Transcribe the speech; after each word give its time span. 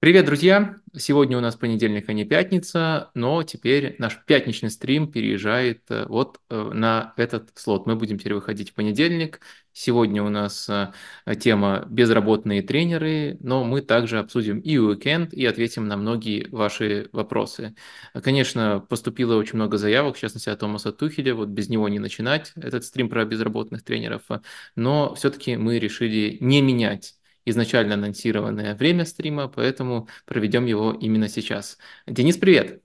Привет, 0.00 0.26
друзья! 0.26 0.76
Сегодня 0.96 1.36
у 1.36 1.40
нас 1.40 1.56
понедельник, 1.56 2.08
а 2.08 2.12
не 2.12 2.24
пятница, 2.24 3.10
но 3.14 3.42
теперь 3.42 3.96
наш 3.98 4.24
пятничный 4.26 4.70
стрим 4.70 5.10
переезжает 5.10 5.82
э, 5.90 6.06
вот 6.08 6.38
э, 6.48 6.70
на 6.72 7.14
этот 7.16 7.50
слот. 7.56 7.84
Мы 7.86 7.96
будем 7.96 8.16
теперь 8.16 8.34
выходить 8.34 8.70
в 8.70 8.74
понедельник. 8.74 9.40
Сегодня 9.72 10.22
у 10.22 10.28
нас 10.28 10.68
э, 10.68 10.92
тема 11.40 11.84
«Безработные 11.90 12.62
тренеры», 12.62 13.38
но 13.40 13.64
мы 13.64 13.82
также 13.82 14.20
обсудим 14.20 14.60
и 14.60 14.78
уикенд, 14.78 15.34
и 15.34 15.44
ответим 15.44 15.88
на 15.88 15.96
многие 15.96 16.46
ваши 16.52 17.08
вопросы. 17.10 17.74
Конечно, 18.22 18.78
поступило 18.88 19.34
очень 19.34 19.56
много 19.56 19.78
заявок, 19.78 20.16
в 20.16 20.20
частности, 20.20 20.48
от 20.48 20.60
Томаса 20.60 20.92
Тухеля, 20.92 21.34
вот 21.34 21.48
без 21.48 21.68
него 21.68 21.88
не 21.88 21.98
начинать 21.98 22.52
этот 22.54 22.84
стрим 22.84 23.08
про 23.08 23.24
безработных 23.24 23.82
тренеров, 23.82 24.22
но 24.76 25.16
все-таки 25.16 25.56
мы 25.56 25.80
решили 25.80 26.38
не 26.40 26.62
менять 26.62 27.17
изначально 27.50 27.94
анонсированное 27.94 28.74
время 28.74 29.04
стрима, 29.04 29.48
поэтому 29.48 30.08
проведем 30.26 30.66
его 30.66 30.92
именно 30.92 31.28
сейчас. 31.28 31.78
Денис, 32.06 32.36
привет! 32.36 32.82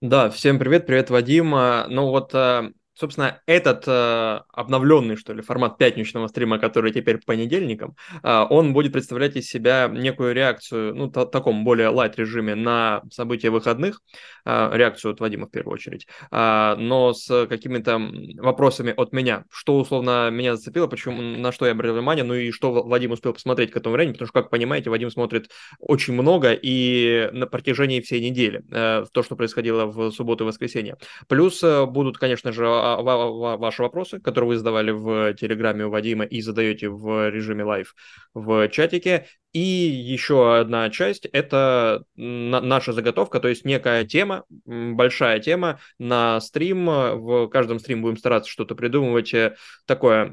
Да, 0.00 0.30
всем 0.30 0.58
привет, 0.58 0.86
привет, 0.86 1.10
Вадим. 1.10 1.50
Ну 1.50 2.06
вот 2.08 2.34
э, 2.34 2.72
Собственно, 3.00 3.40
этот 3.46 3.84
э, 3.86 4.40
обновленный, 4.52 5.16
что 5.16 5.32
ли, 5.32 5.40
формат 5.40 5.78
пятничного 5.78 6.26
стрима, 6.26 6.58
который 6.58 6.92
теперь 6.92 7.16
по 7.16 7.28
понедельникам, 7.28 7.96
э, 8.22 8.44
он 8.50 8.74
будет 8.74 8.92
представлять 8.92 9.36
из 9.36 9.48
себя 9.48 9.88
некую 9.90 10.34
реакцию, 10.34 10.94
ну, 10.94 11.10
та- 11.10 11.24
таком 11.24 11.64
более 11.64 11.88
лайт 11.88 12.18
режиме 12.18 12.54
на 12.54 13.00
события 13.10 13.48
выходных, 13.48 14.02
э, 14.44 14.70
реакцию 14.74 15.12
от 15.12 15.20
Вадима 15.20 15.46
в 15.46 15.50
первую 15.50 15.72
очередь, 15.72 16.06
э, 16.30 16.74
но 16.76 17.14
с 17.14 17.46
какими-то 17.46 17.98
вопросами 18.36 18.92
от 18.94 19.14
меня, 19.14 19.44
что 19.50 19.78
условно 19.78 20.28
меня 20.30 20.56
зацепило, 20.56 20.86
почему, 20.86 21.22
на 21.22 21.52
что 21.52 21.64
я 21.64 21.72
обратил 21.72 21.94
внимание, 21.94 22.22
ну 22.24 22.34
и 22.34 22.50
что 22.50 22.82
Вадим 22.82 23.12
успел 23.12 23.32
посмотреть 23.32 23.70
к 23.70 23.78
этому 23.78 23.94
времени, 23.94 24.12
потому 24.12 24.28
что, 24.28 24.42
как 24.42 24.50
понимаете, 24.50 24.90
Вадим 24.90 25.10
смотрит 25.10 25.50
очень 25.78 26.12
много 26.12 26.52
и 26.52 27.30
на 27.32 27.46
протяжении 27.46 28.02
всей 28.02 28.20
недели, 28.28 28.62
э, 28.70 29.06
то, 29.10 29.22
что 29.22 29.36
происходило 29.36 29.86
в 29.86 30.10
субботу 30.10 30.44
и 30.44 30.46
воскресенье. 30.46 30.96
Плюс 31.28 31.62
э, 31.62 31.86
будут, 31.86 32.18
конечно 32.18 32.52
же, 32.52 32.89
ваши 32.96 33.82
вопросы, 33.82 34.20
которые 34.20 34.48
вы 34.48 34.56
задавали 34.56 34.90
в 34.90 35.34
Телеграме 35.34 35.86
у 35.86 35.90
Вадима 35.90 36.24
и 36.24 36.40
задаете 36.40 36.88
в 36.88 37.30
режиме 37.30 37.64
live 37.64 37.94
в 38.34 38.68
чатике. 38.68 39.26
И 39.52 39.58
еще 39.58 40.58
одна 40.58 40.90
часть– 40.90 41.26
это 41.32 42.04
наша 42.14 42.92
заготовка, 42.92 43.40
то 43.40 43.48
есть 43.48 43.64
некая 43.64 44.04
тема, 44.04 44.44
большая 44.64 45.40
тема 45.40 45.80
на 45.98 46.40
стрим. 46.40 46.86
В 46.86 47.48
каждом 47.48 47.80
стриме 47.80 48.02
будем 48.02 48.16
стараться 48.16 48.48
что-то 48.48 48.76
придумывать 48.76 49.34
э, 49.34 49.56
такое 49.86 50.32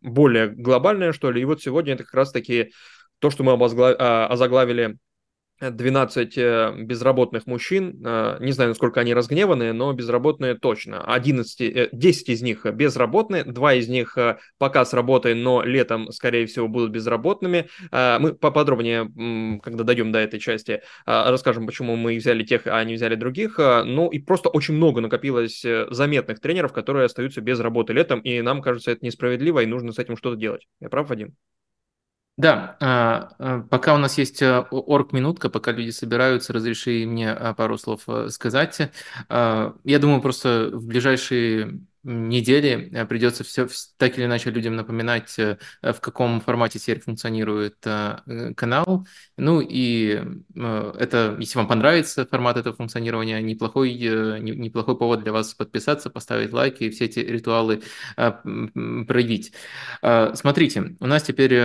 более 0.00 0.48
глобальное, 0.48 1.12
что 1.12 1.30
ли. 1.30 1.42
И 1.42 1.44
вот 1.44 1.60
сегодня 1.60 1.92
это 1.92 2.04
как 2.04 2.14
раз-таки 2.14 2.72
то, 3.18 3.30
что 3.30 3.44
мы. 3.44 3.52
А, 3.52 4.26
озаглавили 4.28 4.96
12 5.60 6.38
э, 6.38 6.74
безработных 6.78 7.46
мужчин, 7.46 8.00
э, 8.04 8.36
не 8.40 8.52
знаю, 8.52 8.70
насколько 8.70 9.00
они 9.00 9.14
разгневанные, 9.14 9.72
но 9.72 9.92
безработные 9.92 10.54
точно. 10.54 11.02
11, 11.02 11.90
10 11.92 12.28
э, 12.28 12.32
из 12.32 12.42
них 12.42 12.64
безработные, 12.64 13.44
2 13.44 13.74
из 13.74 13.88
них 13.88 14.16
пока 14.58 14.84
с 14.84 14.92
работой, 14.92 15.34
но 15.34 15.62
летом, 15.62 16.10
скорее 16.12 16.46
всего, 16.46 16.68
будут 16.68 16.90
безработными. 16.90 17.68
Мы 17.90 18.34
поподробнее, 18.34 19.60
когда 19.62 19.84
дойдем 19.84 20.12
до 20.12 20.18
этой 20.18 20.40
части, 20.40 20.82
расскажем, 21.06 21.66
почему 21.66 21.96
мы 21.96 22.16
взяли 22.16 22.44
тех, 22.44 22.62
а 22.66 22.82
не 22.84 22.94
взяли 22.94 23.14
других. 23.14 23.58
Ну 23.58 24.08
и 24.08 24.18
просто 24.18 24.48
очень 24.48 24.74
много 24.74 25.00
накопилось 25.00 25.64
заметных 25.90 26.40
тренеров, 26.40 26.72
которые 26.72 27.06
остаются 27.06 27.40
без 27.40 27.60
работы 27.60 27.92
летом, 27.92 28.20
и 28.20 28.40
нам 28.40 28.62
кажется 28.62 28.92
это 28.92 29.04
несправедливо, 29.04 29.60
и 29.60 29.66
нужно 29.66 29.92
с 29.92 29.98
этим 29.98 30.16
что-то 30.16 30.36
делать. 30.36 30.66
Я 30.80 30.88
прав, 30.88 31.08
Вадим? 31.08 31.34
Да, 32.38 32.76
а, 32.80 33.30
а, 33.40 33.60
пока 33.62 33.94
у 33.96 33.98
нас 33.98 34.16
есть 34.16 34.42
э, 34.42 34.60
орг-минутка, 34.70 35.50
пока 35.50 35.72
люди 35.72 35.90
собираются, 35.90 36.52
разреши 36.52 37.04
мне 37.04 37.32
а, 37.32 37.52
пару 37.52 37.76
слов 37.78 38.02
э, 38.06 38.28
сказать. 38.28 38.78
Я 39.28 39.72
думаю, 40.00 40.22
просто 40.22 40.70
в 40.72 40.86
ближайшие 40.86 41.80
недели 42.02 42.90
э, 42.92 43.06
придется 43.06 43.44
все 43.44 43.66
так 43.96 44.16
или 44.18 44.24
иначе 44.26 44.50
людям 44.50 44.76
напоминать, 44.76 45.36
в 45.36 46.00
каком 46.00 46.40
формате 46.40 46.78
теперь 46.78 47.00
функционирует 47.00 47.76
канал. 48.56 49.06
Ну 49.36 49.60
и 49.60 50.22
это, 50.54 51.36
если 51.38 51.58
вам 51.58 51.68
понравится 51.68 52.26
формат 52.26 52.56
этого 52.56 52.76
функционирования, 52.76 53.40
неплохой, 53.42 53.94
неплохой 53.94 54.96
повод 54.96 55.22
для 55.22 55.32
вас 55.32 55.54
подписаться, 55.54 56.10
поставить 56.10 56.52
лайк 56.52 56.80
и 56.80 56.90
все 56.90 57.06
эти 57.06 57.20
ритуалы 57.20 57.82
проявить. 58.16 59.52
Смотрите, 60.34 60.96
у 61.00 61.06
нас 61.06 61.22
теперь 61.22 61.58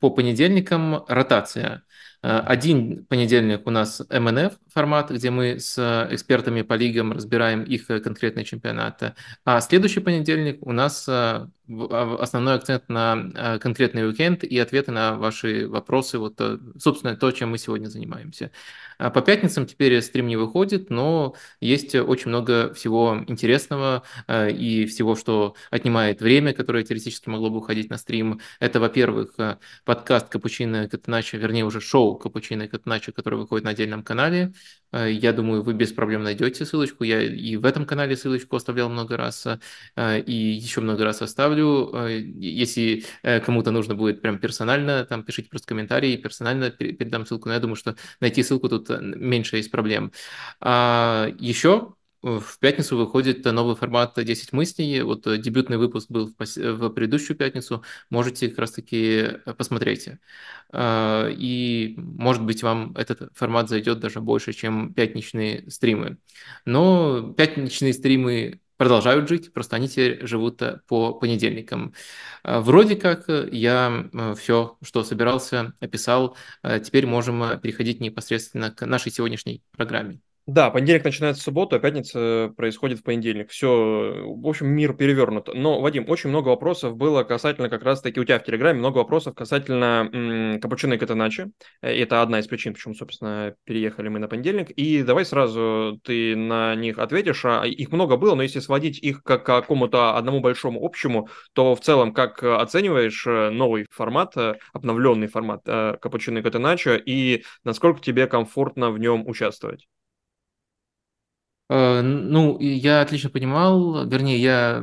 по 0.00 0.10
понедельникам 0.10 1.04
ротация. 1.08 1.82
Э, 2.24 2.38
один 2.38 3.04
понедельник 3.04 3.66
у 3.66 3.70
нас 3.70 4.00
МНФ 4.08 4.54
формат, 4.72 5.10
где 5.10 5.30
мы 5.30 5.60
с 5.60 6.08
экспертами 6.10 6.62
по 6.62 6.72
лигам 6.72 7.12
разбираем 7.12 7.62
их 7.62 7.86
конкретные 7.86 8.46
чемпионаты. 8.46 9.12
А 9.44 9.60
следующий 9.60 10.00
понедельник 10.00 10.66
у 10.66 10.72
нас 10.72 11.04
э, 11.06 11.46
основной 11.68 12.54
акцент 12.54 12.88
на 12.88 13.30
э, 13.34 13.58
конкретный 13.58 14.06
уикенд 14.06 14.44
и 14.44 14.58
ответы 14.58 14.92
на 14.92 15.16
ваши 15.16 15.66
вопросы. 15.66 16.18
Вот, 16.18 16.40
собственно, 16.78 17.16
то, 17.16 17.30
чем 17.30 17.50
мы 17.50 17.58
сегодня 17.58 17.86
занимаемся. 17.86 18.50
А 18.98 19.10
по 19.10 19.22
пятницам 19.22 19.66
теперь 19.66 20.00
стрим 20.02 20.26
не 20.26 20.36
выходит, 20.36 20.90
но 20.90 21.34
есть 21.60 21.94
очень 21.94 22.28
много 22.28 22.72
всего 22.74 23.24
интересного 23.26 24.02
э, 24.26 24.50
и 24.50 24.86
всего, 24.86 25.16
что 25.16 25.54
отнимает 25.70 26.20
время, 26.20 26.52
которое 26.52 26.84
теоретически 26.84 27.28
могло 27.28 27.50
бы 27.50 27.58
уходить 27.58 27.90
на 27.90 27.98
стрим. 27.98 28.40
Это, 28.60 28.80
во-первых, 28.80 29.34
э, 29.38 29.58
подкаст 29.84 30.28
Капучино 30.28 30.88
Катаначо, 30.88 31.38
вернее, 31.38 31.64
уже 31.64 31.80
шоу 31.80 32.16
Капучино 32.16 32.68
Катаначо, 32.68 33.12
который 33.12 33.38
выходит 33.38 33.64
на 33.64 33.70
отдельном 33.70 34.02
канале. 34.02 34.52
Э, 34.94 35.10
я 35.10 35.32
думаю, 35.32 35.62
вы 35.62 35.74
без 35.74 35.92
проблем 35.92 36.22
найдете 36.22 36.64
ссылочку. 36.64 37.04
Я 37.04 37.22
и 37.22 37.56
в 37.56 37.64
этом 37.64 37.86
канале 37.86 38.16
ссылочку 38.16 38.56
оставлял 38.56 38.88
много 38.88 39.16
раз, 39.16 39.46
и 39.96 40.32
еще 40.32 40.80
много 40.80 41.04
раз 41.04 41.22
оставлю. 41.22 41.92
Если 42.06 43.04
кому-то 43.22 43.70
нужно 43.70 43.94
будет 43.94 44.22
прям 44.22 44.38
персонально, 44.38 45.04
там 45.04 45.24
пишите 45.24 45.48
просто 45.48 45.66
комментарии, 45.68 46.16
персонально 46.16 46.70
передам 46.70 47.26
ссылку. 47.26 47.48
Но 47.48 47.54
я 47.54 47.60
думаю, 47.60 47.76
что 47.76 47.96
найти 48.20 48.42
ссылку 48.42 48.68
тут 48.68 48.84
тут 48.84 49.00
меньше 49.00 49.56
есть 49.56 49.70
проблем. 49.70 50.12
А 50.60 51.28
еще 51.38 51.94
в 52.24 52.58
пятницу 52.58 52.96
выходит 52.96 53.44
новый 53.44 53.76
формат 53.76 54.14
10 54.16 54.52
мыслей. 54.52 55.02
Вот 55.02 55.22
дебютный 55.40 55.76
выпуск 55.76 56.10
был 56.10 56.34
в, 56.38 56.88
предыдущую 56.90 57.36
пятницу. 57.36 57.82
Можете 58.10 58.48
как 58.48 58.58
раз-таки 58.60 59.40
посмотреть. 59.58 60.08
А, 60.72 61.28
и, 61.28 61.94
может 61.98 62.42
быть, 62.42 62.62
вам 62.62 62.92
этот 62.96 63.30
формат 63.36 63.68
зайдет 63.68 64.00
даже 64.00 64.20
больше, 64.20 64.52
чем 64.52 64.94
пятничные 64.94 65.70
стримы. 65.70 66.18
Но 66.64 67.32
пятничные 67.36 67.92
стримы 67.92 68.60
продолжают 68.76 69.28
жить, 69.28 69.52
просто 69.52 69.76
они 69.76 69.88
теперь 69.88 70.26
живут 70.26 70.60
э, 70.62 70.80
по 70.88 71.14
понедельникам. 71.14 71.94
Вроде 72.42 72.96
как 72.96 73.28
э, 73.28 73.48
я 73.52 74.08
э, 74.12 74.34
все, 74.34 74.76
что 74.82 75.04
собирался, 75.04 75.74
описал. 75.80 76.36
Теперь 76.62 77.06
можем 77.06 77.60
переходить 77.60 78.00
непосредственно 78.00 78.70
к 78.70 78.84
нашей 78.86 79.12
сегодняшней 79.12 79.62
программе. 79.72 80.20
Да, 80.46 80.68
понедельник 80.70 81.04
начинается 81.04 81.40
в 81.40 81.44
субботу, 81.44 81.74
а 81.74 81.78
пятница 81.78 82.52
происходит 82.54 82.98
в 82.98 83.02
понедельник. 83.02 83.48
Все, 83.50 83.66
в 84.26 84.46
общем, 84.46 84.66
мир 84.66 84.92
перевернут. 84.92 85.48
Но, 85.54 85.80
Вадим, 85.80 86.04
очень 86.06 86.28
много 86.28 86.48
вопросов 86.48 86.96
было 86.98 87.24
касательно 87.24 87.70
как 87.70 87.82
раз-таки 87.82 88.20
у 88.20 88.24
тебя 88.24 88.38
в 88.38 88.44
Телеграме, 88.44 88.78
много 88.78 88.98
вопросов 88.98 89.34
касательно 89.34 90.10
м- 90.12 90.60
Капучино 90.60 90.94
и 90.94 90.98
Катаначи. 90.98 91.50
Это 91.80 92.20
одна 92.20 92.40
из 92.40 92.46
причин, 92.46 92.74
почему, 92.74 92.92
собственно, 92.92 93.54
переехали 93.64 94.08
мы 94.10 94.18
на 94.18 94.28
понедельник. 94.28 94.70
И 94.72 95.02
давай 95.02 95.24
сразу 95.24 95.98
ты 96.04 96.36
на 96.36 96.74
них 96.74 96.98
ответишь. 96.98 97.42
А 97.46 97.62
их 97.64 97.90
много 97.90 98.18
было, 98.18 98.34
но 98.34 98.42
если 98.42 98.60
сводить 98.60 98.98
их 98.98 99.22
к 99.22 99.38
какому-то 99.38 100.14
одному 100.18 100.40
большому 100.40 100.84
общему, 100.84 101.30
то 101.54 101.74
в 101.74 101.80
целом 101.80 102.12
как 102.12 102.42
оцениваешь 102.42 103.26
э, 103.26 103.48
новый 103.48 103.86
формат, 103.90 104.36
э, 104.36 104.56
обновленный 104.74 105.26
формат 105.28 105.62
э, 105.64 105.96
Капучино 106.02 106.38
и 106.40 106.42
Катаначо, 106.42 106.96
и 106.96 107.44
насколько 107.64 108.02
тебе 108.02 108.26
комфортно 108.26 108.90
в 108.90 108.98
нем 108.98 109.26
участвовать? 109.26 109.86
Э, 111.74 112.02
ну, 112.02 112.56
я 112.60 113.00
отлично 113.00 113.30
понимал, 113.30 114.06
вернее, 114.06 114.38
я 114.38 114.80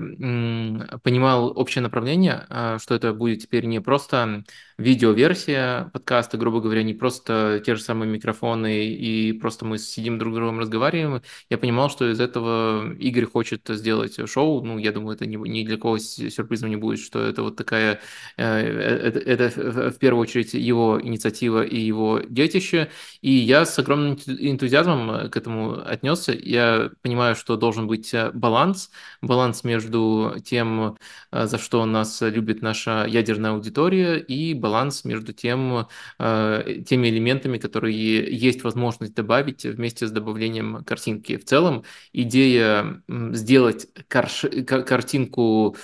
понимал 1.03 1.57
общее 1.57 1.81
направление, 1.81 2.45
а, 2.49 2.79
что 2.79 2.95
это 2.95 3.13
будет 3.13 3.41
теперь 3.43 3.65
не 3.65 3.79
просто 3.79 4.43
видеоверсия 4.77 5.89
подкаста, 5.93 6.37
грубо 6.37 6.59
говоря, 6.59 6.83
не 6.83 6.93
просто 6.93 7.61
те 7.65 7.75
же 7.75 7.81
самые 7.81 8.11
микрофоны 8.11 8.87
и 8.87 9.31
просто 9.33 9.63
мы 9.63 9.77
сидим 9.77 10.17
друг 10.17 10.33
с 10.33 10.35
другом 10.35 10.59
разговариваем. 10.59 11.21
Я 11.49 11.57
понимал, 11.57 11.89
что 11.89 12.11
из 12.11 12.19
этого 12.19 12.93
Игорь 12.95 13.25
хочет 13.25 13.61
сделать 13.69 14.17
шоу. 14.29 14.61
Ну, 14.63 14.77
я 14.77 14.91
думаю, 14.91 15.15
это 15.15 15.25
ни, 15.25 15.63
для 15.63 15.77
кого 15.77 15.97
сюрпризом 15.97 16.69
не 16.69 16.75
будет, 16.75 16.99
что 16.99 17.21
это 17.21 17.43
вот 17.43 17.55
такая, 17.55 18.01
э, 18.37 18.43
это, 18.43 19.19
это 19.19 19.91
в 19.91 19.97
первую 19.97 20.23
очередь 20.23 20.53
его 20.53 20.99
инициатива 21.01 21.63
и 21.63 21.79
его 21.79 22.19
детище. 22.27 22.89
И 23.21 23.31
я 23.31 23.65
с 23.65 23.77
огромным 23.79 24.17
энтузиазмом 24.27 25.29
к 25.29 25.37
этому 25.37 25.79
отнесся. 25.85 26.33
Я 26.33 26.80
понимаю, 27.01 27.35
что 27.35 27.55
должен 27.57 27.87
быть 27.87 28.13
баланс, 28.33 28.91
баланс 29.21 29.63
между 29.63 30.35
тем, 30.43 30.97
за 31.31 31.57
что 31.57 31.85
нас 31.85 32.21
любит 32.21 32.61
наша 32.61 33.05
ядерная 33.07 33.51
аудитория, 33.51 34.17
и 34.17 34.53
баланс 34.53 35.05
между 35.05 35.33
тем, 35.33 35.87
теми 36.17 37.09
элементами, 37.09 37.57
которые 37.57 38.35
есть 38.35 38.63
возможность 38.63 39.13
добавить 39.13 39.63
вместе 39.65 40.07
с 40.07 40.11
добавлением 40.11 40.83
картинки. 40.83 41.37
В 41.37 41.45
целом, 41.45 41.83
идея 42.13 43.01
сделать 43.07 43.87
картинку 44.07 45.51
Э, 45.71 45.75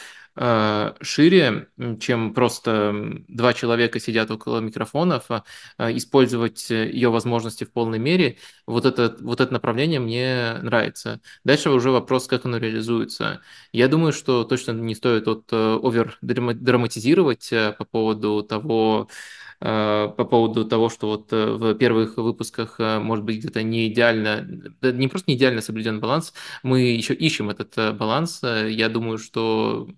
шире, 1.02 1.68
чем 2.00 2.34
просто 2.34 2.94
два 3.28 3.54
человека 3.54 4.00
сидят 4.00 4.30
около 4.32 4.60
микрофонов, 4.60 5.26
а, 5.30 5.44
а 5.78 5.92
использовать 5.92 6.70
ее 6.70 7.10
возможности 7.10 7.64
в 7.64 7.72
полной 7.72 8.00
мере, 8.00 8.38
вот 8.66 8.86
это, 8.86 9.16
вот 9.22 9.42
это 9.42 9.52
направление 9.52 10.00
мне 10.00 10.60
нравится. 10.62 11.22
Дальше 11.44 11.70
уже 11.70 11.92
вопрос, 11.92 12.28
как 12.28 12.46
оно 12.46 12.58
реализуется. 12.58 13.42
Я 13.72 13.88
думаю, 13.88 14.14
что 14.14 14.44
точно 14.44 14.72
не 14.72 14.96
стоит 14.96 15.28
от 15.28 15.46
э, 15.52 15.80
овер 15.82 16.18
драматизировать 16.22 17.52
э, 17.52 17.74
по 17.78 17.86
поводу 17.86 18.44
того, 18.44 19.08
Э, 19.08 19.47
по 19.60 20.28
поводу 20.30 20.66
того, 20.66 20.90
что 20.90 21.08
вот 21.08 21.34
э, 21.34 21.46
в 21.54 21.74
первых 21.76 22.18
выпусках 22.18 22.80
э, 22.80 23.00
может 23.00 23.26
быть 23.26 23.40
где-то 23.40 23.64
не 23.64 23.88
идеально, 23.88 24.48
не 24.82 25.08
просто 25.08 25.32
не 25.32 25.38
идеально 25.38 25.62
соблюден 25.62 26.00
баланс, 26.00 26.34
мы 26.62 26.82
еще 26.82 27.16
ищем 27.16 27.50
этот 27.50 27.98
баланс. 27.98 28.42
Я 28.44 28.88
думаю, 28.90 29.18
что 29.18 29.90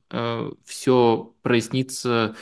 все 0.65 1.33
прояснится 1.41 2.35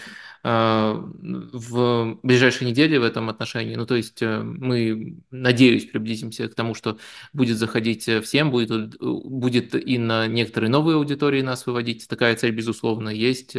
в 0.44 2.20
ближайшие 2.24 2.70
недели 2.70 2.98
в 2.98 3.04
этом 3.04 3.28
отношении. 3.30 3.76
Ну, 3.76 3.86
то 3.86 3.96
есть 3.96 4.22
мы, 4.22 5.18
надеюсь, 5.30 5.86
приблизимся 5.88 6.48
к 6.48 6.56
тому, 6.56 6.74
что 6.74 7.00
будет 7.34 7.58
заходить 7.58 8.10
всем, 8.24 8.52
будет, 8.52 8.98
будет 9.00 9.76
и 9.76 9.98
на 9.98 10.28
некоторые 10.28 10.70
новые 10.70 10.96
аудитории 10.96 11.42
нас 11.42 11.66
выводить. 11.66 12.08
Такая 12.08 12.36
цель, 12.36 12.52
безусловно, 12.52 13.10
есть 13.10 13.58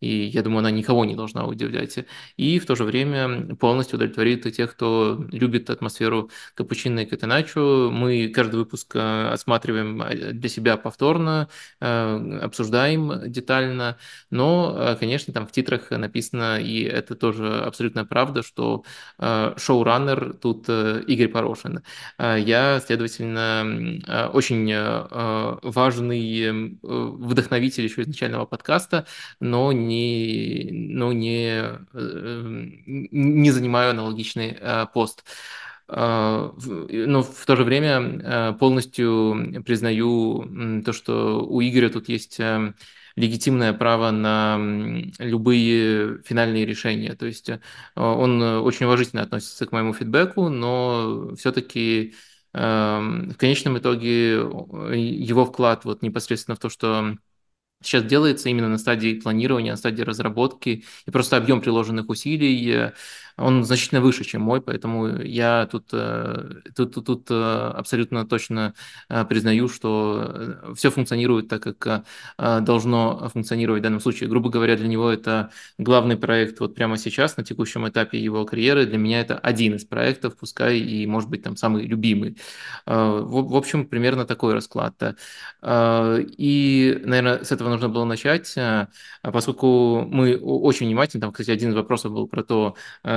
и 0.00 0.24
я 0.26 0.42
думаю, 0.42 0.60
она 0.60 0.70
никого 0.70 1.04
не 1.04 1.14
должна 1.14 1.46
удивлять. 1.46 1.98
И 2.36 2.58
в 2.58 2.66
то 2.66 2.74
же 2.74 2.84
время 2.84 3.56
полностью 3.56 3.96
удовлетворит 3.96 4.52
тех, 4.54 4.72
кто 4.72 5.24
любит 5.32 5.70
атмосферу 5.70 6.30
капучино 6.54 7.00
и 7.00 7.06
катеначо. 7.06 7.90
Мы 7.92 8.28
каждый 8.28 8.56
выпуск 8.56 8.94
э, 8.94 9.28
осматриваем 9.28 10.02
э, 10.02 10.32
для 10.32 10.48
себя 10.48 10.76
повторно, 10.76 11.48
э, 11.80 12.38
обсуждаем 12.42 13.30
детально, 13.30 13.96
но, 14.30 14.96
конечно, 14.98 15.32
там 15.32 15.46
в 15.46 15.52
титрах 15.52 15.90
написано, 15.90 16.60
и 16.60 16.82
это 16.82 17.14
тоже 17.14 17.60
абсолютная 17.60 18.04
правда, 18.04 18.42
что 18.42 18.84
шоураннер 19.18 20.34
тут 20.34 20.68
Игорь 20.68 21.28
Порошин. 21.28 21.82
Я, 22.18 22.80
следовательно, 22.84 24.30
очень 24.32 24.72
важный 25.62 26.78
вдохновитель 26.82 27.84
еще 27.84 28.02
изначального 28.02 28.46
подкаста, 28.46 29.06
но 29.40 29.72
не, 29.72 29.85
ну, 30.72 31.12
не, 31.12 31.62
э, 31.92 32.66
не 32.86 33.50
занимаю 33.50 33.90
аналогичный 33.90 34.56
э, 34.58 34.86
пост. 34.92 35.24
Э, 35.88 36.50
но 36.58 37.22
в 37.22 37.46
то 37.46 37.56
же 37.56 37.64
время 37.64 38.54
полностью 38.54 39.62
признаю 39.64 40.82
то, 40.84 40.92
что 40.92 41.44
у 41.46 41.60
Игоря 41.62 41.88
тут 41.90 42.08
есть 42.08 42.40
легитимное 43.16 43.72
право 43.72 44.10
на 44.10 44.58
любые 45.18 46.22
финальные 46.22 46.66
решения. 46.66 47.14
То 47.14 47.26
есть 47.26 47.50
он 47.94 48.42
очень 48.42 48.86
уважительно 48.86 49.22
относится 49.22 49.66
к 49.66 49.72
моему 49.72 49.94
фидбэку, 49.94 50.48
но 50.48 51.34
все-таки 51.36 52.14
в 52.52 53.34
конечном 53.38 53.78
итоге 53.78 54.32
его 54.34 55.44
вклад 55.44 55.84
вот 55.84 56.02
непосредственно 56.02 56.56
в 56.56 56.58
то, 56.58 56.68
что 56.68 57.16
сейчас 57.82 58.04
делается 58.04 58.48
именно 58.48 58.68
на 58.68 58.78
стадии 58.78 59.20
планирования, 59.20 59.72
на 59.72 59.76
стадии 59.76 60.02
разработки, 60.02 60.84
и 61.06 61.10
просто 61.10 61.36
объем 61.36 61.60
приложенных 61.60 62.08
усилий 62.08 62.70
э, 62.70 62.92
он 63.36 63.64
значительно 63.64 64.00
выше, 64.00 64.24
чем 64.24 64.42
мой, 64.42 64.60
поэтому 64.60 65.20
я 65.22 65.66
тут, 65.70 65.88
э, 65.92 66.62
тут, 66.74 66.94
тут, 66.94 67.06
тут 67.06 67.26
э, 67.30 67.72
абсолютно 67.74 68.26
точно 68.26 68.74
э, 69.08 69.24
признаю, 69.26 69.68
что 69.68 70.72
все 70.74 70.90
функционирует 70.90 71.48
так, 71.48 71.62
как 71.62 72.04
должно 72.38 73.28
функционировать 73.28 73.80
в 73.80 73.82
данном 73.82 74.00
случае. 74.00 74.28
Грубо 74.28 74.50
говоря, 74.50 74.76
для 74.76 74.88
него 74.88 75.10
это 75.10 75.50
главный 75.78 76.16
проект 76.16 76.60
вот 76.60 76.74
прямо 76.74 76.96
сейчас, 76.96 77.36
на 77.36 77.44
текущем 77.44 77.86
этапе 77.88 78.18
его 78.18 78.44
карьеры. 78.44 78.86
Для 78.86 78.98
меня 78.98 79.20
это 79.20 79.38
один 79.38 79.74
из 79.74 79.84
проектов, 79.84 80.36
пускай 80.36 80.78
и, 80.78 81.06
может 81.06 81.28
быть, 81.30 81.42
там 81.42 81.56
самый 81.56 81.86
любимый. 81.86 82.38
В, 82.86 83.56
общем, 83.56 83.86
примерно 83.86 84.24
такой 84.24 84.54
расклад. 84.54 84.94
И, 85.64 87.00
наверное, 87.04 87.44
с 87.44 87.52
этого 87.52 87.68
нужно 87.68 87.88
было 87.88 88.04
начать, 88.04 88.54
поскольку 89.22 90.02
мы 90.02 90.36
очень 90.36 90.86
внимательно, 90.86 91.20
там, 91.22 91.32
кстати, 91.32 91.50
один 91.50 91.70
из 91.70 91.74
вопросов 91.74 92.12
был 92.12 92.28
про 92.28 92.42
то, 92.42 92.76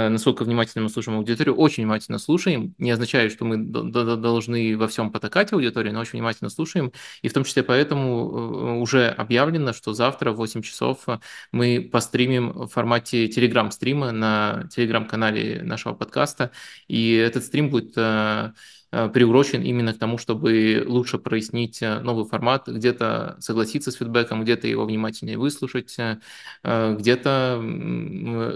насколько 0.09 0.43
внимательно 0.43 0.83
мы 0.83 0.89
слушаем 0.89 1.17
аудиторию, 1.17 1.55
очень 1.55 1.83
внимательно 1.83 2.17
слушаем. 2.19 2.75
Не 2.77 2.91
означает, 2.91 3.31
что 3.31 3.45
мы 3.45 3.57
должны 3.57 4.77
во 4.77 4.87
всем 4.87 5.11
потакать 5.11 5.53
аудитории, 5.53 5.91
но 5.91 5.99
очень 5.99 6.13
внимательно 6.13 6.49
слушаем. 6.49 6.91
И 7.21 7.27
в 7.29 7.33
том 7.33 7.43
числе 7.43 7.63
поэтому 7.63 8.01
э, 8.07 8.79
уже 8.79 9.07
объявлено, 9.07 9.73
что 9.73 9.93
завтра 9.93 10.31
в 10.31 10.37
8 10.37 10.61
часов 10.61 11.05
мы 11.51 11.89
постримим 11.91 12.51
в 12.51 12.67
формате 12.67 13.27
телеграм-стрима 13.27 14.11
на 14.11 14.67
телеграм-канале 14.73 15.61
нашего 15.63 15.93
подкаста. 15.93 16.51
И 16.87 17.13
этот 17.13 17.43
стрим 17.43 17.69
будет 17.69 17.93
э, 17.95 17.99
Э, 17.99 18.51
приурочен 18.91 19.61
именно 19.61 19.93
к 19.93 19.99
тому, 19.99 20.17
чтобы 20.17 20.83
лучше 20.85 21.19
прояснить 21.19 21.81
э, 21.81 21.99
новый 21.99 22.25
формат, 22.25 22.67
где-то 22.67 23.37
согласиться 23.39 23.91
с 23.91 23.95
фидбэком, 23.95 24.43
где-то 24.43 24.67
его 24.67 24.85
внимательнее 24.85 25.37
выслушать, 25.37 25.95
э, 25.99 26.95
где-то 26.95 27.61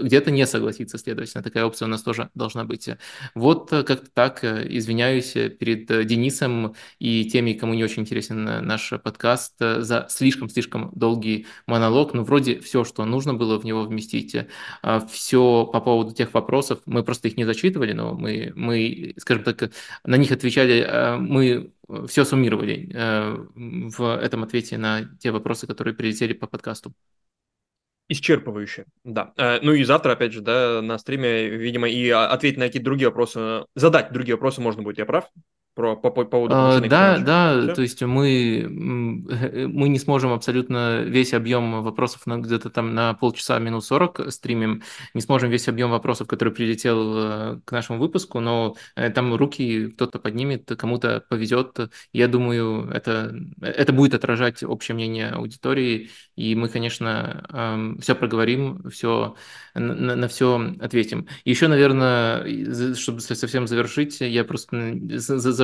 где 0.02 0.24
не 0.26 0.46
согласиться, 0.46 0.98
следовательно, 0.98 1.42
такая 1.42 1.64
опция 1.64 1.86
у 1.86 1.88
нас 1.88 2.02
тоже 2.02 2.30
должна 2.34 2.64
быть. 2.64 2.88
Вот 3.34 3.70
как-то 3.70 4.06
так, 4.12 4.42
извиняюсь 4.42 5.32
перед 5.32 6.06
Денисом 6.06 6.74
и 6.98 7.24
теми, 7.26 7.52
кому 7.52 7.74
не 7.74 7.84
очень 7.84 8.02
интересен 8.02 8.44
наш 8.44 8.90
подкаст, 9.02 9.54
за 9.58 10.06
слишком-слишком 10.08 10.90
долгий 10.94 11.46
монолог, 11.66 12.14
но 12.14 12.24
вроде 12.24 12.58
все, 12.60 12.84
что 12.84 13.04
нужно 13.04 13.34
было 13.34 13.58
в 13.58 13.64
него 13.64 13.82
вместить, 13.82 14.36
все 15.10 15.66
по 15.66 15.80
поводу 15.80 16.14
тех 16.14 16.32
вопросов, 16.34 16.80
мы 16.86 17.02
просто 17.02 17.28
их 17.28 17.36
не 17.36 17.44
зачитывали, 17.44 17.92
но 17.92 18.14
мы, 18.14 18.52
мы 18.54 19.14
скажем 19.18 19.44
так, 19.44 19.70
на 20.04 20.16
них 20.24 20.32
отвечали, 20.32 20.80
э, 20.80 21.16
мы 21.16 21.72
все 22.08 22.24
суммировали 22.24 22.90
э, 22.92 23.36
в 23.54 24.16
этом 24.16 24.42
ответе 24.42 24.78
на 24.78 25.04
те 25.18 25.30
вопросы, 25.30 25.66
которые 25.66 25.94
прилетели 25.94 26.32
по 26.32 26.46
подкасту. 26.46 26.92
Исчерпывающе, 28.08 28.84
да. 29.04 29.32
Э, 29.36 29.60
ну 29.60 29.72
и 29.72 29.84
завтра, 29.84 30.12
опять 30.12 30.32
же, 30.32 30.40
да, 30.40 30.82
на 30.82 30.98
стриме, 30.98 31.48
видимо, 31.48 31.88
и 31.88 32.08
ответить 32.10 32.58
на 32.58 32.66
какие-то 32.66 32.84
другие 32.84 33.08
вопросы, 33.08 33.64
задать 33.74 34.12
другие 34.12 34.34
вопросы 34.34 34.60
можно 34.60 34.82
будет, 34.82 34.98
я 34.98 35.06
прав? 35.06 35.30
Про, 35.74 35.96
по, 35.96 36.10
по 36.10 36.24
поводу 36.24 36.54
а, 36.56 36.80
Да, 36.80 37.18
да, 37.18 37.60
Все? 37.60 37.74
то 37.74 37.82
есть 37.82 38.02
мы, 38.02 38.66
мы 38.68 39.88
не 39.88 39.98
сможем 39.98 40.32
абсолютно 40.32 41.02
весь 41.02 41.34
объем 41.34 41.82
вопросов 41.82 42.26
на, 42.26 42.38
где-то 42.38 42.70
там 42.70 42.94
на 42.94 43.14
полчаса, 43.14 43.58
минут 43.58 43.84
40 43.84 44.32
стримим, 44.32 44.82
не 45.14 45.20
сможем 45.20 45.50
весь 45.50 45.68
объем 45.68 45.90
вопросов, 45.90 46.28
который 46.28 46.52
прилетел 46.52 47.14
э, 47.16 47.60
к 47.64 47.72
нашему 47.72 47.98
выпуску, 47.98 48.40
но 48.40 48.76
э, 48.94 49.10
там 49.10 49.34
руки 49.34 49.88
кто-то 49.88 50.18
поднимет, 50.18 50.70
кому-то 50.76 51.24
повезет. 51.28 51.78
Я 52.12 52.28
думаю, 52.28 52.88
это, 52.90 53.34
это 53.60 53.92
будет 53.92 54.14
отражать 54.14 54.62
общее 54.62 54.94
мнение 54.94 55.30
аудитории, 55.30 56.10
и 56.36 56.54
мы, 56.54 56.68
конечно, 56.68 57.96
все 58.00 58.14
проговорим, 58.14 58.88
все, 58.90 59.34
на, 59.74 60.14
на 60.16 60.28
все 60.28 60.74
ответим. 60.80 61.26
Еще, 61.44 61.68
наверное, 61.68 62.94
чтобы 62.94 63.20
совсем 63.20 63.66
завершить, 63.66 64.20
я 64.20 64.44
просто 64.44 64.98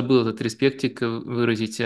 забыл 0.01 0.27
этот 0.27 0.41
респектик 0.41 1.01
выразить. 1.01 1.81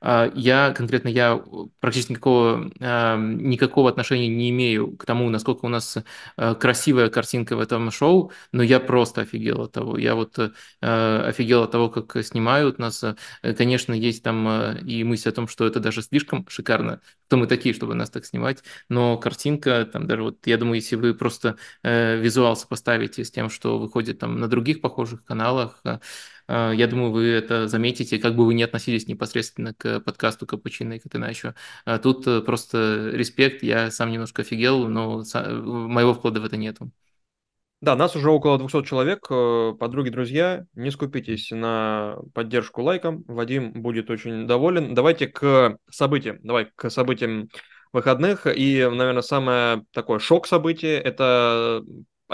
А, 0.00 0.30
я, 0.34 0.72
конкретно 0.72 1.08
я 1.08 1.42
практически 1.80 2.12
никакого, 2.12 2.70
а, 2.80 3.16
никакого 3.16 3.88
отношения 3.88 4.28
не 4.28 4.50
имею 4.50 4.96
к 4.96 5.06
тому, 5.06 5.30
насколько 5.30 5.64
у 5.64 5.68
нас 5.68 5.96
а, 6.36 6.54
красивая 6.54 7.08
картинка 7.08 7.56
в 7.56 7.60
этом 7.60 7.90
шоу, 7.90 8.32
но 8.52 8.62
я 8.62 8.80
просто 8.80 9.22
офигел 9.22 9.62
от 9.62 9.72
того. 9.72 9.98
Я 9.98 10.14
вот 10.14 10.38
офигел 10.80 11.62
от 11.62 11.70
того, 11.70 11.88
как 11.88 12.24
снимают 12.24 12.78
нас. 12.78 13.04
Конечно, 13.56 13.92
есть 13.94 14.22
там 14.22 14.76
и 14.78 15.02
мысль 15.04 15.30
о 15.30 15.32
том, 15.32 15.48
что 15.48 15.66
это 15.66 15.80
даже 15.80 16.02
слишком 16.02 16.46
шикарно. 16.48 17.00
Кто 17.26 17.36
мы 17.36 17.46
такие, 17.46 17.74
чтобы 17.74 17.94
нас 17.94 18.10
так 18.10 18.26
снимать? 18.26 18.62
Но 18.88 19.16
картинка, 19.16 19.88
там 19.90 20.06
даже 20.06 20.22
вот, 20.22 20.46
я 20.46 20.58
думаю, 20.58 20.76
если 20.76 20.96
вы 20.96 21.14
просто 21.14 21.56
э, 21.82 22.16
визуал 22.18 22.56
сопоставите 22.56 23.24
с 23.24 23.30
тем, 23.30 23.48
что 23.48 23.78
выходит 23.78 24.18
там 24.18 24.38
на 24.38 24.48
других 24.48 24.80
похожих 24.80 25.24
каналах, 25.24 25.82
я 26.48 26.86
думаю, 26.86 27.10
вы 27.10 27.26
это 27.28 27.68
заметите, 27.68 28.18
как 28.18 28.36
бы 28.36 28.44
вы 28.44 28.54
ни 28.54 28.62
относились 28.62 29.06
непосредственно 29.06 29.74
к 29.74 30.00
подкасту 30.00 30.46
Капучино 30.46 30.94
и 30.94 30.98
Катеначо. 30.98 31.54
А 31.84 31.98
тут 31.98 32.26
э, 32.26 32.40
просто 32.42 33.10
респект, 33.12 33.62
я 33.62 33.90
сам 33.90 34.10
немножко 34.10 34.42
офигел, 34.42 34.88
но 34.88 35.22
моего 35.34 36.14
вклада 36.14 36.40
в 36.40 36.44
это 36.44 36.56
нету. 36.56 36.90
Да, 37.80 37.96
нас 37.96 38.16
уже 38.16 38.30
около 38.30 38.58
200 38.58 38.84
человек. 38.84 39.26
Э, 39.30 39.74
подруги, 39.78 40.08
друзья, 40.08 40.64
не 40.74 40.90
скупитесь 40.90 41.50
на 41.50 42.16
поддержку 42.32 42.82
лайком. 42.82 43.24
Вадим 43.26 43.72
будет 43.72 44.10
очень 44.10 44.46
доволен. 44.46 44.94
Давайте 44.94 45.26
к 45.26 45.76
событиям. 45.90 46.38
Давай 46.42 46.70
к 46.74 46.88
событиям 46.88 47.50
выходных. 47.92 48.46
И, 48.46 48.88
наверное, 48.90 49.22
самое 49.22 49.84
такое 49.92 50.18
шок 50.18 50.46
событие– 50.46 50.98
это 51.00 51.82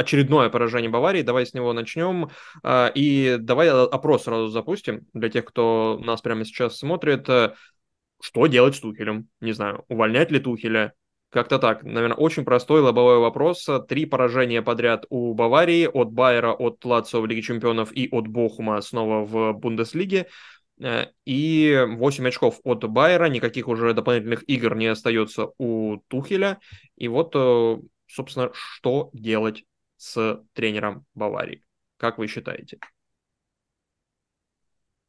очередное 0.01 0.49
поражение 0.49 0.91
Баварии. 0.91 1.23
Давай 1.23 1.47
с 1.47 1.55
него 1.55 1.73
начнем. 1.73 2.31
А, 2.63 2.91
и 2.95 3.37
давай 3.39 3.71
опрос 3.71 4.25
сразу 4.25 4.49
запустим 4.49 5.07
для 5.13 5.29
тех, 5.29 5.45
кто 5.45 6.01
нас 6.03 6.21
прямо 6.21 6.45
сейчас 6.45 6.79
смотрит. 6.79 7.29
Что 8.23 8.47
делать 8.47 8.77
с 8.77 8.81
Тухелем? 8.81 9.29
Не 9.41 9.53
знаю, 9.53 9.85
увольнять 9.89 10.31
ли 10.31 10.41
Тухеля? 10.41 10.93
Как-то 11.31 11.61
так. 11.61 11.85
Наверное, 11.85 12.17
очень 12.17 12.45
простой 12.45 12.81
лобовой 12.81 13.19
вопрос. 13.19 13.67
Три 13.89 14.05
поражения 14.05 14.63
подряд 14.63 15.07
у 15.11 15.33
Баварии, 15.33 15.87
от 15.87 16.11
Байера, 16.11 16.53
от 16.53 16.85
Лацио 16.85 17.21
в 17.21 17.27
Лиге 17.27 17.41
Чемпионов 17.41 17.93
и 17.93 18.09
от 18.11 18.27
Бохума 18.27 18.81
снова 18.81 19.25
в 19.25 19.53
Бундеслиге. 19.53 20.27
Э, 20.83 21.07
и 21.25 21.87
8 21.89 22.27
очков 22.27 22.61
от 22.65 22.85
Байера, 22.85 23.27
никаких 23.27 23.69
уже 23.69 23.95
дополнительных 23.95 24.43
игр 24.49 24.75
не 24.75 24.89
остается 24.89 25.51
у 25.59 25.99
Тухеля. 26.09 26.59
И 26.97 27.07
вот, 27.07 27.33
э, 27.35 27.77
собственно, 28.09 28.51
что 28.53 29.11
делать 29.13 29.65
с 30.01 30.43
тренером 30.55 31.05
Баварии? 31.15 31.63
Как 31.99 32.17
вы 32.17 32.27
считаете? 32.27 32.79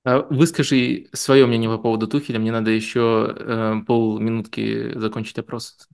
А 0.04 0.20
выскажи 0.20 1.08
свое 1.14 1.46
мнение 1.46 1.70
по 1.70 1.78
поводу 1.78 2.08
Тухеля. 2.08 2.40
Мне 2.40 2.52
надо 2.52 2.72
еще 2.72 3.34
э, 3.34 3.76
полминутки 3.88 4.98
закончить 5.00 5.40
опрос. 5.40 5.88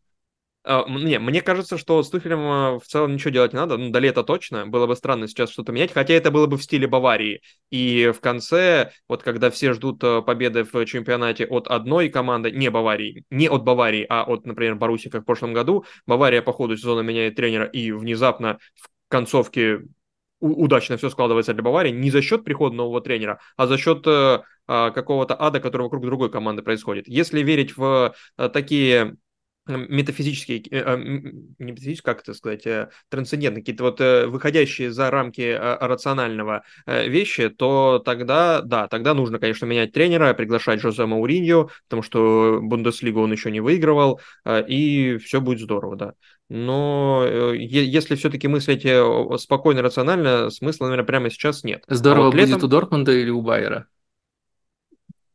А, 0.69 0.85
не, 0.89 1.17
мне 1.17 1.41
кажется, 1.41 1.77
что 1.77 2.03
с 2.03 2.09
Тухелем 2.09 2.39
а, 2.41 2.79
в 2.79 2.85
целом 2.85 3.13
ничего 3.13 3.29
делать 3.29 3.53
не 3.53 3.59
надо. 3.59 3.77
Ну, 3.77 3.89
до 3.89 3.99
лета 3.99 4.23
точно. 4.23 4.67
Было 4.67 4.85
бы 4.85 4.97
странно 4.97 5.27
сейчас 5.29 5.49
что-то 5.49 5.71
менять. 5.71 5.93
Хотя 5.93 6.13
это 6.13 6.29
было 6.29 6.45
бы 6.45 6.57
в 6.57 6.63
стиле 6.63 6.87
Баварии. 6.87 7.41
И 7.71 8.11
в 8.13 8.19
конце, 8.19 8.91
вот 9.07 9.23
когда 9.23 9.49
все 9.49 9.71
ждут 9.71 10.03
а, 10.03 10.21
победы 10.21 10.65
в 10.65 10.85
чемпионате 10.85 11.45
от 11.45 11.69
одной 11.69 12.09
команды, 12.09 12.51
не 12.51 12.69
Баварии, 12.69 13.23
не 13.29 13.47
от 13.47 13.63
Баварии, 13.63 14.05
а 14.09 14.23
от, 14.23 14.45
например, 14.45 14.75
Баруси, 14.75 15.09
как 15.09 15.21
в 15.21 15.25
прошлом 15.25 15.53
году, 15.53 15.85
Бавария 16.05 16.41
по 16.41 16.51
ходу 16.51 16.75
сезона 16.75 16.99
меняет 16.99 17.35
тренера 17.35 17.65
и 17.65 17.91
внезапно 17.91 18.59
в 18.75 18.89
концовке 19.07 19.79
удачно 20.39 20.97
все 20.97 21.09
складывается 21.09 21.53
для 21.53 21.63
Баварии 21.63 21.91
не 21.91 22.11
за 22.11 22.21
счет 22.21 22.43
прихода 22.43 22.75
нового 22.75 23.01
тренера, 23.01 23.39
а 23.55 23.65
за 23.65 23.77
счет 23.79 24.05
э, 24.05 24.43
какого-то 24.67 25.35
ада, 25.39 25.59
который 25.59 25.83
вокруг 25.83 26.05
другой 26.05 26.29
команды 26.29 26.61
происходит. 26.61 27.07
Если 27.07 27.41
верить 27.41 27.75
в 27.75 28.13
э, 28.37 28.49
такие 28.49 29.17
метафизические, 29.67 30.61
э, 30.71 30.81
а, 30.85 30.97
не 30.97 31.71
метафизические, 31.71 32.03
как 32.03 32.21
это 32.21 32.33
сказать, 32.33 32.65
э, 32.65 32.89
трансцендентные, 33.09 33.61
какие-то 33.61 33.83
вот 33.83 34.01
э, 34.01 34.27
выходящие 34.27 34.91
за 34.91 35.09
рамки 35.11 35.57
рационального 35.57 36.63
вещи, 36.85 37.49
то 37.49 38.01
тогда, 38.03 38.61
да, 38.61 38.87
тогда 38.87 39.13
нужно, 39.13 39.39
конечно, 39.39 39.65
менять 39.65 39.91
тренера, 39.91 40.33
приглашать 40.33 40.81
Жозе 40.81 41.05
Мауриньо, 41.05 41.69
потому 41.87 42.03
что 42.03 42.59
Бундеслигу 42.61 43.21
он 43.21 43.31
еще 43.31 43.51
не 43.51 43.59
выигрывал, 43.59 44.19
и 44.47 45.17
все 45.17 45.41
будет 45.41 45.61
здорово, 45.61 45.95
да. 45.95 46.13
Но 46.49 47.25
если 47.53 48.15
все-таки 48.15 48.47
мыслить 48.47 48.87
спокойно, 49.41 49.81
рационально, 49.81 50.49
смысла, 50.49 50.85
наверное, 50.85 51.05
прямо 51.05 51.29
сейчас 51.29 51.63
нет. 51.63 51.83
Здорово 51.87 52.23
а 52.23 52.25
вот 52.27 52.35
летом... 52.35 52.53
будет 52.53 52.63
у 52.63 52.67
Дортмунда 52.67 53.11
или 53.11 53.29
у 53.29 53.41
Байера? 53.41 53.87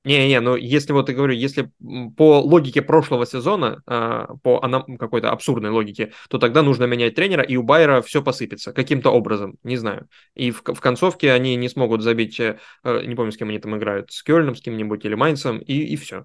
Не-не, 0.05 0.41
ну 0.41 0.57
если 0.57 0.93
вот 0.93 1.09
я 1.09 1.15
говорю, 1.15 1.35
если 1.35 1.71
по 2.17 2.41
логике 2.41 2.83
прошлого 2.83 3.25
сезона, 3.25 3.83
а, 3.87 4.35
по 4.43 4.61
какой-то 4.99 5.31
абсурдной 5.31 5.71
логике, 5.71 6.13
то 6.29 6.39
тогда 6.39 6.63
нужно 6.63 6.85
менять 6.85 7.15
тренера, 7.15 7.43
и 7.45 7.57
у 7.57 7.63
Байера 7.63 8.03
все 8.03 8.21
посыпется 8.21 8.73
каким-то 8.73 9.11
образом, 9.11 9.59
не 9.63 9.77
знаю. 9.77 10.09
И 10.35 10.51
в, 10.51 10.63
в 10.65 10.81
концовке 10.81 11.33
они 11.33 11.55
не 11.55 11.69
смогут 11.69 12.03
забить, 12.03 12.41
э, 12.41 12.59
не 12.85 13.15
помню, 13.15 13.31
с 13.31 13.37
кем 13.37 13.51
они 13.51 13.61
там 13.61 13.77
играют, 13.77 14.11
с 14.11 14.25
Кёльном, 14.25 14.57
с 14.57 14.61
кем-нибудь 14.61 15.05
или 15.05 15.15
Майнцем, 15.15 15.59
и, 15.59 15.75
и 15.75 15.97
все. 15.97 16.25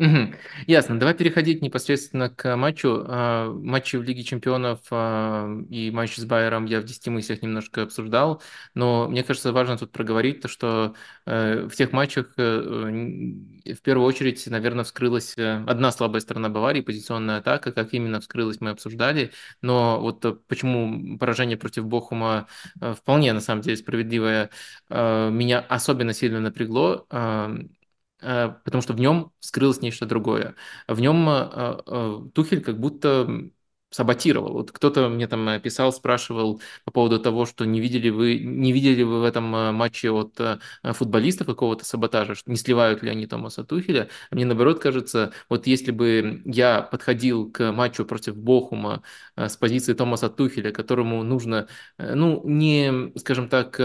Угу. 0.00 0.34
Ясно. 0.66 0.98
Давай 0.98 1.12
переходить 1.14 1.60
непосредственно 1.60 2.30
к 2.30 2.56
матчу. 2.56 3.04
А, 3.06 3.52
матчи 3.52 3.96
в 3.96 4.02
Лиге 4.02 4.24
Чемпионов 4.24 4.80
а, 4.90 5.46
и 5.68 5.90
матч 5.90 6.16
с 6.16 6.24
Байером 6.24 6.64
я 6.64 6.80
в 6.80 6.84
10 6.84 7.08
мыслях 7.08 7.42
немножко 7.42 7.82
обсуждал, 7.82 8.40
но 8.74 9.08
мне 9.08 9.22
кажется, 9.22 9.52
важно 9.52 9.76
тут 9.76 9.92
проговорить 9.92 10.40
то, 10.40 10.48
что 10.48 10.94
э, 11.26 11.68
в 11.68 11.76
тех 11.76 11.92
матчах 11.92 12.32
э, 12.38 12.42
в 12.42 13.82
первую 13.82 14.06
очередь, 14.06 14.46
наверное, 14.46 14.84
вскрылась 14.84 15.36
э, 15.36 15.64
одна 15.66 15.92
слабая 15.92 16.22
сторона 16.22 16.48
Баварии, 16.48 16.80
позиционная 16.80 17.38
атака, 17.38 17.70
как 17.70 17.92
именно 17.92 18.20
вскрылась, 18.20 18.58
мы 18.62 18.70
обсуждали, 18.70 19.32
но 19.60 20.00
вот 20.00 20.46
почему 20.48 21.18
поражение 21.18 21.58
против 21.58 21.84
Бохума 21.84 22.46
вполне, 22.80 23.34
на 23.34 23.40
самом 23.40 23.60
деле, 23.60 23.76
справедливое, 23.76 24.48
меня 24.88 25.60
особенно 25.60 26.14
сильно 26.14 26.40
напрягло, 26.40 27.06
Э, 27.10 27.56
потому 28.20 28.82
что 28.82 28.92
в 28.92 29.00
нем 29.00 29.32
скрылось 29.40 29.80
нечто 29.80 30.06
другое. 30.06 30.54
В 30.88 31.00
нем 31.00 31.28
э, 31.28 31.82
э, 31.86 32.20
Тухель 32.34 32.62
как 32.62 32.78
будто 32.78 33.50
саботировал. 33.92 34.52
Вот 34.52 34.70
кто-то 34.70 35.08
мне 35.08 35.26
там 35.26 35.60
писал, 35.60 35.92
спрашивал 35.92 36.62
по 36.84 36.92
поводу 36.92 37.18
того, 37.18 37.44
что 37.44 37.64
не 37.64 37.80
видели 37.80 38.08
вы, 38.10 38.38
не 38.38 38.72
видели 38.72 39.02
вы 39.02 39.20
в 39.20 39.24
этом 39.24 39.44
матче 39.74 40.12
от 40.12 40.38
футболистов 40.84 41.48
какого-то 41.48 41.84
саботажа, 41.84 42.36
что 42.36 42.48
не 42.52 42.56
сливают 42.56 43.02
ли 43.02 43.10
они 43.10 43.26
Томаса 43.26 43.64
Тухеля. 43.64 44.08
Мне 44.30 44.44
наоборот 44.44 44.78
кажется, 44.80 45.32
вот 45.48 45.66
если 45.66 45.90
бы 45.90 46.40
я 46.44 46.82
подходил 46.82 47.50
к 47.50 47.72
матчу 47.72 48.04
против 48.04 48.36
Бохума 48.36 49.02
с 49.34 49.56
позиции 49.56 49.92
Томаса 49.94 50.28
Тухеля, 50.28 50.70
которому 50.70 51.24
нужно, 51.24 51.66
ну, 51.98 52.42
не, 52.46 53.12
скажем 53.18 53.48
так, 53.48 53.80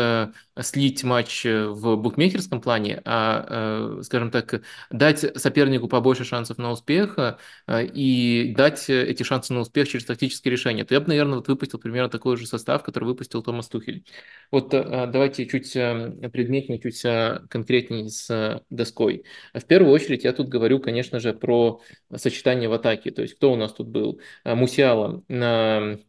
слить 0.61 1.03
матч 1.03 1.45
э, 1.45 1.67
в 1.67 1.97
букмекерском 1.97 2.61
плане, 2.61 3.01
а, 3.03 3.97
э, 3.99 4.03
скажем 4.03 4.31
так, 4.31 4.61
дать 4.89 5.19
сопернику 5.39 5.87
побольше 5.87 6.23
шансов 6.23 6.57
на 6.57 6.71
успех 6.71 7.17
э, 7.17 7.85
и 7.85 8.53
дать 8.55 8.89
эти 8.89 9.23
шансы 9.23 9.53
на 9.53 9.59
успех 9.61 9.89
через 9.89 10.05
тактические 10.05 10.51
решения, 10.51 10.85
то 10.85 10.93
я 10.93 11.01
бы, 11.01 11.07
наверное, 11.07 11.35
вот 11.35 11.47
выпустил 11.47 11.79
примерно 11.79 12.09
такой 12.09 12.37
же 12.37 12.47
состав, 12.47 12.83
который 12.83 13.05
выпустил 13.05 13.43
Томас 13.43 13.67
Тухель. 13.67 14.05
Вот 14.51 14.69
давайте 14.69 15.45
чуть 15.45 15.73
предметнее, 15.73 16.79
чуть 16.79 17.01
конкретнее 17.49 18.09
с 18.09 18.63
доской. 18.69 19.25
В 19.53 19.63
первую 19.65 19.91
очередь 19.91 20.23
я 20.23 20.33
тут 20.33 20.47
говорю, 20.47 20.79
конечно 20.79 21.19
же, 21.19 21.33
про 21.33 21.81
сочетание 22.15 22.69
в 22.69 22.73
атаке. 22.73 23.11
То 23.11 23.21
есть 23.21 23.35
кто 23.35 23.51
у 23.51 23.55
нас 23.55 23.73
тут 23.73 23.87
был? 23.87 24.21
Мусиала 24.43 25.23
на 25.27 25.99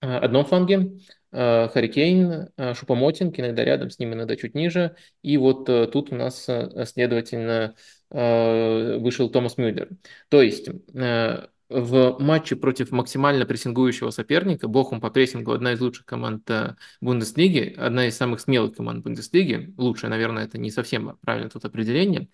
одном 0.00 0.44
фланге, 0.44 0.98
Харикейн, 1.32 2.48
э, 2.56 2.74
Шупомотинг, 2.74 3.38
иногда 3.38 3.64
рядом 3.64 3.90
с 3.90 3.98
ним, 3.98 4.14
иногда 4.14 4.36
чуть 4.36 4.54
ниже. 4.54 4.96
И 5.22 5.36
вот 5.36 5.68
э, 5.68 5.86
тут 5.86 6.12
у 6.12 6.16
нас, 6.16 6.48
следовательно, 6.86 7.74
вышел 8.10 9.30
Томас 9.30 9.56
Мюллер. 9.56 9.88
То 10.28 10.42
есть 10.42 10.68
в 11.68 12.16
матче 12.18 12.56
против 12.56 12.90
максимально 12.90 13.46
прессингующего 13.46 14.10
соперника, 14.10 14.66
Бохум 14.66 15.00
по 15.00 15.10
прессингу 15.10 15.52
одна 15.52 15.74
из 15.74 15.80
лучших 15.80 16.06
команд 16.06 16.50
Бундеслиги, 17.00 17.76
одна 17.78 18.08
из 18.08 18.16
самых 18.16 18.40
смелых 18.40 18.74
команд 18.74 19.04
Бундеслиги, 19.04 19.72
лучшая, 19.76 20.10
наверное, 20.10 20.44
это 20.44 20.58
не 20.58 20.72
совсем 20.72 21.18
правильное 21.20 21.50
тут 21.50 21.64
определение, 21.64 22.26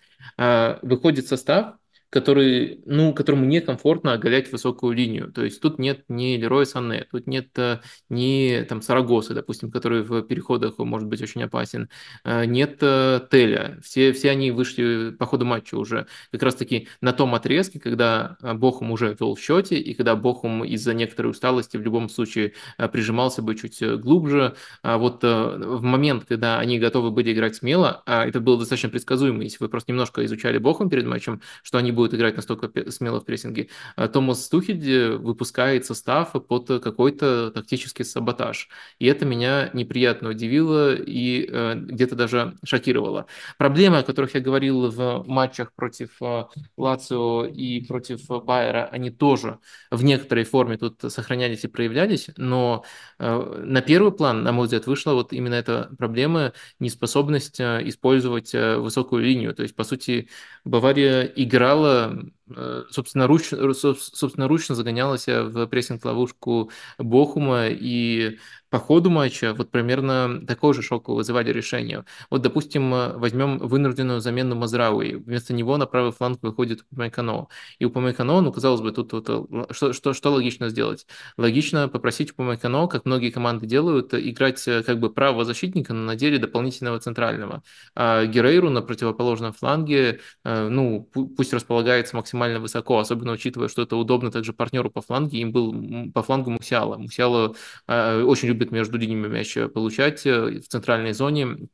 выходит 0.81 1.27
состав, 1.27 1.75
который, 2.09 2.81
ну, 2.85 3.13
которому 3.13 3.45
некомфортно 3.45 4.13
оголять 4.13 4.51
высокую 4.51 4.95
линию. 4.95 5.31
То 5.31 5.43
есть 5.43 5.61
тут 5.61 5.77
нет 5.77 6.05
ни 6.07 6.37
Лероя 6.37 6.65
Санне, 6.65 7.05
тут 7.11 7.27
нет 7.27 7.49
э, 7.57 7.79
ни 8.09 8.65
там 8.67 8.81
Сарагоса, 8.81 9.33
допустим, 9.33 9.71
который 9.71 10.03
в 10.03 10.21
переходах 10.21 10.77
может 10.77 11.07
быть 11.07 11.21
очень 11.21 11.43
опасен, 11.43 11.89
э, 12.23 12.45
нет 12.45 12.77
э, 12.81 13.19
Теля. 13.29 13.79
Все, 13.83 14.13
все 14.13 14.31
они 14.31 14.51
вышли 14.51 15.11
по 15.11 15.25
ходу 15.25 15.45
матча 15.45 15.75
уже 15.75 16.07
как 16.31 16.43
раз-таки 16.43 16.87
на 17.01 17.11
том 17.11 17.35
отрезке, 17.35 17.79
когда 17.79 18.37
Бохум 18.41 18.91
уже 18.91 19.15
вел 19.19 19.35
в 19.35 19.39
счете, 19.39 19.77
и 19.77 19.93
когда 19.93 20.15
Бохум 20.15 20.63
из-за 20.63 20.93
некоторой 20.93 21.31
усталости 21.31 21.75
в 21.75 21.81
любом 21.81 22.07
случае 22.07 22.53
прижимался 22.91 23.41
бы 23.41 23.55
чуть 23.55 23.81
глубже. 23.99 24.55
А 24.81 24.97
вот 24.97 25.23
в 25.23 25.81
момент, 25.81 26.25
когда 26.25 26.59
они 26.59 26.79
готовы 26.79 27.11
были 27.11 27.33
играть 27.33 27.55
смело, 27.55 28.01
а 28.05 28.25
это 28.25 28.39
было 28.39 28.57
достаточно 28.57 28.89
предсказуемо, 28.89 29.43
если 29.43 29.57
вы 29.59 29.69
просто 29.69 29.91
немножко 29.91 30.23
изучали 30.25 30.57
Бохум 30.57 30.89
перед 30.89 31.05
матчем, 31.05 31.41
что 31.63 31.77
они 31.77 31.91
будет 31.97 32.13
играть 32.13 32.37
настолько 32.37 32.71
смело 32.91 33.19
в 33.19 33.25
прессинге. 33.25 33.67
А 33.97 34.07
Томас 34.07 34.49
э, 34.53 35.17
выпускает 35.17 35.85
состав 35.85 36.31
под 36.31 36.67
какой-то 36.81 37.51
тактический 37.51 38.05
саботаж. 38.05 38.69
И 38.99 39.07
это 39.07 39.25
меня 39.25 39.69
неприятно 39.73 40.29
удивило 40.29 40.95
и 40.95 41.49
э, 41.49 41.75
где-то 41.75 42.15
даже 42.15 42.55
шокировало. 42.63 43.25
Проблемы, 43.57 43.97
о 43.97 44.03
которых 44.03 44.35
я 44.35 44.41
говорил 44.41 44.89
в 44.91 45.23
матчах 45.27 45.73
против 45.73 46.11
э, 46.21 46.45
Лацио 46.77 47.45
и 47.45 47.85
против 47.85 48.27
Байера, 48.27 48.87
они 48.91 49.09
тоже 49.09 49.57
в 49.91 50.03
некоторой 50.03 50.45
форме 50.45 50.77
тут 50.77 51.01
сохранялись 51.11 51.63
и 51.63 51.67
проявлялись, 51.67 52.29
но 52.37 52.83
на 53.17 53.81
первый 53.81 54.11
план, 54.11 54.43
на 54.43 54.51
мой 54.51 54.65
взгляд, 54.65 54.85
вышла 54.85 55.13
вот 55.13 55.33
именно 55.33 55.55
эта 55.55 55.89
проблема, 55.97 56.53
неспособность 56.79 57.59
использовать 57.59 58.53
высокую 58.53 59.23
линию. 59.23 59.55
То 59.55 59.63
есть, 59.63 59.75
по 59.75 59.83
сути, 59.83 60.29
Бавария 60.65 61.23
играла 61.23 61.86
собственно, 61.87 62.31
руч, 62.49 63.45
собственно, 63.47 64.47
ручно 64.47 64.75
загонялась 64.75 65.27
в 65.27 65.67
прессинг-ловушку 65.67 66.71
Бохума, 66.97 67.67
и 67.67 68.37
по 68.69 68.79
ходу 68.79 69.09
матча 69.09 69.53
вот 69.53 69.71
примерно 69.71 70.45
такое 70.45 70.73
же 70.73 70.81
шоковое 70.81 71.19
вызывали 71.19 71.53
решение. 71.53 72.03
Вот, 72.29 72.41
допустим, 72.41 72.91
возьмем 73.17 73.59
вынужденную 73.59 74.19
замену 74.19 74.55
Мазрауи. 74.55 75.13
Вместо 75.13 75.53
него 75.53 75.77
на 75.77 75.85
правый 75.85 76.11
фланг 76.11 76.43
выходит 76.43 76.83
Упамекано. 76.91 77.47
И 77.79 77.85
Упамекано, 77.85 78.41
ну, 78.41 78.51
казалось 78.51 78.81
бы, 78.81 78.91
тут, 78.91 79.11
тут 79.11 79.49
что, 79.71 79.93
что, 79.93 80.13
что 80.13 80.31
логично 80.33 80.67
сделать? 80.67 81.07
Логично 81.37 81.87
попросить 81.87 82.31
Упамекано, 82.31 82.87
как 82.87 83.05
многие 83.05 83.29
команды 83.29 83.65
делают, 83.65 84.13
играть 84.13 84.61
как 84.63 84.99
бы 84.99 85.13
правого 85.13 85.45
защитника, 85.45 85.93
но 85.93 86.01
на 86.01 86.17
деле 86.17 86.37
дополнительного 86.37 86.99
центрального. 86.99 87.63
А 87.95 88.25
Герейру 88.25 88.69
на 88.69 88.81
противоположном 88.81 89.53
фланге, 89.53 90.19
ну, 90.43 91.09
пусть 91.13 91.53
располагается 91.53 92.17
максимально 92.17 92.36
высоко, 92.59 92.99
особенно 92.99 93.31
учитывая, 93.33 93.67
что 93.67 93.81
это 93.81 93.95
удобно 93.95 94.31
также 94.31 94.53
партнеру 94.53 94.89
по 94.89 95.01
фланге, 95.01 95.39
им 95.39 95.51
был 95.51 96.11
по 96.11 96.23
флангу 96.23 96.51
Мусиала. 96.51 96.97
Мусиала 96.97 97.55
очень 97.87 98.47
любит 98.47 98.71
между 98.71 98.97
линиями 98.97 99.27
мяч 99.27 99.57
получать 99.73 100.25
э, 100.25 100.59
в 100.59 100.67
центральной 100.67 101.13
зоне. 101.13 101.69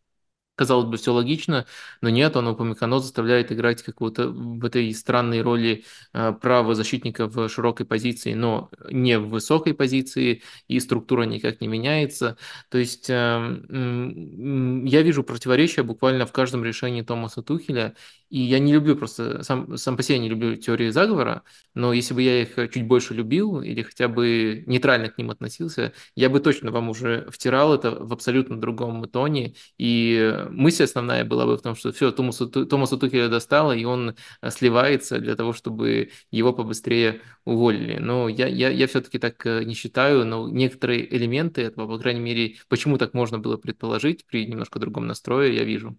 Казалось 0.55 0.85
бы, 0.85 0.97
все 0.97 1.11
логично, 1.13 1.65
но 2.01 2.09
нет, 2.09 2.35
он 2.37 2.47
Упамекано 2.47 2.99
заставляет 2.99 3.51
играть 3.51 3.81
какую-то 3.81 4.27
в 4.29 4.63
этой 4.63 4.93
странной 4.93 5.41
роли 5.41 5.83
э, 6.13 6.31
правого 6.33 6.75
защитника 6.75 7.25
в 7.27 7.49
широкой 7.49 7.87
позиции, 7.87 8.35
но 8.35 8.69
не 8.91 9.17
в 9.17 9.29
высокой 9.29 9.73
позиции, 9.73 10.43
и 10.67 10.79
структура 10.79 11.23
никак 11.23 11.59
не 11.59 11.67
меняется. 11.67 12.37
То 12.69 12.77
есть 12.77 13.07
эм, 13.09 14.85
я 14.85 15.01
вижу 15.01 15.23
противоречия 15.23 15.81
буквально 15.81 16.27
в 16.27 16.31
каждом 16.31 16.63
решении 16.63 17.01
Томаса 17.01 17.41
Тухеля, 17.41 17.95
и 18.29 18.39
я 18.39 18.59
не 18.59 18.73
люблю 18.73 18.95
просто, 18.95 19.43
сам, 19.43 19.77
сам 19.77 19.97
по 19.97 20.03
себе 20.03 20.19
не 20.19 20.29
люблю 20.29 20.55
теории 20.55 20.89
заговора, 20.89 21.43
но 21.73 21.93
если 21.93 22.13
бы 22.13 22.21
я 22.21 22.41
их 22.43 22.55
чуть 22.71 22.85
больше 22.87 23.13
любил 23.13 23.61
или 23.61 23.81
хотя 23.81 24.07
бы 24.07 24.63
нейтрально 24.67 25.09
к 25.09 25.17
ним 25.17 25.31
относился, 25.31 25.93
я 26.15 26.29
бы 26.29 26.39
точно 26.39 26.71
вам 26.71 26.89
уже 26.89 27.27
втирал 27.31 27.73
это 27.73 27.91
в 27.91 28.13
абсолютно 28.13 28.59
другом 28.59 29.07
тоне. 29.09 29.55
И 29.77 30.42
мысль 30.49 30.83
основная 30.85 31.25
была 31.25 31.45
бы 31.45 31.57
в 31.57 31.61
том, 31.61 31.75
что 31.75 31.91
все, 31.91 32.11
Томасу, 32.11 32.47
Томасу 32.47 32.97
Тухеля 32.97 33.29
достало, 33.29 33.71
и 33.73 33.85
он 33.85 34.15
сливается 34.49 35.19
для 35.19 35.35
того, 35.35 35.53
чтобы 35.53 36.11
его 36.31 36.53
побыстрее 36.53 37.21
уволили. 37.45 37.97
Но 37.97 38.27
я, 38.29 38.47
я, 38.47 38.69
я 38.69 38.87
все-таки 38.87 39.19
так 39.19 39.45
э, 39.45 39.63
не 39.63 39.73
считаю, 39.73 40.25
но 40.25 40.49
некоторые 40.49 41.13
элементы 41.15 41.61
этого, 41.61 41.87
по 41.87 41.99
крайней 41.99 42.21
мере, 42.21 42.57
почему 42.69 42.97
так 42.97 43.13
можно 43.13 43.39
было 43.39 43.57
предположить 43.57 44.25
при 44.25 44.45
немножко 44.45 44.79
другом 44.79 45.07
настрое, 45.07 45.51
я 45.51 45.63
вижу. 45.63 45.97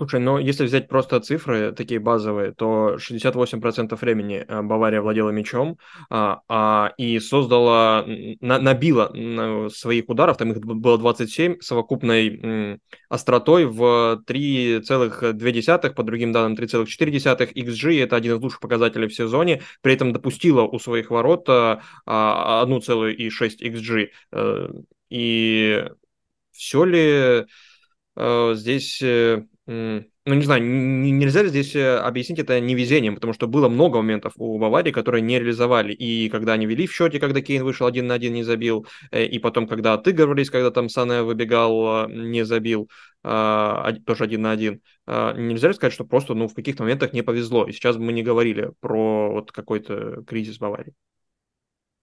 Слушай, 0.00 0.20
ну 0.20 0.38
если 0.38 0.64
взять 0.64 0.86
просто 0.86 1.18
цифры 1.18 1.72
такие 1.72 1.98
базовые, 1.98 2.52
то 2.52 2.98
68% 2.98 3.96
времени 4.00 4.44
э, 4.46 4.62
Бавария 4.62 5.00
владела 5.00 5.30
мячом 5.30 5.76
а, 6.08 6.40
а, 6.48 6.92
и 6.98 7.18
создала, 7.18 8.04
на, 8.40 8.60
набила 8.60 9.68
своих 9.70 10.08
ударов, 10.08 10.36
там 10.36 10.52
их 10.52 10.60
было 10.60 10.98
27, 10.98 11.56
совокупной 11.60 12.28
м, 12.28 12.80
остротой 13.08 13.64
в 13.64 14.22
3,2, 14.24 15.94
по 15.94 16.04
другим 16.04 16.30
данным 16.30 16.54
3,4. 16.54 17.52
XG– 17.54 18.00
это 18.04 18.14
один 18.14 18.36
из 18.36 18.40
лучших 18.40 18.60
показателей 18.60 19.08
в 19.08 19.14
сезоне, 19.14 19.62
при 19.82 19.94
этом 19.94 20.12
допустила 20.12 20.62
у 20.62 20.78
своих 20.78 21.10
ворот 21.10 21.48
а, 21.48 21.80
1,6 22.06 23.60
XG. 23.60 24.10
Э, 24.30 24.68
и 25.10 25.88
все 26.52 26.84
ли 26.84 27.46
э, 28.14 28.54
здесь 28.54 29.02
ну, 29.68 30.34
не 30.34 30.42
знаю, 30.42 30.62
нельзя 30.62 31.42
ли 31.42 31.50
здесь 31.50 31.76
э, 31.76 31.98
объяснить 31.98 32.38
это 32.38 32.58
невезением, 32.58 33.14
потому 33.14 33.34
что 33.34 33.46
было 33.46 33.68
много 33.68 33.98
моментов 33.98 34.32
у 34.36 34.58
Баварии, 34.58 34.92
которые 34.92 35.20
не 35.20 35.38
реализовали. 35.38 35.92
И 35.92 36.30
когда 36.30 36.54
они 36.54 36.64
вели 36.64 36.86
в 36.86 36.92
счете, 36.92 37.20
когда 37.20 37.42
Кейн 37.42 37.62
вышел 37.64 37.86
один 37.86 38.06
на 38.06 38.14
один, 38.14 38.32
не 38.32 38.44
забил, 38.44 38.86
э, 39.10 39.26
и 39.26 39.38
потом, 39.38 39.66
когда 39.66 39.92
отыгрывались, 39.92 40.48
когда 40.48 40.70
там 40.70 40.88
Сане 40.88 41.22
выбегал, 41.22 41.86
а, 41.86 42.06
не 42.08 42.46
забил, 42.46 42.88
а, 43.22 43.92
тоже 44.06 44.24
один 44.24 44.42
на 44.42 44.52
один. 44.52 44.80
А, 45.06 45.34
нельзя 45.34 45.68
ли 45.68 45.74
сказать, 45.74 45.92
что 45.92 46.04
просто 46.06 46.32
ну, 46.32 46.48
в 46.48 46.54
каких-то 46.54 46.82
моментах 46.84 47.12
не 47.12 47.22
повезло. 47.22 47.66
И 47.66 47.72
сейчас 47.72 47.96
мы 47.98 48.14
не 48.14 48.22
говорили 48.22 48.72
про 48.80 49.30
вот 49.30 49.52
какой-то 49.52 50.24
кризис 50.26 50.56
Баварии. 50.58 50.94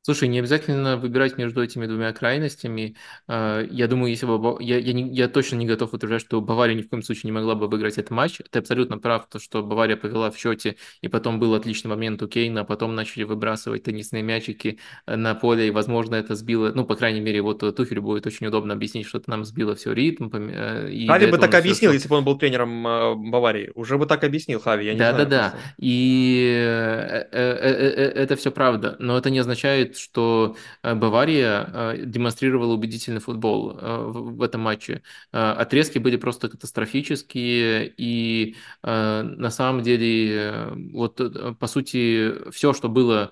Слушай, 0.06 0.28
не 0.28 0.38
обязательно 0.38 0.98
выбирать 0.98 1.36
между 1.40 1.64
этими 1.64 1.88
двумя 1.88 2.14
крайностями. 2.14 2.96
А, 3.28 3.64
я 3.64 3.88
думаю, 3.88 4.12
если 4.12 4.28
бы 4.28 4.56
я, 4.60 4.78
я, 4.78 4.94
не, 4.94 5.12
я 5.12 5.28
точно 5.28 5.56
не 5.56 5.66
готов 5.66 5.96
утверждать, 5.96 6.22
что 6.22 6.40
Бавария 6.42 6.76
ни 6.76 6.84
в 6.84 6.90
коем 6.90 7.02
случае 7.02 7.24
не 7.24 7.32
могла 7.32 7.56
бы 7.56 7.68
выиграть 7.68 7.98
этот 7.98 8.12
матч. 8.12 8.40
Ты 8.52 8.60
абсолютно 8.60 9.00
прав, 9.00 9.28
то, 9.28 9.40
что 9.40 9.64
Бавария 9.64 9.98
повела 9.98 10.30
в 10.30 10.38
счете, 10.38 10.76
и 11.02 11.08
потом 11.08 11.40
был 11.40 11.56
отличный 11.56 11.90
момент 11.90 12.22
у 12.22 12.28
Кейна, 12.28 12.62
а 12.62 12.64
потом 12.66 12.94
начали 12.94 13.24
выбрасывать 13.24 13.82
теннисные 13.82 14.22
мячики 14.22 14.78
э, 15.08 15.16
на 15.16 15.34
поле, 15.34 15.70
и, 15.70 15.72
возможно, 15.72 16.14
это 16.14 16.36
сбило, 16.36 16.72
ну, 16.76 16.86
по 16.86 16.96
крайней 16.96 17.22
мере, 17.22 17.42
вот 17.42 17.62
Тухелю 17.76 18.04
будет 18.04 18.28
очень 18.28 18.46
удобно 18.46 18.76
объяснить, 18.76 19.08
что 19.08 19.18
это 19.18 19.32
нам 19.32 19.44
сбило 19.44 19.74
все 19.74 19.92
ритм. 19.92 20.30
Э, 20.32 20.88
и 20.88 21.08
Хави 21.08 21.32
бы 21.32 21.40
так 21.40 21.56
объяснил, 21.56 21.90
все, 21.90 21.96
если 21.96 22.10
бы 22.10 22.18
он 22.18 22.26
был 22.26 22.38
тренером 22.38 22.88
э, 22.88 23.16
Баварии. 23.16 23.72
Уже 23.74 23.98
бы 23.98 24.06
так 24.06 24.24
объяснил 24.24 24.60
Хави, 24.60 24.86
я 24.86 24.94
не 24.94 25.00
да, 25.00 25.14
знаю. 25.14 25.28
Да-да-да, 25.28 25.60
и 25.80 26.46
это 27.32 28.36
все 28.36 28.52
правда, 28.52 28.98
но 29.00 29.18
это 29.18 29.32
не 29.32 29.40
означает, 29.40 29.95
что 29.98 30.56
Э, 30.84 30.96
Бавария 30.96 31.70
э, 31.74 32.06
демонстрировала 32.06 32.74
убедительный 32.74 33.20
футбол 33.22 33.78
э, 33.78 33.98
в 34.08 34.42
этом 34.42 34.62
матче. 34.62 35.02
Отрезки 35.32 35.98
были 36.00 36.18
просто 36.18 36.50
катастрофические, 36.50 37.94
и 37.98 38.56
на 38.84 39.50
самом 39.50 39.82
деле, 39.84 40.70
вот 40.92 41.22
по 41.60 41.68
сути, 41.68 42.50
все, 42.52 42.74
что 42.74 42.90
было 42.90 43.32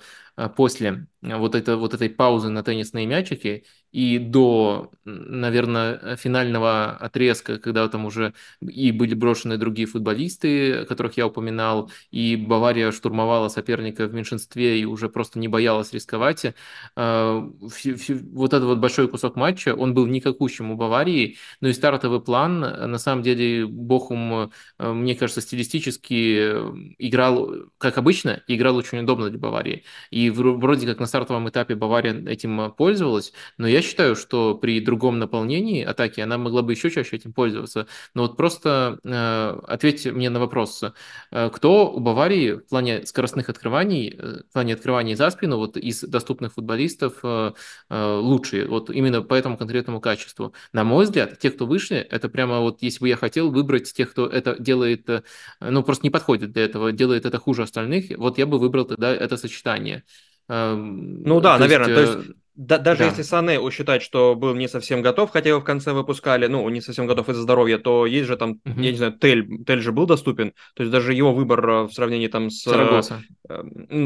после 0.55 1.07
вот, 1.21 1.55
это, 1.55 1.77
вот 1.77 1.93
этой 1.93 2.09
паузы 2.09 2.49
на 2.49 2.63
теннисные 2.63 3.05
мячики 3.05 3.65
и 3.91 4.17
до, 4.17 4.91
наверное, 5.05 6.15
финального 6.15 6.91
отрезка, 6.91 7.59
когда 7.59 7.87
там 7.87 8.05
уже 8.05 8.33
и 8.59 8.91
были 8.91 9.13
брошены 9.13 9.57
другие 9.57 9.87
футболисты, 9.87 10.85
которых 10.85 11.15
я 11.17 11.27
упоминал, 11.27 11.91
и 12.11 12.35
Бавария 12.35 12.91
штурмовала 12.91 13.49
соперника 13.49 14.07
в 14.07 14.13
меньшинстве 14.13 14.79
и 14.81 14.85
уже 14.85 15.09
просто 15.09 15.37
не 15.39 15.47
боялась 15.47 15.93
рисковать. 15.93 16.45
Э, 16.95 17.41
вот 17.61 18.53
этот 18.53 18.63
вот 18.63 18.79
большой 18.79 19.07
кусок 19.07 19.35
матча, 19.35 19.75
он 19.75 19.93
был 19.93 20.07
никакущим 20.07 20.71
у 20.71 20.75
Баварии, 20.75 21.37
но 21.61 21.69
и 21.69 21.73
стартовый 21.73 22.21
план, 22.21 22.59
на 22.59 22.97
самом 22.97 23.21
деле, 23.23 23.65
Бохум, 23.67 24.51
э, 24.79 24.91
мне 24.91 25.15
кажется, 25.15 25.41
стилистически 25.41 26.51
играл, 26.97 27.51
как 27.77 27.97
обычно, 27.97 28.41
играл 28.47 28.75
очень 28.75 28.99
удобно 28.99 29.29
для 29.29 29.39
Баварии. 29.39 29.83
И 30.09 30.22
вроде 30.29 30.87
как 30.87 30.99
на 30.99 31.05
стартовом 31.05 31.49
этапе 31.49 31.75
Бавария 31.75 32.13
этим 32.27 32.71
пользовалась, 32.71 33.33
но 33.57 33.67
я 33.67 33.81
считаю, 33.81 34.15
что 34.15 34.55
при 34.55 34.79
другом 34.79 35.19
наполнении 35.19 35.83
атаки 35.83 36.21
она 36.21 36.37
могла 36.37 36.61
бы 36.61 36.73
еще 36.73 36.89
чаще 36.89 37.15
этим 37.15 37.33
пользоваться. 37.33 37.87
Но 38.13 38.23
вот 38.23 38.37
просто 38.37 38.99
э, 39.03 39.59
ответьте 39.67 40.11
мне 40.11 40.29
на 40.29 40.39
вопрос. 40.39 40.83
Э, 41.31 41.49
кто 41.49 41.91
у 41.91 41.99
Баварии 41.99 42.53
в 42.53 42.67
плане 42.67 43.05
скоростных 43.05 43.49
открываний, 43.49 44.15
э, 44.17 44.41
в 44.49 44.53
плане 44.53 44.73
открываний 44.73 45.15
за 45.15 45.29
спину 45.31 45.57
вот 45.57 45.77
из 45.77 46.01
доступных 46.01 46.53
футболистов 46.53 47.19
э, 47.23 47.51
э, 47.89 48.13
лучшие? 48.15 48.67
Вот 48.67 48.89
именно 48.89 49.21
по 49.21 49.33
этому 49.33 49.57
конкретному 49.57 50.01
качеству. 50.01 50.53
На 50.71 50.83
мой 50.83 51.05
взгляд, 51.05 51.39
те, 51.39 51.51
кто 51.51 51.65
вышли, 51.65 51.97
это 51.97 52.29
прямо 52.29 52.59
вот 52.59 52.81
если 52.81 52.99
бы 52.99 53.07
я 53.09 53.15
хотел 53.15 53.51
выбрать 53.51 53.93
тех, 53.93 54.11
кто 54.11 54.27
это 54.27 54.57
делает, 54.59 55.09
э, 55.09 55.23
ну 55.61 55.83
просто 55.83 56.05
не 56.05 56.09
подходит 56.09 56.51
для 56.51 56.65
этого, 56.65 56.91
делает 56.91 57.25
это 57.25 57.37
хуже 57.39 57.63
остальных, 57.63 58.17
вот 58.17 58.37
я 58.37 58.45
бы 58.45 58.59
выбрал 58.59 58.85
тогда 58.85 59.13
это 59.13 59.37
сочетание. 59.37 60.03
Ну 60.47 61.39
да, 61.41 61.57
наверное. 61.57 61.95
То 61.95 62.01
есть 62.01 62.29
да, 62.55 62.77
даже 62.77 62.99
да. 62.99 63.05
если 63.07 63.23
Сане 63.23 63.59
считать, 63.71 64.03
что 64.03 64.35
был 64.35 64.53
не 64.53 64.67
совсем 64.67 65.01
готов, 65.01 65.31
хотя 65.31 65.49
его 65.49 65.59
в 65.59 65.63
конце 65.63 65.91
выпускали, 65.91 66.45
ну, 66.45 66.67
не 66.69 66.81
совсем 66.81 67.07
готов 67.07 67.27
из-за 67.29 67.41
здоровья, 67.41 67.79
то 67.79 68.05
есть 68.05 68.27
же 68.27 68.37
там, 68.37 68.61
угу. 68.63 68.79
я 68.79 68.91
не 68.91 68.97
знаю, 68.97 69.13
Тель, 69.13 69.63
Тель 69.65 69.81
же 69.81 69.91
был 69.91 70.05
доступен, 70.05 70.53
то 70.75 70.83
есть 70.83 70.91
даже 70.91 71.13
его 71.13 71.33
выбор 71.33 71.67
э, 71.67 71.83
в 71.83 71.91
сравнении 71.91 72.27
там 72.27 72.51
с... 72.51 72.61
Сарагоса. 72.61 73.23
Э, 73.49 73.63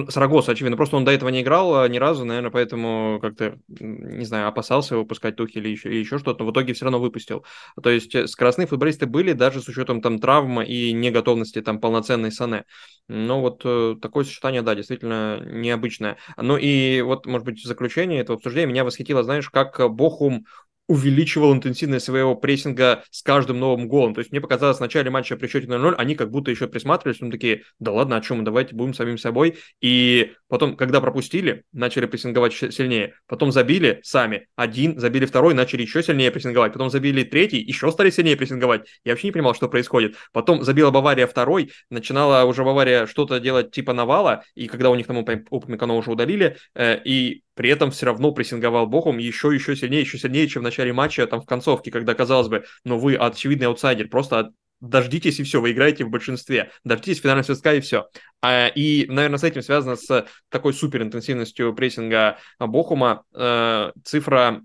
Сарагоса, 0.07 0.53
очевидно, 0.53 0.77
просто 0.77 0.95
он 0.95 1.03
до 1.03 1.11
этого 1.11 1.27
не 1.27 1.41
играл 1.41 1.83
э, 1.83 1.89
ни 1.89 1.97
разу, 1.97 2.23
наверное, 2.23 2.51
поэтому 2.51 3.19
как-то, 3.21 3.57
не 3.79 4.23
знаю, 4.23 4.47
опасался 4.47 4.95
выпускать 4.95 5.35
Тухи 5.35 5.57
или 5.57 5.67
еще, 5.67 5.89
или 5.89 5.97
еще 5.97 6.17
что-то, 6.17 6.43
но 6.43 6.49
в 6.49 6.53
итоге 6.53 6.73
все 6.73 6.85
равно 6.85 6.99
выпустил. 6.99 7.43
То 7.83 7.89
есть 7.89 8.29
скоростные 8.29 8.67
футболисты 8.67 9.07
были 9.07 9.33
даже 9.33 9.61
с 9.61 9.67
учетом 9.67 10.01
там 10.01 10.19
травмы 10.19 10.65
и 10.65 10.93
неготовности 10.93 11.61
там 11.61 11.81
полноценной 11.81 12.31
Сане. 12.31 12.63
Но 13.09 13.41
вот 13.41 13.59
такое 14.01 14.25
сочетание, 14.25 14.61
да, 14.61 14.75
действительно 14.75 15.41
необычное. 15.45 16.17
Ну 16.35 16.57
и 16.57 17.01
вот, 17.01 17.25
может 17.25 17.45
быть, 17.45 17.61
в 17.61 17.65
заключение 17.65 18.19
этого 18.19 18.36
обсуждения 18.37 18.67
меня 18.67 18.83
восхитило, 18.83 19.23
знаешь, 19.23 19.49
как 19.49 19.79
Бохум 19.91 20.45
увеличивал 20.87 21.53
интенсивность 21.53 22.05
своего 22.05 22.35
прессинга 22.35 23.03
с 23.11 23.21
каждым 23.21 23.59
новым 23.59 23.87
голом. 23.87 24.13
То 24.13 24.19
есть 24.19 24.31
мне 24.31 24.41
показалось 24.41 24.77
в 24.77 24.81
начале 24.81 25.09
матча 25.09 25.35
при 25.35 25.47
счете 25.47 25.67
0-0, 25.67 25.95
они 25.97 26.15
как 26.15 26.31
будто 26.31 26.51
еще 26.51 26.67
присматривались, 26.67 27.19
ну 27.19 27.29
такие, 27.29 27.63
да 27.79 27.91
ладно, 27.91 28.17
о 28.17 28.21
чем 28.21 28.37
мы, 28.37 28.43
давайте 28.43 28.75
будем 28.75 28.93
самим 28.93 29.17
собой. 29.17 29.57
И 29.81 30.33
потом, 30.47 30.75
когда 30.75 31.01
пропустили, 31.01 31.63
начали 31.73 32.05
прессинговать 32.05 32.53
сильнее. 32.53 33.15
Потом 33.27 33.51
забили 33.51 33.99
сами, 34.03 34.47
один, 34.55 34.99
забили 34.99 35.25
второй, 35.25 35.53
начали 35.53 35.81
еще 35.81 36.01
сильнее 36.01 36.31
прессинговать. 36.31 36.73
Потом 36.73 36.89
забили 36.89 37.23
третий, 37.23 37.59
еще 37.59 37.91
стали 37.91 38.09
сильнее 38.09 38.37
прессинговать. 38.37 38.87
Я 39.03 39.11
вообще 39.13 39.27
не 39.27 39.31
понимал, 39.33 39.55
что 39.55 39.67
происходит. 39.67 40.15
Потом 40.31 40.63
забила 40.63 40.91
Бавария 40.91 41.27
второй, 41.27 41.71
начинала 41.89 42.45
уже 42.45 42.63
Бавария 42.63 43.05
что-то 43.07 43.39
делать 43.39 43.71
типа 43.71 43.93
навала, 43.93 44.43
и 44.55 44.67
когда 44.67 44.89
у 44.89 44.95
них 44.95 45.07
там 45.07 45.17
Упамекано 45.17 45.95
уже 45.95 46.11
удалили, 46.11 46.57
э, 46.75 46.99
и 47.03 47.41
при 47.57 47.71
этом 47.71 47.89
все 47.89 48.05
равно 48.05 48.31
прессинговал 48.31 48.85
Бохум 48.85 49.17
еще, 49.17 49.53
еще 49.53 49.75
сильнее, 49.75 50.01
еще 50.01 50.19
сильнее, 50.19 50.47
чем 50.47 50.61
в 50.61 50.63
начале 50.63 50.76
матча, 50.91 51.25
там, 51.27 51.41
в 51.41 51.45
концовке, 51.45 51.91
когда, 51.91 52.13
казалось 52.13 52.47
бы, 52.47 52.65
ну, 52.83 52.97
вы 52.97 53.15
очевидный 53.15 53.67
аутсайдер, 53.67 54.07
просто 54.09 54.51
дождитесь 54.79 55.39
и 55.39 55.43
все, 55.43 55.59
вы 55.59 55.71
играете 55.71 56.05
в 56.05 56.09
большинстве, 56.09 56.71
дождитесь 56.83 57.21
финального 57.21 57.45
свистка 57.45 57.73
и 57.73 57.79
все. 57.79 58.07
А, 58.41 58.67
и, 58.67 59.05
наверное, 59.07 59.39
с 59.39 59.43
этим 59.43 59.61
связано 59.61 59.95
с 59.95 60.27
такой 60.49 60.73
суперинтенсивностью 60.73 61.73
прессинга 61.73 62.37
Бохума 62.59 63.23
э, 63.33 63.91
цифра 64.03 64.61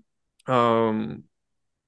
э, 0.47 0.91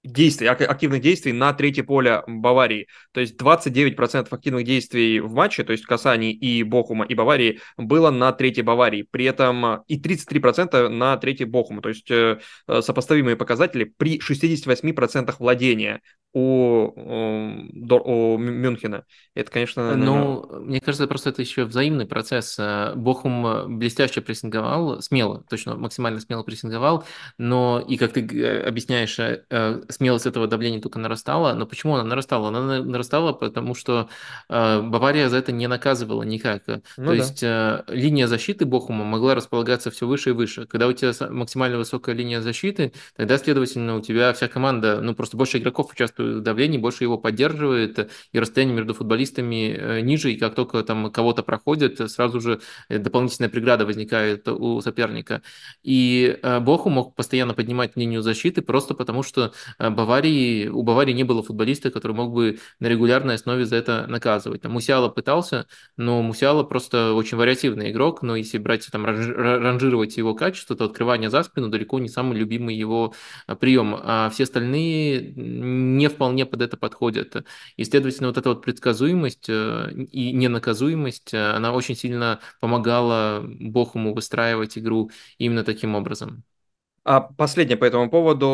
действий, 0.06 0.48
активных 0.48 1.02
действий 1.02 1.34
на 1.34 1.54
третье 1.54 1.84
поле 1.84 2.24
Баварии. 2.28 2.88
То 3.12 3.20
есть 3.20 3.36
29% 3.40 4.28
активных 4.30 4.64
действий 4.64 5.20
в 5.20 5.34
матче, 5.34 5.64
то 5.64 5.72
есть 5.72 5.86
касаний 5.86 6.32
и 6.32 6.64
Бохума, 6.64 7.06
и 7.06 7.16
Баварии, 7.16 7.60
было 7.78 8.12
на 8.12 8.32
третьей 8.32 8.64
Баварии. 8.64 9.08
При 9.10 9.26
этом 9.26 9.66
э, 9.66 9.80
и 9.88 10.00
33% 10.00 10.88
на 10.90 11.18
третьей 11.18 11.46
Бохума. 11.46 11.82
То 11.82 11.90
есть 11.90 12.10
э, 12.12 12.40
э, 12.68 12.82
сопоставимые 12.82 13.36
показатели 13.36 13.84
при 13.98 14.20
68% 14.20 15.36
владения 15.40 16.02
у, 16.36 16.92
у, 16.94 18.34
у 18.34 18.38
Мюнхена. 18.38 19.06
Это, 19.36 19.50
конечно... 19.50 19.96
Ну, 19.96 20.46
мне 20.60 20.82
кажется, 20.82 21.08
просто 21.08 21.30
это 21.30 21.42
еще 21.42 21.64
взаимный 21.64 22.06
процесс. 22.06 22.60
Бохум 22.96 23.80
блестяще 23.80 24.20
прессинговал, 24.20 25.02
смело, 25.02 25.46
точно, 25.50 25.76
максимально 25.76 26.20
смело 26.20 26.44
прессинговал, 26.44 27.06
но 27.38 27.82
и, 27.88 27.96
как 27.96 28.12
ты 28.12 28.22
объясняешь, 28.66 29.18
смелость 29.90 30.26
этого 30.26 30.48
давления 30.48 30.82
только 30.82 31.00
нарастала. 31.00 31.54
Но 31.54 31.66
почему 31.66 31.96
она 31.96 32.04
нарастала? 32.04 32.50
Она 32.50 32.84
нарастала, 32.84 33.32
потому 33.32 33.74
что 33.74 34.10
э, 34.50 34.82
Бавария 34.82 35.30
за 35.30 35.38
это 35.38 35.54
не 35.54 35.68
наказывала 35.68 36.24
никак. 36.24 36.64
Ну, 36.68 36.82
То 36.98 37.06
да. 37.06 37.14
есть 37.14 37.44
э, 37.44 37.84
линия 37.88 38.28
защиты 38.28 38.66
Бохума 38.66 39.06
могла 39.06 39.36
располагаться 39.36 39.90
все 39.90 40.06
выше 40.06 40.32
и 40.32 40.34
выше. 40.34 40.66
Когда 40.66 40.88
у 40.88 40.94
тебя 40.94 41.14
максимально 41.30 41.78
высокая 41.78 42.14
линия 42.14 42.42
защиты, 42.42 42.92
тогда, 43.16 43.38
следовательно, 43.38 43.96
у 43.96 44.02
тебя 44.02 44.34
вся 44.34 44.50
команда, 44.50 45.00
ну 45.02 45.16
просто 45.16 45.38
больше 45.38 45.60
игроков 45.60 45.94
участвует 45.94 46.25
в 46.26 46.42
давлении, 46.42 46.78
больше 46.78 47.04
его 47.04 47.18
поддерживает, 47.18 48.12
и 48.32 48.40
расстояние 48.40 48.76
между 48.76 48.94
футболистами 48.94 49.76
э, 49.78 50.02
ниже, 50.02 50.34
и 50.34 50.38
как 50.38 50.56
только 50.56 50.84
там 50.84 51.12
кого-то 51.12 51.44
проходит, 51.44 52.10
сразу 52.10 52.42
же 52.42 52.62
дополнительная 52.90 53.50
преграда 53.50 53.86
возникает 53.86 54.48
у 54.48 54.82
соперника. 54.82 55.42
И 55.84 56.38
э, 56.42 56.60
Боху 56.60 56.90
мог 56.90 57.16
постоянно 57.16 57.54
поднимать 57.54 57.96
линию 57.96 58.22
защиты 58.22 58.62
просто 58.62 58.94
потому, 58.94 59.24
что 59.24 59.54
Э, 59.80 59.90
Баварии, 59.90 60.68
у 60.68 60.84
Баварии 60.84 61.14
не 61.14 61.24
было 61.24 61.44
футболиста, 61.44 61.92
который 61.92 62.14
мог 62.14 62.34
бы 62.34 62.60
на 62.80 62.88
регулярной 62.88 63.36
основе 63.36 63.66
за 63.66 63.76
это 63.78 64.06
наказывать. 64.08 64.62
Там 64.62 64.74
Мусиала 64.74 65.10
пытался, 65.10 65.68
но 65.98 66.22
Мусиала 66.22 66.64
просто 66.64 67.14
очень 67.14 67.38
вариативный 67.38 67.92
игрок, 67.92 68.22
но 68.22 68.36
если 68.36 68.58
брать, 68.58 68.88
там, 68.92 69.06
ранжировать 69.06 70.18
его 70.18 70.34
качество, 70.34 70.76
то 70.76 70.86
открывание 70.86 71.30
за 71.30 71.44
спину 71.44 71.70
далеко 71.70 72.00
не 72.00 72.10
самый 72.10 72.38
любимый 72.38 72.76
его 72.76 73.14
э, 73.48 73.56
прием, 73.56 73.96
а 73.98 74.30
все 74.30 74.44
остальные 74.44 75.34
не 75.36 76.10
вполне 76.16 76.46
под 76.46 76.62
это 76.62 76.78
подходят. 76.78 77.46
И, 77.78 77.84
следовательно, 77.84 78.30
вот 78.30 78.38
эта 78.38 78.50
вот 78.50 78.64
предсказуемость 78.64 79.50
э, 79.50 79.92
и 79.94 80.32
ненаказуемость, 80.32 81.34
она 81.34 81.74
очень 81.74 81.96
сильно 81.96 82.40
помогала 82.60 83.42
Бохуму 83.46 84.14
выстраивать 84.16 84.78
игру 84.78 85.12
именно 85.38 85.64
таким 85.64 85.96
образом. 85.96 86.44
А 87.06 87.22
последнее 87.22 87.78
по 87.78 87.86
этому 87.86 88.10
поводу, 88.10 88.48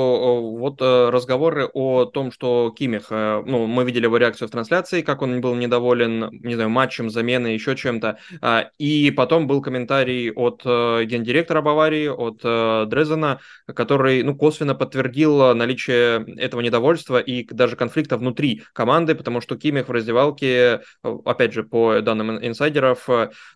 вот 0.59 0.81
э, 0.81 1.09
разговоры 1.09 1.69
о 1.73 2.03
том, 2.03 2.33
что 2.33 2.75
Кимих, 2.77 3.05
э, 3.09 3.43
ну, 3.45 3.65
мы 3.65 3.85
видели 3.85 4.03
его 4.03 4.17
реакцию 4.17 4.49
в 4.49 4.51
трансляции, 4.51 5.01
как 5.03 5.21
он 5.21 5.39
был 5.39 5.55
недоволен, 5.55 6.27
не 6.31 6.55
знаю, 6.55 6.69
матчем, 6.69 7.09
заменой, 7.09 7.53
еще 7.53 7.77
чем-то, 7.77 8.17
а, 8.41 8.69
и 8.77 9.09
потом 9.11 9.47
был 9.47 9.61
комментарий 9.61 10.33
от 10.33 10.63
э, 10.65 11.05
гендиректора 11.05 11.61
Баварии, 11.61 12.07
от 12.09 12.89
Дрезена, 12.89 13.39
который, 13.73 14.21
ну, 14.21 14.35
косвенно 14.35 14.75
подтвердил 14.75 15.55
наличие 15.55 16.25
этого 16.35 16.59
недовольства 16.59 17.19
и 17.19 17.45
даже 17.45 17.77
конфликта 17.77 18.17
внутри 18.17 18.63
команды, 18.73 19.15
потому 19.15 19.39
что 19.39 19.55
Кимих 19.55 19.87
в 19.87 19.91
раздевалке, 19.93 20.81
опять 21.03 21.53
же, 21.53 21.63
по 21.63 22.01
данным 22.01 22.45
инсайдеров, 22.45 23.03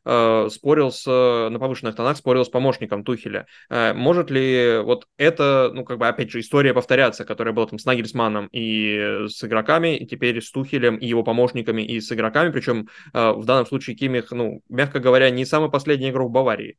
спорил 0.03 0.91
с, 0.91 1.05
на 1.05 1.59
повышенных 1.59 1.95
тонах, 1.95 2.15
спорил 2.15 2.45
с 2.45 2.49
помощником 2.49 3.03
Тухеля. 3.03 3.47
Может 3.69 4.31
ли 4.31 4.84
вот 4.85 5.07
это, 5.17 5.71
ну, 5.73 5.83
как 5.83 5.97
бы, 5.97 6.07
опять 6.07 6.31
же, 6.31 6.39
история 6.39 6.73
повторяться, 6.73 7.25
которая 7.25 7.53
была 7.53 7.67
там 7.67 7.79
с 7.79 7.85
Нагельсманом 7.85 8.47
и 8.51 9.25
с 9.27 9.43
игроками, 9.43 9.97
и 9.97 10.05
теперь 10.05 10.41
с 10.41 10.51
Тухелем 10.51 10.97
и 10.97 11.07
его 11.07 11.23
помощниками 11.23 11.81
и 11.81 11.99
с 11.99 12.11
игроками, 12.11 12.51
причем 12.51 12.87
э, 13.13 13.31
в 13.31 13.45
данном 13.45 13.65
случае 13.65 13.95
Кимих, 13.95 14.31
ну, 14.31 14.61
мягко 14.69 14.99
говоря, 14.99 15.29
не 15.29 15.45
самый 15.45 15.69
последний 15.69 16.09
игрок 16.09 16.31
Баварии. 16.31 16.77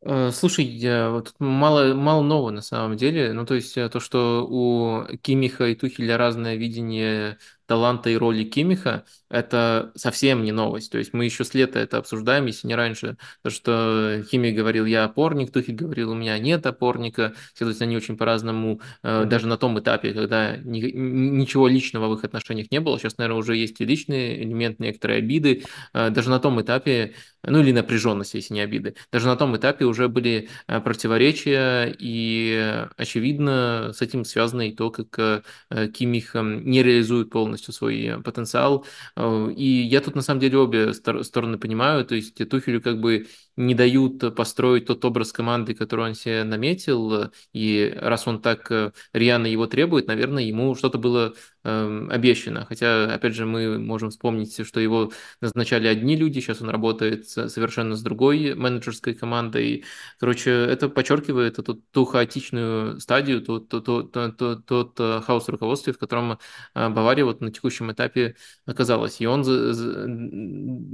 Э, 0.00 0.30
слушай, 0.32 0.64
вот 1.10 1.34
мало, 1.38 1.94
мало 1.94 2.22
нового 2.22 2.50
на 2.50 2.62
самом 2.62 2.96
деле. 2.96 3.32
Ну, 3.32 3.44
то 3.46 3.54
есть 3.54 3.76
э, 3.76 3.88
то, 3.88 4.00
что 4.00 4.46
у 4.48 5.16
Кимиха 5.18 5.66
и 5.66 5.74
Тухеля 5.74 6.16
разное 6.16 6.56
видение 6.56 7.38
таланта 7.68 8.08
и 8.08 8.16
роли 8.16 8.44
Кимиха, 8.44 9.04
это 9.28 9.92
совсем 9.94 10.42
не 10.42 10.52
новость. 10.52 10.90
То 10.90 10.96
есть 10.96 11.12
мы 11.12 11.26
еще 11.26 11.44
с 11.44 11.52
лета 11.52 11.78
это 11.78 11.98
обсуждаем, 11.98 12.46
если 12.46 12.66
не 12.66 12.74
раньше. 12.74 13.18
То, 13.42 13.50
что 13.50 14.22
Кимих 14.30 14.56
говорил, 14.56 14.86
я 14.86 15.04
опорник, 15.04 15.52
Тухель 15.52 15.74
говорил, 15.74 16.12
у 16.12 16.14
меня 16.14 16.38
нет 16.38 16.66
опорника. 16.66 17.34
Следовательно, 17.54 17.86
они 17.88 17.96
очень 17.98 18.16
по-разному, 18.16 18.80
mm-hmm. 19.02 19.26
даже 19.26 19.46
на 19.46 19.58
том 19.58 19.78
этапе, 19.78 20.14
когда 20.14 20.56
ни, 20.56 20.80
ничего 20.80 21.68
личного 21.68 22.08
в 22.08 22.14
их 22.14 22.24
отношениях 22.24 22.70
не 22.70 22.80
было. 22.80 22.98
Сейчас, 22.98 23.18
наверное, 23.18 23.38
уже 23.38 23.54
есть 23.54 23.78
и 23.82 23.84
личный 23.84 24.42
элемент, 24.42 24.80
некоторые 24.80 25.18
обиды. 25.18 25.64
Э, 25.92 26.08
даже 26.08 26.30
на 26.30 26.40
том 26.40 26.58
этапе, 26.62 27.14
ну 27.50 27.60
или 27.60 27.72
напряженность, 27.72 28.34
если 28.34 28.54
не 28.54 28.60
обиды. 28.60 28.94
Даже 29.12 29.26
на 29.26 29.36
том 29.36 29.56
этапе 29.56 29.84
уже 29.84 30.08
были 30.08 30.48
э, 30.66 30.80
противоречия, 30.80 31.94
и 31.98 32.86
очевидно 32.96 33.92
с 33.94 34.02
этим 34.02 34.24
связано 34.24 34.68
и 34.68 34.74
то, 34.74 34.90
как 34.90 35.44
Кимих 35.92 36.34
не 36.34 36.82
реализует 36.82 37.30
полностью 37.30 37.72
свой 37.72 38.02
э, 38.04 38.18
потенциал. 38.20 38.86
Э, 39.16 39.50
и 39.56 39.82
я 39.82 40.00
тут 40.00 40.14
на 40.14 40.22
самом 40.22 40.40
деле 40.40 40.58
обе 40.58 40.92
стороны 40.94 41.58
понимаю. 41.58 42.04
То 42.04 42.14
есть 42.14 42.34
Тухелю 42.48 42.80
как 42.82 43.00
бы 43.00 43.26
не 43.58 43.74
дают 43.74 44.34
построить 44.34 44.86
тот 44.86 45.04
образ 45.04 45.32
команды, 45.32 45.74
который 45.74 46.06
он 46.06 46.14
себе 46.14 46.44
наметил. 46.44 47.30
И 47.52 47.92
раз 47.96 48.26
он 48.26 48.40
так 48.40 48.70
э, 48.70 48.92
рьяно 49.12 49.46
его 49.46 49.66
требует, 49.66 50.06
наверное, 50.06 50.44
ему 50.44 50.74
что-то 50.74 50.98
было 50.98 51.34
Эм, 51.68 52.08
обещано. 52.10 52.64
Хотя, 52.64 53.12
опять 53.12 53.34
же, 53.34 53.44
мы 53.44 53.78
можем 53.78 54.08
вспомнить, 54.08 54.64
что 54.66 54.80
его 54.80 55.12
назначали 55.42 55.86
одни 55.86 56.16
люди, 56.16 56.40
сейчас 56.40 56.62
он 56.62 56.70
работает 56.70 57.28
совершенно 57.28 57.94
с 57.94 58.02
другой 58.02 58.54
менеджерской 58.54 59.12
командой. 59.12 59.84
Короче, 60.18 60.50
это 60.50 60.88
подчеркивает 60.88 61.58
эту 61.58 61.74
ту 61.74 62.06
хаотичную 62.06 63.00
стадию, 63.00 63.42
тот, 63.42 63.68
тот, 63.68 63.84
тот, 63.84 64.12
тот, 64.38 64.66
тот 64.66 65.00
э, 65.00 65.20
хаос 65.20 65.48
руководства, 65.48 65.92
в 65.92 65.98
котором 65.98 66.38
э, 66.74 66.88
Бавария 66.88 67.26
вот 67.26 67.42
на 67.42 67.50
текущем 67.50 67.92
этапе 67.92 68.36
оказалась. 68.64 69.20
И 69.20 69.26
он 69.26 69.42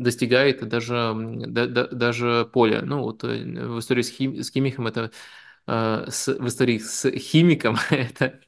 достигает 0.03 0.67
даже, 0.67 1.15
даже 1.47 2.49
поля. 2.55 2.83
Ну, 2.83 3.03
вот 3.03 3.25
э, 3.25 3.29
в 3.45 3.79
истории 3.81 4.03
с, 4.03 4.11
хим, 4.11 4.43
с 4.43 4.51
Кимихом 4.51 4.87
это 4.87 5.11
с, 5.67 6.29
в 6.29 6.47
истории 6.47 6.79
с 6.79 7.11
химиком 7.11 7.77
это 7.91 8.41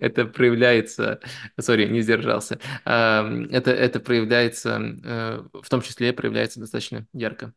это 0.00 0.24
проявляется, 0.26 1.20
сори, 1.60 1.86
не 1.88 2.00
сдержался, 2.00 2.58
это, 2.84 3.70
это 3.70 4.00
проявляется, 4.00 4.80
э, 5.04 5.42
в 5.52 5.68
том 5.68 5.82
числе 5.82 6.12
проявляется 6.12 6.60
достаточно 6.60 7.06
ярко. 7.12 7.52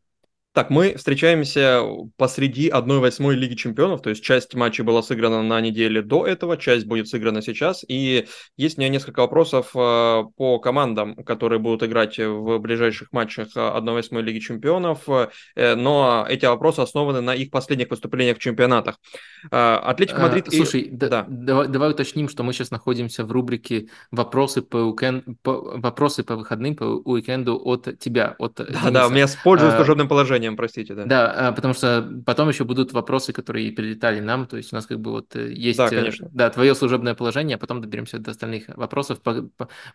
Так, 0.53 0.69
мы 0.69 0.95
встречаемся 0.97 1.81
посреди 2.17 2.67
1-8 2.69 3.33
Лиги 3.35 3.55
Чемпионов, 3.55 4.01
то 4.01 4.09
есть 4.09 4.21
часть 4.21 4.53
матчей 4.53 4.83
была 4.83 5.01
сыграна 5.01 5.41
на 5.41 5.61
неделе 5.61 6.01
до 6.01 6.27
этого, 6.27 6.57
часть 6.57 6.85
будет 6.85 7.07
сыграна 7.07 7.41
сейчас, 7.41 7.85
и 7.87 8.27
есть 8.57 8.77
у 8.77 8.81
меня 8.81 8.89
несколько 8.89 9.21
вопросов 9.21 9.67
э, 9.73 10.23
по 10.35 10.59
командам, 10.59 11.15
которые 11.23 11.59
будут 11.59 11.83
играть 11.83 12.17
в 12.17 12.57
ближайших 12.57 13.13
матчах 13.13 13.55
1-8 13.55 14.21
Лиги 14.21 14.39
Чемпионов, 14.39 15.07
э, 15.07 15.75
но 15.75 16.25
эти 16.27 16.45
вопросы 16.45 16.81
основаны 16.81 17.21
на 17.21 17.33
их 17.33 17.49
последних 17.49 17.89
выступлениях 17.89 18.35
в 18.35 18.41
чемпионатах. 18.41 18.99
Э, 19.51 19.75
Атлетико 19.75 20.17
а, 20.17 20.23
Мадрид... 20.23 20.49
А, 20.49 20.51
слушай, 20.51 20.81
и... 20.81 20.89
да, 20.91 21.25
давай, 21.29 21.69
давай 21.69 21.91
уточним, 21.91 22.27
что 22.27 22.43
мы 22.43 22.51
сейчас 22.51 22.71
находимся 22.71 23.23
в 23.23 23.31
рубрике 23.31 23.87
«Вопросы 24.11 24.61
по, 24.63 24.75
уикенд... 24.75 25.23
по... 25.43 25.79
вопросы 25.79 26.25
по 26.25 26.35
выходным, 26.35 26.75
по 26.75 26.83
уикенду 26.83 27.57
от 27.63 27.97
тебя, 27.99 28.35
от 28.37 28.55
Да, 28.55 28.65
Дениса. 28.65 28.91
да, 28.91 29.07
у 29.07 29.11
меня 29.11 29.29
с 29.29 29.37
пользой 29.37 29.71
служебным 29.71 30.09
положением 30.09 30.40
продолжением, 30.41 30.55
простите, 30.57 30.95
да. 30.95 31.05
Да, 31.05 31.49
а, 31.49 31.51
потому 31.51 31.73
что 31.73 32.21
потом 32.25 32.49
еще 32.49 32.63
будут 32.63 32.93
вопросы, 32.93 33.33
которые 33.33 33.71
прилетали 33.71 34.19
нам, 34.19 34.45
то 34.45 34.57
есть 34.57 34.73
у 34.73 34.75
нас 34.75 34.85
как 34.85 34.99
бы 34.99 35.11
вот 35.11 35.35
э, 35.35 35.51
есть, 35.53 35.79
Да, 35.79 35.87
э, 35.87 35.89
конечно. 35.89 36.29
да, 36.33 36.49
твое 36.49 36.75
служебное 36.75 37.15
положение, 37.15 37.55
а 37.55 37.57
потом 37.59 37.81
доберемся 37.81 38.19
до 38.19 38.31
остальных 38.31 38.67
вопросов. 38.69 39.19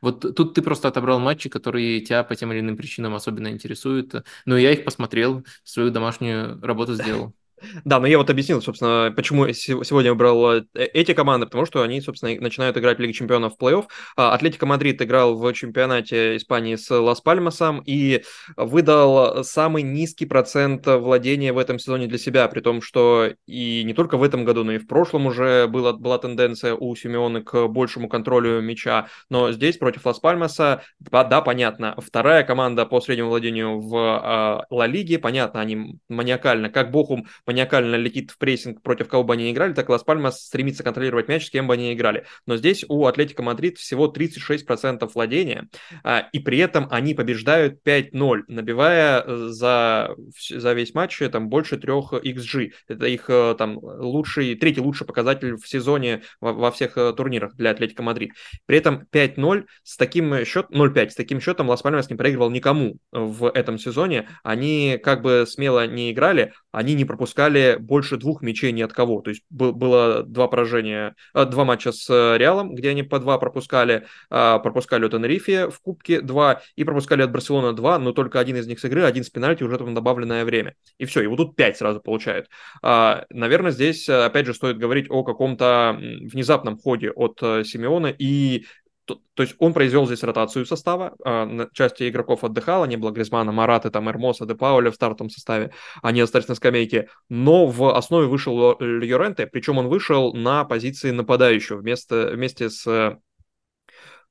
Вот 0.01 0.21
тут 0.37 0.55
ты 0.55 0.63
просто 0.63 0.89
отобрал 0.89 1.19
матчи, 1.19 1.49
которые 1.49 2.01
тебя 2.01 2.25
по 2.25 2.35
тем 2.35 2.53
или 2.53 2.61
иным 2.61 2.77
причинам 2.77 3.15
особенно 3.15 3.49
интересуют, 3.49 4.15
но 4.45 4.57
я 4.57 4.73
их 4.73 4.85
посмотрел, 4.85 5.45
свою 5.65 5.91
домашнюю 5.91 6.61
работу 6.63 6.95
сделал. 6.95 7.35
Да, 7.85 8.01
но 8.01 8.07
я 8.07 8.19
вот 8.19 8.29
объяснил, 8.29 8.61
собственно, 8.61 9.12
почему 9.16 9.51
сегодня 9.53 10.12
выбрал 10.12 10.57
э, 10.57 10.64
эти 10.75 11.14
команды, 11.14 11.47
потому 11.47 11.64
что 11.64 11.83
они, 11.83 12.01
собственно, 12.01 12.38
начинают 12.40 12.77
играть 12.77 12.99
в 12.99 13.01
Лиге 13.01 13.14
Чемпионов 13.14 13.55
в 13.55 13.62
плей-офф. 13.62 13.87
А, 14.16 14.35
Атлетико 14.35 14.66
Мадрид 14.66 15.01
играл 15.01 15.37
в 15.38 15.53
чемпионате 15.55 16.37
Испании 16.37 16.77
с 16.77 16.90
Лас 16.95 17.21
Пальмасом 17.21 17.83
и 17.87 18.23
выдал 18.57 19.42
самый 19.45 19.83
низкий 19.83 20.27
процент 20.27 20.87
владения 20.87 21.53
в 21.53 21.59
этом 21.59 21.79
сезоне 21.79 22.07
для 22.07 22.19
себя, 22.19 22.47
при 22.49 22.61
том, 22.61 22.83
что 22.83 23.31
и 23.47 23.83
не 23.85 23.95
только 23.95 24.19
в 24.19 24.23
этом 24.23 24.45
году, 24.45 24.64
но 24.64 24.73
и 24.73 24.79
в 24.79 24.87
прошлом 24.87 25.27
уже 25.27 25.66
была, 25.66 25.92
была 25.95 26.19
тенденция 26.19 26.75
у 26.75 26.95
Симеона 26.95 27.42
к 27.42 27.66
большему 27.69 28.09
контролю 28.09 28.61
мяча, 28.61 29.09
но 29.31 29.53
здесь 29.53 29.79
против 29.79 30.05
Лас 30.05 30.19
Пальмаса, 30.21 30.83
да, 31.01 31.40
понятно, 31.40 31.95
вторая 31.99 32.45
команда 32.45 32.85
по 32.85 33.01
среднему 33.01 33.31
владению 33.31 33.81
в 33.81 33.97
а, 33.97 34.66
Ла 34.71 34.87
Лиге, 34.87 35.19
понятно, 35.19 35.61
они 35.61 35.99
маниакально, 36.09 36.69
как 36.69 36.90
Бохум 36.90 37.27
маниакально 37.47 37.97
летит 37.97 38.31
в 38.31 38.39
прессинг, 38.39 38.83
против 38.83 39.09
кого 39.09 39.25
бы 39.25 39.35
они 39.35 39.45
ни 39.45 39.53
играли, 39.53 39.73
так 39.73 39.89
Лас 39.89 40.03
Пальмас 40.03 40.45
стремится 40.45 40.83
контролировать 40.83 41.29
мяч, 41.29 41.47
с 41.47 41.51
кем 41.51 41.67
бы 41.67 41.75
они 41.75 41.89
ни 41.89 41.95
играли. 41.95 42.25
Но 42.47 42.57
здесь 42.57 42.85
у 42.89 43.07
Атлетика 43.07 43.43
Мадрид 43.43 43.79
всего 43.79 44.13
36% 44.13 45.09
владения, 45.15 45.69
а, 46.03 46.29
и 46.33 46.39
при 46.39 46.59
этом 46.59 46.89
они 46.91 47.15
побеждают 47.15 47.81
5-0, 47.85 48.43
набивая 48.49 49.23
э, 49.23 49.49
за, 49.51 50.15
за 50.49 50.73
весь 50.73 50.95
матч 50.95 51.23
э, 51.23 51.29
там 51.29 51.49
больше 51.49 51.77
3 51.77 51.93
xG. 51.92 52.71
Это 52.89 53.07
их 53.07 53.29
э, 53.29 53.55
там 53.59 53.79
лучший, 53.79 54.55
третий 54.57 54.81
лучший 54.81 55.07
показатель 55.07 55.57
в 55.57 55.67
сезоне 55.67 56.23
во, 56.41 56.53
во 56.53 56.71
всех 56.71 56.95
турнирах 57.17 57.55
для 57.57 57.71
Атлетика 57.71 58.03
Мадрид. 58.03 58.33
При 58.67 58.79
этом 58.79 59.07
5-0 59.13 59.67
с 59.83 59.97
таким 59.97 60.45
счетом, 60.45 60.83
0-5, 60.83 61.11
с 61.11 61.15
таким 61.15 61.41
счетом 61.41 61.69
Лас 61.69 61.83
Пальмас 61.83 62.11
не 62.11 62.17
проигрывал 62.17 62.51
никому 62.51 62.99
в 63.13 63.49
этом 63.51 63.79
сезоне. 63.79 64.29
Они 64.43 64.99
как 65.03 65.23
бы 65.23 65.45
смело 65.47 65.87
не 65.87 66.13
играли, 66.13 66.53
они 66.77 66.93
не 66.93 67.07
пропускали 67.07 67.79
больше 67.81 68.19
двух 68.19 68.43
мячей 68.43 68.71
ни 68.71 68.83
от 68.83 68.93
кого. 68.93 69.23
То 69.23 69.31
есть 69.31 69.43
было 69.49 70.23
два 70.23 70.47
поражения, 70.47 71.17
а, 71.33 71.47
два 71.47 71.65
матча 71.65 71.91
с 71.91 72.07
э, 72.11 72.37
Реалом, 72.37 72.75
где 72.75 72.91
они 72.91 73.03
по 73.03 73.19
два 73.19 73.39
пропускали, 73.39 74.05
а, 74.29 74.59
пропускали 74.59 75.07
от 75.07 75.15
Тенерифе 75.14 75.71
в 75.71 75.81
Кубке 75.81 76.21
два 76.21 76.61
и 76.75 76.85
пропускали 76.85 77.23
от 77.23 77.33
Барселона 77.33 77.73
два, 77.73 77.99
но 77.99 78.12
только 78.12 78.41
один 78.41 78.57
из 78.57 78.67
них 78.67 78.79
с 78.79 78.85
игры, 78.85 79.05
один 79.05 79.25
с 79.25 79.31
пенальти 79.31 79.62
уже 79.62 79.79
там 79.79 79.95
добавленное 79.95 80.45
время. 80.45 80.75
И 80.99 81.07
все, 81.07 81.23
и 81.23 81.27
вот 81.27 81.37
тут 81.37 81.57
пять 81.57 81.79
сразу 81.79 81.99
получают. 82.01 82.51
А, 82.83 83.25
наверное, 83.31 83.71
здесь 83.71 84.07
э, 84.11 84.25
опять 84.25 84.45
же 84.45 84.53
стоит 84.53 84.77
говорить 84.77 85.07
о 85.09 85.25
каком-то 85.25 85.99
внезапном 85.99 86.77
ходе 86.77 87.11
от 87.11 87.39
э, 87.41 87.65
Симеона 87.65 88.09
и 88.09 88.67
то, 89.07 89.21
то 89.35 89.42
есть 89.42 89.55
он 89.59 89.73
произвел 89.73 90.05
здесь 90.07 90.23
ротацию 90.25 90.66
состава, 90.66 91.14
э, 91.25 91.69
части 91.73 92.09
игроков 92.09 92.42
отдыхала, 92.45 92.85
не 92.85 92.97
было 92.97 93.12
Гризмана, 93.12 93.53
Мараты, 93.53 93.90
там, 93.90 94.11
Эрмоса, 94.11 94.47
Де 94.47 94.55
Пауля 94.55 94.90
в 94.90 94.97
стартовом 94.97 95.31
составе, 95.31 95.73
они 96.03 96.21
остались 96.21 96.49
на 96.49 96.57
скамейке, 96.57 97.09
но 97.29 97.66
в 97.66 97.97
основе 97.97 98.27
вышел 98.27 98.77
Льоренте, 98.81 99.47
причем 99.47 99.79
он 99.79 99.88
вышел 99.88 100.35
на 100.35 100.64
позиции 100.64 101.12
нападающего 101.12 101.79
вместо, 101.79 102.31
вместе 102.33 102.69
с... 102.69 103.19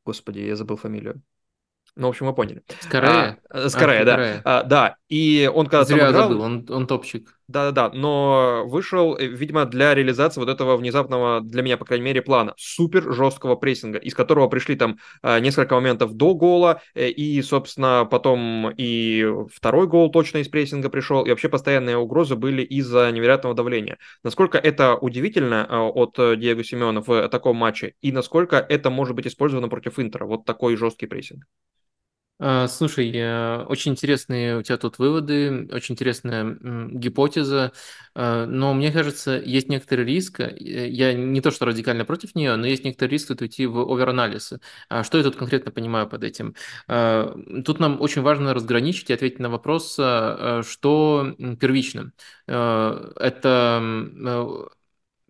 Господи, 0.05 0.39
я 0.39 0.55
забыл 0.55 0.77
фамилию. 0.77 1.23
Ну, 1.95 2.07
в 2.07 2.09
общем, 2.09 2.25
вы 2.25 2.35
поняли. 2.35 2.61
Скорее? 2.81 3.39
А, 3.49 3.69
скорее, 3.69 4.01
а, 4.01 4.05
да. 4.05 4.41
А, 4.43 4.63
да, 4.63 4.95
и 5.07 5.49
он 5.53 5.67
когда 5.67 5.85
Зря 5.85 5.99
там 5.99 6.11
играл... 6.11 6.29
забыл, 6.29 6.41
он, 6.41 6.65
он 6.69 6.87
топчик. 6.87 7.39
Да-да-да, 7.47 7.91
но 7.95 8.63
вышел, 8.65 9.15
э, 9.15 9.27
видимо, 9.27 9.65
для 9.65 9.93
реализации 9.93 10.39
вот 10.39 10.49
этого 10.49 10.77
внезапного, 10.77 11.41
для 11.41 11.61
меня, 11.61 11.77
по 11.77 11.85
крайней 11.85 12.03
мере, 12.05 12.23
плана, 12.23 12.55
супер 12.57 13.13
жесткого 13.13 13.55
прессинга, 13.55 13.99
из 13.99 14.15
которого 14.15 14.47
пришли 14.47 14.75
там 14.75 14.97
э, 15.21 15.39
несколько 15.39 15.75
моментов 15.75 16.13
до 16.13 16.33
гола, 16.33 16.81
э, 16.95 17.09
и, 17.09 17.39
собственно, 17.43 18.07
потом 18.09 18.71
и 18.75 19.27
второй 19.53 19.85
гол 19.85 20.09
точно 20.09 20.39
из 20.39 20.47
прессинга 20.47 20.89
пришел, 20.89 21.23
и 21.23 21.29
вообще 21.29 21.47
постоянные 21.47 21.97
угрозы 21.97 22.35
были 22.35 22.63
из-за 22.63 23.11
невероятного 23.11 23.53
давления. 23.53 23.99
Насколько 24.23 24.57
это 24.57 24.95
удивительно 24.95 25.67
от 25.69 26.15
Диего 26.15 26.63
Симеона 26.63 27.01
в 27.01 27.29
таком 27.29 27.57
матче, 27.57 27.93
и 28.01 28.11
насколько 28.11 28.57
это 28.57 28.89
может 28.89 29.15
быть 29.15 29.27
использовано 29.27 29.69
против 29.69 29.99
Интера, 29.99 30.25
вот 30.25 30.45
такой 30.45 30.75
жесткий 30.77 31.05
прессинг? 31.05 31.45
А, 32.37 32.67
слушай, 32.67 33.07
очень 33.65 33.93
интересные 33.93 34.57
у 34.57 34.61
тебя 34.61 34.75
тут 34.77 34.99
выводы, 34.99 35.69
очень 35.71 35.93
интересная 35.93 36.57
гипотеза, 36.91 37.71
а, 38.13 38.45
но 38.45 38.73
мне 38.73 38.91
кажется, 38.91 39.41
есть 39.43 39.69
некоторый 39.69 40.05
риск, 40.05 40.41
э, 40.41 40.53
я 40.59 41.13
не 41.13 41.39
то 41.39 41.49
что 41.49 41.65
радикально 41.65 42.03
против 42.03 42.35
нее, 42.35 42.57
но 42.57 42.67
есть 42.67 42.83
некоторый 42.83 43.11
риск 43.11 43.29
тут 43.29 43.41
уйти 43.41 43.65
в 43.65 43.79
оверанализ. 43.79 44.51
А 44.89 45.05
что 45.05 45.17
я 45.17 45.23
тут 45.23 45.37
конкретно 45.37 45.71
понимаю 45.71 46.09
под 46.09 46.25
этим? 46.25 46.55
Тут 46.87 47.79
нам 47.79 48.01
очень 48.01 48.21
важно 48.21 48.53
разграничить 48.53 49.09
и 49.09 49.13
ответить 49.13 49.39
на 49.39 49.49
вопрос, 49.49 49.93
что 49.93 51.35
первично. 51.59 52.11
Это 52.47 53.81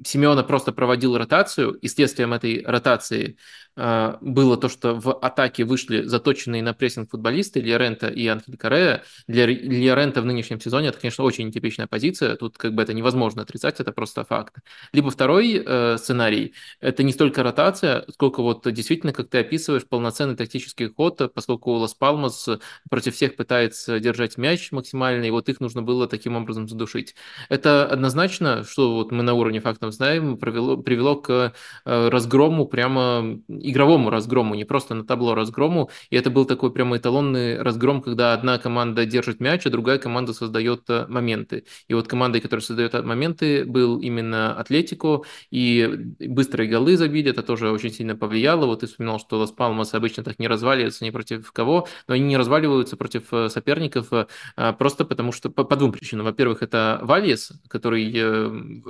Симеона 0.03 0.43
просто 0.43 0.71
проводил 0.71 1.17
ротацию, 1.17 1.73
и 1.73 1.87
следствием 1.87 2.33
этой 2.33 2.63
ротации 2.65 3.37
а, 3.77 4.17
было 4.21 4.57
то, 4.57 4.69
что 4.69 4.95
в 4.95 5.13
атаке 5.13 5.65
вышли 5.65 6.03
заточенные 6.03 6.63
на 6.63 6.73
прессинг 6.73 7.11
футболисты 7.11 7.59
Лиорента 7.59 8.07
и 8.07 8.25
Анхель 8.27 8.57
Карея. 8.57 9.03
Для 9.27 9.45
Лиорента 9.45 10.21
в 10.21 10.25
нынешнем 10.25 10.59
сезоне 10.61 10.89
это, 10.89 10.99
конечно, 10.99 11.23
очень 11.23 11.47
нетипичная 11.47 11.87
позиция. 11.87 12.35
Тут 12.35 12.57
как 12.57 12.73
бы 12.73 12.81
это 12.81 12.93
невозможно 12.93 13.41
отрицать, 13.41 13.79
это 13.79 13.91
просто 13.91 14.23
факт. 14.23 14.55
Либо 14.93 15.11
второй 15.11 15.61
э, 15.65 15.97
сценарий– 15.97 16.53
это 16.79 17.03
не 17.03 17.11
столько 17.11 17.43
ротация, 17.43 18.05
сколько 18.13 18.41
вот 18.41 18.71
действительно, 18.71 19.11
как 19.11 19.29
ты 19.29 19.39
описываешь, 19.39 19.85
полноценный 19.85 20.37
тактический 20.37 20.87
ход, 20.87 21.33
поскольку 21.33 21.71
Лас 21.71 21.93
Палмас 21.93 22.47
против 22.89 23.15
всех 23.15 23.35
пытается 23.35 23.99
держать 23.99 24.37
мяч 24.37 24.71
максимально, 24.71 25.25
и 25.25 25.31
вот 25.31 25.49
их 25.49 25.59
нужно 25.59 25.81
было 25.81 26.07
таким 26.07 26.35
образом 26.37 26.69
задушить. 26.69 27.15
Это 27.49 27.85
однозначно, 27.85 28.63
что 28.63 28.95
вот 28.95 29.11
мы 29.11 29.23
на 29.23 29.33
уровне 29.33 29.59
фактов 29.85 29.93
знаем, 29.93 30.37
привело, 30.37 30.77
привело 30.77 31.15
к 31.15 31.53
э, 31.85 32.09
разгрому 32.09 32.65
прямо 32.67 33.39
игровому 33.47 34.09
разгрому, 34.09 34.55
не 34.55 34.65
просто 34.65 34.95
на 34.95 35.03
табло 35.03 35.35
разгрому. 35.35 35.89
И 36.09 36.15
это 36.15 36.29
был 36.29 36.45
такой 36.45 36.71
прямо 36.71 36.97
эталонный 36.97 37.61
разгром, 37.61 38.01
когда 38.01 38.33
одна 38.33 38.57
команда 38.57 39.05
держит 39.05 39.39
мяч, 39.39 39.65
а 39.65 39.69
другая 39.69 39.97
команда 39.97 40.33
создает 40.33 40.89
э, 40.89 41.05
моменты. 41.07 41.63
И 41.87 41.93
вот 41.93 42.07
командой, 42.07 42.41
которая 42.41 42.63
создает 42.63 42.93
моменты, 43.03 43.65
был 43.65 43.99
именно 43.99 44.53
Атлетико, 44.55 45.21
и 45.51 45.89
быстрые 46.19 46.69
голы 46.69 46.97
забили, 46.97 47.31
это 47.31 47.43
тоже 47.43 47.71
очень 47.71 47.91
сильно 47.91 48.15
повлияло. 48.15 48.65
Вот 48.65 48.81
ты 48.81 48.87
вспоминал, 48.87 49.19
что 49.19 49.37
Лас 49.37 49.51
Палмас 49.51 49.93
обычно 49.93 50.23
так 50.23 50.39
не 50.39 50.47
разваливаются 50.47 51.05
ни 51.05 51.11
против 51.11 51.51
кого, 51.51 51.87
но 52.07 52.15
они 52.15 52.25
не 52.25 52.37
разваливаются 52.37 52.97
против 52.97 53.23
э, 53.31 53.49
соперников 53.49 54.11
просто 54.77 55.05
потому 55.05 55.31
что, 55.31 55.49
по, 55.49 55.63
по 55.63 55.75
двум 55.75 55.91
причинам. 55.91 56.25
Во-первых, 56.25 56.61
это 56.61 56.99
Вальес, 57.01 57.51
который 57.67 58.05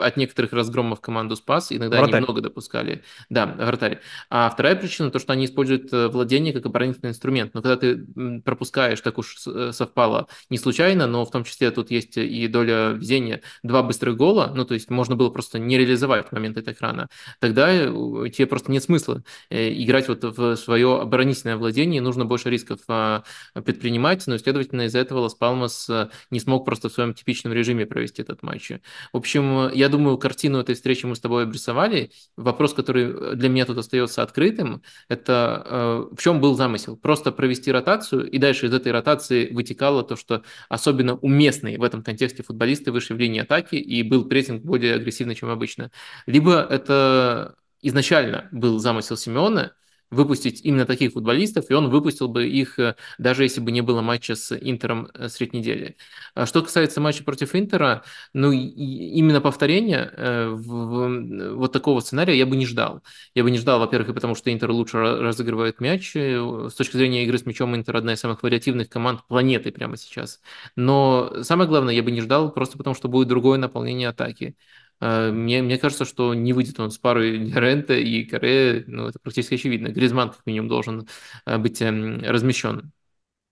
от 0.01 0.17
некоторых 0.17 0.53
разгромов 0.53 0.84
команду 0.95 1.35
спас, 1.35 1.71
иногда 1.71 1.97
вратарь. 1.97 2.17
они 2.17 2.23
много 2.25 2.41
допускали. 2.41 3.03
Да, 3.29 3.45
вратарь. 3.45 3.99
А 4.29 4.49
вторая 4.49 4.75
причина, 4.75 5.11
то, 5.11 5.19
что 5.19 5.33
они 5.33 5.45
используют 5.45 5.91
э, 5.93 6.07
владение 6.07 6.53
как 6.53 6.65
оборонительный 6.65 7.11
инструмент. 7.11 7.53
Но 7.53 7.61
когда 7.61 7.77
ты 7.77 8.05
пропускаешь, 8.43 9.01
так 9.01 9.17
уж 9.17 9.37
э, 9.47 9.71
совпало, 9.71 10.27
не 10.49 10.57
случайно, 10.57 11.07
но 11.07 11.25
в 11.25 11.31
том 11.31 11.43
числе 11.43 11.71
тут 11.71 11.91
есть 11.91 12.17
и 12.17 12.47
доля 12.47 12.91
везения, 12.91 13.41
два 13.63 13.83
быстрых 13.83 14.17
гола, 14.17 14.51
ну, 14.55 14.65
то 14.65 14.73
есть 14.73 14.89
можно 14.89 15.15
было 15.15 15.29
просто 15.29 15.59
не 15.59 15.77
реализовать 15.77 16.27
в 16.27 16.31
момент 16.31 16.57
этого 16.57 16.73
экрана, 16.73 17.09
тогда 17.39 17.71
э, 17.71 17.87
тебе 18.29 18.45
просто 18.45 18.71
нет 18.71 18.83
смысла 18.83 19.23
играть 19.49 20.07
вот 20.07 20.23
в 20.23 20.55
свое 20.55 21.01
оборонительное 21.01 21.57
владение, 21.57 22.01
нужно 22.01 22.25
больше 22.25 22.49
рисков 22.49 22.79
а, 22.87 23.23
предпринимать, 23.53 24.25
но, 24.27 24.37
следовательно, 24.37 24.83
из-за 24.83 24.99
этого 24.99 25.19
Лас 25.19 25.35
Палмас 25.35 25.89
не 26.29 26.39
смог 26.39 26.65
просто 26.65 26.89
в 26.89 26.93
своем 26.93 27.13
типичном 27.13 27.53
режиме 27.53 27.85
провести 27.85 28.21
этот 28.21 28.43
матч. 28.43 28.71
В 29.13 29.17
общем, 29.17 29.71
я 29.73 29.89
думаю, 29.89 30.17
картину 30.17 30.59
этой 30.59 30.74
встречи 30.75 31.05
мы 31.05 31.15
с 31.15 31.19
тобой 31.19 31.43
обрисовали. 31.43 32.11
Вопрос, 32.37 32.73
который 32.73 33.35
для 33.35 33.49
меня 33.49 33.65
тут 33.65 33.77
остается 33.77 34.21
открыт, 34.21 34.45
открытым, 34.55 34.81
это 35.09 35.63
э, 35.65 36.15
в 36.15 36.21
чем 36.21 36.41
был 36.41 36.55
замысел? 36.55 36.97
Просто 36.97 37.31
провести 37.31 37.71
ротацию, 37.71 38.29
и 38.29 38.37
дальше 38.37 38.67
из 38.67 38.73
этой 38.73 38.91
ротации 38.91 39.53
вытекало 39.53 40.03
то, 40.03 40.15
что 40.15 40.43
особенно 40.69 41.15
уместные 41.15 41.77
в 41.77 41.83
этом 41.83 42.03
контексте 42.03 42.43
футболисты 42.43 42.91
вышли 42.91 43.13
в 43.13 43.19
линии 43.19 43.41
атаки, 43.41 43.75
и 43.75 44.03
был 44.03 44.25
прессинг 44.25 44.63
более 44.63 44.95
агрессивный, 44.95 45.35
чем 45.35 45.49
обычно. 45.49 45.91
Либо 46.25 46.61
это 46.69 47.55
изначально 47.81 48.49
был 48.51 48.79
замысел 48.79 49.17
Симеона, 49.17 49.73
выпустить 50.15 50.61
именно 50.63 50.85
таких 50.85 51.11
футболистов, 51.11 51.65
и 51.69 51.73
он 51.73 51.89
выпустил 51.89 52.27
бы 52.27 52.47
их, 52.47 52.79
даже 53.17 53.43
если 53.43 53.61
бы 53.61 53.71
не 53.71 53.81
было 53.81 54.01
матча 54.01 54.35
с 54.35 54.55
Интером 54.55 55.09
средь 55.27 55.53
недели. 55.53 55.97
А 56.33 56.45
что 56.45 56.61
касается 56.61 57.01
матча 57.01 57.23
против 57.23 57.53
Интера, 57.55 58.03
ну, 58.33 58.51
именно 58.51 59.41
повторения 59.41 60.49
вот 60.55 61.71
такого 61.71 61.99
сценария 61.99 62.37
я 62.37 62.45
бы 62.45 62.55
не 62.55 62.65
ждал. 62.65 63.03
Я 63.35 63.43
бы 63.43 63.51
не 63.51 63.57
ждал, 63.57 63.79
во-первых, 63.79 64.09
и 64.09 64.13
потому 64.13 64.35
что 64.35 64.51
Интер 64.51 64.71
лучше 64.71 64.97
разыгрывает 64.97 65.79
мяч. 65.79 66.13
С 66.15 66.73
точки 66.73 66.97
зрения 66.97 67.23
игры 67.23 67.37
с 67.37 67.45
мячом 67.45 67.75
Интер 67.75 67.97
одна 67.97 68.13
из 68.13 68.19
самых 68.19 68.41
вариативных 68.41 68.89
команд 68.89 69.21
планеты 69.27 69.71
прямо 69.71 69.97
сейчас. 69.97 70.39
Но 70.75 71.43
самое 71.43 71.69
главное, 71.69 71.93
я 71.93 72.03
бы 72.03 72.11
не 72.11 72.21
ждал, 72.21 72.51
просто 72.51 72.77
потому 72.77 72.95
что 72.95 73.09
будет 73.09 73.27
другое 73.27 73.59
наполнение 73.59 74.09
атаки. 74.09 74.55
Э, 75.01 75.31
мне, 75.31 75.61
мне 75.61 75.77
кажется, 75.77 76.05
что 76.05 76.33
не 76.33 76.53
выйдет 76.53 76.79
он 76.79 76.91
с 76.91 76.97
парой 76.97 77.51
Рента 77.51 77.93
и 77.95 78.23
Каре, 78.25 78.83
ну, 78.87 79.07
это 79.07 79.19
практически 79.19 79.55
очевидно. 79.55 79.89
Гризман, 79.89 80.29
как 80.31 80.45
минимум, 80.45 80.69
должен 80.69 81.07
э, 81.45 81.57
быть 81.57 81.81
эм, 81.81 82.21
размещен. 82.23 82.91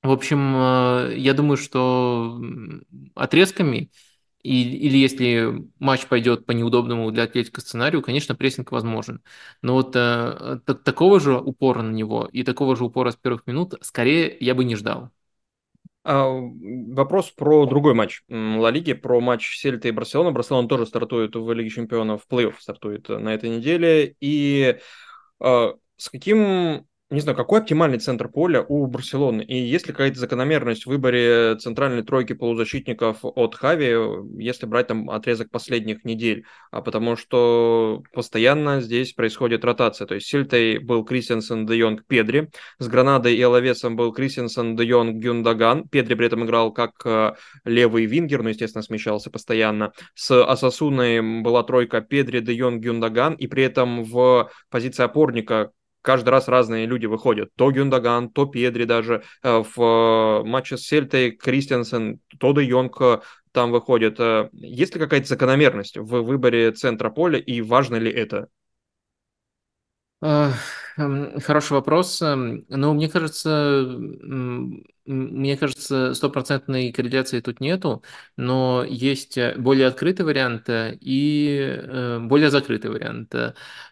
В 0.03 0.11
общем, 0.11 0.55
э, 0.55 1.15
я 1.17 1.33
думаю, 1.33 1.57
что 1.57 2.41
отрезками 3.15 3.91
или 4.43 4.97
если 4.97 5.65
матч 5.79 6.05
пойдет 6.07 6.45
по 6.45 6.51
неудобному 6.51 7.11
для 7.11 7.23
Атлетика 7.23 7.61
сценарию, 7.61 8.01
конечно, 8.01 8.35
прессинг 8.35 8.71
возможен. 8.73 9.21
Но 9.61 9.73
вот 9.75 9.95
э, 9.95 10.59
такого 10.83 11.19
же 11.21 11.37
упора 11.39 11.81
на 11.81 11.91
него 11.91 12.29
и 12.31 12.43
такого 12.43 12.75
же 12.75 12.83
упора 12.85 13.11
с 13.11 13.15
первых 13.15 13.47
минут 13.47 13.75
скорее 13.81 14.35
я 14.41 14.53
бы 14.55 14.65
не 14.65 14.75
ждал. 14.75 15.11
А, 16.05 16.27
вопрос 16.27 17.31
про 17.31 17.65
другой 17.65 17.93
матч 17.93 18.23
Ла 18.29 18.71
Лиги, 18.71 18.93
про 18.93 19.21
матч 19.21 19.57
Сельта 19.57 19.87
и 19.87 19.91
Барселона. 19.91 20.31
Барселона 20.31 20.67
тоже 20.67 20.85
стартует 20.85 21.35
в 21.35 21.51
Лиге 21.53 21.69
Чемпионов, 21.69 22.25
плей-офф 22.29 22.55
стартует 22.59 23.07
на 23.09 23.33
этой 23.33 23.49
неделе. 23.49 24.15
И 24.19 24.79
а, 25.39 25.73
с 25.97 26.09
каким 26.09 26.85
не 27.13 27.21
знаю, 27.21 27.37
какой 27.37 27.59
оптимальный 27.59 27.99
центр 27.99 28.27
поля 28.27 28.65
у 28.67 28.87
Барселоны? 28.87 29.43
И 29.43 29.55
есть 29.55 29.87
ли 29.87 29.93
какая-то 29.93 30.19
закономерность 30.19 30.85
в 30.85 30.89
выборе 30.89 31.55
центральной 31.57 32.03
тройки 32.03 32.33
полузащитников 32.33 33.19
от 33.21 33.55
Хави, 33.55 33.95
если 34.37 34.65
брать 34.65 34.87
там 34.87 35.09
отрезок 35.09 35.51
последних 35.51 36.03
недель? 36.05 36.45
А 36.71 36.81
потому 36.81 37.15
что 37.15 38.03
постоянно 38.13 38.81
здесь 38.81 39.13
происходит 39.13 39.63
ротация. 39.63 40.07
То 40.07 40.15
есть 40.15 40.27
Сильтой 40.27 40.79
был 40.79 41.05
Кристиансен, 41.05 41.65
Де 41.65 41.77
Йонг, 41.77 42.05
Педри. 42.07 42.49
С 42.79 42.87
Гранадой 42.87 43.35
и 43.35 43.41
Алавесом 43.41 43.95
был 43.95 44.11
Кристиансен, 44.11 44.75
Де 44.75 44.85
Йонг, 44.85 45.23
Гюндаган. 45.23 45.87
Педри 45.87 46.15
при 46.15 46.27
этом 46.27 46.45
играл 46.45 46.73
как 46.73 46.93
э, 47.05 47.33
левый 47.63 48.05
вингер, 48.05 48.41
но, 48.41 48.49
естественно, 48.49 48.81
смещался 48.81 49.29
постоянно. 49.29 49.91
С 50.15 50.43
Асасуной 50.43 51.21
была 51.41 51.63
тройка 51.63 52.01
Педри, 52.01 52.39
Де 52.39 52.53
Йонг, 52.53 52.83
Гюндаган. 52.83 53.35
И 53.35 53.47
при 53.47 53.63
этом 53.63 54.03
в 54.03 54.49
позиции 54.69 55.03
опорника 55.03 55.71
каждый 56.03 56.29
раз 56.29 56.47
разные 56.47 56.85
люди 56.85 57.07
выходят. 57.07 57.49
То 57.55 57.71
Гюндаган, 57.71 58.29
то 58.29 58.45
Педри 58.45 58.83
даже. 58.83 59.23
Э, 59.41 59.63
в 59.63 59.81
э, 59.81 60.43
матче 60.47 60.77
с 60.77 60.81
Сельтой 60.81 61.31
Кристиансен, 61.31 62.19
то 62.39 62.53
Де 62.53 62.63
Йонг 62.63 63.01
э, 63.01 63.21
там 63.51 63.71
выходит. 63.71 64.19
Есть 64.51 64.93
ли 64.93 64.99
какая-то 64.99 65.27
закономерность 65.27 65.97
в 65.97 66.05
выборе 66.05 66.71
центра 66.71 67.09
поля 67.09 67.39
и 67.39 67.61
важно 67.61 67.95
ли 67.95 68.11
это? 68.11 68.47
Эм, 70.21 71.39
хороший 71.39 71.73
вопрос. 71.73 72.21
Эм, 72.21 72.65
но 72.69 72.93
мне 72.93 73.09
кажется, 73.09 73.85
мне 75.05 75.57
кажется, 75.57 76.13
стопроцентной 76.13 76.93
корреляции 76.93 77.41
тут 77.41 77.59
нету, 77.59 78.03
но 78.37 78.85
есть 78.87 79.37
э, 79.37 79.53
более 79.57 79.87
открытый 79.87 80.25
вариант 80.25 80.69
э, 80.69 80.97
и 81.01 81.59
э, 81.59 82.19
более 82.19 82.49
закрытый 82.49 82.89
вариант. 82.89 83.35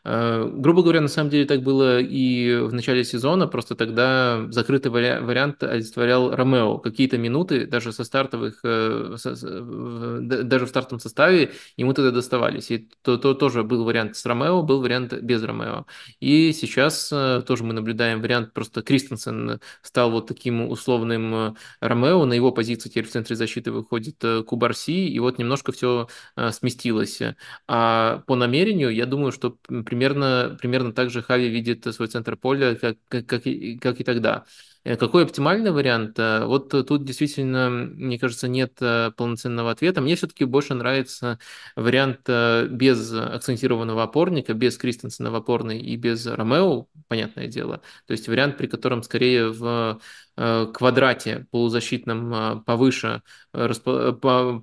Грубо 0.03 0.81
говоря, 0.81 1.01
на 1.01 1.07
самом 1.07 1.29
деле 1.29 1.45
так 1.45 1.61
было 1.61 1.99
и 1.99 2.55
в 2.55 2.73
начале 2.73 3.03
сезона, 3.03 3.47
просто 3.47 3.75
тогда 3.75 4.47
закрытый 4.49 4.91
вариант 4.91 5.61
олицетворял 5.63 6.35
Ромео. 6.35 6.79
Какие-то 6.79 7.17
минуты, 7.17 7.67
даже 7.67 7.91
со 7.91 8.03
стартовых, 8.03 8.61
даже 8.63 10.65
в 10.65 10.69
стартовом 10.69 10.99
составе 10.99 11.51
ему 11.77 11.93
тогда 11.93 12.11
доставались. 12.11 12.71
И 12.71 12.89
то, 13.03 13.17
то 13.17 13.33
тоже 13.35 13.63
был 13.63 13.83
вариант 13.83 14.15
с 14.15 14.25
Ромео, 14.25 14.63
был 14.63 14.81
вариант 14.81 15.13
без 15.13 15.43
Ромео. 15.43 15.85
И 16.19 16.51
сейчас 16.53 17.09
тоже 17.09 17.63
мы 17.63 17.73
наблюдаем 17.73 18.21
вариант, 18.21 18.53
просто 18.53 18.81
Кристенсен 18.81 19.59
стал 19.83 20.11
вот 20.11 20.27
таким 20.27 20.69
условным 20.69 21.00
условным 21.01 21.35
э, 21.35 21.53
Ромео, 21.79 22.25
на 22.25 22.33
его 22.33 22.51
позицию 22.51 22.91
теперь 22.91 23.05
в 23.05 23.11
центре 23.11 23.35
защиты 23.35 23.71
выходит 23.71 24.23
э, 24.23 24.43
Кубарси, 24.43 25.07
и 25.07 25.19
вот 25.19 25.37
немножко 25.37 25.71
все 25.71 26.07
э, 26.35 26.51
сместилось. 26.51 27.21
А 27.67 28.23
по 28.27 28.35
намерению, 28.35 28.93
я 28.93 29.05
думаю, 29.05 29.31
что 29.31 29.51
примерно, 29.51 30.57
примерно 30.61 30.93
так 30.93 31.09
же 31.09 31.21
Хави 31.21 31.49
видит 31.49 31.85
свой 31.93 32.07
центр 32.07 32.35
поля, 32.37 32.75
как, 32.75 32.97
как, 33.07 33.25
как, 33.25 33.47
и, 33.47 33.77
как 33.77 33.99
и 33.99 34.03
тогда. 34.03 34.45
Какой 34.83 35.25
оптимальный 35.25 35.69
вариант? 35.71 36.17
Вот 36.17 36.69
тут 36.69 37.05
действительно, 37.05 37.69
мне 37.69 38.17
кажется, 38.17 38.47
нет 38.47 38.73
полноценного 39.15 39.69
ответа. 39.69 40.01
Мне 40.01 40.15
все-таки 40.15 40.43
больше 40.43 40.73
нравится 40.73 41.37
вариант 41.75 42.27
без 42.27 43.13
акцентированного 43.13 44.01
опорника, 44.01 44.55
без 44.55 44.77
Кристенсена 44.77 45.29
в 45.29 45.35
опорной 45.35 45.79
и 45.79 45.95
без 45.97 46.25
Ромео, 46.25 46.87
понятное 47.07 47.45
дело. 47.45 47.83
То 48.07 48.13
есть 48.13 48.27
вариант, 48.27 48.57
при 48.57 48.65
котором 48.65 49.03
скорее 49.03 49.49
в 49.51 50.01
квадрате 50.35 51.45
полузащитном 51.51 52.33
э, 52.33 52.61
повыше, 52.65 53.21
э, 53.53 53.69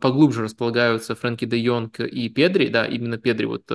поглубже 0.00 0.42
располагаются 0.42 1.14
Фрэнки 1.14 1.44
де 1.44 1.58
Йонг 1.58 2.00
и 2.00 2.28
Педри, 2.28 2.68
да, 2.68 2.86
именно 2.86 3.18
Педри 3.18 3.46
вот 3.46 3.66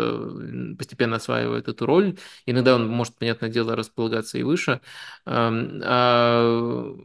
постепенно 0.77 1.17
осваивает 1.17 1.67
эту 1.67 1.85
роль, 1.85 2.17
иногда 2.45 2.75
он 2.75 2.87
может, 2.87 3.15
понятное 3.15 3.49
дело, 3.49 3.75
располагаться 3.75 4.37
и 4.37 4.43
выше, 4.43 4.81
эм, 5.25 5.81
а 5.83 6.41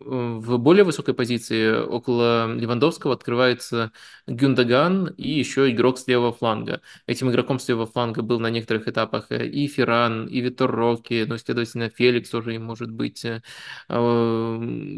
в 0.00 0.58
более 0.58 0.84
высокой 0.84 1.14
позиции 1.14 1.72
около 1.72 2.52
Левандовского 2.54 3.14
открывается 3.14 3.92
Гюндаган 4.26 5.08
и 5.16 5.30
еще 5.30 5.70
игрок 5.70 5.98
с 5.98 6.06
левого 6.06 6.32
фланга. 6.32 6.80
Этим 7.06 7.30
игроком 7.30 7.58
с 7.58 7.68
левого 7.68 7.86
фланга 7.86 8.22
был 8.22 8.40
на 8.40 8.50
некоторых 8.50 8.88
этапах 8.88 9.30
и 9.30 9.66
Ферран, 9.66 10.26
и 10.26 10.40
Витор 10.40 10.70
Рокки, 10.70 11.24
ну, 11.28 11.36
следовательно, 11.36 11.90
Феликс 11.90 12.30
тоже 12.30 12.54
им 12.54 12.64
может 12.64 12.90
быть 12.90 13.24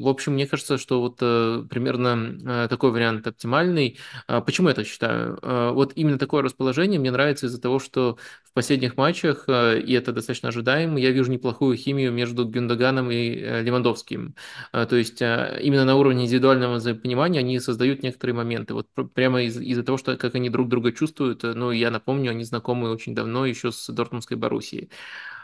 в 0.03 0.09
общем, 0.09 0.35
мне 0.35 0.47
кажется, 0.47 0.79
что 0.79 1.01
вот 1.01 1.19
э, 1.21 1.65
примерно 1.69 2.65
э, 2.65 2.69
такой 2.69 2.91
вариант 2.93 3.27
оптимальный. 3.27 3.99
А 4.27 4.41
почему 4.41 4.69
я 4.69 4.75
так 4.75 4.87
считаю? 4.87 5.39
Э, 5.43 5.71
вот 5.73 5.93
именно 5.97 6.19
такое 6.19 6.43
расположение 6.43 7.01
мне 7.01 7.11
нравится 7.11 7.47
из-за 7.47 7.61
того, 7.61 7.79
что 7.79 8.19
в 8.45 8.53
последних 8.53 8.97
матчах, 8.97 9.49
и 9.49 9.93
это 9.93 10.13
достаточно 10.13 10.49
ожидаемо, 10.49 10.99
я 10.99 11.11
вижу 11.13 11.31
неплохую 11.31 11.77
химию 11.77 12.11
между 12.13 12.45
Гюндаганом 12.45 13.11
и 13.11 13.31
Левандовским. 13.63 14.35
То 14.73 14.97
есть 14.97 15.21
именно 15.23 15.85
на 15.85 15.95
уровне 15.95 16.25
индивидуального 16.25 16.75
взаимопонимания 16.75 17.39
они 17.39 17.61
создают 17.61 18.03
некоторые 18.03 18.35
моменты. 18.35 18.75
Вот 18.75 18.89
прямо 19.15 19.43
из- 19.43 19.57
из-за 19.61 19.85
того, 19.85 19.99
что 19.99 20.17
как 20.17 20.35
они 20.35 20.51
друг 20.51 20.69
друга 20.69 20.91
чувствуют, 20.91 21.45
ну, 21.45 21.71
я 21.71 21.93
напомню, 21.93 22.33
они 22.33 22.43
знакомы 22.43 22.91
очень 22.91 23.15
давно, 23.15 23.47
еще 23.47 23.71
с 23.71 23.87
Дортмундской 23.93 24.37
Боруссией. 24.37 24.91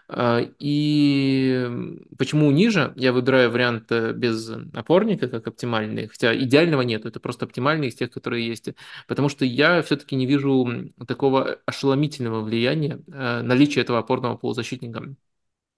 А, 0.08 0.40
и 0.58 1.68
почему 2.16 2.50
ниже? 2.50 2.92
Я 2.96 3.12
выбираю 3.12 3.50
вариант 3.50 3.90
э, 3.90 4.12
без 4.12 4.48
опорника 4.72 5.28
как 5.28 5.46
оптимальный, 5.48 6.06
хотя 6.06 6.36
идеального 6.36 6.82
нет, 6.82 7.04
это 7.06 7.18
просто 7.18 7.44
оптимальный 7.44 7.88
из 7.88 7.96
тех, 7.96 8.10
которые 8.10 8.46
есть. 8.46 8.68
Потому 9.08 9.28
что 9.28 9.44
я 9.44 9.82
все-таки 9.82 10.14
не 10.14 10.26
вижу 10.26 10.92
такого 11.08 11.58
ошеломительного 11.66 12.42
влияния 12.42 13.00
э, 13.08 13.42
наличия 13.42 13.80
этого 13.80 13.98
опорного 13.98 14.36
полузащитника. 14.36 15.16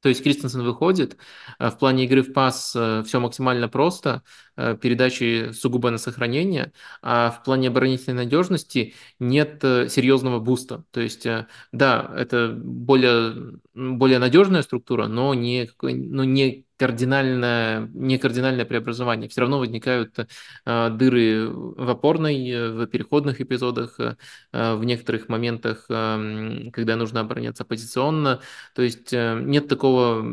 То 0.00 0.08
есть 0.08 0.22
Кристенсен 0.22 0.62
выходит, 0.62 1.16
э, 1.58 1.70
в 1.70 1.78
плане 1.78 2.04
игры 2.04 2.22
в 2.22 2.32
пас 2.32 2.70
все 2.70 3.20
максимально 3.20 3.68
просто, 3.68 4.22
передачи 4.56 5.52
сугубо 5.52 5.90
на 5.90 5.98
сохранение, 5.98 6.72
а 7.02 7.30
в 7.30 7.44
плане 7.44 7.68
оборонительной 7.68 8.24
надежности 8.24 8.94
нет 9.18 9.58
серьезного 9.62 10.40
буста. 10.40 10.84
То 10.90 11.00
есть, 11.00 11.26
да, 11.72 12.12
это 12.16 12.52
более 12.56 13.58
более 13.74 14.18
надежная 14.18 14.62
структура, 14.62 15.06
но 15.06 15.34
не, 15.34 15.70
но 15.82 16.24
не 16.24 16.66
кардинальное, 16.78 17.88
не 17.92 18.18
кардинальное 18.18 18.64
преобразование. 18.64 19.28
Все 19.28 19.40
равно 19.42 19.58
возникают 19.58 20.16
э, 20.18 20.90
дыры 20.90 21.48
в 21.50 21.90
опорной, 21.90 22.48
э, 22.48 22.70
в 22.70 22.86
переходных 22.86 23.40
эпизодах, 23.40 23.98
э, 24.00 24.14
в 24.52 24.84
некоторых 24.84 25.28
моментах, 25.28 25.86
э, 25.90 26.70
когда 26.72 26.96
нужно 26.96 27.20
обороняться 27.20 27.64
позиционно. 27.64 28.40
То 28.74 28.82
есть 28.82 29.12
э, 29.12 29.40
нет 29.44 29.68
такого 29.68 30.24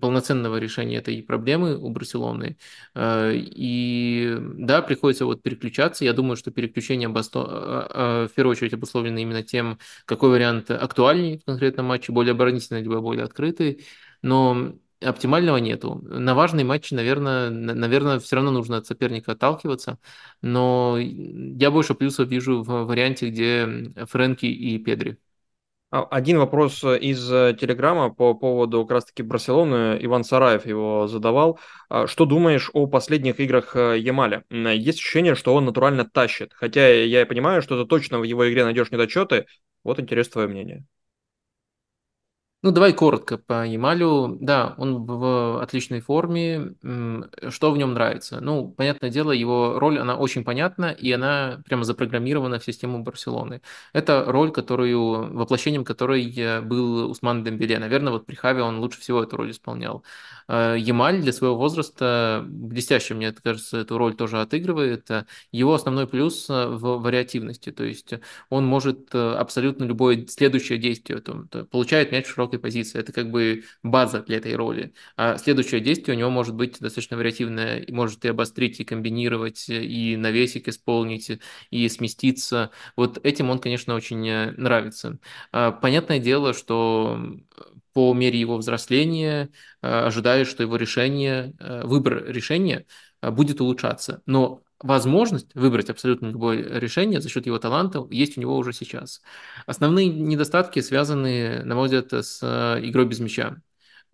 полноценного 0.00 0.56
решения 0.58 0.96
этой 0.98 1.22
проблемы 1.22 1.76
у 1.78 1.90
Барселоны. 1.90 2.56
Э, 2.94 3.32
и 3.34 4.36
да, 4.40 4.82
приходится 4.82 5.24
вот 5.24 5.42
переключаться. 5.42 6.04
Я 6.04 6.12
думаю, 6.12 6.36
что 6.36 6.50
переключение 6.50 7.06
обосто... 7.06 7.88
э, 7.94 8.24
э, 8.24 8.28
в 8.28 8.34
первую 8.34 8.52
очередь 8.52 8.74
обусловлено 8.74 9.18
именно 9.20 9.42
тем, 9.42 9.78
какой 10.04 10.30
вариант 10.30 10.70
актуальнее 10.70 11.38
в 11.38 11.44
конкретном 11.44 11.86
матче, 11.86 12.12
более 12.12 12.32
оборонительный 12.32 12.82
либо 12.82 13.00
более 13.00 13.24
открытый. 13.24 13.84
Но 14.22 14.74
оптимального 15.02 15.56
нету. 15.58 16.00
На 16.04 16.34
важные 16.34 16.64
матчи, 16.64 16.94
наверное, 16.94 17.50
наверное, 17.50 18.18
все 18.18 18.36
равно 18.36 18.50
нужно 18.50 18.78
от 18.78 18.86
соперника 18.86 19.32
отталкиваться, 19.32 19.98
но 20.40 20.98
я 20.98 21.70
больше 21.70 21.94
плюсов 21.94 22.28
вижу 22.28 22.62
в 22.62 22.86
варианте, 22.86 23.28
где 23.30 23.92
Фрэнки 24.06 24.46
и 24.46 24.78
Педри. 24.78 25.18
А, 25.92 26.04
Один 26.04 26.38
вопрос 26.38 26.82
э, 26.84 26.98
из 26.98 27.30
э, 27.30 27.54
Телеграма 27.60 28.08
по 28.08 28.32
поводу 28.32 28.82
как 28.86 28.92
раз-таки 28.92 29.22
Барселоны. 29.22 29.98
Иван 30.00 30.24
Сараев 30.24 30.64
его 30.64 31.06
задавал. 31.06 31.58
А, 31.90 32.06
Что 32.06 32.24
думаешь 32.24 32.70
о 32.72 32.86
последних 32.86 33.38
играх 33.40 33.76
э, 33.76 33.98
Ямаля? 33.98 34.42
Есть 34.50 35.00
ощущение, 35.00 35.34
что 35.34 35.54
он 35.54 35.66
натурально 35.66 36.08
тащит. 36.08 36.52
Хотя 36.54 36.88
я 36.88 37.20
и 37.22 37.24
понимаю, 37.26 37.60
что 37.60 37.80
ты 37.80 37.86
точно 37.86 38.20
в 38.20 38.22
его 38.22 38.50
игре 38.50 38.64
найдешь 38.64 38.90
недочеты. 38.90 39.44
Вот 39.84 40.00
интересно 40.00 40.32
твое 40.32 40.48
мнение. 40.48 40.86
Ну, 42.64 42.70
давай 42.70 42.92
коротко 42.92 43.38
по 43.38 43.66
Ямалю. 43.66 44.38
Да, 44.40 44.74
он 44.78 45.04
в 45.04 45.60
отличной 45.60 46.00
форме. 46.00 46.76
Что 47.48 47.72
в 47.72 47.76
нем 47.76 47.94
нравится? 47.94 48.40
Ну, 48.40 48.68
понятное 48.70 49.10
дело, 49.10 49.32
его 49.32 49.80
роль, 49.80 49.98
она 49.98 50.16
очень 50.16 50.44
понятна, 50.44 50.92
и 50.92 51.10
она 51.10 51.60
прямо 51.66 51.82
запрограммирована 51.82 52.60
в 52.60 52.64
систему 52.64 53.02
Барселоны. 53.02 53.62
Это 53.92 54.24
роль, 54.28 54.52
которую, 54.52 55.34
воплощением 55.36 55.84
которой 55.84 56.60
был 56.60 57.10
Усман 57.10 57.42
Дембеле. 57.42 57.80
Наверное, 57.80 58.12
вот 58.12 58.26
при 58.26 58.36
Хаве 58.36 58.62
он 58.62 58.78
лучше 58.78 59.00
всего 59.00 59.24
эту 59.24 59.36
роль 59.36 59.50
исполнял. 59.50 60.04
Э, 60.48 60.76
Ямаль 60.78 61.20
для 61.20 61.32
своего 61.32 61.56
возраста 61.56 62.44
блестяще, 62.46 63.14
мне 63.14 63.32
кажется, 63.32 63.78
эту 63.78 63.98
роль 63.98 64.14
тоже 64.14 64.40
отыгрывает. 64.40 65.10
Э, 65.10 65.26
Его 65.50 65.74
основной 65.74 66.06
плюс 66.06 66.48
э, 66.50 66.66
в 66.68 66.98
вариативности, 67.00 67.70
то 67.72 67.84
есть 67.84 68.14
он 68.50 68.66
может 68.66 69.14
абсолютно 69.14 69.84
любое 69.84 70.26
следующее 70.26 70.78
действие, 70.78 71.20
то 71.20 71.64
получает 71.70 72.12
мяч 72.12 72.26
в 72.26 72.36
широкой 72.52 72.58
позиции, 72.58 72.98
это 72.98 73.12
как 73.12 73.30
бы 73.30 73.64
база 73.82 74.22
для 74.22 74.38
этой 74.38 74.54
роли. 74.54 74.94
А 75.16 75.36
следующее 75.38 75.80
действие 75.80 76.16
у 76.16 76.18
него 76.18 76.30
может 76.30 76.54
быть 76.54 76.78
достаточно 76.80 77.16
вариативное, 77.16 77.84
может 77.88 78.24
и 78.24 78.28
обострить, 78.28 78.80
и 78.80 78.84
комбинировать, 78.84 79.68
и 79.68 80.16
навесик 80.16 80.68
исполнить, 80.68 81.30
и 81.70 81.88
сместиться. 81.88 82.70
Вот 82.96 83.18
этим 83.24 83.50
он, 83.50 83.58
конечно, 83.58 83.94
очень 83.94 84.26
э, 84.28 84.52
нравится. 84.52 85.18
А, 85.52 85.72
Понятное 85.72 86.18
дело, 86.18 86.54
что 86.54 87.18
по 87.92 88.14
мере 88.14 88.38
его 88.40 88.56
взросления 88.56 89.50
э, 89.82 89.88
ожидаю, 89.88 90.46
что 90.46 90.62
его 90.62 90.76
решение, 90.76 91.54
э, 91.58 91.82
выбор 91.86 92.24
решения 92.26 92.86
будет 93.22 93.60
улучшаться. 93.60 94.22
Но 94.26 94.62
возможность 94.82 95.54
выбрать 95.54 95.90
абсолютно 95.90 96.28
любое 96.28 96.78
решение 96.78 97.20
за 97.20 97.28
счет 97.28 97.46
его 97.46 97.58
таланта 97.58 98.06
есть 98.10 98.36
у 98.38 98.40
него 98.40 98.56
уже 98.56 98.72
сейчас. 98.72 99.22
Основные 99.66 100.08
недостатки 100.08 100.80
связаны, 100.80 101.62
на 101.64 101.74
мой 101.74 101.84
взгляд, 101.86 102.12
с 102.12 102.42
игрой 102.82 103.06
без 103.06 103.20
мяча 103.20 103.56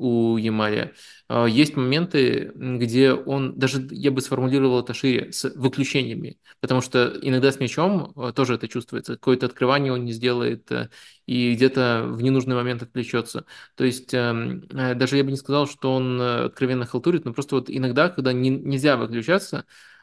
у 0.01 0.37
Ямаля. 0.37 0.93
А, 1.29 1.47
Есть 1.47 1.77
моменты, 1.77 2.53
где 2.55 3.13
он, 3.13 3.59
даже 3.59 3.87
я 3.91 4.13
бы 4.13 4.21
сформулировал 4.21 4.81
это 4.81 4.95
шире, 4.95 5.33
с 5.33 5.51
выключениями, 5.57 6.39
потому 6.61 6.81
что 6.83 7.19
иногда 7.21 7.51
с 7.51 7.59
мячом 7.59 8.13
а, 8.17 8.33
тоже 8.33 8.55
это 8.55 8.69
чувствуется, 8.69 9.15
какое-то 9.15 9.47
открывание 9.47 9.93
он 9.93 10.05
не 10.05 10.13
сделает 10.13 10.71
э, 10.71 10.89
и 11.27 11.55
где-то 11.55 12.05
в 12.07 12.23
ненужный 12.23 12.55
момент 12.55 12.83
отвлечется. 12.83 13.45
То 13.75 13.85
есть 13.85 14.15
эм, 14.15 14.63
э, 14.71 14.95
даже 14.95 15.17
я 15.17 15.25
бы 15.25 15.31
не 15.33 15.37
сказал, 15.37 15.67
что 15.67 15.93
он 15.95 16.21
э, 16.21 16.45
откровенно 16.47 16.87
халтурит, 16.87 17.25
но 17.25 17.33
просто 17.33 17.57
вот 17.57 17.69
иногда, 17.69 18.09
когда 18.09 18.33
не- 18.33 18.51
нельзя 18.51 18.97
выключаться, 18.97 19.59
э, 19.59 19.63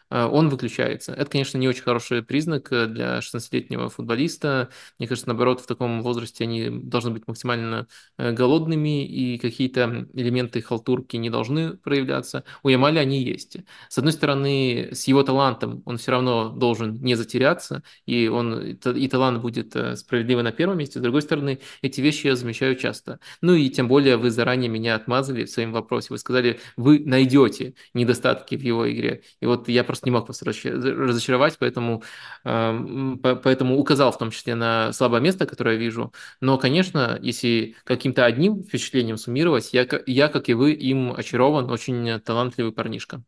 он 0.09 0.49
выключается. 0.49 1.13
Это, 1.13 1.29
конечно, 1.31 1.57
не 1.57 1.67
очень 1.67 1.83
хороший 1.83 2.23
признак 2.23 2.71
э, 2.71 2.87
для 2.87 3.21
16-летнего 3.21 3.89
футболиста. 3.89 4.69
Мне 4.99 5.07
кажется, 5.07 5.27
наоборот, 5.27 5.61
в 5.61 5.67
таком 5.67 6.01
возрасте 6.01 6.43
они 6.43 6.69
должны 6.69 7.11
быть 7.11 7.27
максимально 7.27 7.87
э, 8.17 8.31
голодными, 8.31 9.05
и 9.05 9.37
какие-то 9.37 10.07
элементы 10.13 10.61
халтурки 10.61 11.17
не 11.17 11.29
должны 11.29 11.77
проявляться. 11.77 12.43
У 12.63 12.69
Ямаля 12.69 12.99
они 13.01 13.23
есть. 13.23 13.57
С 13.89 13.97
одной 13.97 14.13
стороны, 14.13 14.89
с 14.91 15.07
его 15.07 15.23
талантом 15.23 15.81
он 15.85 15.97
все 15.97 16.11
равно 16.11 16.49
должен 16.49 16.93
не 17.01 17.15
затеряться, 17.15 17.83
и 18.05 18.27
он 18.27 18.59
и 18.61 18.73
та- 18.75 18.91
и 18.91 19.07
талант 19.07 19.41
будет 19.41 19.75
э, 19.75 19.95
справедливо 19.95 20.41
на 20.41 20.51
первом 20.51 20.77
месте. 20.77 20.99
С 20.99 21.01
другой 21.01 21.21
стороны, 21.21 21.59
эти 21.81 22.01
вещи 22.01 22.27
я 22.27 22.35
замечаю 22.35 22.75
часто. 22.75 23.19
Ну 23.41 23.53
и 23.53 23.69
тем 23.69 23.87
более 23.87 24.17
вы 24.17 24.31
заранее 24.31 24.69
меня 24.69 24.95
отмазали 24.95 25.45
в 25.45 25.49
своем 25.49 25.71
вопросе. 25.71 26.07
Вы 26.11 26.17
сказали, 26.17 26.59
вы 26.77 26.99
найдете 26.99 27.73
недостатки 27.93 28.55
в 28.55 28.61
его 28.61 28.91
игре. 28.91 29.23
И 29.41 29.45
вот 29.45 29.67
я 29.69 29.83
просто 29.83 29.94
не 30.03 30.11
мог 30.11 30.27
вас 30.27 30.41
разочаровать, 30.41 31.57
поэтому, 31.59 32.03
эм, 32.43 33.19
по- 33.19 33.35
поэтому 33.35 33.77
указал 33.77 34.11
в 34.11 34.17
том 34.17 34.31
числе 34.31 34.55
на 34.55 34.91
слабое 34.93 35.21
место, 35.21 35.45
которое 35.45 35.75
я 35.75 35.79
вижу. 35.81 36.13
Но, 36.41 36.57
конечно, 36.57 37.17
если 37.21 37.75
каким-то 37.83 38.25
одним 38.25 38.63
впечатлением 38.63 39.17
суммировать, 39.17 39.73
я, 39.73 39.87
я, 40.07 40.27
как 40.29 40.49
и 40.49 40.53
вы, 40.53 40.73
им 40.73 41.13
очарован, 41.15 41.69
очень 41.69 42.19
талантливый 42.21 42.71
парнишка. 42.73 43.23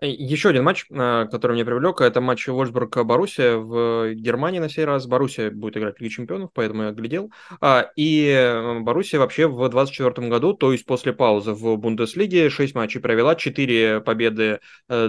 Еще 0.00 0.50
один 0.50 0.62
матч, 0.62 0.86
э, 0.90 1.26
который 1.28 1.54
меня 1.54 1.64
привлек, 1.64 2.00
это 2.00 2.20
матч 2.20 2.46
Вольсбург-Боруссия 2.46 3.56
в 3.56 4.14
Германии 4.14 4.60
на 4.60 4.68
сей 4.68 4.84
раз. 4.84 5.08
Боруссия 5.08 5.50
будет 5.50 5.76
играть 5.76 5.96
в 5.96 6.00
Лиге 6.00 6.14
Чемпионов, 6.14 6.50
поэтому 6.54 6.84
я 6.84 6.92
глядел. 6.92 7.32
А, 7.60 7.90
И 7.96 8.28
э, 8.28 8.78
Боруссия 8.78 9.18
вообще 9.18 9.48
в 9.48 9.56
2024 9.56 10.28
году, 10.28 10.54
то 10.54 10.70
есть 10.70 10.86
после 10.86 11.12
паузы 11.12 11.52
в 11.52 11.76
Бундеслиге, 11.76 12.48
6 12.48 12.76
матчей 12.76 13.00
провела, 13.00 13.34
4 13.34 14.00
победы, 14.00 14.60
2 14.88 15.08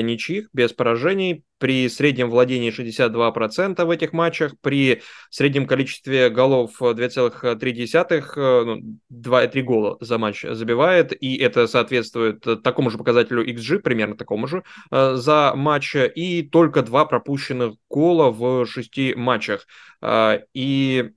ничьих, 0.00 0.48
без 0.54 0.72
поражений, 0.72 1.44
при 1.60 1.88
среднем 1.88 2.30
владении 2.30 2.70
62% 2.72 3.84
в 3.84 3.90
этих 3.90 4.12
матчах, 4.12 4.54
при 4.60 5.02
среднем 5.28 5.66
количестве 5.66 6.30
голов 6.30 6.80
2,3, 6.80 8.64
ну, 8.64 8.80
2,3 9.10 9.62
гола 9.62 9.98
за 10.00 10.18
матч 10.18 10.44
забивает, 10.48 11.12
и 11.22 11.36
это 11.36 11.66
соответствует 11.66 12.40
такому 12.64 12.90
же 12.90 12.98
показателю 12.98 13.46
XG, 13.46 13.78
примерно 13.80 14.16
такому 14.16 14.48
же, 14.48 14.64
э, 14.90 15.14
за 15.14 15.52
матч, 15.54 15.94
и 15.94 16.42
только 16.42 16.82
два 16.82 17.04
пропущенных 17.04 17.74
гола 17.90 18.30
в 18.30 18.66
шести 18.66 19.14
матчах. 19.14 19.66
Э, 20.02 20.40
И, 20.54 21.10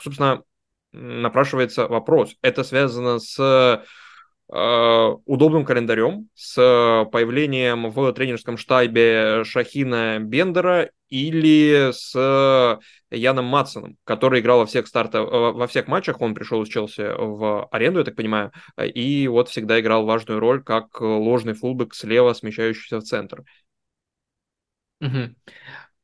собственно, 0.00 0.42
напрашивается 0.92 1.86
вопрос, 1.86 2.36
это 2.42 2.64
связано 2.64 3.18
с 3.18 3.36
э, 3.38 3.84
удобным 4.50 5.64
календарем, 5.64 6.28
с 6.34 6.54
появлением 7.12 7.90
в 7.90 8.12
тренерском 8.12 8.56
штабе 8.56 9.44
Шахина 9.44 10.18
Бендера 10.20 10.90
или 11.10 11.90
с 11.92 12.14
Яном 13.10 13.46
Матсоном, 13.46 13.96
который 14.04 14.40
играл 14.40 14.58
во 14.60 14.66
всех 14.66 14.86
стартах, 14.86 15.22
э, 15.22 15.52
во 15.52 15.66
всех 15.66 15.88
матчах, 15.88 16.20
он 16.20 16.34
пришел 16.34 16.62
из 16.62 16.68
Челси 16.68 17.14
в 17.18 17.66
аренду, 17.70 18.00
я 18.00 18.04
так 18.04 18.16
понимаю, 18.16 18.52
и 18.82 19.26
вот 19.28 19.48
всегда 19.48 19.80
играл 19.80 20.04
важную 20.04 20.40
роль 20.40 20.62
как 20.62 21.00
ложный 21.00 21.54
фулбэк 21.54 21.94
слева, 21.94 22.32
смещающийся 22.34 22.98
в 22.98 23.04
центр. 23.04 23.44
Мгм. 25.00 25.36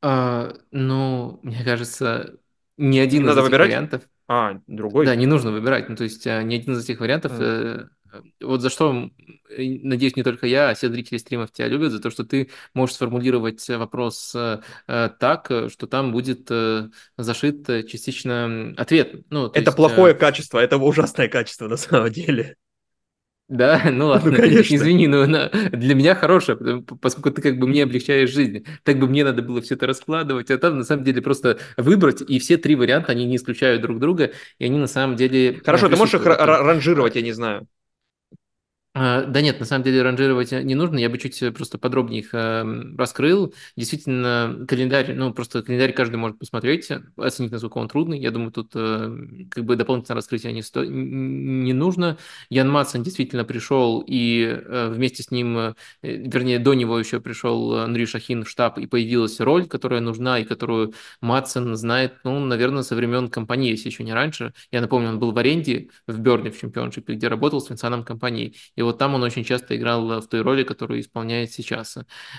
А, 0.03 0.55
ну, 0.71 1.41
мне 1.43 1.65
кажется, 1.65 2.39
ни 2.77 2.99
Не 3.09 3.21
один 3.21 3.29
из 3.29 3.37
надо 3.37 3.39
этих 3.39 3.49
выбирать? 3.49 3.59
вариантов 3.59 4.03
А, 4.29 4.61
Да, 4.99 5.15
другой. 5.15 5.17
не 5.17 5.27
нужно 5.27 5.53
выбирать. 5.53 5.89
Ну, 5.89 5.97
то 5.97 6.05
есть 6.05 6.27
а, 6.27 6.43
ни 6.43 6.57
один 6.57 6.75
из 6.75 6.85
этих 6.85 7.01
вариантов, 7.01 7.41
М. 7.41 7.91
вот 8.41 8.61
за 8.61 8.71
что, 8.71 9.11
надеюсь, 9.49 10.17
не 10.17 10.23
только 10.23 10.47
я, 10.47 10.71
а 10.71 10.75
все 10.75 10.89
зрители 10.89 11.19
стримов 11.19 11.53
тебя 11.53 11.69
любят, 11.69 11.93
за 11.93 12.01
то, 12.01 12.11
что 12.11 12.25
ты 12.25 12.51
можешь 12.75 12.97
сформулировать 12.97 13.69
э, 13.71 13.77
вопрос 13.79 14.33
э, 14.35 14.61
э, 14.87 15.11
так, 15.19 15.51
что 15.69 15.87
там 15.87 16.13
будет 16.13 16.49
зашит 17.17 17.67
частично 17.89 18.75
ответ. 18.77 19.25
Ну, 19.31 19.49
то 19.49 19.61
Это 19.61 19.71
есть, 19.71 19.77
плохое 19.77 20.15
качество, 20.15 20.59
это 20.59 20.77
ужасное 20.79 21.29
качество 21.29 21.69
на 21.69 21.77
самом 21.77 22.11
деле. 22.11 22.57
да, 23.49 23.83
ну 23.91 24.07
Ну, 24.09 24.09
ладно, 24.09 24.33
конечно. 24.33 24.75
извини, 24.75 25.07
но 25.07 25.27
на- 25.27 25.49
для 25.51 25.95
меня 25.95 26.15
потому- 26.15 26.83
поскольку 26.99 27.31
ты 27.31 27.43
как 27.43 27.59
бы 27.59 27.67
мне 27.67 27.83
облегчаешь 27.83 28.31
жизнь. 28.31 28.65
Так 28.85 28.99
бы 28.99 29.07
мне 29.07 29.23
надо 29.25 29.43
было 29.43 29.61
все 29.61 29.75
это 29.75 29.87
раскладывать, 29.87 30.51
а 30.51 30.59
там 30.59 30.79
на 30.79 30.85
самом 30.85 31.05
деле 31.05 31.21
просто 31.23 31.59
выбрать, 31.77 32.23
и 32.23 32.39
все 32.39 32.57
три 32.57 32.75
варианта, 32.75 33.13
они 33.13 33.27
не 33.27 33.37
исключают 33.37 33.83
друг 33.83 33.99
друга, 34.01 34.33
и 34.59 34.65
они 34.65 34.79
на 34.79 34.87
самом 34.87 35.17
деле 35.17 35.61
Хорошо, 35.65 35.89
ты 35.89 35.97
можешь 35.97 36.15
их 36.15 36.25
ранжировать, 36.27 37.17
я 37.17 37.23
не 37.23 37.33
знаю. 37.33 37.69
А, 38.97 39.25
Да 39.25 39.41
нет, 39.41 39.59
на 39.59 39.67
самом 39.67 39.83
деле 39.83 40.03
ранжировать 40.03 40.53
не 40.53 40.77
нужно, 40.77 40.99
я 40.99 41.11
бы 41.11 41.19
чуть 41.19 41.43
э, 41.43 41.51
просто 41.51 41.79
подробнее 41.79 42.21
их 42.21 42.33
эм, 42.33 42.97
раскрыл. 42.97 43.53
Действительно, 43.77 44.65
календарь, 44.69 45.15
ну 45.15 45.35
просто 45.35 45.65
календарь 45.65 45.93
каждый 45.93 46.15
может 46.15 46.39
посмотреть, 46.39 46.89
оценить, 47.17 47.51
насколько 47.51 47.79
он 47.79 47.89
трудный. 47.89 48.21
Я 48.21 48.31
думаю, 48.31 48.53
тут 48.53 48.71
э, 48.77 49.17
как 49.51 49.65
бы 49.65 49.75
дополнительное 49.75 50.15
раскрытие 50.17 50.53
не, 50.53 50.63
сто... 50.63 50.85
не 50.85 51.73
нужно. 51.73 52.19
Ян 52.51 52.71
Матсон 52.71 53.03
действительно 53.03 53.45
пришел, 53.45 54.01
и 54.07 54.45
э, 54.45 54.89
вместе 54.95 55.25
с 55.25 55.33
ним, 55.33 55.59
э, 55.59 55.75
вернее, 56.03 56.61
до 56.61 56.75
него 56.75 56.97
еще 56.97 57.21
пришел 57.21 57.75
Андрей 57.75 58.07
Шахин 58.07 58.45
в 58.45 58.49
штаб, 58.49 58.79
и 58.79 58.87
появилась 58.87 59.41
роль, 59.41 59.67
которая 59.67 60.03
нужна, 60.03 60.39
и 60.39 60.45
которую 60.45 60.95
Матсон 61.21 61.75
знает, 61.75 62.15
ну, 62.23 62.39
наверное, 62.39 62.85
со 62.85 62.95
времен 62.95 63.29
компании, 63.29 63.71
если 63.71 63.89
еще 63.89 64.05
не 64.05 64.13
раньше. 64.15 64.53
Я 64.71 64.81
напомню, 64.81 65.09
он 65.09 65.19
был 65.19 65.33
в 65.33 65.39
аренде 65.39 65.89
в 66.07 66.17
Берне 66.21 66.53
в 66.53 66.61
чемпионшипе, 66.61 67.15
где 67.15 67.27
работал 67.27 67.61
с 67.61 67.69
Винсаном 67.71 68.05
компанией. 68.05 68.57
И 68.77 68.84
вот 68.85 68.99
там 68.99 69.15
он 69.15 69.23
очень 69.23 69.45
часто 69.45 69.77
играл 69.77 70.21
в 70.21 70.29
той 70.29 70.43
роли, 70.43 70.65
которую 70.65 71.01
исполняет 71.01 71.53
сейчас. 71.53 71.99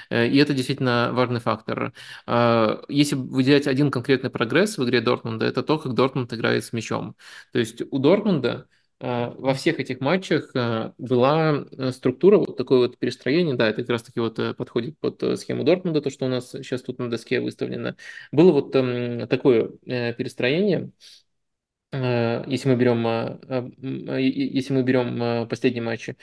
Э, 0.10 0.28
И 0.28 0.38
это 0.38 0.54
действительно 0.54 1.10
важный 1.14 1.40
фактор. 1.40 1.94
А, 2.28 2.82
Если 2.90 3.16
выделять 3.16 3.68
один 3.68 3.92
конкретный 3.92 4.30
прогресс 4.30 4.78
в 4.78 4.84
игре 4.86 5.02
Дортмунда, 5.02 5.46
это 5.46 5.64
то, 5.64 5.78
как 5.80 5.94
Дортмунд 5.94 6.34
играет 6.34 6.64
с 6.66 6.74
мячом. 6.74 7.16
То 7.54 7.60
есть 7.60 7.82
у 7.92 8.00
Дортмунда 8.00 8.68
э, 9.00 9.30
во 9.38 9.54
всех 9.54 9.80
этих 9.80 10.00
матчах 10.00 10.52
э, 10.56 10.92
была 10.98 11.66
э, 11.72 11.92
структура, 11.92 12.38
вот 12.38 12.58
такое 12.58 12.80
вот 12.80 12.98
перестроение, 12.98 13.56
да, 13.56 13.68
это 13.70 13.82
как 13.82 13.90
раз 13.90 14.04
таки 14.04 14.20
вот 14.20 14.40
э, 14.40 14.54
подходит 14.54 14.98
под 15.00 15.22
э, 15.24 15.36
схему 15.38 15.64
Дортмунда, 15.64 16.02
то, 16.02 16.10
что 16.10 16.26
у 16.26 16.30
нас 16.30 16.52
сейчас 16.52 16.82
тут 16.82 17.00
на 17.00 17.10
доске 17.10 17.40
выставлено. 17.42 17.96
Было 18.32 18.52
вот 18.52 18.76
эм, 18.76 19.28
такое 19.28 19.72
э, 19.86 20.14
перестроение, 20.14 20.92
если 22.48 22.70
мы 22.70 22.76
берем, 22.76 23.06
если 24.18 24.74
мы 24.74 24.84
берем 24.84 25.48
последние 25.48 25.84
матчи, 25.84 26.16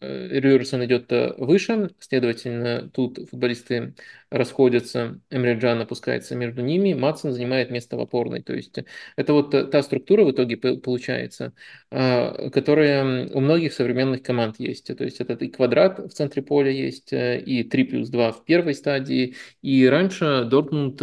Риверсон 0.00 0.84
идет 0.84 1.10
выше, 1.38 1.90
следовательно, 1.98 2.88
тут 2.88 3.18
футболисты 3.30 3.94
расходятся, 4.30 5.18
Эмре 5.28 5.54
Джан 5.54 5.80
опускается 5.80 6.36
между 6.36 6.62
ними, 6.62 6.94
Матсон 6.94 7.32
занимает 7.32 7.72
место 7.72 7.96
в 7.96 8.00
опорной. 8.00 8.40
То 8.40 8.54
есть 8.54 8.78
это 9.16 9.32
вот 9.32 9.50
та 9.50 9.82
структура 9.82 10.22
в 10.22 10.30
итоге 10.30 10.56
получается, 10.56 11.52
которая 11.90 13.28
у 13.30 13.40
многих 13.40 13.72
современных 13.72 14.22
команд 14.22 14.60
есть. 14.60 14.96
То 14.96 15.02
есть 15.02 15.20
это 15.20 15.34
и 15.44 15.48
квадрат 15.48 15.98
в 15.98 16.10
центре 16.10 16.42
поля 16.42 16.70
есть, 16.70 17.12
и 17.12 17.64
3 17.64 17.84
плюс 17.84 18.08
2 18.08 18.30
в 18.30 18.44
первой 18.44 18.74
стадии, 18.74 19.34
и 19.62 19.84
раньше 19.88 20.44
Дортмунд 20.44 21.02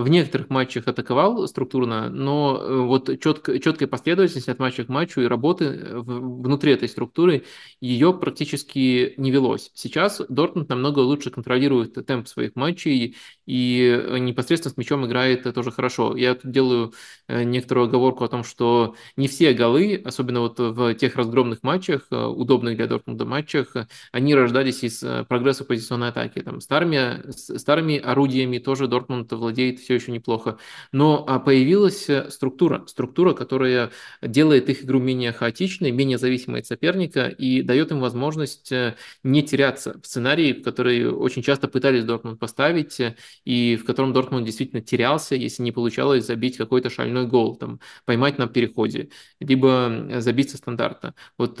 в 0.00 0.08
некоторых 0.08 0.50
матчах 0.50 0.88
атаковал 0.88 1.46
структурно, 1.46 2.08
но 2.10 2.58
э, 2.60 2.80
вот 2.80 3.20
четко, 3.20 3.58
четкой 3.58 3.88
последовательности 3.88 4.50
от 4.50 4.58
матча 4.58 4.84
к 4.84 4.88
матчу 4.88 5.20
и 5.20 5.26
работы 5.26 5.64
э, 5.64 5.98
внутри 5.98 6.72
этой 6.72 6.88
структуры 6.88 7.44
ее 7.80 8.12
практически 8.12 9.14
не 9.16 9.30
велось. 9.30 9.70
Сейчас 9.74 10.20
Дортмунд 10.28 10.68
намного 10.68 11.00
лучше 11.00 11.30
контролирует 11.30 11.94
темп 12.06 12.28
своих 12.28 12.56
матчей 12.56 13.16
и 13.50 13.82
э, 13.82 14.18
непосредственно 14.18 14.74
с 14.74 14.76
мячом 14.76 15.06
играет 15.06 15.52
тоже 15.54 15.70
хорошо. 15.72 16.16
Я 16.16 16.34
тут 16.34 16.50
делаю 16.50 16.92
некоторую 17.28 17.86
оговорку 17.86 18.24
о 18.24 18.28
том, 18.28 18.44
что 18.44 18.94
не 19.16 19.28
все 19.28 19.52
голы, 19.52 20.00
особенно 20.04 20.40
вот 20.40 20.58
в 20.58 20.94
тех 20.94 21.16
разгромных 21.16 21.62
матчах, 21.62 22.06
удобных 22.10 22.76
для 22.76 22.86
Дортмунда 22.86 23.24
матчах, 23.24 23.74
они 24.12 24.34
рождались 24.34 24.82
из 24.82 25.04
прогресса 25.28 25.64
позиционной 25.64 26.08
атаки. 26.08 26.40
Там 26.40 26.60
старыми, 26.60 27.30
старыми 27.30 27.98
орудиями 27.98 28.58
тоже 28.58 28.88
Дортмунд 28.88 29.32
владеет 29.32 29.80
все 29.80 29.94
еще 29.94 30.12
неплохо. 30.12 30.58
Но 30.92 31.24
а, 31.26 31.38
появилась 31.38 32.08
э, 32.08 32.30
структура, 32.30 32.84
структура, 32.86 33.32
которая 33.32 33.90
делает 34.22 34.68
их 34.68 34.84
игру 34.84 35.00
менее 35.00 35.32
хаотичной, 35.32 35.90
менее 35.90 36.18
зависимой 36.18 36.60
от 36.60 36.66
соперника 36.66 37.26
и 37.26 37.62
дает 37.62 37.90
им 37.90 38.00
возможность 38.00 38.70
э, 38.72 38.96
не 39.22 39.42
теряться 39.42 39.98
в 40.02 40.06
сценарии, 40.06 40.52
который 40.52 41.08
очень 41.10 41.42
часто 41.42 41.68
пытались 41.68 42.04
Дортмунд 42.04 42.38
поставить, 42.38 43.00
э, 43.00 43.16
и 43.44 43.76
в 43.76 43.84
котором 43.84 44.12
Дортмунд 44.12 44.44
действительно 44.46 44.82
терялся, 44.82 45.34
если 45.34 45.62
не 45.62 45.72
получалось 45.72 46.26
забить 46.26 46.56
какой-то 46.56 46.90
шальной 46.90 47.26
гол, 47.26 47.56
там, 47.56 47.80
поймать 48.04 48.38
на 48.38 48.46
переходе, 48.46 49.10
либо 49.40 50.08
забить 50.18 50.50
со 50.50 50.56
стандарта. 50.56 51.14
Вот, 51.38 51.58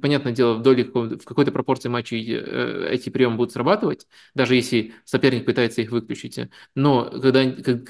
понятное 0.00 0.32
дело, 0.32 0.54
в 0.54 0.62
доле 0.62 0.84
в 0.84 1.24
какой-то 1.24 1.52
пропорции 1.52 1.88
матчей 1.88 2.20
эти 2.88 3.10
приемы 3.10 3.36
будут 3.36 3.52
срабатывать, 3.52 4.06
даже 4.34 4.54
если 4.54 4.94
соперник 5.04 5.44
пытается 5.44 5.82
их 5.82 5.90
выключить. 5.90 6.38
Но 6.74 7.10
когда 7.20 7.40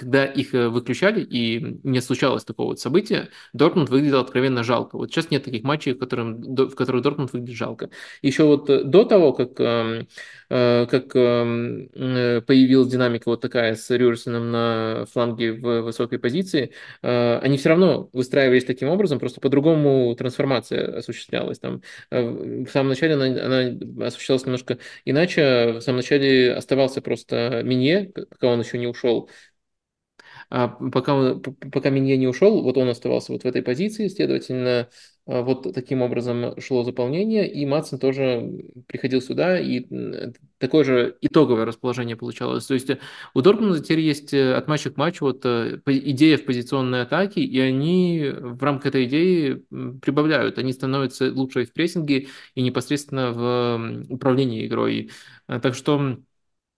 когда 0.01 0.25
их 0.25 0.55
э, 0.55 0.69
выключали 0.69 1.23
и 1.23 1.79
не 1.83 2.01
случалось 2.01 2.45
такого 2.45 2.69
вот 2.69 2.81
события, 2.81 3.29
Дортмунд 3.53 3.89
выглядел 3.91 4.21
откровенно 4.21 4.63
жалко. 4.65 4.97
Вот 4.97 5.11
сейчас 5.11 5.31
нет 5.31 5.45
таких 5.45 5.63
матчей, 5.63 5.93
в, 5.93 5.99
котором, 5.99 6.41
в 6.41 6.75
которых 6.75 7.03
Дортмунд 7.03 7.33
выглядит 7.33 7.57
жалко. 7.57 7.91
Еще 8.23 8.45
вот 8.45 8.69
э, 8.71 8.85
до 8.85 9.05
того, 9.05 9.33
как, 9.33 9.59
эм, 9.61 10.09
э, 10.49 10.87
как 10.87 11.15
эм, 11.15 11.91
появилась 12.47 12.89
динамика 12.89 13.10
вот 13.27 13.41
такая 13.41 13.75
с 13.75 13.91
Рюрсоном 13.91 14.51
на 14.51 15.07
фланге 15.13 15.53
в 15.53 15.83
высокой 15.83 16.19
позиции, 16.19 16.73
они 17.03 17.57
все 17.57 17.71
равно 17.71 18.09
выстраивались 18.13 18.65
таким 18.65 18.89
образом, 18.89 19.19
просто 19.19 19.41
по-другому 19.41 20.15
трансформация 20.17 20.99
осуществлялась. 20.99 21.59
Там, 21.59 21.83
в 22.11 22.67
самом 22.69 22.89
начале 22.91 23.15
она, 23.15 23.27
она 23.27 24.07
осуществлялась 24.07 24.45
немножко 24.45 24.79
иначе. 25.05 25.73
В 25.75 25.81
самом 25.81 25.99
начале 25.99 26.55
оставался 26.55 27.01
просто 27.03 27.63
Минье, 27.65 28.13
пока 28.31 28.49
он 28.49 28.61
еще 28.61 28.79
не 28.79 28.87
ушел 28.87 29.29
а 30.51 30.69
пока, 30.69 31.35
пока 31.73 31.91
Минье 31.91 32.17
не 32.17 32.27
ушел, 32.27 32.63
вот 32.63 32.77
он 32.77 32.89
оставался 32.89 33.33
вот 33.33 33.43
в 33.43 33.47
этой 33.47 33.63
позиции, 33.63 34.09
следовательно, 34.09 34.89
вот 35.31 35.73
таким 35.75 36.03
образом 36.03 36.61
шло 36.61 36.83
заполнение, 36.83 37.49
и 37.51 37.65
Матсон 37.65 38.01
тоже 38.01 38.51
приходил 38.89 39.23
сюда, 39.23 39.61
и 39.61 39.87
такое 40.59 40.83
же 40.83 41.17
итоговое 41.21 41.65
расположение 41.65 42.17
получалось. 42.17 42.67
То 42.67 42.75
есть 42.75 42.91
у 43.35 43.41
Дортмунда 43.41 43.81
теперь 43.81 44.01
есть 44.01 44.35
э, 44.35 44.55
от 44.55 44.67
матча 44.67 44.91
к 44.91 44.97
матчу 44.97 45.25
вот 45.25 45.47
э, 45.47 45.81
идея 45.87 46.37
в 46.37 46.45
позиционной 46.45 47.03
атаке, 47.03 47.43
и 47.43 47.61
они 47.61 48.29
в 48.29 48.61
рамках 48.61 48.87
этой 48.87 49.05
идеи 49.05 49.65
прибавляют. 50.03 50.59
Они 50.59 50.73
становятся 50.73 51.33
лучше 51.33 51.65
в 51.65 51.73
прессинге 51.73 52.27
и 52.57 52.63
непосредственно 52.63 53.31
в 53.31 54.13
управлении 54.13 54.67
игрой. 54.67 55.11
Так 55.47 55.75
что 55.75 56.19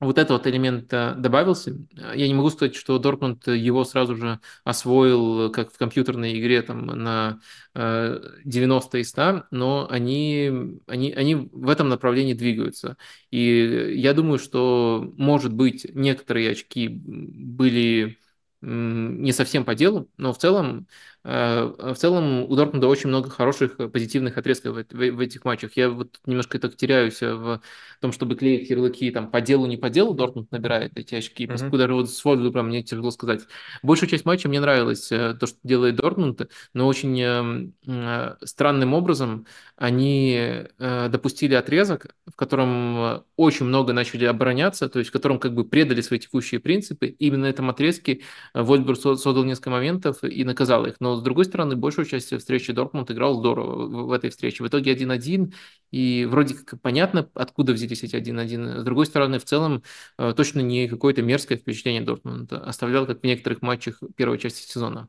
вот 0.07 0.19
этот 0.19 0.31
вот 0.31 0.47
элемент 0.47 0.89
добавился. 0.89 1.77
Я 2.15 2.27
не 2.27 2.35
могу 2.35 2.51
сказать, 2.51 2.75
что 2.75 2.99
Дортмунд 2.99 3.47
его 3.47 3.85
сразу 3.85 4.17
же 4.17 4.41
освоил, 4.65 5.51
как 5.51 5.73
в 5.73 5.79
компьютерной 5.79 6.39
игре 6.41 6.63
там, 6.63 6.87
на 6.87 7.41
90 7.75 8.99
э, 8.99 9.01
из 9.01 9.09
100, 9.11 9.45
но 9.51 9.87
они, 9.89 10.81
они, 10.87 11.13
они 11.13 11.35
в 11.35 11.69
этом 11.69 11.89
направлении 11.89 12.35
двигаются. 12.35 12.97
И 13.31 13.95
я 13.97 14.13
думаю, 14.13 14.39
что, 14.39 15.13
может 15.17 15.53
быть, 15.53 15.87
некоторые 15.95 16.51
очки 16.51 16.89
были 16.89 18.19
не 18.61 19.33
совсем 19.33 19.65
по 19.65 19.75
делу, 19.75 20.09
но 20.17 20.33
в 20.33 20.39
целом 20.39 20.87
Э, 20.87 21.12
в 21.25 21.95
целом 21.95 22.51
у 22.51 22.57
Дортмунда 22.57 22.89
очень 22.89 23.09
много 23.09 23.31
хороших 23.31 23.79
э, 23.79 23.89
позитивных 23.89 24.39
отрезков 24.39 24.77
в, 24.77 24.85
в, 24.93 25.11
в 25.13 25.21
этих 25.21 25.45
матчах. 25.45 25.77
Я 25.77 25.89
вот 25.89 26.19
немножко 26.27 26.59
так 26.59 26.77
теряюсь 26.77 27.23
э, 27.23 27.33
в 27.33 27.61
том, 28.01 28.11
чтобы 28.11 28.35
клеить 28.35 28.71
ярлыки 28.71 29.09
там 29.13 29.31
по 29.31 29.41
делу, 29.41 29.67
не 29.67 29.77
по 29.77 29.89
делу. 29.89 30.15
Дортмунд 30.15 30.51
набирает 30.51 30.93
эти 30.97 31.15
очки. 31.15 31.45
Mm-hmm. 31.45 31.49
Поскольку 31.53 31.79
даже 31.79 31.95
вот 31.95 32.11
с 32.11 32.25
Вольфсбургом 32.25 32.69
мне 32.69 32.83
тяжело 32.83 33.13
сказать. 33.13 33.43
Большую 33.85 34.11
часть 34.11 34.25
матча 34.25 34.49
мне 34.49 34.61
нравилось 34.61 35.09
то, 35.09 35.47
что 35.47 35.59
делает 35.63 35.95
Дортмунд, 35.95 36.51
но 36.75 36.89
очень 36.89 37.71
э, 37.87 38.37
странным 38.45 38.93
образом 38.95 39.47
они 39.77 40.35
э, 40.79 41.09
допустили 41.09 41.55
отрезок, 41.55 42.17
в 42.27 42.35
котором 42.35 43.25
очень 43.37 43.67
много 43.67 43.93
начали 43.93 44.25
обороняться, 44.25 44.89
то 44.89 44.99
есть 44.99 45.11
в 45.11 45.13
котором 45.13 45.39
как 45.39 45.55
бы 45.55 45.65
предали 45.65 46.01
свои 46.01 46.19
текущие 46.19 46.59
принципы. 46.59 47.07
Именно 47.07 47.43
на 47.43 47.47
этом 47.47 47.71
отрезке 47.71 48.23
Вольсбург 48.55 48.99
создал 48.99 49.45
несколько 49.45 49.71
моментов 49.71 50.23
и 50.25 50.45
наказал 50.45 50.87
их. 50.87 50.97
Но 51.01 51.12
с 51.17 51.23
другой 51.23 51.45
стороны, 51.45 51.77
большую 51.77 52.07
часть 52.07 52.37
встречи 52.37 52.73
Дортмунд 52.73 53.11
играл 53.11 53.39
здорово 53.39 54.07
в, 54.07 54.13
этой 54.13 54.31
встрече. 54.31 54.65
В 54.65 54.69
итоге 54.69 54.93
1-1, 54.93 55.53
и 55.91 56.27
вроде 56.27 56.55
как 56.55 56.81
понятно, 56.81 57.29
откуда 57.35 57.73
взялись 57.73 58.03
эти 58.03 58.17
1-1. 58.17 58.81
С 58.81 58.85
другой 58.85 59.07
стороны, 59.07 59.39
в 59.39 59.45
целом, 59.45 59.83
э, 60.19 60.33
точно 60.37 60.61
не 60.61 60.89
какое-то 60.89 61.23
мерзкое 61.23 61.59
впечатление 61.59 62.03
Дортмунд 62.03 62.53
оставлял, 62.53 63.07
как 63.07 63.21
в 63.21 63.25
некоторых 63.25 63.63
матчах 63.63 64.01
первой 64.17 64.39
части 64.39 64.71
сезона. 64.71 65.09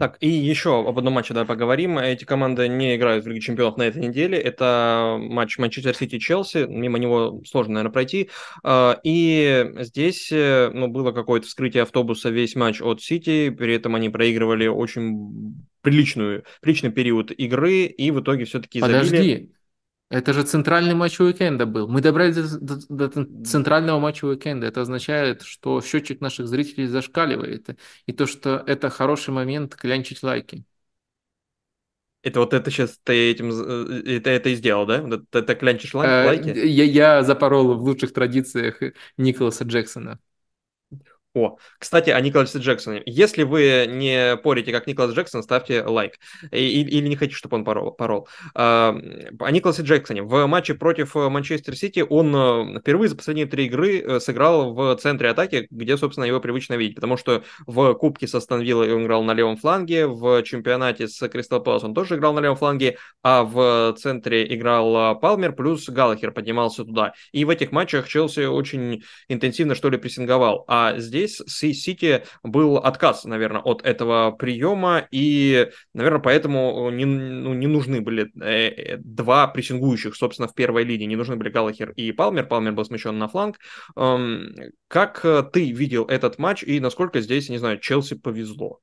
Так, 0.00 0.16
и 0.20 0.30
еще 0.30 0.80
об 0.80 0.96
одном 0.98 1.12
матче 1.12 1.34
давай 1.34 1.46
поговорим. 1.46 1.98
Эти 1.98 2.24
команды 2.24 2.68
не 2.68 2.96
играют 2.96 3.22
в 3.22 3.28
Лиге 3.28 3.42
Чемпионов 3.42 3.76
на 3.76 3.82
этой 3.82 4.00
неделе. 4.00 4.38
Это 4.38 5.18
матч 5.20 5.58
Манчестер 5.58 5.94
Сити-Челси. 5.94 6.64
Мимо 6.70 6.98
него 6.98 7.42
сложно, 7.46 7.74
наверное, 7.74 7.92
пройти. 7.92 8.30
А, 8.64 8.98
и 9.04 9.74
здесь 9.80 10.32
э, 10.32 10.70
ну, 10.72 10.88
было 10.88 11.12
какое-то 11.12 11.46
вскрытие 11.46 11.82
автобуса 11.82 12.30
весь 12.30 12.56
матч 12.56 12.80
от 12.80 13.02
Сити. 13.02 13.50
При 13.50 13.74
этом 13.74 13.94
они 13.94 14.08
проигрывали 14.08 14.68
очень 14.68 15.66
приличную, 15.82 16.44
приличный 16.62 16.92
период 16.92 17.30
игры. 17.32 17.82
И 17.82 18.10
в 18.10 18.22
итоге 18.22 18.46
все-таки 18.46 18.80
Подожди. 18.80 19.16
забили. 19.18 19.50
Это 20.10 20.32
же 20.32 20.42
центральный 20.42 20.94
матч 20.94 21.20
уикенда 21.20 21.66
был. 21.66 21.86
Мы 21.86 22.00
добрались 22.00 22.34
до, 22.34 22.76
до, 22.88 23.08
до 23.08 23.44
центрального 23.44 24.00
матча 24.00 24.24
уикенда. 24.24 24.66
Это 24.66 24.80
означает, 24.80 25.42
что 25.42 25.80
счетчик 25.80 26.20
наших 26.20 26.48
зрителей 26.48 26.88
зашкаливает. 26.88 27.68
И 28.06 28.12
то, 28.12 28.26
что 28.26 28.62
это 28.66 28.90
хороший 28.90 29.30
момент 29.30 29.76
клянчить 29.76 30.24
лайки. 30.24 30.64
Это 32.22 32.40
вот 32.40 32.52
это 32.52 32.70
сейчас 32.70 32.98
ты 33.02 33.30
этим 33.30 33.50
э, 33.50 34.16
это, 34.16 34.30
это 34.30 34.48
и 34.50 34.56
сделал, 34.56 34.84
да? 34.84 34.98
Это, 34.98 35.38
это 35.38 35.54
клянчишь 35.54 35.94
лайки? 35.94 36.48
Я, 36.58 36.84
я 36.84 37.22
запорол 37.22 37.74
в 37.74 37.82
лучших 37.82 38.12
традициях 38.12 38.82
Николаса 39.16 39.64
Джексона. 39.64 40.18
О, 41.32 41.58
кстати, 41.78 42.10
о 42.10 42.20
Николасе 42.20 42.58
Джексоне. 42.58 43.02
Если 43.06 43.44
вы 43.44 43.86
не 43.88 44.36
порите, 44.36 44.72
как 44.72 44.88
Николас 44.88 45.14
Джексон, 45.14 45.44
ставьте 45.44 45.84
лайк. 45.84 46.14
И, 46.50 46.82
или 46.82 47.06
не 47.06 47.14
хотите, 47.14 47.36
чтобы 47.36 47.56
он 47.56 47.64
порол. 47.64 47.92
порол. 47.92 48.26
А, 48.52 48.92
о 49.38 49.50
Николасе 49.52 49.82
Джексоне. 49.82 50.24
В 50.24 50.46
матче 50.46 50.74
против 50.74 51.14
Манчестер 51.14 51.76
Сити 51.76 52.04
он 52.08 52.34
э, 52.34 52.80
впервые 52.80 53.08
за 53.08 53.14
последние 53.14 53.46
три 53.46 53.66
игры 53.66 54.00
э, 54.00 54.18
сыграл 54.18 54.74
в 54.74 54.96
центре 54.96 55.28
атаки, 55.28 55.68
где, 55.70 55.96
собственно, 55.96 56.24
его 56.24 56.40
привычно 56.40 56.74
видеть. 56.74 56.96
Потому 56.96 57.16
что 57.16 57.44
в 57.64 57.94
Кубке 57.94 58.26
со 58.26 58.40
Станвилла 58.40 58.82
он 58.82 59.04
играл 59.04 59.22
на 59.22 59.32
левом 59.32 59.56
фланге, 59.56 60.08
в 60.08 60.42
чемпионате 60.42 61.06
с 61.06 61.28
Кристал 61.28 61.62
Пэлас 61.62 61.84
он 61.84 61.94
тоже 61.94 62.16
играл 62.16 62.32
на 62.32 62.40
левом 62.40 62.56
фланге, 62.56 62.98
а 63.22 63.44
в 63.44 63.94
центре 63.98 64.52
играл 64.52 65.20
Палмер, 65.20 65.52
плюс 65.52 65.88
Галлахер 65.88 66.32
поднимался 66.32 66.84
туда. 66.84 67.12
И 67.30 67.44
в 67.44 67.50
этих 67.50 67.70
матчах 67.70 68.08
Челси 68.08 68.46
очень 68.46 69.04
интенсивно, 69.28 69.76
что 69.76 69.90
ли, 69.90 69.96
прессинговал. 69.96 70.64
А 70.66 70.98
здесь 70.98 71.19
здесь 71.26 71.42
Сити 71.82 72.24
был 72.42 72.76
отказ, 72.76 73.24
наверное, 73.24 73.60
от 73.60 73.82
этого 73.84 74.30
приема, 74.32 75.06
и, 75.10 75.70
наверное, 75.94 76.20
поэтому 76.20 76.90
не, 76.90 77.04
ну, 77.04 77.54
не 77.54 77.66
нужны 77.66 78.00
были 78.00 78.30
э, 78.42 78.96
два 78.98 79.46
прессингующих, 79.48 80.14
собственно, 80.16 80.48
в 80.48 80.54
первой 80.54 80.84
линии. 80.84 81.06
Не 81.06 81.16
нужны 81.16 81.36
были 81.36 81.50
Галлахер 81.50 81.90
и 81.90 82.12
Палмер. 82.12 82.46
Палмер 82.46 82.72
был 82.72 82.84
смещен 82.84 83.18
на 83.18 83.28
фланг. 83.28 83.58
Эм, 83.96 84.54
как 84.88 85.24
ты 85.52 85.70
видел 85.70 86.04
этот 86.06 86.38
матч 86.38 86.62
и 86.62 86.80
насколько 86.80 87.20
здесь, 87.20 87.48
не 87.48 87.58
знаю, 87.58 87.78
Челси 87.78 88.16
повезло? 88.16 88.80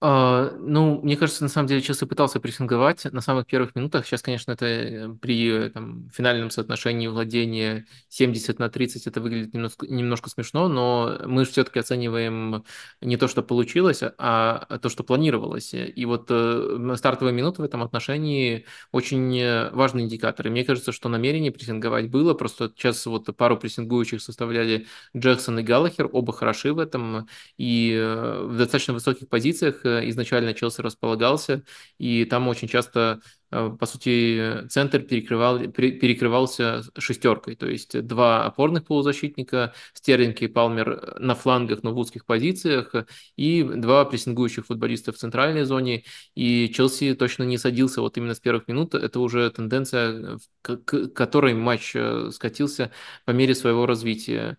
А, 0.00 0.52
ну, 0.60 1.00
мне 1.02 1.16
кажется, 1.16 1.42
на 1.42 1.48
самом 1.48 1.66
деле 1.66 1.82
Челси 1.82 2.06
пытался 2.06 2.38
прессинговать 2.38 3.04
на 3.06 3.20
самых 3.20 3.46
первых 3.46 3.74
минутах. 3.74 4.06
Сейчас, 4.06 4.22
конечно, 4.22 4.52
это 4.52 4.64
э, 4.66 5.08
при 5.20 5.70
там, 5.70 6.08
финальном 6.14 6.50
соотношении 6.50 7.08
владения 7.08 7.84
70 8.08 8.60
на 8.60 8.68
30 8.68 9.08
это 9.08 9.20
выглядит 9.20 9.54
немножко, 9.54 9.86
немножко 9.88 10.30
смешно, 10.30 10.68
но 10.68 11.18
мы 11.26 11.44
все-таки 11.44 11.80
оцениваем 11.80 12.64
не 13.00 13.16
то, 13.16 13.26
что 13.26 13.42
получилось, 13.42 14.02
а 14.18 14.78
то, 14.80 14.88
что 14.88 15.02
планировалось. 15.02 15.74
И 15.74 16.04
вот 16.04 16.26
э, 16.30 16.94
стартовые 16.96 17.34
минуты 17.34 17.62
в 17.62 17.64
этом 17.64 17.82
отношении 17.82 18.66
очень 18.92 19.36
э, 19.36 19.70
важный 19.72 20.04
индикатор. 20.04 20.46
И 20.46 20.50
мне 20.50 20.64
кажется, 20.64 20.92
что 20.92 21.08
намерение 21.08 21.50
прессинговать 21.50 22.08
было. 22.08 22.34
Просто 22.34 22.72
сейчас 22.76 23.04
вот 23.06 23.36
пару 23.36 23.56
прессингующих 23.56 24.22
составляли 24.22 24.86
Джексон 25.16 25.58
и 25.58 25.64
Галлахер, 25.64 26.08
оба 26.12 26.32
хороши 26.32 26.72
в 26.72 26.78
этом 26.78 27.26
и 27.56 27.98
в 27.98 28.56
достаточно 28.56 28.94
высоких 28.94 29.28
позициях 29.28 29.84
изначально 30.10 30.54
Челси 30.54 30.80
располагался, 30.80 31.64
и 31.98 32.24
там 32.24 32.48
очень 32.48 32.68
часто 32.68 33.20
Э, 33.50 33.70
по 33.78 33.86
сути, 33.86 34.66
центр 34.68 35.00
перекрывал, 35.00 35.58
перекрывался 35.58 36.82
шестеркой, 36.98 37.56
то 37.56 37.66
есть 37.66 38.00
два 38.06 38.44
опорных 38.44 38.84
полузащитника, 38.86 39.74
Стерлинг 39.94 40.42
и 40.42 40.48
Палмер 40.48 41.18
на 41.18 41.34
флангах, 41.34 41.82
но 41.82 41.92
в 41.94 41.98
узких 41.98 42.26
позициях, 42.26 42.92
и 43.36 43.62
два 43.62 44.04
прессингующих 44.04 44.66
футболиста 44.66 45.12
в 45.12 45.16
центральной 45.16 45.64
зоне, 45.64 46.04
и 46.34 46.70
Челси 46.74 47.14
точно 47.14 47.44
не 47.44 47.56
садился 47.58 48.02
вот 48.02 48.16
именно 48.18 48.34
с 48.34 48.40
первых 48.40 48.68
минут, 48.68 48.94
это 48.94 49.20
уже 49.20 49.50
тенденция, 49.50 50.38
к 50.62 51.08
которой 51.08 51.54
матч 51.54 51.92
э, 51.94 52.30
скатился 52.32 52.92
по 53.24 53.30
мере 53.30 53.54
своего 53.54 53.86
развития. 53.86 54.58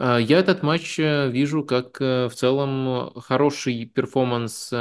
Э, 0.00 0.18
я 0.20 0.38
этот 0.38 0.62
матч 0.64 0.98
вижу 0.98 1.64
как 1.64 2.00
в 2.00 2.30
целом 2.34 3.12
хороший 3.20 3.84
перформанс 3.86 4.72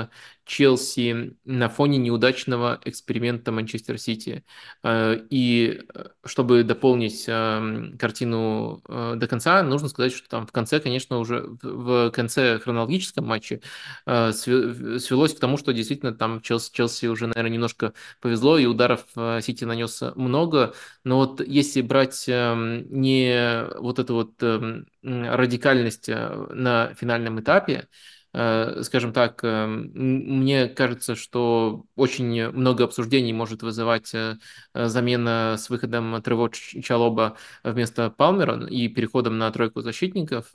Челси 0.50 1.38
на 1.46 1.70
фоне 1.70 2.00
неудачного 2.00 2.80
эксперимента 2.84 3.52
Манчестер 3.52 4.00
Сити. 4.00 4.44
Э, 4.84 5.16
и 5.30 5.82
э, 5.94 6.06
чтобы 6.26 6.64
дополнить 6.64 7.26
эм, 7.28 7.96
картину 8.00 8.82
э, 8.90 9.14
до 9.16 9.28
конца, 9.28 9.62
нужно 9.62 9.90
сказать, 9.90 10.12
что 10.12 10.28
там 10.28 10.48
в 10.48 10.52
конце, 10.52 10.80
конечно, 10.80 11.20
уже 11.20 11.46
в 11.62 12.10
конце 12.10 12.58
хронологическом 12.58 13.28
матче 13.28 13.62
свелось 14.06 15.36
к 15.36 15.40
тому, 15.40 15.58
что 15.58 15.72
действительно 15.72 16.14
там 16.14 16.42
Челси, 16.42 16.72
Челси 16.74 17.06
уже, 17.06 17.28
наверное, 17.28 17.52
немножко 17.52 17.94
повезло, 18.20 18.58
и 18.58 18.66
ударов 18.66 19.06
Сити 19.44 19.66
нанес 19.66 20.02
много. 20.16 20.74
Но 21.04 21.18
вот 21.18 21.42
если 21.46 21.82
брать 21.82 22.26
эм, 22.28 22.88
не 22.90 23.66
вот 23.80 24.00
эту 24.00 24.16
вот 24.16 24.32
эм, 24.42 24.88
радикальность 25.04 26.08
на 26.08 26.94
финальном 26.96 27.40
этапе, 27.40 27.88
Э, 28.32 28.84
скажем 28.84 29.12
так, 29.12 29.44
э, 29.44 29.66
мне 29.66 30.68
кажется, 30.68 31.16
что 31.16 31.86
очень 31.96 32.50
много 32.52 32.84
обсуждений 32.84 33.34
может 33.34 33.64
вызывать 33.64 34.14
э, 34.14 34.38
замена 34.76 35.56
с 35.58 35.70
выходом 35.70 36.22
Трево 36.22 36.52
Чалоба 36.52 37.38
вместо 37.64 38.12
Палмера 38.12 38.68
и 38.68 38.88
переходом 38.88 39.38
на 39.40 39.52
тройку 39.52 39.82
защитников. 39.82 40.52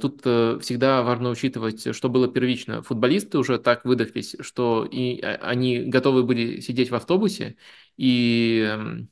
Тут 0.00 0.20
всегда 0.22 1.02
важно 1.02 1.30
учитывать, 1.30 1.94
что 1.94 2.08
было 2.08 2.28
первично. 2.28 2.82
Футболисты 2.82 3.38
уже 3.38 3.58
так 3.58 3.84
выдохлись, 3.84 4.36
что 4.40 4.84
и 4.90 5.20
они 5.20 5.84
готовы 5.84 6.24
были 6.24 6.60
сидеть 6.60 6.90
в 6.90 6.94
автобусе, 6.94 7.56
и 7.96 8.66
эм, 8.68 9.11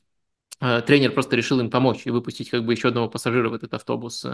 тренер 0.61 1.11
просто 1.11 1.35
решил 1.35 1.59
им 1.59 1.69
помочь 1.69 2.01
и 2.05 2.11
выпустить 2.11 2.49
как 2.49 2.63
бы 2.63 2.73
еще 2.73 2.89
одного 2.89 3.09
пассажира 3.09 3.49
в 3.49 3.53
этот 3.53 3.73
автобус. 3.73 4.25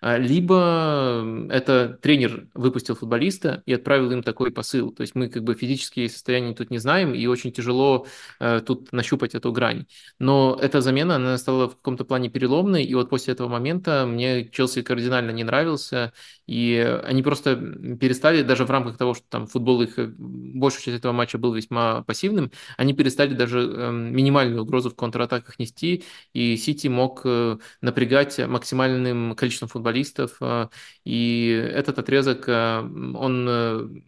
Э, 0.00 0.18
либо 0.18 1.46
это 1.50 1.98
тренер 2.00 2.48
выпустил 2.54 2.96
футболиста 2.96 3.62
и 3.66 3.74
отправил 3.74 4.10
им 4.10 4.22
такой 4.22 4.50
посыл. 4.50 4.90
То 4.90 5.02
есть 5.02 5.14
мы 5.14 5.28
как 5.28 5.44
бы 5.44 5.54
физические 5.54 6.08
состояния 6.08 6.54
тут 6.54 6.70
не 6.70 6.78
знаем, 6.78 7.14
и 7.14 7.26
очень 7.26 7.52
тяжело 7.52 8.06
э, 8.40 8.60
тут 8.64 8.92
нащупать 8.92 9.34
эту 9.34 9.52
грань. 9.52 9.86
Но 10.18 10.58
эта 10.60 10.80
замена, 10.80 11.16
она 11.16 11.38
стала 11.38 11.68
в 11.68 11.76
каком-то 11.76 12.04
плане 12.04 12.28
переломной, 12.30 12.84
и 12.84 12.94
вот 12.94 13.10
после 13.10 13.34
этого 13.34 13.48
момента 13.48 14.06
мне 14.06 14.48
Челси 14.48 14.82
кардинально 14.82 15.30
не 15.30 15.44
нравился, 15.44 16.12
и 16.46 16.76
они 17.04 17.22
просто 17.22 17.56
перестали, 18.00 18.42
даже 18.42 18.64
в 18.64 18.70
рамках 18.70 18.96
того, 18.96 19.14
что 19.14 19.24
там 19.28 19.46
футбол 19.46 19.82
их, 19.82 19.98
большая 19.98 20.82
часть 20.82 20.98
этого 20.98 21.12
матча 21.12 21.38
был 21.38 21.52
весьма 21.52 22.02
пассивным, 22.02 22.50
они 22.76 22.94
перестали 22.94 23.34
даже 23.34 23.60
эм, 23.60 24.14
минимальную 24.14 24.62
угрозу 24.62 24.90
в 24.90 24.96
контратаках 24.96 25.58
нести, 25.66 26.04
и 26.32 26.56
Сити 26.56 26.88
мог 26.88 27.22
э, 27.24 27.58
напрягать 27.80 28.38
максимальным 28.38 29.34
количеством 29.34 29.68
футболистов, 29.68 30.36
э, 30.40 30.68
и 31.04 31.48
этот 31.72 31.98
отрезок, 31.98 32.48
э, 32.48 32.80
он 32.80 34.06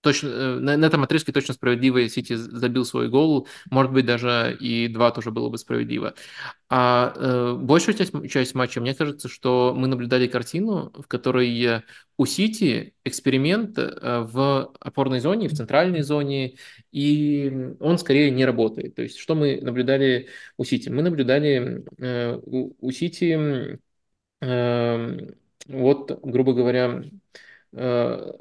точно, 0.00 0.60
на, 0.60 0.76
на 0.76 0.84
этом 0.86 1.02
отрезке 1.02 1.32
точно 1.32 1.54
справедливо 1.54 2.08
Сити 2.08 2.34
забил 2.34 2.84
свой 2.84 3.08
гол, 3.08 3.48
может 3.70 3.92
быть, 3.92 4.06
даже 4.06 4.56
и 4.60 4.88
два 4.88 5.10
тоже 5.10 5.30
было 5.30 5.48
бы 5.48 5.58
справедливо. 5.58 6.14
А 6.68 7.12
э, 7.16 7.54
большая 7.54 7.94
часть, 7.94 8.12
часть 8.30 8.54
матча, 8.54 8.80
мне 8.80 8.94
кажется, 8.94 9.28
что 9.28 9.74
мы 9.76 9.88
наблюдали 9.88 10.26
картину, 10.26 10.92
в 10.94 11.06
которой 11.06 11.82
у 12.16 12.26
Сити 12.26 12.94
эксперимент 13.04 13.78
э, 13.78 14.20
в 14.20 14.72
опорной 14.80 15.20
зоне, 15.20 15.48
в 15.48 15.54
центральной 15.54 16.02
зоне, 16.02 16.56
и 16.92 17.74
он 17.80 17.98
скорее 17.98 18.30
не 18.30 18.44
работает. 18.44 18.94
То 18.94 19.02
есть, 19.02 19.18
что 19.18 19.34
мы 19.34 19.60
наблюдали 19.60 20.28
у 20.56 20.64
Сити? 20.64 20.88
Мы 20.88 21.02
наблюдали 21.02 21.84
э, 21.98 22.40
у, 22.42 22.74
у 22.80 22.90
Сити, 22.92 23.78
э, 24.40 25.18
вот, 25.66 26.20
грубо 26.22 26.52
говоря, 26.54 27.04
э, 27.72 28.32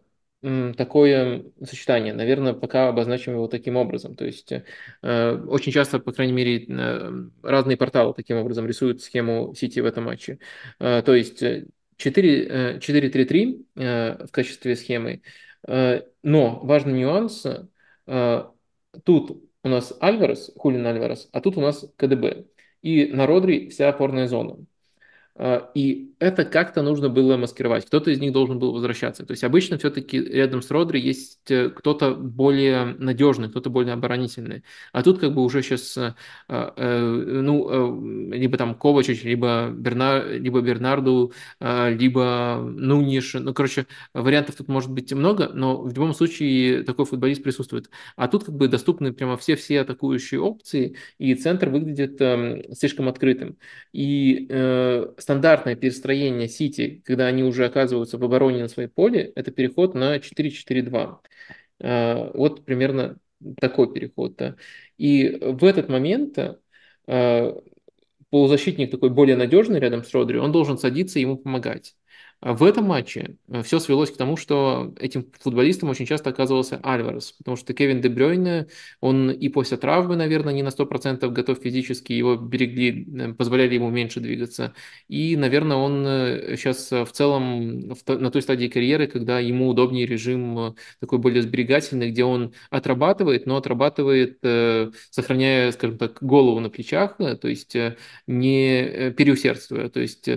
такое 0.41 1.45
сочетание. 1.63 2.13
Наверное, 2.13 2.53
пока 2.53 2.89
обозначим 2.89 3.33
его 3.33 3.47
таким 3.47 3.75
образом. 3.75 4.15
То 4.15 4.25
есть 4.25 4.51
э, 4.51 5.31
очень 5.47 5.71
часто, 5.71 5.99
по 5.99 6.11
крайней 6.11 6.33
мере, 6.33 6.63
э, 6.63 7.11
разные 7.41 7.75
порталы 7.75 8.13
таким 8.13 8.37
образом 8.37 8.67
рисуют 8.67 9.01
схему 9.01 9.55
сети 9.55 9.81
в 9.81 9.85
этом 9.85 10.03
матче. 10.05 10.37
Э, 10.79 11.01
то 11.01 11.15
есть 11.15 11.41
4-3-3 11.97 13.65
в 13.75 14.31
качестве 14.31 14.75
схемы. 14.75 15.21
Но 15.67 16.59
важный 16.61 16.93
нюанс. 16.99 17.45
Тут 19.03 19.43
у 19.63 19.69
нас 19.69 19.93
Альварес, 19.99 20.51
Хулин 20.55 20.85
Альварес, 20.85 21.27
а 21.31 21.41
тут 21.41 21.57
у 21.57 21.61
нас 21.61 21.91
КДБ. 21.97 22.45
И 22.83 23.07
на 23.07 23.25
Родри 23.25 23.69
вся 23.69 23.89
опорная 23.89 24.27
зона. 24.27 24.57
И 25.73 26.15
это 26.19 26.45
как-то 26.45 26.81
нужно 26.81 27.09
было 27.09 27.37
маскировать. 27.37 27.85
Кто-то 27.85 28.09
из 28.09 28.19
них 28.19 28.31
должен 28.31 28.57
был 28.57 28.73
возвращаться. 28.73 29.25
То 29.25 29.31
есть 29.31 29.43
обычно 29.43 29.77
все-таки 29.77 30.19
рядом 30.19 30.61
с 30.61 30.71
Родри 30.71 30.99
есть 30.99 31.49
э, 31.51 31.69
кто-то 31.69 32.15
более 32.15 32.95
надежный, 32.97 33.49
кто-то 33.49 33.69
более 33.69 33.93
оборонительный. 33.93 34.63
А 34.93 35.03
тут 35.03 35.19
как 35.19 35.33
бы 35.33 35.43
уже 35.43 35.61
сейчас, 35.61 35.95
э, 35.97 36.13
э, 36.49 36.99
ну, 37.41 38.31
либо 38.31 38.57
там 38.57 38.73
Ковачич, 38.75 39.23
либо, 39.23 39.69
Бернар, 39.69 40.27
либо 40.27 40.61
Бернарду, 40.61 41.33
либо 41.59 42.61
Нуниш. 42.63 43.35
Ну, 43.35 43.53
короче, 43.53 43.85
вариантов 44.13 44.55
тут 44.55 44.67
может 44.67 44.91
быть 44.91 45.13
много, 45.13 45.49
но 45.53 45.81
в 45.81 45.93
любом 45.93 46.13
случае 46.13 46.83
такой 46.83 47.05
футболист 47.05 47.43
присутствует. 47.43 47.89
А 48.15 48.27
тут 48.27 48.43
как 48.45 48.55
бы 48.55 48.67
доступны 48.67 49.13
прямо 49.13 49.37
все-все 49.37 49.81
атакующие 49.81 50.39
опции, 50.41 50.95
и 51.19 51.35
центр 51.35 51.69
выглядит 51.69 52.19
эм, 52.21 52.63
слишком 52.73 53.07
открытым. 53.07 53.57
И 53.93 54.47
стандартное 55.17 55.75
перестроение 56.07 56.47
Сити, 56.47 57.01
когда 57.05 57.27
они 57.27 57.43
уже 57.43 57.65
оказываются 57.65 58.17
в 58.17 58.23
обороне 58.23 58.61
на 58.63 58.67
своей 58.69 58.89
поле, 58.89 59.31
это 59.35 59.51
переход 59.51 59.93
на 59.93 60.19
4-4-2. 60.19 61.21
А, 61.79 62.31
вот 62.33 62.65
примерно 62.65 63.17
такой 63.59 63.93
переход. 63.93 64.41
И 64.97 65.37
в 65.41 65.63
этот 65.65 65.89
момент 65.89 66.37
а, 67.07 67.61
полузащитник 68.29 68.91
такой 68.91 69.09
более 69.09 69.35
надежный 69.35 69.79
рядом 69.79 70.03
с 70.03 70.13
Родри, 70.13 70.37
он 70.37 70.51
должен 70.51 70.77
садиться 70.77 71.19
и 71.19 71.23
ему 71.23 71.37
помогать. 71.37 71.95
А 72.39 72.53
в 72.53 72.63
этом 72.63 72.85
матче 72.85 73.35
э, 73.47 73.63
все 73.63 73.79
свелось 73.79 74.11
к 74.11 74.17
тому, 74.17 74.37
что 74.37 74.93
этим 74.99 75.25
футболистом 75.39 75.89
очень 75.89 76.05
часто 76.05 76.29
оказывался 76.29 76.79
Альварес, 76.83 77.31
потому 77.31 77.57
что 77.57 77.73
Кевин 77.73 77.99
Де 77.99 78.09
Брёйне, 78.09 78.67
он 78.99 79.31
и 79.31 79.49
после 79.49 79.77
травмы, 79.77 80.15
наверное, 80.15 80.53
не 80.53 80.61
на 80.61 80.69
100% 80.69 81.27
готов 81.29 81.57
физически, 81.57 82.13
его 82.13 82.35
берегли, 82.35 83.07
э, 83.19 83.33
позволяли 83.33 83.73
ему 83.73 83.89
меньше 83.89 84.19
двигаться. 84.19 84.75
И, 85.07 85.35
наверное, 85.35 85.77
он 85.77 86.05
сейчас 86.57 86.91
э, 86.91 87.05
в 87.05 87.11
целом 87.11 87.89
на 88.07 88.31
той 88.31 88.41
стадии 88.43 88.67
карьеры, 88.67 89.07
когда 89.07 89.39
ему 89.39 89.67
удобнее 89.69 90.05
режим 90.05 90.75
такой 90.99 91.17
более 91.17 91.41
сберегательный, 91.41 92.11
где 92.11 92.23
он 92.23 92.53
отрабатывает, 92.69 93.47
но 93.47 93.57
отрабатывает, 93.57 94.39
сохраняя, 95.09 95.71
скажем 95.71 95.97
так, 95.97 96.21
голову 96.21 96.59
на 96.59 96.69
плечах, 96.69 97.17
то 97.17 97.47
есть 97.47 97.75
не 98.27 99.11
переусердствуя, 99.11 99.89
то 99.89 99.99
есть, 99.99 100.29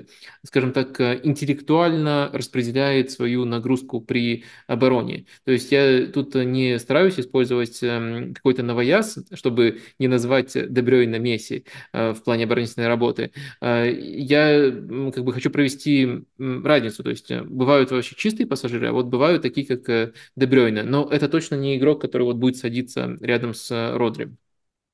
скажем 0.44 0.72
так, 0.72 0.98
интеллектуально 1.24 1.89
индивидуально 1.90 2.30
распределяет 2.32 3.10
свою 3.10 3.44
нагрузку 3.44 4.00
при 4.00 4.44
обороне. 4.66 5.26
То 5.44 5.52
есть 5.52 5.72
я 5.72 6.06
тут 6.06 6.34
не 6.34 6.78
стараюсь 6.78 7.18
использовать 7.18 7.82
эм, 7.82 8.34
какой-то 8.34 8.62
новояз, 8.62 9.18
чтобы 9.34 9.80
не 9.98 10.08
назвать 10.08 10.52
Дебрёйна 10.54 11.18
Месси 11.18 11.64
э, 11.92 12.12
в 12.12 12.22
плане 12.22 12.44
оборонительной 12.44 12.88
работы. 12.88 13.32
Э, 13.60 13.90
я 13.92 14.70
как 15.14 15.24
бы 15.24 15.32
хочу 15.32 15.50
провести 15.50 16.24
разницу. 16.38 17.02
То 17.02 17.10
есть 17.10 17.32
бывают 17.32 17.90
вообще 17.90 18.14
чистые 18.16 18.46
пассажиры, 18.46 18.88
а 18.88 18.92
вот 18.92 19.06
бывают 19.06 19.42
такие, 19.42 19.66
как 19.66 20.14
Дебрёйна. 20.36 20.82
Но 20.82 21.08
это 21.10 21.28
точно 21.28 21.56
не 21.56 21.76
игрок, 21.76 22.00
который 22.00 22.22
вот 22.22 22.36
будет 22.36 22.56
садиться 22.56 23.16
рядом 23.20 23.54
с 23.54 23.96
Родри. 23.96 24.30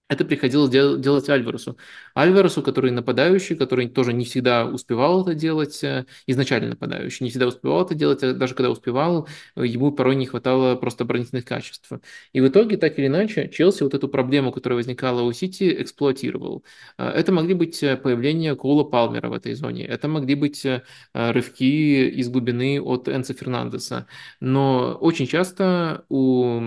Это 0.08 0.24
приходилось 0.24 0.70
дел- 0.70 0.98
делать 0.98 1.28
Альваресу. 1.28 1.76
Альваресу, 2.14 2.62
который 2.62 2.92
нападающий, 2.92 3.56
который 3.56 3.88
тоже 3.88 4.12
не 4.12 4.24
всегда 4.24 4.64
успевал 4.64 5.22
это 5.22 5.34
делать, 5.34 5.82
э, 5.82 6.06
изначально 6.28 6.70
нападающий, 6.70 7.24
не 7.24 7.30
всегда 7.30 7.48
успевал 7.48 7.84
это 7.84 7.96
делать, 7.96 8.22
а 8.22 8.32
даже 8.32 8.54
когда 8.54 8.70
успевал, 8.70 9.26
э, 9.56 9.66
ему 9.66 9.90
порой 9.90 10.14
не 10.14 10.26
хватало 10.26 10.76
просто 10.76 11.02
оборонительных 11.02 11.44
качеств. 11.44 11.90
И 12.32 12.40
в 12.40 12.46
итоге, 12.46 12.76
так 12.76 12.96
или 13.00 13.08
иначе, 13.08 13.48
Челси 13.52 13.82
вот 13.82 13.94
эту 13.94 14.08
проблему, 14.08 14.52
которая 14.52 14.76
возникала 14.76 15.22
у 15.22 15.32
Сити, 15.32 15.82
эксплуатировал. 15.82 16.64
Э, 16.98 17.08
это 17.08 17.32
могли 17.32 17.54
быть 17.54 17.80
появление 17.80 18.54
Коула 18.54 18.84
Палмера 18.84 19.28
в 19.28 19.32
этой 19.32 19.54
зоне, 19.54 19.86
это 19.86 20.06
могли 20.06 20.36
быть 20.36 20.64
рывки 21.14 22.08
из 22.10 22.28
глубины 22.28 22.80
от 22.80 23.08
Энца 23.08 23.34
Фернандеса. 23.34 24.06
Но 24.40 24.96
очень 25.00 25.26
часто 25.26 26.04
у 26.08 26.60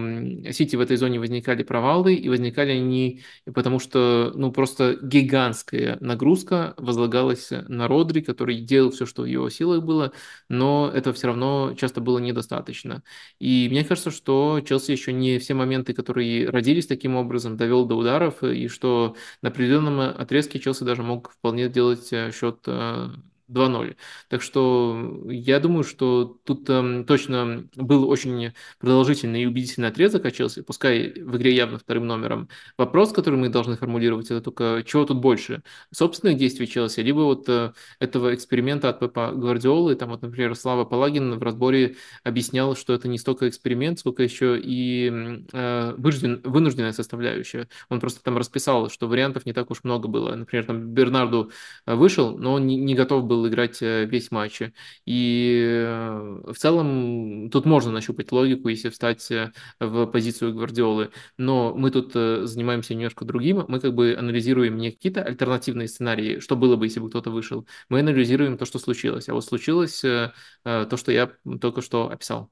Сити 0.51 0.75
в 0.75 0.81
этой 0.81 0.97
зоне 0.97 1.19
возникали 1.19 1.63
провалы, 1.63 2.15
и 2.15 2.27
возникали 2.27 2.71
они 2.71 3.21
потому 3.53 3.79
что, 3.79 4.31
ну, 4.35 4.51
просто 4.51 4.97
гигантская 5.01 5.97
нагрузка 6.01 6.73
возлагалась 6.77 7.49
на 7.51 7.87
Родри, 7.87 8.21
который 8.21 8.59
делал 8.61 8.91
все, 8.91 9.05
что 9.05 9.23
в 9.23 9.25
его 9.25 9.49
силах 9.49 9.83
было, 9.83 10.11
но 10.49 10.91
это 10.93 11.13
все 11.13 11.27
равно 11.27 11.73
часто 11.77 12.01
было 12.01 12.19
недостаточно. 12.19 13.03
И 13.39 13.67
мне 13.69 13.83
кажется, 13.83 14.11
что 14.11 14.61
Челси 14.61 14.91
еще 14.91 15.13
не 15.13 15.39
все 15.39 15.53
моменты, 15.53 15.93
которые 15.93 16.49
родились 16.49 16.87
таким 16.87 17.15
образом, 17.15 17.57
довел 17.57 17.85
до 17.85 17.95
ударов, 17.95 18.43
и 18.43 18.67
что 18.67 19.15
на 19.41 19.49
определенном 19.49 19.99
отрезке 19.99 20.59
Челси 20.59 20.83
даже 20.83 21.03
мог 21.03 21.31
вполне 21.31 21.69
делать 21.69 22.11
э, 22.13 22.31
счет 22.31 22.59
э, 22.67 23.09
2-0. 23.49 23.95
Так 24.29 24.41
что 24.41 25.25
я 25.25 25.59
думаю, 25.59 25.83
что 25.83 26.39
тут 26.43 26.69
э, 26.69 27.03
точно 27.07 27.67
был 27.75 28.09
очень 28.09 28.53
продолжительный 28.79 29.43
и 29.43 29.45
убедительный 29.45 29.89
отрезок 29.89 30.25
от 30.25 30.33
Челси, 30.33 30.61
пускай 30.61 31.13
в 31.13 31.37
игре 31.37 31.55
явно 31.55 31.79
вторым 31.79 32.07
номером. 32.07 32.49
Вопрос, 32.77 33.11
который 33.11 33.39
мы 33.39 33.49
должны 33.49 33.75
формулировать, 33.75 34.27
это 34.27 34.41
только 34.41 34.83
чего 34.85 35.05
тут 35.05 35.17
больше? 35.17 35.63
Собственных 35.91 36.37
действий 36.37 36.67
Челси, 36.67 37.01
либо 37.01 37.19
вот 37.19 37.47
э, 37.49 37.73
этого 37.99 38.33
эксперимента 38.33 38.89
от 38.89 38.99
Пепа 38.99 39.31
Гвардиолы, 39.33 39.95
там 39.95 40.09
вот, 40.09 40.21
например, 40.21 40.55
Слава 40.55 40.85
Палагин 40.85 41.37
в 41.37 41.43
разборе 41.43 41.95
объяснял, 42.23 42.75
что 42.75 42.93
это 42.93 43.07
не 43.07 43.17
столько 43.17 43.47
эксперимент, 43.47 43.99
сколько 43.99 44.23
еще 44.23 44.59
и 44.59 45.43
э, 45.51 45.93
вынужден, 45.97 46.41
вынужденная 46.43 46.91
составляющая. 46.91 47.67
Он 47.89 47.99
просто 47.99 48.23
там 48.23 48.37
расписал, 48.37 48.89
что 48.89 49.07
вариантов 49.07 49.45
не 49.45 49.53
так 49.53 49.71
уж 49.71 49.83
много 49.83 50.07
было. 50.07 50.35
Например, 50.35 50.65
там 50.65 50.89
Бернарду 50.93 51.51
э, 51.85 51.95
вышел, 51.95 52.37
но 52.37 52.53
он 52.53 52.67
не, 52.67 52.77
не 52.77 52.95
готов 52.95 53.25
был 53.25 53.38
был 53.39 53.47
играть 53.47 53.81
э, 53.81 54.05
весь 54.05 54.31
матч. 54.31 54.61
И 55.05 55.63
э, 55.65 56.41
в 56.47 56.55
целом 56.55 57.49
тут 57.49 57.65
можно 57.65 57.91
нащупать 57.91 58.31
логику, 58.31 58.67
если 58.69 58.89
встать 58.89 59.31
э, 59.31 59.51
в 59.79 60.05
позицию 60.07 60.53
Гвардиолы. 60.53 61.11
Но 61.37 61.73
мы 61.75 61.91
тут 61.91 62.13
занимаемся 62.13 62.93
немножко 62.95 63.25
другим. 63.25 63.65
Мы 63.67 63.79
как 63.79 63.93
бы 63.93 64.15
анализируем 64.17 64.77
не 64.77 64.91
какие-то 64.91 65.23
альтернативные 65.23 65.87
сценарии, 65.87 66.39
что 66.39 66.55
было 66.55 66.75
бы, 66.75 66.85
если 66.85 66.99
бы 66.99 67.09
кто-то 67.09 67.31
вышел. 67.31 67.65
Мы 67.89 67.99
анализируем 68.01 68.57
то, 68.57 68.65
что 68.65 68.79
случилось. 68.79 69.29
А 69.29 69.33
вот 69.33 69.45
случилось 69.45 70.01
то, 70.01 70.97
что 70.97 71.11
я 71.11 71.31
только 71.61 71.81
что 71.81 72.09
описал. 72.09 72.51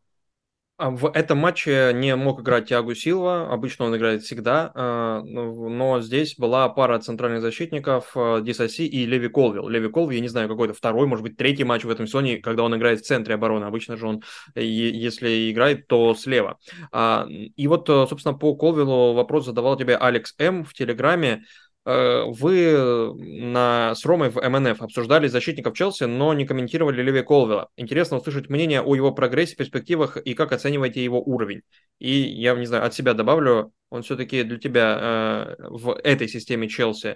А 0.80 0.92
в 0.92 1.10
этом 1.12 1.40
матче 1.40 1.92
не 1.96 2.16
мог 2.16 2.42
играть 2.42 2.70
Тиагу 2.70 2.94
Силва, 2.94 3.52
обычно 3.52 3.86
он 3.86 3.98
играет 3.98 4.22
всегда, 4.22 4.72
а, 4.76 5.24
но 5.24 6.02
здесь 6.02 6.36
была 6.38 6.70
пара 6.70 7.00
центральных 7.00 7.42
защитников 7.42 8.12
э, 8.14 8.42
Дисаси 8.44 8.86
и 8.86 9.08
Леви 9.08 9.28
Колвилл. 9.28 9.68
Леви 9.70 9.90
Колвилл, 9.90 10.12
я 10.12 10.20
не 10.20 10.28
знаю, 10.28 10.48
какой-то 10.48 10.76
второй, 10.76 11.08
может 11.08 11.24
быть, 11.24 11.36
третий 11.36 11.64
матч 11.64 11.84
в 11.84 11.90
этом 11.90 12.06
сезоне, 12.06 12.38
когда 12.38 12.62
он 12.62 12.76
играет 12.76 13.00
в 13.00 13.06
центре 13.06 13.34
обороны. 13.34 13.66
Обычно 13.66 13.98
же 13.98 14.06
он, 14.06 14.22
если 14.54 15.52
играет, 15.52 15.88
то 15.88 16.14
слева. 16.14 16.60
А, 16.92 17.26
и 17.28 17.68
вот, 17.68 17.90
э, 17.90 18.06
собственно, 18.08 18.38
по 18.38 18.56
Колвиллу 18.56 19.16
вопрос 19.16 19.46
задавал 19.46 19.78
тебе 19.78 19.98
Алекс 19.98 20.36
М 20.38 20.64
в 20.64 20.76
Телеграме. 20.76 21.42
Э, 21.88 22.26
вы 22.28 23.14
на, 23.16 23.96
с 23.96 24.06
Ромой 24.06 24.30
в 24.30 24.36
МНФ 24.42 24.82
обсуждали 24.82 25.28
защитников 25.28 25.74
Челси, 25.74 26.04
но 26.04 26.34
не 26.34 26.46
комментировали 26.46 27.02
Леви 27.02 27.22
Колвилла. 27.22 27.70
Интересно 27.78 28.18
услышать 28.18 28.50
мнение 28.50 28.82
о 28.82 28.94
его 28.94 29.14
прогрессе, 29.14 29.56
перспективах 29.56 30.18
и 30.18 30.34
как 30.34 30.52
оцениваете 30.52 31.02
его 31.02 31.22
уровень. 31.22 31.62
И 32.00 32.12
я, 32.12 32.56
не 32.56 32.66
знаю, 32.66 32.86
от 32.86 32.94
себя 32.94 33.14
добавлю, 33.14 33.72
он 33.90 34.04
все-таки 34.04 34.44
для 34.44 34.58
тебя 34.58 34.98
э, 35.00 35.56
в 35.70 35.98
этой 36.04 36.28
системе 36.28 36.68
Челси 36.68 37.16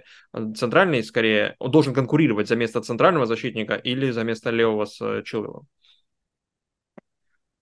центральный, 0.56 1.04
скорее, 1.04 1.54
он 1.58 1.70
должен 1.70 1.92
конкурировать 1.92 2.48
за 2.48 2.56
место 2.56 2.80
центрального 2.80 3.26
защитника 3.26 3.74
или 3.74 4.10
за 4.10 4.24
место 4.24 4.48
левого 4.48 4.86
с 4.86 4.98
э, 5.02 5.22
Чилвеллом? 5.22 5.66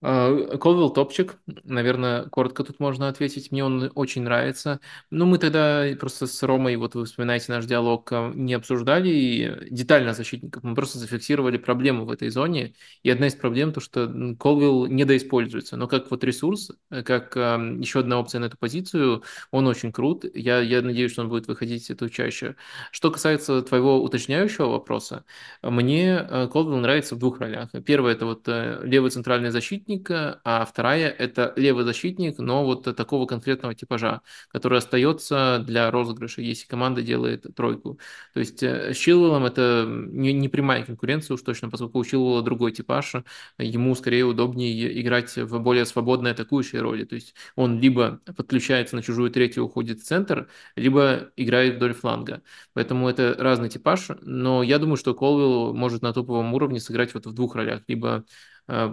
А, 0.03 0.57
Колвилл 0.57 0.89
топчик, 0.91 1.37
наверное, 1.63 2.23
коротко 2.25 2.63
тут 2.63 2.79
можно 2.79 3.07
ответить. 3.07 3.51
Мне 3.51 3.63
он 3.63 3.91
очень 3.95 4.23
нравится. 4.23 4.79
Ну, 5.11 5.25
мы 5.25 5.37
тогда 5.37 5.85
просто 5.99 6.25
с 6.27 6.43
Ромой, 6.43 6.75
вот 6.75 6.95
вы 6.95 7.05
вспоминаете 7.05 7.51
наш 7.51 7.65
диалог, 7.65 8.11
а, 8.11 8.31
не 8.33 8.53
обсуждали 8.53 9.67
детально 9.69 10.13
защитников. 10.13 10.63
Мы 10.63 10.73
просто 10.75 10.97
зафиксировали 10.97 11.57
проблему 11.57 12.05
в 12.05 12.11
этой 12.11 12.29
зоне. 12.29 12.73
И 13.03 13.09
одна 13.09 13.27
из 13.27 13.35
проблем 13.35 13.73
то, 13.73 13.79
что 13.79 14.35
Колвилл 14.39 14.87
недоиспользуется. 14.87 15.77
Но 15.77 15.87
как 15.87 16.09
вот 16.09 16.23
ресурс, 16.23 16.71
э, 16.89 17.03
как 17.03 17.35
еще 17.35 17.99
одна 17.99 18.19
опция 18.19 18.39
на 18.39 18.45
эту 18.45 18.57
позицию, 18.57 19.23
он 19.51 19.67
очень 19.67 19.91
крут. 19.91 20.25
Я, 20.33 20.59
я 20.61 20.81
надеюсь, 20.81 21.11
что 21.11 21.21
он 21.21 21.29
будет 21.29 21.47
выходить 21.47 21.89
это 21.89 22.09
чаще. 22.09 22.55
Что 22.91 23.11
касается 23.11 23.61
твоего 23.61 24.01
уточняющего 24.01 24.67
вопроса, 24.67 25.25
мне 25.61 26.25
э, 26.27 26.47
Колвилл 26.51 26.77
нравится 26.77 27.15
в 27.15 27.19
двух 27.19 27.39
ролях. 27.39 27.69
Первое– 27.85 28.13
это 28.13 28.25
вот 28.25 28.47
э, 28.47 28.81
левый 28.83 29.11
центральный 29.11 29.51
защитник, 29.51 29.90
защитник, 29.91 30.09
а 30.43 30.65
вторая 30.65 31.09
это 31.09 31.53
левый 31.55 31.83
защитник, 31.83 32.37
но 32.39 32.65
вот 32.65 32.83
такого 32.95 33.25
конкретного 33.25 33.75
типажа, 33.75 34.21
который 34.49 34.77
остается 34.79 35.63
для 35.65 35.91
розыгрыша, 35.91 36.41
если 36.41 36.67
команда 36.67 37.01
делает 37.01 37.45
тройку. 37.55 37.99
То 38.33 38.39
есть 38.39 38.63
э, 38.63 38.93
с 38.93 38.97
Чилвеллом 38.97 39.45
это 39.45 39.85
не, 39.87 40.33
не 40.33 40.49
прямая 40.49 40.83
конкуренция 40.85 41.35
уж 41.35 41.41
точно, 41.41 41.69
поскольку 41.69 41.99
у 41.99 42.05
Чилвелла 42.05 42.41
другой 42.41 42.71
типаж, 42.71 43.15
ему 43.57 43.95
скорее 43.95 44.25
удобнее 44.25 45.01
играть 45.01 45.35
в 45.37 45.59
более 45.59 45.85
свободной 45.85 46.31
атакующей 46.31 46.79
роли. 46.79 47.05
То 47.05 47.15
есть 47.15 47.35
он 47.55 47.79
либо 47.79 48.19
подключается 48.35 48.95
на 48.95 49.01
чужую 49.01 49.31
третью, 49.31 49.65
уходит 49.65 49.99
в 49.99 50.03
центр, 50.03 50.47
либо 50.75 51.31
играет 51.35 51.75
вдоль 51.75 51.93
фланга. 51.93 52.41
Поэтому 52.73 53.09
это 53.09 53.35
разный 53.37 53.69
типаж, 53.69 54.09
но 54.21 54.63
я 54.63 54.79
думаю, 54.79 54.97
что 54.97 55.13
Колвилл 55.13 55.73
может 55.73 56.01
на 56.01 56.13
топовом 56.13 56.53
уровне 56.53 56.79
сыграть 56.79 57.13
вот 57.13 57.25
в 57.25 57.33
двух 57.33 57.55
ролях. 57.55 57.81
Либо 57.87 58.25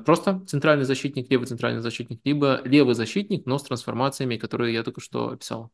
просто 0.05 0.45
центральный 0.47 0.85
защитник, 0.85 1.31
левый 1.31 1.47
центральный 1.47 1.81
защитник, 1.81 2.21
либо 2.25 2.61
левый 2.65 2.95
защитник, 2.95 3.47
но 3.47 3.59
с 3.59 3.63
трансформациями, 3.63 4.37
которые 4.37 4.75
я 4.75 4.83
только 4.83 5.01
что 5.01 5.31
описал. 5.31 5.71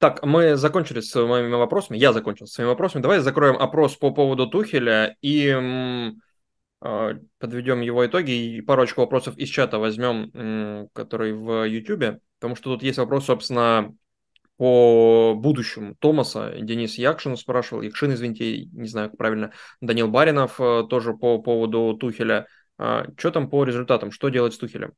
Так, 0.00 0.24
мы 0.24 0.56
закончили 0.56 1.00
с 1.00 1.14
моими 1.14 1.52
вопросами. 1.52 1.98
Я 1.98 2.14
закончил 2.14 2.46
с 2.46 2.52
своими 2.52 2.70
вопросами. 2.70 3.02
Давай 3.02 3.18
закроем 3.18 3.56
опрос 3.56 3.96
по 3.96 4.10
поводу 4.12 4.46
Тухеля 4.46 5.14
и 5.20 5.54
э, 6.80 7.14
подведем 7.38 7.82
его 7.82 8.06
итоги. 8.06 8.30
И 8.30 8.62
парочку 8.62 9.02
вопросов 9.02 9.36
из 9.36 9.50
чата 9.50 9.78
возьмем, 9.78 10.30
э, 10.32 10.86
который 10.94 11.34
в 11.34 11.64
YouTube. 11.68 12.18
Потому 12.38 12.56
что 12.56 12.72
тут 12.72 12.82
есть 12.82 12.96
вопрос, 12.96 13.26
собственно, 13.26 13.94
по 14.56 15.34
будущему 15.36 15.94
Томаса. 15.98 16.54
Денис 16.58 16.96
Якшин 16.96 17.36
спрашивал. 17.36 17.82
Якшин, 17.82 18.14
извините, 18.14 18.64
не 18.72 18.88
знаю, 18.88 19.10
как 19.10 19.18
правильно. 19.18 19.52
Данил 19.82 20.08
Баринов 20.08 20.58
э, 20.58 20.84
тоже 20.88 21.12
по 21.12 21.42
поводу 21.42 21.94
Тухеля. 22.00 22.46
А, 22.80 23.04
что 23.18 23.30
там 23.30 23.50
по 23.50 23.62
результатам? 23.64 24.10
Что 24.10 24.30
делать 24.30 24.54
с 24.54 24.58
Тухелем? 24.58 24.94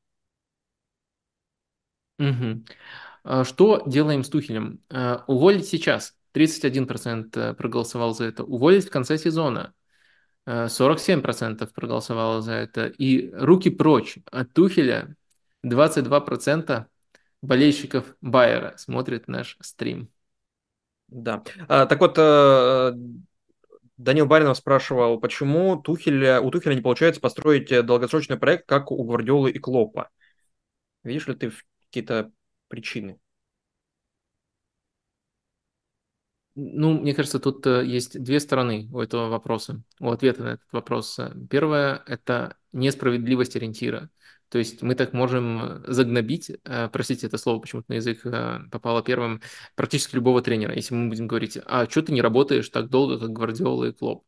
Угу. 2.20 3.44
Что 3.44 3.82
делаем 3.86 4.22
с 4.22 4.28
Тухелем? 4.28 4.80
А, 4.88 5.24
уволить 5.26 5.66
сейчас. 5.66 6.16
31% 6.32 7.36
э, 7.36 7.54
проголосовал 7.54 8.14
за 8.14 8.24
это. 8.24 8.44
Уволить 8.44 8.86
в 8.86 8.90
конце 8.90 9.18
сезона. 9.18 9.74
47% 10.46 11.72
проголосовало 11.72 12.40
за 12.40 12.52
это. 12.52 12.86
И 12.86 13.30
руки 13.32 13.70
прочь 13.70 14.18
от 14.30 14.52
Тухеля 14.52 15.14
22% 15.64 16.86
болельщиков 17.42 18.16
Байера 18.20 18.74
смотрит 18.76 19.28
наш 19.28 19.56
стрим. 19.60 20.08
Да. 21.08 21.42
А, 21.68 21.86
так 21.86 22.00
вот, 22.00 22.14
э, 22.16 22.94
Данил 23.96 24.26
Баринов 24.26 24.56
спрашивал, 24.56 25.20
почему 25.20 25.76
Тухеля, 25.76 26.40
у 26.40 26.50
Тухеля 26.50 26.74
не 26.74 26.80
получается 26.80 27.20
построить 27.20 27.70
э, 27.70 27.82
долгосрочный 27.82 28.38
проект, 28.38 28.66
как 28.66 28.90
у 28.90 29.04
Гвардиолы 29.04 29.50
и 29.50 29.58
Клопа. 29.58 30.10
Видишь 31.04 31.26
ли 31.26 31.34
ты 31.34 31.52
какие-то 31.86 32.32
причины? 32.68 33.18
Ну, 36.54 37.00
мне 37.00 37.14
кажется, 37.14 37.38
тут 37.38 37.66
э, 37.66 37.84
есть 37.86 38.22
две 38.22 38.40
стороны 38.40 38.88
у 38.92 39.00
этого 39.00 39.28
вопроса, 39.28 39.82
у 40.00 40.10
ответа 40.10 40.42
на 40.42 40.48
этот 40.54 40.72
вопрос. 40.72 41.18
Первое– 41.48 42.02
это 42.06 42.56
несправедливость 42.72 43.56
ориентира. 43.56 44.10
То 44.52 44.58
есть 44.58 44.82
мы 44.82 44.94
так 44.94 45.14
можем 45.14 45.82
загнобить, 45.86 46.50
э, 46.64 46.90
простите, 46.92 47.26
это 47.26 47.38
слово 47.38 47.58
почему-то 47.58 47.86
на 47.90 47.94
язык 47.94 48.20
э, 48.26 48.58
попало 48.70 49.02
первым, 49.02 49.40
практически 49.76 50.14
любого 50.16 50.42
тренера, 50.42 50.74
если 50.74 50.94
мы 50.94 51.08
будем 51.08 51.26
говорить, 51.26 51.56
а 51.64 51.88
что 51.88 52.02
ты 52.02 52.12
не 52.12 52.20
работаешь 52.20 52.68
так 52.68 52.90
долго, 52.90 53.18
как 53.18 53.30
Гвардиола 53.30 53.86
и 53.86 53.92
Клоп? 53.92 54.26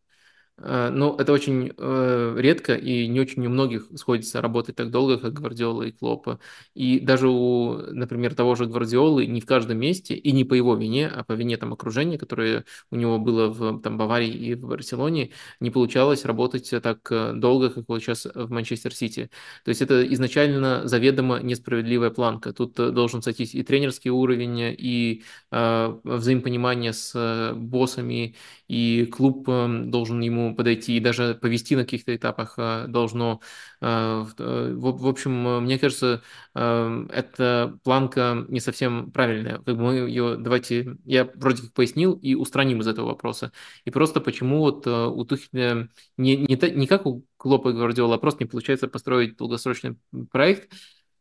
Э, 0.58 0.90
ну, 0.90 1.16
это 1.16 1.32
очень 1.32 1.72
э, 1.76 2.34
редко 2.38 2.74
и 2.74 3.08
не 3.08 3.20
очень 3.20 3.44
у 3.46 3.50
многих 3.50 3.88
сходится 3.96 4.40
работать 4.40 4.76
так 4.76 4.90
долго, 4.90 5.18
как 5.18 5.32
Гвардиола 5.32 5.82
и 5.82 5.90
Клопа. 5.92 6.38
И 6.74 7.00
даже 7.00 7.28
у, 7.28 7.76
например, 7.92 8.34
того 8.34 8.54
же 8.54 8.66
Гвардиолы 8.66 9.26
не 9.26 9.40
в 9.40 9.46
каждом 9.46 9.78
месте, 9.78 10.14
и 10.14 10.32
не 10.32 10.44
по 10.44 10.54
его 10.54 10.76
вине, 10.76 11.08
а 11.08 11.24
по 11.24 11.32
вине 11.32 11.56
там 11.56 11.72
окружения, 11.72 12.18
которое 12.18 12.64
у 12.90 12.96
него 12.96 13.18
было 13.18 13.48
в 13.48 13.80
там, 13.80 13.98
Баварии 13.98 14.30
и 14.30 14.54
в 14.54 14.66
Барселоне, 14.68 15.30
не 15.60 15.70
получалось 15.70 16.24
работать 16.24 16.70
так 16.82 17.00
э, 17.10 17.32
долго, 17.34 17.70
как 17.70 17.84
вот 17.88 18.00
сейчас 18.00 18.26
в 18.32 18.50
Манчестер 18.50 18.94
Сити. 18.94 19.30
То 19.64 19.70
есть 19.70 19.82
это 19.82 20.06
изначально 20.14 20.86
заведомо 20.86 21.40
несправедливая 21.40 22.10
планка. 22.10 22.52
Тут 22.52 22.74
должен 22.74 23.22
сойтись 23.22 23.54
и 23.54 23.62
тренерский 23.64 24.10
уровень, 24.10 24.76
и 24.78 25.24
э, 25.50 25.98
взаимопонимание 26.04 26.92
с 26.92 27.52
боссами, 27.56 28.36
и 28.68 29.06
клуб 29.06 29.46
должен 29.46 30.20
ему 30.20 30.43
подойти 30.52 30.96
и 30.96 31.00
даже 31.00 31.34
повести 31.34 31.76
на 31.76 31.84
каких-то 31.84 32.14
этапах 32.14 32.54
э, 32.58 32.86
должно. 32.88 33.40
Э, 33.80 34.24
э, 34.38 34.74
в 34.76 35.06
общем, 35.06 35.62
мне 35.64 35.78
кажется, 35.78 36.22
эта 36.54 37.78
планка 37.82 38.44
не 38.48 38.60
совсем 38.60 39.10
правильная. 39.10 39.58
Как 39.58 39.76
бы 39.76 39.82
мы 39.82 39.94
ее, 39.94 40.36
давайте, 40.38 40.96
я 41.04 41.30
вроде 41.34 41.62
как 41.62 41.72
пояснил 41.72 42.14
и 42.14 42.34
устраним 42.34 42.80
из 42.80 42.86
этого 42.86 43.06
вопроса. 43.06 43.52
И 43.84 43.90
просто 43.90 44.20
почему 44.20 44.60
вот 44.60 44.86
у 44.86 45.24
Тухеля 45.24 45.88
не, 46.16 46.36
не, 46.36 46.70
не 46.74 46.86
как 46.86 47.06
у 47.06 47.24
Клопа 47.36 47.70
и 47.70 47.72
Гвардиола, 47.72 48.16
а 48.16 48.18
просто 48.18 48.44
не 48.44 48.48
получается 48.48 48.88
построить 48.88 49.36
долгосрочный 49.36 49.96
проект. 50.30 50.72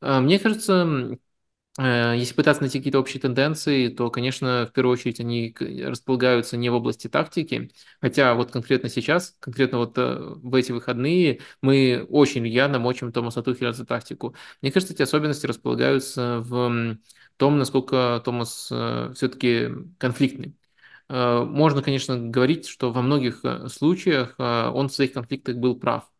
Мне 0.01 0.39
кажется, 0.39 1.17
если 1.79 2.35
пытаться 2.35 2.61
найти 2.61 2.77
какие-то 2.77 2.99
общие 2.99 3.19
тенденции, 3.19 3.87
то, 3.87 4.11
конечно, 4.11 4.67
в 4.69 4.73
первую 4.73 4.93
очередь 4.93 5.19
они 5.19 5.55
располагаются 5.59 6.55
не 6.55 6.69
в 6.69 6.75
области 6.75 7.07
тактики, 7.07 7.71
хотя 7.99 8.35
вот 8.35 8.51
конкретно 8.51 8.89
сейчас, 8.89 9.35
конкретно 9.39 9.79
вот 9.79 9.97
э, 9.97 10.17
в 10.19 10.53
эти 10.53 10.71
выходные 10.71 11.41
мы 11.63 12.05
очень 12.09 12.43
рьяно 12.43 12.77
мочим 12.77 13.11
Томаса 13.11 13.41
Тухеля 13.41 13.73
за 13.73 13.87
тактику. 13.87 14.35
Мне 14.61 14.71
кажется, 14.71 14.93
эти 14.93 15.01
особенности 15.01 15.47
располагаются 15.47 16.41
в 16.41 16.97
том, 17.37 17.57
насколько 17.57 18.21
Томас 18.23 18.69
э, 18.71 19.11
все-таки 19.15 19.69
конфликтный. 19.97 20.55
Можно, 21.09 21.83
конечно, 21.83 22.17
говорить, 22.17 22.65
что 22.65 22.91
во 22.91 23.01
многих 23.01 23.43
случаях 23.67 24.35
он 24.39 24.87
в 24.87 24.93
своих 24.93 25.13
конфликтах 25.13 25.57
был 25.57 25.77
прав 25.77 26.12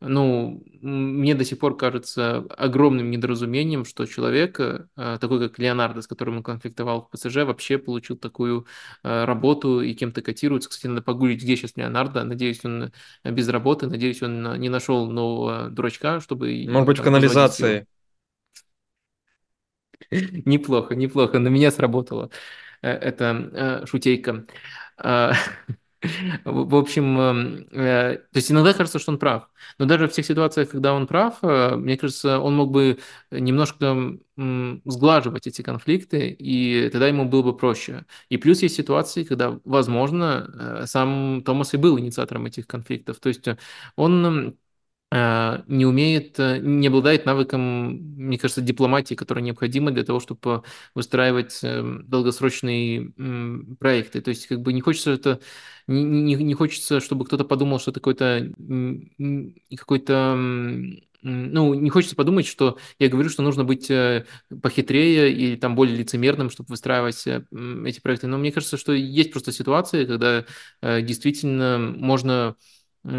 ну, 0.00 0.62
мне 0.82 1.34
до 1.34 1.44
сих 1.44 1.58
пор 1.58 1.76
кажется 1.76 2.44
огромным 2.56 3.10
недоразумением, 3.10 3.84
что 3.84 4.04
человек, 4.06 4.60
э, 4.60 4.86
такой 4.94 5.48
как 5.48 5.58
Леонардо, 5.58 6.02
с 6.02 6.06
которым 6.06 6.38
он 6.38 6.42
конфликтовал 6.42 7.02
в 7.02 7.10
ПСЖ, 7.10 7.36
вообще 7.44 7.78
получил 7.78 8.16
такую 8.16 8.66
э, 9.02 9.24
работу 9.24 9.80
и 9.80 9.94
кем-то 9.94 10.20
котируется. 10.20 10.68
Кстати, 10.68 10.88
надо 10.88 11.02
погуглить, 11.02 11.42
где 11.42 11.56
сейчас 11.56 11.76
Леонардо. 11.76 12.24
Надеюсь, 12.24 12.64
он 12.64 12.92
без 13.24 13.48
работы, 13.48 13.86
надеюсь, 13.86 14.22
он 14.22 14.60
не 14.60 14.68
нашел 14.68 15.10
нового 15.10 15.70
дурачка, 15.70 16.20
чтобы... 16.20 16.66
Может 16.68 16.86
быть, 16.86 16.98
в 16.98 17.02
канализации. 17.02 17.86
Неплохо, 20.10 20.94
неплохо. 20.94 21.38
На 21.38 21.48
меня 21.48 21.70
сработала 21.70 22.30
э, 22.82 22.90
эта 22.90 23.84
шутейка. 23.86 24.46
В 26.44 26.76
общем, 26.76 27.18
эм, 27.18 27.68
э, 27.72 28.16
то 28.16 28.36
есть 28.36 28.50
иногда 28.50 28.72
кажется, 28.74 28.98
что 28.98 29.12
он 29.12 29.18
прав. 29.18 29.48
Но 29.78 29.86
даже 29.86 30.08
в 30.08 30.12
тех 30.12 30.24
ситуациях, 30.26 30.68
когда 30.70 30.92
он 30.94 31.06
прав, 31.06 31.38
э, 31.42 31.76
мне 31.76 31.96
кажется, 31.96 32.38
он 32.38 32.54
мог 32.56 32.70
бы 32.70 32.98
немножко 33.30 34.18
сглаживать 34.84 35.46
эти 35.46 35.62
конфликты, 35.62 36.28
и 36.28 36.90
тогда 36.90 37.08
ему 37.08 37.24
было 37.24 37.42
бы 37.42 37.56
проще. 37.56 38.04
И 38.28 38.36
плюс 38.36 38.60
есть 38.62 38.76
ситуации, 38.76 39.24
когда, 39.24 39.58
возможно, 39.64 40.82
э, 40.82 40.86
сам 40.86 41.42
Томас 41.42 41.72
и 41.72 41.78
был 41.78 41.98
инициатором 41.98 42.44
этих 42.44 42.66
конфликтов. 42.66 43.18
То 43.18 43.28
есть 43.30 43.46
он 43.96 44.56
не 45.68 45.86
умеет, 45.86 46.38
э, 46.38 46.58
не 46.58 46.88
обладает 46.88 47.26
навыком, 47.26 47.94
мне 48.16 48.38
кажется, 48.38 48.60
дипломатии, 48.60 49.14
которая 49.14 49.44
необходима 49.44 49.90
для 49.92 50.04
того, 50.04 50.20
чтобы 50.20 50.62
выстраивать 50.94 51.60
эм, 51.62 52.04
долгосрочные 52.06 53.12
проекты. 53.78 54.20
То 54.20 54.30
есть 54.30 54.46
как 54.46 54.62
бы 54.62 54.72
не 54.72 54.80
хочется 54.80 55.12
это, 55.12 55.40
не, 55.86 56.02
не, 56.02 56.34
не 56.34 56.54
хочется, 56.54 57.00
чтобы 57.00 57.24
кто-то 57.24 57.44
подумал, 57.44 57.78
что 57.78 57.92
это 57.92 58.00
какой-то 58.00 58.52
какой-то 59.76 60.34
ну, 61.22 61.74
не 61.74 61.90
хочется 61.90 62.14
подумать, 62.14 62.46
что 62.46 62.78
я 63.00 63.08
говорю, 63.08 63.30
что 63.30 63.42
нужно 63.42 63.64
быть 63.64 63.90
э, 63.90 64.26
похитрее 64.62 65.32
и 65.32 65.56
там 65.56 65.74
более 65.74 65.96
лицемерным, 65.96 66.50
чтобы 66.50 66.68
выстраивать 66.68 67.26
эти 67.26 68.00
проекты. 68.00 68.28
Но 68.28 68.38
мне 68.38 68.52
кажется, 68.52 68.76
что 68.76 68.92
есть 68.92 69.32
просто 69.32 69.50
ситуации, 69.50 70.04
когда 70.04 70.44
действительно 70.82 71.78
можно 71.78 72.54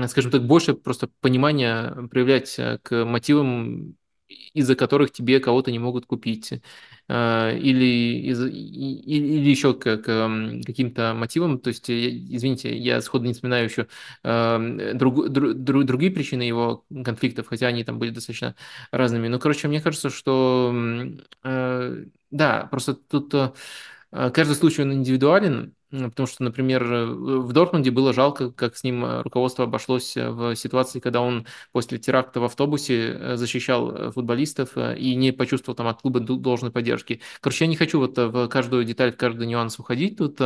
скажем 0.07 0.31
так, 0.31 0.45
больше 0.45 0.73
просто 0.73 1.09
понимания 1.21 2.07
проявлять 2.09 2.57
э, 2.59 2.79
к 2.81 3.05
мотивам, 3.05 3.95
из-за 4.53 4.75
которых 4.75 5.11
тебе 5.11 5.39
кого-то 5.39 5.71
не 5.71 5.79
могут 5.79 6.05
купить, 6.05 6.51
э, 7.07 7.57
или, 7.57 8.29
из, 8.29 8.43
или 8.45 9.49
еще 9.49 9.73
к, 9.73 9.97
к 9.97 10.63
каким-то 10.65 11.13
мотивам. 11.13 11.59
То 11.59 11.69
есть, 11.69 11.89
извините, 11.89 12.75
я 12.77 13.01
сходу 13.01 13.25
не 13.25 13.33
вспоминаю 13.33 13.65
еще 13.65 13.87
э, 14.23 14.93
друг, 14.95 15.29
друг, 15.29 15.85
другие 15.85 16.11
причины 16.11 16.41
его 16.41 16.85
конфликтов, 17.05 17.47
хотя 17.47 17.67
они 17.67 17.83
там 17.83 17.99
были 17.99 18.09
достаточно 18.09 18.55
разными. 18.91 19.27
Ну, 19.29 19.39
короче, 19.39 19.67
мне 19.67 19.81
кажется, 19.81 20.09
что 20.09 20.75
да, 21.43 22.67
просто 22.69 22.93
тут 22.95 23.33
каждый 24.11 24.55
случай 24.55 24.81
он 24.81 24.93
индивидуален, 24.93 25.73
Потому 25.89 26.27
что, 26.27 26.43
например, 26.43 26.83
в 26.83 27.53
Дортмунде 27.53 27.91
было 27.91 28.11
жалко, 28.11 28.51
как 28.51 28.75
с 28.75 28.83
ним 28.83 29.05
э, 29.05 29.21
руководство 29.21 29.63
обошлось 29.63 30.17
э, 30.17 30.29
в 30.29 30.53
ситуации, 30.55 30.99
когда 30.99 31.21
он 31.21 31.47
после 31.71 31.97
теракта 31.97 32.41
в 32.41 32.43
автобусе 32.43 33.13
э, 33.13 33.37
защищал 33.37 34.11
футболистов 34.11 34.77
и 34.77 35.15
не 35.15 35.31
почувствовал 35.31 35.77
там 35.77 35.87
от 35.87 36.01
клуба 36.01 36.19
должной 36.19 36.71
поддержки. 36.71 37.21
Короче, 37.39 37.63
я 37.63 37.69
не 37.69 37.77
хочу 37.77 37.99
вот 37.99 38.17
в 38.17 38.49
каждую 38.49 38.83
деталь, 38.83 39.13
в 39.13 39.17
каждый 39.17 39.47
нюанс 39.47 39.79
уходить 39.79 40.17
тут, 40.17 40.41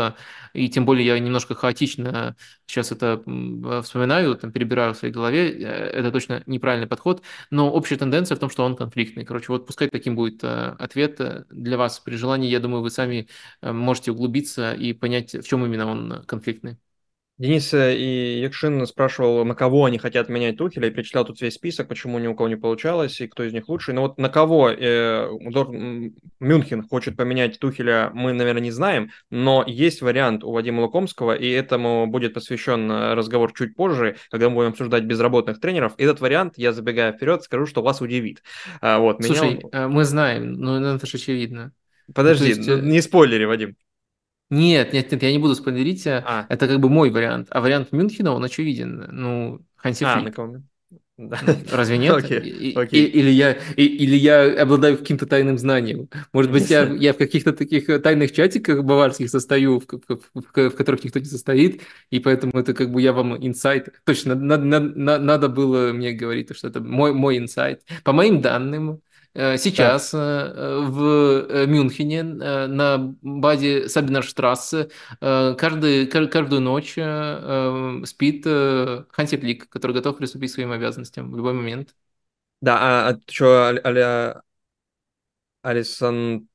и 0.54 0.70
тем 0.70 0.86
более 0.86 1.08
я 1.08 1.18
немножко 1.18 1.56
хаотично 1.56 2.36
сейчас 2.68 2.92
это 2.92 3.22
вспоминаю, 3.84 4.36
там 4.36 4.52
перебираю 4.52 4.94
в 4.94 4.98
своей 4.98 5.14
голове, 5.14 5.50
это 5.52 6.12
точно 6.12 6.44
неправильный 6.46 6.88
подход, 6.88 7.22
но 7.50 7.70
общая 7.70 7.98
тенденция 7.98 8.36
в 8.36 8.40
том, 8.40 8.50
что 8.50 8.64
он 8.64 8.76
конфликтный. 8.76 9.26
Короче, 9.26 9.48
вот 9.50 9.66
пускай 9.66 9.90
таким 9.90 10.16
будет 10.16 10.44
ответ 10.44 11.20
для 11.50 11.78
вас. 11.78 12.00
При 12.00 12.16
желании, 12.16 12.50
я 12.50 12.60
думаю, 12.60 12.82
вы 12.82 12.90
сами 12.90 13.28
можете 13.62 14.12
углубиться 14.12 14.74
и 14.74 14.94
понять, 14.94 15.31
в 15.34 15.44
чем 15.44 15.66
именно 15.66 15.88
он 15.88 16.24
конфликтный. 16.26 16.78
Денис 17.42 17.74
э, 17.74 17.98
и 17.98 18.40
Якшин 18.42 18.86
спрашивал, 18.86 19.44
на 19.46 19.56
кого 19.56 19.86
они 19.86 19.98
хотят 19.98 20.30
менять 20.30 20.58
Тухеля, 20.58 20.90
и 20.90 20.92
перечислял 20.92 21.26
тут 21.26 21.42
весь 21.42 21.56
список, 21.56 21.88
почему 21.88 22.20
ни 22.20 22.28
у 22.28 22.36
кого 22.36 22.48
не 22.50 22.56
получалось, 22.56 23.20
и 23.20 23.26
кто 23.26 23.42
из 23.42 23.52
них 23.52 23.68
лучший. 23.68 23.96
Но 23.96 24.04
вот 24.04 24.20
на 24.20 24.30
кого 24.30 24.70
э, 24.70 25.28
Дор... 25.50 25.72
Мюнхен 26.40 26.88
хочет 26.88 27.18
поменять 27.18 27.58
Тухеля, 27.58 28.12
мы, 28.14 28.34
наверное, 28.34 28.62
не 28.62 28.70
знаем, 28.70 29.10
но 29.32 29.64
есть 29.66 30.04
вариант 30.04 30.44
у 30.44 30.52
Вадима 30.52 30.82
Лукомского, 30.82 31.34
и 31.34 31.50
этому 31.50 32.06
будет 32.06 32.36
посвящен 32.36 32.92
э, 32.92 33.16
разговор 33.16 33.52
чуть 33.54 33.76
позже, 33.76 34.18
когда 34.30 34.50
мы 34.50 34.58
будем 34.58 34.70
обсуждать 34.70 35.06
безработных 35.06 35.60
тренеров. 35.60 35.96
Этот 35.98 36.22
вариант, 36.22 36.54
я 36.58 36.74
забегая 36.74 37.12
вперед, 37.12 37.42
скажу, 37.42 37.66
что 37.66 37.82
вас 37.82 38.02
удивит. 38.02 38.44
А, 38.82 39.00
вот, 39.00 39.26
Слушай, 39.26 39.62
он... 39.64 39.70
Э, 39.72 39.88
мы 39.88 40.04
знаем, 40.04 40.54
но 40.54 40.94
это 40.94 41.08
же 41.08 41.18
очевидно. 41.18 41.74
Подожди, 42.14 42.50
есть... 42.50 42.68
ну, 42.68 42.78
не 42.78 43.02
спойлери, 43.02 43.46
Вадим. 43.46 43.76
Нет, 44.52 44.92
нет, 44.92 45.10
нет, 45.12 45.24
я 45.24 45.32
не 45.32 45.40
буду 45.40 45.56
спойлерить. 45.56 46.06
Э, 46.06 46.24
а. 46.26 46.46
Это 46.50 46.68
как 46.68 46.80
бы 46.80 46.90
мой 46.90 47.10
вариант. 47.10 47.48
А 47.52 47.62
вариант 47.62 47.92
Мюнхена, 47.94 48.34
он 48.34 48.44
очевиден. 48.44 49.08
Ну, 49.10 49.62
Ханси 49.78 50.04
а, 50.04 50.20
Флик. 50.20 50.36
Да. 51.18 51.40
Разве 51.72 51.98
нет? 51.98 52.16
Okay, 52.16 52.74
okay. 52.74 52.98
или, 52.98 53.30
я, 53.30 53.54
или 53.78 54.16
я 54.16 54.62
обладаю 54.62 54.98
каким-то 54.98 55.26
тайным 55.26 55.58
знанием. 55.58 56.10
Может 56.34 56.52
быть, 56.52 56.70
я, 56.70 56.84
я 56.84 57.14
в 57.14 57.18
каких-то 57.18 57.54
таких 57.54 57.86
тайных 58.02 58.34
чатиках 58.34 58.84
баварских 58.84 59.30
состою, 59.30 59.80
в, 59.80 59.86
в, 59.88 60.20
в, 60.34 60.70
в 60.70 60.76
которых 60.76 61.04
никто 61.04 61.20
не 61.20 61.26
состоит, 61.26 61.82
и 62.10 62.20
поэтому 62.20 62.54
это 62.56 62.74
как 62.74 62.92
бы 62.92 63.02
я 63.02 63.14
вам 63.14 63.38
инсайт. 63.38 63.90
Точно, 64.04 64.36
надо, 64.36 64.64
надо, 64.64 65.20
надо 65.20 65.48
было 65.48 65.94
мне 65.94 66.12
говорить, 66.12 66.54
что 66.56 66.68
это 66.68 66.82
мой, 66.82 67.14
мой 67.14 67.38
инсайт. 67.38 67.84
По 68.04 68.14
моим 68.14 68.42
данным, 68.42 69.02
Э, 69.11 69.11
сейчас 69.34 70.12
так. 70.12 70.22
Э, 70.22 70.80
в 70.80 71.46
э, 71.50 71.66
Мюнхене 71.66 72.24
на 72.24 73.16
базе 73.22 73.88
Сабинерштрассе 73.88 74.90
каждый, 75.20 76.08
каждую 76.08 76.62
ночь 76.62 76.94
спит 78.08 78.46
Ханси 78.46 79.38
Плик, 79.38 79.70
который 79.70 79.94
готов 79.94 80.18
приступить 80.18 80.52
к 80.52 80.54
своим 80.56 80.72
обязанностям 80.72 81.32
в 81.32 81.38
любой 81.38 81.54
момент. 81.54 81.96
Да, 82.62 82.78
а, 82.80 83.10
а 83.10 83.20
что, 83.28 83.80
Аля... 83.84 84.42
Алисан 85.64 86.48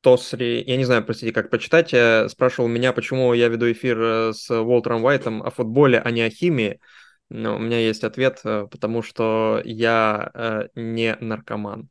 Тосри, 0.00 0.64
я 0.66 0.76
не 0.76 0.84
знаю, 0.84 1.04
простите, 1.04 1.32
как 1.32 1.50
прочитать, 1.50 1.94
спрашивал 2.30 2.68
меня, 2.68 2.92
почему 2.92 3.32
я 3.32 3.46
веду 3.46 3.70
эфир 3.70 4.34
с 4.34 4.50
Уолтером 4.50 5.04
Уайтом 5.04 5.40
о 5.42 5.50
футболе, 5.50 6.00
а 6.00 6.10
не 6.10 6.22
о 6.22 6.30
химии. 6.30 6.80
Ну, 7.30 7.54
у 7.54 7.58
меня 7.58 7.78
есть 7.78 8.02
ответ, 8.02 8.40
э, 8.44 8.66
потому 8.68 9.02
что 9.02 9.62
я 9.64 10.30
э, 10.34 10.68
не 10.74 11.16
наркоман. 11.20 11.88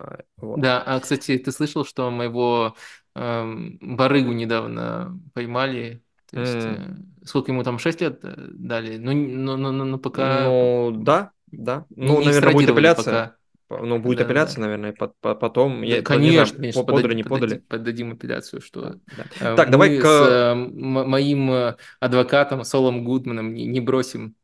А, 0.00 0.18
Вот. 0.38 0.60
Да, 0.60 0.82
а, 0.82 1.00
кстати, 1.00 1.38
ты 1.38 1.52
слышал, 1.52 1.84
что 1.84 2.10
моего 2.10 2.76
эм, 3.14 3.78
барыгу 3.96 4.32
недавно 4.32 5.20
поймали? 5.34 6.04
То 6.26 6.38
есть, 6.38 6.66
э, 6.66 6.96
сколько 7.24 7.52
ему 7.52 7.62
там, 7.64 7.78
6 7.78 8.00
лет 8.00 8.24
э, 8.24 8.34
дали? 8.52 8.96
Ну, 8.98 9.12
но, 9.14 9.56
но, 9.56 9.72
но, 9.72 9.84
но 9.84 9.98
пока 9.98 10.56
Ну, 10.56 10.90
да, 10.96 11.32
да. 11.52 11.86
Ну, 12.02 12.20
наверное, 12.20 12.50
будет 12.50 12.70
апелляция. 12.70 12.94
пока. 12.94 13.36
Ну, 13.68 13.98
будет 14.00 14.20
Да, 14.20 14.22
апелляция, 14.22 14.60
да. 14.60 14.62
наверное, 14.62 14.92
по- 14.92 15.08
по- 15.20 15.34
потом, 15.36 15.82
Да, 15.82 15.96
я 15.96 16.02
по- 16.02 16.16
не 16.16 16.30
конечно, 16.30 16.32
знаю, 16.32 16.58
конечно, 16.58 16.84
по- 16.84 16.84
подали, 16.84 17.14
не 17.14 17.24
подали. 17.24 17.64
подадим 17.68 18.12
апелляцию, 18.12 18.60
Да, 18.74 18.90
что 18.90 19.00
да. 19.10 19.28
э, 19.38 19.56
Так, 19.56 19.70
давай 19.70 19.90
мы 19.90 20.04
с 20.04 20.20
э, 20.20 20.24
к... 20.24 20.54
моим 20.54 21.50
э, 21.50 21.76
адвокатом 22.00 22.64
Солом 22.64 23.04
Гудманом 23.04 23.54
не, 23.54 23.66
не 23.66 23.80
бросим, 23.80 24.36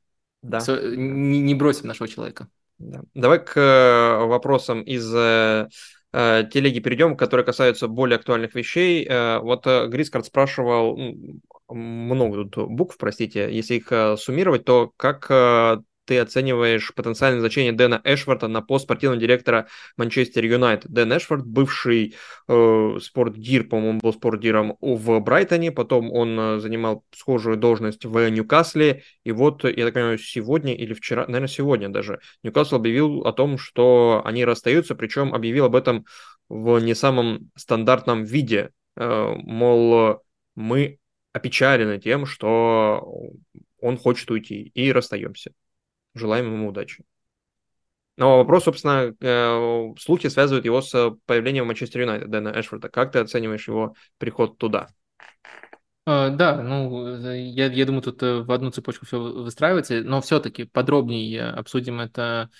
Да, 0.43 0.73
да. 0.83 0.97
не, 0.97 1.41
не 1.41 1.55
бросим 1.55 1.89
нашего 1.89 2.09
человека. 2.09 2.49
Да. 2.79 3.03
Давай 3.15 3.43
к 3.43 3.57
э, 3.57 4.27
вопросам 4.27 4.83
из 4.83 5.11
э, 5.15 5.69
э, 6.13 6.45
телеги 6.53 6.81
перейдем, 6.81 7.17
которые 7.17 7.45
касаются 7.45 7.89
более 7.89 8.17
актуальных 8.17 8.55
вещей. 8.55 9.09
Вот 9.09 9.67
Грискард 9.67 10.27
спрашивал, 10.27 10.99
много 11.69 12.45
букв, 12.67 12.97
простите, 12.99 13.53
если 13.53 13.77
их 13.77 14.19
суммировать, 14.21 14.65
то 14.65 14.93
как 14.97 15.31
ты 16.07 16.19
оцениваешь 16.19 16.95
потенциальное 16.95 17.41
значение 17.41 17.73
Дэна 17.73 18.01
Эшварда 18.05 18.49
на 18.49 18.63
пост 18.63 18.85
спортивного 18.85 19.21
директора 19.21 19.67
Манчестер 19.97 20.45
Юнайтед? 20.45 20.91
Дэн 20.91 21.19
Эшвард, 21.19 21.45
бывший 21.47 22.15
э, 22.49 22.99
спортдир, 23.03 23.65
по-моему, 23.65 24.01
был 24.01 24.13
спортдиром 24.13 24.77
в 24.81 25.21
Брайтоне, 25.21 25.73
потом 25.73 26.11
он 26.13 26.39
э, 26.39 26.61
занимал 26.61 27.05
схожую 27.15 27.57
должность 27.57 28.05
в 28.05 28.31
Ньюкасле, 28.31 29.03
и 29.25 29.33
вот, 29.33 29.65
я 29.65 29.85
так 29.85 29.95
понимаю, 29.95 30.19
сегодня 30.19 30.75
или 30.75 30.95
вчера, 30.95 31.27
наверное, 31.27 31.49
сегодня 31.49 31.89
даже, 31.89 32.21
Ньюкасл 32.43 32.77
объявил 32.77 33.21
о 33.23 33.33
том, 33.33 33.59
что 33.59 34.23
они 34.25 34.45
расстаются, 34.45 34.95
причем 34.95 35.35
объявил 35.35 35.67
об 35.67 35.77
этом 35.77 36.07
в 36.49 36.79
не 36.79 36.95
самом 36.95 37.51
стандартном 37.57 38.25
виде. 38.25 38.71
Э, 38.97 39.35
Мол, 39.37 40.23
мы 40.55 40.99
опечалены 41.33 41.99
тем, 41.99 42.25
что 42.25 43.33
он 43.81 43.99
хочет 43.99 44.31
уйти, 44.31 44.71
и 44.75 44.91
расстаемся. 44.91 45.53
Желаем 46.17 46.47
ему 46.47 46.69
удачи. 46.69 47.05
Но 48.17 48.39
вопрос, 48.39 48.65
собственно, 48.65 49.15
э, 49.21 49.95
слухи 49.99 50.29
связывают 50.29 50.65
его 50.65 50.81
с 50.81 51.11
появлением 51.27 51.65
в 51.65 51.67
Манчестер 51.67 52.01
Юнайтед 52.01 52.31
Дэна 52.31 52.59
Эшфорда. 52.59 52.89
Как 52.89 53.13
ты 53.13 53.19
оцениваешь 53.19 53.69
его 53.69 53.95
приход 54.19 54.57
туда? 54.57 54.89
А, 56.07 56.31
Да, 56.31 56.63
ну, 56.63 57.07
э, 57.27 57.41
я, 57.41 57.67
я 57.67 57.85
думаю, 57.85 58.01
тут 58.01 58.23
э, 58.23 58.43
в 58.43 58.51
одну 58.53 58.71
цепочку 58.71 59.05
все 59.05 59.21
выстраивается, 59.21 60.01
но 60.03 60.23
все-таки 60.23 60.65
подробнее 60.65 61.51
обсудим 61.51 62.01
это 62.01 62.49
э, 62.53 62.57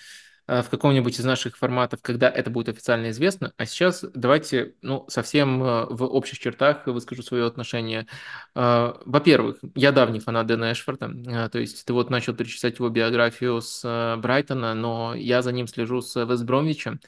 в 0.47 0.69
каком-нибудь 0.69 1.19
из 1.19 1.25
наших 1.25 1.57
форматов, 1.57 1.99
когда 2.01 2.29
это 2.29 2.49
будет 2.49 2.69
официально 2.69 3.09
известно. 3.09 3.53
А 3.57 3.65
сейчас 3.65 4.05
давайте, 4.13 4.75
ну, 4.81 5.05
совсем 5.09 5.61
э, 5.63 5.85
в 5.89 6.03
общих 6.03 6.39
чертах 6.39 6.87
выскажу 6.87 7.21
свое 7.23 7.45
отношение. 7.45 8.07
Э, 8.55 8.93
Во-первых, 9.05 9.57
я 9.75 9.91
давний 9.91 10.19
фанат 10.19 10.47
Дэна 10.47 10.71
Эшфорда, 10.71 11.11
э, 11.27 11.49
то 11.49 11.59
есть 11.59 11.85
ты 11.85 11.93
вот 11.93 12.09
начал 12.09 12.33
перечислять 12.33 12.79
его 12.79 12.89
биографию 12.89 13.61
с 13.61 13.81
э, 13.83 14.15
Брайтона, 14.17 14.73
но 14.73 15.13
я 15.15 15.41
за 15.41 15.51
ним 15.51 15.67
слежу 15.67 16.01
с 16.01 16.15
Вестбромвича, 16.23 16.99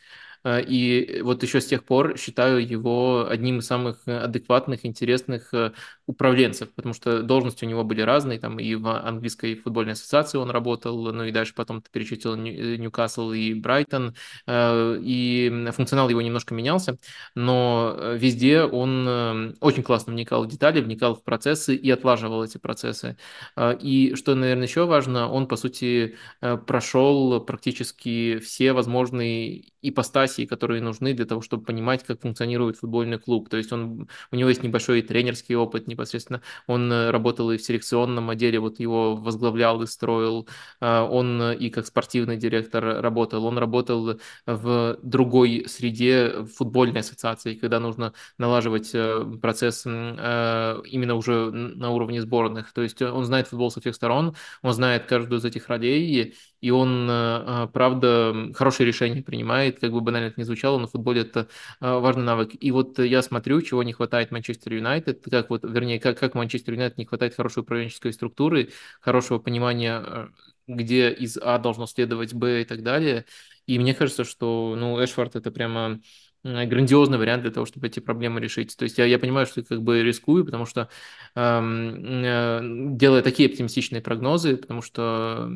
Э, 0.43 0.61
И 0.61 1.21
вот 1.21 1.43
еще 1.43 1.61
с 1.61 1.67
тех 1.67 1.83
пор 1.85 2.17
считаю 2.17 2.65
его 2.65 3.27
одним 3.29 3.59
из 3.59 3.67
самых 3.67 4.01
э, 4.07 4.17
адекватных, 4.19 4.85
интересных 4.85 5.53
э, 5.53 5.71
управленцев, 6.09 6.71
потому 6.73 6.95
что 6.95 7.21
должности 7.21 7.65
у 7.65 7.67
него 7.67 7.83
были 7.83 8.01
разные, 8.01 8.39
там 8.39 8.59
и 8.59 8.73
в 8.73 8.87
английской 8.99 9.53
футбольной 9.53 9.93
ассоциации 9.93 10.39
он 10.39 10.49
работал, 10.49 11.13
ну 11.13 11.23
и 11.23 11.31
дальше 11.31 11.53
потом 11.53 11.83
перечислил 11.83 12.33
э, 12.33 12.77
Ньюкасл 12.77 13.31
и 13.31 13.53
Брайтон, 13.53 14.15
э, 14.47 14.99
и 15.03 15.69
функционал 15.71 16.09
его 16.09 16.23
немножко 16.23 16.55
менялся, 16.55 16.97
но 17.35 17.93
э, 17.95 18.17
везде 18.17 18.63
он 18.63 19.55
очень 19.61 19.83
классно 19.83 20.13
вникал 20.13 20.45
в 20.45 20.47
детали, 20.47 20.81
вникал 20.81 21.13
в 21.13 21.23
процессы 21.23 21.75
и 21.75 21.91
отлаживал 21.91 22.43
эти 22.43 22.57
процессы. 22.57 23.15
И 23.59 24.13
что, 24.15 24.33
наверное, 24.33 24.65
еще 24.65 24.85
важно, 24.85 25.29
он, 25.29 25.47
по 25.47 25.57
сути, 25.57 26.17
прошел 26.39 27.39
практически 27.41 28.39
все 28.39 28.73
возможные 28.73 29.65
ипостаси, 29.81 30.45
которые 30.45 30.81
нужны 30.81 31.13
для 31.13 31.25
того, 31.25 31.41
чтобы 31.41 31.63
понимать, 31.63 32.03
как 32.03 32.21
функционирует 32.21 32.77
футбольный 32.77 33.17
клуб. 33.19 33.49
То 33.49 33.57
есть 33.57 33.71
он, 33.71 34.09
у 34.31 34.35
него 34.35 34.49
есть 34.49 34.63
небольшой 34.63 35.01
тренерский 35.01 35.55
опыт 35.55 35.87
непосредственно. 35.99 36.41
Он 36.67 36.91
э, 36.91 37.11
работал 37.11 37.51
и 37.51 37.57
в 37.57 37.63
селекционном 37.63 38.29
отделе, 38.29 38.59
вот 38.59 38.79
его 38.79 39.15
возглавлял 39.15 39.81
и 39.81 39.87
строил. 39.87 40.47
А, 40.79 41.03
Он 41.05 41.41
э, 41.41 41.55
и 41.57 41.69
как 41.69 41.85
спортивный 41.85 42.37
директор 42.37 43.01
работал. 43.01 43.45
Он 43.45 43.57
работал 43.57 44.19
в 44.45 44.97
другой 45.03 45.65
среде 45.67 46.45
футбольной 46.57 47.01
ассоциации, 47.01 47.55
когда 47.55 47.79
нужно 47.79 48.13
налаживать 48.37 48.91
э, 48.93 49.25
процесс 49.41 49.85
именно 49.85 51.15
уже 51.15 51.51
на 51.51 51.91
уровне 51.91 52.21
сборных. 52.21 52.73
То 52.73 52.81
есть 52.81 53.01
он 53.01 53.25
знает 53.25 53.47
футбол 53.47 53.71
со 53.71 53.79
всех 53.79 53.95
сторон, 53.95 54.35
он 54.61 54.73
знает 54.73 55.05
каждую 55.05 55.39
из 55.39 55.45
этих 55.45 55.67
ролей, 55.67 56.35
и 56.61 56.71
он, 56.71 57.09
э, 57.09 57.63
э, 57.65 57.67
правда, 57.71 58.51
хорошие 58.53 58.85
решения 58.87 59.21
принимает, 59.23 59.79
как 59.79 59.91
бы 59.91 60.01
банально 60.01 60.27
это 60.27 60.39
ни 60.39 60.43
звучало, 60.43 60.77
но 60.77 60.87
в 60.87 60.91
футболе 60.91 61.21
это 61.21 61.47
э, 61.79 61.99
важный 61.99 62.23
навык. 62.23 62.51
И 62.59 62.71
вот 62.71 62.99
я 62.99 63.21
смотрю, 63.21 63.61
чего 63.61 63.83
не 63.83 63.93
хватает 63.93 64.31
Манчестер 64.31 64.73
Юнайтед, 64.73 65.23
как 65.23 65.49
вот, 65.49 65.63
вернее, 65.63 65.99
как, 65.99 66.19
как 66.19 66.35
Манчестер 66.35 66.73
Юнайтед 66.73 66.97
не 66.97 67.05
хватает 67.05 67.35
хорошей 67.35 67.61
управленческой 67.61 68.13
структуры, 68.13 68.69
хорошего 69.01 69.39
понимания, 69.39 70.03
э, 70.05 70.27
где 70.67 71.11
из 71.11 71.37
А 71.37 71.57
должно 71.59 71.87
следовать 71.87 72.33
Б 72.33 72.61
и 72.61 72.65
так 72.65 72.83
далее. 72.83 73.25
И 73.65 73.79
мне 73.79 73.93
кажется, 73.93 74.23
что, 74.23 74.75
ну, 74.77 75.03
Эшфорд 75.03 75.35
это 75.35 75.51
прямо 75.51 75.99
грандиозный 76.43 77.17
вариант 77.17 77.43
для 77.43 77.51
того, 77.51 77.65
чтобы 77.65 77.87
эти 77.87 77.99
проблемы 77.99 78.39
решить. 78.39 78.75
То 78.77 78.83
есть 78.83 78.97
я, 78.97 79.05
я 79.05 79.19
понимаю, 79.19 79.45
что 79.45 79.59
я 79.59 79.65
как 79.65 79.81
бы 79.81 80.01
рискую, 80.03 80.45
потому 80.45 80.65
что 80.65 80.89
эм, 81.35 82.23
э, 82.23 82.59
делая 82.95 83.21
такие 83.21 83.49
оптимистичные 83.49 84.01
прогнозы, 84.01 84.55
потому 84.55 84.81
что 84.81 85.51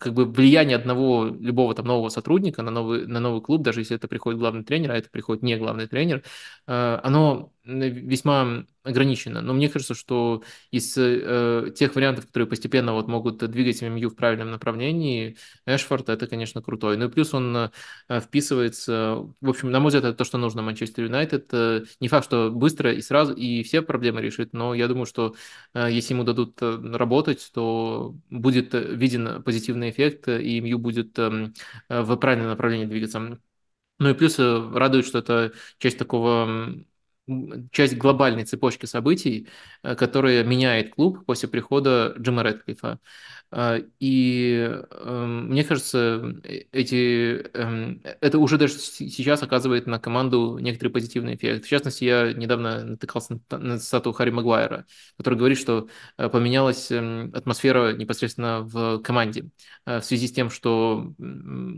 как 0.00 0.14
бы 0.14 0.24
влияние 0.24 0.76
одного 0.76 1.26
любого 1.26 1.74
там 1.74 1.86
нового 1.86 2.08
сотрудника 2.08 2.62
на 2.62 2.70
новый, 2.70 3.06
на 3.06 3.20
новый 3.20 3.42
клуб, 3.42 3.62
даже 3.62 3.80
если 3.82 3.96
это 3.96 4.08
приходит 4.08 4.40
главный 4.40 4.64
тренер, 4.64 4.92
а 4.92 4.96
это 4.96 5.10
приходит 5.10 5.42
не 5.42 5.56
главный 5.56 5.86
тренер, 5.86 6.24
э, 6.66 7.00
оно 7.02 7.52
весьма 7.64 8.64
ограничено. 8.82 9.42
Но 9.42 9.52
мне 9.52 9.68
кажется, 9.68 9.94
что 9.94 10.42
из 10.70 10.96
э, 10.96 11.70
тех 11.76 11.94
вариантов, 11.94 12.26
которые 12.26 12.48
постепенно 12.48 12.94
вот 12.94 13.08
могут 13.08 13.38
двигать 13.50 13.82
ММЮ 13.82 14.10
в 14.10 14.16
правильном 14.16 14.50
направлении, 14.50 15.36
Эшфорд 15.66 16.08
это, 16.08 16.26
конечно, 16.26 16.62
крутой. 16.62 16.96
Ну 16.96 17.06
и 17.06 17.10
плюс 17.10 17.34
он 17.34 17.56
э, 18.08 18.20
вписывается, 18.20 19.16
в 19.40 19.48
общем, 19.48 19.70
на 19.70 19.80
мой 19.80 19.88
взгляд, 19.88 20.04
это 20.04 20.16
то, 20.16 20.24
что 20.24 20.38
нужно 20.38 20.62
Манчестер 20.62 21.04
Юнайтед. 21.04 21.48
Э, 21.52 21.84
не 22.00 22.08
факт, 22.08 22.24
что 22.26 22.50
быстро 22.50 22.92
и 22.92 23.02
сразу 23.02 23.34
и 23.34 23.62
все 23.62 23.82
проблемы 23.82 24.22
решит, 24.22 24.52
но 24.54 24.74
я 24.74 24.88
думаю, 24.88 25.06
что 25.06 25.34
э, 25.74 25.88
если 25.90 26.14
ему 26.14 26.24
дадут 26.24 26.56
э, 26.62 26.78
работать, 26.94 27.50
то 27.52 28.14
будет 28.30 28.74
э, 28.74 28.94
виден 28.94 29.42
позитивный 29.42 29.90
эффект, 29.90 30.28
и 30.28 30.60
МЮ 30.60 30.78
будет 30.78 31.18
эм, 31.18 31.54
э, 31.88 32.00
в 32.02 32.16
правильном 32.16 32.48
направлении 32.48 32.86
двигаться. 32.86 33.38
Ну 33.98 34.08
и 34.08 34.14
плюс 34.14 34.38
э, 34.38 34.70
радует, 34.74 35.06
что 35.06 35.18
это 35.18 35.52
часть 35.78 35.98
такого 35.98 36.74
часть 37.72 37.96
глобальной 37.96 38.44
цепочки 38.44 38.86
событий, 38.86 39.48
э, 39.82 39.94
которая 39.94 40.44
меняет 40.44 40.94
клуб 40.94 41.24
после 41.26 41.48
прихода 41.48 42.14
Джима 42.18 42.42
Рэдклиффа. 42.42 42.98
А, 43.52 43.78
И 43.98 44.68
эм, 44.92 45.48
мне 45.48 45.64
кажется, 45.64 46.22
э- 46.44 46.64
эти, 46.72 47.42
эм, 47.54 48.00
это 48.20 48.38
уже 48.38 48.58
даже 48.58 48.74
сейчас 48.74 49.42
оказывает 49.42 49.86
на 49.86 49.98
команду 49.98 50.58
некоторый 50.60 50.90
позитивный 50.90 51.34
эффект. 51.34 51.64
В 51.64 51.68
частности, 51.68 52.04
я 52.04 52.32
недавно 52.32 52.84
натыкался 52.84 53.40
на, 53.50 53.78
цитату 53.78 54.12
Харри 54.12 54.30
Магуайра, 54.30 54.86
который 55.16 55.34
говорит, 55.36 55.58
что 55.58 55.88
э, 56.16 56.28
поменялась 56.28 56.90
эм, 56.92 57.32
атмосфера 57.34 57.92
непосредственно 57.92 58.60
в 58.62 59.00
команде 59.00 59.50
э, 59.86 59.98
в 60.00 60.04
связи 60.04 60.28
с 60.28 60.32
тем, 60.32 60.50
что 60.50 61.12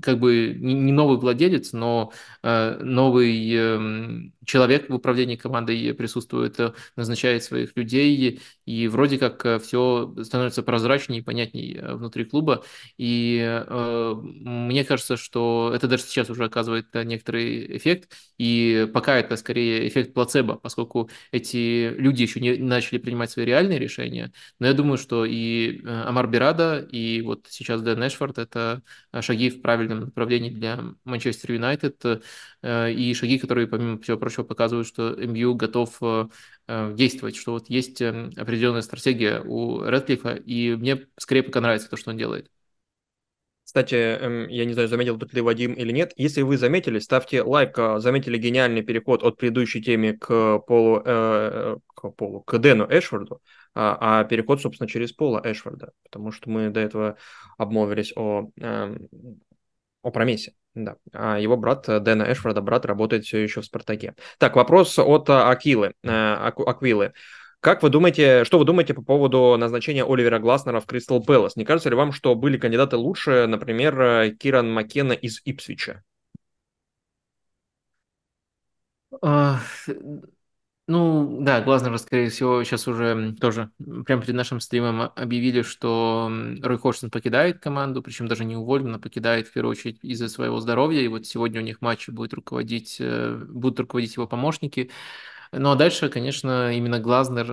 как 0.02 0.18
бы 0.18 0.54
не 0.58 0.92
новый 0.92 1.18
владелец, 1.18 1.72
но 1.72 2.12
э, 2.42 2.78
новый 2.82 4.32
человек 4.44 4.88
в 4.88 4.94
управлении 4.94 5.36
командой 5.42 5.92
присутствует, 5.94 6.58
э, 6.60 6.72
назначает 6.96 7.44
своих 7.44 7.76
людей, 7.76 8.40
и 8.66 8.88
вроде 8.88 9.18
как 9.18 9.62
все 9.62 10.14
становится 10.22 10.62
прозрачнее 10.62 11.20
и 11.20 11.24
понятнее 11.24 11.76
э, 11.76 11.94
внутри 11.94 12.24
клуба. 12.24 12.64
И 12.96 13.38
э, 13.42 14.14
мне 14.22 14.84
кажется, 14.84 15.16
что 15.16 15.72
это 15.74 15.88
даже 15.88 16.04
сейчас 16.04 16.30
уже 16.30 16.44
оказывает 16.44 16.86
э, 16.94 17.02
некоторый 17.04 17.76
эффект, 17.76 18.12
и 18.38 18.88
пока 18.92 19.18
это 19.18 19.36
скорее 19.36 19.86
эффект 19.88 20.14
плацебо, 20.14 20.54
поскольку 20.56 21.10
эти 21.30 21.88
люди 21.96 22.22
еще 22.22 22.40
не 22.40 22.56
начали 22.56 22.98
принимать 22.98 23.30
свои 23.30 23.44
реальные 23.44 23.78
решения. 23.78 24.32
Но 24.58 24.66
я 24.66 24.74
думаю, 24.74 24.98
что 24.98 25.24
и 25.24 25.80
э, 25.82 25.88
Амар 25.88 26.28
Бирада, 26.28 26.78
и 26.78 27.22
вот 27.22 27.46
сейчас 27.48 27.82
Дэн 27.82 28.06
Эшфорд– 28.06 28.38
это 28.38 28.82
шаги 29.20 29.50
в 29.50 29.60
правильном 29.62 30.00
направлении 30.00 30.50
для 30.50 30.80
Манчестер 31.04 31.52
Юнайтед, 31.52 32.04
э, 32.04 32.20
и 32.64 33.14
шаги, 33.14 33.38
которые, 33.38 33.66
помимо 33.66 33.98
всего 34.00 34.16
прочего, 34.16 34.44
показывают, 34.44 34.86
что 34.86 35.16
МБЮ 35.16 35.54
готов 35.56 35.98
действовать, 36.68 37.36
что 37.36 37.52
вот 37.52 37.68
есть 37.68 38.00
определенная 38.00 38.82
стратегия 38.82 39.40
у 39.40 39.84
Редклифа, 39.84 40.34
и 40.34 40.76
мне 40.76 41.06
скорее 41.18 41.42
пока 41.42 41.60
нравится 41.60 41.90
то, 41.90 41.96
что 41.96 42.10
он 42.10 42.16
делает. 42.16 42.50
Кстати, 43.72 43.94
эм, 43.94 44.48
я 44.48 44.66
не 44.66 44.74
знаю, 44.74 44.88
заметил 44.88 45.18
тут 45.18 45.32
ли 45.32 45.40
Вадим 45.40 45.72
или 45.72 45.92
нет. 45.92 46.12
Если 46.16 46.42
вы 46.42 46.58
заметили, 46.58 46.98
ставьте 46.98 47.42
лайк, 47.42 47.78
а, 47.78 48.00
заметили 48.00 48.36
гениальный 48.36 48.82
переход 48.82 49.22
от 49.22 49.38
предыдущей 49.38 49.80
темы 49.80 50.12
к 50.12 50.58
Полу, 50.66 51.00
э, 51.02 51.76
к 51.86 52.10
Полу, 52.10 52.42
к 52.42 52.58
Дэну 52.58 52.86
Эшфорду, 52.90 53.40
а, 53.74 54.20
а 54.20 54.24
переход, 54.24 54.60
собственно, 54.60 54.86
через 54.88 55.12
Пола 55.12 55.40
Эшфорда, 55.42 55.92
потому 56.02 56.32
что 56.32 56.50
мы 56.50 56.68
до 56.68 56.80
этого 56.80 57.16
обмолвились 57.56 58.12
о, 58.14 58.50
э, 58.60 58.96
о 60.02 60.10
Промесе. 60.10 60.54
Да, 60.74 60.96
а 61.12 61.38
его 61.38 61.56
брат 61.56 61.86
Дэна 61.86 62.32
Эшфорда, 62.32 62.60
брат, 62.60 62.86
работает 62.86 63.24
все 63.24 63.38
еще 63.38 63.60
в 63.60 63.64
«Спартаке». 63.64 64.14
Так, 64.38 64.56
вопрос 64.56 64.98
от 64.98 65.28
Акилы, 65.28 65.94
э, 66.02 66.08
Аквилы. 66.10 67.12
Как 67.60 67.82
вы 67.84 67.90
думаете, 67.90 68.44
что 68.44 68.58
вы 68.58 68.64
думаете 68.64 68.92
по 68.92 69.02
поводу 69.02 69.56
назначения 69.56 70.04
Оливера 70.04 70.40
Гласнера 70.40 70.80
в 70.80 70.86
Кристал 70.86 71.22
Пэлас? 71.22 71.54
Не 71.54 71.64
кажется 71.64 71.90
ли 71.90 71.94
вам, 71.94 72.10
что 72.10 72.34
были 72.34 72.58
кандидаты 72.58 72.96
лучше, 72.96 73.46
например, 73.46 74.00
э, 74.00 74.30
Киран 74.30 74.72
Маккена 74.72 75.12
из 75.12 75.40
Ипсвича? 75.44 76.02
Ну, 80.94 81.38
да, 81.40 81.62
Глазнер, 81.62 81.96
скорее 81.98 82.28
всего, 82.28 82.62
сейчас 82.64 82.86
уже 82.86 83.34
тоже 83.40 83.70
прямо 84.04 84.20
перед 84.20 84.34
нашим 84.34 84.60
стримом 84.60 85.10
объявили, 85.16 85.62
что 85.62 86.30
Рой 86.62 86.76
Ходжсон 86.78 87.10
покидает 87.10 87.60
команду, 87.60 88.02
причем 88.02 88.28
даже 88.28 88.44
не 88.44 88.56
уволен, 88.56 88.94
а 88.94 88.98
покидает 88.98 89.48
в 89.48 89.52
первую 89.54 89.70
очередь 89.72 89.98
из-за 90.02 90.28
своего 90.28 90.60
здоровья. 90.60 91.00
И 91.00 91.08
вот 91.08 91.24
сегодня 91.26 91.60
у 91.62 91.64
них 91.64 91.80
матч 91.80 92.10
будет 92.10 92.34
руководить, 92.34 92.98
э, 93.00 93.34
будут 93.48 93.80
руководить 93.80 94.16
его 94.16 94.26
помощники. 94.26 94.90
Ну 95.54 95.70
а 95.70 95.74
дальше, 95.76 96.08
конечно, 96.08 96.72
именно 96.74 96.98
Глазнер 96.98 97.46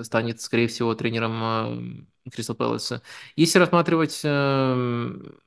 э, 0.00 0.04
станет, 0.04 0.42
скорее 0.42 0.68
всего, 0.68 0.94
тренером 0.94 2.06
Кристал 2.30 2.54
Пэласа. 2.54 3.00
Если 3.34 3.58
рассматривать 3.58 4.20
эм, 4.24 5.38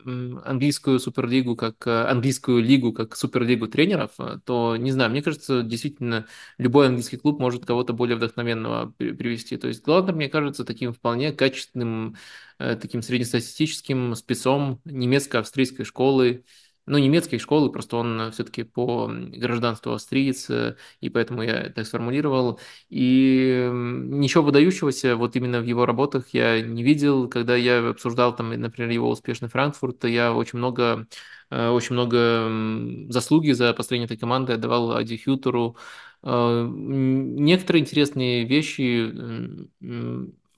английскую 0.44 1.00
суперлигу 1.00 1.56
как 1.56 1.86
э, 1.86 2.06
английскую 2.08 2.64
лигу 2.64 2.94
как 2.94 3.16
суперлигу 3.16 3.68
тренеров, 3.68 4.12
э, 4.18 4.40
то 4.44 4.76
не 4.76 4.92
знаю, 4.92 5.12
мне 5.12 5.22
кажется, 5.22 5.62
действительно 5.62 6.26
любой 6.58 6.88
английский 6.88 7.18
клуб 7.18 7.40
может 7.40 7.66
кого-то 7.68 7.94
более 7.94 8.16
вдохновенного 8.18 8.92
привести. 8.98 9.58
То 9.58 9.68
есть 9.68 9.84
Глазнер, 9.84 10.16
мне 10.16 10.30
кажется, 10.30 10.66
таким 10.66 10.94
вполне 10.94 11.32
качественным, 11.32 12.16
таким 12.58 13.02
среднестатистическим 13.04 14.16
спецом 14.16 14.82
немецко-австрийской 14.84 15.86
школы 15.86 16.44
ну, 16.86 16.98
немецкой 16.98 17.38
школы, 17.38 17.72
просто 17.72 17.98
он 17.98 18.20
э, 18.22 18.32
все-таки 18.32 18.64
по 18.64 19.08
гражданству 19.08 19.92
австриец, 19.94 20.50
э, 20.50 20.76
и 21.02 21.10
поэтому 21.10 21.44
я 21.44 21.70
так 21.70 21.86
сформулировал. 21.86 22.60
И 22.90 23.70
ничего 23.72 24.44
выдающегося 24.44 25.16
вот 25.16 25.36
именно 25.36 25.60
в 25.62 25.66
его 25.66 25.86
работах 25.86 26.30
я 26.34 26.62
не 26.62 26.84
видел. 26.84 27.28
Когда 27.30 27.56
я 27.56 27.90
обсуждал 27.90 28.36
там, 28.36 28.50
например, 28.50 28.90
его 28.92 29.10
успешный 29.10 29.50
Франкфурт, 29.50 30.06
я 30.06 30.34
очень 30.34 30.58
много 30.60 31.08
э, 31.52 31.70
очень 31.70 31.94
много 31.94 33.12
заслуги 33.12 33.52
за 33.52 33.74
построение 33.74 34.06
этой 34.06 34.18
команды 34.18 34.54
отдавал 34.54 34.96
Ади 34.96 35.18
Хьютеру. 35.18 35.78
Некоторые 36.22 37.82
интересные 37.82 38.44
вещи 38.44 39.14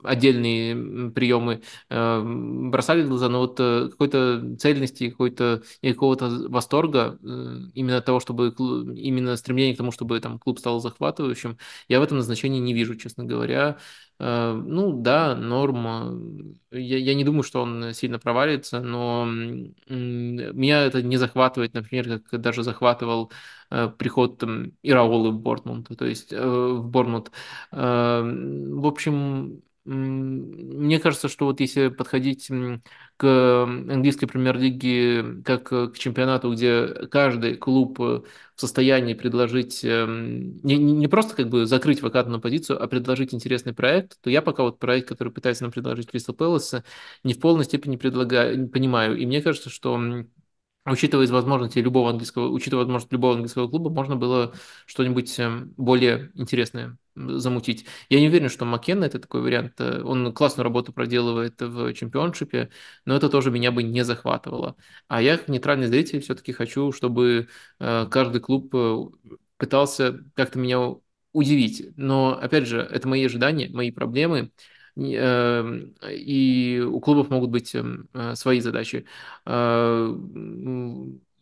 отдельные 0.04 1.12
приемы 1.12 1.62
э, 1.90 2.22
бросали 2.24 3.04
глаза, 3.04 3.30
но 3.30 3.40
вот 3.40 3.60
э, 3.60 3.90
какой-то 3.90 4.56
цельности, 4.58 5.10
какой-то 5.10 5.64
какого-то 5.82 6.30
восторга, 6.50 7.18
э, 7.24 7.58
именно 7.74 8.02
того, 8.02 8.20
чтобы 8.20 8.50
именно 8.96 9.36
стремление 9.36 9.76
к 9.76 9.78
тому, 9.78 9.92
чтобы 9.92 10.20
там 10.20 10.40
клуб 10.40 10.60
стал 10.60 10.80
захватывающим, 10.80 11.58
я 11.88 12.00
в 12.00 12.04
этом 12.04 12.18
назначении 12.18 12.60
не 12.60 12.74
вижу, 12.74 12.96
честно 12.96 13.24
говоря. 13.24 13.78
Ну 14.20 15.02
да, 15.02 15.36
норм. 15.36 16.56
Я, 16.72 16.98
я 16.98 17.14
не 17.16 17.24
думаю, 17.24 17.42
что 17.44 17.62
он 17.64 17.92
сильно 17.94 18.20
провалится, 18.20 18.80
но 18.80 19.26
меня 19.26 20.84
это 20.86 21.02
не 21.02 21.18
захватывает, 21.18 21.74
например, 21.74 22.20
как 22.20 22.40
даже 22.42 22.64
захватывал 22.64 23.32
приход 23.70 24.38
там, 24.38 24.74
Ираолы 24.84 25.32
в 25.32 25.40
Бортмунд, 25.40 25.90
то 25.98 26.06
есть 26.06 26.32
в 26.34 26.82
Бормунд. 26.84 27.32
В 27.72 28.86
общем, 28.88 29.62
мне 29.86 31.00
кажется, 31.00 31.28
что 31.28 31.46
вот 31.46 31.60
если 31.60 31.88
подходить 31.90 32.50
к 33.18 33.64
английской 33.64 34.28
премьер-лиге 34.28 35.42
как 35.44 35.64
к 35.70 35.94
чемпионату, 35.98 36.52
где 36.54 36.88
каждый 37.10 37.56
клуб 37.58 38.00
э, 38.00 38.22
в 38.56 38.60
состоянии 38.62 39.14
предложить 39.16 39.84
эм, 39.84 40.58
не, 40.64 40.76
не 40.78 41.08
просто 41.08 41.36
как 41.36 41.50
бы 41.50 41.66
закрыть 41.66 42.02
вакантную 42.02 42.42
позицию, 42.42 42.82
а 42.84 42.88
предложить 42.88 43.34
интересный 43.34 43.74
проект, 43.74 44.20
то 44.22 44.30
я 44.30 44.42
пока 44.42 44.64
вот 44.64 44.80
проект, 44.80 45.08
который 45.10 45.34
пытается 45.34 45.64
нам 45.64 45.72
предложить 45.72 46.10
Кристал 46.10 46.36
Пэлас, 46.36 46.76
не 47.24 47.34
в 47.34 47.40
полной 47.40 47.66
степени 47.66 47.96
предлагаю, 47.98 48.70
понимаю. 48.70 49.18
И 49.18 49.26
мне 49.26 49.42
кажется, 49.42 49.70
что 49.70 50.00
учитывая 50.86 51.28
возможности 51.28 51.80
любого 51.80 52.10
английского, 52.10 52.50
учитывая 52.50 52.84
возможности 52.86 53.14
любого 53.14 53.34
английского 53.36 53.68
клуба, 53.68 53.90
можно 53.90 54.16
было 54.16 54.54
что-нибудь 54.86 55.38
эм, 55.40 55.74
более 55.78 56.32
интересное 56.36 56.98
замутить. 57.16 57.86
Я 58.10 58.20
не 58.20 58.28
уверен, 58.28 58.50
что 58.50 58.66
Маккенна 58.66 59.06
это 59.06 59.20
такой 59.20 59.42
вариант. 59.42 59.74
Э, 59.80 60.02
он 60.04 60.34
классную 60.34 60.64
работу 60.64 60.94
проделывает 60.94 61.60
в 61.62 61.94
чемпионшипе, 61.94 62.70
но 63.06 63.16
это 63.16 63.30
тоже 63.30 63.52
меня 63.52 63.72
бы 63.72 63.84
не 63.84 64.04
захватывало. 64.04 64.76
А 65.08 65.22
я, 65.22 65.38
как 65.38 65.48
нейтральный 65.48 65.88
зритель, 65.88 66.22
все-таки 66.22 66.52
хочу, 66.54 66.92
чтобы 66.92 67.48
э, 67.80 68.08
каждый 68.10 68.42
клуб 68.42 68.74
э, 68.76 68.98
пытался 69.58 70.24
как-то 70.36 70.60
меня 70.60 70.96
удивить. 71.34 71.88
Но, 71.98 72.38
опять 72.40 72.68
же, 72.68 72.80
это 72.82 73.08
мои 73.08 73.26
ожидания, 73.26 73.70
мои 73.70 73.92
проблемы. 73.92 74.52
Эм, 74.98 75.96
и 76.10 76.80
у 76.86 77.00
клубов 77.00 77.30
могут 77.30 77.50
быть 77.50 77.74
эм, 77.76 78.10
свои 78.36 78.60
задачи. 78.60 79.06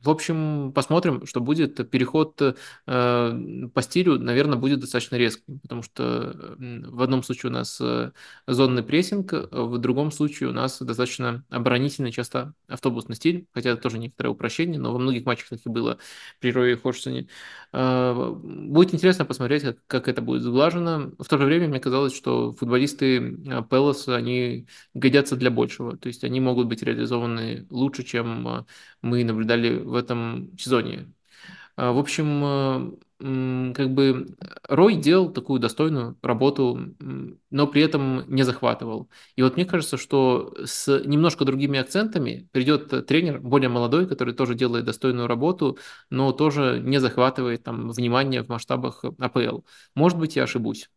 В 0.02 0.10
общем, 0.10 0.72
посмотрим, 0.74 1.26
что 1.26 1.42
будет. 1.42 1.90
Переход 1.90 2.42
э, 2.42 2.54
по 2.86 3.82
стилю, 3.82 4.18
наверное, 4.18 4.58
будет 4.58 4.80
достаточно 4.80 5.18
резким, 5.18 5.60
потому 5.60 5.84
что 5.84 6.56
в 6.58 7.02
одном 7.02 7.22
случае 7.22 7.50
у 7.50 7.54
нас 7.54 7.82
э, 7.82 8.12
зонный 8.48 8.84
прессинг, 8.84 9.34
в 9.34 9.78
другом 9.78 10.12
случае 10.12 10.50
у 10.50 10.54
нас 10.54 10.82
достаточно 10.82 11.44
оборонительный, 11.50 12.14
часто 12.14 12.54
автобусный 12.70 13.16
стиль, 13.18 13.48
хотя 13.54 13.72
это 13.72 13.82
тоже 13.82 13.98
некоторое 13.98 14.30
упрощение, 14.30 14.80
но 14.80 14.94
во 14.94 15.00
многих 15.00 15.26
матчах 15.26 15.50
так 15.50 15.60
и 15.66 15.70
было 15.70 15.98
при 16.40 16.54
Рое 16.54 16.78
Ходжсоне. 16.78 17.28
Э, 17.74 18.34
будет 18.34 18.94
интересно 18.94 19.26
посмотреть, 19.26 19.64
как, 19.64 19.78
как 19.88 20.08
это 20.08 20.22
будет 20.22 20.44
сглажено. 20.44 21.12
В 21.20 21.28
то 21.28 21.38
же 21.38 21.44
время 21.46 21.68
мне 21.68 21.80
казалось, 21.82 22.16
что 22.16 22.54
футболисты 22.54 23.18
э, 23.18 23.64
Пелоса, 23.70 24.16
они 24.16 24.68
годятся 24.94 25.36
для 25.36 25.52
большего, 25.52 25.98
то 25.98 26.08
есть 26.08 26.24
они 26.24 26.40
могут 26.40 26.68
быть 26.68 26.84
реализованы 26.84 27.68
лучше, 27.70 28.04
чем 28.04 28.48
э, 28.48 28.66
мы 29.02 29.24
наблюдали 29.24 29.89
в 29.90 29.96
этом 29.96 30.58
сезоне. 30.58 31.14
А, 31.76 31.92
в 31.94 31.98
общем, 31.98 32.44
э, 32.46 33.74
как 33.76 33.94
бы 33.94 34.28
Рой 34.70 34.96
делал 34.96 35.32
такую 35.32 35.60
достойную 35.60 36.18
работу, 36.22 36.80
но 37.50 37.68
при 37.68 37.82
этом 37.82 38.24
не 38.34 38.44
захватывал. 38.44 39.10
И 39.36 39.42
вот 39.44 39.58
мне 39.58 39.66
кажется, 39.66 39.98
что 39.98 40.54
с 40.64 41.00
немножко 41.06 41.44
другими 41.44 41.80
акцентами 41.80 42.48
придет 42.54 43.06
тренер, 43.08 43.42
более 43.42 43.70
молодой, 43.70 44.08
который 44.08 44.34
тоже 44.34 44.56
делает 44.56 44.86
достойную 44.86 45.28
работу, 45.28 45.78
но 46.10 46.32
тоже 46.32 46.80
не 46.82 47.00
захватывает 47.00 47.64
там 47.64 47.90
внимание 47.90 48.44
в 48.44 48.50
масштабах 48.50 49.04
АПЛ. 49.20 49.62
Может 49.96 50.18
быть, 50.18 50.38
я 50.38 50.44
ошибусь. 50.44 50.90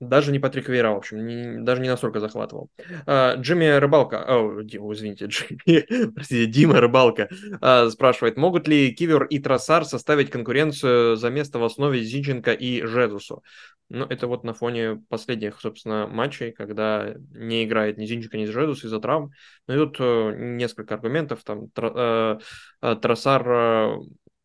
Даже 0.00 0.32
не 0.32 0.38
Патрик 0.38 0.68
Вейра, 0.68 0.90
в 0.90 0.96
общем, 0.96 1.24
не, 1.24 1.62
даже 1.62 1.80
не 1.80 1.88
настолько 1.88 2.18
захватывал. 2.18 2.68
А, 3.06 3.36
Джимми 3.36 3.78
Рыбалка, 3.78 4.24
о, 4.26 4.62
Дима, 4.62 4.92
извините, 4.92 5.26
Джимми, 5.28 6.10
простите, 6.14 6.46
Дима 6.46 6.80
Рыбалка 6.80 7.28
а, 7.60 7.88
спрашивает, 7.90 8.36
могут 8.36 8.66
ли 8.66 8.92
Кивер 8.92 9.24
и 9.24 9.38
Тросар 9.38 9.84
составить 9.84 10.30
конкуренцию 10.30 11.16
за 11.16 11.30
место 11.30 11.58
в 11.58 11.64
основе 11.64 12.02
Зинченко 12.02 12.52
и 12.52 12.82
Жезусу? 12.82 13.42
Ну, 13.90 14.06
это 14.06 14.26
вот 14.26 14.44
на 14.44 14.54
фоне 14.54 15.02
последних, 15.08 15.60
собственно, 15.60 16.06
матчей, 16.06 16.52
когда 16.52 17.14
не 17.32 17.64
играет 17.64 17.98
ни 17.98 18.06
Зинченко, 18.06 18.38
ни 18.38 18.46
Жезус 18.46 18.84
из-за 18.84 18.98
травм. 18.98 19.30
Ну, 19.68 19.74
и 19.74 19.76
тут 19.76 19.96
э, 20.00 20.34
несколько 20.36 20.94
аргументов. 20.94 21.44
Там 21.44 21.68
э, 21.76 22.38
э, 22.82 22.96
Тросар 22.96 23.98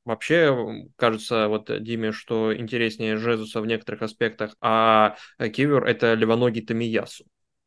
Вообще, 0.05 0.87
кажется, 0.95 1.47
вот 1.47 1.69
Диме, 1.83 2.11
что 2.11 2.55
интереснее 2.55 3.17
Жезуса 3.17 3.61
в 3.61 3.65
некоторых 3.67 4.01
аспектах, 4.01 4.55
а 4.61 5.15
Кивер– 5.37 5.83
это 5.85 6.13
левоногий 6.13 6.65
Тамиясу. 6.65 7.25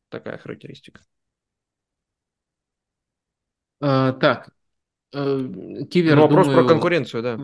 Такая 0.09 0.37
характеристика. 0.37 1.01
А, 3.79 4.13
так, 4.13 4.49
э, 5.13 5.47
Кивер, 5.89 6.15
ну, 6.15 6.21
вопрос 6.23 6.47
думаю, 6.47 6.63
про 6.63 6.73
конкуренцию, 6.73 7.23
да. 7.23 7.39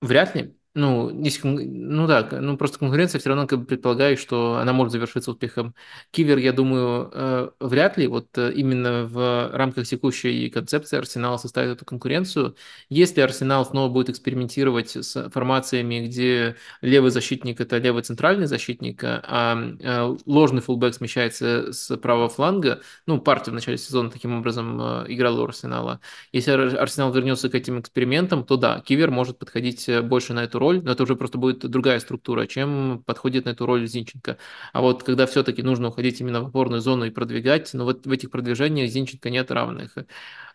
Вряд 0.00 0.34
ли. 0.34 0.57
Ну, 0.78 1.10
есть, 1.24 1.40
ну 1.42 2.06
да, 2.06 2.28
ну 2.30 2.56
просто 2.56 2.78
конкуренция 2.78 3.18
все 3.18 3.30
равно 3.30 3.48
как 3.48 3.58
бы 3.58 3.64
предполагает, 3.64 4.20
что 4.20 4.58
она 4.58 4.72
может 4.72 4.92
завершиться 4.92 5.32
успехом. 5.32 5.74
Кивер, 6.12 6.38
я 6.38 6.52
думаю, 6.52 7.10
э, 7.12 7.50
вряд 7.58 7.98
ли 7.98 8.06
вот 8.06 8.28
э, 8.38 8.52
именно 8.52 9.04
в 9.04 9.50
рамках 9.52 9.88
текущей 9.88 10.48
концепции 10.50 10.96
Арсенал 10.96 11.36
составит 11.40 11.72
эту 11.72 11.84
конкуренцию. 11.84 12.54
Если 12.90 13.20
Арсенал 13.20 13.66
снова 13.66 13.92
будет 13.92 14.10
экспериментировать 14.10 14.90
с 14.90 15.28
формациями, 15.30 16.06
где 16.06 16.54
левый 16.80 17.10
защитник– 17.10 17.60
это 17.60 17.78
левый 17.78 18.04
центральный 18.04 18.46
защитник, 18.46 19.00
а 19.02 19.58
э, 19.80 20.16
ложный 20.26 20.62
фулбэк 20.62 20.94
смещается 20.94 21.72
с 21.72 21.96
правого 21.96 22.28
фланга, 22.28 22.82
ну, 23.04 23.20
партия 23.20 23.50
в 23.50 23.54
начале 23.54 23.78
сезона 23.78 24.10
таким 24.10 24.38
образом 24.38 24.80
играла 25.08 25.40
у 25.40 25.44
Арсенала. 25.44 25.98
Если 26.30 26.52
Арсенал 26.52 27.12
вернется 27.12 27.48
к 27.48 27.56
этим 27.56 27.80
экспериментам, 27.80 28.44
то 28.44 28.56
да, 28.56 28.80
Кивер 28.80 29.10
может 29.10 29.40
подходить 29.40 29.90
больше 30.04 30.34
на 30.34 30.44
эту 30.44 30.60
роль, 30.60 30.67
роль, 30.68 30.82
но 30.84 30.92
это 30.92 31.02
уже 31.02 31.16
просто 31.16 31.38
будет 31.38 31.58
другая 31.70 31.98
структура, 32.00 32.46
чем 32.46 33.02
подходит 33.06 33.44
на 33.46 33.50
эту 33.50 33.66
роль 33.66 33.86
Зинченко. 33.86 34.36
А 34.72 34.80
вот 34.80 35.02
когда 35.02 35.26
все-таки 35.26 35.62
нужно 35.62 35.88
уходить 35.88 36.20
именно 36.20 36.42
в 36.42 36.48
опорную 36.48 36.80
зону 36.80 37.04
и 37.06 37.10
продвигать, 37.10 37.70
ну 37.74 37.84
вот 37.84 38.06
в 38.06 38.12
этих 38.12 38.30
продвижениях 38.30 38.90
Зинченко 38.90 39.30
нет 39.30 39.50
равных. 39.50 39.94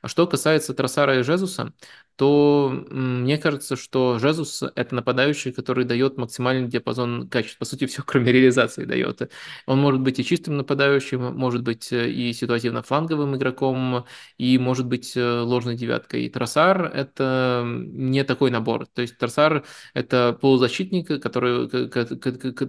А 0.01 0.07
что 0.09 0.27
касается 0.27 0.73
Тросара 0.73 1.19
и 1.19 1.23
Жезуса, 1.23 1.73
то 2.15 2.69
мне 2.91 3.37
кажется, 3.37 3.75
что 3.75 4.19
Жезус– 4.19 4.63
это 4.75 4.95
нападающий, 4.95 5.51
который 5.51 5.85
дает 5.85 6.17
максимальный 6.17 6.67
диапазон 6.67 7.27
качеств. 7.29 7.57
По 7.57 7.65
сути, 7.65 7.85
все, 7.85 8.03
кроме 8.05 8.31
реализации 8.31 8.83
дает. 8.85 9.31
Он 9.65 9.79
может 9.79 10.01
быть 10.01 10.19
и 10.19 10.23
чистым 10.25 10.57
нападающим, 10.57 11.35
может 11.35 11.63
быть 11.63 11.91
э, 11.91 12.09
и 12.09 12.33
ситуативно-фланговым 12.33 13.35
игроком, 13.37 14.05
и 14.37 14.57
может 14.57 14.85
быть 14.87 15.15
э, 15.15 15.39
ложной 15.39 15.75
девяткой. 15.75 16.25
И 16.25 16.29
Тросар– 16.29 16.83
это 16.93 17.63
не 17.65 18.23
такой 18.23 18.51
набор. 18.51 18.85
То 18.87 19.01
есть 19.01 19.17
Тросар– 19.17 19.63
это 20.03 20.37
полузащитник, 20.39 21.07
который 21.21 21.67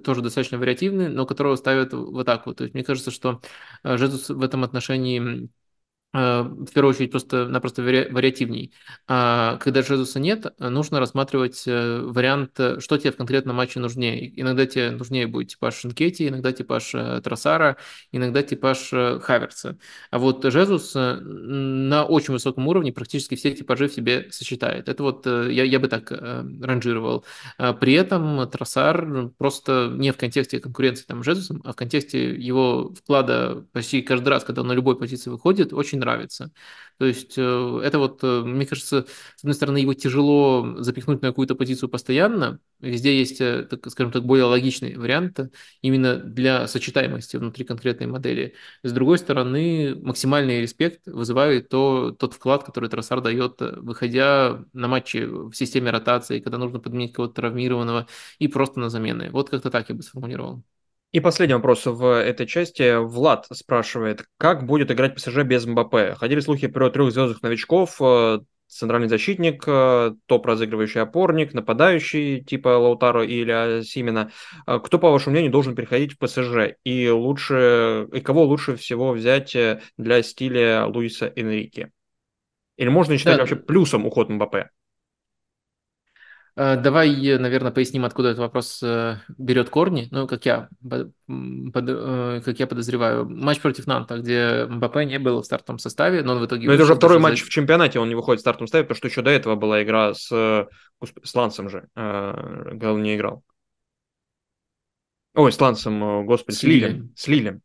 тоже 0.00 0.22
достаточно 0.22 0.58
вариативный, 0.58 1.08
но 1.08 1.26
которого 1.26 1.56
ставят 1.56 1.92
в 1.92 2.18
атаку. 2.18 2.54
То 2.54 2.64
есть 2.64 2.74
мне 2.74 2.84
кажется, 2.84 3.10
что 3.10 3.40
э, 3.82 3.96
Жезус 3.96 4.28
в 4.30 4.42
этом 4.42 4.64
отношении 4.64 5.48
в 6.14 6.66
первую 6.72 6.94
очередь 6.94 7.10
просто-напросто 7.10 7.82
вариативней. 7.82 8.72
А 9.08 9.56
когда 9.56 9.80
Джезуса 9.80 10.20
нет, 10.20 10.46
нужно 10.60 11.00
рассматривать 11.00 11.64
э, 11.66 12.02
вариант, 12.02 12.52
э, 12.58 12.78
что 12.78 12.98
тебе 12.98 13.10
в 13.10 13.16
конкретном 13.16 13.56
матче 13.56 13.80
нужнее. 13.80 14.40
Иногда 14.40 14.64
тебе 14.64 14.92
нужнее 14.92 15.26
будет 15.26 15.48
типаж 15.48 15.74
Шенкети, 15.74 16.28
иногда 16.28 16.52
типаж 16.52 16.94
Тросара, 17.24 17.78
иногда 18.12 18.44
типаж 18.44 18.90
Хаверца. 19.22 19.76
А 20.12 20.18
вот 20.20 20.44
Жезус 20.44 20.94
на 20.94 22.04
очень 22.04 22.32
высоком 22.32 22.68
уровне 22.68 22.92
практически 22.92 23.34
все 23.34 23.50
типажи 23.50 23.88
в 23.88 23.92
себе 23.92 24.28
сочетает. 24.30 24.88
Это 24.88 25.02
вот 25.02 25.26
я, 25.26 25.64
я 25.64 25.80
бы 25.80 25.88
так 25.88 26.12
ранжировал. 26.12 27.24
А 27.58 27.72
при 27.72 27.94
этом 27.94 28.48
Тросар 28.48 29.30
просто 29.36 29.90
не 29.92 30.12
в 30.12 30.16
контексте 30.16 30.60
конкуренции 30.60 31.04
там, 31.06 31.22
с 31.22 31.26
Жезусом, 31.26 31.60
а 31.64 31.72
в 31.72 31.76
контексте 31.76 32.34
его 32.36 32.94
вклада 32.94 33.66
почти 33.72 34.00
каждый 34.02 34.28
раз, 34.28 34.44
когда 34.44 34.62
он 34.62 34.68
на 34.68 34.72
любой 34.72 34.96
позиции 34.96 35.30
выходит, 35.30 35.72
очень 35.72 36.03
нравится. 36.04 36.52
То 36.98 37.06
есть 37.06 37.34
э, 37.36 37.80
это 37.82 37.98
вот, 37.98 38.22
э, 38.22 38.42
мне 38.44 38.66
кажется, 38.66 39.06
с 39.36 39.40
одной 39.42 39.54
стороны, 39.54 39.78
его 39.78 39.94
тяжело 39.94 40.76
запихнуть 40.78 41.22
на 41.22 41.28
какую-то 41.28 41.54
позицию 41.56 41.88
постоянно. 41.88 42.60
Везде 42.80 43.18
есть, 43.18 43.40
э, 43.40 43.64
так, 43.64 43.90
скажем 43.90 44.12
так, 44.12 44.24
более 44.24 44.44
логичный 44.44 44.96
вариант 44.96 45.40
именно 45.82 46.16
для 46.16 46.68
сочетаемости 46.68 47.36
внутри 47.36 47.64
конкретной 47.64 48.06
модели. 48.06 48.54
С 48.84 48.92
другой 48.92 49.18
стороны, 49.18 49.96
максимальный 49.96 50.60
респект 50.60 51.06
вызывает 51.06 51.68
то, 51.68 52.12
тот 52.12 52.34
вклад, 52.34 52.64
который 52.64 52.88
Трассар 52.88 53.20
дает, 53.20 53.60
выходя 53.60 54.64
на 54.72 54.86
матчи 54.86 55.24
в 55.26 55.52
системе 55.54 55.90
ротации, 55.90 56.40
когда 56.40 56.58
нужно 56.58 56.78
подменить 56.78 57.12
кого-то 57.12 57.34
травмированного 57.34 58.06
и 58.38 58.46
просто 58.48 58.78
на 58.80 58.88
замены. 58.90 59.30
Вот 59.32 59.50
как-то 59.50 59.70
так 59.70 59.88
я 59.88 59.94
бы 59.96 60.02
сформулировал. 60.02 60.62
И 61.14 61.20
последний 61.20 61.54
вопрос 61.54 61.86
в 61.86 62.20
этой 62.20 62.44
части. 62.44 62.96
Влад 62.96 63.46
спрашивает, 63.52 64.24
как 64.36 64.66
будет 64.66 64.90
играть 64.90 65.14
ПСЖ 65.14 65.44
без 65.44 65.64
МБП? 65.64 66.16
Ходили 66.16 66.40
слухи 66.40 66.66
про 66.66 66.90
трех 66.90 67.12
звездных 67.12 67.40
новичков, 67.40 67.98
э, 68.00 68.40
центральный 68.66 69.06
защитник, 69.06 69.62
э, 69.64 70.14
топ 70.26 70.44
разыгрывающий 70.44 71.00
опорник, 71.00 71.54
нападающий 71.54 72.42
типа 72.42 72.66
Лаутаро 72.66 73.22
или 73.22 73.82
Симена. 73.84 74.32
Э, 74.66 74.80
кто, 74.82 74.98
по 74.98 75.12
вашему 75.12 75.34
мнению, 75.34 75.52
должен 75.52 75.76
переходить 75.76 76.14
в 76.14 76.18
ПСЖ? 76.18 76.74
И 76.82 77.08
лучше, 77.08 78.08
и 78.12 78.18
кого 78.18 78.42
лучше 78.42 78.74
всего 78.74 79.12
взять 79.12 79.56
для 79.96 80.22
стиля 80.24 80.86
Луиса 80.86 81.32
Энрике? 81.36 81.92
Или 82.76 82.88
можно 82.88 83.16
считать 83.18 83.36
да. 83.36 83.42
вообще 83.42 83.54
плюсом 83.54 84.04
уход 84.04 84.30
МБП? 84.30 84.56
Э, 86.56 86.76
давай, 86.76 87.10
наверное, 87.38 87.72
поясним, 87.72 88.04
откуда 88.04 88.28
этот 88.28 88.38
вопрос 88.38 88.80
э, 88.82 89.16
берет 89.38 89.70
корни. 89.70 90.06
Ну, 90.12 90.28
как 90.28 90.46
я, 90.46 90.68
под, 90.88 91.12
э, 91.26 92.42
как 92.44 92.60
я 92.60 92.66
подозреваю, 92.68 93.28
матч 93.28 93.60
против 93.60 93.88
Нанта, 93.88 94.18
где 94.18 94.66
МБП 94.66 94.98
не 95.04 95.18
был 95.18 95.42
в 95.42 95.44
стартовом 95.44 95.80
составе, 95.80 96.22
но 96.22 96.34
он 96.34 96.38
в 96.38 96.46
итоге... 96.46 96.68
Но 96.68 96.72
это 96.72 96.84
уже 96.84 96.94
второй 96.94 97.18
матч 97.18 97.42
в 97.42 97.48
чемпионате, 97.48 97.98
он 97.98 98.08
не 98.08 98.14
выходит 98.14 98.38
в 98.38 98.42
стартовом 98.42 98.68
составе, 98.68 98.84
потому 98.84 98.96
что 98.96 99.08
еще 99.08 99.22
до 99.22 99.30
этого 99.30 99.56
была 99.56 99.82
игра 99.82 100.14
с, 100.14 100.28
с 100.28 101.34
Лансом 101.34 101.68
же, 101.68 101.88
где 101.96 102.86
он 102.86 103.02
не 103.02 103.16
играл. 103.16 103.42
Ой, 105.34 105.50
с 105.50 105.60
Лансом, 105.60 106.24
господи, 106.24 106.54
с, 106.54 106.58
с 106.60 106.62
Лилем. 106.62 106.88
Лилем. 106.88 107.12
С 107.16 107.26
Лилем. 107.26 107.62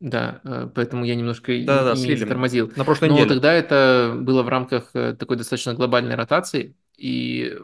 Да, 0.00 0.70
поэтому 0.74 1.04
я 1.04 1.14
немножко 1.14 1.52
да, 1.64 1.94
да, 1.94 2.00
не 2.00 2.16
тормозил. 2.16 2.72
На 2.74 2.84
прошлой 2.84 3.10
Но 3.10 3.14
неделе. 3.14 3.30
тогда 3.30 3.52
это 3.52 4.16
было 4.18 4.42
в 4.42 4.48
рамках 4.48 4.90
такой 4.92 5.36
достаточно 5.36 5.74
глобальной 5.74 6.16
ротации, 6.16 6.74
и 6.96 7.56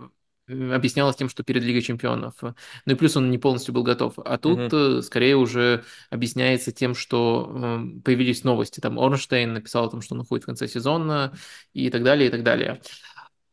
объяснялось 0.50 1.16
тем, 1.16 1.28
что 1.28 1.42
перед 1.42 1.62
Лигой 1.62 1.82
Чемпионов. 1.82 2.34
Ну 2.42 2.92
и 2.92 2.94
плюс 2.94 3.16
он 3.16 3.30
не 3.30 3.38
полностью 3.38 3.74
был 3.74 3.82
готов. 3.82 4.14
А 4.18 4.38
тут 4.38 4.72
угу. 4.72 5.02
скорее 5.02 5.36
уже 5.36 5.84
объясняется 6.10 6.72
тем, 6.72 6.94
что 6.94 7.50
эм, 7.54 8.02
появились 8.02 8.44
новости. 8.44 8.80
Там 8.80 8.98
Орнштейн 8.98 9.52
написал 9.52 9.86
о 9.86 9.90
том, 9.90 10.00
что 10.00 10.14
он 10.14 10.20
уходит 10.22 10.44
в 10.44 10.46
конце 10.46 10.66
сезона 10.68 11.32
и 11.72 11.90
так 11.90 12.02
далее, 12.02 12.28
и 12.28 12.30
так 12.30 12.42
далее. 12.42 12.80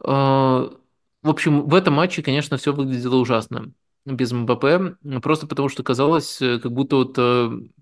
Э, 0.03 0.07
в 0.07 1.29
общем, 1.29 1.67
в 1.67 1.75
этом 1.75 1.93
матче, 1.93 2.23
конечно, 2.23 2.57
все 2.57 2.73
выглядело 2.73 3.15
ужасно 3.17 3.71
без 4.05 4.31
МБП, 4.31 4.97
просто 5.21 5.47
потому 5.47 5.67
что 5.67 5.83
казалось, 5.83 6.41
э, 6.41 6.59
как 6.59 6.71
будто 6.71 6.95
вот 6.95 7.15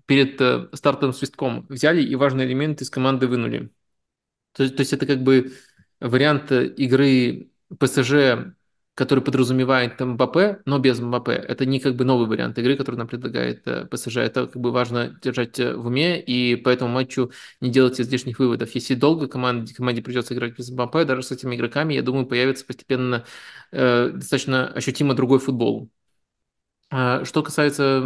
перед 0.06 0.76
стартовым 0.76 1.14
свистком 1.14 1.66
взяли 1.68 2.02
и 2.02 2.14
важный 2.16 2.44
элемент 2.44 2.82
из 2.82 2.90
команды 2.90 3.26
вынули. 3.28 3.70
То, 4.52 4.68
то 4.68 4.80
есть 4.80 4.92
это 4.92 5.06
как 5.06 5.22
бы 5.22 5.52
вариант 6.00 6.50
игры 6.52 7.50
ПСЖ 7.78 8.54
который 8.96 9.22
подразумевает 9.22 10.00
МБП, 10.00 10.62
но 10.64 10.78
без 10.78 10.98
МБП. 11.00 11.28
Это 11.28 11.66
не 11.66 11.80
как 11.80 11.96
бы 11.96 12.04
новый 12.06 12.26
вариант 12.26 12.58
игры, 12.58 12.76
который 12.76 12.96
нам 12.96 13.06
предлагает 13.06 13.60
э, 13.68 13.84
ПСЖ. 13.84 14.16
Это 14.16 14.46
как 14.46 14.56
бы 14.62 14.72
важно 14.72 15.18
держать 15.22 15.60
э, 15.60 15.76
в 15.76 15.86
уме, 15.86 16.18
и 16.18 16.56
по 16.56 16.70
этому 16.70 16.90
матчу 16.90 17.30
не 17.60 17.70
делать 17.70 18.00
излишних 18.00 18.38
выводов. 18.38 18.74
Если 18.74 18.94
долго 18.94 19.28
команде, 19.28 19.74
команде 19.74 20.00
придется 20.00 20.32
играть 20.32 20.56
без 20.56 20.70
МБП, 20.70 21.04
даже 21.04 21.22
с 21.22 21.30
этими 21.30 21.56
игроками, 21.56 21.92
я 21.92 22.00
думаю, 22.00 22.24
появится 22.26 22.64
постепенно 22.64 23.26
э, 23.70 24.12
достаточно 24.14 24.68
ощутимо 24.68 25.12
другой 25.14 25.40
футбол. 25.40 25.90
А 26.88 27.22
что 27.26 27.42
касается 27.42 28.02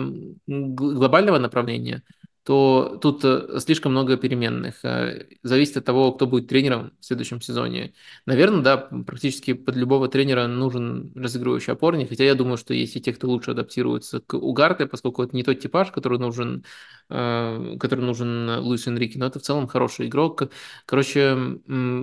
глобального 0.49 1.39
направления– 1.39 2.03
то 2.43 2.99
тут 3.03 3.23
э, 3.25 3.59
слишком 3.59 3.93
много 3.93 4.17
переменных. 4.17 4.83
Э, 4.83 5.27
зависит 5.43 5.77
от 5.77 5.85
того, 5.85 6.13
кто 6.13 6.27
будет 6.27 6.49
тренером 6.49 6.93
в 6.99 7.05
следующем 7.05 7.41
сезоне. 7.43 7.93
Наверное, 8.25 8.63
да, 8.63 8.77
практически 8.79 9.53
под 9.53 9.77
любого 9.77 10.09
тренера 10.09 10.47
нужен 10.47 11.13
разыгрывающий 11.15 11.75
опорник, 11.75 12.09
хотя 12.09 12.25
я 12.25 12.35
думаю, 12.35 12.57
что 12.57 12.73
есть 12.73 12.97
и 12.97 13.01
те, 13.01 13.13
кто 13.13 13.29
лучше 13.29 13.51
адаптируется 13.51 14.21
к 14.21 14.35
Угарте, 14.35 14.87
поскольку 14.87 15.23
это 15.23 15.37
не 15.37 15.43
тот 15.43 15.61
типаж, 15.61 15.91
который 15.91 16.19
нужен, 16.19 16.65
э, 17.11 17.77
который 17.79 18.07
нужен 18.07 18.49
Луис 18.61 18.87
Энрике, 18.87 19.19
но 19.19 19.27
это 19.27 19.39
в 19.39 19.43
целом 19.43 19.67
хороший 19.69 20.07
игрок. 20.07 20.45
Короче, 20.87 21.37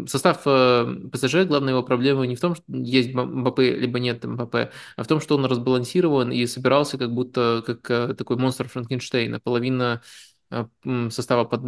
состав 0.07 0.43
ПСЖ, 0.43 1.45
главная 1.47 1.73
его 1.73 1.81
проблема 1.81 2.27
не 2.27 2.35
в 2.35 2.39
том, 2.39 2.55
что 2.55 2.64
есть 2.68 3.11
МБП 3.14 3.59
либо 3.59 3.99
нет 3.99 4.23
МБП, 4.23 4.55
а 4.95 5.03
в 5.03 5.07
том, 5.07 5.19
что 5.19 5.35
он 5.35 5.45
разбалансирован 5.45 6.31
и 6.31 6.45
собирался 6.45 6.99
как 6.99 7.11
будто 7.11 7.64
как 7.65 8.15
такой 8.15 8.38
монстр 8.38 8.68
Франкенштейна. 8.68 9.39
Половина 9.39 10.01
состава 11.10 11.44
под, 11.44 11.61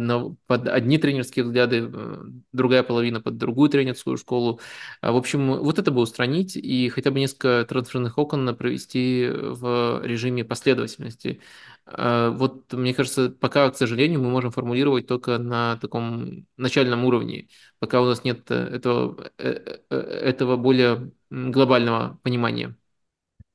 под 0.46 0.68
одни 0.68 0.98
тренерские 0.98 1.44
взгляды, 1.44 1.90
э, 1.92 2.24
другая 2.52 2.82
половина 2.82 3.20
под 3.20 3.36
другую 3.36 3.68
тренерскую 3.68 4.16
школу. 4.16 4.60
А, 5.02 5.12
в 5.12 5.16
общем, 5.16 5.58
вот 5.58 5.78
это 5.78 5.90
бы 5.90 6.00
устранить 6.00 6.56
и 6.56 6.88
хотя 6.88 7.10
бы 7.10 7.20
несколько 7.20 7.66
трансферных 7.68 8.16
окон 8.18 8.56
провести 8.56 9.28
в 9.30 10.00
режиме 10.04 10.44
последовательности. 10.44 11.40
А, 11.84 12.30
вот, 12.30 12.72
мне 12.72 12.94
кажется, 12.94 13.30
пока, 13.30 13.70
к 13.70 13.76
сожалению, 13.76 14.22
мы 14.22 14.30
можем 14.30 14.50
формулировать 14.50 15.06
только 15.06 15.38
на 15.38 15.76
таком 15.76 16.46
начальном 16.56 17.04
уровне, 17.04 17.48
пока 17.80 18.00
у 18.00 18.06
нас 18.06 18.24
нет 18.24 18.50
этого, 18.50 19.30
э, 19.38 19.78
этого 19.90 20.56
более 20.56 21.12
глобального 21.30 22.18
понимания. 22.22 22.76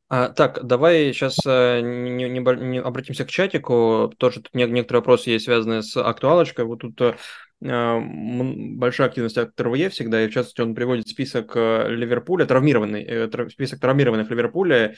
А, 0.07 0.29
так, 0.29 0.63
давай 0.63 1.13
сейчас 1.13 1.39
э, 1.45 1.81
не, 1.81 2.29
не, 2.29 2.39
не 2.39 2.79
обратимся 2.79 3.25
к 3.25 3.29
чатику. 3.29 4.13
Тоже 4.17 4.41
тут 4.41 4.53
некоторые 4.53 4.99
вопросы 5.01 5.31
есть, 5.31 5.45
связанные 5.45 5.81
с 5.81 5.97
актуалочкой. 5.97 6.65
Вот 6.65 6.81
тут 6.81 7.01
э, 7.01 7.15
большая 7.61 9.07
активность 9.07 9.37
от 9.37 9.59
РВЕ 9.59 9.89
всегда, 9.89 10.23
и 10.23 10.27
в 10.27 10.33
частности 10.33 10.61
он 10.61 10.75
приводит 10.75 11.07
список 11.07 11.53
э, 11.55 11.87
Ливерпуля, 11.89 12.45
травмированный, 12.45 13.03
э, 13.03 13.49
список 13.49 13.79
травмированных 13.79 14.29
Ливерпуля, 14.29 14.95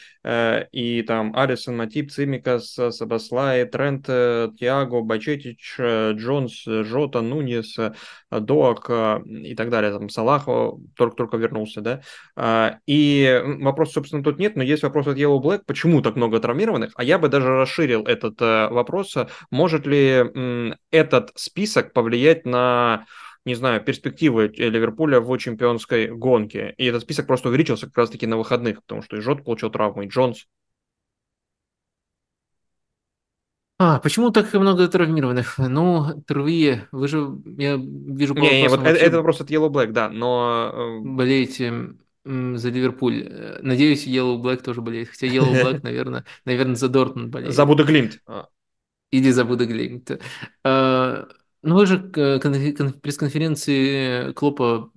и 0.71 1.03
там 1.07 1.35
Алисон, 1.35 1.77
Матип, 1.77 2.11
Цимикас, 2.11 2.77
Сабаслай, 2.91 3.65
Трент, 3.65 4.07
Тиаго, 4.07 5.01
Бачетич, 5.01 5.77
Джонс, 5.79 6.63
Жота, 6.65 7.21
Нунис, 7.21 7.77
Доак 8.31 8.89
и 9.25 9.55
так 9.55 9.69
далее, 9.69 9.91
там 9.91 10.09
Салах 10.09 10.47
только-только 10.95 11.37
вернулся, 11.37 11.81
да, 11.81 12.79
и 12.87 13.41
вопрос, 13.61 13.93
собственно, 13.93 14.23
тут 14.23 14.39
нет, 14.39 14.55
но 14.55 14.63
есть 14.63 14.83
вопрос 14.83 15.07
от 15.07 15.17
Yellow 15.17 15.41
Black, 15.41 15.61
почему 15.65 16.01
так 16.01 16.15
много 16.15 16.39
травмированных, 16.39 16.91
а 16.95 17.03
я 17.03 17.19
бы 17.19 17.29
даже 17.29 17.49
расширил 17.49 18.03
этот 18.03 18.41
вопрос, 18.41 19.15
может 19.51 19.85
ли 19.85 20.23
этот 20.91 21.31
список 21.35 21.93
повлиять 21.93 22.45
на 22.47 23.05
не 23.47 23.55
знаю, 23.55 23.81
перспективы 23.81 24.51
Ливерпуля 24.57 25.21
в 25.21 25.37
чемпионской 25.37 26.09
гонке. 26.09 26.73
И 26.77 26.85
этот 26.85 27.03
список 27.03 27.27
просто 27.27 27.47
увеличился 27.47 27.85
как 27.85 27.97
раз-таки 27.97 28.27
на 28.27 28.35
выходных, 28.35 28.81
потому 28.81 29.01
что 29.01 29.15
и 29.15 29.21
Жот 29.21 29.45
получил 29.45 29.71
травму, 29.71 30.01
и 30.01 30.07
Джонс. 30.07 30.47
А, 33.79 33.99
почему 33.99 34.31
так 34.31 34.53
много 34.53 34.87
травмированных? 34.87 35.59
Ну, 35.59 36.21
ТРВИ, 36.25 36.87
вы 36.91 37.07
же, 37.07 37.29
я 37.57 37.75
вижу 37.77 38.33
Не, 38.33 38.63
не, 38.63 38.69
вот 38.69 38.81
это, 38.81 38.99
это 38.99 39.17
вопрос 39.17 39.39
от 39.39 39.49
Yellow 39.49 39.69
Black, 39.69 39.91
да, 39.91 40.09
но... 40.09 40.71
Э, 40.73 40.99
болеете 40.99 41.93
за 42.25 42.69
Ливерпуль. 42.69 43.29
Надеюсь, 43.61 44.05
Yellow 44.07 44.41
Black 44.41 44.63
тоже 44.63 44.81
болеет. 44.81 45.09
Хотя 45.09 45.27
Yellow 45.27 45.53
Black, 45.63 45.81
наверное, 45.83 46.25
наверное, 46.43 46.75
за 46.75 46.89
Дортмунд 46.89 47.29
болеет. 47.29 47.53
За 47.53 47.65
Будеглимт. 47.65 48.19
А. 48.25 48.47
Или 49.11 49.29
за 49.29 49.45
Будеглимт. 49.45 50.19
А, 50.63 51.27
ну, 51.67 51.75
вы 51.75 51.85
же 51.85 51.99
пресс-конференции 51.99 54.31
Клопа 54.33 54.89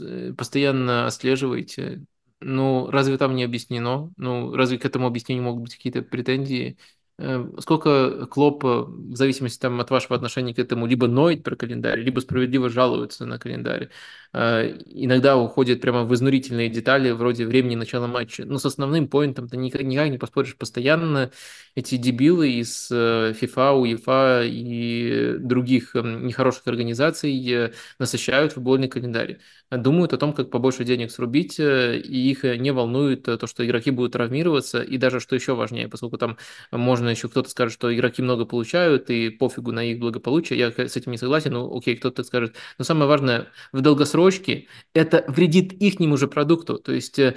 э, 0.00 0.32
постоянно 0.32 1.06
отслеживаете. 1.06 2.04
Ну, 2.40 2.90
разве 2.90 3.16
там 3.18 3.34
не 3.34 3.44
объяснено? 3.44 4.12
Ну, 4.16 4.54
разве 4.54 4.78
к 4.78 4.84
этому 4.84 5.06
объяснению 5.06 5.44
могут 5.44 5.64
быть 5.64 5.76
какие-то 5.76 6.02
претензии? 6.02 6.78
Э, 7.18 7.44
сколько 7.60 8.26
Клоп, 8.26 8.62
в 8.64 9.16
зависимости 9.16 9.58
там, 9.58 9.80
от 9.80 9.90
вашего 9.90 10.16
отношения 10.16 10.54
к 10.54 10.58
этому, 10.58 10.86
либо 10.86 11.06
ноет 11.06 11.42
про 11.42 11.56
календарь, 11.56 12.00
либо 12.00 12.20
справедливо 12.20 12.68
жалуется 12.68 13.26
на 13.26 13.38
календарь. 13.38 13.90
Э, 14.36 14.78
иногда 14.86 15.38
уходит 15.38 15.80
прямо 15.80 16.04
в 16.04 16.14
изнурительные 16.14 16.68
детали, 16.68 17.10
вроде 17.10 17.46
времени 17.46 17.74
начала 17.74 18.06
матча. 18.06 18.44
Но 18.44 18.58
с 18.58 18.66
основным 18.66 19.08
поинтом 19.08 19.48
ты 19.48 19.56
никак, 19.56 19.82
никак 19.82 20.10
не 20.10 20.18
поспоришь. 20.18 20.56
Постоянно 20.56 21.30
эти 21.74 21.96
дебилы 21.96 22.50
из 22.52 22.90
FIFA, 22.90 23.82
UEFA 23.82 24.46
и 24.46 25.38
других 25.38 25.94
нехороших 25.94 26.66
организаций 26.66 27.72
насыщают 27.98 28.52
футбольный 28.52 28.88
календарь 28.88 29.38
думают 29.70 30.12
о 30.12 30.18
том, 30.18 30.32
как 30.32 30.50
побольше 30.50 30.84
денег 30.84 31.10
срубить, 31.10 31.58
э, 31.58 31.98
и 31.98 32.30
их 32.30 32.44
не 32.44 32.70
волнует 32.70 33.26
э, 33.28 33.36
то, 33.36 33.46
что 33.46 33.66
игроки 33.66 33.90
будут 33.90 34.12
травмироваться, 34.12 34.80
и 34.82 34.96
даже, 34.96 35.18
что 35.20 35.34
еще 35.34 35.54
важнее, 35.54 35.88
поскольку 35.88 36.18
там 36.18 36.38
можно 36.70 37.08
еще 37.08 37.28
кто-то 37.28 37.48
скажет, 37.50 37.74
что 37.74 37.94
игроки 37.94 38.22
много 38.22 38.44
получают, 38.44 39.10
и 39.10 39.28
пофигу 39.30 39.72
на 39.72 39.84
их 39.84 39.98
благополучие, 39.98 40.58
я 40.58 40.70
с 40.70 40.96
этим 40.96 41.12
не 41.12 41.18
согласен, 41.18 41.52
ну 41.52 41.76
окей, 41.76 41.96
кто-то 41.96 42.22
скажет, 42.22 42.54
но 42.78 42.84
самое 42.84 43.08
важное, 43.08 43.48
в 43.72 43.80
долгосрочке 44.26 44.66
это 44.94 45.24
вредит 45.28 45.72
ихнему 45.74 46.16
же 46.16 46.28
продукту, 46.28 46.78
то 46.78 46.92
есть 46.92 47.18
э, 47.18 47.34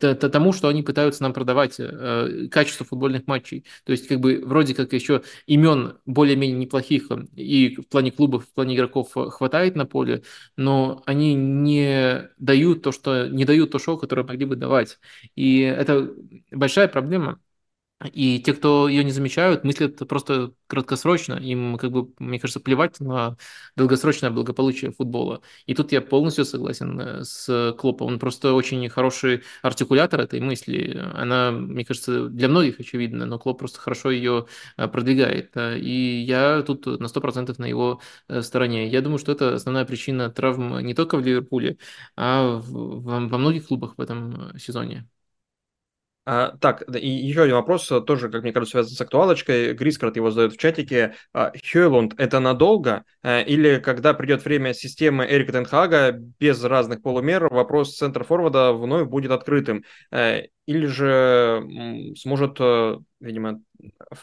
тому, 0.00 0.52
что 0.52 0.68
они 0.68 0.82
пытаются 0.82 1.22
нам 1.22 1.32
продавать, 1.32 1.76
э, 1.78 2.48
качество 2.50 2.84
футбольных 2.84 3.26
матчей, 3.26 3.64
то 3.84 3.92
есть 3.92 4.08
как 4.08 4.20
бы 4.20 4.42
вроде 4.44 4.74
как 4.74 4.92
еще 4.92 5.22
имен 5.46 5.98
более-менее 6.06 6.58
неплохих 6.58 7.08
и 7.34 7.76
в 7.76 7.88
плане 7.88 8.10
клубов, 8.10 8.44
в 8.44 8.54
плане 8.54 8.76
игроков 8.76 9.12
хватает 9.14 9.76
на 9.76 9.86
поле, 9.86 10.22
но 10.56 11.02
они 11.06 11.34
не 11.34 12.28
дают 12.38 12.82
то, 12.82 12.92
что 12.92 13.26
не 13.28 13.44
дают 13.44 13.70
то 13.70 13.78
шоу, 13.78 13.96
которое 13.98 14.24
могли 14.24 14.44
бы 14.44 14.56
давать. 14.56 14.98
И 15.34 15.60
это 15.60 16.10
большая 16.50 16.88
проблема. 16.88 17.40
И 18.12 18.40
те, 18.40 18.52
кто 18.52 18.88
ее 18.88 19.02
не 19.04 19.10
замечают, 19.10 19.64
мыслят 19.64 19.96
просто 20.06 20.52
краткосрочно. 20.66 21.34
Им, 21.34 21.78
как 21.78 21.92
бы, 21.92 22.12
мне 22.18 22.38
кажется, 22.38 22.60
плевать 22.60 23.00
на 23.00 23.38
долгосрочное 23.74 24.30
благополучие 24.30 24.92
футбола. 24.92 25.40
И 25.64 25.74
тут 25.74 25.92
я 25.92 26.02
полностью 26.02 26.44
согласен 26.44 27.00
э, 27.00 27.24
с 27.24 27.72
Клопом. 27.78 28.08
Он 28.08 28.18
просто 28.18 28.52
очень 28.52 28.86
хороший 28.90 29.44
артикулятор 29.62 30.20
этой 30.20 30.40
мысли. 30.40 31.00
Она, 31.14 31.50
мне 31.52 31.86
кажется, 31.86 32.28
для 32.28 32.48
многих 32.48 32.80
очевидна, 32.80 33.24
но 33.24 33.38
Клоп 33.38 33.58
просто 33.60 33.80
хорошо 33.80 34.10
ее 34.10 34.46
э, 34.76 34.88
продвигает. 34.88 35.56
И 35.56 36.20
я 36.20 36.62
тут 36.62 36.84
на 37.00 37.08
100% 37.08 37.58
на 37.58 37.64
его 37.64 38.00
э, 38.28 38.42
стороне. 38.42 38.88
Я 38.88 39.00
думаю, 39.00 39.18
что 39.18 39.32
это 39.32 39.54
основная 39.54 39.86
причина 39.86 40.28
травм 40.30 40.80
не 40.80 40.92
только 40.92 41.16
в 41.16 41.24
Ливерпуле, 41.24 41.78
а 42.14 42.60
во 42.62 43.20
многих 43.38 43.68
клубах 43.68 43.94
в 43.96 44.00
этом 44.02 44.52
сезоне. 44.58 45.08
А, 46.28 46.56
так, 46.60 46.82
и 46.92 47.08
еще 47.08 47.42
один 47.42 47.54
вопрос, 47.54 47.90
э, 47.92 48.00
тоже, 48.00 48.28
как 48.28 48.42
мне 48.42 48.52
кажется, 48.52 48.72
связан 48.72 48.96
с 48.96 49.00
актуалочкой. 49.00 49.74
Грискрат 49.74 50.16
его 50.16 50.32
задает 50.32 50.54
в 50.54 50.58
чатике. 50.58 51.14
А, 51.32 51.52
Хейлунд 51.56 52.14
это 52.18 52.40
надолго? 52.40 53.04
А, 53.22 53.42
или 53.42 53.78
когда 53.78 54.12
придет 54.12 54.44
время 54.44 54.74
системы 54.74 55.24
Эрика 55.24 55.52
Тенхага 55.52 56.10
без 56.10 56.64
разных 56.64 57.00
полумер, 57.00 57.48
вопрос 57.48 57.96
центра 57.96 58.24
форварда 58.24 58.72
вновь 58.72 59.08
будет 59.08 59.30
открытым? 59.30 59.84
Или 60.66 60.86
же 60.86 61.64
сможет, 62.16 62.56
э, 62.58 62.98
видимо, 63.20 63.60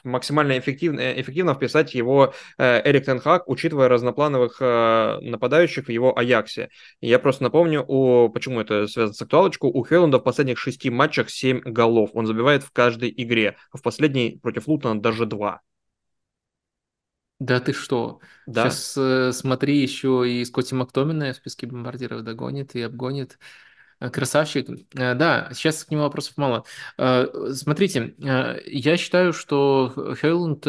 максимально 0.03 0.57
эффективно, 0.59 0.99
э, 0.99 1.21
эффективно 1.21 1.53
вписать 1.53 1.93
его 1.93 2.33
э, 2.57 2.89
Эрик 2.89 3.05
Тенхак, 3.05 3.47
учитывая 3.47 3.89
разноплановых 3.89 4.59
нападающих 4.59 5.87
в 5.87 5.89
его 5.89 6.17
Аяксе. 6.17 6.69
я 7.01 7.19
просто 7.19 7.43
напомню, 7.43 7.83
у, 7.87 8.29
почему 8.29 8.61
это 8.61 8.87
связано 8.87 9.13
с 9.13 9.21
актуалочку, 9.21 9.67
у 9.67 9.83
Хелланда 9.83 10.19
в 10.19 10.23
последних 10.23 10.57
шести 10.57 10.89
матчах 10.89 11.29
7 11.29 11.61
голов. 11.61 12.11
Он 12.13 12.25
забивает 12.25 12.63
в 12.63 12.71
каждой 12.71 13.13
игре, 13.15 13.57
а 13.71 13.77
в 13.77 13.81
последней 13.81 14.39
против 14.41 14.67
Лутона 14.67 15.01
даже 15.01 15.25
два. 15.25 15.61
Да 17.39 17.59
ты 17.59 17.73
что? 17.73 18.19
Да. 18.47 18.69
Сейчас 18.69 18.95
э, 18.97 19.31
смотри, 19.33 19.77
еще 19.81 20.23
и 20.25 20.45
Скотти 20.45 20.75
Мактомина 20.75 21.33
в 21.33 21.35
списке 21.35 21.67
бомбардиров 21.67 22.23
догонит 22.23 22.73
и 22.75 22.81
обгонит. 22.81 23.37
Э, 24.03 24.09
красавчик. 24.09 24.67
Э, 24.95 25.13
да, 25.15 25.49
сейчас 25.53 25.83
к 25.85 25.91
нему 25.91 26.03
вопросов 26.03 26.33
мало. 26.37 26.65
Э, 26.97 27.25
смотрите, 27.53 28.13
я 28.17 28.97
считаю, 28.97 29.33
что 29.33 29.93
Хейлунд 30.19 30.63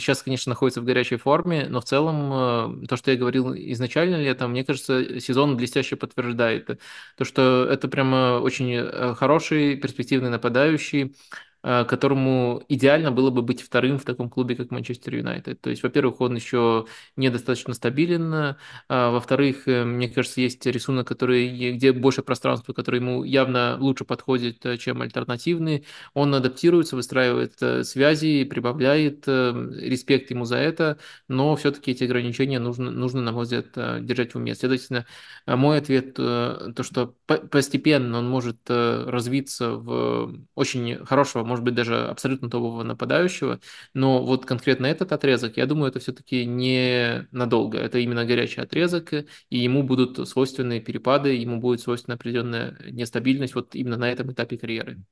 сейчас, 0.00 0.22
конечно, 0.22 0.50
находится 0.50 0.80
в 0.80 0.84
горячей 0.84 1.16
форме, 1.16 1.66
но 1.68 1.80
в 1.80 1.84
целом 1.84 2.86
то, 2.86 2.96
что 2.96 3.10
я 3.10 3.16
говорил 3.16 3.52
изначально 3.54 4.16
летом, 4.16 4.52
мне 4.52 4.64
кажется, 4.64 5.20
сезон 5.20 5.56
блестяще 5.56 5.96
подтверждает. 5.96 6.80
То, 7.16 7.24
что 7.24 7.66
это 7.70 7.88
прямо 7.88 8.40
очень 8.40 9.14
хороший, 9.14 9.76
перспективный 9.76 10.30
нападающий, 10.30 11.16
которому 11.62 12.62
идеально 12.68 13.10
было 13.10 13.30
бы 13.30 13.42
быть 13.42 13.62
вторым 13.62 13.98
в 13.98 14.04
таком 14.04 14.30
клубе, 14.30 14.54
как 14.54 14.70
Манчестер 14.70 15.16
Юнайтед. 15.16 15.60
То 15.60 15.70
есть, 15.70 15.82
во-первых, 15.82 16.20
он 16.20 16.36
еще 16.36 16.86
недостаточно 17.16 17.74
стабилен, 17.74 18.56
а 18.88 19.10
во-вторых, 19.10 19.66
э, 19.66 19.84
мне 19.84 20.08
кажется, 20.08 20.40
есть 20.40 20.64
рисунок, 20.66 21.08
который, 21.08 21.72
где 21.72 21.92
больше 21.92 22.22
пространства, 22.22 22.72
который 22.72 23.00
ему 23.00 23.24
явно 23.24 23.76
лучше 23.78 24.04
подходит, 24.04 24.64
э, 24.66 24.76
чем 24.76 25.02
альтернативный. 25.02 25.84
Он 26.14 26.34
адаптируется, 26.34 26.94
выстраивает 26.94 27.54
связи, 27.86 28.44
прибавляет 28.44 29.26
респект 29.26 30.30
ему 30.30 30.44
за 30.44 30.56
это, 30.56 30.98
но 31.26 31.56
все-таки 31.56 31.90
эти 31.90 32.04
ограничения 32.04 32.60
нужно, 32.60 32.90
нужно, 32.90 33.20
на 33.20 33.32
мой 33.32 33.44
взгляд, 33.44 33.66
держать 34.04 34.34
в 34.34 34.36
уме. 34.36 34.54
Следовательно, 34.54 35.06
мой 35.46 35.78
ответ 35.78 36.14
то, 36.14 36.82
что 36.82 37.14
постепенно 37.26 38.18
он 38.18 38.28
может 38.28 38.58
развиться 38.68 39.72
в 39.72 40.34
очень 40.54 41.04
хорошего 41.04 41.44
может 41.44 41.57
быть, 41.64 41.74
даже 41.74 42.06
абсолютно 42.06 42.50
топового 42.50 42.82
нападающего, 42.82 43.60
но 43.94 44.24
вот 44.24 44.46
конкретно 44.46 44.86
этот 44.86 45.12
отрезок, 45.12 45.56
я 45.56 45.66
думаю, 45.66 45.90
это 45.90 46.00
все-таки 46.00 46.44
не 46.44 47.26
надолго, 47.32 47.78
это 47.78 47.98
именно 47.98 48.24
горячий 48.24 48.60
отрезок, 48.60 49.12
и 49.12 49.26
ему 49.50 49.82
будут 49.82 50.28
свойственны 50.28 50.80
перепады, 50.80 51.34
ему 51.34 51.60
будет 51.60 51.80
свойственна 51.80 52.14
определенная 52.16 52.76
нестабильность 52.90 53.54
вот 53.54 53.74
именно 53.74 53.96
на 53.96 54.10
этом 54.10 54.32
этапе 54.32 54.58
карьеры. 54.58 55.02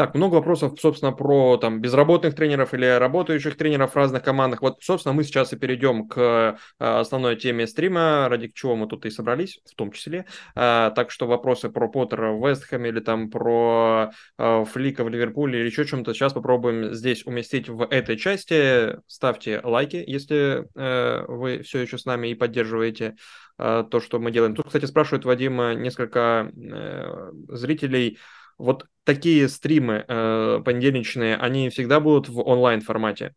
Так, 0.00 0.14
много 0.14 0.36
вопросов, 0.36 0.80
собственно, 0.80 1.12
про 1.12 1.58
там 1.58 1.82
безработных 1.82 2.34
тренеров 2.34 2.72
или 2.72 2.86
работающих 2.86 3.58
тренеров 3.58 3.92
в 3.92 3.96
разных 3.96 4.22
командах. 4.22 4.62
Вот, 4.62 4.78
собственно, 4.80 5.12
мы 5.12 5.24
сейчас 5.24 5.52
и 5.52 5.58
перейдем 5.58 6.08
к 6.08 6.18
э, 6.18 6.56
основной 6.78 7.36
теме 7.36 7.66
стрима, 7.66 8.26
ради 8.30 8.48
чего 8.48 8.76
мы 8.76 8.86
тут 8.86 9.04
и 9.04 9.10
собрались, 9.10 9.60
в 9.70 9.74
том 9.74 9.92
числе. 9.92 10.24
А, 10.54 10.88
так 10.92 11.10
что 11.10 11.26
вопросы 11.26 11.68
про 11.68 11.86
Поттера 11.86 12.32
в 12.32 12.48
Вестхэме 12.48 12.88
или 12.88 13.00
там 13.00 13.28
про 13.28 14.12
а, 14.38 14.64
Флика 14.64 15.04
в 15.04 15.10
Ливерпуле 15.10 15.60
или 15.60 15.66
еще 15.66 15.84
чем-то 15.84 16.14
сейчас 16.14 16.32
попробуем 16.32 16.94
здесь 16.94 17.26
уместить 17.26 17.68
в 17.68 17.84
этой 17.84 18.16
части. 18.16 18.96
Ставьте 19.06 19.60
лайки, 19.62 20.02
если 20.06 20.66
э, 20.76 21.26
вы 21.28 21.60
все 21.62 21.80
еще 21.80 21.98
с 21.98 22.06
нами 22.06 22.28
и 22.28 22.34
поддерживаете 22.34 23.16
э, 23.58 23.84
то, 23.90 24.00
что 24.00 24.18
мы 24.18 24.30
делаем. 24.30 24.54
Тут, 24.54 24.68
кстати, 24.68 24.86
спрашивает 24.86 25.26
Вадима 25.26 25.74
несколько 25.74 26.50
э, 26.56 27.32
зрителей, 27.48 28.18
вот 28.60 28.86
такие 29.04 29.48
стримы 29.48 30.04
э, 30.06 30.60
понедельничные, 30.64 31.36
они 31.36 31.70
всегда 31.70 32.00
будут 32.00 32.28
в 32.28 32.40
онлайн 32.40 32.80
формате? 32.80 33.34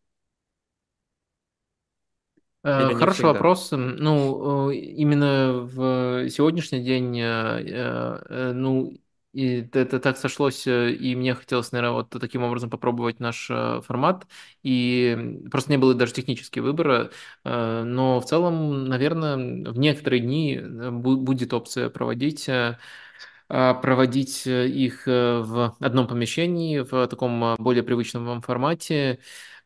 Э, 2.62 2.92
Или 2.92 2.94
Хороший 2.94 3.26
всегда? 3.26 3.26
вопрос. 3.26 3.70
Ну, 3.72 4.70
э, 4.70 4.74
именно 4.76 5.52
в 5.62 6.28
сегодняшний 6.30 6.82
день, 6.82 7.18
э, 7.20 8.52
ну, 8.54 8.94
и 9.32 9.68
это 9.72 9.98
так 9.98 10.16
сошлось, 10.16 10.66
и 10.68 11.14
мне 11.16 11.34
хотелось, 11.34 11.72
наверное, 11.72 11.94
вот 11.94 12.10
таким 12.10 12.44
образом 12.44 12.70
попробовать 12.70 13.18
наш 13.18 13.46
формат, 13.82 14.28
и 14.62 15.40
просто 15.50 15.72
не 15.72 15.76
было 15.78 15.92
даже 15.94 16.12
технически 16.12 16.60
выбора, 16.60 17.10
но 17.42 18.20
в 18.20 18.24
целом, 18.26 18.84
наверное, 18.84 19.36
в 19.72 19.76
некоторые 19.76 20.20
дни 20.20 20.56
бу- 20.62 21.16
будет 21.16 21.52
опция 21.52 21.90
проводить 21.90 22.48
проводить 23.48 24.46
э, 24.46 24.68
их 24.68 25.06
э, 25.06 25.40
в 25.40 25.76
одном 25.80 26.06
помещении, 26.08 26.80
в 26.80 27.06
таком 27.08 27.44
а, 27.44 27.56
более 27.58 27.82
привычном 27.82 28.24
вам 28.24 28.42
формате. 28.42 29.20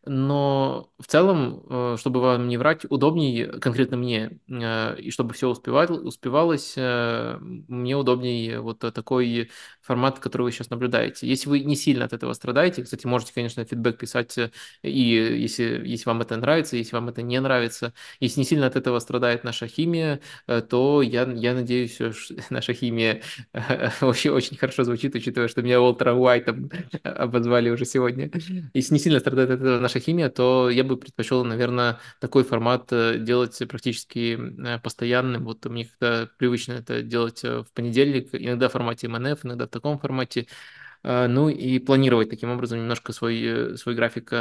Но 0.05 0.91
в 0.99 1.07
целом, 1.07 1.63
э, 1.69 1.97
чтобы 1.99 2.21
вам 2.21 2.49
не 2.49 2.57
врать, 2.57 2.85
удобнее 2.89 3.47
конкретно 3.47 3.97
мне, 3.97 4.39
и 4.49 5.11
чтобы 5.11 5.35
все 5.35 5.49
успевал, 5.49 5.93
успевалось, 6.07 6.75
мне 6.77 7.97
удобнее 7.97 8.61
вот 8.61 8.79
такой 8.79 9.51
формат, 9.89 10.21
который 10.21 10.43
вы 10.43 10.53
сейчас 10.53 10.71
наблюдаете. 10.71 11.27
Если 11.27 11.49
вы 11.49 11.61
не 11.61 11.75
сильно 11.77 12.05
от 12.05 12.13
этого 12.13 12.33
страдаете, 12.35 12.83
кстати, 12.85 13.07
можете, 13.07 13.33
конечно, 13.35 13.65
фидбэк 13.65 13.99
писать, 13.99 14.39
э, 14.39 14.51
и 14.83 14.91
если, 14.91 15.83
если 15.85 16.05
вам 16.05 16.21
это 16.21 16.37
нравится, 16.37 16.77
если 16.77 16.95
вам 16.95 17.09
это 17.09 17.23
не 17.23 17.41
нравится. 17.41 17.93
Если 18.21 18.41
не 18.41 18.47
сильно 18.47 18.67
от 18.67 18.77
этого 18.77 19.01
страдает 19.01 19.45
наша 19.45 19.67
химия, 19.67 20.21
э, 20.47 20.61
то 20.61 21.03
я, 21.03 21.25
я 21.25 21.55
надеюсь, 21.55 21.95
что 21.95 22.13
наша 22.51 22.73
химия 22.75 23.23
Вообще 24.01 24.31
очень 24.31 24.57
хорошо 24.57 24.85
звучит, 24.85 25.15
учитывая, 25.15 25.49
что 25.49 25.63
меня 25.63 25.81
Уолтером 25.81 26.19
Уайтом 26.21 26.71
обозвали 27.03 27.71
уже 27.71 27.85
сегодня. 27.85 28.31
Если 28.75 28.93
не 28.93 29.01
сильно 29.01 29.21
страдает 29.21 29.51
от 29.51 29.61
этого 29.61 29.81
наша 29.81 30.01
химия, 30.01 30.29
то 30.29 30.71
я 30.71 30.85
бы 30.85 30.97
предпочел, 30.97 31.45
наверное, 31.45 31.99
такой 32.21 32.45
формат 32.45 32.93
э, 32.93 33.19
делать 33.19 33.59
практически 33.69 34.39
э, 34.39 34.79
постоянным. 34.81 35.45
Вот 35.45 35.65
мне 35.67 35.85
как-то 35.85 36.31
привычно 36.39 36.75
это 36.75 37.03
делать 37.03 37.45
э, 37.45 37.63
в 37.63 37.73
понедельник, 37.73 38.29
иногда 38.33 38.69
в 38.69 38.73
формате 38.73 39.09
МНФ, 39.09 39.45
иногда 39.45 39.67
в 39.67 39.71
таком 39.81 39.99
формате. 39.99 40.47
Ну 41.05 41.49
и 41.49 41.79
планировать 41.79 42.29
таким 42.29 42.51
образом 42.51 42.81
немножко 42.81 43.13
свой, 43.13 43.79
свой 43.79 43.95
график 43.95 44.33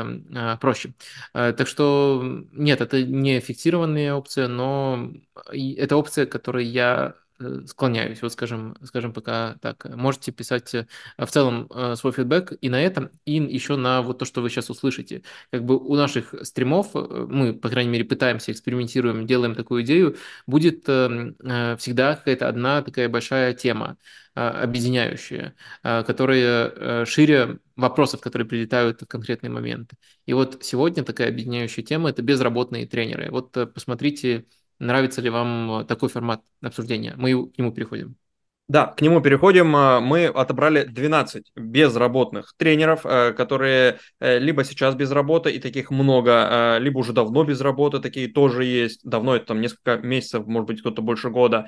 проще. 0.59 0.93
Так 1.31 1.67
что 1.67 2.21
нет, 2.51 2.81
это 2.81 3.03
не 3.03 3.39
фиксированная 3.39 4.15
опция, 4.15 4.47
но 4.47 5.11
это 5.53 5.95
опция, 5.95 6.25
которой 6.25 6.65
я 6.65 7.13
э, 7.13 7.26
склоняюсь. 7.65 8.21
Вот 8.21 8.31
скажем, 8.31 8.75
скажем 8.83 9.13
пока 9.13 9.55
так. 9.61 9.85
Можете 9.95 10.31
писать 10.31 10.73
э, 10.73 10.87
в 11.17 11.27
целом 11.27 11.67
э, 11.73 11.95
свой 11.95 12.13
фидбэк 12.13 12.53
и 12.61 12.69
на 12.69 12.81
этом, 12.81 13.09
и 13.25 13.33
еще 13.33 13.75
на 13.75 14.01
вот 14.01 14.19
то, 14.19 14.25
что 14.25 14.41
вы 14.41 14.49
сейчас 14.49 14.69
услышите. 14.69 15.23
Как 15.51 15.63
бы 15.63 15.77
у 15.77 15.95
наших 15.95 16.33
стримов, 16.43 16.93
мы, 16.93 17.53
по 17.53 17.69
крайней 17.69 17.91
мере, 17.91 18.05
пытаемся, 18.05 18.51
экспериментируем, 18.51 19.27
делаем 19.27 19.55
такую 19.55 19.83
идею, 19.83 20.17
будет 20.45 20.83
всегда 20.83 22.15
какая-то 22.15 22.47
одна 22.47 22.81
такая 22.81 23.09
большая 23.09 23.53
тема 23.53 23.97
объединяющая, 24.33 25.55
которая 25.81 27.05
шире 27.05 27.59
вопросов, 27.75 28.21
которые 28.21 28.47
прилетают 28.47 29.01
в 29.01 29.07
конкретный 29.07 29.49
момент. 29.49 29.91
И 30.25 30.33
вот 30.33 30.59
сегодня 30.61 31.03
такая 31.03 31.29
объединяющая 31.29 31.83
тема– 31.83 32.09
это 32.11 32.21
безработные 32.21 32.85
тренеры. 32.85 33.29
Вот 33.31 33.51
посмотрите 33.73 34.45
Нравится 34.79 35.21
ли 35.21 35.29
вам 35.29 35.85
такой 35.87 36.09
формат 36.09 36.43
обсуждения? 36.61 37.15
Мы 37.17 37.51
к 37.51 37.57
нему 37.57 37.71
переходим. 37.71 38.17
Да, 38.67 38.87
к 38.87 39.01
нему 39.01 39.21
переходим. 39.21 39.73
А, 39.77 40.01
мы 40.01 40.25
отобрали 40.25 40.83
12 40.83 41.51
безработных 41.55 42.53
тренеров, 42.57 43.01
а, 43.05 43.31
которые 43.31 43.99
э, 44.19 44.39
либо 44.39 44.65
сейчас 44.65 44.93
без 44.93 45.09
работы, 45.11 45.51
и 45.51 45.59
таких 45.59 45.89
много, 45.89 46.31
а, 46.33 46.77
либо 46.77 46.97
уже 46.97 47.13
давно 47.13 47.45
без 47.45 47.61
работы, 47.61 47.99
такие 47.99 48.27
тоже 48.27 48.65
есть. 48.65 48.99
Давно, 49.05 49.37
это 49.37 49.45
там 49.47 49.61
несколько 49.61 49.97
месяцев, 49.97 50.45
может 50.47 50.67
быть, 50.67 50.81
кто-то 50.81 51.01
больше 51.01 51.29
года. 51.29 51.67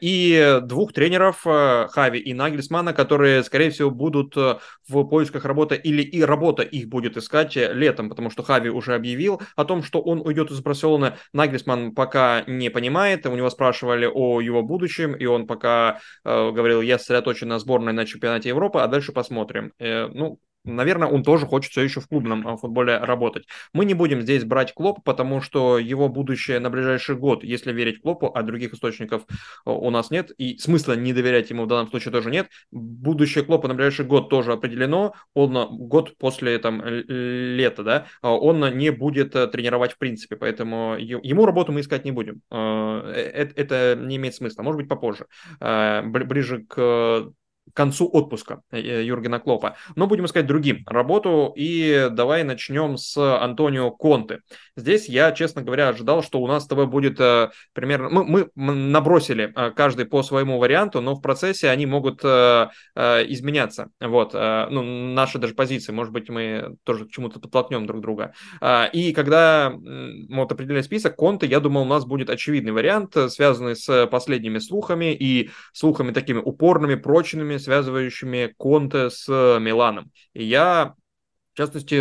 И 0.00 0.60
двух 0.62 0.92
тренеров, 0.92 1.42
Хави 1.44 2.18
и 2.18 2.34
Нагельсмана, 2.34 2.92
которые, 2.92 3.44
скорее 3.44 3.70
всего, 3.70 3.90
будут 3.90 4.36
э, 4.36 4.58
в 4.88 5.04
поисках 5.04 5.44
работы, 5.44 5.76
или 5.76 6.02
и 6.02 6.22
работа 6.22 6.62
их 6.62 6.88
будет 6.88 7.16
искать 7.16 7.56
э, 7.56 7.72
летом, 7.72 8.08
потому 8.08 8.30
что 8.30 8.42
Хави 8.42 8.70
уже 8.70 8.94
объявил 8.94 9.40
о 9.54 9.64
том, 9.64 9.82
что 9.82 10.00
он 10.00 10.20
уйдет 10.20 10.50
из 10.50 10.60
Барселоны. 10.60 11.14
Нагельсман 11.32 11.94
пока 11.94 12.42
не 12.46 12.70
понимает, 12.70 13.26
у 13.26 13.36
него 13.36 13.50
спрашивали 13.50 14.10
о 14.12 14.40
его 14.40 14.62
будущем, 14.62 15.12
и 15.14 15.26
он 15.26 15.46
пока 15.46 16.00
говорил, 16.52 16.80
я 16.80 16.98
сосредоточен 16.98 17.48
на 17.48 17.58
сборной 17.58 17.92
на 17.92 18.06
чемпионате 18.06 18.48
Европы, 18.48 18.80
а 18.80 18.88
дальше 18.88 19.12
посмотрим. 19.12 19.72
Э, 19.78 20.08
ну, 20.08 20.40
Наверное, 20.64 21.08
он 21.08 21.22
тоже 21.22 21.46
хочет 21.46 21.72
все 21.72 21.80
еще 21.82 22.00
в 22.00 22.06
клубном 22.06 22.46
э, 22.46 22.56
футболе 22.56 22.98
работать. 22.98 23.46
Мы 23.72 23.86
не 23.86 23.94
будем 23.94 24.20
здесь 24.20 24.44
брать 24.44 24.74
Клоп, 24.74 25.02
потому 25.04 25.40
что 25.40 25.78
его 25.78 26.08
будущее 26.08 26.60
на 26.60 26.68
ближайший 26.68 27.16
год, 27.16 27.42
если 27.42 27.72
верить 27.72 28.02
Клопу, 28.02 28.30
а 28.34 28.42
других 28.42 28.74
источников 28.74 29.22
э, 29.30 29.70
у 29.70 29.88
нас 29.90 30.10
нет, 30.10 30.32
и 30.36 30.58
смысла 30.58 30.92
не 30.92 31.14
доверять 31.14 31.48
ему 31.48 31.64
в 31.64 31.66
данном 31.66 31.88
случае 31.88 32.12
тоже 32.12 32.30
нет. 32.30 32.48
Будущее 32.70 33.42
Клопа 33.42 33.68
на 33.68 33.74
ближайший 33.74 34.04
год 34.04 34.28
тоже 34.28 34.52
определено. 34.52 35.14
Он 35.32 35.78
год 35.88 36.18
после 36.18 36.58
там, 36.58 36.82
лета, 36.84 37.82
да, 37.82 38.06
он 38.22 38.76
не 38.76 38.90
будет 38.90 39.32
тренировать 39.32 39.92
в 39.92 39.98
принципе, 39.98 40.36
поэтому 40.36 40.96
ему 40.98 41.46
работу 41.46 41.72
мы 41.72 41.80
искать 41.80 42.04
не 42.04 42.12
будем. 42.12 42.42
Это 42.50 43.98
не 43.98 44.16
имеет 44.16 44.34
смысла, 44.34 44.62
может 44.62 44.78
быть, 44.78 44.88
попозже, 44.88 45.26
ближе 45.60 46.64
к 46.68 47.32
концу 47.74 48.08
отпуска 48.12 48.62
э, 48.70 49.02
Юргена 49.04 49.40
Клопа. 49.40 49.76
Но 49.96 50.06
будем 50.06 50.26
искать 50.26 50.46
другим 50.46 50.84
работу. 50.86 51.52
И 51.56 52.08
давай 52.10 52.44
начнем 52.44 52.96
с 52.96 53.16
Антонио 53.16 53.90
Конте. 53.90 54.40
Здесь 54.76 55.08
я, 55.08 55.32
честно 55.32 55.62
говоря, 55.62 55.88
ожидал, 55.88 56.22
что 56.22 56.40
у 56.40 56.46
нас 56.46 56.64
с 56.64 56.66
тобой 56.66 56.86
будет 56.86 57.20
э, 57.20 57.50
примерно... 57.72 58.08
Мы, 58.08 58.50
мы 58.54 58.74
набросили 58.74 59.52
э, 59.54 59.70
каждый 59.70 60.06
по 60.06 60.22
своему 60.22 60.58
варианту, 60.58 61.00
но 61.00 61.14
в 61.14 61.20
процессе 61.20 61.68
они 61.68 61.86
могут 61.86 62.20
э, 62.24 62.68
э, 62.94 63.24
изменяться. 63.32 63.90
Вот. 64.00 64.34
Э, 64.34 64.66
ну, 64.70 64.82
наши 64.82 65.38
даже 65.38 65.54
позиции. 65.54 65.92
Может 65.92 66.12
быть, 66.12 66.28
мы 66.28 66.76
тоже 66.84 67.06
к 67.06 67.10
чему-то 67.10 67.40
подтолкнем 67.40 67.86
друг 67.86 68.00
друга. 68.00 68.32
Э, 68.60 68.88
и 68.92 69.12
когда 69.12 69.72
э, 69.72 70.10
вот 70.30 70.52
определили 70.52 70.82
список 70.82 71.16
Конте, 71.16 71.46
я 71.46 71.60
думал, 71.60 71.82
у 71.82 71.86
нас 71.86 72.04
будет 72.04 72.30
очевидный 72.30 72.72
вариант, 72.72 73.16
связанный 73.28 73.76
с 73.76 74.06
последними 74.06 74.58
слухами 74.58 75.14
и 75.14 75.50
слухами 75.72 76.12
такими 76.12 76.38
упорными, 76.38 76.94
прочными, 76.94 77.56
связывающими 77.60 78.54
Конте 78.56 79.10
с 79.10 79.28
Миланом. 79.28 80.10
И 80.34 80.44
я 80.44 80.94
в 81.52 81.56
частности, 81.56 82.00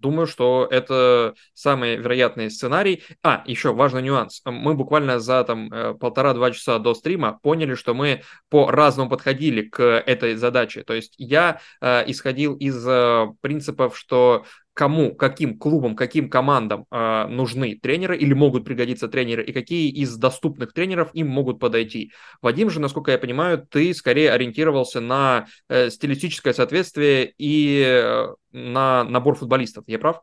думаю, 0.00 0.26
что 0.26 0.66
это 0.70 1.34
самый 1.54 1.96
вероятный 1.96 2.50
сценарий. 2.50 3.02
А, 3.22 3.42
еще 3.46 3.72
важный 3.74 4.02
нюанс. 4.02 4.42
Мы 4.44 4.74
буквально 4.74 5.18
за 5.18 5.42
там 5.42 5.72
э, 5.72 5.94
полтора-два 5.94 6.52
часа 6.52 6.78
до 6.78 6.94
стрима 6.94 7.40
поняли, 7.42 7.74
что 7.74 7.94
мы 7.94 8.22
по-разному 8.48 9.10
подходили 9.10 9.62
к 9.62 9.82
этой 9.82 10.36
задаче. 10.36 10.84
То 10.84 10.94
есть 10.94 11.14
я 11.18 11.60
э, 11.80 12.04
исходил 12.10 12.54
из 12.54 12.86
э, 12.86 13.26
принципов, 13.40 13.98
что 13.98 14.44
кому, 14.80 15.14
каким 15.14 15.58
клубам, 15.58 15.94
каким 15.94 16.30
командам 16.30 16.86
э, 16.90 17.26
нужны 17.26 17.78
тренеры 17.78 18.16
или 18.16 18.32
могут 18.32 18.64
пригодиться 18.64 19.08
тренеры, 19.08 19.44
и 19.44 19.52
какие 19.52 19.90
из 19.90 20.16
доступных 20.16 20.72
тренеров 20.72 21.10
им 21.12 21.28
могут 21.28 21.60
подойти. 21.60 22.12
Вадим 22.40 22.70
же, 22.70 22.80
насколько 22.80 23.10
я 23.10 23.18
понимаю, 23.18 23.58
ты 23.70 23.92
скорее 23.92 24.32
ориентировался 24.32 25.02
на 25.02 25.48
э, 25.68 25.90
стилистическое 25.90 26.54
соответствие 26.54 27.34
и 27.36 27.84
э, 27.86 28.28
на 28.52 29.04
набор 29.04 29.34
футболистов. 29.34 29.84
Я 29.86 29.98
прав? 29.98 30.22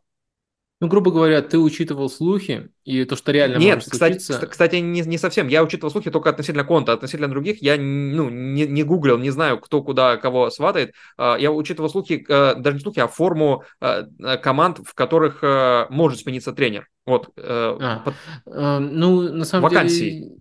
Ну, 0.80 0.88
грубо 0.88 1.10
говоря, 1.10 1.42
ты 1.42 1.58
учитывал 1.58 2.08
слухи 2.08 2.70
и 2.84 3.04
то, 3.06 3.16
что 3.16 3.32
реально 3.32 3.58
Нет, 3.58 3.78
может 3.78 3.90
кстати, 3.90 4.20
случиться. 4.20 4.46
кстати, 4.46 4.76
не, 4.76 5.02
не 5.02 5.18
совсем. 5.18 5.48
Я 5.48 5.64
учитывал 5.64 5.90
слухи 5.90 6.12
только 6.12 6.30
относительно 6.30 6.64
конта. 6.64 6.94
Относительно 6.94 7.28
других 7.28 7.64
я 7.64 7.78
ну, 7.78 8.30
не, 8.30 8.68
не 8.68 8.84
гуглил, 8.84 9.18
не 9.18 9.32
знаю, 9.32 9.60
кто 9.60 9.82
куда 9.82 10.18
кого 10.18 10.52
сватает. 10.52 10.94
А, 11.18 11.36
я 11.38 11.52
учитывал 11.52 11.90
слухи, 11.90 12.24
э, 12.30 12.56
даже 12.56 12.78
не 12.78 12.84
слухи, 12.84 13.00
а 13.00 13.08
форму 13.08 13.64
э, 13.82 14.04
э, 14.20 14.38
команд, 14.38 14.80
в 14.86 14.94
которых 14.94 15.42
может 15.90 16.20
смениться 16.20 16.54
тренер. 16.54 16.88
Вот. 17.08 17.32
А, 17.38 18.04
под... 18.06 18.14
Ну, 18.46 19.34
на 19.34 19.46
самом 19.46 19.64
вакансии. 19.64 20.12
деле, 20.12 20.36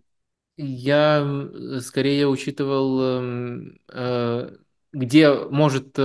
я 0.58 1.48
скорее 1.80 2.28
учитывал, 2.28 3.00
эм, 3.02 3.78
где 4.92 5.32
может 5.32 5.98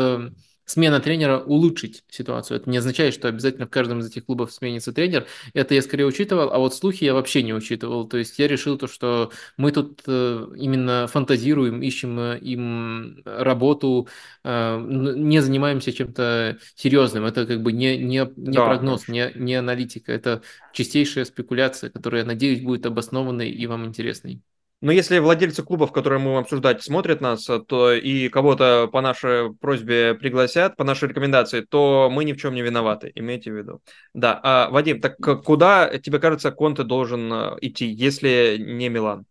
смена 0.72 1.02
тренера 1.02 1.40
улучшить 1.40 2.04
ситуацию. 2.10 2.58
Это 2.58 2.70
не 2.70 2.78
означает, 2.78 3.14
что 3.14 3.28
обязательно 3.28 3.68
в 3.68 3.70
каждом 3.70 4.00
из 4.00 4.08
этих 4.08 4.26
клубов 4.26 4.52
сменится 4.52 4.94
тренер. 4.94 5.28
Это 5.54 5.76
я 5.76 5.82
скорее 5.82 6.06
учитывал, 6.06 6.52
а 6.52 6.60
вот 6.60 6.74
слухи 6.74 7.04
я 7.04 7.14
вообще 7.14 7.44
не 7.44 7.54
учитывал. 7.54 8.08
То 8.08 8.18
есть 8.18 8.40
я 8.40 8.48
решил 8.48 8.78
то, 8.78 8.88
что 8.88 9.32
мы 9.58 9.72
тут 9.72 10.02
э, 10.08 10.48
именно 10.56 11.08
фантазируем, 11.08 11.82
ищем 11.82 12.20
э, 12.20 12.40
им 12.40 13.22
работу, 13.26 14.08
э, 14.44 14.80
не 14.80 15.42
занимаемся 15.42 15.92
чем-то 15.92 16.58
серьезным. 16.76 17.26
Это 17.26 17.46
как 17.46 17.62
бы 17.62 17.74
не, 17.74 17.98
не, 17.98 18.32
не 18.38 18.58
да, 18.58 18.66
прогноз, 18.66 19.08
не, 19.08 19.32
не 19.36 19.56
аналитика. 19.56 20.14
Это 20.14 20.42
чистейшая 20.72 21.26
спекуляция, 21.26 21.90
которая, 21.90 22.24
надеюсь, 22.24 22.62
будет 22.62 22.86
обоснованной 22.86 23.50
и 23.50 23.68
вам 23.68 23.86
интересной. 23.86 24.42
Но 24.82 24.92
если 24.92 25.20
владельцы 25.20 25.62
клубов, 25.62 25.92
которые 25.92 26.20
мы 26.20 26.32
будем 26.32 26.40
обсуждать, 26.40 26.84
смотрят 26.84 27.22
нас, 27.22 27.48
то 27.68 27.94
и 27.94 28.30
кого-то 28.30 28.90
по 28.92 29.02
нашей 29.02 29.54
просьбе 29.54 30.16
пригласят, 30.16 30.76
по 30.76 30.84
нашей 30.84 31.10
рекомендации, 31.10 31.62
то 31.62 32.10
мы 32.12 32.26
ни 32.26 32.34
в 32.34 32.38
чем 32.38 32.56
не 32.56 32.64
виноваты, 32.64 33.12
имейте 33.14 33.52
в 33.52 33.58
виду. 33.58 33.82
Да, 34.16 34.40
а, 34.42 34.70
Вадим, 34.72 35.00
так 35.00 35.18
куда, 35.18 35.98
тебе 36.00 36.20
кажется, 36.20 36.52
Конте 36.52 36.84
должен 36.84 37.32
э, 37.32 37.58
идти, 37.62 37.86
если 37.86 38.58
не 38.60 38.90
Милан? 38.90 39.26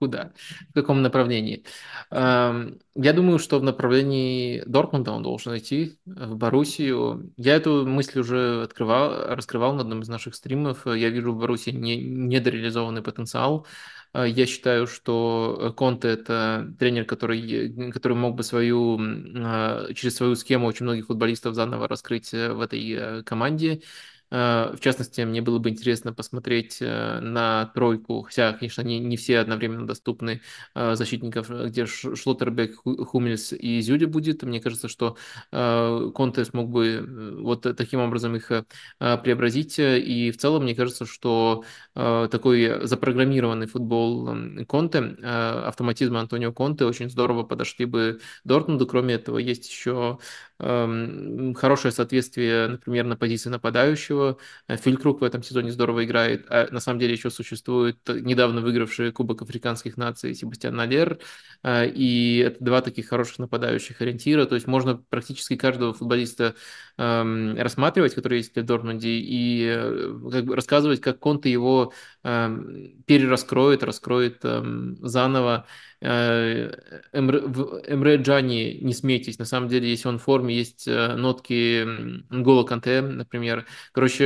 Куда? 0.00 0.32
В 0.70 0.72
каком 0.72 1.02
направлении? 1.02 1.62
Эм, 2.10 2.80
я 2.94 3.12
думаю, 3.12 3.38
что 3.38 3.58
в 3.60 3.62
направлении 3.62 4.62
Дортмунда 4.64 5.12
он 5.12 5.22
должен 5.22 5.58
идти, 5.58 5.98
в 6.06 6.36
Боруссию. 6.36 7.34
Я 7.36 7.56
эту 7.56 7.86
мысль 7.86 8.20
уже 8.20 8.62
открывал, 8.62 9.26
раскрывал 9.34 9.74
на 9.74 9.82
одном 9.82 10.00
из 10.00 10.08
наших 10.08 10.34
стримов. 10.34 10.86
Я 10.86 11.10
вижу 11.10 11.34
в 11.34 11.38
Боруссии 11.38 11.72
не, 11.72 11.96
недореализованный 12.02 13.02
потенциал. 13.02 13.66
Э, 14.14 14.26
я 14.26 14.46
считаю, 14.46 14.86
что 14.86 15.74
Конте– 15.76 16.08
это 16.10 16.74
тренер, 16.78 17.04
который, 17.04 17.92
который 17.92 18.16
мог 18.16 18.36
бы 18.36 18.42
свою, 18.42 18.98
э, 18.98 19.92
через 19.92 20.16
свою 20.16 20.34
схему 20.34 20.66
очень 20.66 20.84
многих 20.86 21.08
футболистов 21.08 21.54
заново 21.54 21.88
раскрыть 21.88 22.32
в 22.32 22.62
этой 22.62 23.22
команде. 23.24 23.82
Э, 24.30 24.72
в 24.76 24.80
частности, 24.80 25.20
мне 25.22 25.42
было 25.42 25.58
бы 25.58 25.70
интересно 25.70 26.12
посмотреть 26.12 26.78
э, 26.80 27.20
на 27.20 27.66
тройку, 27.74 28.22
хотя, 28.22 28.52
конечно, 28.52 28.82
не, 28.82 28.98
не 28.98 29.16
все 29.16 29.38
одновременно 29.38 29.86
доступны 29.86 30.40
э, 30.74 30.94
защитников, 30.94 31.50
где 31.50 31.86
Шлоттербек, 31.86 32.76
Хумельс 33.08 33.52
и 33.52 33.80
Зюди 33.80 34.04
будет. 34.04 34.42
Мне 34.42 34.60
кажется, 34.60 34.88
что 34.88 35.16
Конте 35.50 36.44
смог 36.44 36.70
бы 36.70 37.36
вот 37.40 37.62
таким 37.76 38.00
образом 38.00 38.36
их 38.36 38.50
преобразить. 38.98 39.78
И 39.78 40.30
в 40.30 40.36
целом, 40.38 40.64
мне 40.64 40.74
кажется, 40.74 41.06
что 41.06 41.64
такой 41.94 42.86
запрограммированный 42.86 43.66
футбол 43.66 44.28
Конте, 44.66 45.16
автоматизм 45.22 46.16
Антонио 46.16 46.52
Конте 46.52 46.84
очень 46.84 47.10
здорово 47.10 47.42
подошли 47.42 47.84
бы 47.86 48.20
Дортмунду. 48.44 48.86
Кроме 48.86 49.14
этого, 49.14 49.38
есть 49.38 49.68
еще 49.68 50.18
хорошее 50.60 51.92
соответствие, 51.92 52.68
например, 52.68 53.04
на 53.04 53.16
позиции 53.16 53.48
нападающего. 53.48 54.38
Э, 54.68 54.76
Филькрук 54.76 55.20
в 55.20 55.24
этом 55.24 55.42
сезоне 55.42 55.72
здорово 55.72 56.04
играет. 56.04 56.46
А 56.50 56.68
на 56.70 56.80
самом 56.80 56.98
деле 56.98 57.12
еще 57.12 57.30
существует 57.30 57.98
недавно 58.08 58.60
выигравший 58.60 59.12
Кубок 59.12 59.42
африканских 59.42 59.96
наций 59.96 60.34
Себастьян 60.34 60.74
Налер. 60.74 61.18
Э, 61.62 61.88
и 61.88 62.38
это 62.38 62.62
два 62.62 62.82
таких 62.82 63.08
хороших 63.08 63.38
нападающих 63.38 64.00
ориентира. 64.02 64.44
То 64.44 64.54
есть 64.54 64.66
можно 64.66 64.96
практически 64.96 65.56
каждого 65.56 65.94
футболиста 65.94 66.54
эм, 66.98 67.56
рассматривать, 67.56 68.14
который 68.14 68.38
есть 68.38 68.54
в 68.54 68.62
Дортмунде, 68.62 69.08
и 69.08 69.64
э, 69.66 70.18
как 70.30 70.44
бы 70.44 70.56
рассказывать, 70.56 71.00
как 71.00 71.18
Конте 71.18 71.50
его 71.50 71.92
эм, 72.22 73.02
перераскроет, 73.06 73.82
раскроет 73.82 74.42
заново. 74.42 75.66
Э, 76.02 76.70
Эмре, 77.12 78.16
Джани, 78.16 78.78
не 78.82 78.94
смейтесь, 78.94 79.38
на 79.38 79.44
самом 79.44 79.68
деле, 79.68 79.90
если 79.90 80.08
он 80.08 80.18
в 80.18 80.22
форме, 80.22 80.54
есть 80.54 80.88
э, 80.88 81.14
нотки 81.16 81.84
Нгола 82.32 82.64
Канте, 82.64 83.02
например. 83.02 83.66
Короче, 83.92 84.24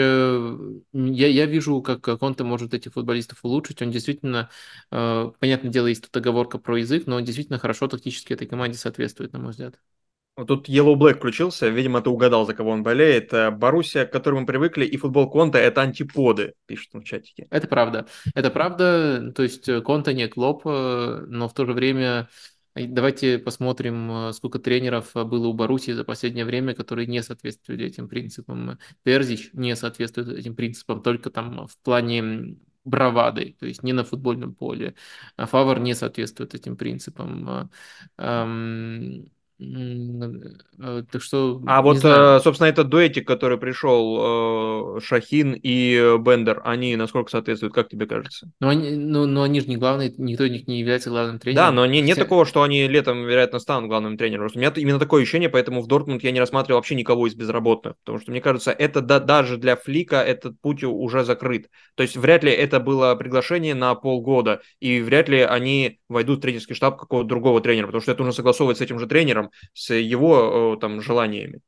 я, 0.93 1.27
я 1.29 1.47
вижу, 1.47 1.83
как 1.83 2.03
Конте 2.21 2.45
может 2.45 2.75
этих 2.75 2.93
футболистов 2.93 3.41
улучшить. 3.45 3.83
Он 3.83 3.91
действительно, 3.91 4.51
э, 4.93 5.33
понятное 5.41 5.71
дело, 5.71 5.89
есть 5.89 6.05
тут 6.05 6.17
оговорка 6.17 6.59
про 6.59 6.79
язык, 6.79 7.07
но 7.07 7.17
он 7.17 7.25
действительно 7.25 7.59
хорошо 7.59 7.89
тактически 7.89 8.33
этой 8.33 8.47
команде 8.47 8.79
соответствует, 8.79 9.33
на 9.33 9.41
мой 9.41 9.51
взгляд. 9.51 9.75
Вот 10.37 10.49
тут 10.49 10.69
Yellow 10.69 10.97
Black 10.97 11.19
включился, 11.19 11.69
видимо, 11.69 12.01
ты 12.01 12.11
угадал, 12.11 12.45
за 12.45 12.55
кого 12.55 12.71
он 12.71 12.83
болеет. 12.83 13.33
Боруссия, 13.57 14.05
к 14.05 14.11
которой 14.11 14.41
мы 14.41 14.47
привыкли, 14.47 14.85
и 14.85 14.97
футбол 14.97 15.31
Конта– 15.31 15.59
это 15.61 15.83
антиподы, 15.83 16.55
пишет 16.67 16.91
он 16.93 17.03
в 17.03 17.05
чатике. 17.05 17.47
Это 17.51 17.69
правда. 17.69 18.07
Это 18.35 18.51
правда. 18.51 19.33
То 19.33 19.45
есть 19.45 19.69
э, 19.69 19.81
Конта 19.81 20.13
не 20.13 20.27
Клоп, 20.27 20.63
э, 20.67 21.25
но 21.29 21.49
в 21.49 21.55
то 21.55 21.65
же 21.65 21.73
время 21.73 22.29
давайте 22.75 23.39
посмотрим, 23.39 24.11
э, 24.11 24.33
сколько 24.33 24.59
тренеров 24.59 25.13
было 25.15 25.47
у 25.47 25.53
Боруссии 25.53 25.93
за 25.93 26.03
последнее 26.03 26.45
время, 26.45 26.75
которые 26.75 27.07
не 27.07 27.23
соответствуют 27.23 27.81
этим 27.81 28.09
принципам. 28.09 28.79
Перзич 29.05 29.51
не 29.53 29.77
соответствует 29.77 30.31
этим 30.31 30.57
принципам, 30.57 31.01
только 31.01 31.31
там 31.31 31.69
в 31.69 31.79
плане 31.79 32.57
бравады, 32.85 33.57
то 33.61 33.67
есть 33.67 33.85
не 33.85 33.93
на 33.93 34.03
футбольном 34.03 34.53
поле. 34.53 34.97
А 35.37 35.47
Фавор 35.47 35.79
не 35.79 35.95
соответствует 35.95 36.57
этим 36.57 36.77
принципам. 36.77 37.71
Э, 40.79 41.03
так 41.11 41.23
что, 41.23 41.63
А 41.67 41.83
вот, 41.83 41.99
знаю. 41.99 42.39
Э, 42.39 42.41
собственно, 42.41 42.69
этот 42.69 42.89
дуэтик, 42.89 43.27
который 43.27 43.59
пришел, 43.59 44.97
э, 44.97 45.01
Шахин 45.01 45.59
и 45.61 46.17
Бендер, 46.19 46.61
они 46.65 46.97
насколько 46.97 47.31
соответствуют, 47.31 47.75
как 47.75 47.89
тебе 47.89 48.07
кажется? 48.07 48.51
Ну, 48.61 48.69
они, 48.69 48.91
ну, 48.97 49.27
но 49.27 49.43
они 49.43 49.61
же 49.61 49.67
не 49.67 49.77
главные, 49.77 50.13
никто 50.19 50.45
из 50.45 50.51
них 50.51 50.67
не 50.67 50.81
является 50.81 51.11
главным 51.11 51.39
тренером. 51.39 51.67
Да, 51.67 51.73
но 51.73 51.87
не, 51.87 52.01
нет 52.01 52.19
такого, 52.19 52.45
что 52.45 52.63
они 52.63 52.87
летом, 52.89 53.25
вероятно, 53.25 53.59
станут 53.59 53.89
главным 53.89 54.17
тренером. 54.17 54.49
У 54.55 54.59
меня 54.59 54.73
именно 54.77 54.99
такое 54.99 55.23
ощущение, 55.23 55.49
поэтому 55.49 55.81
в 55.81 55.87
Дортмунд 55.87 56.23
я 56.23 56.33
не 56.33 56.41
рассматривал 56.41 56.79
вообще 56.79 56.95
никого 56.95 57.27
из 57.27 57.35
безработных, 57.35 57.95
потому 58.05 58.21
что, 58.21 58.31
мне 58.31 58.41
кажется, 58.41 58.71
это 58.73 59.01
да, 59.01 59.21
даже 59.21 59.57
для 59.57 59.77
Флика 59.77 60.17
этот 60.17 60.61
путь 60.61 60.83
уже 60.85 61.25
закрыт. 61.25 61.69
То 61.95 62.03
есть 62.03 62.17
вряд 62.17 62.45
ли 62.45 62.53
это 62.53 62.81
было 62.81 63.15
приглашение 63.15 63.75
на 63.75 63.95
полгода, 63.95 64.61
и 64.81 65.01
вряд 65.01 65.29
ли 65.29 65.41
они 65.41 66.01
войдут 66.09 66.39
в 66.39 66.43
тренерский 66.43 66.75
штаб 66.75 66.99
какого-то 66.99 67.29
другого 67.29 67.61
тренера, 67.61 67.87
потому 67.87 68.03
что 68.03 68.13
это 68.13 68.23
нужно 68.23 68.35
согласовывать 68.35 68.79
с 68.79 68.81
этим 68.81 68.99
же 68.99 69.07
тренером, 69.07 69.51
с 69.73 69.95
его 69.95 70.77
там 70.77 71.01
желаниями. 71.01 71.61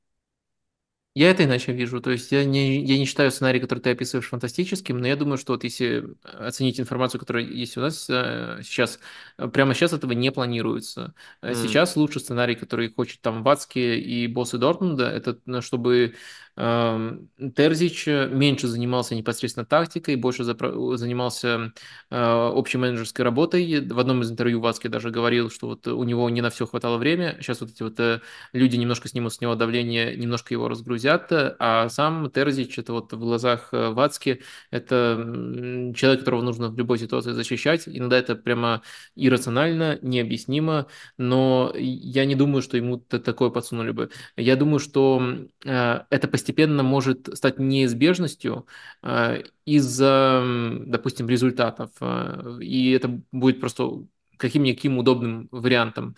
Я 1.16 1.30
это 1.30 1.44
иначе 1.44 1.72
вижу. 1.72 2.02
То 2.02 2.10
есть 2.10 2.30
я 2.30 2.44
не, 2.44 2.84
я 2.84 2.98
не 2.98 3.06
считаю 3.06 3.30
сценарий, 3.30 3.58
который 3.58 3.78
ты 3.78 3.88
описываешь, 3.88 4.28
фантастическим, 4.28 4.98
но 4.98 5.06
я 5.06 5.16
думаю, 5.16 5.38
что 5.38 5.54
вот 5.54 5.64
если 5.64 6.04
оценить 6.22 6.78
информацию, 6.78 7.18
которая 7.18 7.42
есть 7.42 7.78
у 7.78 7.80
нас 7.80 8.06
э, 8.10 8.60
сейчас, 8.62 9.00
прямо 9.38 9.72
сейчас 9.72 9.94
этого 9.94 10.12
не 10.12 10.30
планируется. 10.30 11.14
Mm. 11.40 11.54
Сейчас 11.54 11.96
лучший 11.96 12.20
сценарий, 12.20 12.54
который 12.54 12.92
хочет 12.92 13.22
там 13.22 13.42
Вацки 13.42 13.78
и 13.78 14.26
боссы 14.26 14.58
Дортмунда, 14.58 15.08
это 15.08 15.38
чтобы 15.62 16.12
Эм, 16.12 16.14
Терзич 16.56 18.06
меньше 18.06 18.66
занимался 18.66 19.14
непосредственно 19.14 19.66
тактикой, 19.66 20.16
больше 20.16 20.42
занимался 20.42 21.72
э, 22.10 22.34
общей 22.48 22.78
менеджерской 22.78 23.26
работой. 23.26 23.86
В 23.86 23.98
одном 23.98 24.22
из 24.22 24.30
интервью 24.30 24.60
Вацки 24.60 24.88
даже 24.88 25.10
говорил, 25.10 25.50
что 25.50 25.66
вот 25.66 25.86
у 25.86 26.02
него 26.04 26.30
не 26.30 26.40
на 26.40 26.48
все 26.48 26.66
хватало 26.66 26.96
времени. 26.96 27.36
Сейчас 27.40 27.60
вот 27.60 27.70
эти 27.72 27.82
вот 27.82 28.00
э, 28.00 28.22
люди 28.54 28.76
немножко 28.76 29.06
снимут 29.06 29.34
с 29.34 29.42
него 29.42 29.54
давление, 29.54 30.16
немножко 30.16 30.54
его 30.54 30.68
разгрузят, 30.68 31.26
а 31.30 31.90
сам 31.90 32.30
Терзич, 32.30 32.78
это 32.78 32.94
вот 32.94 33.12
в 33.12 33.18
глазах 33.18 33.68
э, 33.72 33.90
Вацки, 33.90 34.40
это 34.70 35.92
человек, 35.94 36.20
которого 36.20 36.40
нужно 36.40 36.70
в 36.70 36.78
любой 36.78 36.98
ситуации 36.98 37.32
защищать. 37.32 37.82
Иногда 37.86 38.16
это 38.16 38.34
прямо 38.34 38.80
иррационально, 39.14 39.98
необъяснимо, 40.00 40.86
но 41.18 41.70
я 41.76 42.24
не 42.24 42.34
думаю, 42.34 42.62
что 42.62 42.78
ему 42.78 42.96
такое 42.96 43.50
подсунули 43.50 43.90
бы. 43.90 44.10
Я 44.38 44.56
думаю, 44.56 44.78
что 44.78 45.22
это 45.62 46.28
постепенно 46.28 46.45
постепенно 46.46 46.84
может 46.84 47.28
стать 47.36 47.58
неизбежностью 47.58 48.66
э, 49.02 49.42
из-за, 49.64 50.44
допустим, 50.86 51.28
результатов. 51.28 51.90
Э, 52.00 52.58
и 52.60 52.92
это 52.92 53.20
будет 53.32 53.60
просто 53.60 54.04
каким-никаким 54.36 54.98
удобным 54.98 55.48
вариантом. 55.50 56.14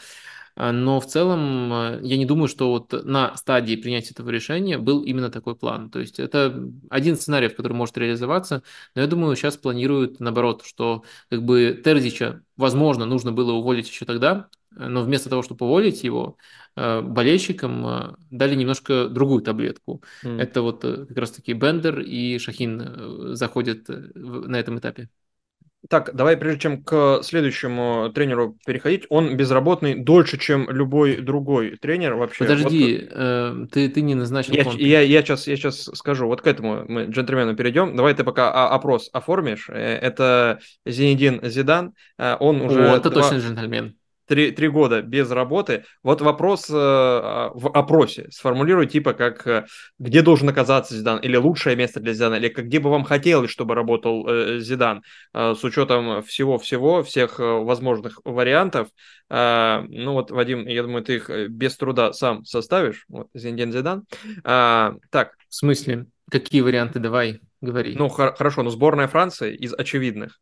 Э, 0.55 0.71
но 0.71 1.01
в 1.01 1.07
целом 1.07 2.03
я 2.03 2.19
не 2.19 2.27
думаю, 2.27 2.49
что 2.49 2.69
вот 2.69 2.93
на 3.05 3.35
стадии 3.37 3.77
принятия 3.77 4.11
этого 4.11 4.29
решения 4.29 4.77
был 4.77 5.03
именно 5.03 5.31
такой 5.31 5.57
план. 5.57 5.91
То 5.91 5.99
есть 5.99 6.21
это 6.21 6.63
один 6.91 7.17
сценарий, 7.17 7.49
который 7.49 7.73
может 7.73 7.97
реализоваться, 7.97 8.63
но 8.95 9.01
я 9.01 9.07
думаю, 9.09 9.35
сейчас 9.35 9.57
планируют 9.57 10.21
наоборот, 10.21 10.63
что 10.67 11.05
как 11.31 11.43
бы 11.43 11.81
Терзича, 11.83 12.43
возможно, 12.59 13.07
нужно 13.07 13.33
было 13.33 13.53
уволить 13.53 13.89
еще 13.89 14.05
тогда, 14.05 14.51
но 14.70 15.03
вместо 15.03 15.31
того, 15.31 15.43
чтобы 15.43 15.66
уволить 15.66 16.05
его, 16.05 16.36
Э, 16.78 17.01
болельщикам 17.01 17.86
э, 17.86 18.15
дали 18.31 18.55
немножко 18.55 19.09
другую 19.09 19.43
таблетку. 19.43 20.01
Mm. 20.23 20.40
Это 20.40 20.62
вот 20.62 20.85
э, 20.85 21.07
как 21.07 21.19
раз-таки 21.19 21.53
Бендер 21.53 21.99
и 21.99 22.39
Шахин 22.39 23.35
заходят 23.35 23.86
на 23.89 24.55
этом 24.55 24.78
этапе. 24.78 25.09
Так, 25.89 26.15
давай 26.15 26.36
прежде 26.36 26.61
чем 26.61 26.85
к 26.85 27.23
следующему 27.23 28.12
тренеру 28.15 28.59
переходить, 28.65 29.07
он 29.09 29.36
безработный 29.36 29.97
дольше, 29.97 30.39
чем 30.39 30.70
любой 30.70 31.16
другой 31.16 31.77
тренер 31.77 32.15
вообще. 32.15 32.45
Подожди, 32.45 32.95
вот... 32.95 33.12
э, 33.12 33.66
ты, 33.73 33.89
ты 33.89 34.03
не 34.03 34.15
назначил 34.15 34.55
я, 34.55 34.62
я, 34.62 35.01
я, 35.01 35.23
сейчас, 35.23 35.49
я 35.49 35.57
сейчас 35.57 35.90
скажу, 35.95 36.27
вот 36.28 36.43
к 36.43 36.47
этому 36.47 36.85
мы 36.86 37.07
джентльмену 37.07 37.57
перейдем. 37.57 37.97
Давай 37.97 38.15
ты 38.15 38.23
пока 38.23 38.69
опрос 38.69 39.11
оформишь. 39.12 39.69
Это 39.69 40.61
Зенедин 40.86 41.40
Зидан, 41.43 41.95
он 42.19 42.61
уже... 42.61 42.89
О, 42.89 42.97
это 42.97 43.11
два... 43.11 43.23
точно 43.23 43.39
джентльмен 43.39 43.98
три, 44.29 44.53
три 44.53 44.69
года 44.69 45.03
без 45.03 45.31
работы. 45.31 45.85
Вот 46.03 46.21
вопрос 46.21 46.69
э, 46.71 46.75
а, 46.75 47.51
в 47.55 47.69
опросе 47.69 48.29
сформулируй 48.31 48.87
типа 48.87 49.15
как 49.15 49.47
э, 49.47 49.67
где 49.99 50.23
должен 50.23 50.49
оказаться 50.49 50.95
Зидан, 50.95 51.19
или 51.19 51.37
лучшее 51.37 51.75
место 51.75 51.99
для 51.99 52.13
Зидана, 52.13 52.37
или 52.37 52.49
где 52.49 52.79
бы 52.79 52.91
вам 52.91 53.05
хотелось, 53.05 53.51
чтобы 53.51 53.75
работал 53.75 54.29
э, 54.29 54.61
Зидан, 54.61 55.03
э, 55.35 55.55
с 55.59 55.65
учетом 55.65 56.23
всего-всего, 56.23 57.03
всех 57.03 57.41
э, 57.41 57.43
возможных 57.43 58.21
вариантов. 58.25 58.89
Э, 59.31 59.83
ну 59.89 60.13
вот, 60.13 60.31
Вадим, 60.31 60.67
я 60.67 60.83
думаю, 60.83 61.03
ты 61.03 61.17
их 61.17 61.31
э, 61.31 61.49
без 61.49 61.77
труда 61.77 62.13
сам 62.13 62.45
составишь. 62.45 63.07
Вот, 63.09 63.29
Зиндин 63.35 63.73
Зидан. 63.73 64.05
Э, 64.45 64.93
так. 65.11 65.33
В 65.49 65.55
смысле? 65.55 66.07
Какие 66.31 66.61
варианты? 66.61 66.99
Давай, 66.99 67.41
говори. 67.63 67.95
Ну, 67.97 68.09
хор- 68.09 68.35
хорошо, 68.37 68.63
но 68.63 68.69
сборная 68.69 69.09
Франции 69.09 69.57
из 69.57 69.73
очевидных. 69.73 70.39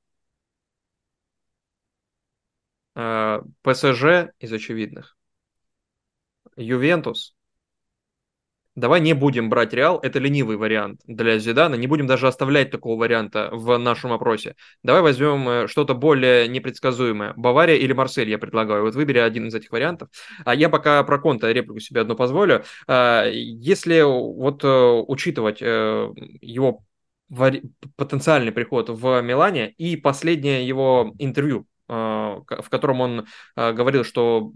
Э, 2.97 3.43
ПСЖ 3.63 4.33
из 4.41 4.53
очевидных. 4.53 5.17
Ювентус. 6.57 7.35
Давай 8.75 9.01
не 9.01 9.15
будем 9.15 9.49
брать 9.49 9.73
Реал, 9.73 9.99
это 10.03 10.19
ленивый 10.19 10.59
вариант 10.59 11.01
для 11.07 11.39
Зидана, 11.39 11.77
не 11.77 11.87
будем 11.87 12.07
даже 12.07 12.29
оставлять 12.29 12.71
такого 12.71 13.01
варианта 13.01 13.49
в 13.51 13.79
нашем 13.79 14.13
опросе. 14.13 14.55
Давай 14.83 15.01
возьмем 15.01 15.49
э, 15.49 15.67
что-то 15.67 15.95
более 15.95 16.49
непредсказуемое. 16.49 17.35
Бавария 17.37 17.77
или 17.77 17.93
Марсель, 17.93 18.31
я 18.31 18.39
предлагаю. 18.39 18.83
Вот 18.83 18.95
выбери 18.95 19.19
один 19.19 19.47
из 19.49 19.55
этих 19.55 19.73
вариантов. 19.73 20.09
А 20.47 20.55
я 20.55 20.69
пока 20.71 21.03
про 21.05 21.19
Конта 21.19 21.53
реплику 21.53 21.81
себе 21.81 22.01
одну 22.01 22.17
позволю. 22.17 22.65
А, 22.87 23.27
если 23.27 24.01
вот 24.03 24.65
э, 24.65 24.69
учитывать 25.07 25.59
э, 25.61 26.13
его 26.41 26.83
потенциальный 27.97 28.53
приход 28.53 28.89
в 28.89 29.21
Милане 29.21 29.71
и 29.71 29.97
последнее 29.97 30.67
его 30.67 31.15
интервью, 31.19 31.67
в 31.89 32.69
котором 32.71 33.01
он 33.01 33.27
говорил, 33.57 34.05
что 34.05 34.53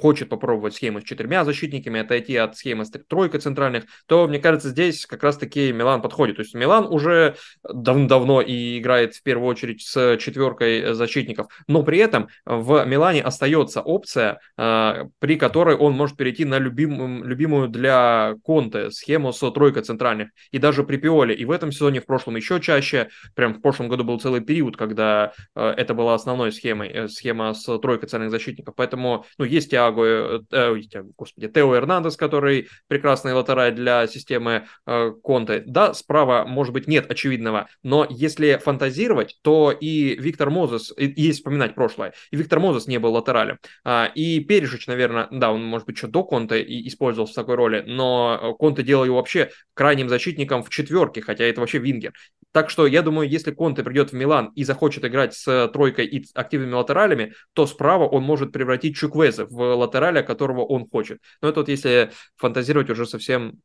хочет 0.00 0.28
попробовать 0.28 0.74
схему 0.74 1.00
с 1.00 1.04
четырьмя 1.04 1.44
защитниками, 1.44 2.00
отойти 2.00 2.36
от 2.36 2.56
схемы 2.56 2.84
с 2.84 2.90
тройкой 2.90 3.40
центральных, 3.40 3.84
то, 4.06 4.26
мне 4.26 4.38
кажется, 4.38 4.68
здесь 4.70 5.06
как 5.06 5.22
раз-таки 5.22 5.72
Милан 5.72 6.02
подходит. 6.02 6.36
То 6.36 6.42
есть 6.42 6.54
Милан 6.54 6.86
уже 6.86 7.36
давно 7.62 8.40
и 8.40 8.78
играет 8.78 9.14
в 9.14 9.22
первую 9.22 9.48
очередь 9.48 9.82
с 9.82 10.16
четверкой 10.18 10.94
защитников, 10.94 11.48
но 11.66 11.82
при 11.82 11.98
этом 11.98 12.28
в 12.44 12.84
Милане 12.86 13.22
остается 13.22 13.80
опция, 13.80 14.40
а, 14.56 15.08
при 15.18 15.36
которой 15.36 15.76
он 15.76 15.92
может 15.92 16.16
перейти 16.16 16.44
на 16.44 16.58
любим, 16.58 17.24
любимую 17.24 17.68
для 17.68 18.34
Конте 18.44 18.90
схему 18.90 19.32
с 19.32 19.50
тройкой 19.50 19.82
центральных. 19.82 20.30
И 20.50 20.58
даже 20.58 20.84
при 20.84 20.96
Пиоле, 20.96 21.34
и 21.34 21.44
в 21.44 21.50
этом 21.50 21.72
сезоне, 21.72 22.00
в 22.00 22.06
прошлом 22.06 22.36
еще 22.36 22.60
чаще, 22.60 23.08
прям 23.34 23.54
в 23.54 23.60
прошлом 23.60 23.88
году 23.88 24.04
был 24.04 24.20
целый 24.20 24.40
период, 24.40 24.76
когда 24.76 25.32
а, 25.54 25.72
это 25.72 25.94
была 25.94 26.14
основной 26.14 26.52
схемой, 26.52 26.88
э, 26.88 27.08
схема 27.08 27.54
с 27.54 27.78
тройкой 27.78 28.08
центральных 28.08 28.30
защитников. 28.30 28.74
Поэтому, 28.76 29.24
ну, 29.38 29.44
есть 29.44 29.70
Тиаго 29.70 29.89
Тиаго, 29.90 30.04
э, 30.04 30.40
э 30.52 31.02
господи, 31.16 31.48
Тео 31.48 31.76
Эрнандес, 31.76 32.16
который 32.16 32.68
прекрасный 32.88 33.32
латераль 33.32 33.74
для 33.74 34.06
системы 34.06 34.66
э, 34.86 35.12
Конте. 35.22 35.62
Да, 35.66 35.94
справа, 35.94 36.44
может 36.46 36.72
быть, 36.72 36.86
нет 36.86 37.10
очевидного, 37.10 37.68
но 37.82 38.06
если 38.08 38.60
фантазировать, 38.62 39.38
то 39.42 39.72
и 39.72 40.16
Виктор 40.16 40.50
Мозес, 40.50 40.92
и, 40.96 41.06
и 41.06 41.32
вспоминать 41.32 41.74
прошлое, 41.74 42.14
и 42.30 42.36
Виктор 42.36 42.60
Мозес 42.60 42.86
не 42.86 42.98
был 42.98 43.12
латералем. 43.12 43.58
А, 43.84 44.10
и 44.14 44.40
Перешич, 44.40 44.86
наверное, 44.86 45.28
да, 45.30 45.52
он, 45.52 45.64
может 45.64 45.86
быть, 45.86 45.96
еще 45.96 46.06
до 46.06 46.24
Конте 46.24 46.62
и 46.62 46.86
использовался 46.88 47.32
в 47.32 47.36
такой 47.36 47.56
роли, 47.56 47.84
но 47.86 48.54
Конте 48.58 48.82
делал 48.82 49.04
его 49.04 49.16
вообще 49.16 49.50
крайним 49.74 50.08
защитником 50.08 50.62
в 50.62 50.70
четверке, 50.70 51.22
хотя 51.22 51.44
это 51.44 51.60
вообще 51.60 51.78
вингер. 51.78 52.12
Так 52.52 52.68
что 52.68 52.86
я 52.86 53.02
думаю, 53.02 53.28
если 53.28 53.52
Конте 53.52 53.84
придет 53.84 54.10
в 54.10 54.12
Милан 54.14 54.50
и 54.56 54.64
захочет 54.64 55.04
играть 55.04 55.34
с 55.34 55.68
тройкой 55.68 56.06
и 56.06 56.26
активными 56.34 56.72
латералями, 56.72 57.34
то 57.52 57.66
справа 57.66 58.08
он 58.08 58.24
может 58.24 58.50
превратить 58.52 58.96
Чуквезе 58.96 59.44
в 59.44 59.74
латераля, 59.80 60.22
которого 60.22 60.64
он 60.64 60.88
хочет. 60.88 61.20
Но 61.42 61.48
это 61.48 61.60
вот 61.60 61.68
если 61.68 62.12
фантазировать 62.36 62.90
уже 62.90 63.06
совсем 63.06 63.60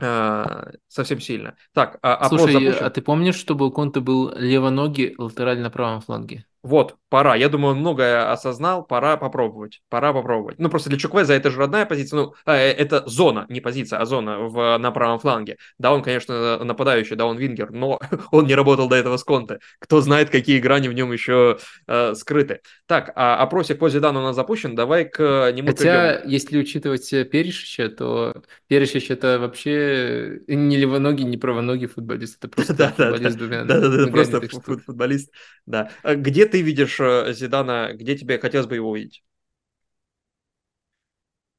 э, 0.00 0.44
совсем 0.88 1.20
сильно. 1.20 1.56
Так, 1.72 1.98
а, 2.02 2.28
Слушай, 2.28 2.52
запущен. 2.52 2.84
а 2.84 2.90
ты 2.90 3.02
помнишь, 3.02 3.36
чтобы 3.36 3.66
у 3.66 3.70
Конте 3.70 4.00
был 4.00 4.32
левоногий 4.34 5.14
латераль 5.18 5.60
на 5.60 5.70
правом 5.70 6.00
фланге? 6.00 6.44
Вот, 6.68 6.96
пора. 7.08 7.34
Я 7.34 7.48
думаю, 7.48 7.72
он 7.72 7.80
многое 7.80 8.30
осознал, 8.30 8.84
пора 8.84 9.16
попробовать. 9.16 9.80
Пора 9.88 10.12
попробовать. 10.12 10.58
Ну, 10.58 10.68
просто 10.68 10.90
для 10.90 10.98
Чуквеза 10.98 11.32
это 11.32 11.50
же 11.50 11.58
родная 11.58 11.86
позиция. 11.86 12.18
Ну, 12.18 12.34
э, 12.44 12.52
это 12.52 13.04
зона, 13.06 13.46
не 13.48 13.62
позиция, 13.62 13.98
а 13.98 14.04
зона 14.04 14.40
в, 14.40 14.76
на 14.76 14.90
правом 14.90 15.18
фланге. 15.18 15.56
Да, 15.78 15.94
он, 15.94 16.02
конечно, 16.02 16.62
нападающий, 16.62 17.16
да, 17.16 17.24
он 17.24 17.38
вингер, 17.38 17.70
но 17.70 17.98
он 18.32 18.46
не 18.46 18.54
работал 18.54 18.86
до 18.86 18.96
этого 18.96 19.16
с 19.16 19.24
Конте. 19.24 19.60
Кто 19.78 20.02
знает, 20.02 20.28
какие 20.28 20.60
грани 20.60 20.88
в 20.88 20.92
нем 20.92 21.10
еще 21.10 21.56
э, 21.86 22.14
скрыты. 22.14 22.60
Так, 22.86 23.12
а 23.14 23.36
опросик 23.36 23.78
по 23.78 23.88
Зидану 23.88 24.20
у 24.20 24.24
нас 24.24 24.36
запущен. 24.36 24.74
Давай 24.74 25.06
к 25.06 25.50
нему 25.52 25.68
Хотя, 25.68 26.16
перейдем. 26.16 26.30
если 26.30 26.58
учитывать 26.58 27.08
Перешича, 27.30 27.88
то 27.88 28.42
Перешич 28.66 29.10
это 29.10 29.38
вообще 29.38 30.40
не 30.46 30.76
левоногий, 30.76 31.24
не 31.24 31.38
правоногий 31.38 31.86
футболист. 31.86 32.44
Это 32.44 32.48
просто 32.48 32.74
футболист 32.96 33.32
с 33.32 33.36
двумя 33.36 33.64
Да, 33.64 33.80
да, 33.80 33.88
да, 33.88 34.06
просто 34.08 34.40
футболист. 34.40 35.32
Да. 35.64 35.90
Где 36.04 36.44
ты 36.44 36.57
видишь 36.62 36.98
э, 37.00 37.32
Зидана, 37.32 37.92
где 37.94 38.16
тебе 38.16 38.38
хотелось 38.38 38.66
бы 38.66 38.74
его 38.74 38.90
увидеть? 38.90 39.24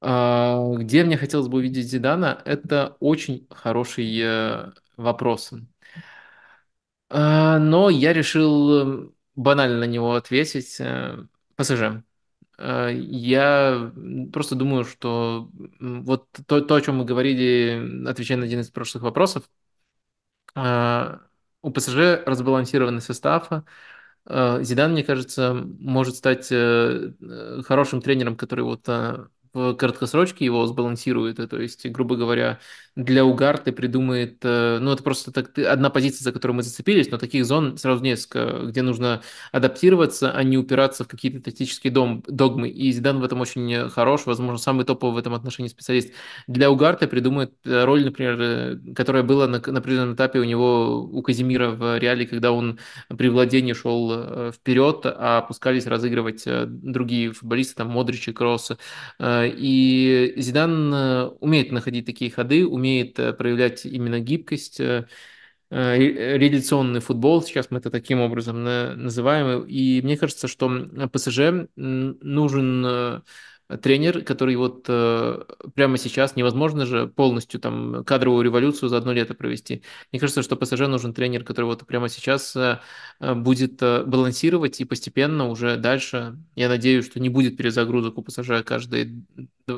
А, 0.02 0.74
где 0.78 1.04
мне 1.04 1.18
хотелось 1.18 1.48
бы 1.48 1.58
увидеть 1.58 1.88
Зидана, 1.88 2.42
это 2.46 2.96
очень 3.00 3.48
хороший 3.50 4.18
э, 4.22 4.72
вопрос. 4.98 5.52
А, 7.10 7.60
но 7.60 7.90
я 7.90 8.14
решил 8.14 9.08
э, 9.08 9.10
банально 9.36 9.80
на 9.80 9.86
него 9.86 10.16
ответить. 10.16 10.82
ПСЖ. 11.56 12.04
Я 12.58 13.92
просто 14.34 14.56
думаю, 14.56 14.84
что 14.84 15.50
вот 15.80 16.28
то, 16.46 16.62
то, 16.62 16.76
о 16.76 16.82
чем 16.82 16.98
мы 16.98 17.06
говорили, 17.06 18.06
отвечая 18.08 18.38
на 18.38 18.46
один 18.46 18.60
из 18.62 18.70
прошлых 18.70 19.04
вопросов, 19.04 19.50
у 20.56 21.72
ПСЖ 21.72 22.24
разбалансированный 22.26 23.02
состав, 23.02 23.50
Э, 23.50 23.62
Зидан, 24.30 24.92
мне 24.94 25.04
кажется, 25.04 25.54
может 25.80 26.16
стать 26.16 26.52
э, 26.52 27.14
э, 27.22 27.62
хорошим 27.66 28.02
тренером, 28.02 28.36
который 28.38 28.64
вот 28.64 28.88
в 28.88 29.74
краткосрочке 29.76 30.46
его 30.46 30.66
сбалансирует, 30.68 31.38
то 31.50 31.60
есть, 31.60 31.86
грубо 31.90 32.16
говоря, 32.16 32.60
для 33.04 33.26
Угарты 33.26 33.72
придумает, 33.72 34.38
ну, 34.44 34.92
это 34.92 35.04
просто 35.04 35.32
так, 35.32 35.58
одна 35.58 35.90
позиция, 35.90 36.24
за 36.24 36.32
которую 36.32 36.58
мы 36.58 36.64
зацепились, 36.64 37.10
но 37.12 37.18
таких 37.18 37.46
зон 37.46 37.78
сразу 37.78 38.04
несколько, 38.04 38.66
где 38.68 38.82
нужно 38.82 39.22
адаптироваться, 39.52 40.32
а 40.32 40.44
не 40.44 40.58
упираться 40.58 41.04
в 41.04 41.08
какие-то 41.08 41.42
тактические 41.42 41.92
дом, 41.92 42.24
догмы, 42.28 42.70
и 42.70 42.92
Зидан 42.92 43.20
в 43.20 43.24
этом 43.24 43.42
очень 43.42 43.90
хорош, 43.90 44.26
возможно, 44.26 44.58
самый 44.58 44.86
топовый 44.86 45.16
в 45.16 45.18
этом 45.18 45.34
отношении 45.34 45.70
специалист. 45.70 46.12
Для 46.48 46.72
Угарты 46.72 47.08
придумает 47.08 47.54
роль, 47.66 48.06
например, 48.06 48.80
которая 48.96 49.24
была 49.24 49.48
на, 49.48 49.62
на 49.66 49.80
определенном 49.80 50.16
этапе 50.16 50.40
у 50.40 50.44
него, 50.44 51.04
у 51.04 51.22
Казимира 51.22 51.70
в 51.70 51.98
Реале, 51.98 52.26
когда 52.26 52.52
он 52.52 52.80
при 53.18 53.30
владении 53.30 53.74
шел 53.74 54.30
Э, 54.40 54.52
вперед, 54.54 55.02
а 55.06 55.40
опускались 55.40 55.86
разыгрывать 55.86 56.44
э, 56.46 56.66
другие 56.68 57.32
футболисты, 57.32 57.76
там 57.76 57.90
Модрич 57.90 58.28
и 58.28 58.34
Кросс. 58.34 58.72
Э, 59.20 59.48
и 59.48 60.34
Зидан 60.38 60.94
умеет 61.40 61.72
находить 61.72 62.06
такие 62.06 62.32
ходы, 62.32 62.66
умеет 62.66 62.89
проявлять 63.38 63.86
именно 63.86 64.20
гибкость, 64.20 64.82
реляционный 65.72 67.00
футбол, 67.00 67.44
сейчас 67.44 67.68
мы 67.70 67.78
это 67.78 67.92
таким 67.92 68.22
образом 68.22 68.64
называем. 68.64 69.66
И 69.66 70.02
мне 70.02 70.18
кажется, 70.18 70.48
что 70.48 70.88
ПСЖ 71.12 71.40
нужен 71.76 73.22
тренер, 73.78 74.24
который 74.24 74.56
вот 74.56 74.86
э, 74.88 75.44
прямо 75.76 75.98
сейчас 75.98 76.36
невозможно 76.36 76.86
же 76.86 77.08
полностью 77.08 77.60
там 77.60 78.04
кадровую 78.04 78.44
революцию 78.44 78.90
за 78.90 78.98
одно 78.98 79.14
лето 79.14 79.36
провести. 79.36 79.84
Мне 80.12 80.20
кажется, 80.20 80.42
что 80.42 80.56
ПСЖ 80.56 80.82
нужен 80.88 81.14
тренер, 81.14 81.44
который 81.44 81.66
вот 81.66 81.86
прямо 81.86 82.10
сейчас 82.10 82.56
э, 82.56 82.80
будет 83.20 83.82
э, 83.82 84.04
балансировать 84.06 84.82
и 84.82 84.86
постепенно 84.86 85.48
уже 85.48 85.78
дальше, 85.78 86.38
я 86.56 86.68
надеюсь, 86.68 87.06
что 87.06 87.20
не 87.20 87.30
будет 87.30 87.58
перезагрузок 87.58 88.18
у 88.18 88.24
ПСЖ 88.24 88.64
каждые 88.66 89.24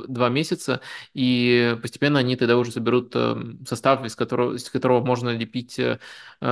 два 0.07 0.29
месяца, 0.29 0.81
и 1.13 1.77
постепенно 1.81 2.19
они 2.19 2.35
тогда 2.35 2.57
уже 2.57 2.71
соберут 2.71 3.11
э, 3.15 3.35
состав, 3.67 4.05
из 4.05 4.15
которого, 4.15 4.55
из 4.55 4.69
которого 4.69 5.03
можно 5.03 5.29
лепить 5.29 5.79
э, 5.79 5.99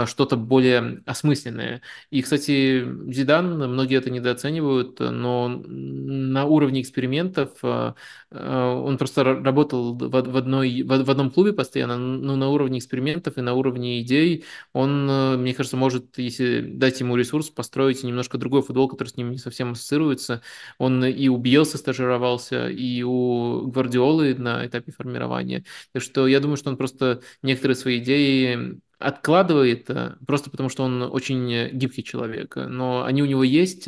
что-то 0.05 0.37
более 0.37 1.01
осмысленное. 1.05 1.81
И, 2.09 2.21
кстати, 2.21 2.85
Зидан, 3.11 3.57
многие 3.71 3.97
это 3.97 4.09
недооценивают, 4.09 4.99
но 4.99 5.47
на 5.49 6.45
уровне 6.45 6.81
экспериментов 6.81 7.51
э, 7.63 7.93
он 8.31 8.97
просто 8.97 9.23
работал 9.23 9.95
в, 9.95 10.15
одной, 10.15 10.83
в 10.83 11.09
одном 11.09 11.31
клубе 11.31 11.53
постоянно, 11.53 11.97
но 11.97 12.35
на 12.35 12.49
уровне 12.49 12.79
экспериментов 12.79 13.37
и 13.37 13.41
на 13.41 13.53
уровне 13.53 14.01
идей 14.01 14.45
он, 14.73 15.05
мне 15.41 15.53
кажется, 15.53 15.77
может, 15.77 16.17
если 16.17 16.61
дать 16.61 16.99
ему 16.99 17.15
ресурс, 17.15 17.49
построить 17.49 18.03
немножко 18.03 18.37
другой 18.37 18.61
футбол, 18.61 18.87
который 18.87 19.09
с 19.09 19.17
ним 19.17 19.31
не 19.31 19.37
совсем 19.37 19.71
ассоциируется. 19.71 20.41
Он 20.77 21.03
и 21.05 21.27
у 21.27 21.37
Биелса 21.37 21.77
стажировался, 21.77 22.69
и 22.69 23.03
у 23.03 23.28
Гвардиолы 23.71 24.35
на 24.35 24.65
этапе 24.65 24.91
формирования. 24.91 25.63
Так 25.93 26.01
что 26.03 26.27
я 26.27 26.39
думаю, 26.39 26.57
что 26.57 26.69
он 26.69 26.77
просто 26.77 27.21
некоторые 27.41 27.75
свои 27.75 27.99
идеи 27.99 28.79
откладывает, 28.99 29.89
э, 29.89 30.15
просто 30.27 30.49
потому 30.49 30.69
что 30.69 30.83
он 30.83 31.01
очень 31.03 31.69
гибкий 31.71 32.03
человек. 32.03 32.55
Но 32.57 33.03
они 33.05 33.23
у 33.23 33.25
него 33.25 33.43
есть, 33.43 33.87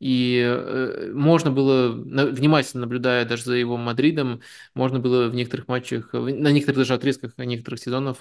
и 0.00 0.42
э, 0.44 1.12
можно 1.14 1.50
было, 1.50 1.92
внимательно 1.92 2.82
наблюдая 2.82 3.24
даже 3.24 3.44
за 3.44 3.54
его 3.54 3.76
Мадридом, 3.76 4.40
можно 4.74 4.98
было 4.98 5.28
в 5.28 5.34
некоторых 5.34 5.68
матчах, 5.68 6.12
на 6.12 6.50
некоторых 6.50 6.78
даже 6.78 6.94
отрезках 6.94 7.38
некоторых 7.38 7.80
сезонов 7.80 8.18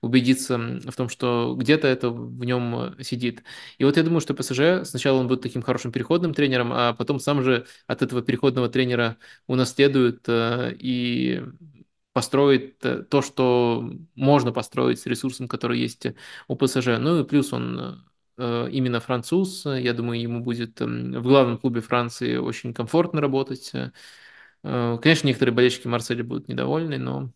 убедиться 0.00 0.58
в 0.58 0.94
том, 0.96 1.08
что 1.08 1.56
где-то 1.58 1.88
это 1.88 2.10
в 2.10 2.44
нем 2.44 2.94
сидит. 3.02 3.42
И 3.78 3.84
вот 3.84 3.96
я 3.96 4.02
думаю, 4.02 4.20
что 4.20 4.34
ПСЖ 4.34 4.88
сначала 4.88 5.18
он 5.18 5.28
будет 5.28 5.42
таким 5.42 5.62
хорошим 5.62 5.92
переходным 5.92 6.34
тренером, 6.34 6.72
а 6.72 6.94
потом 6.94 7.20
сам 7.20 7.42
же 7.42 7.66
от 7.86 8.02
этого 8.02 8.22
переходного 8.22 8.68
тренера 8.68 9.16
унаследует 9.46 10.24
э, 10.28 10.74
и 10.78 11.42
построить 12.20 12.76
э, 12.84 13.02
то, 13.02 13.22
что 13.22 13.90
можно 14.14 14.52
построить 14.52 15.00
с 15.00 15.06
ресурсом, 15.06 15.48
который 15.48 15.80
есть 15.80 16.06
у 16.48 16.56
ПСЖ. 16.56 16.98
Ну 16.98 17.20
и 17.20 17.24
плюс 17.24 17.52
он 17.52 18.04
именно 18.38 19.00
француз. 19.00 19.66
Я 19.66 19.92
думаю, 19.92 20.20
ему 20.20 20.40
будет 20.40 20.80
в 20.80 21.22
главном 21.22 21.58
клубе 21.58 21.80
Франции 21.82 22.36
очень 22.36 22.72
комфортно 22.72 23.20
работать. 23.20 23.70
Конечно, 24.62 25.26
некоторые 25.26 25.54
болельщики 25.54 25.86
Марселя 25.88 26.24
будут 26.24 26.48
недовольны, 26.48 26.98
но 26.98 27.32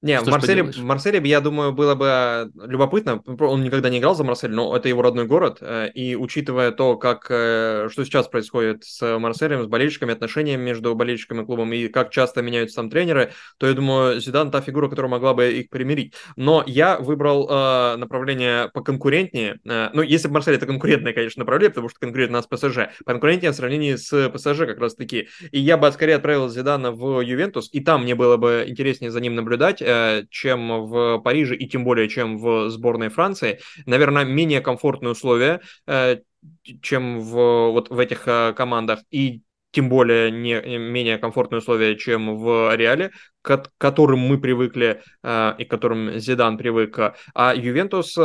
не, 0.00 0.16
Что 0.20 0.30
Марселе, 0.30 0.62
Марселе, 0.62 1.20
я 1.28 1.40
думаю, 1.40 1.72
было 1.72 1.96
бы 1.96 2.06
а, 2.08 2.48
любопытно. 2.54 3.20
Он 3.26 3.64
никогда 3.64 3.90
не 3.90 3.98
играл 3.98 4.14
за 4.14 4.22
Марсель, 4.22 4.52
но 4.52 4.76
это 4.76 4.88
его 4.88 5.02
родной 5.02 5.26
город. 5.26 5.58
Э, 5.60 5.88
и 5.92 6.14
учитывая 6.14 6.70
то, 6.70 6.96
как, 6.96 7.26
э, 7.28 7.88
что 7.90 8.04
сейчас 8.04 8.28
происходит 8.28 8.84
с 8.84 9.18
Марселем, 9.18 9.64
с 9.64 9.66
болельщиками, 9.66 10.12
отношениями 10.12 10.62
между 10.62 10.94
болельщиками 10.94 11.42
и 11.42 11.44
клубом, 11.44 11.72
и 11.72 11.88
как 11.88 12.10
часто 12.10 12.42
меняются 12.42 12.76
там 12.76 12.90
тренеры, 12.90 13.32
то 13.58 13.66
я 13.66 13.72
думаю, 13.72 14.20
Зидан 14.20 14.52
та 14.52 14.60
фигура, 14.60 14.88
которая 14.88 15.10
могла 15.10 15.34
бы 15.34 15.50
их 15.50 15.68
примирить. 15.68 16.14
Но 16.36 16.62
я 16.64 16.96
выбрал 16.98 17.48
э, 17.50 17.96
направление 17.96 18.70
поконкурентнее. 18.72 19.58
Э, 19.68 19.88
ну, 19.94 20.02
если 20.02 20.28
бы 20.28 20.34
Марсель 20.34 20.54
это 20.54 20.66
конкурентное, 20.66 21.12
конечно, 21.12 21.40
направление, 21.40 21.70
потому 21.70 21.88
что 21.88 21.98
конкурент 21.98 22.30
у 22.30 22.34
нас 22.34 22.46
ПСЖ. 22.46 22.94
Конкурентнее 23.04 23.50
в 23.50 23.56
сравнении 23.56 23.96
с 23.96 24.30
ПСЖ 24.30 24.58
как 24.58 24.78
раз-таки. 24.78 25.26
И 25.50 25.58
я 25.58 25.76
бы 25.76 25.90
скорее 25.90 26.14
отправил 26.14 26.48
Зидана 26.48 26.92
в 26.92 27.20
Ювентус, 27.20 27.68
и 27.72 27.80
там 27.80 28.04
мне 28.04 28.14
было 28.14 28.36
бы 28.36 28.64
интереснее 28.68 29.10
за 29.10 29.20
ним 29.20 29.34
наблюдать 29.34 29.82
чем 30.30 30.86
в 30.86 31.18
Париже 31.18 31.56
и 31.56 31.68
тем 31.68 31.84
более, 31.84 32.08
чем 32.08 32.38
в 32.38 32.70
сборной 32.70 33.08
Франции. 33.08 33.60
Наверное, 33.86 34.24
менее 34.24 34.60
комфортные 34.60 35.12
условия, 35.12 35.60
э, 35.86 36.18
чем 36.82 37.20
в, 37.20 37.70
вот 37.72 37.90
в 37.90 37.98
этих 37.98 38.26
э, 38.26 38.52
командах. 38.56 39.00
И 39.10 39.42
тем 39.70 39.88
более 39.88 40.30
не 40.30 40.78
менее 40.78 41.18
комфортные 41.18 41.58
условия, 41.58 41.96
чем 41.96 42.38
в 42.38 42.74
Реале, 42.74 43.10
к 43.42 43.70
которым 43.76 44.20
мы 44.20 44.38
привыкли 44.38 45.02
и 45.22 45.64
к 45.64 45.68
которым 45.68 46.18
Зидан 46.18 46.56
привык. 46.56 46.98
А 47.34 47.54
Ювентус 47.54 48.16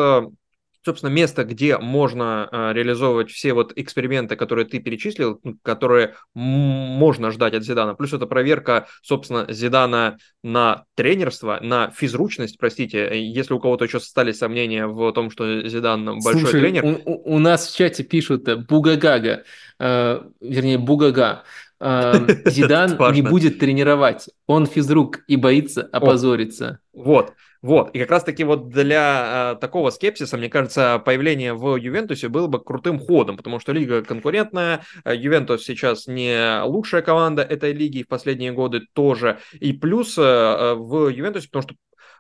собственно, 0.84 1.10
место, 1.10 1.44
где 1.44 1.78
можно 1.78 2.48
э, 2.52 2.74
реализовывать 2.74 3.32
все 3.32 3.54
вот 3.54 3.74
эксперименты, 3.76 4.36
которые 4.36 4.66
ты 4.66 4.80
перечислил, 4.80 5.42
которые 5.62 6.16
можно 6.34 7.32
ждать 7.32 7.54
от 7.54 7.64
Зидана. 7.64 7.96
Плюс 7.96 8.14
это 8.14 8.26
проверка, 8.26 8.88
собственно, 9.02 9.46
Зидана 9.50 10.18
на 10.44 10.86
тренерство, 10.96 11.60
на 11.62 11.92
физручность, 11.92 12.58
простите, 12.58 13.10
если 13.22 13.54
у 13.54 13.60
кого-то 13.60 13.86
еще 13.86 13.98
остались 13.98 14.38
сомнения 14.38 14.88
в 14.88 15.12
том, 15.14 15.32
что 15.32 15.68
Зидан 15.68 16.20
большой 16.20 16.42
Слушай, 16.42 16.62
тренер. 16.62 16.86
У, 17.06 17.36
у 17.36 17.40
нас 17.40 17.68
в 17.68 17.76
чате 17.76 18.04
пишут 18.04 18.48
э, 18.48 18.56
Бугагага, 18.58 19.44
э, 19.80 20.22
вернее, 20.42 20.78
Бугага. 20.78 21.44
Э, 21.80 22.14
Зидан 22.50 22.98
не 23.14 23.22
будет 23.22 23.60
тренировать. 23.60 24.30
Он 24.48 24.66
физрук 24.66 25.20
и 25.28 25.36
боится 25.36 25.82
опозориться. 25.92 26.80
Вот. 26.94 27.34
Вот, 27.64 27.96
и 27.96 28.00
как 28.00 28.12
раз-таки 28.12 28.44
вот 28.44 28.68
для 28.68 29.54
э, 29.54 29.60
такого 29.62 29.90
скепсиса, 29.90 30.36
мне 30.36 30.50
кажется, 30.50 31.02
появление 31.04 31.54
в 31.54 31.78
Ювентусе 31.78 32.28
было 32.28 32.48
бы 32.48 32.62
крутым 32.62 33.00
ходом, 33.00 33.38
потому 33.38 33.62
что 33.62 33.72
лига 33.72 34.04
конкурентная, 34.04 34.84
э, 35.06 35.16
Ювентус 35.16 35.64
сейчас 35.64 36.06
не 36.06 36.62
лучшая 36.62 37.02
команда 37.02 37.42
этой 37.42 37.72
лиги, 37.72 38.04
в 38.04 38.10
последние 38.10 38.52
годы 38.52 38.82
тоже, 38.92 39.40
и 39.54 39.72
плюс 39.72 40.18
э, 40.18 40.74
в 40.76 41.08
Ювентусе, 41.08 41.48
потому 41.50 41.64
что 41.64 41.76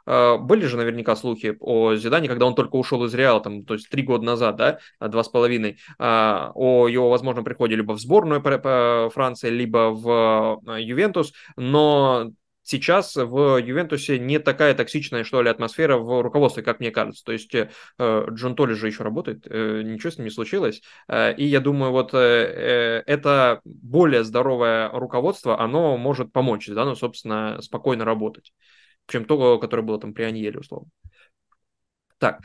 были 0.05 0.65
же 0.65 0.75
наверняка 0.75 1.15
слухи 1.15 1.55
о 1.61 1.95
Зидане, 1.95 2.27
когда 2.27 2.45
он 2.45 2.55
только 2.55 2.75
ушел 2.75 3.05
из 3.05 3.13
Реала, 3.13 3.39
там, 3.39 3.63
то 3.63 3.73
есть 3.73 3.87
три 3.87 4.03
года 4.03 4.25
назад, 4.25 4.57
да, 4.57 4.79
два 4.99 5.23
с 5.23 5.29
половиной, 5.29 5.77
о 5.97 6.89
его 6.89 7.09
возможном 7.09 7.45
приходе 7.45 7.77
либо 7.77 7.93
в 7.93 8.01
сборную 8.01 8.41
Франции, 9.11 9.49
либо 9.49 9.91
в 9.91 10.59
Ювентус, 10.77 11.31
но 11.55 12.33
сейчас 12.63 13.15
в 13.15 13.57
Ювентусе 13.57 14.17
не 14.19 14.39
такая 14.39 14.73
токсичная, 14.73 15.23
что 15.23 15.41
ли, 15.41 15.49
атмосфера 15.49 15.97
в 15.97 16.21
руководстве, 16.21 16.63
как 16.63 16.79
мне 16.79 16.91
кажется. 16.91 17.23
То 17.23 17.31
есть 17.31 17.53
э, 17.53 17.69
Джон 17.99 18.55
Толли 18.55 18.73
же 18.73 18.87
еще 18.87 19.03
работает, 19.03 19.45
э, 19.49 19.81
ничего 19.83 20.11
с 20.11 20.17
ним 20.17 20.25
не 20.25 20.31
случилось. 20.31 20.81
Э, 21.07 21.33
и 21.35 21.45
я 21.45 21.59
думаю, 21.59 21.91
вот 21.91 22.13
это 22.13 23.61
более 23.65 24.23
здоровое 24.23 24.89
руководство, 24.89 25.59
оно 25.59 25.97
может 25.97 26.31
помочь, 26.31 26.67
да, 26.67 26.85
ну, 26.85 26.95
собственно, 26.95 27.61
спокойно 27.61 28.05
работать, 28.05 28.53
чем 29.07 29.25
то, 29.25 29.59
которое 29.59 29.83
было 29.83 29.99
там 29.99 30.13
при 30.13 30.23
Аньеле, 30.23 30.59
условно. 30.59 30.89
Так, 32.17 32.41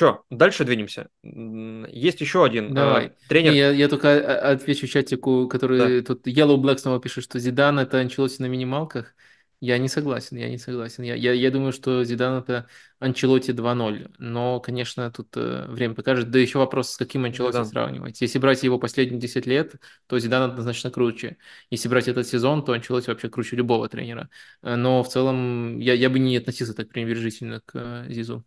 Че, 0.00 0.22
дальше 0.30 0.64
двинемся. 0.64 1.10
Есть 1.22 2.22
еще 2.22 2.42
один 2.42 2.72
Давай. 2.72 3.08
Э, 3.08 3.10
тренер. 3.28 3.52
Не, 3.52 3.58
я, 3.58 3.70
я 3.70 3.86
только 3.86 4.50
отвечу 4.50 4.86
чатику, 4.86 5.46
который 5.46 6.00
да. 6.00 6.06
тут 6.06 6.26
Yellow 6.26 6.56
Black 6.56 6.78
снова 6.78 6.98
пишет, 6.98 7.24
что 7.24 7.38
Зидан 7.38 7.78
это 7.78 7.98
Анчелоти 7.98 8.40
на 8.40 8.46
минималках. 8.46 9.14
Я 9.60 9.76
не 9.76 9.88
согласен, 9.88 10.38
я 10.38 10.48
не 10.48 10.56
согласен. 10.56 11.04
Я, 11.04 11.16
я, 11.16 11.34
я 11.34 11.50
думаю, 11.50 11.72
что 11.72 12.02
Зидан 12.02 12.38
это 12.38 12.66
Анчелоти 12.98 13.50
2.0. 13.50 14.14
Но, 14.16 14.58
конечно, 14.60 15.10
тут 15.10 15.36
э, 15.36 15.66
время 15.68 15.94
покажет. 15.94 16.30
Да 16.30 16.38
еще 16.38 16.56
вопрос, 16.56 16.92
с 16.92 16.96
каким 16.96 17.26
Анчелоти 17.26 17.56
Зидан. 17.56 17.66
сравнивать. 17.66 18.22
Если 18.22 18.38
брать 18.38 18.62
его 18.62 18.78
последние 18.78 19.20
10 19.20 19.44
лет, 19.44 19.74
то 20.06 20.18
Зидан 20.18 20.50
однозначно 20.50 20.90
круче. 20.90 21.36
Если 21.68 21.90
брать 21.90 22.08
этот 22.08 22.26
сезон, 22.26 22.64
то 22.64 22.72
Анчелоти 22.72 23.08
вообще 23.10 23.28
круче 23.28 23.56
любого 23.56 23.86
тренера. 23.90 24.30
Э, 24.62 24.76
но 24.76 25.02
в 25.02 25.10
целом 25.10 25.78
я, 25.78 25.92
я 25.92 26.08
бы 26.08 26.18
не 26.18 26.38
относился 26.38 26.72
так 26.72 26.88
пренебрежительно 26.88 27.60
к 27.66 27.72
э, 27.74 28.06
Зизу. 28.08 28.46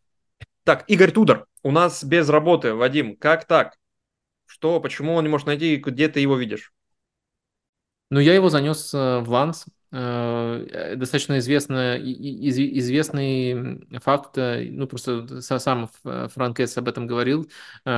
Так, 0.63 0.85
Игорь 0.87 1.11
Тудор, 1.11 1.47
у 1.61 1.71
нас 1.71 2.03
без 2.03 2.29
работы, 2.29 2.73
Вадим, 2.73 3.17
как 3.17 3.45
так? 3.45 3.77
Что, 4.45 4.79
почему 4.79 5.15
он 5.15 5.23
не 5.25 5.29
может 5.29 5.47
найти, 5.47 5.75
где 5.75 6.07
ты 6.07 6.21
его 6.21 6.37
видишь? 6.37 6.73
Ну, 8.09 8.19
я 8.19 8.33
его 8.33 8.49
занес 8.49 8.93
э, 8.93 9.19
в 9.19 9.29
Ланс. 9.29 9.65
Э, 9.95 10.95
достаточно 10.95 11.37
известно, 11.37 11.97
известный 11.99 13.85
факт, 13.99 14.35
э, 14.39 14.67
ну, 14.71 14.87
просто 14.87 15.39
сам 15.41 15.87
Франк 16.03 16.59
Эс 16.59 16.75
об 16.79 16.87
этом 16.87 17.05
говорил, 17.05 17.47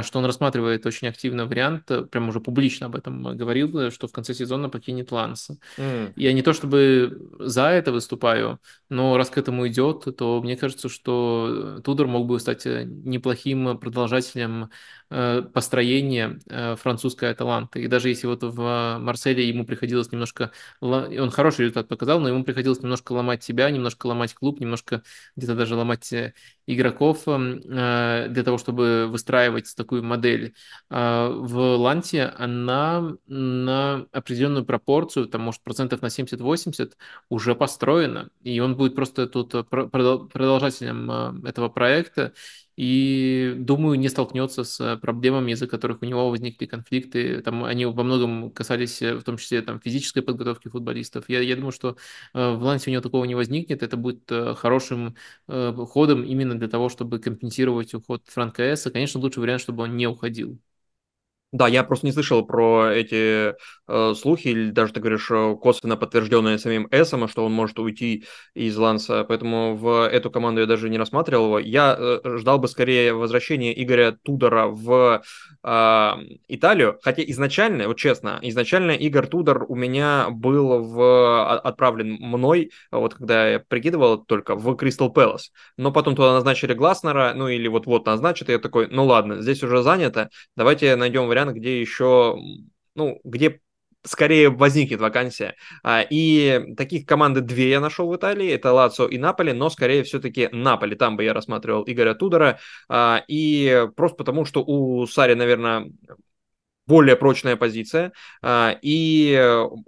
что 0.01 0.19
он 0.19 0.25
рассматривает 0.25 0.85
очень 0.85 1.07
активно 1.07 1.45
вариант, 1.45 1.89
прямо 2.11 2.27
уже 2.29 2.41
публично 2.41 2.87
об 2.87 2.97
этом 2.97 3.37
говорил, 3.37 3.91
что 3.91 4.07
в 4.09 4.11
конце 4.11 4.33
сезона 4.33 4.67
покинет 4.67 5.13
Ланс. 5.13 5.51
Mm. 5.77 6.11
Я 6.17 6.33
не 6.33 6.41
то 6.41 6.51
чтобы 6.51 7.17
за 7.39 7.67
это 7.69 7.93
выступаю, 7.93 8.59
но 8.89 9.15
раз 9.15 9.29
к 9.29 9.37
этому 9.37 9.65
идет, 9.69 10.05
то 10.17 10.41
мне 10.43 10.57
кажется, 10.57 10.89
что 10.89 11.79
Тудор 11.83 12.07
мог 12.07 12.27
бы 12.27 12.39
стать 12.41 12.65
неплохим 12.65 13.77
продолжателем 13.77 14.69
Э, 15.04 15.04
построение 15.09 16.39
э, 16.49 16.75
французской 16.75 17.31
Аталанты. 17.31 17.81
И 17.83 17.87
даже 17.87 18.09
если 18.09 18.27
вот 18.27 18.43
в 18.43 18.97
Марселе 18.99 19.47
ему 19.47 19.65
приходилось 19.65 20.11
немножко... 20.11 20.51
Он 20.81 21.29
хороший 21.31 21.61
результат 21.61 21.87
показал, 21.87 22.19
но 22.19 22.29
ему 22.29 22.43
приходилось 22.43 22.81
немножко 22.81 23.13
ломать 23.13 23.43
себя, 23.43 23.69
немножко 23.69 24.07
ломать 24.07 24.33
клуб, 24.33 24.59
немножко 24.59 25.03
где-то 25.35 25.55
даже 25.55 25.75
ломать 25.75 26.11
э, 26.13 26.33
игроков 26.67 27.23
для 27.25 28.43
того, 28.43 28.57
чтобы 28.57 29.07
выстраивать 29.07 29.73
такую 29.75 30.03
модель. 30.03 30.55
А 30.89 31.29
в 31.29 31.57
Ланте 31.77 32.33
она 32.37 33.15
на 33.27 34.05
определенную 34.11 34.65
пропорцию, 34.65 35.27
там, 35.27 35.41
может, 35.41 35.61
процентов 35.61 36.01
на 36.01 36.07
70-80 36.07 36.93
уже 37.29 37.55
построена, 37.55 38.29
и 38.43 38.59
он 38.59 38.75
будет 38.75 38.95
просто 38.95 39.27
тут 39.27 39.51
продолжателем 39.69 41.45
этого 41.45 41.69
проекта, 41.69 42.33
и, 42.77 43.53
думаю, 43.57 43.97
не 43.97 44.09
столкнется 44.09 44.65
с 44.65 44.97
проблемами, 44.97 45.53
из-за 45.53 45.65
которых 45.67 46.01
у 46.01 46.05
него 46.05 46.29
возникли 46.29 46.65
конфликты. 46.65 47.41
Там 47.41 47.63
они 47.63 47.85
во 47.85 48.03
многом 48.03 48.51
касались, 48.51 49.01
э, 49.01 49.15
в 49.15 49.23
том 49.23 49.37
числе, 49.37 49.61
там, 49.61 49.79
физической 49.79 50.21
подготовки 50.21 50.67
футболистов. 50.67 51.25
Я, 51.29 51.39
я 51.39 51.55
думаю, 51.55 51.71
что 51.71 51.95
э, 52.33 52.51
в 52.53 52.61
Лансе 52.63 52.89
у 52.89 52.93
него 52.93 53.01
такого 53.01 53.23
не 53.25 53.35
возникнет. 53.35 53.81
Это 53.81 53.95
будет 53.95 54.29
э, 54.31 54.55
хорошим 54.55 55.15
ходом 55.47 56.23
именно 56.23 56.54
для 56.59 56.67
того, 56.67 56.89
чтобы 56.89 57.19
компенсировать 57.19 57.93
уход 57.93 58.23
Франка 58.27 58.63
Эсса. 58.73 58.91
Конечно, 58.91 59.19
лучший 59.19 59.39
вариант, 59.39 59.61
чтобы 59.61 59.83
он 59.83 59.97
не 59.97 60.07
уходил. 60.07 60.59
Да, 61.55 61.69
я 61.69 61.85
просто 61.85 62.05
не 62.05 62.11
слышал 62.11 62.45
про 62.45 62.91
эти 62.93 63.53
э, 63.87 64.13
слухи, 64.13 64.49
или 64.49 64.71
даже, 64.71 64.91
ты 64.91 64.99
говоришь, 64.99 65.31
э, 65.31 65.55
косвенно 65.55 65.95
подтвержденные 65.95 66.57
самим 66.57 66.89
Эсом, 66.91 67.29
что 67.29 67.45
он 67.45 67.53
может 67.53 67.79
уйти 67.79 68.25
из 68.53 68.75
Ланса, 68.75 69.23
поэтому 69.23 69.77
в 69.77 70.05
эту 70.05 70.29
команду 70.29 70.59
я 70.59 70.67
даже 70.67 70.89
не 70.89 70.97
рассматривал. 70.97 71.45
Его. 71.45 71.59
Я 71.59 71.95
э, 71.97 72.37
ждал 72.39 72.59
бы 72.59 72.67
скорее 72.67 73.13
возвращения 73.13 73.71
Игоря 73.81 74.17
Тудора 74.21 74.67
в 74.67 75.23
э, 75.63 76.11
Италию, 76.49 76.99
хотя 77.01 77.23
изначально, 77.23 77.87
вот 77.87 77.97
честно, 77.97 78.37
изначально 78.41 78.91
Игорь 78.91 79.27
Тудор 79.27 79.65
у 79.69 79.75
меня 79.75 80.27
был 80.31 80.83
в, 80.83 81.53
отправлен 81.53 82.17
мной, 82.19 82.71
вот 82.91 83.13
когда 83.13 83.47
я 83.47 83.59
прикидывал 83.59 84.17
только, 84.17 84.55
в 84.55 84.75
Кристал 84.75 85.09
Пэлас, 85.09 85.53
но 85.77 85.93
потом 85.93 86.17
туда 86.17 86.33
назначили 86.33 86.73
Гласнера, 86.73 87.31
ну 87.33 87.47
или 87.47 87.69
вот-вот 87.69 88.05
назначат, 88.05 88.49
и 88.49 88.51
я 88.51 88.59
такой, 88.59 88.87
ну 88.87 89.05
ладно, 89.05 89.41
здесь 89.41 89.63
уже 89.63 89.83
занято, 89.83 90.29
давайте 90.57 90.97
найдем 90.97 91.27
вариант 91.27 91.44
вариант, 91.45 91.57
где 91.57 91.79
еще, 91.79 92.37
ну, 92.95 93.19
где 93.23 93.61
скорее 94.03 94.49
возникнет 94.49 94.99
вакансия. 94.99 95.55
А, 95.83 96.05
и 96.07 96.75
таких 96.77 97.07
команды 97.07 97.41
две 97.41 97.71
я 97.71 97.79
нашел 97.79 98.07
в 98.07 98.15
Италии, 98.15 98.51
это 98.51 98.71
Лацо 98.71 99.07
и 99.07 99.17
Наполи, 99.17 99.51
но 99.51 99.69
скорее 99.69 100.03
все-таки 100.03 100.47
Наполи, 100.51 100.95
там 100.95 101.17
бы 101.17 101.23
я 101.23 101.33
рассматривал 101.33 101.83
Игоря 101.87 102.13
Тудора, 102.13 102.59
а, 102.87 103.23
и 103.27 103.87
просто 103.95 104.17
потому, 104.17 104.45
что 104.45 104.63
у 104.63 105.07
Сари, 105.07 105.33
наверное, 105.33 105.91
более 106.87 107.15
прочная 107.15 107.55
позиция, 107.55 108.13
а, 108.41 108.77
и 108.81 109.37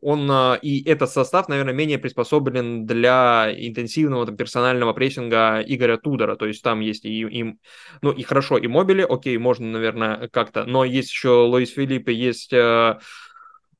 он 0.01 0.29
а, 0.29 0.59
и 0.61 0.83
этот 0.83 1.09
состав, 1.11 1.47
наверное, 1.47 1.73
менее 1.73 1.97
приспособлен 1.97 2.85
для 2.85 3.53
интенсивного 3.55 4.25
там, 4.25 4.35
персонального 4.35 4.93
прессинга 4.93 5.61
Игоря 5.65 5.97
Тудора, 5.97 6.35
то 6.35 6.45
есть 6.45 6.63
там 6.63 6.79
есть 6.81 7.05
и, 7.05 7.21
и 7.21 7.55
ну 8.01 8.11
и 8.11 8.23
хорошо, 8.23 8.57
и 8.57 8.67
мобили, 8.67 9.05
окей, 9.07 9.37
можно, 9.37 9.67
наверное, 9.67 10.27
как-то, 10.27 10.65
но 10.65 10.83
есть 10.83 11.09
еще 11.09 11.29
Луис 11.29 11.71
Филиппе, 11.71 12.13
есть 12.13 12.53
Э, 12.57 12.99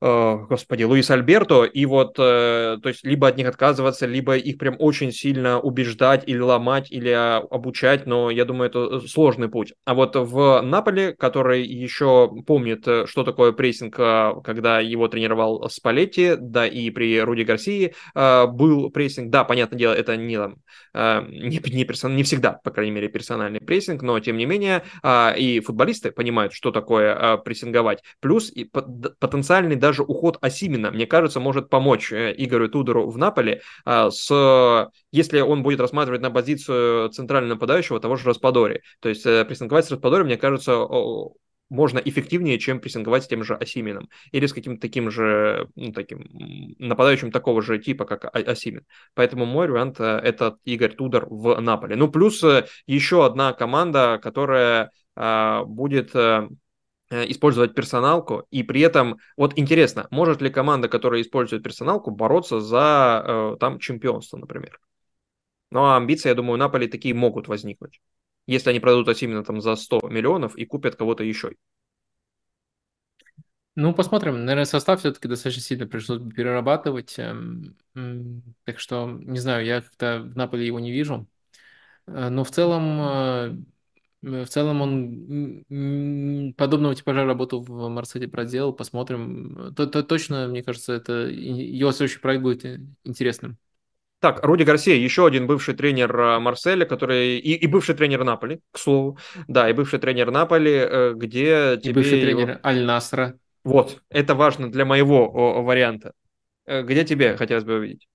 господи, 0.00 0.84
Луис 0.84 1.10
Альберто, 1.10 1.64
и 1.64 1.84
вот, 1.84 2.14
э, 2.18 2.78
то 2.80 2.88
есть, 2.88 3.04
либо 3.04 3.26
от 3.26 3.36
них 3.36 3.48
отказываться, 3.48 4.06
либо 4.06 4.36
их 4.36 4.56
прям 4.56 4.76
очень 4.78 5.10
сильно 5.10 5.58
убеждать 5.58 6.22
или 6.26 6.38
ломать, 6.38 6.92
или 6.92 7.10
а, 7.10 7.38
обучать, 7.38 8.06
но 8.06 8.30
я 8.30 8.44
думаю, 8.44 8.70
это 8.70 8.78
э, 8.78 9.08
сложный 9.08 9.48
путь. 9.48 9.74
А 9.84 9.94
вот 9.94 10.14
в 10.14 10.60
Наполе, 10.62 11.14
который 11.14 11.64
еще 11.64 12.30
помнит, 12.46 12.86
что 13.06 13.24
такое 13.24 13.50
прессинг, 13.50 13.96
когда 13.96 14.78
его 14.78 15.08
тренировал 15.08 15.68
Спалетти, 15.68 16.34
да 16.38 16.64
и 16.64 16.90
при 16.90 17.20
Руди 17.20 17.42
Гарсии 17.42 17.94
был 18.14 18.90
прессинг, 18.90 19.30
да, 19.30 19.42
понятное 19.42 19.78
дело, 19.78 19.94
это 19.94 20.16
не, 20.16 20.38
не, 20.94 21.60
не, 21.74 21.84
персон, 21.84 22.14
не 22.14 22.22
всегда, 22.22 22.52
по 22.62 22.70
крайней 22.70 22.92
мере, 22.92 23.08
персональный 23.08 23.60
прессинг, 23.60 24.02
но 24.02 24.18
тем 24.20 24.36
не 24.36 24.46
менее 24.46 24.82
и 25.36 25.60
футболисты 25.64 26.12
понимают, 26.12 26.52
что 26.52 26.70
такое 26.70 27.36
прессинговать, 27.38 28.02
плюс 28.20 28.50
и 28.50 28.64
потенциальный 28.64 29.76
даже 29.88 30.02
уход 30.02 30.36
Асимина, 30.42 30.90
мне 30.90 31.06
кажется, 31.06 31.40
может 31.40 31.70
помочь 31.70 32.12
э, 32.12 32.34
Игорю 32.36 32.68
Тудору 32.68 33.08
в 33.08 33.16
Наполе, 33.16 33.62
а, 33.86 34.10
с, 34.10 34.90
если 35.12 35.40
он 35.40 35.62
будет 35.62 35.80
рассматривать 35.80 36.20
на 36.20 36.30
позицию 36.30 37.08
центрального 37.08 37.54
нападающего 37.54 38.00
того 38.00 38.16
же 38.16 38.28
Распадори. 38.28 38.82
То 39.00 39.08
есть 39.08 39.24
э, 39.24 39.46
прессинговать 39.46 39.86
с 39.86 39.90
Распадори, 39.90 40.24
мне 40.24 40.36
кажется, 40.36 40.86
можно 41.70 41.98
эффективнее, 41.98 42.58
чем 42.58 42.80
прессинговать 42.80 43.24
с 43.24 43.28
тем 43.28 43.44
же 43.44 43.54
Асимином. 43.54 44.10
Или 44.30 44.44
с 44.44 44.52
каким-то 44.52 44.80
таким 44.82 45.10
же, 45.10 45.68
ну, 45.74 45.92
таким 45.92 46.26
нападающим 46.78 47.30
такого 47.30 47.62
же 47.62 47.78
типа, 47.78 48.04
как 48.04 48.24
Асимин. 48.34 48.84
Поэтому 49.14 49.46
мой 49.46 49.68
вариант 49.68 50.00
э,– 50.00 50.04
это 50.22 50.58
Игорь 50.66 50.94
Тудор 50.94 51.26
в 51.30 51.58
Наполе. 51.60 51.96
Ну, 51.96 52.08
плюс 52.08 52.44
еще 52.86 53.24
одна 53.24 53.54
команда, 53.54 54.20
которая 54.22 54.90
а, 55.16 55.64
будет 55.64 56.12
использовать 57.10 57.74
персоналку, 57.74 58.46
и 58.50 58.62
при 58.62 58.80
этом, 58.80 59.18
вот 59.36 59.58
интересно, 59.58 60.06
может 60.10 60.42
ли 60.42 60.50
команда, 60.50 60.88
которая 60.88 61.22
использует 61.22 61.62
персоналку, 61.62 62.10
бороться 62.10 62.60
за 62.60 63.24
э, 63.26 63.56
там 63.58 63.78
чемпионство, 63.78 64.36
например? 64.36 64.78
Ну, 65.70 65.84
а 65.84 65.96
амбиции, 65.96 66.28
я 66.28 66.34
думаю, 66.34 66.58
Наполи 66.58 66.88
такие 66.88 67.14
могут 67.14 67.48
возникнуть, 67.48 68.00
если 68.46 68.70
они 68.70 68.80
продадут 68.80 69.22
именно 69.22 69.44
там 69.44 69.60
за 69.60 69.76
100 69.76 70.00
миллионов 70.08 70.56
и 70.56 70.64
купят 70.64 70.96
кого-то 70.96 71.24
еще. 71.24 71.52
Ну, 73.74 73.94
посмотрим. 73.94 74.44
Наверное, 74.44 74.64
состав 74.64 74.98
все-таки 74.98 75.28
достаточно 75.28 75.62
сильно 75.62 75.86
пришлось 75.86 76.20
перерабатывать. 76.34 77.14
Эм, 77.18 77.76
так 78.64 78.80
что, 78.80 79.08
не 79.08 79.38
знаю, 79.38 79.64
я 79.64 79.82
как-то 79.82 80.20
в 80.20 80.36
Наполе 80.36 80.66
его 80.66 80.80
не 80.80 80.90
вижу. 80.90 81.28
Э, 82.08 82.28
но 82.28 82.42
в 82.42 82.50
целом 82.50 83.64
в 84.22 84.46
целом 84.46 84.82
он 84.82 86.54
подобного 86.56 86.94
типажа 86.94 87.24
работу 87.24 87.60
в 87.60 87.88
Марселе 87.88 88.28
проделал. 88.28 88.72
Посмотрим. 88.72 89.74
То, 89.76 89.86
то, 89.86 90.02
точно, 90.02 90.48
мне 90.48 90.62
кажется, 90.62 90.92
это 90.94 91.12
его 91.12 91.92
следующий 91.92 92.20
проект 92.20 92.42
будет 92.42 92.64
интересным. 93.04 93.58
Так, 94.20 94.44
Руди 94.44 94.64
Гарсия, 94.64 94.96
еще 94.96 95.26
один 95.26 95.46
бывший 95.46 95.74
тренер 95.74 96.20
а, 96.20 96.40
Марселя, 96.40 96.84
который 96.84 97.38
и, 97.38 97.54
и 97.54 97.66
бывший 97.68 97.94
тренер 97.94 98.24
Наполи, 98.24 98.60
к 98.72 98.78
слову. 98.78 99.16
Да, 99.46 99.70
и 99.70 99.72
бывший 99.72 100.00
тренер 100.00 100.32
Наполи, 100.32 100.72
э, 100.72 101.12
где 101.14 101.74
и 101.74 101.80
тебе... 101.80 101.94
бывший 101.94 102.20
тренер 102.20 102.60
Аль-Насра. 102.64 103.38
Вот, 103.62 104.02
это 104.08 104.34
важно 104.34 104.72
для 104.72 104.84
моего 104.84 105.62
варианта. 105.62 106.14
Э, 106.66 106.82
где 106.82 107.04
тебе 107.04 107.36
хотелось 107.36 107.62
бы 107.62 107.74
увидеть? 107.74 108.08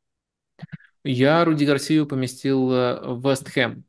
Я 1.06 1.46
Руди 1.46 1.64
Гарсию 1.64 2.06
поместил 2.06 2.70
э, 2.74 3.00
в 3.02 3.26
Вест 3.26 3.50
Хэм. 3.50 3.86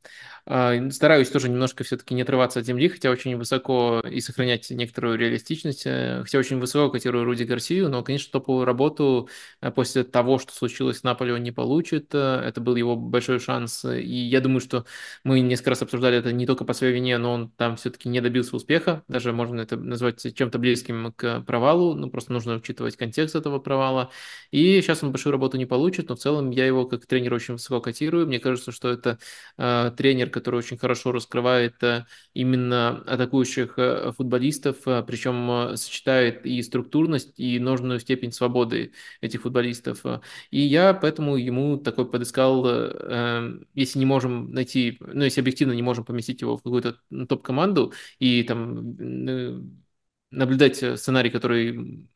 А, 0.47 0.91
стараюсь 0.91 1.29
тоже 1.29 1.49
немножко 1.49 1.83
все-таки 1.83 2.13
не 2.13 2.21
отрываться 2.21 2.59
от 2.59 2.67
земли, 2.67 2.87
хотя 2.87 3.09
очень 3.09 3.35
высоко 3.35 4.01
и 4.07 4.21
сохранять 4.21 4.69
некоторую 4.69 5.17
реалистичность, 5.17 5.83
э, 5.87 6.21
хотя 6.23 6.37
очень 6.37 6.59
высоко 6.59 6.91
котирую 6.91 7.25
Руди 7.25 7.43
Гарсию, 7.43 7.89
но, 7.89 8.03
конечно, 8.03 8.31
топовую 8.31 8.63
работу 8.65 9.27
э, 9.61 9.71
после 9.71 10.03
того, 10.03 10.37
что 10.37 10.53
случилось 10.53 10.99
в 10.99 11.03
Наполе, 11.03 11.33
он 11.33 11.41
не 11.41 11.51
получит. 11.51 12.13
Э, 12.13 12.41
это 12.45 12.61
был 12.61 12.75
его 12.75 12.95
большой 12.95 13.39
шанс, 13.39 13.85
и 13.85 14.05
я 14.05 14.39
думаю, 14.39 14.59
что 14.59 14.85
мы 15.23 15.39
несколько 15.39 15.71
раз 15.71 15.81
обсуждали 15.81 16.17
это 16.17 16.31
не 16.31 16.45
только 16.45 16.63
по 16.63 16.73
своей 16.73 16.93
вине, 16.93 17.17
но 17.17 17.33
он 17.33 17.49
там 17.49 17.75
все-таки 17.75 18.07
не 18.07 18.21
добился 18.21 18.55
успеха, 18.55 19.03
даже 19.07 19.33
можно 19.33 19.61
это 19.61 19.77
назвать 19.77 20.21
чем-то 20.35 20.59
близким 20.59 21.11
к 21.13 21.41
провалу, 21.41 21.95
ну, 21.95 22.11
просто 22.11 22.31
нужно 22.33 22.55
учитывать 22.57 22.97
контекст 22.97 23.35
этого 23.35 23.57
провала. 23.57 24.11
И 24.51 24.79
сейчас 24.81 25.01
он 25.01 25.11
большую 25.11 25.31
работу 25.31 25.57
не 25.57 25.65
получит, 25.65 26.09
но 26.09 26.15
в 26.15 26.19
целом 26.19 26.51
я 26.51 26.67
его 26.67 26.85
как 26.85 27.07
тренер 27.07 27.33
очень 27.33 27.55
высоко 27.55 27.81
котирую. 27.81 28.27
Мне 28.27 28.39
кажется, 28.39 28.71
что 28.71 28.89
это 28.89 29.17
э, 29.57 29.91
тренер, 29.97 30.29
который 30.35 30.57
очень 30.57 30.77
хорошо 30.77 31.13
раскрывает 31.13 31.81
э, 31.81 32.05
именно 32.33 32.89
атакующих 33.07 33.79
э, 33.79 34.11
футболистов, 34.11 34.85
э, 34.85 35.01
причем 35.07 35.77
сочетает 35.77 36.45
и 36.45 36.61
структурность, 36.61 37.39
и 37.39 37.57
нужную 37.57 38.01
степень 38.01 38.33
свободы 38.33 38.91
этих 39.21 39.43
футболистов. 39.43 40.03
И 40.51 40.59
я 40.59 40.93
поэтому 40.93 41.37
ему 41.37 41.77
такой 41.77 42.09
подыскал, 42.09 42.65
если 43.73 43.99
не 43.99 44.05
можем 44.05 44.51
найти, 44.51 44.97
ну, 44.99 45.23
если 45.23 45.39
объективно 45.39 45.71
не 45.71 45.81
можем 45.81 46.03
поместить 46.03 46.41
его 46.41 46.57
в 46.57 46.63
какую-то 46.63 46.97
топ-команду 47.29 47.93
и 48.19 48.43
там 48.43 48.95
наблюдать 50.31 50.77
сценарий, 50.99 51.29
который 51.29 52.07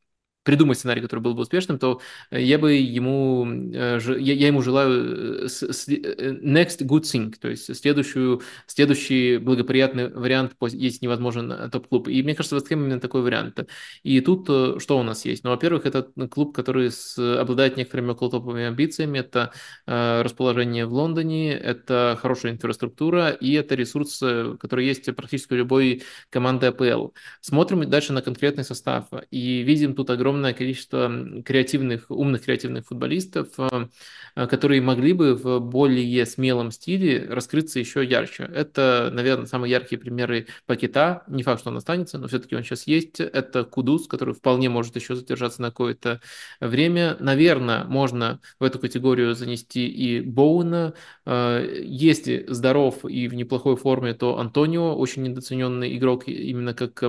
придумать 0.44 0.78
сценарий, 0.78 1.02
который 1.02 1.20
был 1.20 1.34
бы 1.34 1.42
успешным, 1.42 1.78
то 1.80 2.02
э, 2.32 2.42
я 2.42 2.58
бы 2.58 2.74
ему, 2.74 3.46
э, 3.48 4.00
я 4.20 4.48
ему 4.48 4.62
желаю 4.62 5.44
э, 5.44 5.48
next 5.48 6.82
good 6.82 7.04
thing, 7.04 7.34
то 7.40 7.50
есть 7.50 7.76
следующую, 7.76 8.42
следующий 8.66 9.38
благоприятный 9.38 10.10
вариант, 10.10 10.54
есть 10.72 11.02
невозможен 11.02 11.70
топ-клуб. 11.70 12.08
И 12.08 12.24
мне 12.24 12.36
кажется, 12.36 12.56
Вестхэм 12.56 12.80
именно 12.80 13.00
такой 13.00 13.22
вариант. 13.22 13.60
И 14.04 14.22
тут 14.22 14.46
что 14.82 15.00
у 15.00 15.04
нас 15.04 15.26
есть? 15.26 15.44
Ну, 15.44 15.52
во-первых, 15.52 15.86
это 15.86 16.04
клуб, 16.30 16.56
который 16.56 16.92
с, 16.92 17.18
обладает 17.18 17.78
некоторыми 17.78 18.12
околотоповыми 18.12 18.66
амбициями, 18.66 19.20
это 19.20 19.52
расположение 19.86 20.86
в 20.86 20.94
Лондоне, 20.94 21.54
это 21.54 22.18
хорошая 22.22 22.54
инфраструктура 22.54 23.30
и 23.30 23.54
это 23.54 23.76
ресурс, 23.76 24.20
который 24.60 24.86
есть 24.86 25.14
практически 25.16 25.54
у 25.54 25.58
любой 25.58 26.04
команды 26.30 26.68
АПЛ. 26.68 27.10
Смотрим 27.42 27.90
дальше 27.90 28.14
на 28.14 28.22
конкретный 28.22 28.64
состав 28.64 29.08
и 29.32 29.62
видим 29.62 29.96
тут 29.96 30.10
огромное 30.10 30.29
огромное 30.30 30.54
количество 30.54 31.12
креативных, 31.44 32.12
умных 32.12 32.44
креативных 32.44 32.86
футболистов, 32.86 33.48
э, 33.58 33.88
э, 34.36 34.48
которые 34.48 34.80
могли 34.82 35.14
бы 35.14 35.34
в 35.34 35.60
более 35.60 36.26
смелом 36.26 36.72
стиле 36.72 37.26
раскрыться 37.28 37.80
еще 37.80 38.06
ярче. 38.06 38.44
Это, 38.44 39.10
наверное, 39.12 39.48
самые 39.48 39.72
яркие 39.72 40.00
примеры 40.00 40.48
Пакета. 40.68 41.24
Не 41.28 41.42
факт, 41.42 41.62
что 41.62 41.72
он 41.72 41.78
останется, 41.78 42.20
но 42.20 42.28
все-таки 42.28 42.56
он 42.56 42.64
сейчас 42.64 42.86
есть. 42.86 43.20
Это 43.20 43.64
Кудус, 43.64 44.08
который 44.08 44.36
вполне 44.36 44.70
может 44.70 44.96
еще 44.96 45.16
задержаться 45.16 45.62
на 45.62 45.70
какое-то 45.70 46.22
время. 46.60 47.18
Наверное, 47.20 47.86
можно 47.86 48.40
в 48.60 48.64
эту 48.64 48.78
категорию 48.78 49.34
занести 49.34 49.88
и 49.88 50.22
Боуна. 50.22 50.94
Э, 51.26 51.82
если 51.84 52.46
здоров 52.48 53.04
и 53.04 53.28
в 53.28 53.34
неплохой 53.34 53.76
форме, 53.76 54.14
то 54.14 54.38
Антонио, 54.38 54.96
очень 54.96 55.24
недооцененный 55.24 55.98
игрок 55.98 56.28
именно 56.28 56.74
как 56.74 57.04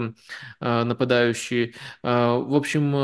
нападающий. 0.60 1.74
В 2.02 2.54
общем, 2.56 2.94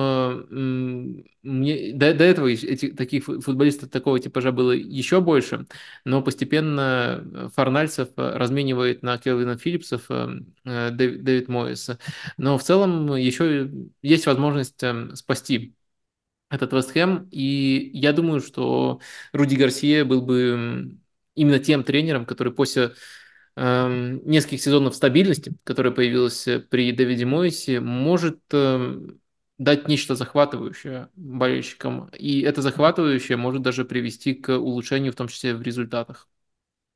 мне, 0.51 1.93
до, 1.93 2.15
до 2.15 2.25
этого 2.25 2.49
эти, 2.49 2.89
таких 2.93 3.25
футболистов 3.25 3.91
такого 3.91 4.19
типажа 4.19 4.53
было 4.53 4.73
еще 4.73 5.21
больше, 5.21 5.67
но 6.05 6.23
постепенно 6.23 7.23
э, 7.25 7.49
Фарнальцев 7.55 8.09
э, 8.17 8.37
разменивает 8.37 9.03
на 9.03 9.17
Келвина 9.19 9.57
Филлипсов 9.57 10.07
э, 10.11 10.41
Дэвид, 10.65 11.25
Дэвид 11.25 11.49
Моэс. 11.49 11.91
Но 12.37 12.59
в 12.59 12.63
целом 12.63 13.15
еще 13.15 13.71
есть 14.03 14.27
возможность 14.27 14.83
эм, 14.83 15.15
спасти 15.15 15.75
этот 16.51 16.73
Вестхэм, 16.73 17.29
и 17.31 17.91
я 17.93 18.13
думаю, 18.13 18.41
что 18.41 19.01
Руди 19.33 19.57
Гарсия 19.57 20.05
был 20.05 20.23
бы 20.23 20.99
именно 21.35 21.59
тем 21.59 21.85
тренером, 21.85 22.25
который 22.27 22.53
после 22.53 22.95
эм, 23.57 24.27
нескольких 24.29 24.63
сезонов 24.63 24.95
стабильности, 24.95 25.57
которая 25.65 25.93
появилась 25.93 26.47
при 26.71 26.93
Дэвиде 26.93 27.27
Моисе, 27.27 27.81
может 27.81 28.41
эм, 28.53 29.21
дать 29.59 29.89
нечто 29.89 30.15
захватывающее 30.15 31.09
болельщикам. 31.15 32.09
И 32.19 32.43
это 32.43 32.63
захватывающее 32.63 33.37
может 33.37 33.63
даже 33.63 33.85
привести 33.85 34.35
к 34.35 34.57
улучшению, 34.57 35.13
в 35.13 35.17
том 35.17 35.29
числе 35.29 35.55
в 35.55 35.63
результатах. 35.63 36.29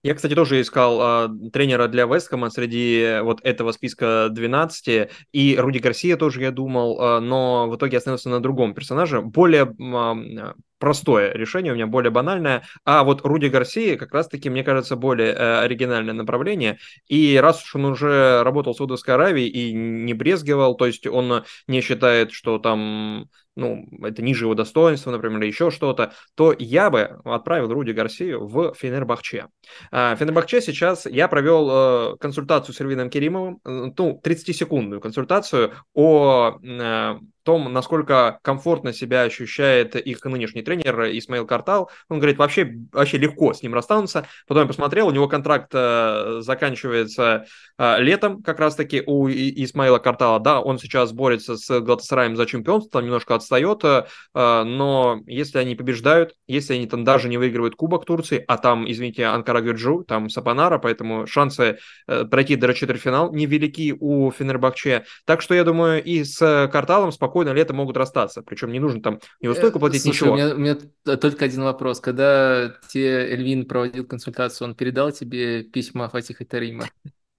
Я, 0.02 0.14
кстати, 0.14 0.34
тоже 0.34 0.62
искал 0.62 1.28
э, 1.28 1.50
тренера 1.50 1.86
для 1.86 2.06
Вестхэма 2.06 2.48
среди 2.48 3.18
вот 3.22 3.40
этого 3.42 3.72
списка 3.72 4.28
12, 4.30 5.10
и 5.32 5.56
Руди 5.58 5.78
Гарсия 5.78 6.16
тоже 6.16 6.40
я 6.40 6.50
думал, 6.50 6.98
э, 6.98 7.20
но 7.20 7.68
в 7.68 7.76
итоге 7.76 7.98
остановился 7.98 8.30
на 8.30 8.40
другом 8.40 8.72
персонаже, 8.72 9.20
более 9.20 9.64
э, 9.66 10.54
простое 10.80 11.32
решение, 11.32 11.72
у 11.72 11.76
меня 11.76 11.86
более 11.86 12.10
банальное. 12.10 12.64
А 12.84 13.04
вот 13.04 13.20
Руди 13.24 13.46
Гарсия 13.46 13.96
как 13.96 14.12
раз-таки, 14.12 14.50
мне 14.50 14.64
кажется, 14.64 14.96
более 14.96 15.32
э, 15.32 15.60
оригинальное 15.60 16.14
направление. 16.14 16.78
И 17.06 17.38
раз 17.40 17.62
уж 17.62 17.76
он 17.76 17.84
уже 17.84 18.42
работал 18.42 18.72
в 18.72 18.76
Саудовской 18.76 19.14
Аравии 19.14 19.46
и 19.46 19.72
не 19.72 20.14
брезгивал, 20.14 20.74
то 20.74 20.86
есть 20.86 21.06
он 21.06 21.44
не 21.68 21.80
считает, 21.82 22.32
что 22.32 22.58
там 22.58 23.28
ну, 23.56 23.86
это 24.02 24.22
ниже 24.22 24.44
его 24.44 24.54
достоинства, 24.54 25.10
например, 25.10 25.38
или 25.40 25.46
еще 25.46 25.70
что-то, 25.70 26.12
то 26.34 26.54
я 26.58 26.90
бы 26.90 27.20
отправил 27.24 27.72
Руди 27.72 27.92
Гарсию 27.92 28.46
в 28.46 28.74
Фенербахче. 28.74 29.48
А, 29.90 30.14
Фенербахче 30.16 30.60
сейчас 30.60 31.06
я 31.06 31.28
провел 31.28 31.68
э, 31.70 32.16
консультацию 32.18 32.74
с 32.74 32.80
Эрвином 32.80 33.10
Керимовым, 33.10 33.60
э, 33.64 33.90
ну, 33.96 34.20
30-секундную 34.22 35.00
консультацию 35.00 35.72
о 35.94 36.58
э, 36.62 37.18
том, 37.42 37.72
насколько 37.72 38.38
комфортно 38.42 38.92
себя 38.92 39.22
ощущает 39.22 39.96
их 39.96 40.24
нынешний 40.24 40.62
тренер 40.62 41.10
Исмаил 41.16 41.46
Картал. 41.46 41.90
Он 42.08 42.18
говорит, 42.18 42.38
вообще, 42.38 42.70
вообще 42.92 43.18
легко 43.18 43.54
с 43.54 43.62
ним 43.62 43.74
расстанутся. 43.74 44.26
Потом 44.46 44.64
я 44.64 44.68
посмотрел, 44.68 45.08
у 45.08 45.10
него 45.10 45.26
контракт 45.26 45.72
заканчивается 45.72 47.46
летом 47.78 48.42
как 48.42 48.60
раз-таки 48.60 49.02
у 49.06 49.26
Исмаила 49.28 49.98
Картала. 49.98 50.38
Да, 50.38 50.60
он 50.60 50.78
сейчас 50.78 51.12
борется 51.12 51.56
с 51.56 51.80
Галатасараем 51.80 52.36
за 52.36 52.44
чемпионство, 52.44 53.00
немножко 53.00 53.34
отстает, 53.40 53.84
э, 53.84 54.04
но 54.34 55.20
если 55.26 55.58
они 55.58 55.74
побеждают, 55.74 56.34
если 56.46 56.74
они 56.74 56.86
там 56.86 57.04
даже 57.04 57.28
не 57.28 57.38
выигрывают 57.38 57.74
Кубок 57.74 58.04
Турции, 58.04 58.44
а 58.46 58.58
там, 58.58 58.90
извините, 58.90 59.24
Анкара 59.24 59.60
Гюрджу, 59.60 60.04
там 60.04 60.28
Сапанара, 60.28 60.78
поэтому 60.78 61.26
шансы 61.26 61.78
э, 62.06 62.24
пройти 62.24 62.56
до 62.56 62.72
четвертьфинал 62.72 63.32
невелики 63.34 63.96
у 63.98 64.30
Фенербахче. 64.30 65.04
Так 65.24 65.42
что 65.42 65.54
я 65.54 65.64
думаю, 65.64 66.02
и 66.02 66.24
с 66.24 66.68
Карталом 66.72 67.12
спокойно 67.12 67.50
лето 67.50 67.74
могут 67.74 67.96
расстаться. 67.96 68.42
Причем 68.42 68.72
не 68.72 68.78
нужно 68.78 69.02
там 69.02 69.20
неустойку 69.40 69.78
э, 69.78 69.80
платить, 69.80 70.02
Слушай, 70.02 70.14
ничего. 70.14 70.32
У 70.32 70.36
меня, 70.36 70.54
у 70.54 70.58
меня 70.58 71.16
только 71.16 71.44
один 71.44 71.62
вопрос. 71.62 72.00
Когда 72.00 72.74
тебе 72.88 73.32
Эльвин 73.32 73.66
проводил 73.66 74.06
консультацию, 74.06 74.68
он 74.68 74.74
передал 74.74 75.12
тебе 75.12 75.62
письма 75.62 76.08
Фатиха 76.08 76.44
Тарима? 76.44 76.86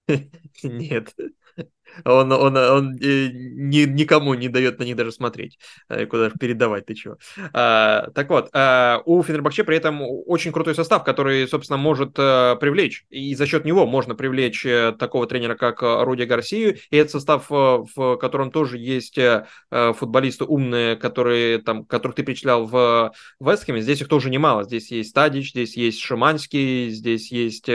Нет. 0.62 1.14
Он, 2.04 2.32
он, 2.32 2.56
он 2.56 2.94
э, 3.00 3.30
ни, 3.32 3.84
никому 3.84 4.34
не 4.34 4.48
дает 4.48 4.78
на 4.78 4.84
них 4.84 4.96
даже 4.96 5.12
смотреть, 5.12 5.58
э, 5.88 6.06
куда 6.06 6.30
передавать, 6.30 6.86
ты 6.86 6.94
чего. 6.94 7.18
А, 7.52 8.08
так 8.14 8.30
вот, 8.30 8.50
а, 8.52 9.02
у 9.04 9.22
Фенербахче 9.22 9.64
при 9.64 9.76
этом 9.76 10.02
очень 10.02 10.52
крутой 10.52 10.74
состав, 10.74 11.04
который, 11.04 11.46
собственно, 11.48 11.76
может 11.76 12.14
а, 12.18 12.56
привлечь, 12.56 13.04
и 13.10 13.34
за 13.34 13.46
счет 13.46 13.64
него 13.64 13.86
можно 13.86 14.14
привлечь 14.14 14.66
такого 14.98 15.26
тренера, 15.26 15.54
как 15.54 15.82
Руди 15.82 16.24
Гарсию, 16.24 16.78
и 16.90 16.96
этот 16.96 17.12
состав, 17.12 17.46
в 17.48 18.16
котором 18.16 18.50
тоже 18.50 18.78
есть 18.78 19.18
футболисты 19.70 20.44
умные, 20.44 20.96
которые, 20.96 21.58
там, 21.58 21.84
которых 21.84 22.16
ты 22.16 22.22
перечислял 22.22 22.66
в 22.66 23.12
Вестхэме, 23.40 23.80
здесь 23.80 24.00
их 24.00 24.08
тоже 24.08 24.30
немало, 24.30 24.64
здесь 24.64 24.90
есть 24.90 25.10
Стадич, 25.10 25.50
здесь 25.50 25.76
есть 25.76 26.00
Шиманский, 26.00 26.90
здесь 26.90 27.32
есть 27.32 27.68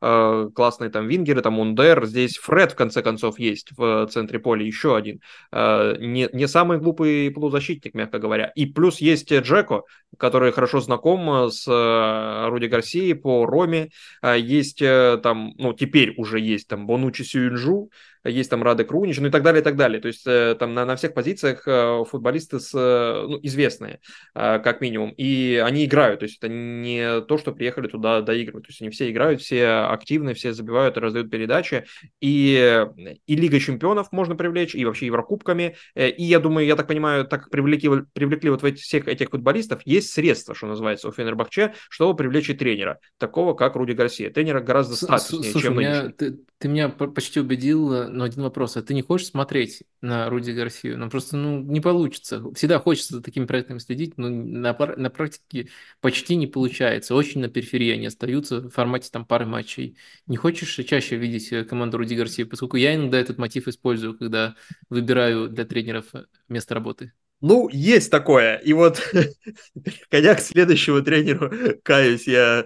классные 0.00 0.90
там 0.90 1.06
вингеры, 1.06 1.42
там 1.42 1.58
Ундер, 1.58 2.06
здесь 2.06 2.38
Фред, 2.38 2.72
в 2.72 2.76
конце 2.76 3.02
концов, 3.02 3.38
есть 3.38 3.51
есть 3.52 3.70
в 3.76 4.06
центре 4.08 4.38
поля 4.38 4.64
еще 4.64 4.96
один. 4.96 5.20
Э, 5.52 5.94
не, 5.98 6.28
не 6.32 6.48
самый 6.48 6.78
глупый 6.78 7.30
полузащитник, 7.30 7.94
мягко 7.94 8.18
говоря. 8.18 8.52
И 8.56 8.66
плюс 8.66 9.00
есть 9.00 9.32
Джеко, 9.32 9.82
который 10.18 10.52
хорошо 10.52 10.80
знаком 10.80 11.50
с 11.50 11.66
э, 11.68 12.48
Руди 12.48 12.66
Гарсией 12.66 13.14
по 13.14 13.46
Роме. 13.46 13.90
Э, 14.22 14.36
есть 14.38 14.78
там, 14.78 15.54
ну, 15.58 15.72
теперь 15.72 16.14
уже 16.16 16.40
есть 16.40 16.68
там 16.68 16.86
Бонучи 16.86 17.22
Сюинджу, 17.22 17.90
есть 18.24 18.50
там 18.50 18.62
Радек 18.62 18.90
Рунич, 18.90 19.18
ну 19.18 19.28
и 19.28 19.30
так 19.30 19.42
далее, 19.42 19.60
и 19.60 19.64
так 19.64 19.76
далее. 19.76 20.00
То 20.00 20.08
есть 20.08 20.26
э, 20.26 20.56
там 20.58 20.74
на, 20.74 20.84
на 20.84 20.96
всех 20.96 21.14
позициях 21.14 21.62
э, 21.66 22.04
футболисты 22.08 22.60
с, 22.60 22.70
э, 22.74 23.26
ну, 23.28 23.38
известные, 23.42 24.00
как 24.34 24.80
минимум, 24.80 25.10
и 25.16 25.62
они 25.64 25.84
играют, 25.84 26.20
то 26.20 26.24
есть 26.24 26.38
это 26.38 26.48
не 26.48 27.20
то, 27.22 27.38
что 27.38 27.52
приехали 27.52 27.88
туда 27.88 28.20
доигрывать, 28.20 28.64
то 28.64 28.70
есть 28.70 28.80
они 28.80 28.90
все 28.90 29.10
играют, 29.10 29.40
все 29.40 29.66
активны, 29.66 30.34
все 30.34 30.52
забивают 30.52 30.96
и 30.96 31.00
раздают 31.00 31.30
передачи, 31.30 31.84
и, 32.20 32.86
и 33.26 33.36
Лига 33.36 33.60
Чемпионов 33.60 34.12
можно 34.12 34.34
привлечь, 34.34 34.74
и 34.74 34.84
вообще 34.84 35.06
Еврокубками, 35.06 35.76
и 35.94 36.22
я 36.22 36.38
думаю, 36.38 36.66
я 36.66 36.76
так 36.76 36.86
понимаю, 36.86 37.26
так 37.26 37.50
привлекли, 37.50 37.90
привлекли 38.12 38.50
вот 38.50 38.62
всех 38.78 39.08
этих 39.08 39.30
футболистов, 39.30 39.82
есть 39.84 40.12
средства, 40.12 40.54
что 40.54 40.66
называется, 40.66 41.08
у 41.08 41.12
Фенербахче, 41.12 41.74
чтобы 41.88 42.16
привлечь 42.16 42.50
и 42.50 42.54
тренера, 42.54 42.98
такого 43.18 43.54
как 43.54 43.76
Руди 43.76 43.92
Гарсия. 43.92 44.30
Тренера 44.30 44.60
гораздо 44.60 44.96
статуснее, 44.96 45.52
Слушай, 45.52 45.64
чем 45.64 45.78
меня, 45.78 46.08
ты, 46.10 46.38
ты 46.58 46.68
меня 46.68 46.88
почти 46.88 47.40
убедил 47.40 48.11
но 48.12 48.24
один 48.24 48.42
вопрос. 48.42 48.76
А 48.76 48.82
ты 48.82 48.94
не 48.94 49.02
хочешь 49.02 49.28
смотреть 49.28 49.82
на 50.00 50.28
Руди 50.28 50.50
Гарсию? 50.50 50.98
Ну, 50.98 51.10
просто 51.10 51.36
ну, 51.36 51.60
не 51.60 51.80
получится. 51.80 52.42
Всегда 52.54 52.78
хочется 52.78 53.16
за 53.16 53.22
такими 53.22 53.46
проектами 53.46 53.78
следить, 53.78 54.18
но 54.18 54.28
на, 54.28 54.72
на 54.72 55.10
практике 55.10 55.68
почти 56.00 56.36
не 56.36 56.46
получается. 56.46 57.14
Очень 57.14 57.40
на 57.40 57.48
периферии 57.48 57.92
они 57.92 58.06
остаются 58.06 58.60
в 58.60 58.70
формате 58.70 59.08
там 59.10 59.24
пары 59.24 59.46
матчей. 59.46 59.96
Не 60.26 60.36
хочешь 60.36 60.74
чаще 60.86 61.16
видеть 61.16 61.52
э, 61.52 61.64
команду 61.64 61.98
Руди 61.98 62.14
Гарсии? 62.14 62.44
Поскольку 62.44 62.76
я 62.76 62.94
иногда 62.94 63.18
этот 63.18 63.38
мотив 63.38 63.68
использую, 63.68 64.16
когда 64.16 64.54
выбираю 64.90 65.48
для 65.48 65.64
тренеров 65.64 66.06
э, 66.14 66.26
место 66.48 66.74
работы. 66.74 67.12
Ну, 67.42 67.68
есть 67.68 68.08
такое. 68.10 68.56
И 68.58 68.72
вот, 68.72 69.02
переходя 69.84 70.36
к 70.36 70.40
следующему 70.40 71.02
тренеру, 71.02 71.50
каюсь, 71.82 72.28
я 72.28 72.64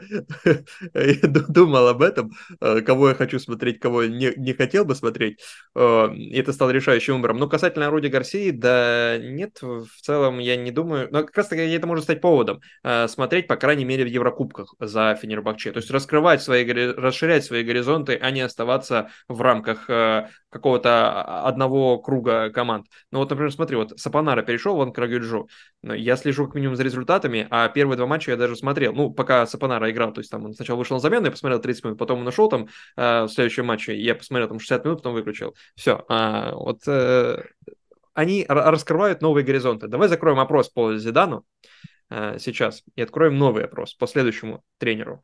думал 1.48 1.88
об 1.88 2.02
этом, 2.02 2.32
э, 2.60 2.82
кого 2.82 3.08
я 3.08 3.14
хочу 3.14 3.38
смотреть, 3.38 3.80
кого 3.80 4.04
не, 4.04 4.34
не 4.36 4.52
хотел 4.52 4.84
бы 4.84 4.94
смотреть. 4.94 5.40
Э, 5.74 6.14
и 6.14 6.38
это 6.38 6.52
стало 6.52 6.70
решающим 6.70 7.16
выбором. 7.16 7.38
Но 7.38 7.48
касательно 7.48 7.88
Руди 7.88 8.08
Гарсии, 8.08 8.50
да 8.50 9.16
нет, 9.18 9.62
в 9.62 9.88
целом 10.02 10.38
я 10.40 10.56
не 10.56 10.70
думаю. 10.70 11.08
Но 11.10 11.24
как 11.24 11.34
раз 11.38 11.48
таки 11.48 11.62
это 11.62 11.86
может 11.86 12.04
стать 12.04 12.20
поводом 12.20 12.60
э, 12.84 13.08
смотреть, 13.08 13.46
по 13.46 13.56
крайней 13.56 13.86
мере, 13.86 14.04
в 14.04 14.08
Еврокубках 14.08 14.74
за 14.78 15.18
Фенербахче. 15.20 15.72
То 15.72 15.78
есть 15.78 15.90
раскрывать 15.90 16.42
свои, 16.42 16.70
расширять 16.70 17.46
свои 17.46 17.64
горизонты, 17.64 18.18
а 18.20 18.30
не 18.30 18.42
оставаться 18.42 19.08
в 19.26 19.40
рамках 19.40 19.88
какого-то 20.56 21.22
одного 21.44 21.98
круга 21.98 22.50
команд. 22.50 22.86
Ну 23.10 23.18
вот, 23.18 23.30
например, 23.30 23.52
смотри, 23.52 23.76
вот 23.76 23.98
Сапанара 23.98 24.42
перешел 24.42 24.65
в 24.74 24.80
Анкарагюджу, 24.80 25.48
я 25.82 26.16
слежу 26.16 26.46
как 26.46 26.54
минимум 26.54 26.76
за 26.76 26.82
результатами, 26.82 27.46
а 27.50 27.68
первые 27.68 27.96
два 27.96 28.06
матча 28.06 28.32
я 28.32 28.36
даже 28.36 28.56
смотрел, 28.56 28.92
ну, 28.92 29.10
пока 29.10 29.46
Сапанара 29.46 29.90
играл, 29.90 30.12
то 30.12 30.20
есть 30.20 30.30
там 30.30 30.44
он 30.44 30.54
сначала 30.54 30.78
вышел 30.78 30.96
на 30.96 31.00
замену, 31.00 31.26
я 31.26 31.30
посмотрел 31.30 31.60
30 31.60 31.84
минут, 31.84 31.98
потом 31.98 32.20
он 32.20 32.26
ушел 32.26 32.48
там 32.48 32.68
э, 32.96 33.22
в 33.24 33.28
следующем 33.28 33.66
матче, 33.66 33.96
я 33.96 34.14
посмотрел 34.14 34.48
там 34.48 34.58
60 34.58 34.84
минут, 34.84 34.98
потом 34.98 35.14
выключил. 35.14 35.54
Все, 35.74 36.04
а, 36.08 36.52
вот 36.54 36.82
э, 36.86 37.42
они 38.14 38.46
раскрывают 38.48 39.20
новые 39.20 39.44
горизонты. 39.44 39.88
Давай 39.88 40.08
закроем 40.08 40.40
опрос 40.40 40.68
по 40.70 40.96
Зидану 40.96 41.44
э, 42.10 42.38
сейчас 42.38 42.82
и 42.94 43.02
откроем 43.02 43.36
новый 43.38 43.64
опрос 43.64 43.94
по 43.94 44.06
следующему 44.06 44.64
тренеру. 44.78 45.22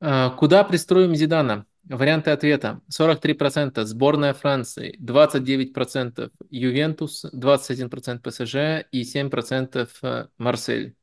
А, 0.00 0.30
куда 0.30 0.64
пристроим 0.64 1.14
Зидана? 1.14 1.66
Варианты 1.88 2.30
ответа. 2.30 2.80
43% 2.90 3.84
сборная 3.84 4.32
Франции, 4.32 4.98
29% 5.00 6.30
Ювентус, 6.50 7.24
21% 7.26 8.20
ПСЖ 8.20 8.86
и 8.90 9.02
7% 9.02 9.88
э, 10.02 10.26
Марсель. 10.38 10.96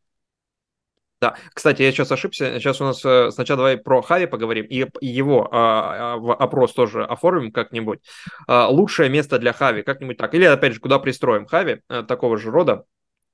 Да, 1.21 1.35
кстати, 1.53 1.83
я 1.83 1.91
сейчас 1.91 2.11
ошибся. 2.11 2.59
Сейчас 2.59 2.81
у 2.81 2.83
нас 2.83 3.05
э, 3.05 3.29
сначала 3.29 3.57
давай 3.57 3.77
про 3.77 4.01
Хави 4.01 4.25
поговорим 4.25 4.65
и 4.65 4.87
его 5.01 5.47
а, 5.51 6.15
а, 6.15 6.33
опрос 6.33 6.73
тоже 6.73 7.05
оформим 7.05 7.51
как-нибудь. 7.51 7.99
А, 8.47 8.67
лучшее 8.67 9.07
место 9.07 9.37
для 9.37 9.53
Хави, 9.53 9.83
как-нибудь 9.83 10.17
так. 10.17 10.33
Или 10.33 10.45
опять 10.45 10.73
же, 10.73 10.79
куда 10.79 10.97
пристроим 10.97 11.45
Хави 11.45 11.81
а, 11.89 12.01
такого 12.01 12.37
же 12.37 12.49
рода. 12.49 12.85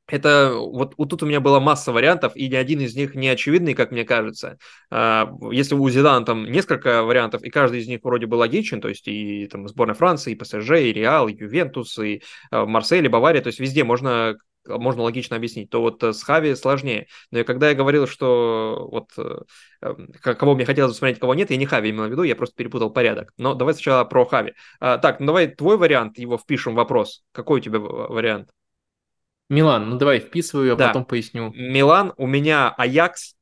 Это 0.08 0.54
вот, 0.56 0.94
вот 0.98 1.10
тут 1.10 1.24
у 1.24 1.26
меня 1.26 1.42
была 1.42 1.60
масса 1.60 1.92
вариантов, 1.92 2.34
и 2.36 2.48
ни 2.48 2.56
один 2.56 2.80
из 2.80 2.96
них 2.96 3.14
не 3.14 3.28
очевидный, 3.28 3.74
как 3.74 3.92
мне 3.92 4.06
кажется. 4.06 4.58
А, 4.90 5.30
если 5.52 5.76
у 5.76 5.90
Зидана 5.90 6.26
там 6.26 6.50
несколько 6.50 7.04
вариантов, 7.04 7.44
и 7.44 7.50
каждый 7.50 7.82
из 7.82 7.88
них 7.88 8.00
вроде 8.04 8.26
бы 8.26 8.36
логичен, 8.36 8.80
то 8.80 8.88
есть 8.88 9.08
и 9.08 9.48
там 9.48 9.68
сборная 9.68 9.96
Франции, 9.96 10.32
и 10.32 10.36
ПСЖ, 10.36 10.72
и 10.80 10.94
Реал, 10.94 11.28
и 11.28 11.36
Ювентус, 11.36 12.00
и 12.00 12.22
а, 12.52 12.66
Марсель, 12.66 13.06
и 13.06 13.10
Бавария, 13.10 13.42
то 13.42 13.48
есть 13.48 13.60
везде 13.60 13.84
можно 13.84 14.38
можно 14.68 15.04
логично 15.04 15.38
объяснить, 15.38 15.70
то 15.70 15.82
вот 15.82 16.04
с 16.04 16.24
Хави 16.24 16.54
сложнее. 16.56 17.08
Но 17.32 17.40
и 17.40 17.44
когда 17.44 17.70
я 17.70 17.76
говорил, 17.76 18.06
что 18.06 18.88
вот 18.92 19.12
э, 19.18 19.44
эм, 19.82 20.12
кого 20.22 20.56
мне 20.56 20.66
хотелось 20.66 20.94
посмотреть, 20.94 21.20
кого 21.20 21.36
нет, 21.36 21.52
я 21.52 21.58
не 21.58 21.66
Хави 21.66 21.90
имел 21.90 22.06
в 22.06 22.12
виду, 22.12 22.24
я 22.24 22.36
просто 22.36 22.56
перепутал 22.56 22.90
порядок. 22.92 23.32
Но 23.38 23.54
давай 23.54 23.74
сначала 23.74 24.04
про 24.04 24.26
Хави. 24.26 24.54
А, 24.82 24.98
так, 24.98 25.20
ну 25.20 25.28
давай 25.28 25.48
твой 25.48 25.78
вариант, 25.78 26.18
его 26.18 26.38
впишем 26.38 26.74
в 26.74 26.76
вопрос. 26.76 27.24
Какой 27.32 27.60
у 27.60 27.64
тебя 27.64 27.80
вариант? 27.80 28.50
Милан, 29.50 29.90
ну 29.90 29.98
давай 29.98 30.20
вписываю, 30.20 30.74
а 30.74 30.76
да. 30.76 30.88
потом 30.88 31.06
поясню. 31.06 31.52
Милан, 31.54 32.14
у 32.18 32.28
меня 32.28 32.70
Аякс. 32.70 33.36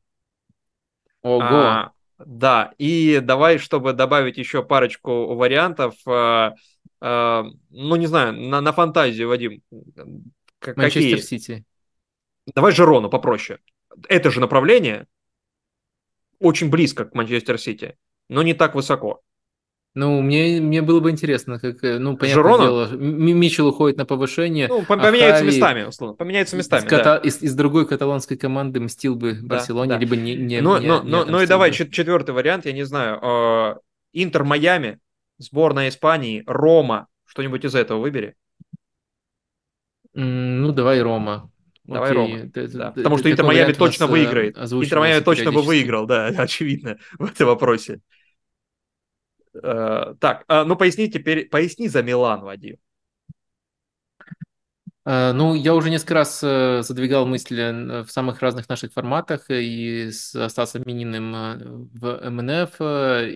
Ого. 1.22 1.44
А, 1.44 1.92
да, 2.20 2.74
и 2.78 3.20
давай, 3.20 3.58
чтобы 3.58 3.94
добавить 3.94 4.38
еще 4.38 4.64
парочку 4.64 5.34
вариантов, 5.34 5.96
а, 6.06 6.54
а, 7.02 7.46
ну 7.70 7.96
не 7.96 8.06
знаю, 8.06 8.34
на, 8.34 8.62
на 8.62 8.72
фантазию, 8.72 9.30
Вадим. 9.30 9.62
Манчестер 10.76 11.22
Сити. 11.22 11.66
Давай 12.54 12.72
Жерону 12.72 13.10
попроще. 13.10 13.60
Это 14.08 14.30
же 14.30 14.40
направление 14.40 15.08
очень 16.40 16.70
близко 16.70 17.06
к 17.06 17.16
Манчестер 17.16 17.60
Сити, 17.60 17.98
но 18.30 18.44
не 18.44 18.54
так 18.54 18.76
высоко. 18.76 19.22
Ну, 19.96 20.22
мне, 20.22 20.60
мне 20.60 20.82
было 20.82 21.00
бы 21.00 21.10
интересно, 21.10 21.58
как, 21.58 21.82
э, 21.82 22.00
ну, 22.00 22.18
понятное 22.18 22.44
Жирона? 22.44 22.64
дело, 22.64 22.88
Мичел 22.98 23.70
уходит 23.70 23.98
на 23.98 24.06
повышение, 24.06 24.68
ну, 24.68 24.82
а 24.82 24.84
поменяются 24.84 25.44
Хави 25.44 25.48
местами, 25.48 25.84
условно, 25.84 26.18
поменяются 26.18 26.58
местами, 26.58 26.82
из, 26.82 26.90
ката... 26.90 27.04
да. 27.04 27.18
из, 27.18 27.42
из 27.42 27.56
другой 27.56 27.88
каталонской 27.88 28.36
команды 28.36 28.82
мстил 28.82 29.16
бы 29.16 29.36
Да, 29.36 29.56
Барселоне, 29.56 29.92
да. 29.92 29.98
либо 29.98 30.18
не, 30.18 30.36
не, 30.36 30.60
ну, 30.60 30.78
не, 30.80 30.88
ну, 30.88 31.02
не 31.02 31.10
ну, 31.10 31.26
ну 31.26 31.42
и 31.42 31.48
давай 31.48 31.70
бы. 31.70 31.76
четвертый 31.76 32.32
вариант, 32.32 32.66
я 32.66 32.74
не 32.74 32.84
знаю. 32.84 33.20
Э, 33.22 33.76
Интер 34.12 34.44
Майами, 34.44 35.00
сборная 35.38 35.88
Испании, 35.88 36.44
Рома, 36.46 37.08
что-нибудь 37.26 37.64
из 37.64 37.74
этого 37.74 38.02
выбери. 38.02 38.36
Ну, 40.14 40.74
давай 40.74 41.02
Рома. 41.02 41.50
Давай 41.86 42.12
Окей. 42.12 42.18
Рома. 42.18 42.52
Ты, 42.52 42.68
да. 42.68 42.92
ты, 42.92 42.96
Потому 42.96 43.18
что 43.18 43.32
Интер 43.32 43.46
Майами 43.46 43.72
точно 43.72 44.08
выиграет. 44.08 44.58
Интер 44.58 45.00
Майами 45.00 45.24
точно 45.24 45.54
бы 45.54 45.62
выиграл, 45.62 46.06
да, 46.06 46.28
очевидно, 46.38 46.98
в 47.18 47.26
этом 47.26 47.48
вопросе. 47.48 48.02
Uh, 49.64 50.16
так, 50.20 50.44
uh, 50.50 50.66
ну 50.66 50.76
поясни 50.76 51.10
теперь, 51.10 51.48
поясни 51.50 51.88
за 51.88 52.04
Милан, 52.04 52.42
Вадим. 52.42 52.78
Э, 55.08 55.34
ну, 55.34 55.54
я 55.54 55.76
уже 55.76 55.92
несколько 55.92 56.16
раз 56.16 56.40
э, 56.44 56.82
задвигал 56.82 57.28
мысли 57.28 58.04
в 58.04 58.12
самых 58.12 58.42
разных 58.42 58.68
наших 58.68 58.92
форматах, 58.92 59.46
и 59.50 60.10
с 60.12 60.50
Стасом 60.50 60.82
Мининым 60.86 61.36
э, 61.36 61.58
в 61.94 62.30
МНФ, 62.32 62.76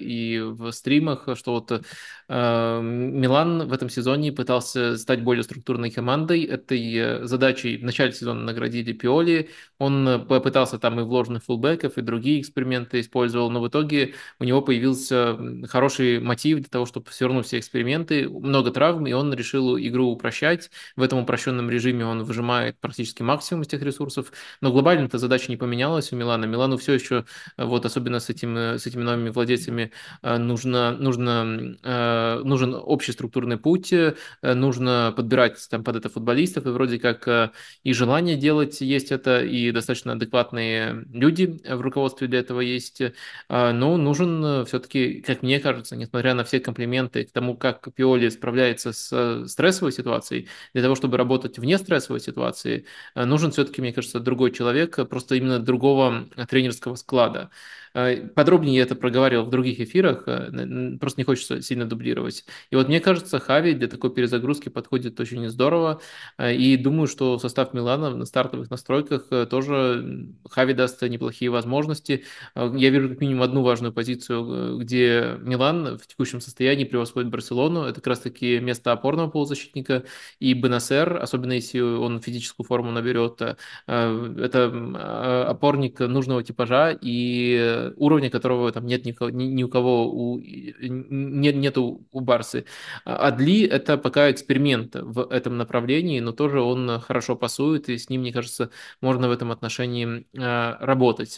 и 0.01 0.39
в 0.43 0.71
стримах, 0.71 1.29
что 1.35 1.51
вот 1.53 1.85
Милан 2.29 3.67
в 3.67 3.73
этом 3.73 3.89
сезоне 3.89 4.31
пытался 4.31 4.97
стать 4.97 5.23
более 5.23 5.43
структурной 5.43 5.89
командой. 5.89 6.43
Этой 6.43 7.25
задачей 7.25 7.77
в 7.77 7.83
начале 7.83 8.11
сезона 8.11 8.41
наградили 8.41 8.93
Пиоли. 8.93 9.49
Он 9.79 10.27
попытался 10.27 10.77
там 10.77 10.99
и 10.99 11.03
вложенных 11.03 11.43
фулбеков, 11.43 11.97
и 11.97 12.01
другие 12.01 12.41
эксперименты 12.41 12.99
использовал, 12.99 13.49
но 13.49 13.61
в 13.61 13.67
итоге 13.67 14.13
у 14.39 14.43
него 14.43 14.61
появился 14.61 15.37
хороший 15.67 16.19
мотив 16.19 16.59
для 16.59 16.69
того, 16.69 16.85
чтобы 16.85 17.07
равно 17.19 17.41
все 17.41 17.57
эксперименты, 17.57 18.29
много 18.29 18.69
травм, 18.69 19.07
и 19.07 19.11
он 19.13 19.33
решил 19.33 19.77
игру 19.79 20.11
упрощать. 20.11 20.69
В 20.95 21.01
этом 21.01 21.19
упрощенном 21.19 21.58
режиме 21.67 22.05
он 22.05 22.23
выжимает 22.23 22.79
практически 22.79 23.23
максимум 23.23 23.63
из 23.63 23.67
тех 23.67 23.81
ресурсов, 23.81 24.31
но 24.61 24.71
глобально 24.71 25.07
эта 25.07 25.17
задача 25.17 25.49
не 25.49 25.57
поменялась 25.57 26.13
у 26.13 26.15
Милана. 26.15 26.45
Милану 26.45 26.77
все 26.77 26.93
еще, 26.93 27.25
вот 27.57 27.85
особенно 27.85 28.19
с, 28.19 28.29
этим, 28.29 28.55
с 28.55 28.85
этими 28.85 29.01
новыми 29.01 29.29
владельцами, 29.29 29.91
нужно, 30.21 30.91
нужно 30.91 31.39
Э, 31.83 32.41
нужен 32.43 32.75
общий 32.75 33.11
структурный 33.11 33.57
путь, 33.57 33.91
э, 33.93 34.13
нужно 34.41 35.13
подбирать 35.15 35.57
там 35.69 35.83
под 35.83 35.95
это 35.95 36.09
футболистов, 36.09 36.65
и 36.65 36.69
вроде 36.69 36.99
как 36.99 37.27
э, 37.27 37.51
и 37.83 37.93
желание 37.93 38.35
делать 38.35 38.81
есть 38.81 39.11
это, 39.11 39.43
и 39.43 39.71
достаточно 39.71 40.13
адекватные 40.13 41.05
люди 41.11 41.59
в 41.67 41.81
руководстве 41.81 42.27
для 42.27 42.39
этого 42.39 42.61
есть, 42.61 43.01
но 43.49 43.97
нужен 43.97 44.65
все-таки, 44.65 45.21
как 45.21 45.41
мне 45.41 45.59
кажется, 45.59 45.95
несмотря 45.95 46.33
на 46.33 46.43
все 46.43 46.59
комплименты 46.59 47.25
к 47.25 47.31
тому, 47.31 47.55
как 47.57 47.87
Пиоли 47.93 48.29
справляется 48.29 48.91
с 48.93 49.47
стрессовой 49.47 49.91
ситуацией, 49.91 50.47
для 50.73 50.83
того, 50.83 50.95
чтобы 50.95 51.17
работать 51.17 51.48
вне 51.57 51.77
стрессовой 51.77 52.19
ситуации, 52.19 52.85
нужен 53.15 53.51
все-таки, 53.51 53.81
мне 53.81 53.93
кажется, 53.93 54.19
другой 54.19 54.51
человек, 54.51 54.97
просто 55.09 55.35
именно 55.35 55.59
другого 55.59 56.27
тренерского 56.49 56.95
склада. 56.95 57.49
Э, 57.93 58.27
подробнее 58.27 58.75
я 58.77 58.83
это 58.83 58.95
проговаривал 58.95 59.45
в 59.45 59.49
других 59.49 59.79
эфирах, 59.79 60.23
э, 60.27 60.97
просто 60.99 61.19
не 61.19 61.23
хочется 61.23 61.61
сильно 61.61 61.85
дублировать. 61.85 62.45
И 62.69 62.75
вот 62.75 62.87
мне 62.87 62.99
кажется, 62.99 63.39
Хави 63.39 63.73
для 63.73 63.87
такой 63.87 64.13
перезагрузки 64.13 64.69
подходит 64.69 65.19
очень 65.19 65.47
здорово, 65.49 66.01
э, 66.37 66.55
и 66.55 66.77
думаю, 66.77 67.07
что 67.07 67.39
состав 67.39 67.73
Милана 67.73 68.15
на 68.15 68.25
стартовых 68.25 68.69
настройках 68.69 69.29
тоже 69.49 70.29
Хави 70.49 70.73
даст 70.73 71.01
неплохие 71.01 71.51
возможности. 71.51 72.25
Я 72.55 72.89
вижу 72.89 73.09
как 73.09 73.21
минимум 73.21 73.43
одну 73.43 73.61
важную 73.61 73.93
позицию, 73.93 74.77
где 74.79 75.37
Милан 75.41 75.97
в 75.97 76.07
текущем 76.07 76.41
состоянии 76.41 76.83
превосходит 76.83 77.29
Барселону, 77.29 77.83
это 77.83 77.95
как 77.95 78.07
раз-таки 78.07 78.59
место 78.59 78.91
опорного 78.91 79.29
полузащитника, 79.29 80.03
и 80.39 80.53
Бенасер, 80.53 81.17
особенно 81.21 81.53
если 81.53 81.79
он 81.79 82.21
физическую 82.21 82.65
форму 82.65 82.91
наберет, 82.91 83.41
это 83.87 85.45
опорник 85.49 85.99
нужного 85.99 86.43
типажа, 86.43 86.97
и 87.01 87.78
уровня 87.97 88.29
которого 88.29 88.71
там 88.71 88.85
нет 88.85 89.05
никого, 89.05 89.29
ни, 89.29 89.45
ни 89.45 89.63
у 89.63 89.69
кого, 89.69 90.11
у, 90.11 90.39
нет, 90.39 91.55
нету 91.55 92.05
у 92.11 92.19
Барсы. 92.19 92.65
А 93.05 93.27
Адли– 93.27 93.65
это 93.67 93.97
пока 93.97 94.31
эксперимент 94.31 94.95
в 94.95 95.31
этом 95.31 95.57
направлении, 95.57 96.19
но 96.19 96.31
тоже 96.31 96.61
он 96.61 96.99
хорошо 96.99 97.35
пасует, 97.35 97.89
и 97.89 97.97
с 97.97 98.09
ним, 98.09 98.21
мне 98.21 98.33
кажется, 98.33 98.71
можно 99.01 99.27
в 99.27 99.31
этом 99.31 99.51
отношении 99.51 100.27
а, 100.37 100.77
работать. 100.79 101.37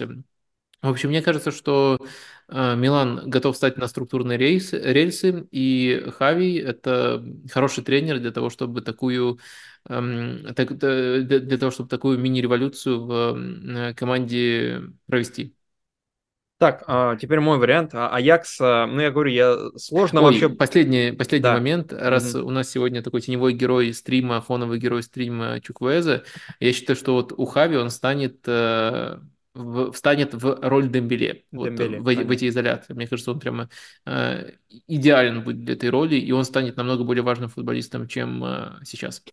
В 0.81 0.89
общем, 0.89 1.09
мне 1.09 1.21
кажется, 1.21 1.51
что 1.51 1.99
а, 2.47 2.75
Милан 2.75 3.29
готов 3.29 3.55
стать 3.55 3.77
на 3.77 3.87
структурные 3.87 4.37
рейсы, 4.37 4.79
рельсы, 4.79 5.47
и 5.51 6.05
Хави– 6.17 6.55
это 6.57 7.23
хороший 7.51 7.83
тренер 7.83 8.19
для 8.19 8.31
того, 8.31 8.49
чтобы 8.49 8.81
такую 8.81 9.39
для 9.85 11.57
того, 11.57 11.71
чтобы 11.71 11.89
такую 11.89 12.19
мини-революцию 12.19 12.99
в 13.03 13.93
команде 13.95 14.83
провести. 15.07 15.55
Так, 16.61 16.83
а, 16.85 17.15
теперь 17.15 17.39
мой 17.39 17.57
вариант. 17.57 17.95
А, 17.95 18.15
Аякс, 18.15 18.61
а, 18.61 18.85
ну 18.85 19.01
я 19.01 19.09
говорю, 19.09 19.31
я 19.31 19.57
сложно 19.77 20.21
Ой, 20.21 20.25
вообще... 20.25 20.47
Последний, 20.47 21.11
последний 21.11 21.49
да. 21.49 21.53
момент. 21.53 21.91
Раз 21.91 22.35
mm-hmm. 22.35 22.41
у 22.41 22.51
нас 22.51 22.69
сегодня 22.69 23.01
такой 23.01 23.21
теневой 23.21 23.53
герой 23.53 23.91
стрима, 23.95 24.41
фоновый 24.41 24.77
герой 24.77 25.01
стрима 25.01 25.59
Чуквеза, 25.59 26.23
я 26.59 26.71
считаю, 26.71 26.95
что 26.97 27.15
вот 27.15 27.33
у 27.35 27.45
Хави 27.45 27.77
он 27.77 27.89
станет 27.89 28.43
э, 28.45 29.17
в, 29.55 29.91
встанет 29.91 30.35
в 30.35 30.59
роль 30.61 30.87
Дембеле, 30.87 31.45
Дембеле 31.51 31.99
вот, 31.99 32.15
в, 32.15 32.27
в 32.27 32.29
эти 32.29 32.47
изоляции. 32.47 32.93
Мне 32.93 33.07
кажется, 33.07 33.31
он 33.31 33.39
прямо 33.39 33.67
э, 34.05 34.51
идеален 34.85 35.43
будет 35.43 35.63
для 35.63 35.73
этой 35.73 35.89
роли, 35.89 36.13
и 36.13 36.31
он 36.31 36.45
станет 36.45 36.77
намного 36.77 37.03
более 37.03 37.23
важным 37.23 37.49
футболистом, 37.49 38.07
чем 38.07 38.43
э, 38.43 38.73
сейчас. 38.83 39.23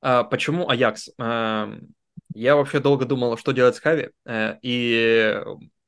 А, 0.00 0.24
почему 0.24 0.70
Аякс? 0.70 1.10
А, 1.18 1.70
я 2.34 2.56
вообще 2.56 2.80
долго 2.80 3.04
думал, 3.04 3.36
что 3.36 3.52
делать 3.52 3.76
с 3.76 3.80
Хави, 3.80 4.08
э, 4.24 4.56
и 4.62 5.38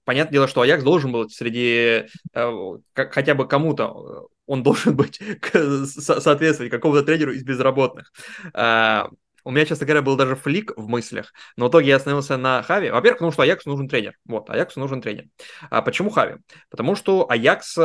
понятное 0.04 0.32
дело, 0.32 0.48
что 0.48 0.60
Аякс 0.60 0.82
должен 0.82 1.12
был 1.12 1.28
среди 1.28 2.06
э, 2.34 2.52
хотя 2.94 3.34
бы 3.34 3.48
кому-то, 3.48 3.84
э, 3.84 4.34
он 4.46 4.62
должен 4.62 4.96
быть 4.96 5.20
соответствовать 5.40 6.70
какому-то 6.70 7.02
тренеру 7.02 7.32
из 7.32 7.44
безработных. 7.44 8.12
Э, 8.54 9.04
у 9.46 9.50
меня, 9.50 9.66
честно 9.66 9.84
говоря, 9.84 10.00
был 10.00 10.16
даже 10.16 10.36
флик 10.36 10.72
в 10.76 10.88
мыслях, 10.88 11.32
но 11.56 11.66
в 11.66 11.70
итоге 11.70 11.88
я 11.88 11.96
остановился 11.96 12.38
на 12.38 12.62
Хави. 12.62 12.90
Во-первых, 12.90 13.18
потому 13.18 13.32
что 13.32 13.42
Аяксу 13.42 13.68
нужен 13.68 13.88
тренер. 13.88 14.14
Вот, 14.24 14.48
Аяксу 14.48 14.80
нужен 14.80 15.02
тренер. 15.02 15.26
А 15.68 15.82
почему 15.82 16.08
Хави? 16.08 16.36
Потому 16.70 16.96
что 16.96 17.26
Аякс 17.28 17.76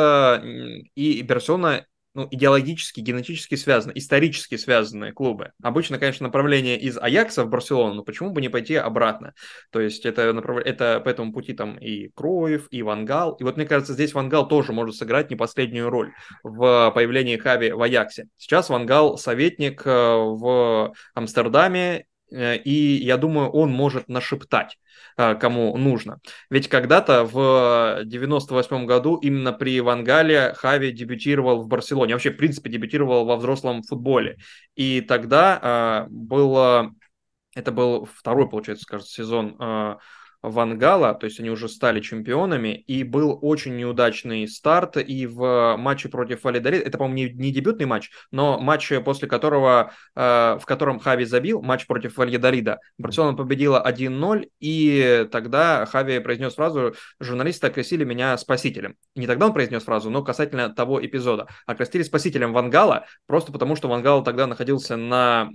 и 0.95 1.23
Барселона 1.27 1.85
ну, 2.13 2.27
идеологически, 2.31 3.01
генетически 3.01 3.55
связаны, 3.55 3.93
исторически 3.95 4.57
связанные 4.57 5.13
клубы. 5.13 5.51
Обычно, 5.61 5.99
конечно, 5.99 6.25
направление 6.25 6.79
из 6.79 6.97
Аякса 6.97 7.43
в 7.43 7.49
Барселону, 7.49 7.93
но 7.93 8.03
почему 8.03 8.31
бы 8.31 8.41
не 8.41 8.49
пойти 8.49 8.75
обратно? 8.75 9.33
То 9.71 9.79
есть 9.79 10.05
это, 10.05 10.33
направ... 10.33 10.57
это 10.65 10.99
по 10.99 11.09
этому 11.09 11.31
пути 11.31 11.53
там 11.53 11.77
и 11.77 12.09
Кроев, 12.09 12.67
и 12.71 12.81
Вангал. 12.81 13.33
И 13.35 13.43
вот 13.43 13.57
мне 13.57 13.65
кажется, 13.65 13.93
здесь 13.93 14.13
Вангал 14.13 14.47
тоже 14.47 14.73
может 14.73 14.95
сыграть 14.95 15.29
не 15.29 15.35
последнюю 15.35 15.89
роль 15.89 16.11
в 16.43 16.91
появлении 16.95 17.37
Хави 17.37 17.71
в 17.71 17.81
Аяксе. 17.81 18.27
Сейчас 18.37 18.69
Вангал 18.69 19.17
советник 19.17 19.85
э, 19.85 19.89
в 19.91 20.93
Амстердаме, 21.13 22.05
и 22.31 22.99
я 23.03 23.17
думаю, 23.17 23.49
он 23.49 23.71
может 23.71 24.07
нашептать 24.07 24.77
а, 25.21 25.35
кому 25.35 25.75
нужно. 25.75 26.21
Ведь 26.49 26.69
когда-то 26.69 27.25
в 27.25 28.03
98 28.05 28.85
году 28.85 29.17
именно 29.17 29.51
при 29.51 29.81
Вангале 29.81 30.53
Хави 30.53 30.93
дебютировал 30.93 31.61
в 31.61 31.67
Барселоне, 31.67 32.13
вообще, 32.13 32.31
в 32.31 32.37
принципе, 32.37 32.69
дебютировал 32.69 33.25
во 33.25 33.35
взрослом 33.35 33.83
футболе. 33.83 34.37
И 34.75 35.01
тогда 35.01 36.05
э, 36.07 36.09
было, 36.09 36.91
это 37.53 37.73
был 37.73 38.07
второй, 38.15 38.49
получается, 38.49 38.85
кажется, 38.87 39.11
сезон 39.13 39.57
э, 39.59 39.95
Вангала, 40.41 41.13
то 41.13 41.25
есть 41.25 41.39
они 41.39 41.49
уже 41.49 41.67
стали 41.67 41.99
чемпионами, 41.99 42.75
и 42.87 43.03
был 43.03 43.37
очень 43.41 43.75
неудачный 43.75 44.47
старт 44.47 44.97
и 44.97 45.27
в 45.27 45.75
матче 45.77 46.09
против 46.09 46.43
Валидарида, 46.43 46.85
это, 46.85 46.97
по-моему, 46.97 47.33
не, 47.33 47.47
не 47.47 47.51
дебютный 47.51 47.85
матч, 47.85 48.09
но 48.31 48.59
матч, 48.59 48.91
после 49.03 49.27
которого, 49.27 49.91
э, 50.15 50.57
в 50.59 50.65
котором 50.65 50.99
Хави 50.99 51.25
забил, 51.25 51.61
матч 51.61 51.87
против 51.87 52.17
Вальядарида, 52.17 52.79
Барселона 52.97 53.35
победила 53.35 53.81
1-0, 53.85 54.49
и 54.59 55.27
тогда 55.31 55.85
Хави 55.85 56.19
произнес 56.19 56.55
фразу 56.55 56.95
«журналисты 57.19 57.67
окрестили 57.67 58.05
меня 58.05 58.37
спасителем». 58.37 58.95
Не 59.15 59.27
тогда 59.27 59.47
он 59.47 59.53
произнес 59.53 59.83
фразу, 59.83 60.09
но 60.09 60.23
касательно 60.23 60.69
того 60.69 61.03
эпизода. 61.05 61.47
Окрестили 61.65 62.03
спасителем 62.03 62.53
Вангала, 62.53 63.05
просто 63.27 63.51
потому 63.51 63.75
что 63.75 63.89
Вангал 63.89 64.23
тогда 64.23 64.47
находился 64.47 64.95
на 64.95 65.49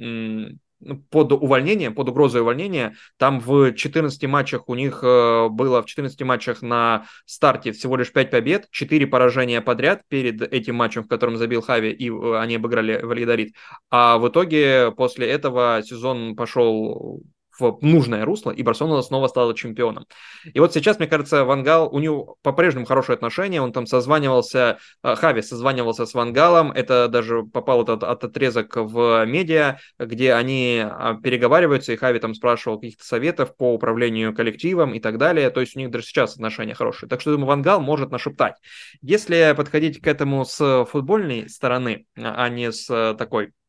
под 1.11 1.32
увольнением, 1.32 1.94
под 1.94 2.09
угрозой 2.09 2.43
увольнения. 2.43 2.94
Там 3.19 3.40
в 3.40 3.73
14 3.73 4.24
матчах 4.27 4.69
у 4.69 4.74
них 4.74 5.01
э, 5.02 5.48
было 5.48 5.82
в 5.82 5.86
14 5.86 6.23
матчах 6.23 6.62
на 6.62 7.06
старте 7.27 7.73
всего 7.73 7.97
лишь 7.97 8.12
5 8.12 8.31
побед, 8.31 8.69
4 8.70 9.06
поражения 9.06 9.61
подряд 9.61 10.02
перед 10.09 10.43
этим 10.43 10.77
матчем, 10.77 11.05
в 11.05 11.09
котором 11.09 11.36
забил 11.36 11.62
Хави, 11.62 11.90
и 11.90 12.11
э, 12.11 12.39
они 12.39 12.56
обыграли 12.56 13.01
Валидорит. 13.02 13.55
А 13.90 14.19
в 14.19 14.28
итоге 14.28 14.93
после 14.97 15.28
этого 15.28 15.82
сезон 15.85 16.36
пошел 16.36 17.23
в 17.59 17.79
нужное 17.83 18.25
русло, 18.25 18.51
и 18.51 18.63
Барселона 18.63 19.03
снова 19.03 19.29
стала 19.29 19.55
чемпионом. 19.55 20.07
И 20.53 20.61
вот 20.61 20.73
сейчас, 20.73 20.99
мне 20.99 21.09
кажется, 21.09 21.45
Вангал, 21.45 21.89
у 21.93 21.99
него 21.99 22.37
по-прежнему 22.43 22.87
хорошие 22.87 23.15
отношения, 23.15 23.61
он 23.61 23.73
там 23.73 23.87
созванивался, 23.87 24.79
э, 25.03 25.15
Хави 25.15 25.43
созванивался 25.43 26.07
с 26.07 26.15
Вангалом, 26.15 26.73
это 26.73 27.09
даже 27.09 27.43
попал 27.43 27.83
этот, 27.83 28.03
этот 28.03 28.25
отрезок 28.25 28.77
в 28.77 29.25
медиа, 29.27 29.79
где 29.99 30.35
они 30.35 30.83
а, 30.85 31.15
переговариваются, 31.15 31.93
и 31.93 31.97
Хави 31.97 32.19
там 32.19 32.35
спрашивал 32.35 32.79
каких-то 32.79 33.05
советов 33.05 33.57
по 33.57 33.75
управлению 33.75 34.35
коллективом 34.35 34.95
и 34.95 35.01
так 35.01 35.19
далее, 35.19 35.51
то 35.51 35.61
есть 35.61 35.77
у 35.77 35.81
них 35.81 35.91
даже 35.91 36.07
сейчас 36.07 36.35
отношения 36.35 36.75
хорошие. 36.75 37.09
Так 37.09 37.21
что, 37.21 37.33
думаю, 37.33 37.49
Вангал 37.49 37.81
может 37.81 38.11
нашептать. 38.11 38.57
Если 39.03 39.55
подходить 39.57 40.01
к 40.01 40.07
этому 40.07 40.45
с 40.45 40.85
футбольной 40.91 41.49
стороны, 41.49 42.07
а 42.17 42.49
не 42.49 42.73
с 42.73 42.87
такой 43.15 43.45
Э, 43.45 43.64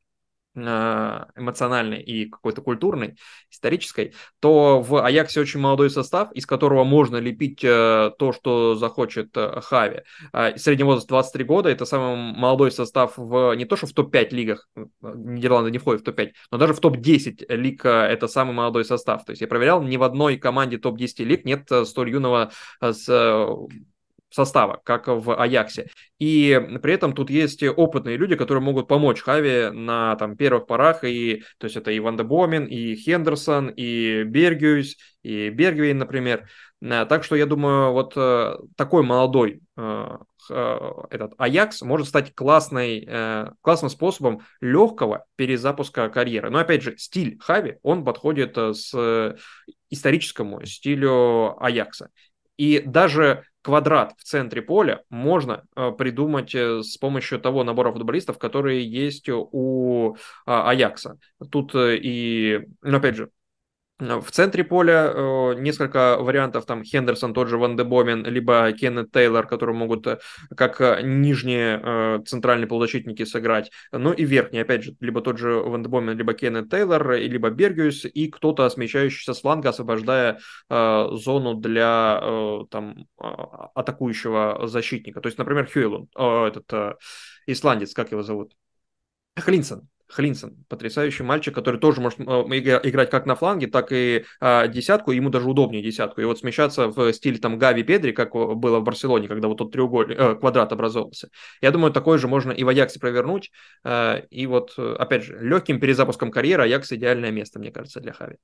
эмоциональной 0.56 2.02
и 2.02 2.30
какой-то 2.30 2.62
культурной, 2.62 3.18
исторической, 3.52 4.14
то 4.40 4.82
в 4.82 5.04
Аяксе 5.04 5.42
очень 5.42 5.60
молодой 5.60 5.90
состав, 5.90 6.32
из 6.34 6.46
которого 6.46 6.84
можно 6.84 7.18
лепить 7.18 7.64
э, 7.64 8.12
то, 8.18 8.32
что 8.32 8.76
захочет 8.76 9.36
э, 9.36 9.62
Хави. 9.62 10.02
Средний 10.56 10.84
возраст 10.84 11.08
23 11.08 11.44
года, 11.44 11.70
это 11.70 11.86
самый 11.86 12.34
молодой 12.34 12.72
состав 12.72 13.14
в 13.18 13.54
не 13.56 13.66
то 13.66 13.76
что 13.76 13.88
в 13.88 13.94
топ-5 13.94 14.30
лигах, 14.32 14.70
Нидерланды 15.02 15.72
не 15.72 15.78
входят 15.78 16.02
в 16.02 16.06
топ-5, 16.06 16.32
но 16.52 16.58
даже 16.58 16.74
в 16.74 16.80
топ-10 16.80 17.56
лиг 17.56 17.86
это 17.86 18.28
самый 18.28 18.54
молодой 18.54 18.86
состав. 18.86 19.26
То 19.26 19.32
есть 19.32 19.42
я 19.42 19.48
проверял, 19.48 19.82
ни 19.82 19.98
в 19.98 20.04
одной 20.04 20.38
команде 20.38 20.78
топ-10 20.78 21.24
лиг 21.24 21.46
нет 21.46 21.70
столь 21.86 22.12
юного 22.12 22.52
с 22.82 23.08
состава, 24.36 24.82
как 24.84 25.08
в 25.08 25.34
Аяксе. 25.34 25.90
И 26.20 26.62
при 26.84 26.94
этом 26.94 27.14
тут 27.14 27.30
есть 27.30 27.64
опытные 27.64 28.18
люди, 28.18 28.36
которые 28.36 28.62
могут 28.62 28.88
помочь 28.88 29.22
Хави 29.22 29.70
на 29.72 30.16
там, 30.18 30.36
первых 30.36 30.68
порах. 30.68 31.04
И, 31.04 31.44
то 31.58 31.66
есть 31.66 31.78
это 31.78 31.92
и 31.92 32.00
Ван 32.00 32.18
де 32.18 32.24
Бомин, 32.24 32.66
и 32.66 32.96
Хендерсон, 32.96 33.70
и 33.70 34.24
Бергюс, 34.24 34.98
и 35.24 35.50
Бергвейн, 35.50 35.98
например. 35.98 36.48
Э, 36.82 37.06
так 37.06 37.24
что 37.24 37.36
я 37.36 37.46
думаю, 37.46 37.92
вот 37.92 38.14
э, 38.16 38.58
такой 38.76 39.04
молодой 39.04 39.62
э, 39.78 40.18
этот 41.10 41.34
Аякс 41.40 41.82
может 41.82 42.08
стать 42.08 42.36
классной, 42.36 43.48
классным 43.62 43.90
способом 43.90 44.42
легкого 44.62 45.26
перезапуска 45.38 46.08
карьеры. 46.10 46.52
Но 46.52 46.60
опять 46.60 46.84
же, 46.84 46.96
стиль 46.98 47.40
Хави, 47.40 47.80
он 47.82 48.06
подходит 48.06 48.56
с 48.56 49.36
историческому 49.90 50.64
стилю 50.64 51.60
Аякса. 51.60 52.12
И 52.58 52.80
даже 52.80 53.44
квадрат 53.62 54.14
в 54.18 54.24
центре 54.24 54.62
поля 54.62 55.04
можно 55.10 55.64
э, 55.76 55.92
придумать 55.98 56.54
э, 56.54 56.84
с 56.84 56.98
помощью 56.98 57.40
того 57.40 57.64
набора 57.64 57.92
футболистов, 57.92 58.38
которые 58.38 58.88
есть 58.88 59.28
у 59.28 60.18
а, 60.46 60.70
Аякса. 60.70 61.18
Тут 61.52 61.74
э, 61.74 61.98
и, 61.98 62.68
ну, 62.82 62.98
опять 62.98 63.16
же, 63.16 63.32
в 64.00 64.30
центре 64.32 64.66
поля 64.66 65.12
э, 65.14 65.54
несколько 65.58 66.18
вариантов, 66.18 66.66
там 66.66 66.84
Хендерсон, 66.84 67.34
тот 67.34 67.48
же 67.48 67.58
Ван 67.58 67.78
де 67.78 67.84
Бомен, 67.84 68.26
либо 68.26 68.72
Кеннет 68.74 69.12
Тейлор, 69.12 69.48
которые 69.48 69.76
могут 69.76 70.06
э, 70.06 70.20
как 70.58 70.82
э, 70.82 71.02
нижние 71.02 71.80
э, 71.82 72.20
центральные 72.26 72.68
полузащитники 72.68 73.24
сыграть. 73.24 73.72
Ну 73.94 74.12
и 74.12 74.26
верхний, 74.26 74.60
опять 74.60 74.84
же, 74.84 74.96
либо 75.00 75.22
тот 75.22 75.38
же 75.38 75.54
Ван 75.54 75.82
де 75.82 75.88
Бомен, 75.88 76.18
либо 76.18 76.34
Кеннет 76.34 76.70
Тейлор, 76.70 77.14
либо 77.14 77.50
Бергиус, 77.50 78.04
и 78.04 78.28
кто-то 78.28 78.70
смещающийся 78.70 79.34
с 79.34 79.40
фланга, 79.40 79.70
освобождая 79.70 80.40
э, 80.70 81.08
зону 81.14 81.54
для 81.54 82.20
э, 82.22 82.60
там, 82.70 83.08
э, 83.18 83.26
атакующего 83.76 84.68
защитника. 84.68 85.22
То 85.22 85.28
есть, 85.28 85.38
например, 85.38 85.70
Хьюэлун, 85.72 86.10
э, 86.18 86.48
этот 86.48 86.74
э, 86.74 86.96
исландец, 87.48 87.94
как 87.94 88.12
его 88.12 88.24
зовут? 88.24 88.54
Хлинсон. 89.38 89.88
Хлинсон, 90.08 90.66
потрясающий 90.68 91.24
мальчик, 91.24 91.54
который 91.54 91.80
тоже 91.80 92.02
может 92.02 92.20
э, 92.20 92.24
играть 92.24 93.10
как 93.10 93.26
на 93.26 93.36
фланге, 93.36 93.68
так 93.68 93.92
и 93.92 94.26
а, 94.40 94.68
десятку, 94.68 95.12
ему 95.12 95.30
даже 95.30 95.50
удобнее 95.50 95.82
десятку. 95.82 96.22
И 96.22 96.26
вот 96.26 96.40
смещаться 96.40 96.88
в 96.88 97.12
стиле 97.14 97.38
там 97.40 97.58
Гави 97.58 97.84
Педри, 97.84 98.12
как 98.12 98.34
было 98.34 98.80
в 98.80 98.84
Барселоне, 98.84 99.28
когда 99.28 99.48
вот 99.48 99.58
тот 99.58 99.72
треугольник, 99.72 100.20
э, 100.20 100.36
квадрат 100.36 100.72
образовался. 100.72 101.30
Я 101.62 101.72
думаю, 101.72 101.92
такое 101.92 102.18
же 102.18 102.28
можно 102.28 102.52
и 102.52 102.64
в 102.64 102.68
Аяксе 102.68 103.00
провернуть. 103.00 103.52
Э, 103.84 104.22
и 104.30 104.46
вот, 104.46 104.78
опять 104.78 105.24
же, 105.24 105.40
легким 105.40 105.80
перезапуском 105.80 106.32
карьеры 106.32 106.64
Аякс 106.64 106.92
идеальное 106.92 107.32
место, 107.32 107.60
мне 107.60 107.72
кажется, 107.72 108.00
для 108.00 108.14
Хави. 108.14 108.38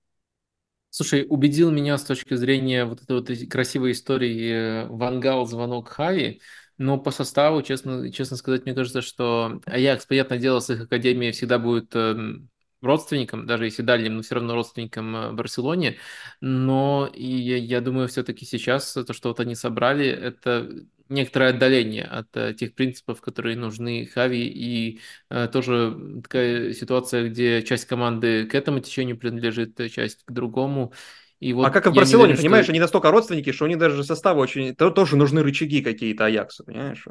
Слушай, 0.93 1.25
убедил 1.29 1.71
меня 1.71 1.97
с 1.97 2.03
точки 2.03 2.33
зрения 2.33 2.83
вот 2.83 3.01
этой 3.01 3.15
вот 3.15 3.29
красивой 3.49 3.93
истории 3.93 4.87
Вангал 4.89 5.45
звонок 5.45 5.87
Хави. 5.87 6.41
Но 6.81 6.97
по 6.97 7.11
составу, 7.11 7.61
честно, 7.61 8.11
честно 8.11 8.37
сказать, 8.37 8.65
мне 8.65 8.73
кажется, 8.73 9.03
что 9.03 9.61
Аякс, 9.67 10.07
понятное 10.07 10.39
дело, 10.39 10.59
с 10.61 10.69
их 10.71 10.81
академией 10.81 11.31
всегда 11.31 11.59
будет 11.59 11.95
эм, 11.95 12.49
родственником, 12.81 13.45
даже 13.45 13.65
если 13.65 13.83
дальним, 13.83 14.15
но 14.15 14.23
все 14.23 14.33
равно 14.33 14.55
родственником 14.55 15.15
э, 15.15 15.31
Барселоне. 15.31 15.97
Но 16.41 17.07
и 17.13 17.23
я, 17.23 17.57
я 17.57 17.81
думаю, 17.81 18.07
все-таки 18.07 18.45
сейчас 18.45 18.93
то, 18.93 19.13
что 19.13 19.29
вот 19.29 19.39
они 19.39 19.53
собрали, 19.53 20.07
это 20.07 20.71
некоторое 21.07 21.51
отдаление 21.51 22.05
от 22.05 22.35
э, 22.35 22.55
тех 22.55 22.73
принципов, 22.73 23.21
которые 23.21 23.55
нужны 23.57 24.07
Хави, 24.07 24.47
и 24.47 25.01
э, 25.29 25.49
тоже 25.49 25.95
такая 26.23 26.73
ситуация, 26.73 27.29
где 27.29 27.61
часть 27.61 27.85
команды 27.85 28.47
к 28.47 28.55
этому 28.55 28.79
течению 28.79 29.19
принадлежит, 29.19 29.77
часть 29.91 30.23
к 30.23 30.31
другому. 30.31 30.93
И 31.41 31.53
вот 31.53 31.65
а 31.65 31.71
как 31.71 31.87
и 31.87 31.89
в 31.89 31.93
Барселоне, 31.95 32.33
уверен, 32.33 32.41
понимаешь, 32.43 32.65
что... 32.65 32.71
они 32.71 32.79
настолько 32.79 33.09
родственники, 33.09 33.51
что 33.51 33.65
они 33.65 33.75
даже 33.75 34.03
составы 34.03 34.39
очень... 34.41 34.75
тоже 34.75 35.17
нужны 35.17 35.41
рычаги 35.41 35.81
какие-то 35.81 36.25
Аяксу, 36.25 36.63
понимаешь? 36.63 37.03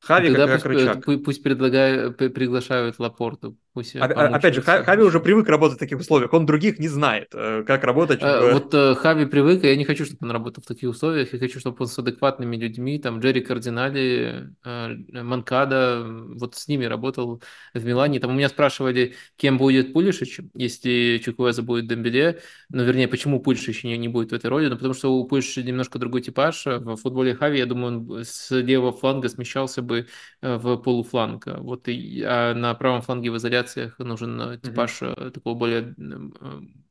Хави 0.00 0.28
Тогда 0.28 0.46
как, 0.48 0.62
пусть, 0.62 0.62
как 0.62 0.72
рычаг. 0.72 1.24
Пусть 1.24 1.42
предлагают, 1.44 2.16
приглашают 2.16 2.98
Лапорту. 2.98 3.56
Пусть 3.74 3.96
а, 3.96 4.04
опять 4.04 4.54
же, 4.54 4.60
Хави 4.60 5.02
уже 5.02 5.18
привык 5.18 5.48
работать 5.48 5.78
в 5.78 5.80
таких 5.80 5.98
условиях, 5.98 6.34
он 6.34 6.44
других 6.44 6.78
не 6.78 6.88
знает, 6.88 7.28
э, 7.32 7.64
как 7.66 7.84
работать. 7.84 8.20
А, 8.22 8.52
вот 8.52 8.74
э, 8.74 8.94
Хави 8.94 9.24
привык, 9.24 9.64
и 9.64 9.68
я 9.68 9.76
не 9.76 9.86
хочу, 9.86 10.04
чтобы 10.04 10.18
он 10.26 10.30
работал 10.30 10.62
в 10.62 10.66
таких 10.66 10.90
условиях, 10.90 11.32
я 11.32 11.38
хочу, 11.38 11.58
чтобы 11.58 11.76
он 11.80 11.86
с 11.86 11.98
адекватными 11.98 12.56
людьми, 12.56 12.98
там, 12.98 13.20
Джерри 13.20 13.40
Кардинали, 13.40 14.50
э, 14.62 15.22
Манкада, 15.22 16.04
вот 16.04 16.54
с 16.54 16.68
ними 16.68 16.84
работал 16.84 17.42
в 17.72 17.82
Милане. 17.82 18.20
Там 18.20 18.32
у 18.32 18.34
меня 18.34 18.50
спрашивали, 18.50 19.14
кем 19.36 19.56
будет 19.56 19.94
Пулишич, 19.94 20.40
если 20.52 21.18
Чукуэза 21.24 21.62
будет 21.62 21.86
Дембеле, 21.86 22.40
ну, 22.68 22.84
вернее, 22.84 23.08
почему 23.08 23.40
Пулишич 23.40 23.84
не, 23.84 23.96
не 23.96 24.08
будет 24.08 24.32
в 24.32 24.34
этой 24.34 24.50
роли, 24.50 24.68
ну, 24.68 24.74
потому 24.74 24.92
что 24.92 25.14
у 25.14 25.24
Пулишича 25.24 25.62
немножко 25.62 25.98
другой 25.98 26.20
типаж, 26.20 26.66
в 26.66 26.96
футболе 26.96 27.34
Хави, 27.34 27.58
я 27.58 27.64
думаю, 27.64 28.06
он 28.10 28.24
с 28.24 28.50
левого 28.50 28.92
фланга 28.92 29.30
смещался 29.30 29.80
бы 29.80 30.08
э, 30.42 30.56
в 30.56 30.76
полуфланг. 30.76 31.46
Вот 31.46 31.88
и, 31.88 32.22
а 32.22 32.52
на 32.52 32.74
правом 32.74 33.00
фланге 33.00 33.30
в 33.30 33.36
изоляциях 33.62 33.98
нужен 33.98 34.40
э, 34.40 34.58
типаж 34.58 35.02
mm-hmm. 35.02 35.30
такого 35.30 35.54
более, 35.54 35.94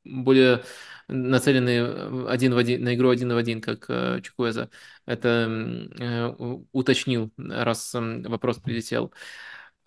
более 0.04 0.64
нацеленный 1.08 2.28
один 2.28 2.54
в 2.54 2.58
один, 2.58 2.84
на 2.84 2.96
игру 2.96 3.10
один 3.10 3.34
в 3.34 3.38
один, 3.38 3.62
как 3.62 3.88
Чукуэза. 4.24 4.70
Это 5.06 6.36
уточнил, 6.72 7.32
раз 7.38 7.94
вопрос 7.94 8.58
прилетел. 8.60 9.14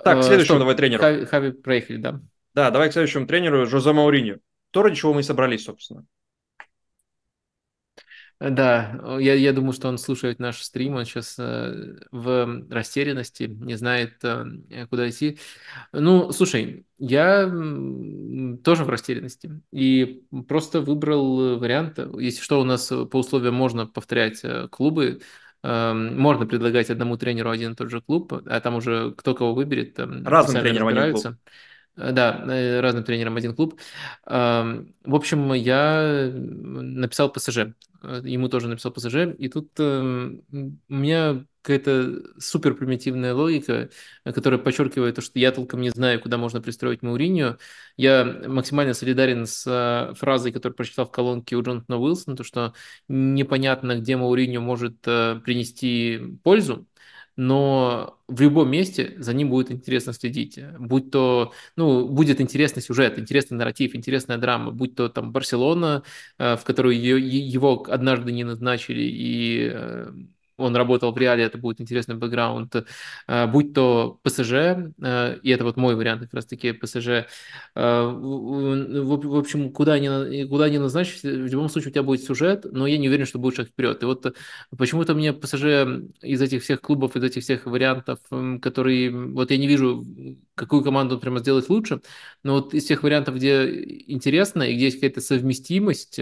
Так, 0.02 0.20
к 0.20 0.22
следующему 0.22 0.56
Что, 0.56 0.58
давай 0.60 0.76
тренеру. 0.76 1.00
Хави, 1.00 1.24
Хави 1.24 1.52
проехали, 1.52 1.96
да. 1.96 2.20
Да, 2.54 2.70
давай 2.70 2.90
к 2.90 2.92
следующему 2.92 3.26
тренеру, 3.26 3.66
Жозе 3.66 3.92
Мауриньо. 3.92 4.36
То, 4.70 4.82
ради 4.82 4.96
чего 4.96 5.14
мы 5.14 5.20
и 5.20 5.24
собрались, 5.24 5.64
собственно. 5.64 6.04
Да, 8.40 9.00
я, 9.20 9.34
я 9.34 9.52
думаю, 9.52 9.72
что 9.72 9.88
он 9.88 9.96
слушает 9.96 10.38
наш 10.38 10.60
стрим, 10.62 10.96
он 10.96 11.04
сейчас 11.04 11.36
э, 11.38 11.96
в 12.10 12.66
растерянности, 12.68 13.44
не 13.44 13.76
знает, 13.76 14.16
э, 14.22 14.86
куда 14.90 15.08
идти. 15.08 15.38
Ну, 15.92 16.30
слушай, 16.32 16.84
я 16.98 17.46
тоже 18.64 18.84
в 18.84 18.88
растерянности 18.88 19.62
и 19.72 20.24
просто 20.48 20.80
выбрал 20.80 21.58
вариант, 21.58 21.98
если 22.18 22.42
что, 22.42 22.60
у 22.60 22.64
нас 22.64 22.88
по 22.88 23.18
условиям 23.18 23.54
можно 23.54 23.86
повторять 23.86 24.40
э, 24.42 24.68
клубы, 24.68 25.20
э, 25.62 25.92
можно 25.92 26.44
предлагать 26.44 26.90
одному 26.90 27.16
тренеру 27.16 27.50
один 27.50 27.72
и 27.72 27.76
тот 27.76 27.90
же 27.90 28.02
клуб, 28.02 28.32
а 28.32 28.60
там 28.60 28.74
уже 28.74 29.12
кто 29.12 29.34
кого 29.34 29.54
выберет, 29.54 29.94
там 29.94 30.26
разным 30.26 30.58
тренерам 30.58 30.88
один 30.88 31.06
клуб. 31.06 31.32
Э, 31.96 32.12
да, 32.12 32.44
э, 32.48 32.80
разным 32.80 33.04
тренерам 33.04 33.36
один 33.36 33.54
клуб. 33.54 33.80
В 34.24 35.14
общем, 35.14 35.52
я 35.52 36.30
написал 36.34 37.30
ПСЖ. 37.30 37.58
Э, 38.02 38.20
ему 38.24 38.48
тоже 38.48 38.68
написал 38.68 38.92
ПСЖ. 38.92 39.34
И 39.38 39.48
тут 39.48 39.78
у 39.78 40.42
меня 40.88 41.44
какая-то 41.62 42.20
супер 42.38 42.74
примитивная 42.74 43.32
логика, 43.32 43.88
которая 44.24 44.60
подчеркивает 44.60 45.14
то, 45.14 45.22
что 45.22 45.38
я 45.38 45.50
толком 45.50 45.80
не 45.80 45.88
знаю, 45.90 46.20
куда 46.20 46.36
можно 46.36 46.60
пристроить 46.60 47.00
Мауриньо. 47.02 47.56
Я 47.96 48.24
максимально 48.46 48.92
солидарен 48.92 49.46
с 49.46 50.12
фразой, 50.18 50.52
которую 50.52 50.76
прочитал 50.76 51.06
в 51.06 51.10
колонке 51.10 51.56
у 51.56 51.62
Джонатана 51.62 51.98
Уилсона, 51.98 52.36
то, 52.36 52.44
что 52.44 52.74
непонятно, 53.08 53.98
где 53.98 54.18
Мауриньо 54.18 54.60
может 54.60 55.00
принести 55.00 56.20
пользу 56.42 56.86
но 57.36 58.18
в 58.28 58.40
любом 58.40 58.70
месте 58.70 59.14
за 59.18 59.34
ним 59.34 59.50
будет 59.50 59.70
интересно 59.70 60.12
следить. 60.12 60.58
Будь 60.78 61.10
то, 61.10 61.52
ну, 61.76 62.08
будет 62.08 62.40
интересный 62.40 62.82
сюжет, 62.82 63.18
интересный 63.18 63.56
нарратив, 63.56 63.94
интересная 63.94 64.38
драма, 64.38 64.70
будь 64.70 64.94
то 64.94 65.08
там 65.08 65.32
Барселона, 65.32 66.02
э, 66.38 66.56
в 66.56 66.64
которую 66.64 67.00
его 67.00 67.84
однажды 67.88 68.32
не 68.32 68.44
назначили, 68.44 69.02
и 69.02 69.70
э, 69.72 70.12
он 70.56 70.76
работал 70.76 71.12
в 71.12 71.18
Реале, 71.18 71.44
это 71.44 71.58
будет 71.58 71.80
интересный 71.80 72.14
бэкграунд, 72.14 72.86
э, 73.26 73.46
будь 73.48 73.74
то 73.74 74.20
ПСЖ, 74.22 74.52
э, 74.52 75.38
и 75.42 75.50
это 75.50 75.64
вот 75.64 75.76
мой 75.76 75.96
вариант 75.96 76.22
как 76.22 76.34
раз-таки 76.34 76.72
ПСЖ, 76.72 77.08
э, 77.08 77.24
в 77.74 79.36
общем, 79.36 79.72
куда 79.72 79.98
ни, 79.98 80.46
куда 80.46 80.68
ни 80.68 80.78
назначить, 80.78 81.22
в 81.22 81.46
любом 81.46 81.68
случае 81.68 81.90
у 81.90 81.92
тебя 81.92 82.02
будет 82.02 82.22
сюжет, 82.22 82.66
но 82.70 82.86
я 82.86 82.98
не 82.98 83.08
уверен, 83.08 83.26
что 83.26 83.38
будет 83.38 83.56
шаг 83.56 83.68
вперед. 83.68 84.02
И 84.02 84.06
вот 84.06 84.36
почему-то 84.76 85.14
мне 85.14 85.32
ПСЖ 85.32 85.64
из 86.22 86.40
этих 86.40 86.62
всех 86.62 86.80
клубов, 86.80 87.16
из 87.16 87.24
этих 87.24 87.42
всех 87.42 87.66
вариантов, 87.66 88.20
которые, 88.62 89.10
вот 89.10 89.50
я 89.50 89.58
не 89.58 89.66
вижу, 89.66 90.04
какую 90.54 90.82
команду 90.84 91.18
прямо 91.18 91.40
сделать 91.40 91.68
лучше, 91.68 92.00
но 92.42 92.54
вот 92.54 92.74
из 92.74 92.84
тех 92.84 93.02
вариантов, 93.02 93.34
где 93.34 94.04
интересно 94.06 94.62
и 94.62 94.74
где 94.74 94.84
есть 94.84 94.96
какая-то 94.96 95.20
совместимость, 95.20 96.20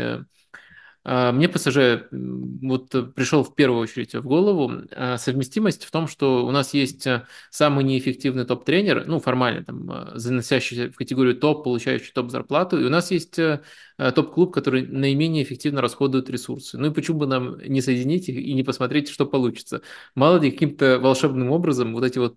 мне 1.04 1.48
ПСЖ 1.48 2.06
вот 2.10 3.14
пришел 3.14 3.42
в 3.42 3.54
первую 3.56 3.80
очередь 3.80 4.14
в 4.14 4.22
голову 4.22 4.72
а, 4.92 5.18
совместимость 5.18 5.84
в 5.84 5.90
том, 5.90 6.06
что 6.06 6.46
у 6.46 6.50
нас 6.52 6.74
есть 6.74 7.06
э, 7.06 7.26
самый 7.50 7.82
неэффективный 7.84 8.44
топ-тренер, 8.44 9.04
ну, 9.06 9.18
формально, 9.18 9.64
там, 9.64 9.90
э, 9.90 10.10
заносящий 10.14 10.90
в 10.90 10.96
категорию 10.96 11.36
топ, 11.36 11.64
получающий 11.64 12.12
топ-зарплату, 12.12 12.80
и 12.80 12.84
у 12.84 12.88
нас 12.88 13.10
есть 13.10 13.38
э, 13.38 13.62
топ-клуб, 14.10 14.52
который 14.52 14.86
наименее 14.86 15.44
эффективно 15.44 15.80
расходует 15.80 16.28
ресурсы. 16.28 16.78
Ну 16.78 16.88
и 16.88 16.92
почему 16.92 17.18
бы 17.18 17.26
нам 17.26 17.58
не 17.60 17.80
соединить 17.80 18.28
их 18.28 18.36
и 18.36 18.52
не 18.54 18.64
посмотреть, 18.64 19.08
что 19.08 19.26
получится? 19.26 19.82
Мало 20.16 20.40
ли, 20.40 20.50
каким-то 20.50 20.98
волшебным 20.98 21.50
образом 21.50 21.92
вот 21.94 22.02
эти 22.02 22.18
вот 22.18 22.36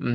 вот 0.00 0.10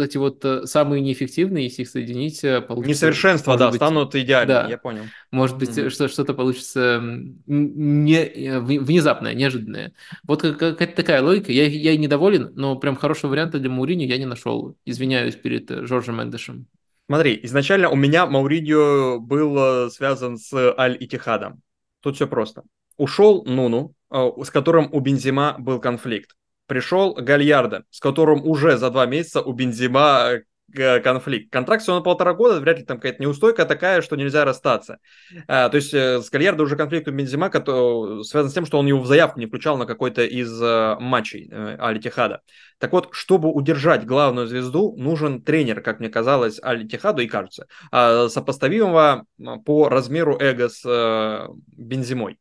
эти 0.00 0.16
вот 0.16 0.44
самые 0.64 1.00
неэффективные, 1.00 1.64
если 1.64 1.82
их 1.82 1.88
соединить, 1.88 2.40
получится... 2.66 3.06
Несовершенства, 3.06 3.56
да, 3.56 3.68
быть, 3.68 3.76
станут 3.76 4.16
идеальными, 4.16 4.62
да, 4.62 4.68
я 4.68 4.78
понял. 4.78 5.02
Может 5.30 5.58
быть, 5.58 5.70
mm-hmm. 5.70 5.90
что, 5.90 6.08
что-то 6.08 6.34
получится 6.34 7.00
не, 7.46 8.58
внезапное, 8.60 9.34
неожиданное. 9.34 9.92
Вот 10.24 10.42
какая-то 10.42 10.96
такая 10.96 11.22
логика. 11.22 11.52
Я, 11.52 11.66
я 11.66 11.96
недоволен, 11.96 12.50
но 12.56 12.74
прям 12.76 12.96
хорошего 12.96 13.30
варианта 13.30 13.60
для 13.60 13.70
Мауриньо 13.70 14.06
я 14.06 14.18
не 14.18 14.26
нашел. 14.26 14.76
Извиняюсь 14.84 15.36
перед 15.36 15.70
э, 15.70 15.86
Жоржем 15.86 16.18
Мендешем. 16.18 16.66
Смотри, 17.08 17.40
изначально 17.42 17.88
у 17.88 17.96
меня 17.96 18.26
Мауриньо 18.26 19.18
был 19.18 19.86
э, 19.86 19.90
связан 19.90 20.36
с 20.36 20.52
Аль-Итихадом. 20.52 21.62
Тут 22.00 22.16
все 22.16 22.26
просто. 22.26 22.62
Ушел 22.96 23.44
Нуну, 23.44 23.94
э, 24.10 24.30
с 24.44 24.50
которым 24.50 24.88
у 24.92 25.00
Бензима 25.00 25.56
был 25.58 25.80
конфликт 25.80 26.36
пришел 26.68 27.14
Гальярда, 27.14 27.84
с 27.90 27.98
которым 27.98 28.46
уже 28.46 28.76
за 28.76 28.90
два 28.90 29.06
месяца 29.06 29.40
у 29.40 29.52
Бензима 29.52 30.28
э, 30.30 30.42
конфликт. 30.74 31.50
Контракт 31.50 31.82
всего 31.82 31.96
на 31.96 32.02
полтора 32.02 32.34
года, 32.34 32.60
вряд 32.60 32.78
ли 32.78 32.84
там 32.84 32.98
какая-то 32.98 33.22
неустойка 33.22 33.64
такая, 33.64 34.02
что 34.02 34.16
нельзя 34.16 34.44
расстаться. 34.44 34.98
А, 35.46 35.68
то 35.68 35.76
есть 35.76 35.94
э, 35.94 36.20
с 36.20 36.30
Гальярдо 36.30 36.62
уже 36.62 36.76
конфликт 36.76 37.08
у 37.08 37.12
Бензима 37.12 37.48
который, 37.48 38.24
связан 38.24 38.50
с 38.50 38.54
тем, 38.54 38.66
что 38.66 38.78
он 38.78 38.86
его 38.86 39.00
в 39.00 39.06
заявку 39.06 39.40
не 39.40 39.46
включал 39.46 39.76
на 39.78 39.86
какой-то 39.86 40.24
из 40.24 40.60
э, 40.60 40.96
матчей 41.00 41.48
э, 41.50 41.76
Аль-Тихада. 41.78 42.42
Так 42.78 42.92
вот, 42.92 43.08
чтобы 43.12 43.50
удержать 43.50 44.06
главную 44.06 44.46
звезду, 44.46 44.94
нужен 44.96 45.42
тренер, 45.42 45.80
как 45.80 46.00
мне 46.00 46.08
казалось, 46.08 46.60
Аль-Тихаду 46.62 47.22
и 47.22 47.26
кажется, 47.26 47.66
э, 47.92 48.28
сопоставимого 48.28 49.24
по 49.64 49.88
размеру 49.88 50.38
эго 50.38 50.68
с 50.68 50.82
э, 50.84 51.48
Бензимой, 51.76 52.38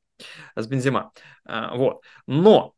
с 0.56 0.68
Бензима. 0.68 1.12
Э, 1.48 1.76
вот. 1.76 2.02
Но 2.28 2.74
а, 2.74 2.77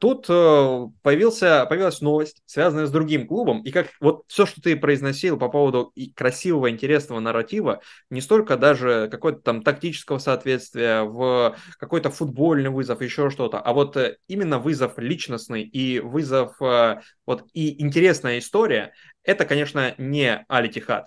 тут 0.00 0.26
э, 0.28 0.86
появился, 1.02 1.66
появилась 1.66 2.00
новость, 2.00 2.42
связанная 2.46 2.86
с 2.86 2.90
другим 2.90 3.26
клубом, 3.26 3.62
и 3.62 3.70
как 3.70 3.88
вот 4.00 4.24
все, 4.26 4.46
что 4.46 4.60
ты 4.60 4.76
произносил 4.76 5.38
по 5.38 5.48
поводу 5.48 5.92
красивого, 6.14 6.70
интересного 6.70 7.20
нарратива, 7.20 7.80
не 8.10 8.20
столько 8.20 8.56
даже 8.56 9.08
какое-то 9.10 9.40
там 9.40 9.62
тактического 9.62 10.18
соответствия 10.18 11.02
в 11.02 11.56
какой-то 11.78 12.10
футбольный 12.10 12.70
вызов, 12.70 13.00
еще 13.00 13.30
что-то, 13.30 13.58
а 13.58 13.72
вот 13.72 13.96
э, 13.96 14.18
именно 14.28 14.58
вызов 14.58 14.98
личностный 14.98 15.62
и 15.62 15.98
вызов 16.00 16.60
э, 16.60 17.00
вот 17.26 17.44
и 17.54 17.82
интересная 17.82 18.38
история, 18.38 18.92
это, 19.22 19.46
конечно, 19.46 19.94
не 19.96 20.44
Али 20.48 20.68
Тихат 20.68 21.06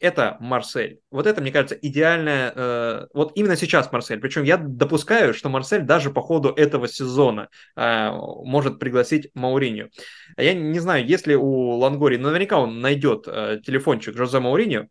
это 0.00 0.36
Марсель. 0.40 1.00
Вот 1.10 1.26
это, 1.26 1.40
мне 1.40 1.50
кажется, 1.50 1.76
идеальная... 1.80 2.52
Э, 2.54 3.06
вот 3.14 3.32
именно 3.36 3.56
сейчас 3.56 3.90
Марсель. 3.92 4.20
Причем 4.20 4.42
я 4.42 4.56
допускаю, 4.56 5.34
что 5.34 5.48
Марсель 5.48 5.82
даже 5.82 6.10
по 6.10 6.20
ходу 6.20 6.50
этого 6.50 6.88
сезона 6.88 7.48
э, 7.76 8.10
может 8.10 8.78
пригласить 8.78 9.30
Мауриню. 9.34 9.90
Я 10.36 10.54
не 10.54 10.78
знаю, 10.78 11.06
если 11.06 11.34
у 11.34 11.76
Лангори... 11.76 12.18
Наверняка 12.18 12.58
он 12.58 12.80
найдет 12.80 13.24
э, 13.26 13.60
телефончик 13.64 14.16
Жозе 14.16 14.40
Мауриню, 14.40 14.88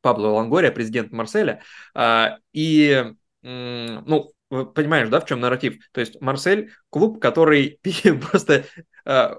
Пабло 0.00 0.28
Лангория, 0.28 0.72
президент 0.72 1.12
Марселя. 1.12 1.62
Э, 1.94 2.36
и, 2.52 3.12
э, 3.42 4.00
ну, 4.06 4.32
понимаешь, 4.48 5.08
да, 5.08 5.20
в 5.20 5.26
чем 5.26 5.40
нарратив? 5.40 5.76
То 5.92 6.00
есть 6.00 6.20
Марсель– 6.20 6.72
клуб, 6.90 7.20
который 7.20 7.78
просто 8.30 8.64
э, 9.04 9.34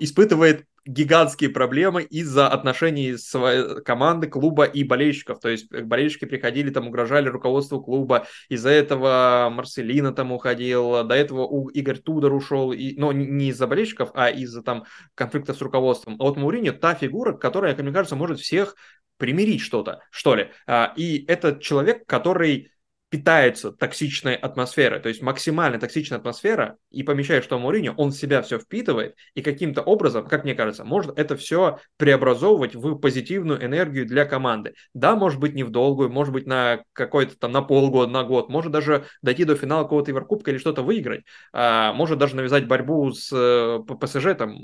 испытывает 0.00 0.66
гигантские 0.86 1.50
проблемы 1.50 2.02
из-за 2.02 2.48
отношений 2.48 3.16
своей 3.16 3.82
команды, 3.82 4.26
клуба 4.28 4.64
и 4.64 4.84
болельщиков. 4.84 5.40
То 5.40 5.48
есть 5.48 5.70
болельщики 5.70 6.24
приходили, 6.24 6.70
там 6.70 6.88
угрожали 6.88 7.28
руководству 7.28 7.80
клуба. 7.80 8.26
Из-за 8.48 8.70
этого 8.70 9.48
Марселина 9.52 10.12
там 10.12 10.32
уходил, 10.32 11.04
до 11.04 11.14
этого 11.14 11.46
у 11.46 11.68
Игорь 11.68 11.98
Тудор 11.98 12.32
ушел, 12.32 12.72
и, 12.72 12.94
но 12.96 13.12
не 13.12 13.48
из-за 13.48 13.66
болельщиков, 13.66 14.10
а 14.14 14.30
из-за 14.30 14.62
там 14.62 14.84
конфликтов 15.14 15.56
с 15.56 15.60
руководством. 15.60 16.16
А 16.18 16.24
вот 16.24 16.36
Мауриньо 16.36 16.72
та 16.72 16.94
фигура, 16.94 17.32
которая, 17.32 17.74
как 17.74 17.84
мне 17.84 17.92
кажется, 17.92 18.16
может 18.16 18.40
всех 18.40 18.74
примирить 19.18 19.60
что-то, 19.60 20.00
что 20.10 20.34
ли. 20.34 20.50
А, 20.66 20.92
и 20.96 21.24
это 21.26 21.58
человек, 21.60 22.06
который 22.06 22.72
питается 23.10 23.72
токсичной 23.72 24.34
атмосферой, 24.34 25.00
то 25.00 25.08
есть 25.08 25.22
максимально 25.22 25.78
токсичная 25.78 26.18
атмосфера, 26.18 26.76
и 26.90 27.02
помещая, 27.02 27.40
что 27.40 27.58
Мауриньо, 27.58 27.94
он 27.96 28.10
в 28.10 28.14
себя 28.14 28.42
все 28.42 28.58
впитывает, 28.58 29.16
и 29.34 29.42
каким-то 29.42 29.82
образом, 29.82 30.26
как 30.26 30.44
мне 30.44 30.54
кажется, 30.54 30.84
может 30.84 31.18
это 31.18 31.36
все 31.36 31.78
преобразовывать 31.96 32.74
в 32.74 32.96
позитивную 32.96 33.64
энергию 33.64 34.06
для 34.06 34.26
команды. 34.26 34.74
Да, 34.92 35.16
может 35.16 35.40
быть 35.40 35.54
не 35.54 35.64
в 35.64 35.70
долгую, 35.70 36.10
может 36.10 36.34
быть 36.34 36.46
на 36.46 36.82
какой-то 36.92 37.38
там 37.38 37.52
на 37.52 37.62
полгода, 37.62 38.10
на 38.10 38.24
год, 38.24 38.50
может 38.50 38.72
даже 38.72 39.06
дойти 39.22 39.44
до 39.44 39.56
финала 39.56 39.84
какого-то 39.84 40.10
Еврокубка 40.10 40.50
или 40.50 40.58
что-то 40.58 40.82
выиграть, 40.82 41.24
а, 41.52 41.92
может 41.94 42.18
даже 42.18 42.36
навязать 42.36 42.66
борьбу 42.66 43.10
с 43.12 43.30
э, 43.32 43.78
ПСЖ 43.94 44.36
там 44.36 44.54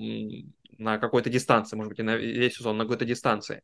на 0.78 0.98
какой-то 0.98 1.30
дистанции, 1.30 1.76
может 1.76 1.90
быть, 1.90 1.98
и 1.98 2.02
на 2.02 2.16
весь 2.16 2.56
сезон 2.56 2.76
на 2.76 2.84
какой-то 2.84 3.04
дистанции. 3.04 3.62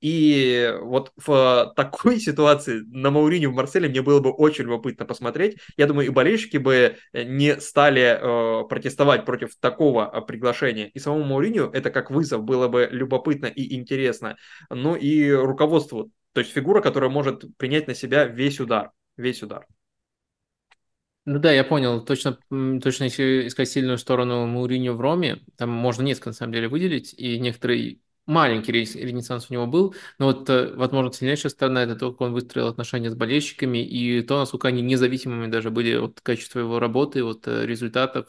И 0.00 0.74
вот 0.82 1.12
в 1.16 1.72
такой 1.76 2.18
ситуации 2.20 2.80
на 2.88 3.10
Мауриню 3.10 3.50
в 3.50 3.54
Марселе 3.54 3.88
мне 3.88 4.02
было 4.02 4.20
бы 4.20 4.30
очень 4.30 4.64
любопытно 4.64 5.04
посмотреть. 5.04 5.58
Я 5.76 5.86
думаю, 5.86 6.06
и 6.06 6.10
болельщики 6.10 6.56
бы 6.56 6.96
не 7.12 7.60
стали 7.60 8.18
э, 8.20 8.68
протестовать 8.68 9.24
против 9.24 9.56
такого 9.56 10.10
э, 10.12 10.20
приглашения. 10.22 10.88
И 10.88 10.98
самому 10.98 11.24
Мауриню 11.24 11.70
это 11.72 11.90
как 11.90 12.10
вызов 12.10 12.44
было 12.44 12.68
бы 12.68 12.88
любопытно 12.90 13.46
и 13.46 13.74
интересно. 13.74 14.36
Ну 14.70 14.94
и 14.94 15.30
руководству, 15.30 16.10
то 16.32 16.40
есть 16.40 16.52
фигура, 16.52 16.80
которая 16.80 17.10
может 17.10 17.44
принять 17.56 17.86
на 17.86 17.94
себя 17.94 18.24
весь 18.24 18.60
удар. 18.60 18.90
Весь 19.16 19.42
удар. 19.42 19.66
Ну 21.28 21.40
да, 21.40 21.52
я 21.52 21.64
понял. 21.64 22.04
Точно, 22.04 22.38
точно 22.80 23.04
если 23.04 23.48
искать 23.48 23.68
сильную 23.68 23.98
сторону 23.98 24.46
Мауриньо 24.46 24.92
в 24.94 25.00
Роме, 25.00 25.42
там 25.56 25.70
можно 25.70 26.02
несколько 26.02 26.28
на 26.30 26.34
самом 26.34 26.52
деле 26.52 26.68
выделить, 26.68 27.14
и 27.14 27.40
некоторые 27.40 27.98
маленький 28.26 28.70
ренессанс 28.72 29.50
у 29.50 29.52
него 29.54 29.66
был, 29.66 29.94
но 30.18 30.26
вот, 30.26 30.48
э, 30.50 30.72
возможно, 30.76 31.12
сильнейшая 31.12 31.50
сторона 31.50 31.82
это 31.82 31.96
то, 31.96 32.12
как 32.12 32.20
он 32.20 32.32
выстроил 32.32 32.68
отношения 32.68 33.10
с 33.10 33.14
болельщиками 33.16 33.78
и 33.84 34.22
то, 34.22 34.38
насколько 34.38 34.68
они 34.68 34.82
независимыми 34.82 35.48
даже 35.50 35.70
были 35.70 35.94
от 35.96 36.20
качества 36.20 36.60
его 36.60 36.78
работы, 36.78 37.24
от 37.24 37.46
э, 37.48 37.66
результатов. 37.66 38.28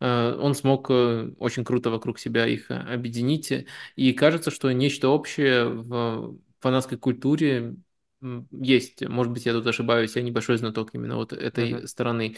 Э, 0.00 0.34
он 0.40 0.54
смог 0.54 0.90
очень 0.90 1.64
круто 1.64 1.90
вокруг 1.90 2.18
себя 2.18 2.46
их 2.46 2.68
объединить, 2.70 3.52
и 3.94 4.12
кажется, 4.12 4.50
что 4.50 4.70
нечто 4.72 5.08
общее 5.08 5.66
в 5.68 6.36
фанатской 6.60 6.98
культуре 6.98 7.76
есть, 8.50 9.06
может 9.06 9.32
быть, 9.32 9.46
я 9.46 9.52
тут 9.52 9.66
ошибаюсь, 9.66 10.16
я 10.16 10.22
небольшой 10.22 10.56
знаток 10.56 10.90
именно 10.94 11.16
вот 11.16 11.32
этой 11.32 11.72
uh-huh. 11.72 11.86
стороны. 11.86 12.36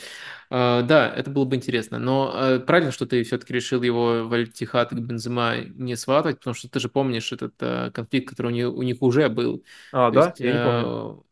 Uh, 0.50 0.82
да, 0.82 1.12
это 1.14 1.30
было 1.30 1.44
бы 1.44 1.56
интересно, 1.56 1.98
но 1.98 2.34
uh, 2.34 2.60
правильно, 2.60 2.90
что 2.90 3.06
ты 3.06 3.22
все-таки 3.22 3.52
решил 3.52 3.82
его 3.82 4.26
в 4.26 4.32
Альтихат 4.32 4.92
и 4.92 4.96
Бензема 4.96 5.58
не 5.58 5.96
сватать, 5.96 6.38
потому 6.38 6.54
что 6.54 6.68
ты 6.68 6.80
же 6.80 6.88
помнишь 6.88 7.30
этот 7.32 7.54
uh, 7.62 7.90
конфликт, 7.92 8.30
который 8.30 8.48
у 8.48 8.54
них, 8.54 8.68
у 8.68 8.82
них 8.82 9.02
уже 9.02 9.28
был. 9.28 9.64
А, 9.92 10.10
То 10.10 10.14
да? 10.14 10.26
Есть, 10.26 10.40
я 10.40 10.52
не 10.52 10.64
помню. 10.64 11.26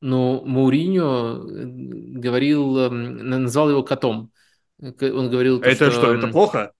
Ну, 0.00 0.44
Мауриньо 0.44 1.42
говорил, 1.44 2.90
назвал 2.90 3.70
его 3.70 3.84
котом. 3.84 4.32
Он 4.80 5.30
говорил... 5.30 5.60
Это 5.60 5.74
что, 5.74 5.90
что 5.92 6.14
это 6.14 6.26
плохо? 6.26 6.72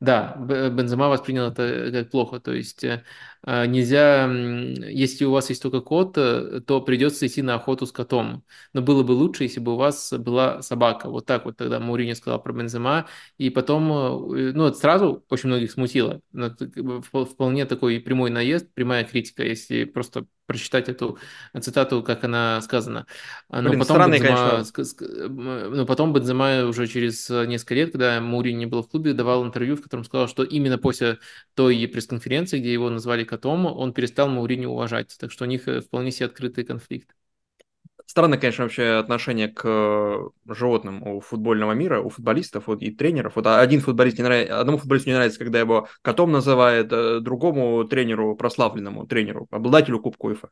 Да, 0.00 0.34
Бензема 0.36 1.08
воспринял 1.08 1.52
это 1.52 1.90
как 1.92 2.10
плохо. 2.10 2.40
То 2.40 2.52
есть 2.52 2.82
э, 2.82 3.04
нельзя, 3.44 4.26
если 4.26 5.24
у 5.24 5.32
вас 5.32 5.48
есть 5.50 5.60
только 5.62 5.80
кот, 5.80 6.16
э, 6.16 6.60
то 6.66 6.80
придется 6.80 7.26
идти 7.26 7.42
на 7.42 7.56
охоту 7.56 7.86
с 7.86 7.92
котом. 7.92 8.44
Но 8.72 8.82
было 8.82 9.02
бы 9.02 9.12
лучше, 9.12 9.42
если 9.44 9.58
бы 9.58 9.72
у 9.72 9.76
вас 9.76 10.12
была 10.12 10.62
собака. 10.62 11.08
Вот 11.08 11.26
так 11.26 11.44
вот 11.44 11.56
тогда 11.56 11.80
Мауриньо 11.80 12.14
сказал 12.14 12.40
про 12.40 12.52
Бензема, 12.52 13.06
и 13.38 13.50
потом, 13.50 13.88
ну, 13.88 14.66
это 14.66 14.76
сразу 14.76 15.24
очень 15.28 15.48
многих 15.48 15.72
смутило. 15.72 16.20
Вполне 17.12 17.66
такой 17.66 17.98
прямой 18.00 18.30
наезд, 18.30 18.72
прямая 18.74 19.04
критика, 19.04 19.42
если 19.42 19.84
просто 19.84 20.26
прочитать 20.46 20.88
эту 20.88 21.18
цитату, 21.60 22.02
как 22.02 22.24
она 22.24 22.60
сказана. 22.60 23.06
Но 23.48 23.70
Блин, 23.70 23.78
потом 23.78 23.96
странный, 23.96 24.18
Бензема, 24.18 24.64
конечно. 24.64 25.68
Но 25.76 25.86
потом 25.86 26.12
Бензема 26.12 26.66
уже 26.66 26.86
через 26.86 27.28
несколько 27.30 27.74
лет, 27.74 27.92
когда 27.92 28.20
Мауриньо 28.20 28.58
не 28.58 28.66
был 28.66 28.82
в 28.82 28.88
клубе, 28.88 29.14
давал 29.14 29.44
интервью, 29.44 29.76
в 29.76 29.82
котором 29.82 30.04
сказал, 30.04 30.28
что 30.28 30.42
именно 30.42 30.78
после 30.78 31.18
той 31.54 31.88
пресс-конференции, 31.88 32.58
где 32.58 32.72
его 32.72 32.90
назвали 32.90 33.24
котом, 33.32 33.64
он 33.66 33.94
перестал 33.94 34.28
Мауриньо 34.28 34.70
уважать. 34.70 35.16
Так 35.18 35.32
что 35.32 35.44
у 35.44 35.48
них 35.48 35.66
э, 35.66 35.80
вполне 35.80 36.10
себе 36.10 36.26
открытый 36.26 36.64
конфликт. 36.64 37.08
Странно, 38.04 38.36
конечно, 38.36 38.64
вообще 38.64 38.98
отношение 38.98 39.48
к 39.48 39.62
э, 39.64 40.52
животным 40.52 41.02
у 41.02 41.20
футбольного 41.20 41.72
мира, 41.72 42.00
у 42.00 42.10
футболистов 42.10 42.66
вот, 42.66 42.82
и 42.82 42.90
тренеров. 42.90 43.36
Вот 43.36 43.46
один 43.46 43.80
футболист 43.80 44.18
не 44.18 44.24
нравится, 44.24 44.60
одному 44.60 44.76
футболисту 44.76 45.08
не 45.08 45.14
нравится, 45.14 45.38
когда 45.38 45.60
его 45.60 45.88
котом 46.02 46.30
называет, 46.30 46.92
э, 46.92 47.20
другому 47.20 47.84
тренеру, 47.84 48.36
прославленному 48.36 49.06
тренеру, 49.06 49.48
обладателю 49.50 49.98
Кубка 49.98 50.26
УЕФА. 50.26 50.50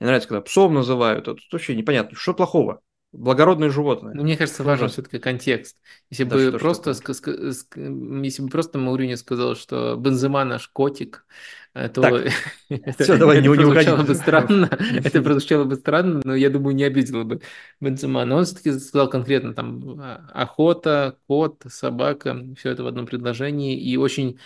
Не 0.00 0.06
нравится, 0.06 0.28
когда 0.28 0.40
псом 0.40 0.72
называют. 0.72 1.28
Это 1.28 1.36
вообще 1.52 1.76
непонятно, 1.76 2.16
что 2.16 2.32
плохого. 2.32 2.80
Благородные 3.12 3.68
животные. 3.68 4.14
Ну, 4.14 4.22
мне 4.22 4.38
кажется, 4.38 4.64
важен 4.64 4.88
все-таки 4.88 5.18
контекст. 5.18 5.76
Если 6.08 6.24
да 6.24 6.34
бы 6.34 6.48
что, 6.48 6.58
просто, 6.58 6.94
что 6.94 7.12
если 7.12 8.42
бы 8.42 8.48
просто 8.48 8.78
Маурини 8.78 9.16
сказал, 9.16 9.54
что 9.54 9.96
Бензема 9.96 10.44
наш 10.44 10.66
котик, 10.68 11.26
то 11.72 12.02
так, 12.02 12.32
это, 12.68 13.02
все, 13.02 13.16
давай, 13.16 13.38
это 13.38 13.48
не, 13.48 13.56
прозвучало 13.56 13.98
не 13.98 14.04
бы 14.04 14.14
странно. 14.14 14.70
это 15.04 15.22
прозвучало 15.22 15.64
бы 15.64 15.76
странно, 15.76 16.20
но 16.22 16.34
я 16.34 16.50
думаю, 16.50 16.74
не 16.74 16.84
обидело 16.84 17.24
бы 17.24 17.40
Бензема. 17.80 18.24
Но 18.26 18.36
он 18.36 18.44
все-таки 18.44 18.72
сказал 18.72 19.08
конкретно 19.08 19.54
там 19.54 19.98
а, 19.98 20.28
охота, 20.34 21.16
кот, 21.26 21.62
собака, 21.68 22.36
все 22.58 22.70
это 22.70 22.84
в 22.84 22.86
одном 22.86 23.06
предложении 23.06 23.80
и 23.80 23.96
очень, 23.96 24.38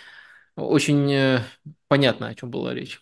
очень 0.55 1.11
э, 1.11 1.39
понятно, 1.89 2.29
о 2.29 2.35
чем 2.35 2.49
была 2.49 2.73
речь. 2.73 3.01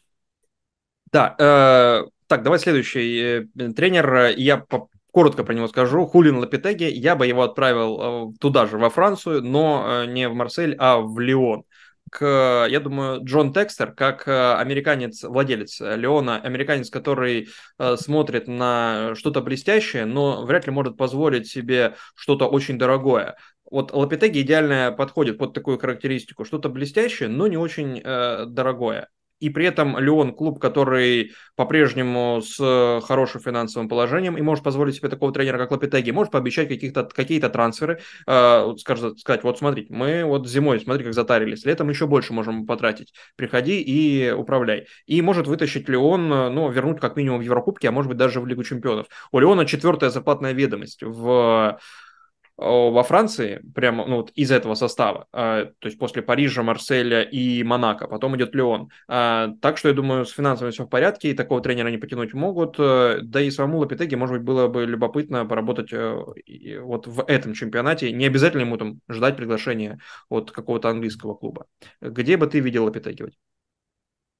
Да, 1.11 1.35
э, 1.37 2.09
так, 2.25 2.41
давай 2.41 2.57
следующий 2.57 3.47
э, 3.55 3.71
тренер. 3.73 4.33
Я 4.37 4.57
по 4.57 4.89
коротко 5.11 5.43
про 5.43 5.53
него 5.53 5.67
скажу. 5.67 6.07
Хулин 6.07 6.37
Лапитеги, 6.37 6.85
я 6.85 7.15
бы 7.15 7.27
его 7.27 7.43
отправил 7.43 8.31
э, 8.31 8.33
туда 8.39 8.65
же, 8.65 8.79
во 8.79 8.89
Францию, 8.89 9.43
но 9.43 10.03
не 10.05 10.27
в 10.27 10.33
Марсель, 10.33 10.75
а 10.79 10.97
в 10.97 11.19
Лион. 11.19 11.63
К, 12.17 12.67
я 12.69 12.79
думаю, 12.79 13.23
Джон 13.25 13.51
Текстер, 13.53 13.91
как 13.91 14.27
э, 14.27 14.53
американец, 14.53 15.23
владелец 15.23 15.81
Леона, 15.81 16.39
американец, 16.39 16.89
который 16.89 17.49
смотрит 17.97 18.47
на 18.47 19.13
что-то 19.15 19.41
блестящее, 19.41 20.05
но 20.05 20.45
вряд 20.45 20.65
ли 20.65 20.71
может 20.71 20.95
позволить 20.95 21.47
себе 21.47 21.95
что-то 22.15 22.47
очень 22.47 22.77
дорогое. 22.77 23.35
Вот 23.69 23.91
Лапитеги 23.91 24.41
идеально 24.41 24.93
подходит 24.97 25.37
под 25.37 25.53
такую 25.53 25.77
характеристику. 25.77 26.45
Что-то 26.45 26.69
блестящее, 26.69 27.27
но 27.27 27.47
не 27.47 27.57
очень 27.57 28.01
э, 28.01 28.45
дорогое 28.47 29.09
и 29.39 29.49
при 29.49 29.65
этом 29.65 29.97
Леон 29.97 30.33
клуб, 30.33 30.59
который 30.59 31.33
по-прежнему 31.55 32.41
с 32.41 33.01
хорошим 33.05 33.41
финансовым 33.41 33.89
положением 33.89 34.37
и 34.37 34.41
может 34.41 34.63
позволить 34.63 34.95
себе 34.95 35.09
такого 35.09 35.31
тренера, 35.31 35.57
как 35.57 35.71
Лапитеги, 35.71 36.11
может 36.11 36.31
пообещать 36.31 36.67
каких-то, 36.67 37.03
какие-то 37.03 37.49
трансферы, 37.49 37.99
э, 38.27 38.73
скажет, 38.77 39.19
сказать, 39.19 39.43
вот 39.43 39.57
смотрите, 39.57 39.93
мы 39.93 40.23
вот 40.23 40.47
зимой, 40.47 40.79
смотри, 40.79 41.03
как 41.03 41.13
затарились, 41.13 41.65
летом 41.65 41.89
еще 41.89 42.07
больше 42.07 42.33
можем 42.33 42.65
потратить, 42.65 43.13
приходи 43.35 43.81
и 43.81 44.31
управляй. 44.31 44.87
И 45.05 45.21
может 45.21 45.47
вытащить 45.47 45.89
Леон, 45.89 46.27
ну, 46.27 46.69
вернуть 46.69 46.99
как 46.99 47.15
минимум 47.15 47.39
в 47.39 47.43
Еврокубке, 47.43 47.89
а 47.89 47.91
может 47.91 48.09
быть 48.09 48.17
даже 48.17 48.39
в 48.39 48.47
Лигу 48.47 48.63
чемпионов. 48.63 49.07
У 49.31 49.39
Леона 49.39 49.65
четвертая 49.65 50.09
зарплатная 50.09 50.53
ведомость 50.53 51.03
в 51.03 51.77
во 52.57 53.03
Франции, 53.03 53.61
прямо 53.73 54.05
ну, 54.05 54.17
вот 54.17 54.31
из 54.31 54.49
этого 54.51 54.75
состава, 54.75 55.27
а, 55.33 55.65
то 55.65 55.87
есть 55.87 55.99
после 55.99 56.21
Парижа, 56.21 56.63
Марселя 56.63 57.21
и 57.21 57.63
Монако, 57.63 58.07
потом 58.07 58.35
идет 58.37 58.55
Леон. 58.55 58.89
А, 59.07 59.49
так 59.61 59.77
что, 59.77 59.89
я 59.89 59.93
думаю, 59.93 60.25
с 60.25 60.31
финансами 60.31 60.71
все 60.71 60.85
в 60.85 60.89
порядке, 60.89 61.31
и 61.31 61.33
такого 61.33 61.61
тренера 61.61 61.89
не 61.89 61.97
потянуть 61.97 62.33
могут. 62.33 62.75
Э, 62.79 63.19
да 63.21 63.41
и 63.41 63.51
самому 63.51 63.79
Лапитеге, 63.79 64.15
может 64.15 64.37
быть, 64.37 64.45
было 64.45 64.67
бы 64.67 64.85
любопытно 64.85 65.45
поработать 65.45 65.91
э, 65.91 66.17
вот 66.81 67.07
в 67.07 67.23
этом 67.27 67.53
чемпионате. 67.53 68.11
Не 68.11 68.25
обязательно 68.25 68.61
ему 68.61 68.77
там 68.77 68.99
ждать 69.09 69.35
приглашения 69.35 69.99
от 70.29 70.51
какого-то 70.51 70.89
английского 70.89 71.35
клуба. 71.35 71.65
Где 72.01 72.37
бы 72.37 72.47
ты 72.47 72.59
видел 72.59 72.85
Лапитеги? 72.85 73.25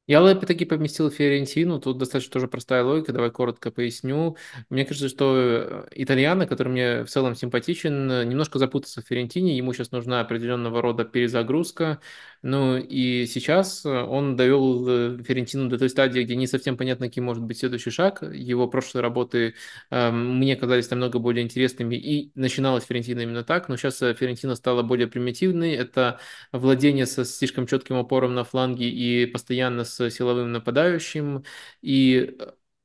Я 0.08 0.24
опять-таки 0.24 0.66
поместил 0.66 1.10
Фиорентину, 1.10 1.80
тут 1.80 1.98
достаточно 1.98 2.32
тоже 2.34 2.48
простая 2.48 2.84
логика, 2.84 3.12
давай 3.12 3.32
коротко 3.32 3.72
поясню. 3.72 4.38
Мне 4.70 4.86
кажется, 4.86 5.10
что 5.10 5.34
э, 5.36 5.88
итальяна, 5.96 6.46
который 6.46 6.68
мне 6.70 7.04
в 7.04 7.08
целом 7.10 7.34
симпатичен, 7.34 8.30
немножко 8.30 8.60
запутался 8.60 9.02
в 9.02 9.08
Фиорентине, 9.08 9.58
ему 9.58 9.74
сейчас 9.74 9.92
нужна 9.92 10.22
определенного 10.22 10.80
рода 10.84 11.06
перезагрузка, 11.06 12.02
ну 12.44 12.78
и 12.78 13.26
сейчас 13.26 13.84
он 13.88 14.36
довел 14.36 14.88
э, 14.88 15.24
Фиорентину 15.24 15.68
до 15.68 15.80
той 15.80 15.90
стадии, 15.90 16.22
где 16.22 16.36
не 16.36 16.46
совсем 16.46 16.78
понятно, 16.78 17.08
каким 17.08 17.24
может 17.24 17.42
быть 17.42 17.58
следующий 17.58 17.90
шаг. 17.90 18.22
Его 18.22 18.68
прошлые 18.68 19.02
работы 19.02 19.56
э, 19.90 20.12
мне 20.12 20.56
казались 20.56 20.92
намного 20.92 21.18
более 21.18 21.44
интересными, 21.44 21.96
и 21.96 22.32
начиналась 22.36 22.84
Фиорентина 22.84 23.22
именно 23.22 23.44
так, 23.44 23.70
но 23.70 23.78
сейчас 23.78 24.00
э, 24.04 24.14
Фиорентина 24.14 24.54
стала 24.54 24.84
более 24.84 25.08
примитивной, 25.08 25.74
это 25.74 26.20
владение 26.52 27.08
со 27.08 27.26
слишком 27.26 27.66
четким 27.66 27.96
опором 27.96 28.36
на 28.36 28.44
фланге 28.44 28.88
и 28.88 29.26
постоянно 29.26 29.84
с 29.84 29.95
с 29.96 30.10
силовым 30.10 30.52
нападающим. 30.52 31.44
И 31.82 32.38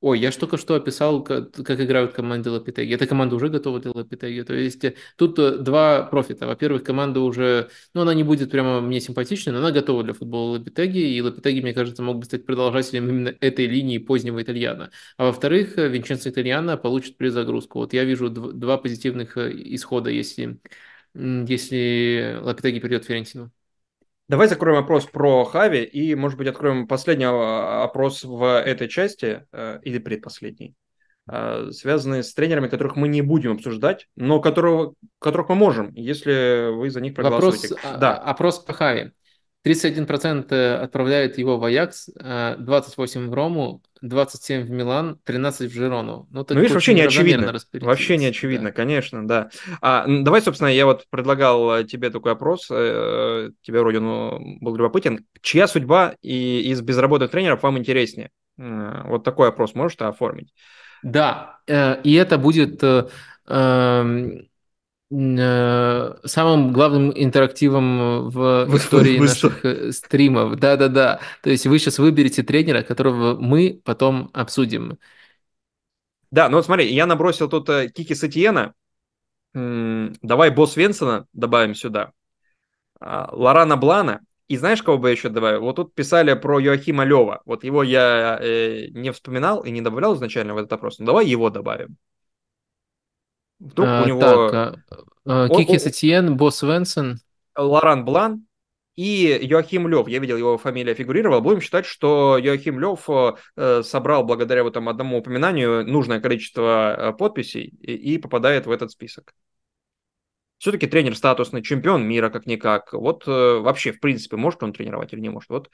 Ой, 0.03 0.19
я 0.19 0.31
же 0.31 0.39
только 0.39 0.57
что 0.57 0.75
описал, 0.77 1.23
как, 1.23 1.53
как 1.53 1.79
играют 1.79 2.15
команды 2.15 2.51
Лапитеги. 2.51 2.95
Эта 2.95 3.07
команда 3.07 3.37
уже 3.37 3.51
готова 3.51 3.81
для 3.81 3.91
Лапитеги. 3.91 4.43
То 4.43 4.55
есть 4.55 4.83
э, 4.83 4.95
тут 5.17 5.39
э, 5.39 5.59
два 5.59 6.05
профита. 6.05 6.47
Во-первых, 6.47 6.85
команда 6.85 7.21
уже, 7.21 7.69
ну, 7.93 8.01
она 8.01 8.15
не 8.15 8.23
будет 8.25 8.51
прямо 8.51 8.81
мне 8.81 8.99
симпатичной, 9.01 9.53
но 9.53 9.59
она 9.59 9.73
готова 9.73 10.03
для 10.03 10.15
футбола 10.15 10.53
Лапитеги. 10.53 11.01
И 11.01 11.21
Лапитеги, 11.21 11.61
мне 11.61 11.75
кажется, 11.75 12.03
могут 12.03 12.25
стать 12.25 12.47
продолжателем 12.47 13.11
именно 13.11 13.35
этой 13.41 13.67
линии 13.67 13.99
позднего 13.99 14.43
итальяна. 14.43 14.91
А 15.19 15.25
во-вторых, 15.27 15.77
э, 15.77 15.89
Винченцо 15.89 16.31
Итальяна 16.31 16.79
получит 16.79 17.19
перезагрузку. 17.19 17.81
Вот 17.81 17.93
я 17.93 18.05
вижу 18.05 18.31
два 18.31 18.79
позитивных 18.79 19.37
исхода, 19.37 20.09
если, 20.09 20.61
если 21.15 22.39
Лапитеги 22.41 22.81
придет 22.81 23.05
в 23.05 23.09
Ферентину. 23.09 23.53
Давай 24.31 24.47
закроем 24.47 24.79
опрос 24.79 25.07
про 25.07 25.45
Хави 25.45 25.83
и, 25.83 26.15
может 26.15 26.39
быть, 26.39 26.47
откроем 26.47 26.87
последний 26.87 27.25
а, 27.25 27.83
опрос 27.83 28.23
в 28.23 28.61
этой 28.61 28.87
части, 28.87 29.45
э, 29.51 29.81
или 29.83 29.99
предпоследний, 29.99 30.77
э, 31.29 31.71
связанный 31.73 32.23
с 32.23 32.33
тренерами, 32.33 32.69
которых 32.69 32.95
мы 32.95 33.09
не 33.09 33.23
будем 33.23 33.55
обсуждать, 33.55 34.07
но 34.15 34.41
которого, 34.41 34.95
которых 35.19 35.49
мы 35.49 35.57
можем, 35.57 35.93
если 35.95 36.71
вы 36.73 36.91
за 36.91 37.01
них 37.01 37.17
проголосуете. 37.17 37.75
Вопрос, 37.75 37.99
да. 37.99 38.19
А, 38.19 38.31
опрос 38.31 38.61
по 38.61 38.73
Хави. 38.73 39.11
31% 39.65 40.47
э, 40.51 40.75
отправляет 40.77 41.39
его 41.39 41.59
в 41.59 41.65
Аякс, 41.65 42.09
28% 42.19 43.29
в 43.29 43.35
Рому, 43.35 43.83
27 44.01 44.63
в 44.63 44.71
Милан, 44.71 45.19
13 45.25 45.71
в 45.71 45.75
Жирону. 45.75 46.27
Ну, 46.31 46.47
ну 46.49 46.57
видишь, 46.57 46.73
вообще 46.73 46.95
не 46.95 47.03
очевидно. 47.03 47.55
Вообще 47.81 48.17
не 48.17 48.27
очевидно, 48.27 48.71
да. 48.71 48.75
конечно, 48.75 49.27
да. 49.27 49.51
А, 49.83 50.07
давай, 50.07 50.41
собственно, 50.41 50.69
я 50.69 50.87
вот 50.87 51.05
предлагал 51.11 51.81
э, 51.81 51.85
тебе 51.85 52.11
такой 52.11 52.33
опрос, 52.33 52.69
э, 52.71 53.51
тебе 53.63 53.81
вроде 53.81 53.99
он 53.99 54.59
был 54.61 54.77
любопытен. 54.77 55.27
Чья 55.43 55.67
судьба 55.67 56.15
и 56.23 56.61
из 56.71 56.81
безработных 56.81 57.31
тренеров 57.31 57.63
вам 57.63 57.79
интереснее? 57.79 58.31
Вот 58.57 59.25
такой 59.25 59.49
опрос 59.49 59.75
можешь 59.75 59.97
ты 59.97 60.05
оформить? 60.05 60.53
Да, 61.03 61.61
и 61.67 62.15
это 62.15 62.37
будет 62.37 62.83
эм, 62.83 63.09
Э, 63.51 64.15
самым 65.11 66.73
главным 66.73 67.13
интерактивом 67.13 68.31
в 68.31 68.69
истории 68.77 69.19
наших 69.19 69.65
э, 69.65 69.91
стримов. 69.91 70.57
Да-да-да. 70.57 71.19
То 71.43 71.51
есть 71.51 71.67
вы 71.67 71.81
сейчас 71.81 71.99
выберете 71.99 72.45
тренера, 72.45 72.83
которого 72.83 73.37
мы 73.37 73.81
потом 73.85 74.31
обсудим. 74.33 74.99
Да, 76.31 76.49
ну 76.49 76.59
вот 76.59 76.65
смотри, 76.65 76.93
я 76.93 77.07
набросил 77.07 77.49
тут 77.49 77.69
э, 77.71 77.89
Кики 77.89 78.15
Сатиена. 78.15 78.75
Давай 79.53 80.51
Босс 80.51 80.77
Венсона 80.77 81.27
добавим 81.33 81.75
сюда. 81.75 82.13
А, 83.01 83.31
Лорана 83.33 83.77
Блана. 83.77 84.21
И 84.47 84.57
знаешь, 84.57 84.83
кого 84.83 84.99
бы 84.99 85.09
я 85.09 85.13
еще 85.13 85.29
добавил? 85.29 85.63
Вот 85.63 85.77
тут 85.77 85.95
писали 85.95 86.35
про 86.35 86.61
Йоахима 86.61 87.05
Лева. 87.05 87.41
Вот 87.45 87.65
его 87.65 87.83
я 87.83 88.39
э, 88.41 88.87
не 88.91 89.11
вспоминал 89.11 89.63
и 89.63 89.73
не 89.73 89.81
добавлял 89.81 90.15
изначально 90.15 90.55
в 90.55 90.59
этот 90.59 90.73
опрос. 90.73 91.01
Но 91.01 91.07
давай 91.07 91.27
его 91.27 91.51
добавим. 91.51 91.97
Вдруг 93.61 93.89
а, 93.89 94.03
у 94.03 94.07
него... 94.07 94.21
Так, 94.21 94.79
а, 94.91 95.45
а, 95.45 95.49
Кики 95.49 95.79
Сатьен, 95.79 96.37
Босс 96.37 96.63
Венсен. 96.63 97.21
Лоран 97.57 98.05
Блан 98.05 98.47
и 98.97 99.39
Йоахим 99.43 99.87
Лев. 99.87 100.09
Я 100.09 100.19
видел, 100.19 100.37
его 100.37 100.59
фамилия 100.59 100.95
фигурировала. 100.95 101.41
Будем 101.41 101.61
считать, 101.61 101.87
что 101.87 102.39
Йоахим 102.39 102.81
Лев 102.81 103.09
э, 103.57 103.83
собрал 103.83 104.25
благодаря 104.25 104.65
вот 104.65 104.75
там 104.75 104.89
одному 104.89 105.19
упоминанию 105.19 105.87
нужное 105.87 106.21
количество 106.21 106.95
э, 106.97 107.13
подписей 107.13 107.65
и, 107.81 108.15
и 108.15 108.19
попадает 108.19 108.67
в 108.67 108.71
этот 108.71 108.91
список. 108.91 109.35
Все-таки 110.59 110.87
тренер 110.87 111.17
статусный, 111.17 111.63
чемпион 111.63 112.07
мира 112.07 112.29
как-никак. 112.29 112.93
Вот 112.93 113.27
э, 113.27 113.59
вообще, 113.61 113.93
в 113.93 114.01
принципе, 114.01 114.37
может 114.37 114.63
он 114.63 114.75
тренировать 114.75 115.13
или 115.15 115.21
не 115.21 115.31
может? 115.31 115.49
Вот 115.49 115.69
э, 115.69 115.71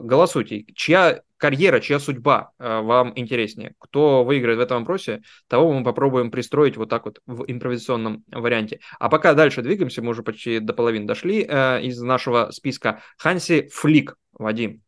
голосуйте. 0.00 0.64
Чья 0.74 1.22
карьера, 1.36 1.80
чья 1.80 1.98
судьба 1.98 2.52
э, 2.58 2.80
вам 2.80 3.12
интереснее? 3.16 3.74
Кто 3.78 4.24
выиграет 4.24 4.58
в 4.58 4.62
этом 4.62 4.80
вопросе, 4.80 5.22
того 5.48 5.72
мы 5.72 5.84
попробуем 5.84 6.30
пристроить 6.30 6.76
вот 6.76 6.88
так 6.88 7.04
вот 7.04 7.20
в 7.26 7.44
импровизационном 7.46 8.24
варианте. 8.28 8.80
А 8.98 9.08
пока 9.08 9.34
дальше 9.34 9.62
двигаемся, 9.62 10.02
мы 10.02 10.10
уже 10.10 10.22
почти 10.22 10.58
до 10.58 10.72
половины 10.72 11.06
дошли 11.06 11.44
э, 11.48 11.82
из 11.82 12.00
нашего 12.00 12.50
списка. 12.50 13.02
Ханси 13.18 13.68
Флик, 13.72 14.16
Вадим. 14.32 14.82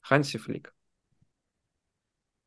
Ханси 0.00 0.38
Флик. 0.38 0.73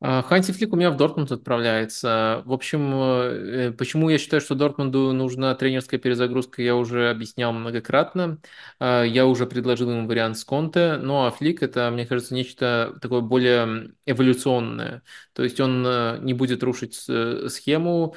Ханси 0.00 0.52
Флик 0.52 0.72
у 0.72 0.76
меня 0.76 0.92
в 0.92 0.96
Дортмунд 0.96 1.32
отправляется. 1.32 2.42
В 2.44 2.52
общем, 2.52 2.92
э, 2.94 3.72
почему 3.72 4.08
я 4.08 4.18
считаю, 4.18 4.40
что 4.40 4.54
Дортмунду 4.54 5.12
нужна 5.12 5.52
тренерская 5.56 5.98
перезагрузка, 5.98 6.62
я 6.62 6.76
уже 6.76 7.10
объяснял 7.10 7.52
многократно. 7.52 8.38
А, 8.78 9.02
я 9.02 9.26
уже 9.26 9.46
предложил 9.46 9.90
ему 9.90 10.06
вариант 10.06 10.38
с 10.38 10.44
Конте, 10.44 10.98
ну 10.98 11.26
а 11.26 11.32
Флик 11.32 11.64
это, 11.64 11.90
мне 11.90 12.06
кажется, 12.06 12.32
нечто 12.34 12.96
такое 13.02 13.22
более 13.22 13.92
эволюционное. 14.06 15.02
То 15.32 15.42
есть 15.42 15.58
он 15.58 15.84
э, 15.84 16.18
не 16.20 16.32
будет 16.32 16.62
рушить 16.62 17.04
э, 17.08 17.48
схему, 17.48 18.14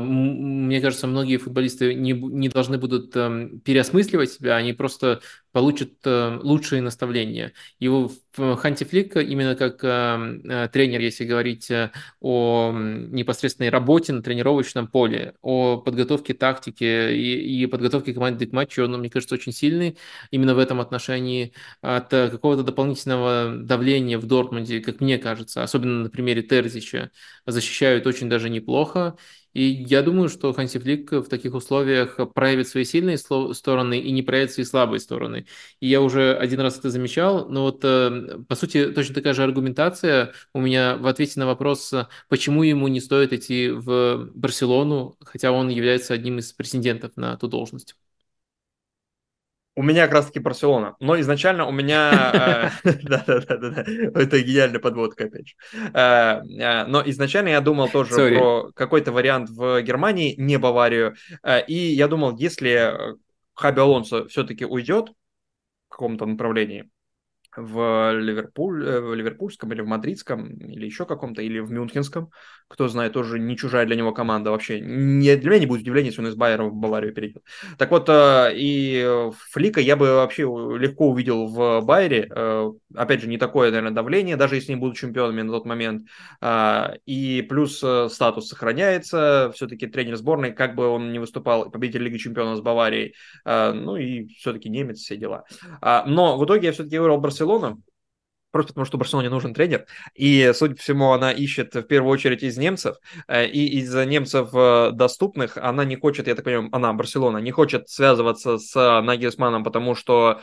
мне 0.00 0.80
кажется, 0.82 1.06
многие 1.06 1.38
футболисты 1.38 1.94
не, 1.94 2.12
не 2.12 2.48
должны 2.50 2.76
будут 2.76 3.16
эм, 3.16 3.60
переосмысливать 3.60 4.30
себя, 4.30 4.56
они 4.56 4.74
просто 4.74 5.22
получат 5.52 5.92
э, 6.04 6.38
лучшие 6.42 6.82
наставления. 6.82 7.52
Его 7.78 8.10
Ханти 8.36 8.84
Флик 8.84 9.16
именно 9.16 9.54
как 9.54 9.82
эм, 9.82 10.40
э, 10.48 10.68
тренер, 10.68 11.00
если 11.00 11.24
говорить 11.24 11.70
э, 11.70 11.90
о 12.20 12.72
непосредственной 12.74 13.70
работе 13.70 14.12
на 14.12 14.22
тренировочном 14.22 14.88
поле, 14.88 15.34
о 15.40 15.78
подготовке 15.78 16.34
тактики 16.34 16.84
и, 16.84 17.62
и 17.62 17.66
подготовке 17.66 18.12
команды 18.12 18.46
к 18.46 18.52
матчу, 18.52 18.84
он, 18.84 18.98
мне 18.98 19.08
кажется, 19.10 19.34
очень 19.34 19.52
сильный 19.52 19.96
именно 20.30 20.54
в 20.54 20.58
этом 20.58 20.80
отношении. 20.80 21.52
От 21.80 22.10
какого-то 22.10 22.62
дополнительного 22.62 23.56
давления 23.56 24.18
в 24.18 24.26
Дортмунде, 24.26 24.80
как 24.80 25.00
мне 25.00 25.18
кажется, 25.18 25.62
особенно 25.62 26.02
на 26.02 26.10
примере 26.10 26.42
Терзича, 26.42 27.10
защищают 27.46 28.06
очень 28.06 28.28
даже 28.28 28.50
неплохо. 28.50 29.16
И 29.52 29.62
я 29.64 30.02
думаю, 30.02 30.28
что 30.28 30.52
Ханси 30.52 30.78
Флик 30.78 31.12
в 31.12 31.28
таких 31.28 31.54
условиях 31.54 32.18
проявит 32.34 32.68
свои 32.68 32.84
сильные 32.84 33.18
стороны 33.18 33.98
и 33.98 34.10
не 34.12 34.22
проявит 34.22 34.52
свои 34.52 34.64
слабые 34.64 35.00
стороны. 35.00 35.46
И 35.80 35.88
я 35.88 36.00
уже 36.00 36.34
один 36.34 36.60
раз 36.60 36.78
это 36.78 36.90
замечал, 36.90 37.48
но 37.48 37.62
вот 37.64 37.80
э, 37.84 38.38
по 38.48 38.54
сути 38.54 38.90
точно 38.92 39.14
такая 39.14 39.34
же 39.34 39.42
аргументация 39.42 40.32
у 40.54 40.60
меня 40.60 40.96
в 40.96 41.06
ответе 41.06 41.40
на 41.40 41.46
вопрос, 41.46 41.92
почему 42.28 42.62
ему 42.62 42.88
не 42.88 43.00
стоит 43.00 43.32
идти 43.32 43.70
в 43.70 44.30
Барселону, 44.34 45.16
хотя 45.20 45.52
он 45.52 45.68
является 45.68 46.14
одним 46.14 46.38
из 46.38 46.52
претендентов 46.52 47.12
на 47.16 47.36
ту 47.36 47.48
должность. 47.48 47.96
У 49.74 49.82
меня 49.82 50.04
как 50.04 50.14
раз-таки 50.14 50.38
Барселона. 50.38 50.96
Но 51.00 51.18
изначально 51.20 51.66
у 51.66 51.72
меня... 51.72 52.70
Э, 52.84 52.90
Да-да-да, 53.02 53.84
это 54.20 54.40
гениальная 54.40 54.80
подводка, 54.80 55.24
опять 55.24 55.48
же. 55.48 55.54
Э, 55.94 56.42
э, 56.42 56.84
но 56.86 57.02
изначально 57.06 57.48
я 57.48 57.60
думал 57.62 57.88
тоже 57.88 58.36
про 58.36 58.70
какой-то 58.74 59.12
вариант 59.12 59.48
в 59.48 59.80
Германии, 59.80 60.34
не 60.36 60.58
Баварию. 60.58 61.16
И 61.68 61.74
я 61.74 62.06
думал, 62.08 62.36
если 62.36 63.16
Хаби 63.54 63.80
Алонсо 63.80 64.26
все-таки 64.28 64.66
уйдет 64.66 65.08
в 65.88 65.92
каком-то 65.92 66.26
направлении, 66.26 66.90
в, 67.56 68.12
Ливерпуль, 68.12 68.86
э, 68.86 69.00
в 69.00 69.14
Ливерпульском 69.14 69.72
или 69.72 69.80
в 69.82 69.86
Мадридском, 69.86 70.48
или 70.48 70.86
еще 70.86 71.04
каком-то, 71.04 71.42
или 71.42 71.58
в 71.58 71.70
Мюнхенском. 71.70 72.30
Кто 72.68 72.88
знает, 72.88 73.12
тоже 73.12 73.38
не 73.38 73.56
чужая 73.56 73.84
для 73.84 73.96
него 73.96 74.12
команда 74.12 74.50
вообще. 74.50 74.80
Не, 74.80 75.36
для 75.36 75.50
меня 75.50 75.60
не 75.60 75.66
будет 75.66 75.82
удивления, 75.82 76.08
если 76.08 76.22
он 76.22 76.28
из 76.28 76.34
Байера 76.34 76.64
в 76.64 76.74
Баварию 76.74 77.12
перейдет. 77.12 77.42
Так 77.76 77.90
вот, 77.90 78.08
э, 78.08 78.52
и 78.54 79.30
Флика 79.50 79.80
я 79.80 79.96
бы 79.96 80.06
вообще 80.14 80.42
легко 80.42 81.10
увидел 81.10 81.46
в 81.46 81.82
Байере. 81.82 82.28
Э, 82.34 82.72
опять 82.94 83.20
же, 83.20 83.28
не 83.28 83.36
такое, 83.36 83.70
наверное, 83.70 83.92
давление, 83.92 84.36
даже 84.36 84.54
если 84.54 84.72
не 84.72 84.78
будут 84.78 84.96
чемпионами 84.96 85.42
на 85.42 85.52
тот 85.52 85.66
момент. 85.66 86.08
И 87.06 87.46
плюс 87.48 87.76
статус 87.76 88.48
сохраняется. 88.48 89.52
Все-таки 89.54 89.86
тренер 89.86 90.16
сборной, 90.16 90.52
как 90.52 90.74
бы 90.74 90.86
он 90.86 91.12
не 91.12 91.18
выступал, 91.18 91.70
победитель 91.70 92.02
Лиги 92.02 92.16
Чемпионов 92.16 92.58
с 92.58 92.60
Баварией. 92.60 93.14
Ну 93.44 93.96
и 93.96 94.26
все-таки 94.28 94.68
немец, 94.68 94.98
все 94.98 95.16
дела. 95.16 95.44
Но 95.80 96.38
в 96.38 96.44
итоге 96.44 96.68
я 96.68 96.72
все-таки 96.72 96.98
выбрал 96.98 97.18
Барселону 97.18 97.41
Барселона, 97.42 97.78
просто 98.50 98.72
потому 98.72 98.86
что 98.86 98.98
Барселоне 98.98 99.30
нужен 99.30 99.54
тренер. 99.54 99.86
И, 100.14 100.52
судя 100.54 100.74
по 100.74 100.80
всему, 100.80 101.12
она 101.12 101.32
ищет 101.32 101.74
в 101.74 101.82
первую 101.82 102.12
очередь 102.12 102.42
из 102.42 102.56
немцев. 102.56 102.96
Э, 103.26 103.46
и 103.46 103.78
из 103.78 103.94
немцев 103.94 104.50
э, 104.54 104.90
доступных 104.92 105.56
она 105.56 105.84
не 105.84 105.96
хочет, 105.96 106.28
я 106.28 106.34
так 106.34 106.44
понимаю, 106.44 106.68
она, 106.72 106.92
Барселона, 106.92 107.38
не 107.38 107.50
хочет 107.50 107.88
связываться 107.88 108.58
с 108.58 109.00
Нагельсманом, 109.02 109.64
потому 109.64 109.94
что 109.94 110.40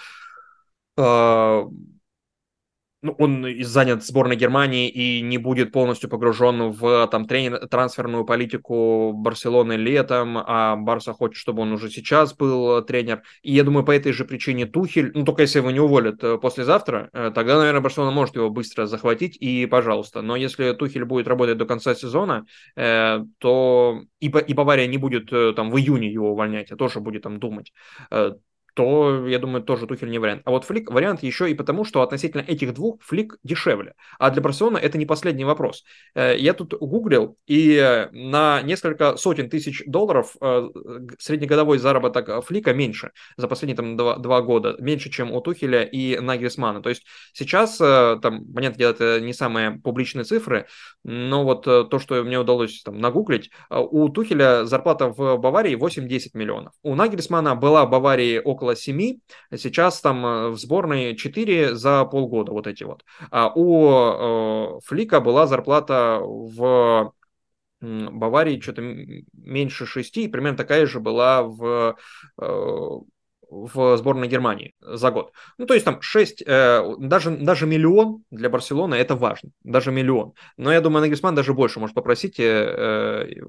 э, 0.98 1.64
ну, 3.02 3.16
он 3.18 3.46
занят 3.62 4.04
сборной 4.04 4.36
Германии 4.36 4.90
и 4.90 5.22
не 5.22 5.38
будет 5.38 5.72
полностью 5.72 6.10
погружен 6.10 6.72
в 6.72 7.08
там 7.08 7.26
тренер, 7.26 7.68
трансферную 7.68 8.26
политику 8.26 9.14
Барселоны 9.14 9.74
летом, 9.74 10.38
а 10.38 10.76
Барса 10.76 11.14
хочет, 11.14 11.38
чтобы 11.38 11.62
он 11.62 11.72
уже 11.72 11.90
сейчас 11.90 12.34
был 12.34 12.82
тренер. 12.84 13.22
И 13.42 13.54
я 13.54 13.64
думаю, 13.64 13.86
по 13.86 13.92
этой 13.92 14.12
же 14.12 14.26
причине 14.26 14.66
Тухель, 14.66 15.12
ну 15.14 15.24
только 15.24 15.44
если 15.44 15.60
его 15.60 15.72
не 15.72 15.80
уволят 15.80 16.24
э, 16.24 16.38
послезавтра, 16.38 17.10
э, 17.14 17.32
тогда, 17.34 17.58
наверное, 17.58 17.82
Барселона 17.82 18.12
может 18.12 18.36
его 18.36 18.50
быстро 18.50 18.86
захватить 18.86 19.38
и 19.40 19.66
пожалуйста. 19.66 20.22
Но 20.22 20.36
если 20.36 20.74
Тухель 20.74 21.06
будет 21.06 21.28
работать 21.28 21.58
до 21.58 21.66
конца 21.66 21.96
сезона, 21.96 22.46
э, 22.76 23.20
то 23.38 24.02
и, 24.20 24.28
и 24.28 24.54
Бавария 24.54 24.88
не 24.88 24.98
будет 24.98 25.30
там 25.56 25.72
в 25.72 25.78
июне 25.78 26.12
его 26.12 26.32
увольнять, 26.32 26.72
а 26.72 26.76
тоже 26.76 27.00
будет 27.00 27.24
там 27.24 27.40
думать 27.40 27.72
то, 28.80 29.28
я 29.28 29.40
думаю, 29.40 29.62
тоже 29.62 29.88
Тухель 29.88 30.10
не 30.10 30.20
вариант. 30.20 30.44
А 30.46 30.52
вот 30.52 30.64
Флик 30.64 30.90
вариант 30.90 31.22
еще 31.22 31.52
и 31.52 31.54
потому, 31.54 31.84
что 31.84 32.02
относительно 32.02 32.40
этих 32.40 32.74
двух 32.74 33.02
Флик 33.02 33.36
дешевле. 33.44 33.94
А 34.20 34.30
для 34.30 34.42
Барселоны 34.42 34.78
это 34.78 34.98
не 34.98 35.06
последний 35.06 35.44
вопрос. 35.44 35.84
Э, 36.16 36.34
я 36.38 36.54
тут 36.54 36.74
гуглил, 36.80 37.36
и 37.46 38.08
на 38.14 38.62
несколько 38.62 39.18
сотен 39.18 39.50
тысяч 39.50 39.84
долларов 39.86 40.38
э, 40.40 40.70
среднегодовой 41.20 41.78
заработок 41.78 42.46
Флика 42.46 42.74
меньше 42.74 43.12
за 43.36 43.50
последние 43.50 43.76
там 43.76 43.98
два, 43.98 44.16
два 44.16 44.42
года, 44.42 44.78
меньше, 44.80 45.10
чем 45.10 45.34
у 45.34 45.42
Тухеля 45.42 45.84
и 45.84 46.18
Нагельсмана. 46.18 46.82
То 46.82 46.88
есть 46.88 47.04
сейчас, 47.34 47.82
э, 47.82 48.18
там, 48.22 48.46
понятно, 48.46 48.78
дело, 48.78 48.92
это 48.92 49.20
не 49.20 49.34
самые 49.34 49.72
публичные 49.72 50.24
цифры, 50.24 50.68
но 51.04 51.44
вот 51.44 51.66
то, 51.66 52.00
что 52.00 52.24
мне 52.24 52.40
удалось 52.40 52.82
там 52.84 52.98
нагуглить, 53.02 53.50
у 53.70 54.08
Тухеля 54.08 54.64
зарплата 54.64 55.10
в 55.10 55.36
Баварии 55.36 55.76
8-10 55.76 56.30
миллионов. 56.36 56.72
У 56.82 56.96
Нагельсмана 56.96 57.56
была 57.56 57.86
в 57.86 57.90
Баварии 57.90 58.40
около 58.40 58.69
около 58.70 58.76
7, 58.76 59.20
сейчас 59.56 60.02
там 60.02 60.26
э, 60.26 60.50
в 60.50 60.58
сборной 60.58 61.16
4 61.16 61.76
за 61.76 62.06
полгода 62.06 62.52
вот 62.52 62.68
эти 62.68 62.84
вот. 62.84 63.04
А 63.32 63.52
у 63.54 64.78
э, 64.78 64.80
Флика 64.86 65.20
была 65.20 65.48
зарплата 65.48 66.20
в 66.22 67.14
Баварии 67.82 68.60
что-то 68.60 68.82
меньше 69.34 69.86
6, 69.86 70.18
и 70.18 70.28
примерно 70.28 70.58
такая 70.58 70.86
же 70.86 71.00
была 71.00 71.44
в 71.44 71.96
э, 72.42 73.00
в 73.50 73.98
сборной 73.98 74.28
Германии 74.28 74.74
за 74.80 75.12
год. 75.12 75.34
Ну, 75.58 75.66
то 75.66 75.74
есть 75.74 75.86
там 75.86 76.02
6, 76.02 76.44
э, 76.46 76.96
даже, 77.00 77.32
даже 77.32 77.66
миллион 77.66 78.24
для 78.30 78.50
Барселоны 78.50 78.96
это 78.96 79.16
важно, 79.16 79.50
даже 79.64 79.92
миллион. 79.92 80.34
Но 80.58 80.72
я 80.72 80.82
думаю, 80.82 81.02
Нагельсман 81.02 81.36
даже 81.36 81.54
больше 81.54 81.80
может 81.80 81.96
попросить 81.96 82.40
э, 82.40 82.44
э, 82.44 83.42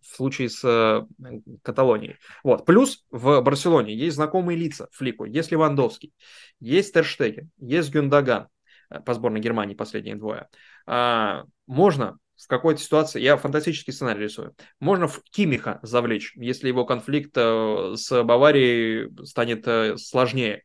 в 0.00 0.16
случае 0.16 0.48
с 0.48 0.64
э, 0.64 1.02
Каталонией. 1.62 2.16
Вот. 2.42 2.64
Плюс 2.64 3.04
в 3.10 3.40
Барселоне 3.42 3.94
есть 3.94 4.16
знакомые 4.16 4.58
лица 4.58 4.88
Флику. 4.92 5.24
Есть 5.24 5.52
Левандовский, 5.52 6.12
есть 6.60 6.94
Терштеген, 6.94 7.50
есть 7.58 7.92
Гюндаган 7.92 8.48
э, 8.90 9.00
по 9.00 9.14
сборной 9.14 9.40
Германии 9.40 9.74
последние 9.74 10.16
двое. 10.16 10.48
А, 10.86 11.44
можно 11.66 12.18
в 12.42 12.48
какой-то 12.48 12.80
ситуации, 12.80 13.20
я 13.20 13.36
фантастический 13.36 13.92
сценарий 13.92 14.24
рисую, 14.24 14.54
можно 14.80 15.06
в 15.06 15.22
Кимиха 15.30 15.78
завлечь, 15.82 16.32
если 16.36 16.68
его 16.68 16.84
конфликт 16.84 17.32
э, 17.36 17.94
с 17.96 18.22
Баварией 18.24 19.10
станет 19.24 19.66
э, 19.66 19.96
сложнее. 19.96 20.62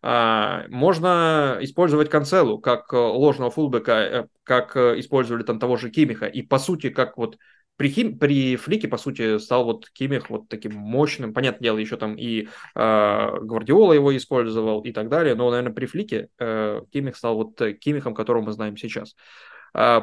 А, 0.00 0.64
можно 0.68 1.58
использовать 1.60 2.08
Канцелу 2.08 2.58
как 2.58 2.92
э, 2.94 2.96
ложного 2.96 3.50
фулбека, 3.50 4.28
как 4.42 4.76
использовали 4.76 5.42
там 5.42 5.58
того 5.58 5.76
же 5.76 5.90
Кимиха, 5.90 6.26
и 6.26 6.42
по 6.42 6.58
сути, 6.58 6.88
как 6.88 7.18
вот 7.18 7.36
при, 7.76 7.90
Хим, 7.90 8.18
при 8.18 8.56
Флике, 8.56 8.88
по 8.88 8.96
сути, 8.96 9.38
стал 9.38 9.64
вот 9.64 9.88
Кимих 9.90 10.30
вот 10.30 10.48
таким 10.48 10.74
мощным. 10.74 11.32
Понятное 11.32 11.64
дело, 11.64 11.78
еще 11.78 11.96
там 11.96 12.16
и 12.16 12.48
э, 12.74 13.38
Гвардиола 13.40 13.92
его 13.92 14.16
использовал 14.16 14.80
и 14.80 14.92
так 14.92 15.08
далее, 15.08 15.34
но, 15.34 15.50
наверное, 15.50 15.74
при 15.74 15.86
Флике 15.86 16.28
э, 16.38 16.80
Кимих 16.90 17.16
стал 17.16 17.36
вот 17.36 17.60
Кимихом, 17.80 18.14
которого 18.14 18.42
мы 18.42 18.52
знаем 18.52 18.76
сейчас. 18.76 19.14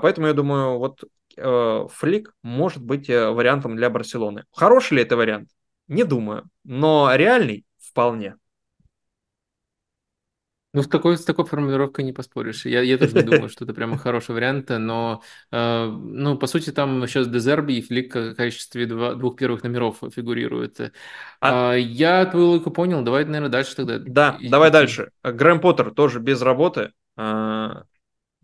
Поэтому 0.02 0.27
я 0.27 0.34
думаю, 0.34 0.77
вот 0.77 1.03
э, 1.38 1.88
Флик 1.91 2.34
может 2.43 2.84
быть 2.84 3.10
э, 3.10 3.30
вариантом 3.30 3.76
для 3.76 3.89
Барселоны. 3.89 4.43
Хороший 4.52 4.95
ли 4.97 5.03
это 5.03 5.18
вариант? 5.18 5.49
Не 5.88 6.03
думаю. 6.03 6.49
Но 6.64 7.14
реальный 7.15 7.65
вполне. 7.80 8.35
Ну, 10.73 10.84
с 10.84 10.89
такой, 10.89 11.18
с 11.18 11.23
такой 11.23 11.45
формулировкой 11.45 12.03
не 12.03 12.11
поспоришь. 12.11 12.65
Я, 12.65 12.81
я 12.81 12.97
тоже 12.97 13.15
не 13.15 13.22
думаю, 13.23 13.47
что 13.47 13.64
это 13.64 13.73
прямо 13.73 13.97
хороший 13.97 14.35
вариант, 14.35 14.69
но, 14.69 15.22
э, 15.49 15.85
ну, 15.88 16.38
по 16.38 16.47
сути, 16.47 16.72
там 16.72 17.07
сейчас 17.07 17.30
Дезерби 17.30 17.73
и 17.73 17.81
Флик 17.81 18.14
в 18.14 18.35
качестве 18.35 18.85
два, 18.85 19.15
двух 19.15 19.38
первых 19.38 19.64
номеров 19.64 19.99
фигурируют. 20.14 20.81
А, 21.39 21.76
Э, 21.76 21.80
я 21.80 22.26
твою 22.26 22.47
логику 22.47 22.72
понял, 22.72 23.03
давай, 23.03 23.23
наверное, 23.23 23.47
дальше 23.49 23.73
тогда 23.73 23.99
да, 23.99 24.38
и- 24.41 24.49
давай 24.49 24.69
дальше. 24.69 25.11
Грэм 25.23 25.61
Поттер 25.61 25.91
тоже 25.91 26.19
без 26.19 26.41
работы. 26.41 26.91
А, 27.15 27.84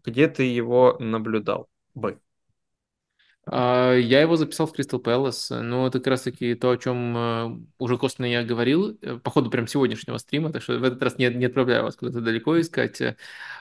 где 0.03 0.27
ты 0.27 0.43
его 0.43 0.97
наблюдал 0.99 1.69
бы? 1.93 2.19
А, 3.45 3.95
Я 3.95 4.21
его 4.21 4.35
записал 4.37 4.67
в 4.67 4.71
Кристал 4.73 4.99
Пэлас, 4.99 5.49
но 5.49 5.87
это 5.87 5.97
как 5.99 6.07
раз-таки 6.07 6.53
то, 6.53 6.69
о 6.71 6.77
чем 6.77 7.17
э, 7.17 7.57
уже 7.79 7.97
косвенно 7.97 8.27
я 8.27 8.43
говорил, 8.43 8.97
э, 9.01 9.17
по 9.17 9.31
ходу 9.31 9.49
прям 9.49 9.67
сегодняшнего 9.67 10.17
стрима, 10.19 10.51
так 10.51 10.61
что 10.61 10.77
в 10.77 10.83
этот 10.83 11.01
раз 11.01 11.17
не, 11.17 11.27
не 11.33 11.45
отправляю 11.45 11.83
вас 11.83 11.95
куда-то 11.95 12.21
далеко 12.21 12.59
искать. 12.61 13.01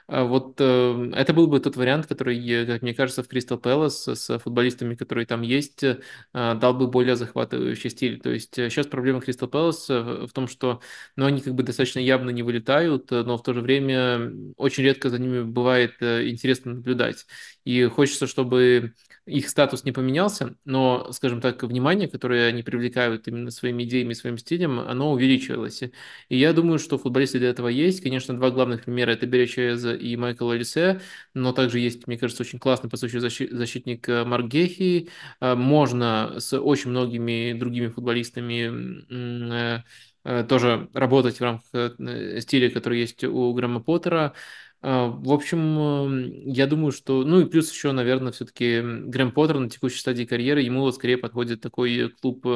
А 0.07 0.25
Вот 0.25 0.57
э, 0.61 1.13
это 1.15 1.33
был 1.33 1.47
бы 1.47 1.61
тот 1.61 1.77
вариант, 1.77 2.07
который, 2.07 2.39
э, 2.49 2.67
как 2.67 2.83
мне 2.83 2.95
кажется, 2.95 3.23
в 3.23 3.29
Кристал 3.29 3.59
Пэлас 3.59 4.07
с 4.07 4.39
футболистами, 4.41 4.95
которые 4.97 5.27
там 5.27 5.43
есть, 5.43 5.83
э, 5.83 5.99
дал 6.33 6.75
бы 6.75 6.87
более 6.89 7.17
захватывающий 7.17 7.91
стиль. 7.91 8.21
То 8.21 8.31
есть 8.31 8.59
э, 8.59 8.69
сейчас 8.71 8.87
проблема 8.87 9.21
Кристал 9.23 9.49
Пэлас 9.49 9.89
э, 9.91 10.27
в 10.27 10.33
том, 10.33 10.47
что 10.49 10.81
ну, 11.17 11.25
они 11.27 11.41
как 11.41 11.55
бы 11.55 11.63
достаточно 11.63 12.01
явно 12.01 12.31
не 12.31 12.43
вылетают, 12.43 13.11
э, 13.13 13.23
но 13.23 13.39
в 13.39 13.43
то 13.43 13.55
же 13.55 13.61
время 13.63 14.33
очень 14.57 14.85
редко 14.85 15.11
за 15.11 15.19
ними 15.19 15.43
бывает 15.43 15.95
э, 16.01 16.29
интересно 16.29 16.75
наблюдать. 16.75 17.27
И 17.65 17.85
хочется, 17.87 18.27
чтобы 18.27 18.95
их 19.31 19.49
статус 19.49 19.85
не 19.85 19.93
поменялся, 19.93 20.57
но, 20.65 21.11
скажем 21.13 21.41
так, 21.41 21.63
внимание, 21.63 22.09
которое 22.09 22.49
они 22.49 22.63
привлекают 22.63 23.29
именно 23.29 23.51
своими 23.51 23.85
идеями, 23.85 24.13
своим 24.13 24.37
стилем, 24.39 24.81
оно 24.81 25.13
увеличивалось. 25.13 25.83
И 26.29 26.37
я 26.37 26.53
думаю, 26.53 26.79
что 26.79 26.99
футболисты 26.99 27.39
для 27.39 27.51
этого 27.51 27.69
есть. 27.69 28.03
Конечно, 28.03 28.35
два 28.37 28.51
главных 28.51 28.85
примера– 28.85 29.11
это 29.13 29.27
Беречез 29.27 29.85
и 29.85 30.17
Майкл 30.17 30.51
Олисе, 30.51 31.01
но 31.35 31.53
также 31.53 31.79
есть, 31.79 32.07
мне 32.07 32.19
кажется, 32.19 32.43
очень 32.43 32.59
классный, 32.59 32.91
по 32.91 32.97
сути, 32.97 33.19
защитник 33.19 34.09
э, 34.09 34.25
Марк 34.25 34.47
Гехи. 34.47 35.09
Э, 35.41 35.55
можно 35.55 36.35
с 36.39 36.59
очень 36.59 36.91
многими 36.91 37.53
другими 37.59 37.89
футболистами 37.89 39.05
э, 39.11 40.45
тоже 40.49 40.89
работать 40.93 41.39
в 41.39 41.43
рамках 41.43 41.97
стиля, 42.43 42.71
который 42.71 43.01
есть 43.01 43.25
у 43.25 43.53
Грэма 43.55 43.81
Поттера. 43.81 44.35
А, 44.83 45.09
В 45.09 45.31
общем, 45.33 45.79
э, 46.25 46.51
я 46.51 46.67
думаю, 46.67 46.91
что... 46.93 47.23
Ну 47.25 47.41
и 47.41 47.45
плюс 47.45 47.71
еще, 47.71 47.93
наверное, 47.93 48.33
все-таки 48.33 48.81
Грэм 48.81 49.33
Поттер 49.33 49.59
на 49.59 49.69
текущей 49.69 49.99
стадии 49.99 50.25
карьеры, 50.25 50.63
ему 50.63 50.81
вот 50.81 50.95
скорее 50.95 51.19
подходит 51.19 51.61
такой 51.61 52.09
клуб 52.23 52.47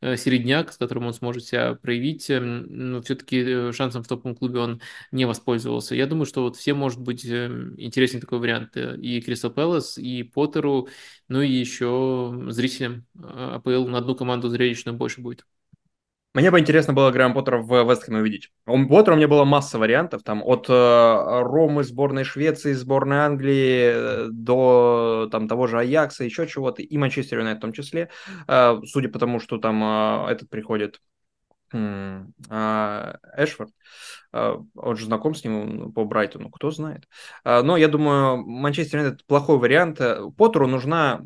э, 0.00 0.16
середняк, 0.16 0.72
с 0.72 0.76
которым 0.76 1.06
он 1.06 1.14
сможет 1.14 1.44
себя 1.44 1.74
проявить. 1.76 2.28
Эм, 2.30 2.66
Но 2.94 3.02
все-таки 3.02 3.70
шансом 3.72 4.02
в 4.02 4.08
топовом 4.08 4.34
клубе 4.34 4.58
он 4.58 4.80
не 5.12 5.24
воспользовался. 5.24 5.94
Я 5.94 6.06
думаю, 6.06 6.26
что 6.26 6.42
вот 6.42 6.56
всем 6.56 6.78
может 6.78 7.00
быть 7.00 7.24
э, 7.24 7.46
интересен 7.76 8.20
такой 8.20 8.40
вариант. 8.40 8.76
э, 8.76 8.96
И 9.00 9.20
Кристал 9.20 9.52
Пэлас, 9.52 9.98
и 9.98 10.24
Поттеру, 10.24 10.88
ну 11.28 11.40
и 11.42 11.48
еще 11.50 12.46
зрителям 12.48 13.06
э, 13.22 13.52
АПЛ 13.54 13.86
на 13.86 13.98
одну 13.98 14.16
команду 14.16 14.48
зрелищную 14.48 14.96
больше 14.98 15.20
будет. 15.20 15.44
Мне 16.34 16.50
бы 16.50 16.60
интересно 16.60 16.92
было 16.92 17.10
Грэма 17.10 17.34
Поттера 17.34 17.58
в 17.58 17.88
Вестхэме 17.88 18.20
увидеть. 18.20 18.50
У 18.66 18.86
Поттера 18.86 19.14
у 19.14 19.16
меня 19.16 19.28
было 19.28 19.44
масса 19.44 19.78
вариантов, 19.78 20.22
там 20.22 20.42
от 20.44 20.66
э, 20.68 20.72
Ромы, 20.72 21.84
сборной 21.84 22.24
Швеции, 22.24 22.74
сборной 22.74 23.18
Англии 23.18 23.92
э, 23.92 24.28
до 24.30 25.28
там 25.32 25.48
того 25.48 25.66
же 25.66 25.78
Аякса, 25.78 26.24
еще 26.24 26.46
чего-то, 26.46 26.82
и 26.82 26.98
Манчестер 26.98 27.38
Юнайтед 27.38 27.58
в 27.58 27.62
том 27.62 27.72
числе, 27.72 28.10
э, 28.46 28.80
судя 28.84 29.08
по 29.08 29.18
тому, 29.18 29.40
что 29.40 29.58
там 29.58 29.82
э, 29.82 30.30
этот 30.30 30.50
приходит 30.50 31.00
Эшфорд. 31.72 33.70
А, 34.32 34.56
Он 34.74 34.96
же 34.96 35.06
знаком 35.06 35.34
с 35.34 35.44
ним 35.44 35.92
по 35.92 36.04
Брайтону, 36.04 36.50
кто 36.50 36.70
знает. 36.70 37.04
А, 37.44 37.62
Но 37.62 37.76
я 37.76 37.88
думаю, 37.88 38.38
Манчестер 38.38 39.00
Юнайтед 39.00 39.26
плохой 39.26 39.58
вариант. 39.58 40.00
Поттеру 40.36 40.66
нужна 40.66 41.20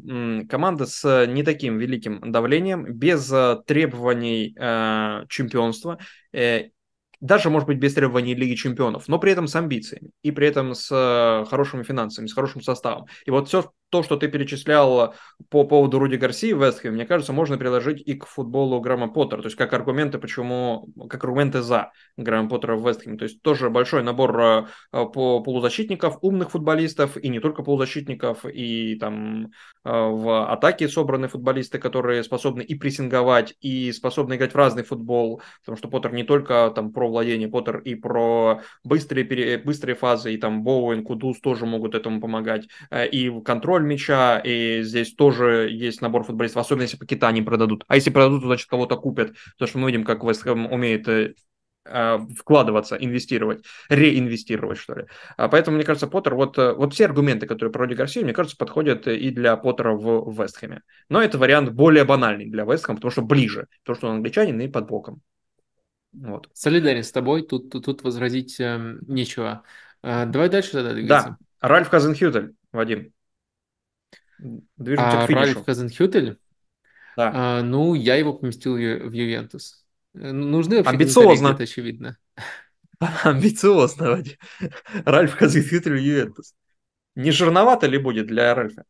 команда 0.48 0.86
с 0.86 1.26
не 1.26 1.42
таким 1.42 1.78
великим 1.78 2.32
давлением, 2.32 2.84
без 2.84 3.30
а, 3.32 3.56
требований 3.66 4.56
а, 4.58 5.24
чемпионства. 5.28 5.98
Э, 6.32 6.70
даже, 7.20 7.50
может 7.50 7.68
быть, 7.68 7.78
без 7.78 7.94
требований 7.94 8.34
Лиги 8.34 8.54
Чемпионов, 8.54 9.06
но 9.06 9.18
при 9.18 9.30
этом 9.30 9.46
с 9.46 9.54
амбициями 9.54 10.10
и 10.22 10.32
при 10.32 10.48
этом 10.48 10.74
с 10.74 10.90
э, 10.90 11.48
хорошими 11.48 11.84
финансами, 11.84 12.26
с 12.26 12.34
хорошим 12.34 12.62
составом. 12.62 13.06
И 13.26 13.30
вот 13.30 13.48
все 13.48 13.70
то, 13.92 14.02
что 14.02 14.16
ты 14.16 14.26
перечислял 14.28 15.14
по 15.50 15.64
поводу 15.64 15.98
Руди 15.98 16.16
Гарсии 16.16 16.54
в 16.54 16.64
Вестхэме, 16.64 16.94
мне 16.94 17.04
кажется, 17.04 17.34
можно 17.34 17.58
приложить 17.58 18.00
и 18.00 18.14
к 18.14 18.24
футболу 18.26 18.80
Грэма 18.80 19.08
Поттера, 19.12 19.42
то 19.42 19.48
есть 19.48 19.56
как 19.56 19.74
аргументы, 19.74 20.18
почему, 20.18 20.88
как 21.10 21.22
аргументы 21.22 21.60
за 21.60 21.92
Грэма 22.16 22.48
Поттера 22.48 22.74
в 22.74 22.88
Вестхэме. 22.88 23.18
То 23.18 23.24
есть 23.24 23.42
тоже 23.42 23.68
большой 23.68 24.02
набор 24.02 24.40
э, 24.40 24.64
по 24.90 25.40
полузащитников, 25.40 26.16
умных 26.22 26.52
футболистов, 26.52 27.18
и 27.18 27.28
не 27.28 27.38
только 27.38 27.62
полузащитников, 27.62 28.46
и 28.46 28.96
там 28.98 29.44
э, 29.44 29.48
в 29.84 30.50
атаке 30.50 30.88
собраны 30.88 31.28
футболисты, 31.28 31.78
которые 31.78 32.24
способны 32.24 32.62
и 32.62 32.74
прессинговать, 32.74 33.54
и 33.60 33.92
способны 33.92 34.36
играть 34.36 34.52
в 34.52 34.56
разный 34.56 34.84
футбол, 34.84 35.42
потому 35.60 35.76
что 35.76 35.88
Поттер 35.88 36.14
не 36.14 36.24
только 36.24 36.72
там 36.74 36.94
про 36.94 37.08
владение, 37.08 37.48
Поттер 37.48 37.80
и 37.80 37.94
про 37.94 38.62
быстрые, 38.84 39.58
быстрые 39.58 39.96
фазы, 39.96 40.32
и 40.32 40.38
там 40.38 40.62
Боуэн, 40.62 41.04
Кудус 41.04 41.40
тоже 41.40 41.66
могут 41.66 41.94
этому 41.94 42.22
помогать, 42.22 42.68
э, 42.90 43.06
и 43.06 43.30
контроль 43.42 43.81
мяча, 43.82 44.38
и 44.38 44.82
здесь 44.82 45.14
тоже 45.14 45.68
есть 45.70 46.00
набор 46.00 46.24
футболистов, 46.24 46.62
особенно 46.62 46.82
если 46.82 46.96
Пакета 46.96 47.30
не 47.32 47.42
продадут. 47.42 47.84
А 47.88 47.96
если 47.96 48.10
продадут, 48.10 48.42
то 48.42 48.46
значит 48.46 48.68
кого-то 48.68 48.96
купят, 48.96 49.34
потому 49.52 49.68
что 49.68 49.78
мы 49.78 49.88
видим, 49.88 50.04
как 50.04 50.24
Вест 50.24 50.42
Хэм 50.42 50.66
умеет 50.72 51.08
э, 51.08 52.18
вкладываться, 52.38 52.96
инвестировать, 52.96 53.64
реинвестировать, 53.88 54.78
что 54.78 54.94
ли. 54.94 55.06
А 55.36 55.48
поэтому, 55.48 55.76
мне 55.76 55.84
кажется, 55.84 56.06
Поттер, 56.06 56.34
вот, 56.34 56.56
вот 56.56 56.94
все 56.94 57.06
аргументы, 57.06 57.46
которые 57.46 57.72
про 57.72 57.82
Роди 57.82 57.94
Гарсию, 57.94 58.24
мне 58.24 58.32
кажется, 58.32 58.56
подходят 58.56 59.06
и 59.08 59.30
для 59.30 59.56
Поттера 59.56 59.92
в 59.92 60.32
Вестхэме. 60.32 60.82
Но 61.08 61.22
это 61.22 61.38
вариант 61.38 61.70
более 61.72 62.04
банальный 62.04 62.46
для 62.46 62.64
Вестхэма, 62.64 62.96
потому 62.96 63.10
что 63.10 63.22
ближе, 63.22 63.66
потому 63.82 63.96
что 63.96 64.08
он 64.08 64.16
англичанин 64.16 64.60
и 64.60 64.68
под 64.68 64.86
боком. 64.86 65.20
Вот. 66.12 66.48
Солидарен 66.52 67.02
с 67.02 67.10
тобой, 67.10 67.42
тут, 67.42 67.70
тут, 67.70 67.86
тут 67.86 68.02
возразить 68.02 68.60
э, 68.60 68.98
нечего. 69.06 69.62
Э, 70.02 70.26
давай 70.26 70.48
дальше 70.50 70.72
тогда 70.72 70.90
Да, 70.90 70.94
двигаться. 70.94 71.38
Ральф 71.60 71.90
Казенхютель, 71.90 72.54
Вадим. 72.70 73.12
Движемся 74.76 75.18
к 75.18 75.20
А 75.20 75.26
Ральф 75.26 75.54
финишу. 75.54 75.64
Казенхютель, 75.64 76.38
Да. 77.16 77.30
а, 77.34 77.62
ну, 77.62 77.94
я 77.94 78.16
его 78.16 78.34
поместил 78.34 78.74
в 78.74 79.08
в 79.08 79.12
Ювентус. 79.12 79.84
Э, 80.14 80.32
Нужны 80.32 80.76
вообще 80.78 80.90
Амбициозно. 80.90 81.48
где-то 81.48 81.62
очевидно. 81.64 82.18
Амбициозно, 83.24 84.10
Вадим. 84.10 84.36
Ральф 85.04 85.36
Казенхютель 85.36 85.98
Ювентус. 85.98 86.54
Не 87.16 87.32
жирновато 87.32 87.86
ли 87.88 87.98
будет 87.98 88.26
для 88.28 88.54
Ральфа? 88.54 88.84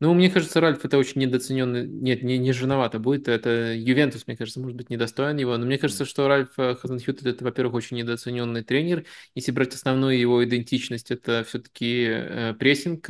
Ну, 0.00 0.12
мне 0.12 0.28
кажется, 0.30 0.60
Ральф 0.60 0.84
это 0.84 0.98
очень 0.98 1.20
недооцененный, 1.22 1.86
нет, 1.86 2.22
не, 2.22 2.36
не 2.36 2.52
жирновато 2.52 2.98
будет, 2.98 3.28
это 3.28 3.72
Ювентус, 3.74 4.26
мне 4.26 4.36
кажется, 4.36 4.60
может 4.60 4.76
быть, 4.76 4.90
недостоин 4.90 5.36
его, 5.38 5.56
но 5.56 5.64
мне 5.64 5.78
кажется, 5.78 6.04
что 6.04 6.28
Ральф 6.28 6.50
э, 6.58 6.74
Хазенхютель 6.74 7.30
это, 7.30 7.44
во-первых, 7.44 7.74
очень 7.74 7.96
недооцененный 7.98 8.64
тренер, 8.64 9.04
если 9.34 9.52
брать 9.52 9.72
основную 9.74 10.18
его 10.18 10.44
идентичность, 10.44 11.10
это 11.10 11.44
все-таки 11.48 12.06
э, 12.10 12.54
прессинг, 12.54 13.08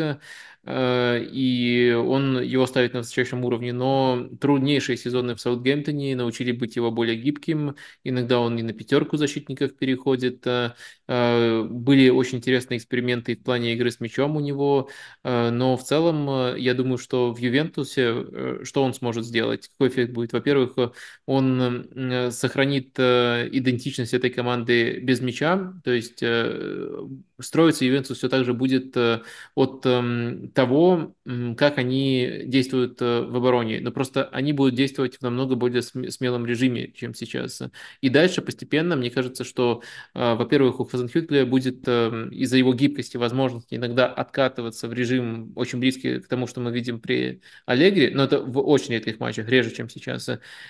и 0.67 1.93
он 1.93 2.41
его 2.41 2.67
ставит 2.67 2.95
на 2.95 3.01
высочайшем 3.01 3.45
уровне, 3.45 3.73
но 3.73 4.29
труднейшие 4.41 4.97
сезоны 4.97 5.35
в 5.35 5.41
Саутгемптоне 5.41 6.17
научили 6.17 6.53
быть 6.53 6.77
его 6.77 6.91
более 6.91 7.17
гибким, 7.17 7.77
иногда 8.03 8.41
он 8.41 8.59
и 8.59 8.63
на 8.63 8.73
пятерку 8.73 9.17
защитников 9.17 9.77
переходит, 9.77 10.47
э, 10.47 10.73
э, 11.09 11.63
были 11.65 12.09
очень 12.09 12.39
интересные 12.39 12.79
эксперименты 12.79 13.37
в 13.37 13.43
плане 13.43 13.75
игры 13.75 13.91
с 13.91 14.01
мячом 14.01 14.37
у 14.37 14.41
него, 14.41 14.89
э, 15.23 15.51
но 15.51 15.77
в 15.77 15.85
целом 15.85 16.29
э, 16.31 16.55
я 16.59 16.75
думаю, 16.75 16.99
что 16.99 17.33
в 17.33 17.39
Ювентусе 17.39 18.03
э, 18.33 18.61
что 18.65 18.83
он 18.83 18.95
сможет 18.95 19.25
сделать? 19.27 19.69
Какой 19.69 19.89
эффект 19.89 20.13
будет? 20.13 20.33
Во-первых, 20.33 20.73
э, 20.79 20.91
он 21.27 21.61
э, 21.95 22.31
сохранит 22.31 22.95
э, 22.99 23.49
идентичность 23.53 24.15
этой 24.15 24.31
команды 24.31 25.01
без 25.01 25.21
мяча, 25.21 25.75
то 25.85 25.91
есть 25.91 26.23
э, 26.23 27.07
строиться 27.41 27.85
Ювентус 27.85 28.19
все 28.19 28.29
так 28.29 28.45
же 28.45 28.55
будет 28.55 28.97
э, 28.97 29.23
от 29.55 29.85
эм, 29.87 30.51
того, 30.55 31.15
как 31.57 31.79
они 31.79 32.43
действуют 32.47 33.03
э, 33.03 33.23
в 33.23 33.37
обороне, 33.37 33.81
но 33.81 33.91
просто 33.91 34.25
они 34.29 34.53
будут 34.53 34.75
действовать 34.75 35.17
в 35.19 35.23
намного 35.23 35.57
более 35.57 35.83
см- 35.83 36.11
смелом 36.13 36.47
режиме, 36.47 36.93
чем 36.93 37.15
сейчас. 37.15 37.63
И 38.01 38.09
дальше 38.09 38.43
постепенно, 38.43 38.97
мне 38.97 39.11
кажется, 39.11 39.45
что, 39.45 39.83
э, 40.15 40.35
во-первых, 40.35 40.81
у 40.81 40.85
Хазенхютля 40.85 41.45
будет 41.47 41.83
э, 41.87 42.29
из-за 42.31 42.57
его 42.57 42.75
гибкости 42.75 43.17
возможность 43.17 43.69
иногда 43.73 44.07
откатываться 44.07 44.89
в 44.89 44.93
режим 44.93 45.53
очень 45.57 45.79
близкий 45.81 46.21
к 46.21 46.29
тому, 46.29 46.47
что 46.47 46.61
мы 46.61 46.73
видим 46.73 47.01
при 47.01 47.41
Аллегри, 47.67 48.11
но 48.15 48.25
это 48.25 48.41
в 48.41 48.59
очень 48.61 48.95
редких 48.95 49.21
матчах, 49.21 49.49
реже, 49.49 49.71
чем 49.71 49.89
сейчас. 49.89 50.29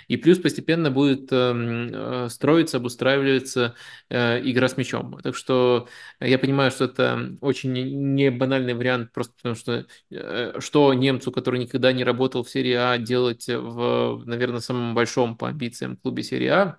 И 0.09 0.17
плюс 0.17 0.39
постепенно 0.39 0.91
будет 0.91 1.29
эм, 1.33 1.91
э, 1.93 2.29
строиться, 2.31 2.79
обустраиваться 2.79 3.75
игра 4.11 4.69
с 4.69 4.77
мячом. 4.77 5.19
Так 5.23 5.35
что 5.37 5.89
я 6.21 6.39
понимаю, 6.39 6.71
что 6.71 6.85
это 6.85 7.37
очень 7.41 7.73
не 8.15 8.31
банальный 8.31 8.75
вариант, 8.75 9.13
просто 9.13 9.35
потому 9.37 9.55
что 9.55 9.74
э, 10.11 10.61
что 10.61 10.93
немцу, 10.95 11.33
который 11.33 11.61
никогда 11.61 11.93
не 11.93 12.05
работал 12.05 12.43
в 12.45 12.51
серии 12.51 12.73
А, 12.75 12.99
делать 12.99 13.47
в, 13.49 14.23
наверное, 14.27 14.61
самом 14.61 14.95
большом 14.95 15.37
по 15.37 15.49
амбициям 15.49 15.97
клубе 15.97 16.23
серии 16.23 16.49
А, 16.49 16.79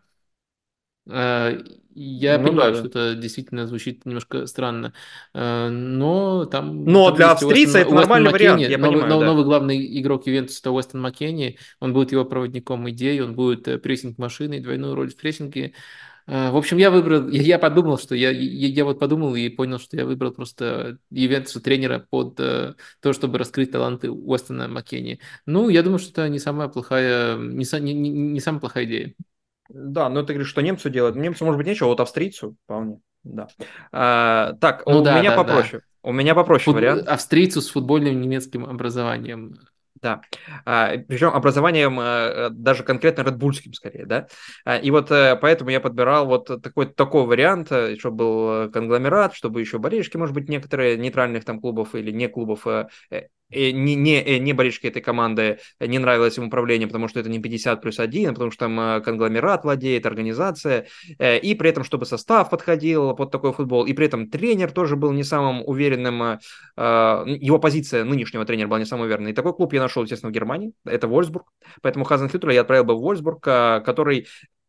Э, 1.07 1.61
я 1.97 2.39
Ну 2.39 2.43
понимаю, 2.43 2.73
да. 2.73 2.79
что 2.79 2.87
это 2.87 3.15
действительно 3.15 3.67
звучит 3.67 4.05
немножко 4.05 4.47
странно, 4.47 4.93
э, 5.33 5.69
но 5.69 6.45
там, 6.45 6.85
Но 6.85 7.01
там 7.01 7.15
для 7.15 7.31
есть 7.31 7.41
Уэстон, 7.41 7.47
австрийца 7.51 7.79
это 7.79 7.93
Уэстон 7.95 7.95
нормальный 7.95 8.29
вариант, 8.31 8.61
Маккенни, 8.61 8.63
я 8.69 8.77
новый, 8.77 9.03
понимаю, 9.03 9.09
нов- 9.09 9.19
да. 9.19 9.25
новый 9.25 9.43
главный 9.45 9.99
игрок 10.01 10.25
Ювентуса 10.27 10.59
это 10.61 10.71
Уэстон 10.71 11.01
Маккенни, 11.01 11.57
он 11.79 11.93
будет 11.93 12.11
его 12.11 12.25
проводником 12.25 12.89
идей, 12.89 13.21
он 13.21 13.35
будет 13.35 13.81
прессинг 13.83 14.17
машиной, 14.17 14.59
двойную 14.61 14.95
роль 14.95 15.11
в 15.11 15.15
прессинге. 15.15 15.73
Э, 16.27 16.51
В 16.51 16.57
общем, 16.57 16.77
я 16.77 16.91
выбрал, 16.91 17.27
я, 17.29 17.41
я 17.41 17.59
подумал, 17.59 17.97
что 17.97 18.15
я, 18.15 18.31
я, 18.31 18.67
я 18.67 18.85
вот 18.85 18.99
подумал 18.99 19.35
и 19.35 19.49
понял, 19.49 19.79
что 19.79 19.97
я 19.97 20.05
выбрал 20.05 20.31
просто 20.31 20.97
Ювентуса 21.11 21.61
тренера 21.61 21.99
под 22.09 22.39
э, 22.39 22.75
то, 23.01 23.13
чтобы 23.13 23.37
раскрыть 23.37 23.71
таланты 23.71 24.11
Уэстона 24.11 24.67
Маккенни. 24.67 25.19
Ну, 25.45 25.69
я 25.69 25.83
думаю, 25.83 25.99
что 25.99 26.11
это 26.11 26.29
не 26.29 26.39
самая 26.39 26.67
плохая, 26.67 27.37
не, 27.37 27.65
не, 27.81 27.93
не 28.09 28.39
самая 28.39 28.59
плохая 28.61 28.85
идея. 28.85 29.13
Да, 29.69 30.09
но 30.09 30.21
ты 30.23 30.33
говоришь, 30.33 30.49
что 30.49 30.61
немцу 30.61 30.89
делать. 30.89 31.15
Немцу, 31.15 31.43
может 31.45 31.57
быть, 31.57 31.67
нечего, 31.67 31.87
а 31.87 31.89
вот 31.91 31.99
австрийцу 31.99 32.55
вполне. 32.65 32.99
Да. 33.23 33.47
А, 33.91 34.53
так, 34.61 34.83
Ну 34.85 34.99
у 35.01 35.03
да, 35.03 35.17
меня 35.19 35.31
да, 35.31 35.37
да. 35.37 35.43
попроще. 35.43 35.81
У 36.03 36.11
меня 36.11 36.35
попроще 36.35 36.65
Фут- 36.73 36.75
вариант. 36.75 37.07
Австрийцу 37.07 37.61
с 37.61 37.69
футбольным 37.69 38.21
немецким 38.21 38.65
образованием. 38.65 39.57
Да, 40.01 40.21
а, 40.65 40.97
причем 41.07 41.29
образованием 41.29 41.97
а, 41.99 42.49
даже 42.51 42.83
конкретно 42.83 43.21
редбульским 43.23 43.73
скорее, 43.73 44.05
да. 44.05 44.27
А, 44.65 44.77
и 44.77 44.91
вот 44.91 45.09
а, 45.11 45.37
поэтому 45.37 45.69
я 45.69 45.79
подбирал 45.79 46.27
вот 46.27 46.61
такой 46.61 46.87
такой 46.87 47.25
вариант, 47.25 47.71
э, 47.71 47.95
чтобы 47.97 48.17
был 48.17 48.51
э, 48.51 48.69
конгломерат, 48.69 49.33
чтобы 49.33 49.61
еще 49.61 49.79
болельщики, 49.79 50.17
может 50.17 50.35
быть, 50.35 50.49
некоторые 50.49 50.97
нейтральных 50.97 51.45
там 51.45 51.61
клубов 51.61 51.95
или 51.95 52.11
не 52.11 52.27
клубов 52.27 52.67
э, 52.67 52.87
э, 53.09 53.23
не, 53.55 53.95
не, 53.95 54.39
не 54.39 54.53
болельщики 54.53 54.87
этой 54.87 55.01
команды 55.01 55.59
не 55.79 55.99
нравилось 55.99 56.37
им 56.37 56.47
управление, 56.47 56.87
потому 56.87 57.07
что 57.07 57.19
это 57.19 57.29
не 57.29 57.39
50 57.39 57.81
плюс 57.81 57.99
1, 57.99 58.29
а 58.29 58.33
потому 58.33 58.51
что 58.51 58.65
там 58.65 59.01
конгломерат 59.03 59.63
владеет, 59.63 60.05
организация, 60.05 60.87
и 61.19 61.55
при 61.57 61.69
этом, 61.69 61.83
чтобы 61.83 62.05
состав 62.05 62.49
подходил 62.49 63.15
под 63.15 63.31
такой 63.31 63.53
футбол, 63.53 63.85
и 63.85 63.93
при 63.93 64.05
этом 64.05 64.29
тренер 64.29 64.71
тоже 64.71 64.95
был 64.95 65.11
не 65.11 65.23
самым 65.23 65.63
уверенным, 65.65 66.39
его 66.77 67.59
позиция 67.59 68.03
нынешнего 68.03 68.45
тренера 68.45 68.67
была 68.67 68.79
не 68.79 68.85
самая 68.85 69.05
уверенная. 69.05 69.31
И 69.31 69.35
такой 69.35 69.53
клуб 69.53 69.73
я 69.73 69.81
нашел, 69.81 70.03
естественно, 70.03 70.31
в 70.31 70.33
Германии, 70.33 70.73
это 70.85 71.07
Вольсбург, 71.07 71.47
поэтому 71.81 72.05
Хазенхютера 72.05 72.53
я 72.53 72.61
отправил 72.61 72.83
бы 72.85 72.95
в 72.95 73.01
Вольсбург, 73.01 73.41
который 73.41 74.27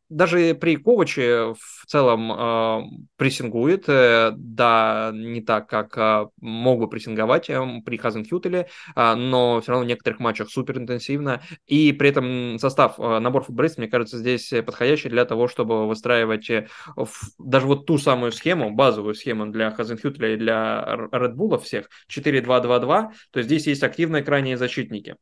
даже 0.08 0.54
при 0.54 0.76
Коваче 0.76 1.54
в 1.54 1.86
целом 1.86 2.32
э, 2.32 2.82
прессингует, 3.16 3.84
э, 3.88 4.32
да, 4.36 5.10
не 5.12 5.40
так, 5.40 5.68
как 5.68 5.96
э, 5.98 6.26
мог 6.40 6.80
бы 6.80 6.88
прессинговать 6.88 7.50
э, 7.50 7.60
при 7.84 7.96
Хазенхютеле, 7.96 8.68
э, 8.94 9.14
но 9.14 9.60
все 9.60 9.72
равно 9.72 9.84
в 9.84 9.88
некоторых 9.88 10.20
матчах 10.20 10.50
супер 10.50 10.78
интенсивно, 10.78 11.42
и 11.66 11.92
при 11.92 12.10
этом 12.10 12.58
состав, 12.58 12.98
э, 12.98 13.18
набор 13.18 13.44
футболистов, 13.44 13.78
мне 13.78 13.88
кажется, 13.88 14.18
здесь 14.18 14.52
подходящий 14.64 15.08
для 15.08 15.24
того, 15.24 15.48
чтобы 15.48 15.88
выстраивать 15.88 16.48
э, 16.50 16.68
в, 16.96 17.10
даже 17.38 17.66
вот 17.66 17.86
ту 17.86 17.98
самую 17.98 18.32
схему, 18.32 18.70
базовую 18.70 19.14
схему 19.14 19.46
для 19.46 19.70
Хазенхютеля 19.70 20.34
и 20.34 20.36
для 20.36 21.08
Редбула 21.12 21.58
всех, 21.58 21.88
4-2-2-2, 22.08 22.86
то 22.86 23.38
есть 23.38 23.48
здесь 23.48 23.66
есть 23.66 23.82
активные 23.82 24.22
крайние 24.22 24.56
защитники 24.56 25.16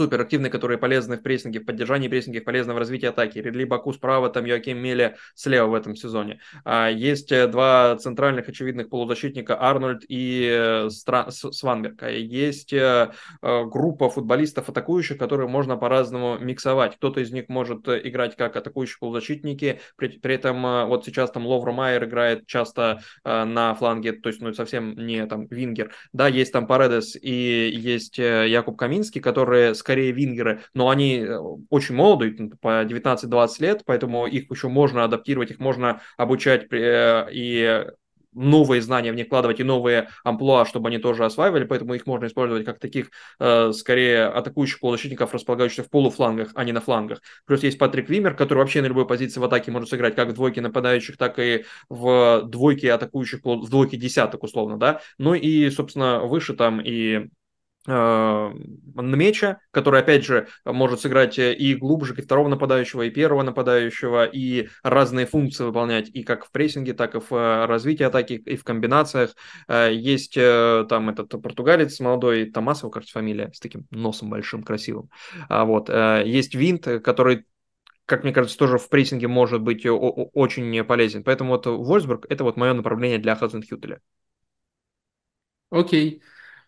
супер 0.00 0.22
активные, 0.22 0.48
которые 0.48 0.78
полезны 0.78 1.18
в 1.18 1.22
прессинге, 1.22 1.60
в 1.60 1.66
поддержании 1.66 2.08
прессинга, 2.08 2.40
полезны 2.40 2.72
в 2.72 2.78
развитии 2.78 3.04
атаки. 3.04 3.38
Ридли 3.38 3.64
Баку 3.64 3.92
справа, 3.92 4.30
там 4.30 4.46
Йоаким 4.46 4.78
Меле 4.78 5.16
слева 5.34 5.66
в 5.66 5.74
этом 5.74 5.94
сезоне. 5.94 6.40
А, 6.64 6.88
есть 6.88 7.30
э, 7.32 7.46
два 7.48 7.96
центральных 7.96 8.48
очевидных 8.48 8.88
полузащитника, 8.88 9.60
Арнольд 9.60 10.02
и 10.08 10.48
э, 10.50 10.88
Стра... 10.88 11.30
Сванберг. 11.30 12.02
Есть 12.10 12.72
э, 12.72 13.10
группа 13.42 14.08
футболистов 14.08 14.70
атакующих, 14.70 15.18
которые 15.18 15.48
можно 15.48 15.76
по-разному 15.76 16.38
миксовать. 16.38 16.96
Кто-то 16.96 17.20
из 17.20 17.30
них 17.30 17.50
может 17.50 17.86
играть 17.86 18.36
как 18.36 18.56
атакующие 18.56 18.96
полузащитники, 19.00 19.80
при, 19.96 20.08
при 20.08 20.34
этом 20.34 20.88
вот 20.88 21.04
сейчас 21.04 21.30
там 21.30 21.46
Ловро 21.46 21.72
Майер 21.72 22.04
играет 22.04 22.46
часто 22.46 23.02
на 23.24 23.74
фланге, 23.74 24.12
то 24.12 24.30
есть 24.30 24.40
ну 24.40 24.54
совсем 24.54 24.94
не 24.94 25.26
там 25.26 25.46
вингер. 25.46 25.92
Да, 26.14 26.26
есть 26.26 26.52
там 26.52 26.66
Паредес 26.66 27.16
и 27.20 27.70
есть 27.70 28.16
Якуб 28.16 28.78
Каминский, 28.78 29.20
которые 29.20 29.74
скорее 29.90 30.12
вингеры, 30.12 30.60
но 30.72 30.88
они 30.88 31.16
э, 31.16 31.36
очень 31.68 31.96
молодые, 31.96 32.32
по 32.60 32.84
19-20 32.84 33.48
лет, 33.58 33.82
поэтому 33.84 34.26
их 34.26 34.48
еще 34.48 34.68
можно 34.68 35.02
адаптировать, 35.02 35.50
их 35.50 35.58
можно 35.58 36.00
обучать 36.16 36.72
э, 36.72 37.26
и 37.32 37.86
новые 38.32 38.80
знания 38.80 39.10
в 39.10 39.16
них 39.16 39.26
вкладывать 39.26 39.58
и 39.58 39.64
новые 39.64 40.10
амплуа, 40.22 40.64
чтобы 40.64 40.88
они 40.88 40.98
тоже 40.98 41.24
осваивали, 41.24 41.64
поэтому 41.64 41.94
их 41.94 42.06
можно 42.06 42.26
использовать 42.26 42.64
как 42.64 42.78
таких, 42.78 43.10
э, 43.40 43.72
скорее, 43.72 44.26
атакующих 44.26 44.78
полузащитников, 44.78 45.34
располагающихся 45.34 45.82
в 45.82 45.90
полуфлангах, 45.90 46.52
а 46.54 46.62
не 46.62 46.70
на 46.70 46.80
флангах. 46.80 47.20
Плюс 47.46 47.64
есть 47.64 47.78
Патрик 47.78 48.08
Вимер, 48.08 48.36
который 48.36 48.58
вообще 48.58 48.82
на 48.82 48.86
любой 48.86 49.08
позиции 49.08 49.40
в 49.40 49.44
атаке 49.44 49.72
может 49.72 49.88
сыграть 49.88 50.14
как 50.14 50.28
в 50.28 50.34
двойке 50.34 50.60
нападающих, 50.60 51.16
так 51.16 51.40
и 51.40 51.64
в 51.88 52.42
двойке 52.44 52.92
атакующих, 52.92 53.40
в 53.42 53.68
двойке 53.68 53.96
десяток, 53.96 54.44
условно, 54.44 54.78
да. 54.78 55.00
Ну 55.18 55.34
и, 55.34 55.68
собственно, 55.70 56.20
выше 56.20 56.54
там 56.54 56.80
и 56.80 57.30
Э, 57.88 58.52
Нмеча, 58.94 59.60
который, 59.70 60.00
опять 60.00 60.24
же, 60.24 60.48
может 60.66 61.00
сыграть 61.00 61.38
и 61.38 61.74
глубже, 61.74 62.14
и 62.14 62.20
второго 62.20 62.48
нападающего, 62.48 63.02
и 63.02 63.10
первого 63.10 63.42
нападающего, 63.42 64.26
и 64.26 64.68
разные 64.82 65.24
функции 65.24 65.64
выполнять, 65.64 66.10
и 66.10 66.22
как 66.22 66.44
в 66.44 66.50
прессинге, 66.50 66.92
так 66.92 67.14
и 67.14 67.20
в 67.20 67.32
э, 67.32 67.64
развитии 67.64 68.02
атаки, 68.02 68.34
и 68.34 68.56
в 68.56 68.64
комбинациях. 68.64 69.34
Э, 69.66 69.88
есть 69.92 70.34
там 70.34 71.08
этот 71.08 71.30
португалец 71.42 71.98
молодой, 72.00 72.50
Томасов, 72.50 72.90
кажется, 72.90 73.14
фамилия, 73.14 73.50
с 73.54 73.60
таким 73.60 73.86
носом 73.90 74.28
большим, 74.28 74.62
красивым. 74.62 75.08
А 75.48 75.64
вот. 75.64 75.88
Есть 75.88 76.54
Винт, 76.54 76.86
который 77.02 77.46
как 78.04 78.24
мне 78.24 78.32
кажется, 78.32 78.58
тоже 78.58 78.76
в 78.78 78.88
прессинге 78.88 79.28
может 79.28 79.62
быть 79.62 79.86
очень 79.86 80.84
полезен. 80.84 81.22
Поэтому 81.22 81.50
вот 81.50 81.66
Вольсбург– 81.66 82.26
это 82.28 82.42
вот 82.42 82.56
мое 82.56 82.72
направление 82.74 83.18
для 83.18 83.36
Хазенхютеля. 83.36 84.00
Окей. 85.70 86.22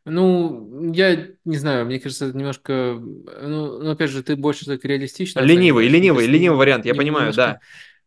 Ну, 0.05 0.93
я 0.93 1.29
не 1.45 1.57
знаю, 1.57 1.87
мне 1.87 2.01
кажется, 2.01 2.27
это 2.27 2.37
немножко, 2.37 2.99
ну, 3.01 3.79
ну, 3.79 3.91
опять 3.91 4.11
же, 4.11 4.23
ты 4.23 4.35
больше 4.35 4.67
так 4.67 4.85
реалистично 4.85 5.41
Ленивый, 5.41 5.85
оцениваешь. 5.85 5.93
Ленивый, 5.93 6.27
ленивый 6.27 6.59
вариант, 6.59 6.87
я 6.87 6.95
понимаю, 6.95 7.33
да. 7.33 7.61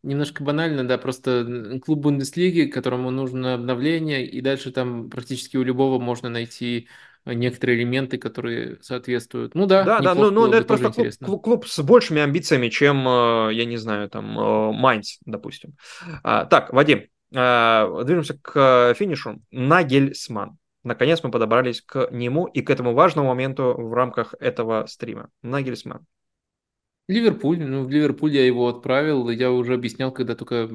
немножко, 0.04 0.44
банально, 0.44 0.86
да, 0.86 0.98
просто 0.98 1.80
клуб 1.86 2.00
Бундеслиги, 2.00 2.70
которому 2.70 3.12
нужно 3.12 3.54
обновление, 3.54 4.26
и 4.26 4.42
дальше 4.42 4.72
там 4.72 5.10
практически 5.10 5.56
у 5.56 5.64
любого 5.64 5.98
можно 5.98 6.28
найти 6.30 6.90
некоторые 7.26 7.80
элементы, 7.80 8.18
которые 8.18 8.78
соответствуют. 8.82 9.56
Ну 9.56 9.66
да, 9.66 9.84
Да, 9.84 10.00
да, 10.00 10.16
ну, 10.16 10.30
ну 10.30 10.52
это 10.52 10.68
просто 10.68 10.92
клуб, 10.92 11.14
клуб, 11.24 11.44
клуб 11.44 11.68
с 11.68 11.82
большими 11.82 12.22
амбициями, 12.22 12.70
чем, 12.70 13.08
э, 13.08 13.54
я 13.54 13.66
не 13.66 13.78
знаю, 13.78 14.10
там, 14.10 14.38
э, 14.38 14.72
Майнц, 14.74 15.18
допустим. 15.26 15.76
А, 16.24 16.46
так, 16.46 16.72
Вадим, 16.72 17.06
а, 17.34 18.04
движемся 18.04 18.38
к 18.40 18.94
финишу. 18.96 19.42
Нагельсман. 19.50 20.58
Наконец 20.86 21.24
мы 21.24 21.32
подобрались 21.32 21.82
к 21.82 22.10
нему 22.12 22.46
и 22.46 22.62
к 22.62 22.70
этому 22.70 22.94
важному 22.94 23.30
моменту 23.30 23.74
в 23.76 23.92
рамках 23.94 24.36
этого 24.40 24.86
стрима. 24.86 25.30
Нагельсман. 25.42 26.06
Ливерпуль, 27.08 27.60
ну, 27.60 27.86
в 27.86 27.90
Ливерпуль 27.90 28.34
я 28.34 28.46
его 28.46 28.68
отправил, 28.68 29.30
я 29.30 29.52
уже 29.52 29.74
объяснял, 29.74 30.12
когда 30.12 30.36
только, 30.36 30.70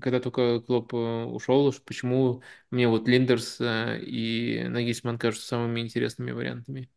когда 0.00 0.20
только 0.20 0.60
Клоп 0.60 0.92
э, 0.92 1.24
ушел, 1.24 1.72
почему 1.84 2.42
мне 2.70 2.88
вот 2.88 3.06
Линдерс 3.06 3.60
э, 3.60 4.00
и 4.00 4.64
Нагельсман 4.68 5.18
кажутся 5.18 5.46
самыми 5.46 5.80
интересными 5.80 6.32
вариантами. 6.32 6.90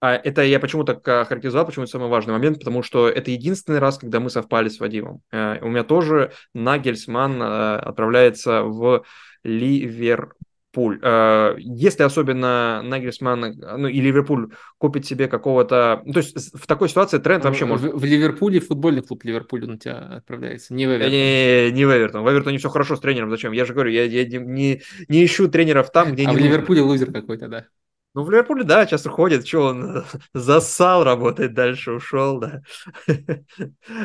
А 0.00 0.14
это 0.14 0.42
я 0.42 0.60
почему 0.60 0.84
так 0.84 1.04
характеризовал, 1.04 1.66
почему 1.66 1.84
это 1.84 1.92
самый 1.92 2.08
важный 2.08 2.32
момент, 2.32 2.58
потому 2.58 2.82
что 2.82 3.08
это 3.08 3.30
единственный 3.30 3.78
раз, 3.78 3.98
когда 3.98 4.20
мы 4.20 4.28
совпали 4.28 4.68
с 4.68 4.80
Вадимом. 4.80 5.22
Э, 5.30 5.60
у 5.60 5.68
меня 5.68 5.84
тоже 5.84 6.32
Нагельсман 6.52 7.40
э, 7.40 7.76
отправляется 7.76 8.62
в 8.62 9.04
Ливерпуль. 9.44 10.43
Пуль. 10.74 10.98
Э, 11.02 11.54
если 11.58 12.02
особенно 12.02 12.82
Нагельсман 12.82 13.56
ну, 13.78 13.86
и 13.86 14.00
Ливерпуль 14.00 14.50
купит 14.78 15.06
себе 15.06 15.28
какого-то... 15.28 16.02
Ну, 16.04 16.12
то 16.12 16.18
есть 16.18 16.54
в 16.54 16.66
такой 16.66 16.88
ситуации 16.88 17.18
тренд 17.18 17.44
вообще 17.44 17.64
в, 17.64 17.68
может... 17.68 17.94
В, 17.94 18.04
Ливерпуле, 18.04 18.60
футбольный 18.60 19.02
клуб 19.02 19.24
Ливерпуль 19.24 19.64
у 19.64 19.76
тебя 19.76 20.16
отправляется, 20.16 20.74
не 20.74 20.86
в 20.86 20.90
Эвертон. 20.90 21.10
Не, 21.10 21.70
не 21.70 21.84
в 21.84 21.90
Эвертон. 21.90 22.24
В 22.24 22.30
Эвертоне 22.30 22.58
все 22.58 22.68
хорошо 22.68 22.96
с 22.96 23.00
тренером. 23.00 23.30
Зачем? 23.30 23.52
Я 23.52 23.64
же 23.64 23.72
говорю, 23.72 23.90
я, 23.90 24.04
я 24.04 24.24
не, 24.26 24.82
не 25.08 25.24
ищу 25.24 25.48
тренеров 25.48 25.92
там, 25.92 26.12
где 26.12 26.26
а 26.26 26.30
не 26.30 26.36
в. 26.36 26.40
Ливерпуле 26.40 26.82
лузер 26.82 27.12
какой-то, 27.12 27.48
да. 27.48 27.66
Ну, 28.14 28.22
в 28.22 28.30
Ливерпуле, 28.30 28.62
да, 28.64 28.86
часто 28.86 29.10
ходит, 29.10 29.46
что 29.46 29.66
он 29.66 30.04
засал, 30.34 31.04
работает 31.04 31.54
дальше, 31.54 31.92
ушел, 31.92 32.40
да. 32.40 32.62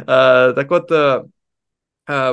А, 0.05 0.53
так 0.53 0.69
вот, 0.69 0.91
э, 0.91 0.95
а, 0.95 1.25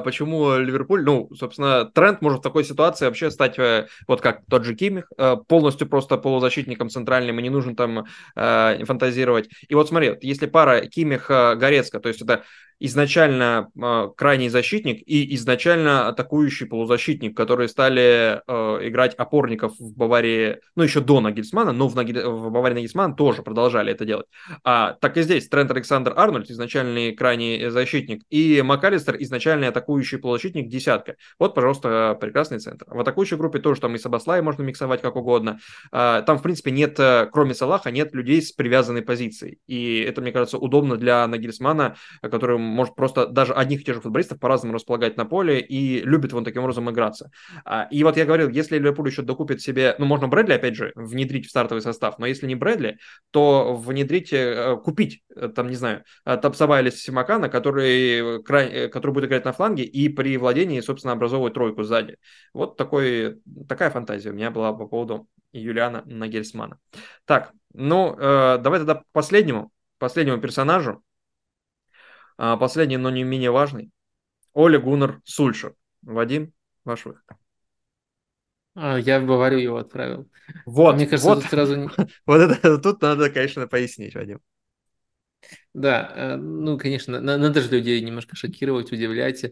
почему 0.04 0.56
Ливерпуль, 0.56 1.04
ну, 1.04 1.28
собственно, 1.34 1.84
тренд 1.84 2.22
может 2.22 2.40
в 2.40 2.42
такой 2.42 2.64
ситуации 2.64 3.04
вообще 3.04 3.30
стать, 3.30 3.58
э, 3.58 3.88
вот 4.08 4.20
как 4.20 4.40
тот 4.48 4.64
же 4.64 4.74
Кимих, 4.74 5.12
э, 5.18 5.36
полностью 5.48 5.88
просто 5.88 6.16
полузащитником 6.16 6.88
центральным, 6.88 7.38
и 7.38 7.42
не 7.42 7.50
нужно 7.50 7.76
там 7.76 8.06
фантазировать. 8.34 9.48
И 9.68 9.74
вот 9.74 9.88
смотри, 9.88 10.14
если 10.20 10.46
пара 10.46 10.82
Кимих-Горецко, 10.86 12.00
то 12.00 12.08
есть 12.08 12.22
это 12.22 12.44
изначально 12.78 13.70
э, 13.74 14.08
крайний 14.16 14.48
защитник 14.48 15.02
и 15.06 15.34
изначально 15.34 16.08
атакующий 16.08 16.66
полузащитник, 16.66 17.36
которые 17.36 17.68
стали 17.68 18.42
э, 18.46 18.88
играть 18.88 19.14
опорников 19.14 19.78
в 19.78 19.96
Баварии, 19.96 20.58
ну, 20.74 20.82
еще 20.82 21.00
до 21.00 21.20
Нагельсмана, 21.20 21.72
но 21.72 21.88
в, 21.88 21.94
Наги... 21.94 22.12
в 22.12 22.50
Баварии 22.50 22.74
Нагельсмана 22.74 23.14
тоже 23.14 23.42
продолжали 23.42 23.92
это 23.92 24.04
делать. 24.04 24.26
А, 24.64 24.92
так 25.00 25.16
и 25.16 25.22
здесь 25.22 25.48
Трент 25.48 25.70
Александр 25.70 26.12
Арнольд, 26.16 26.50
изначальный 26.50 27.12
крайний 27.12 27.70
защитник, 27.70 28.22
и 28.30 28.60
МакАлистер, 28.62 29.16
изначальный 29.20 29.68
атакующий 29.68 30.18
полузащитник, 30.18 30.68
десятка. 30.68 31.16
Вот, 31.38 31.54
пожалуйста, 31.54 32.16
прекрасный 32.20 32.58
центр. 32.58 32.84
В 32.88 33.00
атакующей 33.00 33.36
группе 33.36 33.58
тоже 33.58 33.80
там 33.80 33.94
и 33.94 33.98
Сабаслай 33.98 34.42
можно 34.42 34.62
миксовать 34.62 35.00
как 35.00 35.16
угодно. 35.16 35.60
А, 35.92 36.22
там, 36.22 36.38
в 36.38 36.42
принципе, 36.42 36.70
нет, 36.70 36.98
э, 36.98 37.28
кроме 37.32 37.54
Салаха, 37.54 37.90
нет 37.90 38.14
людей 38.14 38.42
с 38.42 38.52
привязанной 38.52 39.02
позицией. 39.02 39.58
И 39.66 40.00
это, 40.00 40.20
мне 40.20 40.32
кажется, 40.32 40.58
удобно 40.58 40.96
для 40.96 41.26
Нагельсмана, 41.26 41.96
который 42.20 42.65
может 42.66 42.94
просто 42.94 43.26
даже 43.26 43.52
одних 43.52 43.80
и 43.80 43.84
тех 43.84 43.94
же 43.94 44.00
футболистов 44.00 44.38
по-разному 44.38 44.74
располагать 44.74 45.16
на 45.16 45.24
поле 45.24 45.60
и 45.60 46.00
любит 46.02 46.34
он 46.34 46.44
таким 46.44 46.62
образом 46.62 46.90
играться. 46.90 47.30
А, 47.64 47.88
и 47.90 48.04
вот 48.04 48.16
я 48.16 48.24
говорил, 48.24 48.48
если 48.48 48.78
Ливерпуль 48.78 49.08
еще 49.08 49.22
докупит 49.22 49.60
себе, 49.60 49.94
ну, 49.98 50.06
можно 50.06 50.28
Брэдли, 50.28 50.52
опять 50.52 50.74
же, 50.76 50.92
внедрить 50.94 51.46
в 51.46 51.50
стартовый 51.50 51.82
состав, 51.82 52.18
но 52.18 52.26
если 52.26 52.46
не 52.46 52.54
Брэдли, 52.54 52.98
то 53.30 53.74
внедрить, 53.74 54.32
э, 54.32 54.76
купить, 54.82 55.22
э, 55.34 55.48
там, 55.48 55.68
не 55.68 55.76
знаю, 55.76 56.04
Тапсаба 56.24 56.80
или 56.80 56.90
Симакана, 56.90 57.48
который, 57.48 58.42
который 58.42 59.12
будет 59.12 59.26
играть 59.26 59.44
на 59.44 59.52
фланге 59.52 59.84
и 59.84 60.08
при 60.08 60.36
владении, 60.36 60.80
собственно, 60.80 61.12
образовывать 61.12 61.54
тройку 61.54 61.82
сзади. 61.82 62.16
Вот 62.52 62.76
такой, 62.76 63.40
такая 63.68 63.90
фантазия 63.90 64.30
у 64.30 64.34
меня 64.34 64.50
была 64.50 64.72
по 64.72 64.86
поводу 64.86 65.28
Юлиана 65.52 66.02
Нагельсмана. 66.06 66.78
Так, 67.24 67.52
ну, 67.72 68.16
э, 68.18 68.58
давай 68.58 68.80
тогда 68.80 69.02
последнему, 69.12 69.70
последнему 69.98 70.40
персонажу. 70.40 71.02
А, 72.38 72.56
последний, 72.56 72.96
но 72.96 73.10
не 73.10 73.24
менее 73.24 73.50
важный. 73.50 73.90
Оля 74.52 74.78
Гуннер 74.78 75.20
Сульшер. 75.24 75.74
Вадим, 76.02 76.52
ваш 76.84 77.04
выход. 77.04 77.24
А, 78.74 78.98
я 78.98 79.20
в 79.20 79.26
Баварию 79.26 79.62
его 79.62 79.78
отправил. 79.78 80.28
Вот, 80.66 80.96
Мне 80.96 81.06
кажется, 81.06 81.30
вот, 81.30 81.40
тут 81.40 81.50
сразу... 81.50 81.90
вот 82.26 82.40
это 82.40 82.78
тут 82.78 83.00
надо, 83.02 83.30
конечно, 83.30 83.66
пояснить, 83.66 84.14
Вадим. 84.14 84.40
Да, 85.74 86.10
э, 86.16 86.36
ну, 86.36 86.78
конечно, 86.78 87.20
надо 87.20 87.60
же 87.60 87.68
людей 87.70 88.00
немножко 88.00 88.34
шокировать, 88.34 88.92
удивлять. 88.92 89.44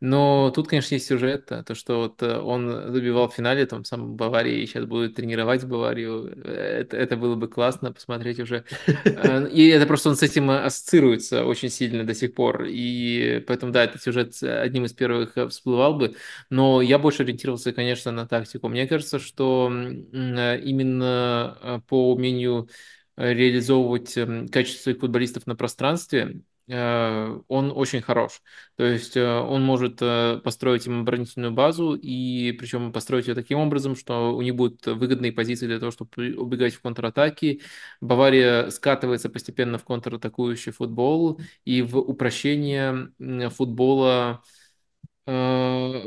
Но 0.00 0.50
тут, 0.54 0.68
конечно, 0.68 0.94
есть 0.94 1.06
сюжет, 1.06 1.46
то, 1.46 1.74
что 1.74 2.00
вот 2.00 2.22
э, 2.22 2.38
он 2.38 2.92
забивал 2.92 3.30
в 3.30 3.34
финале, 3.34 3.64
там, 3.64 3.84
сам 3.84 4.14
Баварии, 4.14 4.66
сейчас 4.66 4.84
будет 4.84 5.14
тренировать 5.14 5.64
Баварию. 5.64 6.26
Это, 6.44 6.98
это 6.98 7.16
было 7.16 7.34
бы 7.34 7.48
классно 7.48 7.92
посмотреть 7.92 8.40
уже. 8.40 8.64
Э, 9.04 9.48
и 9.48 9.68
это 9.68 9.86
просто 9.86 10.10
он 10.10 10.16
с 10.16 10.22
этим 10.22 10.50
ассоциируется 10.50 11.46
очень 11.46 11.70
сильно 11.70 12.04
до 12.04 12.12
сих 12.14 12.34
пор. 12.34 12.64
И 12.68 13.42
поэтому, 13.46 13.72
да, 13.72 13.84
этот 13.84 14.02
сюжет 14.02 14.34
одним 14.42 14.84
из 14.84 14.92
первых 14.92 15.34
всплывал 15.48 15.94
бы. 15.94 16.14
Но 16.50 16.82
я 16.82 16.98
больше 16.98 17.22
ориентировался, 17.22 17.72
конечно, 17.72 18.12
на 18.12 18.26
тактику. 18.26 18.68
Мне 18.68 18.86
кажется, 18.86 19.18
что 19.18 19.70
именно 19.72 21.82
по 21.88 22.12
умению 22.12 22.68
реализовывать 23.16 24.16
эм, 24.16 24.48
качество 24.48 24.82
своих 24.82 25.00
футболистов 25.00 25.46
на 25.46 25.56
пространстве, 25.56 26.42
э, 26.68 27.40
он 27.48 27.72
очень 27.74 28.00
хорош. 28.00 28.42
То 28.76 28.84
есть 28.84 29.16
э, 29.16 29.24
он 29.26 29.62
может 29.62 29.98
э, 30.00 30.40
построить 30.42 30.86
им 30.86 31.00
оборонительную 31.02 31.52
базу, 31.52 31.94
и 31.94 32.52
причем 32.52 32.92
построить 32.92 33.28
ее 33.28 33.34
таким 33.34 33.58
образом, 33.58 33.96
что 33.96 34.34
у 34.34 34.42
них 34.42 34.54
будут 34.54 34.86
выгодные 34.86 35.32
позиции 35.32 35.66
для 35.66 35.78
того, 35.78 35.90
чтобы 35.92 36.34
убегать 36.36 36.74
в 36.74 36.80
контратаки. 36.82 37.62
Бавария 38.00 38.70
скатывается 38.70 39.28
постепенно 39.28 39.78
в 39.78 39.84
контратакующий 39.84 40.72
футбол 40.72 41.40
и 41.64 41.82
в 41.82 41.98
упрощение 41.98 43.12
футбола 43.50 44.42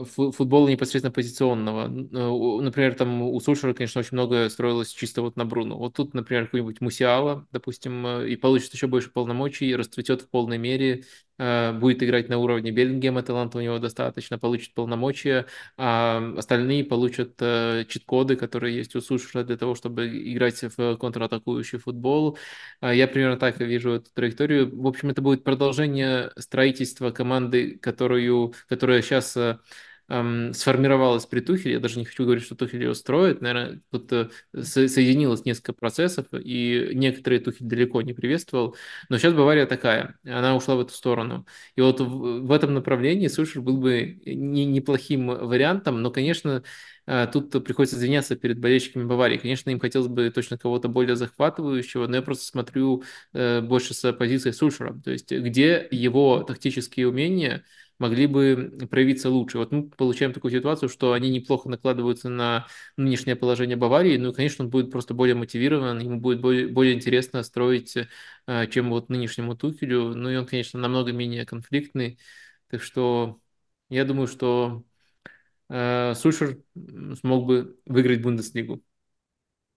футбола 0.06 0.69
непосредственно 0.69 1.11
позиционного. 1.11 1.85
Э, 1.88 2.61
например, 2.64 2.95
там 2.95 3.22
у 3.22 3.40
Сульшера, 3.40 3.74
конечно, 3.74 4.00
очень 4.00 4.14
много 4.16 4.50
строилось 4.50 4.92
чисто 4.92 5.22
вот 5.22 5.35
на 5.38 5.45
Бруно. 5.45 5.77
Вот 5.77 5.93
тут, 5.95 6.14
например, 6.14 6.45
какой-нибудь 6.45 6.82
Мусиала, 6.82 7.48
допустим, 7.52 8.06
э, 8.06 8.30
и 8.30 8.35
получит 8.35 8.74
еще 8.74 8.88
больше 8.88 9.10
полномочий, 9.11 9.76
расцветет 9.76 10.24
в 10.24 10.30
полной 10.30 10.58
мере, 10.58 11.03
Э, 11.33 11.33
будет 11.38 12.03
играть 12.03 12.30
на 12.30 12.38
уровне 12.38 12.72
Беллингема, 12.72 13.24
таланта 13.24 13.58
у 13.58 13.62
него 13.62 13.80
достаточно, 13.80 14.38
получит 14.38 14.74
полномочия, 14.74 15.48
а 15.78 16.34
остальные 16.38 16.86
получат 16.86 17.34
э, 17.40 17.86
чит-коды, 17.88 18.36
которые 18.36 18.76
есть 18.76 18.95
у 18.95 19.02
Сушера 19.02 19.44
для 19.44 19.58
того, 19.58 19.76
чтобы 19.76 20.08
играть 20.08 20.64
в 20.78 20.98
контратакующий 20.98 21.80
футбол. 21.80 22.38
А 22.82 22.94
я 22.94 23.08
примерно 23.08 23.38
так 23.38 23.60
вижу 23.60 23.92
эту 23.94 24.12
траекторию. 24.14 24.70
В 24.76 24.88
общем, 24.88 25.10
это 25.10 25.22
будет 25.22 25.44
продолжение 25.44 26.32
строительства 26.38 27.12
команды, 27.12 27.78
которую, 27.80 28.53
которая 28.68 29.02
сейчас 29.02 29.36
э, 29.38 29.58
эм, 30.10 30.54
сформировалась 30.54 31.26
при 31.26 31.40
Тухеле, 31.40 31.74
я 31.76 31.80
даже 31.80 32.00
не 32.00 32.06
хочу 32.06 32.24
говорить, 32.24 32.44
что 32.44 32.56
Тухель 32.56 32.84
ее 32.84 32.96
строит, 32.96 33.42
наверное, 33.42 33.82
тут 33.92 34.12
э, 34.12 34.30
соединилось 34.54 35.46
несколько 35.46 35.74
процессов, 35.74 36.28
и 36.34 36.92
некоторые 36.94 37.40
Тухель 37.40 37.68
далеко 37.68 38.02
не 38.02 38.14
приветствовал, 38.14 38.76
но 39.10 39.18
сейчас 39.18 39.34
Бавария 39.34 39.66
такая, 39.66 40.18
она 40.24 40.56
ушла 40.56 40.76
в 40.76 40.82
эту 40.82 40.94
сторону. 40.94 41.46
И 41.76 41.82
вот 41.82 42.00
в, 42.02 42.46
в 42.46 42.52
этом 42.52 42.74
направлении 42.74 43.28
Сушер 43.28 43.62
был 43.62 43.78
бы 43.78 44.22
не, 44.26 44.66
неплохим 44.66 45.28
вариантом, 45.28 46.02
но, 46.02 46.12
конечно, 46.12 46.64
э, 47.06 47.28
тут 47.32 47.52
приходится 47.64 47.98
извиняться 47.98 48.36
перед 48.36 48.60
болельщиками 48.60 49.06
Баварии. 49.06 49.38
Конечно, 49.38 49.70
им 49.70 49.80
хотелось 49.80 50.08
бы 50.08 50.30
точно 50.30 50.58
кого-то 50.58 50.88
более 50.88 51.16
захватывающего, 51.16 52.08
но 52.08 52.18
я 52.18 52.22
просто 52.22 52.46
смотрю 52.46 53.04
э, 53.34 53.62
больше 53.62 53.94
с 53.94 54.12
позиции 54.14 54.52
Сульшера, 54.52 54.94
то 55.04 55.12
есть 55.12 55.32
где 55.32 55.88
его 55.92 56.44
тактические 56.44 57.08
умения– 57.08 57.64
могли 58.00 58.28
бы 58.28 58.88
проявиться 58.90 59.30
лучше. 59.30 59.58
Вот 59.58 59.72
мы 59.72 59.90
получаем 59.90 60.34
такую 60.34 60.52
ситуацию, 60.52 60.90
что 60.90 61.14
они 61.14 61.30
неплохо 61.30 61.70
накладываются 61.70 62.30
на 62.30 62.68
нынешнее 62.98 63.36
положение 63.36 63.78
Баварии, 63.78 64.18
ну 64.18 64.32
и, 64.32 64.34
конечно, 64.34 64.66
он 64.66 64.72
будет 64.72 64.92
просто 64.92 65.14
более 65.14 65.36
мотивирован, 65.36 66.00
ему 66.00 66.20
будет 66.20 66.42
более, 66.42 66.68
более 66.68 66.94
интересно 66.94 67.44
строить, 67.44 67.96
э, 68.48 68.68
чем 68.68 68.90
вот 68.90 69.10
нынешнему 69.10 69.56
Тухелю, 69.56 70.16
ну 70.16 70.30
и 70.30 70.36
он, 70.36 70.46
конечно, 70.46 70.80
намного 70.80 71.12
менее 71.12 71.46
конфликтный, 71.46 72.20
так 72.70 72.82
что 72.82 73.40
я 73.90 74.06
думаю, 74.06 74.28
что 74.28 74.84
э, 75.70 76.14
Сушер 76.16 76.60
смог 77.20 77.46
бы 77.46 77.80
выиграть 77.86 78.22
Бундеслигу. 78.22 78.82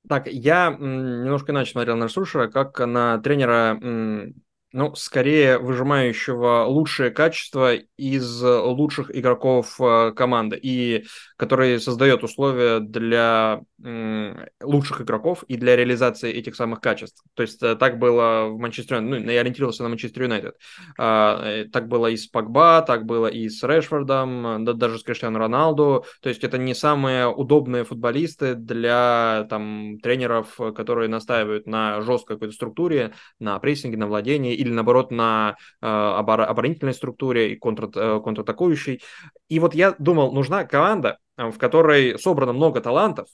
Так, 0.09 0.29
я 0.29 0.71
немножко 0.71 1.51
иначе 1.53 1.73
смотрел 1.73 1.97
на 1.97 2.09
Сушера, 2.09 2.49
как 2.49 2.79
на 2.79 3.19
тренера 3.19 3.81
ну, 4.77 4.95
скорее 4.95 5.59
выжимающего 5.59 6.65
лучшее 6.67 7.11
качество 7.11 7.75
из 7.75 8.43
лучших 8.43 9.11
игроков 9.17 9.81
э, 9.81 10.13
команды, 10.15 10.59
и 10.63 11.07
который 11.37 11.79
создает 11.81 12.25
условия 12.25 12.81
для 12.81 13.61
лучших 14.63 15.03
игроков 15.03 15.45
и 15.49 15.57
для 15.57 15.77
реализации 15.77 16.33
этих 16.33 16.57
самых 16.57 16.81
качеств. 16.81 17.23
То 17.35 17.43
есть 17.43 17.63
э, 17.63 17.77
так 17.77 17.99
было 17.99 18.49
в 18.49 18.59
Манчестере, 18.59 19.01
ну, 19.01 19.17
я 19.17 19.41
ориентировался 19.41 19.83
на 19.83 19.91
Манчестер 19.91 20.23
Юнайтед. 20.23 20.57
А, 20.99 21.43
э, 21.45 21.65
так 21.67 21.89
было 21.89 22.07
и 22.07 22.17
с 22.17 22.27
Погба, 22.27 22.83
так 22.87 23.05
было 23.05 23.27
и 23.27 23.49
с 23.49 23.63
Решфордом, 23.63 24.65
да, 24.65 24.73
даже 24.73 24.99
с 24.99 25.03
Криштиану 25.03 25.39
Роналду. 25.39 26.05
То 26.23 26.29
есть 26.31 26.43
это 26.43 26.57
не 26.59 26.75
самые 26.75 27.27
удобные 27.27 27.85
футболисты 27.85 28.55
для 28.55 29.47
там, 29.51 29.99
тренеров, 30.03 30.59
которые 30.75 31.09
настаивают 31.09 31.67
на 31.67 32.01
жесткой 32.01 32.37
какой-то 32.37 32.55
структуре, 32.55 33.13
на 33.39 33.59
прессинге, 33.59 33.99
на 33.99 34.07
владении 34.07 34.55
или 34.55 34.71
наоборот 34.71 35.11
на 35.11 35.57
э, 35.83 35.87
оборонительной 35.87 36.95
структуре 36.95 37.53
и 37.53 37.57
контр, 37.57 37.89
контратакующей. 38.23 39.03
И 39.49 39.59
вот 39.59 39.75
я 39.75 39.95
думал, 39.99 40.33
нужна 40.33 40.65
команда, 40.65 41.19
в 41.37 41.59
которой 41.59 42.19
собрано 42.19 42.53
много 42.53 42.81
талантов, 42.81 43.29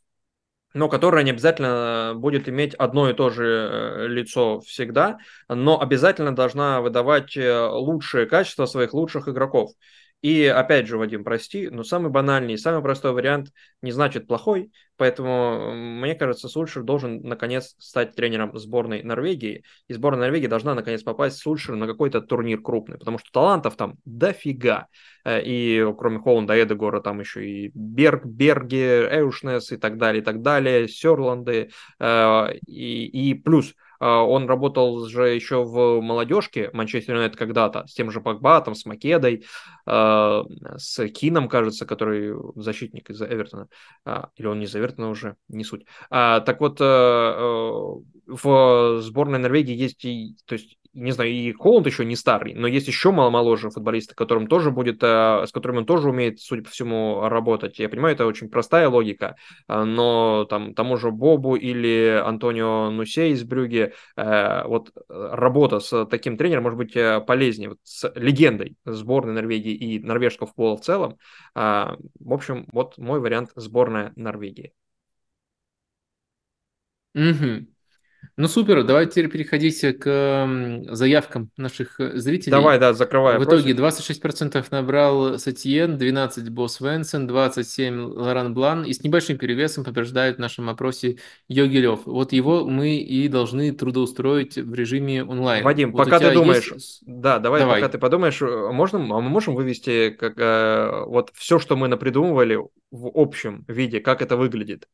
но 0.74 0.88
которая 0.88 1.22
не 1.22 1.30
обязательно 1.30 2.14
будет 2.16 2.48
иметь 2.48 2.74
одно 2.74 3.10
и 3.10 3.14
то 3.14 3.30
же 3.30 3.44
э, 3.44 4.06
лицо 4.08 4.60
всегда, 4.60 5.18
но 5.48 5.80
обязательно 5.80 6.34
должна 6.34 6.80
выдавать 6.80 7.36
э, 7.36 7.66
лучшие 7.68 8.26
качества 8.26 8.66
своих 8.66 8.94
лучших 8.94 9.28
игроков. 9.28 9.72
И 10.22 10.46
опять 10.46 10.86
же, 10.86 10.98
Вадим, 10.98 11.24
прости, 11.24 11.68
но 11.68 11.82
самый 11.82 12.10
банальный, 12.10 12.56
самый 12.56 12.80
простой 12.80 13.12
вариант 13.12 13.48
не 13.82 13.90
значит 13.90 14.28
плохой, 14.28 14.70
поэтому 14.96 15.74
мне 15.74 16.14
кажется, 16.14 16.48
Сульшер 16.48 16.84
должен 16.84 17.22
наконец 17.22 17.74
стать 17.78 18.14
тренером 18.14 18.56
сборной 18.56 19.02
Норвегии, 19.02 19.64
и 19.88 19.92
сборная 19.92 20.26
Норвегии 20.26 20.46
должна 20.46 20.74
наконец 20.74 21.02
попасть 21.02 21.38
Сульшер 21.38 21.74
на 21.74 21.88
какой-то 21.88 22.20
турнир 22.20 22.62
крупный, 22.62 22.98
потому 22.98 23.18
что 23.18 23.32
талантов 23.32 23.74
там 23.74 23.96
дофига. 24.04 24.86
Э, 25.24 25.42
и 25.42 25.84
кроме 25.98 26.20
Холланда, 26.20 26.62
Эдегора, 26.62 27.00
там 27.00 27.18
еще 27.18 27.44
и 27.44 27.72
Берг, 27.74 28.24
Берги, 28.24 28.78
Эушнес 28.78 29.72
и 29.72 29.76
так 29.76 29.98
далее, 29.98 30.22
и 30.22 30.24
так 30.24 30.40
далее, 30.40 30.86
Серланды, 30.86 31.70
э, 31.98 32.54
и, 32.68 33.30
и 33.30 33.34
плюс 33.34 33.74
он 34.08 34.46
работал 34.46 35.06
же 35.06 35.28
еще 35.28 35.64
в 35.64 36.00
молодежке 36.00 36.70
Манчестер 36.72 37.14
Юнайтед 37.14 37.38
когда-то, 37.38 37.86
с 37.86 37.94
тем 37.94 38.10
же 38.10 38.20
Погбатом, 38.20 38.74
с 38.74 38.84
Македой, 38.84 39.44
а, 39.86 40.44
с 40.76 41.06
Кином, 41.08 41.48
кажется, 41.48 41.86
который 41.86 42.34
защитник 42.56 43.10
из 43.10 43.22
Эвертона. 43.22 43.68
А, 44.04 44.30
или 44.36 44.46
он 44.46 44.58
не 44.58 44.66
из 44.66 44.74
Эвертона 44.74 45.10
уже, 45.10 45.36
не 45.48 45.64
суть. 45.64 45.86
Так 46.10 46.60
вот, 46.60 46.80
в 46.80 48.02
сборной 49.00 49.38
Норвегии 49.38 49.74
есть 49.74 50.02
то 50.46 50.54
есть 50.54 50.78
не 50.94 51.12
знаю, 51.12 51.30
и 51.30 51.52
Холланд 51.52 51.86
еще 51.86 52.04
не 52.04 52.16
старый, 52.16 52.54
но 52.54 52.66
есть 52.66 52.86
еще 52.86 53.12
моложе 53.12 53.70
футболисты, 53.70 54.14
которым 54.14 54.46
тоже 54.46 54.70
будет, 54.70 55.02
э, 55.02 55.46
с 55.46 55.52
которыми 55.52 55.78
он 55.78 55.86
тоже 55.86 56.10
умеет, 56.10 56.40
судя 56.40 56.62
по 56.62 56.70
всему, 56.70 57.28
работать. 57.28 57.78
Я 57.78 57.88
понимаю, 57.88 58.14
это 58.14 58.26
очень 58.26 58.50
простая 58.50 58.88
логика, 58.88 59.36
э, 59.68 59.84
но 59.84 60.44
там 60.44 60.74
тому 60.74 60.96
же 60.96 61.10
Бобу 61.10 61.56
или 61.56 62.22
Антонио 62.24 62.90
Нусе 62.90 63.30
из 63.30 63.42
Брюги, 63.44 63.92
э, 64.16 64.64
вот 64.66 64.90
работа 65.08 65.80
с 65.80 66.04
таким 66.06 66.36
тренером 66.36 66.64
может 66.64 66.78
быть 66.78 66.94
полезнее, 67.26 67.70
вот 67.70 67.78
с 67.84 68.12
легендой 68.14 68.76
сборной 68.84 69.32
Норвегии 69.34 69.74
и 69.74 69.98
норвежского 69.98 70.46
футбола 70.46 70.76
в 70.76 70.82
целом. 70.82 71.16
В 71.54 71.96
общем, 72.32 72.66
вот 72.72 72.98
мой 72.98 73.20
вариант 73.20 73.50
сборная 73.56 74.12
Норвегии. 74.16 74.72
Угу. 77.14 77.71
Ну 78.36 78.48
супер, 78.48 78.82
давайте 78.82 79.12
теперь 79.12 79.30
переходите 79.30 79.92
к 79.92 80.84
заявкам 80.90 81.50
наших 81.56 82.00
э, 82.00 82.16
зрителей. 82.16 82.52
Давай, 82.52 82.78
да, 82.78 82.94
закрывай. 82.94 83.38
В 83.38 83.44
итоге 83.44 83.72
26% 83.72 84.64
набрал 84.70 85.38
Сатьен, 85.38 85.96
12% 85.96 86.48
Босс 86.50 86.80
Венсен, 86.80 87.28
27% 87.28 88.00
Лоран 88.14 88.54
Блан 88.54 88.84
и 88.84 88.92
с 88.92 89.02
небольшим 89.02 89.36
перевесом 89.36 89.84
побеждает 89.84 90.36
в 90.36 90.38
нашем 90.38 90.70
опросе 90.70 91.18
Йогилев. 91.48 92.06
Вот 92.06 92.32
его 92.32 92.64
мы 92.64 92.96
и 92.96 93.28
должны 93.28 93.70
трудоустроить 93.72 94.56
в 94.56 94.74
режиме 94.74 95.24
онлайн. 95.24 95.62
Вадим, 95.62 95.92
вот 95.92 96.04
пока 96.04 96.18
ты 96.18 96.32
думаешь, 96.32 96.72
есть... 96.72 97.02
да, 97.04 97.38
давай, 97.38 97.60
давай, 97.60 97.80
пока 97.80 97.92
ты 97.92 97.98
подумаешь, 97.98 98.40
э, 98.40 98.72
можно, 98.72 98.98
а 98.98 99.20
мы 99.20 99.28
можем 99.28 99.54
вывести 99.54 100.10
как, 100.10 100.38
э, 100.38 101.04
вот 101.06 101.32
все, 101.34 101.58
что 101.58 101.76
мы 101.76 101.88
напридумывали 101.88 102.58
в 102.90 103.10
общем 103.14 103.64
виде, 103.68 104.00
как 104.00 104.22
это 104.22 104.36
выглядит? 104.36 104.88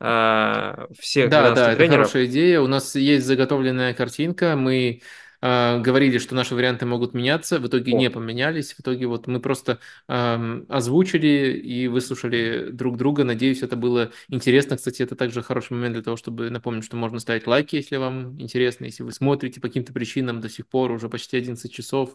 Э, 0.00 0.86
всех 0.98 1.30
да, 1.30 1.50
да, 1.50 1.74
тренеров. 1.74 1.80
это 1.80 1.90
хорошая 1.92 2.26
идея. 2.26 2.60
У 2.60 2.66
нас 2.66 2.94
есть 2.94 3.26
заготовленная 3.26 3.94
картинка. 3.94 4.56
Мы 4.56 5.02
э, 5.40 5.80
говорили, 5.80 6.18
что 6.18 6.34
наши 6.34 6.54
варианты 6.54 6.86
могут 6.86 7.14
меняться, 7.14 7.58
в 7.58 7.66
итоге 7.66 7.92
О. 7.94 7.98
не 7.98 8.10
поменялись. 8.10 8.74
В 8.74 8.80
итоге 8.80 9.06
вот 9.06 9.26
мы 9.26 9.40
просто 9.40 9.78
э, 10.08 10.60
озвучили 10.68 11.58
и 11.58 11.88
выслушали 11.88 12.70
друг 12.70 12.96
друга. 12.96 13.24
Надеюсь, 13.24 13.62
это 13.62 13.76
было 13.76 14.12
интересно. 14.28 14.76
Кстати, 14.76 15.02
это 15.02 15.16
также 15.16 15.42
хороший 15.42 15.74
момент 15.74 15.94
для 15.94 16.02
того, 16.02 16.16
чтобы 16.16 16.50
напомнить, 16.50 16.84
что 16.84 16.96
можно 16.96 17.18
ставить 17.18 17.46
лайки, 17.46 17.76
если 17.76 17.96
вам 17.96 18.40
интересно, 18.40 18.84
если 18.86 19.02
вы 19.02 19.12
смотрите 19.12 19.60
по 19.60 19.68
каким-то 19.68 19.92
причинам 19.92 20.40
до 20.40 20.48
сих 20.48 20.66
пор, 20.66 20.90
уже 20.90 21.08
почти 21.08 21.36
11 21.36 21.72
часов. 21.72 22.10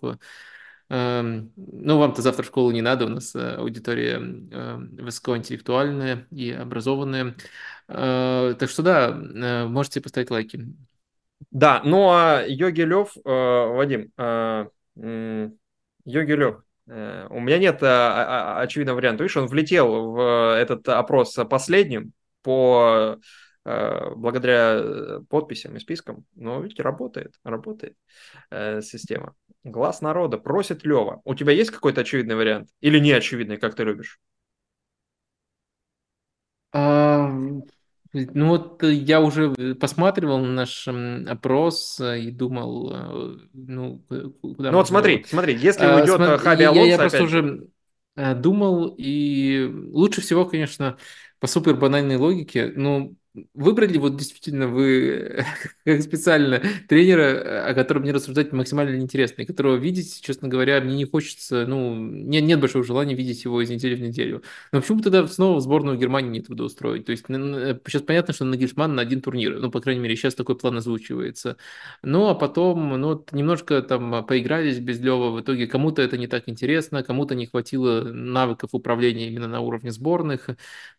Эм, 0.92 1.52
ну, 1.56 2.00
вам-то 2.00 2.24
завтра 2.24 2.42
в 2.42 2.48
школу 2.48 2.72
не 2.72 2.82
надо, 2.82 3.06
у 3.06 3.10
нас 3.10 3.36
э, 3.36 3.56
аудитория 3.56 4.16
эм, 4.16 4.96
высокоинтеллектуальная 4.96 6.26
и 6.32 6.52
образованная. 6.52 7.36
Э, 7.88 8.56
так 8.58 8.70
что 8.72 8.82
да, 8.82 9.10
э, 9.10 9.68
можете 9.68 10.02
поставить 10.02 10.32
лайки. 10.32 10.66
Да, 11.52 11.82
ну 11.86 12.10
а 12.10 12.44
Йоги 12.46 12.82
Лев, 12.82 13.16
Вадим, 13.24 14.12
Йоги 16.06 16.32
Лев, 16.32 16.56
у 16.88 17.40
меня 17.40 17.58
нет 17.60 17.82
очевидного 17.82 18.98
варианта. 18.98 19.24
Видишь, 19.24 19.38
он 19.38 19.48
влетел 19.48 20.12
в 20.12 20.58
этот 20.58 20.90
опрос 20.90 21.36
последним 21.50 22.14
по 22.42 23.18
благодаря 23.64 25.22
подписям 25.30 25.78
и 25.78 25.80
спискам. 25.80 26.26
Но 26.36 26.60
видите, 26.62 26.84
работает, 26.84 27.36
работает 27.44 27.96
система. 28.82 29.36
Глаз 29.64 30.02
народа 30.02 30.38
просит 30.38 30.86
Лева. 30.86 31.22
У 31.26 31.36
тебя 31.36 31.52
есть 31.52 31.72
какой-то 31.72 32.02
очевидный 32.02 32.36
вариант? 32.36 32.70
Или 32.80 33.00
не 33.00 33.12
очевидный, 33.12 33.58
как 33.58 33.76
ты 33.76 33.84
любишь? 33.84 34.20
А, 36.72 37.30
ну 38.14 38.48
вот 38.48 38.84
я 38.84 39.22
уже 39.22 39.76
посматривал 39.76 40.40
наш 40.40 40.88
опрос 40.88 42.00
и 42.00 42.32
думал, 42.32 43.38
ну, 43.54 44.02
куда 44.42 44.72
Ну 44.72 44.78
вот 44.78 44.88
смотри, 44.88 45.16
его... 45.16 45.26
смотри, 45.28 45.56
если 45.56 45.86
а, 45.86 45.96
уйдет 45.96 46.18
см... 46.18 46.38
Хаби 46.38 46.64
Алонсо... 46.64 46.86
Я, 46.86 46.92
я 46.92 46.98
просто 46.98 47.24
уже 47.24 47.68
думал, 48.16 48.96
и 48.98 49.70
лучше 49.92 50.22
всего, 50.22 50.46
конечно, 50.46 50.98
по 51.40 51.48
супер 51.48 51.76
банальной 51.76 52.18
логике, 52.18 52.72
ну, 52.76 53.16
Выбрали 53.54 53.98
вот 53.98 54.18
действительно 54.18 54.68
вы 54.68 55.46
как 55.86 56.02
специально 56.02 56.62
тренера, 56.88 57.66
о 57.68 57.74
котором 57.74 58.04
мне 58.04 58.12
рассуждать 58.12 58.52
максимально 58.52 58.96
неинтересно, 58.96 59.42
и 59.42 59.46
которого 59.46 59.76
видеть, 59.76 60.22
честно 60.22 60.48
говоря, 60.48 60.82
мне 60.82 60.96
не 60.96 61.06
хочется, 61.06 61.66
ну, 61.68 61.96
нет, 61.96 62.44
нет 62.44 62.60
большого 62.60 62.84
желания 62.84 63.16
видеть 63.16 63.44
его 63.44 63.62
из 63.62 63.70
недели 63.70 63.96
в 63.96 64.02
неделю. 64.02 64.44
Но 64.72 64.82
почему 64.82 65.02
тогда 65.02 65.28
снова 65.28 65.58
в 65.58 65.62
сборную 65.62 65.98
Германии 65.98 66.30
не 66.30 66.42
трудоустроить? 66.42 67.06
То 67.06 67.12
есть 67.12 67.26
сейчас 67.28 68.02
понятно, 68.02 68.34
что 68.34 68.46
Нагельсман 68.46 68.96
на 68.96 69.02
один 69.02 69.22
турнир, 69.22 69.60
ну, 69.60 69.72
по 69.72 69.82
крайней 69.82 70.02
мере, 70.02 70.16
сейчас 70.16 70.36
такой 70.36 70.58
план 70.58 70.78
озвучивается. 70.78 71.58
Ну, 72.04 72.28
а 72.28 72.36
потом, 72.36 73.00
ну, 73.00 73.26
немножко 73.32 73.82
там 73.82 74.26
поигрались 74.26 74.80
без 74.80 75.00
Лева, 75.00 75.32
в 75.32 75.42
итоге 75.42 75.68
кому-то 75.68 76.02
это 76.02 76.18
не 76.18 76.28
так 76.28 76.44
интересно, 76.48 77.04
кому-то 77.04 77.36
не 77.36 77.46
хватило 77.46 78.02
навыков 78.02 78.70
управления 78.74 79.28
именно 79.28 79.48
на 79.48 79.62
уровне 79.62 79.92
сборных. 79.92 80.50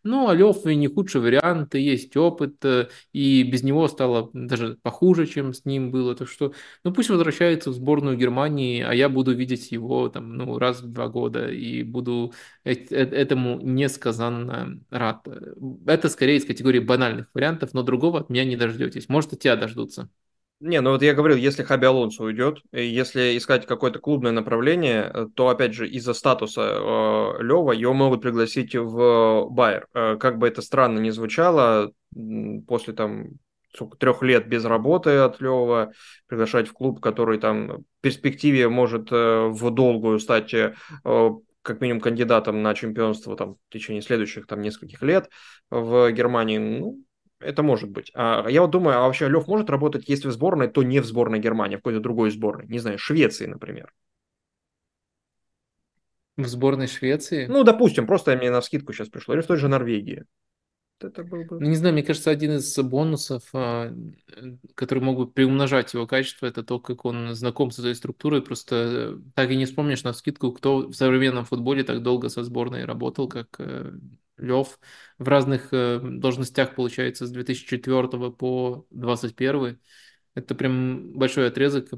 Ну, 0.02 0.28
а 0.28 0.34
Лев 0.34 0.64
не 0.64 0.88
худший 0.88 1.20
вариант, 1.20 1.74
и 1.74 1.80
есть 1.80 2.10
опыт, 2.30 2.64
э, 2.64 2.88
и 3.12 3.42
без 3.42 3.62
него 3.62 3.88
стало 3.88 4.30
даже 4.32 4.78
похуже, 4.82 5.26
чем 5.26 5.52
с 5.52 5.64
ним 5.64 5.90
было. 5.90 6.14
Так 6.14 6.28
что, 6.28 6.52
ну 6.84 6.92
пусть 6.92 7.10
возвращается 7.10 7.70
в 7.70 7.74
сборную 7.74 8.16
Германии, 8.16 8.82
а 8.82 8.94
я 8.94 9.08
буду 9.08 9.34
видеть 9.34 9.72
его 9.72 10.08
там, 10.08 10.36
ну, 10.36 10.58
раз 10.58 10.80
в 10.82 10.92
два 10.92 11.08
года 11.08 11.50
и 11.50 11.82
буду 11.82 12.32
этому 12.64 13.60
несказанно 13.60 14.80
рад. 14.90 15.26
Это 15.86 16.08
скорее 16.08 16.36
из 16.36 16.44
категории 16.44 16.80
банальных 16.80 17.26
вариантов, 17.34 17.74
но 17.74 17.82
другого 17.82 18.20
от 18.20 18.30
меня 18.30 18.44
не 18.44 18.56
дождетесь. 18.56 19.08
Может, 19.08 19.32
от 19.34 19.40
тебя 19.40 19.56
дождутся. 19.56 20.08
Не, 20.60 20.82
ну 20.82 20.90
вот 20.90 21.02
я 21.02 21.14
говорил, 21.14 21.38
если 21.38 21.62
Хаби 21.62 21.86
Алонсо 21.86 22.22
уйдет, 22.22 22.58
если 22.70 23.38
искать 23.38 23.66
какое-то 23.66 23.98
клубное 23.98 24.30
направление, 24.30 25.10
э, 25.12 25.26
то 25.34 25.48
опять 25.48 25.72
же 25.72 25.88
из-за 25.88 26.12
статуса 26.12 26.60
э, 26.60 27.42
Лева 27.42 27.72
его 27.72 27.94
могут 27.94 28.20
пригласить 28.20 28.74
в 28.74 29.48
Байер. 29.50 29.86
Э, 29.94 30.16
как 30.20 30.36
бы 30.36 30.46
это 30.46 30.60
странно 30.60 30.98
ни 30.98 31.08
звучало, 31.08 31.92
после 32.66 32.92
там 32.92 33.28
трех 33.98 34.22
лет 34.22 34.48
без 34.48 34.64
работы 34.66 35.10
от 35.18 35.40
Лева, 35.40 35.92
приглашать 36.26 36.68
в 36.68 36.72
клуб, 36.72 37.00
который 37.00 37.38
там 37.38 37.68
в 37.68 37.84
перспективе 38.02 38.68
может 38.68 39.10
э, 39.12 39.46
в 39.46 39.70
долгую 39.70 40.18
стать 40.18 40.52
э, 40.52 40.74
как 41.62 41.80
минимум 41.80 42.00
кандидатом 42.00 42.62
на 42.62 42.74
чемпионство 42.74 43.36
там, 43.36 43.54
в 43.54 43.72
течение 43.72 44.02
следующих 44.02 44.46
там 44.46 44.60
нескольких 44.60 45.02
лет 45.02 45.30
в 45.70 46.10
Германии, 46.10 46.58
ну, 46.58 46.98
это 47.40 47.62
может 47.62 47.90
быть. 47.90 48.10
А 48.14 48.46
я 48.48 48.62
вот 48.62 48.70
думаю, 48.70 48.98
а 48.98 49.06
вообще 49.06 49.28
Лев 49.28 49.46
может 49.48 49.70
работать, 49.70 50.08
если 50.08 50.28
в 50.28 50.32
сборной, 50.32 50.68
то 50.68 50.82
не 50.82 51.00
в 51.00 51.06
сборной 51.06 51.38
Германии, 51.38 51.76
а 51.76 51.78
в 51.78 51.80
какой-то 51.80 52.00
другой 52.00 52.30
сборной. 52.30 52.66
Не 52.68 52.78
знаю, 52.78 52.98
Швеции, 52.98 53.46
например. 53.46 53.92
В 56.36 56.46
сборной 56.46 56.86
Швеции? 56.86 57.46
Ну, 57.46 57.64
допустим, 57.64 58.06
просто 58.06 58.36
мне 58.36 58.50
на 58.50 58.60
скидку 58.60 58.92
сейчас 58.92 59.08
пришло. 59.08 59.34
Или 59.34 59.42
в 59.42 59.46
той 59.46 59.56
же 59.56 59.68
Норвегии. 59.68 60.24
Это 61.00 61.24
был 61.24 61.44
бы... 61.44 61.58
Ну, 61.60 61.66
не 61.66 61.76
знаю, 61.76 61.94
мне 61.94 62.02
кажется, 62.02 62.30
один 62.30 62.56
из 62.56 62.78
бонусов, 62.78 63.42
а, 63.54 63.92
который 64.74 65.02
могут 65.02 65.34
приумножать 65.34 65.94
его 65.94 66.06
качество, 66.06 66.46
это 66.46 66.62
то, 66.62 66.78
как 66.78 67.04
он 67.04 67.34
знаком 67.34 67.70
с 67.70 67.78
этой 67.78 67.94
структурой. 67.94 68.42
Просто 68.42 69.18
так 69.34 69.50
и 69.50 69.56
не 69.56 69.64
вспомнишь 69.64 70.04
на 70.04 70.12
скидку, 70.12 70.52
кто 70.52 70.88
в 70.88 70.92
современном 70.92 71.44
футболе 71.46 71.84
так 71.84 72.02
долго 72.02 72.28
со 72.28 72.44
сборной 72.44 72.84
работал, 72.84 73.28
как 73.28 73.48
э, 73.58 73.92
Лев 74.40 74.78
в 75.18 75.28
разных 75.28 75.68
э, 75.72 76.00
должностях, 76.02 76.74
получается, 76.74 77.26
с 77.26 77.30
2004 77.30 78.08
по 78.32 78.86
2021. 78.90 79.80
Это 80.34 80.54
прям 80.54 81.12
большой 81.12 81.48
отрезок. 81.48 81.90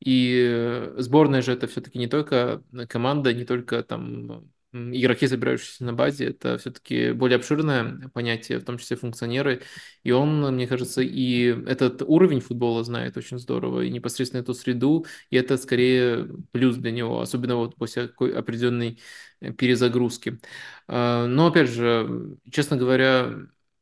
И 0.00 0.44
э, 0.48 0.94
сборная 0.98 1.42
же 1.42 1.52
это 1.52 1.66
все-таки 1.66 1.98
не 1.98 2.06
только 2.06 2.62
команда, 2.88 3.32
не 3.32 3.44
только 3.44 3.82
там 3.82 4.50
игроки, 4.72 5.26
собирающиеся 5.26 5.84
на 5.84 5.92
базе, 5.92 6.26
это 6.26 6.58
все-таки 6.58 7.12
более 7.12 7.36
обширное 7.36 8.10
понятие, 8.12 8.58
в 8.58 8.64
том 8.64 8.78
числе 8.78 8.96
функционеры. 8.96 9.62
И 10.02 10.10
он, 10.10 10.54
мне 10.54 10.66
кажется, 10.66 11.00
и 11.02 11.44
этот 11.66 12.02
уровень 12.02 12.40
футбола 12.40 12.84
знает 12.84 13.16
очень 13.16 13.38
здорово, 13.38 13.80
и 13.82 13.90
непосредственно 13.90 14.42
эту 14.42 14.54
среду, 14.54 15.06
и 15.30 15.36
это 15.36 15.56
скорее 15.56 16.28
плюс 16.52 16.76
для 16.76 16.90
него, 16.90 17.20
особенно 17.20 17.56
вот 17.56 17.76
после 17.76 18.08
какой 18.08 18.36
определенной 18.36 19.00
э, 19.40 19.52
перезагрузки. 19.52 20.38
А, 20.86 21.26
но, 21.26 21.46
опять 21.46 21.70
же, 21.70 22.36
честно 22.50 22.76
говоря, 22.76 23.34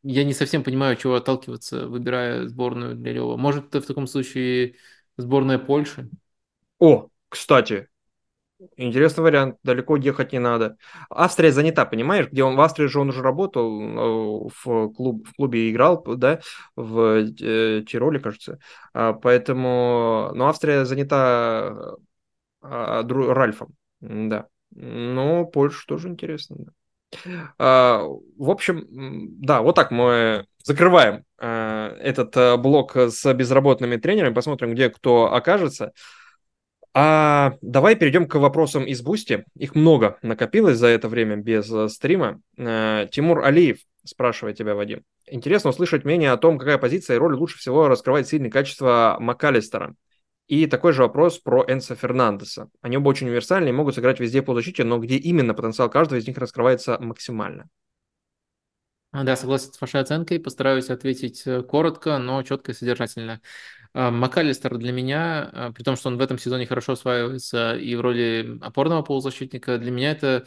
я 0.02 0.24
не 0.24 0.34
совсем 0.34 0.62
понимаю, 0.62 0.96
чего 0.96 1.16
отталкиваться, 1.16 1.88
выбирая 1.88 2.46
сборную 2.46 2.94
для 2.94 3.12
Лева. 3.12 3.36
Может, 3.36 3.74
в 3.74 3.82
таком 3.82 4.06
случае 4.06 4.76
сборная 5.16 5.58
Польши? 5.58 6.08
О, 6.78 7.08
кстати, 7.28 7.88
Интересный 8.78 9.22
вариант, 9.22 9.58
далеко 9.62 9.96
ехать 9.96 10.32
не 10.32 10.38
надо. 10.38 10.76
Австрия 11.10 11.52
занята, 11.52 11.84
понимаешь, 11.84 12.28
где 12.30 12.42
он 12.42 12.56
в 12.56 12.60
Австрии 12.60 12.86
же 12.86 13.00
он 13.00 13.10
уже 13.10 13.22
работал, 13.22 13.80
э, 13.80 14.50
в, 14.64 14.92
клуб, 14.94 15.28
в 15.28 15.34
клубе 15.34 15.70
играл, 15.70 16.02
да, 16.02 16.40
в 16.74 17.22
э, 17.22 17.82
Тироле, 17.86 18.18
кажется. 18.18 18.58
А, 18.94 19.12
поэтому, 19.12 20.30
но 20.34 20.48
Австрия 20.48 20.86
занята 20.86 21.96
а, 22.62 23.02
Ральфом, 23.06 23.74
да. 24.00 24.46
Но 24.70 25.44
Польша 25.44 25.86
тоже 25.86 26.08
интересно, 26.08 26.56
да. 26.58 27.52
А, 27.58 28.04
в 28.38 28.50
общем, 28.50 28.86
да, 29.38 29.60
вот 29.60 29.74
так 29.74 29.90
мы 29.90 30.46
закрываем 30.64 31.24
а, 31.38 31.94
этот 31.98 32.60
блок 32.60 32.96
с 32.96 33.34
безработными 33.34 33.96
тренерами, 33.96 34.32
посмотрим, 34.32 34.72
где 34.72 34.88
кто 34.88 35.34
окажется. 35.34 35.92
А 36.98 37.58
давай 37.60 37.94
перейдем 37.94 38.26
к 38.26 38.36
вопросам 38.36 38.86
из 38.86 39.02
Boosty. 39.02 39.44
Их 39.54 39.74
много 39.74 40.16
накопилось 40.22 40.78
за 40.78 40.86
это 40.86 41.10
время 41.10 41.36
без 41.36 41.70
э, 41.70 41.90
стрима. 41.90 42.40
Тимур 42.56 43.44
Алиев 43.44 43.80
спрашивает 44.02 44.56
тебя, 44.56 44.74
Вадим. 44.74 45.02
Интересно 45.26 45.68
услышать 45.68 46.06
мнение 46.06 46.32
о 46.32 46.38
том, 46.38 46.58
какая 46.58 46.78
позиция 46.78 47.16
и 47.16 47.18
роль 47.18 47.34
лучше 47.34 47.58
всего 47.58 47.88
раскрывает 47.88 48.28
сильные 48.28 48.50
качества 48.50 49.18
МакАлистера. 49.20 49.94
И 50.46 50.66
такой 50.66 50.94
же 50.94 51.02
вопрос 51.02 51.38
про 51.38 51.66
Энса 51.68 51.94
Фернандеса. 51.96 52.70
Они 52.80 52.96
оба 52.96 53.10
очень 53.10 53.26
универсальные 53.26 53.74
и 53.74 53.76
могут 53.76 53.94
сыграть 53.94 54.18
везде 54.18 54.40
по 54.40 54.54
защите, 54.54 54.82
но 54.82 54.98
где 54.98 55.16
именно 55.16 55.52
потенциал 55.52 55.90
каждого 55.90 56.18
из 56.18 56.26
них 56.26 56.38
раскрывается 56.38 56.96
максимально? 56.98 57.68
А, 59.12 59.24
да, 59.24 59.36
согласен 59.36 59.72
с 59.72 59.80
вашей 59.80 60.00
оценкой. 60.00 60.38
Постараюсь 60.38 60.90
ответить 60.90 61.42
э, 61.46 61.62
коротко, 61.62 62.18
но 62.18 62.42
четко 62.42 62.72
и 62.72 62.74
содержательно. 62.74 63.40
А, 63.94 64.10
МакАлистер 64.10 64.76
для 64.78 64.92
меня, 64.92 65.50
а, 65.52 65.72
при 65.72 65.82
том, 65.84 65.96
что 65.96 66.08
он 66.08 66.18
в 66.18 66.20
этом 66.20 66.38
сезоне 66.38 66.66
хорошо 66.66 66.92
осваивается 66.92 67.76
и 67.76 67.94
в 67.96 68.00
роли 68.02 68.58
опорного 68.62 69.02
полузащитника, 69.02 69.78
для 69.78 69.90
меня 69.90 70.12
это 70.12 70.46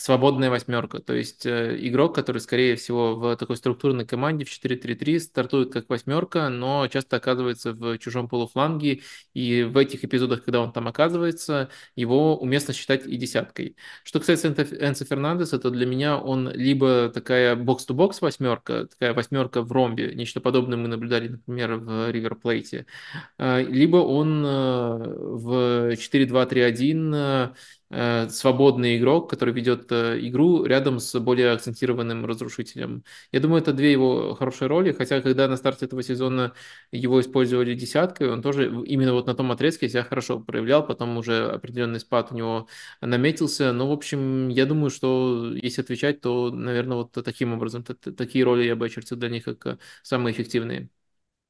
свободная 0.00 0.50
восьмерка. 0.50 1.00
То 1.00 1.14
есть 1.14 1.46
э, 1.46 1.76
игрок, 1.80 2.14
который, 2.14 2.38
скорее 2.38 2.76
всего, 2.76 3.14
в 3.16 3.36
такой 3.36 3.56
структурной 3.56 4.06
команде 4.06 4.44
в 4.44 4.48
4-3-3 4.48 5.20
стартует 5.20 5.72
как 5.72 5.88
восьмерка, 5.88 6.48
но 6.48 6.88
часто 6.88 7.16
оказывается 7.16 7.72
в 7.72 7.98
чужом 7.98 8.28
полуфланге. 8.28 9.02
И 9.34 9.62
в 9.62 9.76
этих 9.76 10.04
эпизодах, 10.04 10.44
когда 10.44 10.60
он 10.60 10.72
там 10.72 10.88
оказывается, 10.88 11.70
его 11.94 12.36
уместно 12.36 12.74
считать 12.74 13.06
и 13.06 13.16
десяткой. 13.16 13.76
Что 14.02 14.18
касается 14.18 14.48
Энса 14.48 15.04
Фернандеса, 15.04 15.58
то 15.58 15.70
для 15.70 15.86
меня 15.86 16.18
он 16.18 16.50
либо 16.50 17.10
такая 17.12 17.54
бокс-то-бокс 17.56 18.20
восьмерка, 18.20 18.86
такая 18.86 19.14
восьмерка 19.14 19.62
в 19.62 19.70
ромбе, 19.72 20.14
нечто 20.14 20.40
подобное 20.40 20.78
мы 20.78 20.88
наблюдали, 20.88 21.28
например, 21.28 21.76
в 21.76 22.10
Ривер 22.10 22.34
Плейте, 22.34 22.86
э, 23.38 23.62
либо 23.62 23.98
он 23.98 24.44
э, 24.44 24.48
в 24.48 25.92
4-2-3-1 25.94 27.10
Э, 27.20 27.54
свободный 28.30 28.98
игрок, 28.98 29.28
который 29.30 29.52
ведет 29.52 29.90
э, 29.90 30.18
игру 30.28 30.64
рядом 30.64 31.00
с 31.00 31.18
более 31.18 31.52
акцентированным 31.52 32.24
разрушителем. 32.24 33.04
Я 33.32 33.40
думаю, 33.40 33.62
это 33.62 33.72
две 33.72 33.90
его 33.92 34.34
хорошие 34.34 34.68
роли, 34.68 34.92
хотя 34.92 35.20
когда 35.20 35.48
на 35.48 35.56
старте 35.56 35.86
этого 35.86 36.02
сезона 36.02 36.52
его 36.92 37.20
использовали 37.20 37.74
десяткой, 37.74 38.30
он 38.32 38.42
тоже 38.42 38.66
именно 38.86 39.12
вот 39.12 39.26
на 39.26 39.34
том 39.34 39.50
отрезке 39.52 39.88
себя 39.88 40.04
хорошо 40.04 40.40
проявлял, 40.40 40.86
потом 40.86 41.16
уже 41.16 41.48
определенный 41.50 42.00
спад 42.00 42.30
у 42.32 42.36
него 42.36 42.68
наметился. 43.00 43.72
Но, 43.72 43.88
в 43.88 43.92
общем, 43.92 44.48
я 44.48 44.66
думаю, 44.66 44.90
что 44.90 45.52
если 45.54 45.82
отвечать, 45.82 46.20
то, 46.20 46.50
наверное, 46.50 46.96
вот 46.98 47.12
таким 47.12 47.52
образом, 47.52 47.82
такие 47.84 48.44
роли 48.44 48.64
я 48.64 48.76
бы 48.76 48.86
очертил 48.86 49.16
для 49.16 49.28
них 49.28 49.44
как 49.44 49.66
э, 49.66 49.78
самые 50.02 50.32
эффективные. 50.34 50.90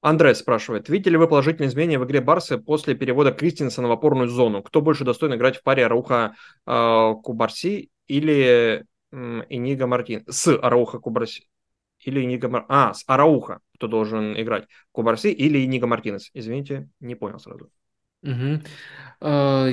Андрей 0.03 0.35
спрашивает, 0.35 0.89
видите 0.89 1.11
ли 1.11 1.17
вы 1.17 1.29
положительные 1.29 1.69
изменения 1.69 1.99
в 1.99 2.05
игре 2.05 2.21
Барсы 2.21 2.57
после 2.57 2.95
перевода 2.95 3.33
Кристинса 3.33 3.83
в 3.83 3.91
опорную 3.91 4.29
зону? 4.29 4.63
Кто 4.63 4.81
больше 4.81 5.05
достоин 5.05 5.35
играть 5.35 5.59
в 5.59 5.63
паре 5.63 5.85
Арауха 5.85 6.35
э, 6.67 7.15
Кубарси 7.23 7.91
или 8.07 8.85
Инига 9.13 9.87
Мартин? 9.87 10.25
С 10.27 10.57
Арауха 10.57 10.99
Кубарси. 10.99 11.49
Или 12.01 12.23
Инига 12.23 12.49
Мар... 12.49 12.65
А, 12.69 12.95
с 12.95 13.05
Арауха 13.07 13.61
кто 13.81 13.89
должен 13.89 14.39
играть? 14.41 14.67
Кубарси 14.93 15.29
или 15.29 15.65
Инига 15.65 15.87
Мартинес? 15.87 16.31
Извините, 16.35 16.89
не 17.01 17.15
понял 17.15 17.39
сразу. 17.39 17.71
Угу. 18.23 18.61
Про 19.21 19.69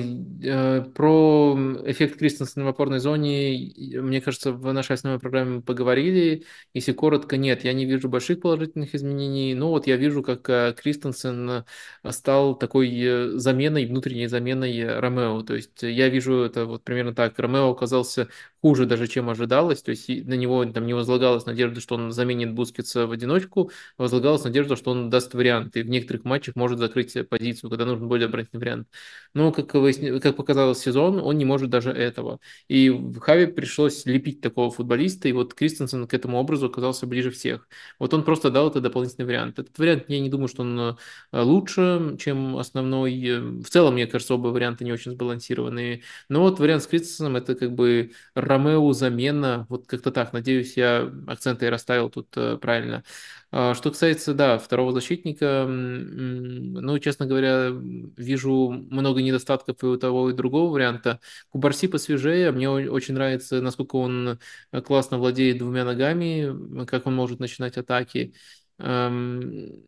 эффект 1.85 2.19
Кристенсена 2.19 2.65
в 2.65 2.67
опорной 2.67 2.99
зоне, 2.99 3.73
мне 4.01 4.19
кажется, 4.19 4.51
в 4.51 4.73
нашей 4.73 4.95
основной 4.95 5.21
программе 5.21 5.61
поговорили. 5.61 6.43
Если 6.73 6.91
коротко, 6.91 7.37
нет, 7.37 7.63
я 7.63 7.71
не 7.71 7.85
вижу 7.85 8.09
больших 8.09 8.41
положительных 8.41 8.93
изменений. 8.93 9.55
Но 9.55 9.69
вот 9.69 9.87
я 9.87 9.95
вижу, 9.95 10.21
как 10.21 10.49
э, 10.49 10.75
Кристенсен 10.77 11.63
стал 12.09 12.57
такой 12.57 12.93
э, 13.01 13.37
заменой, 13.37 13.85
внутренней 13.85 14.27
заменой 14.27 14.99
Ромео. 14.99 15.41
То 15.43 15.55
есть 15.55 15.81
я 15.81 16.09
вижу 16.09 16.41
это 16.41 16.65
вот 16.65 16.83
примерно 16.83 17.15
так. 17.15 17.39
Ромео 17.39 17.69
оказался 17.71 18.27
хуже 18.61 18.85
даже, 18.85 19.07
чем 19.07 19.29
ожидалось. 19.29 19.81
То 19.81 19.91
есть 19.91 20.09
на 20.09 20.33
него 20.33 20.65
там 20.65 20.85
не 20.85 20.93
возлагалась 20.93 21.45
надежда, 21.45 21.79
что 21.79 21.95
он 21.95 22.11
заменит 22.11 22.51
Бускетса 22.53 23.07
в 23.07 23.13
одиночку, 23.13 23.71
возлагалась 23.97 24.43
надежда, 24.43 24.75
что 24.75 24.91
он 24.91 25.09
даст 25.09 25.33
варианты. 25.33 25.83
В 25.83 25.89
некоторых 25.89 26.25
матчах 26.25 26.57
может 26.57 26.79
закрыть 26.79 27.15
позицию, 27.29 27.69
когда 27.69 27.85
нужен 27.85 28.09
более 28.09 28.27
оборонительный 28.37 28.59
вариант. 28.59 28.87
Но, 29.33 29.51
как, 29.51 29.67
как 29.71 30.35
показалось 30.35 30.79
сезон, 30.79 31.19
он 31.19 31.37
не 31.37 31.45
может 31.45 31.69
даже 31.69 31.91
этого. 31.91 32.39
И 32.67 32.89
в 32.89 33.19
Хаве 33.19 33.47
пришлось 33.47 34.05
лепить 34.05 34.41
такого 34.41 34.71
футболиста, 34.71 35.27
и 35.27 35.31
вот 35.31 35.53
Кристенсен 35.53 36.07
к 36.07 36.13
этому 36.13 36.37
образу 36.37 36.67
оказался 36.67 37.05
ближе 37.05 37.29
всех. 37.31 37.67
Вот 37.99 38.13
он 38.13 38.23
просто 38.23 38.49
дал 38.49 38.69
это 38.69 38.81
дополнительный 38.81 39.25
вариант. 39.25 39.59
Этот 39.59 39.77
вариант, 39.77 40.05
я 40.07 40.19
не 40.19 40.29
думаю, 40.29 40.47
что 40.47 40.61
он 40.63 40.79
э, 40.79 40.95
лучше, 41.33 42.17
чем 42.19 42.57
основной. 42.57 43.61
В 43.61 43.69
целом, 43.69 43.93
мне 43.93 44.07
кажется, 44.07 44.33
оба 44.33 44.47
варианта 44.47 44.83
не 44.83 44.91
очень 44.91 45.11
сбалансированные. 45.11 46.01
Но 46.29 46.41
вот 46.41 46.59
вариант 46.59 46.83
с 46.83 46.87
Кристенсеном 46.87 47.35
это 47.35 47.55
как 47.55 47.73
бы 47.73 48.11
Ромео 48.35 48.93
замена, 48.93 49.65
вот 49.69 49.87
как-то 49.87 50.11
так. 50.11 50.33
Надеюсь, 50.33 50.77
я 50.77 51.11
акценты 51.27 51.69
расставил 51.69 52.09
тут 52.09 52.29
э, 52.37 52.57
правильно. 52.57 53.03
А, 53.49 53.73
что 53.75 53.91
касается, 53.91 54.33
да, 54.33 54.57
второго 54.59 54.91
защитника, 54.91 55.65
ну, 55.67 56.99
честно 56.99 57.25
говоря, 57.25 57.69
вижу 57.71 58.69
много 58.71 59.21
недостатков 59.21 59.81
и 59.83 59.85
у 59.85 59.97
того, 59.97 60.29
и 60.29 60.33
другого 60.33 60.71
варианта. 60.73 61.21
Кубарси 61.49 61.87
посвежее, 61.87 62.51
мне 62.51 62.69
очень 62.69 63.13
нравится, 63.13 63.61
насколько 63.61 63.95
он 63.95 64.39
э, 64.71 64.81
классно 64.81 65.17
владеет 65.17 65.59
двумя 65.59 65.85
ногами, 65.85 66.85
как 66.85 67.07
он 67.07 67.15
может 67.15 67.39
начинать 67.39 67.77
атаки. 67.77 68.33
Наверное, 68.79 69.83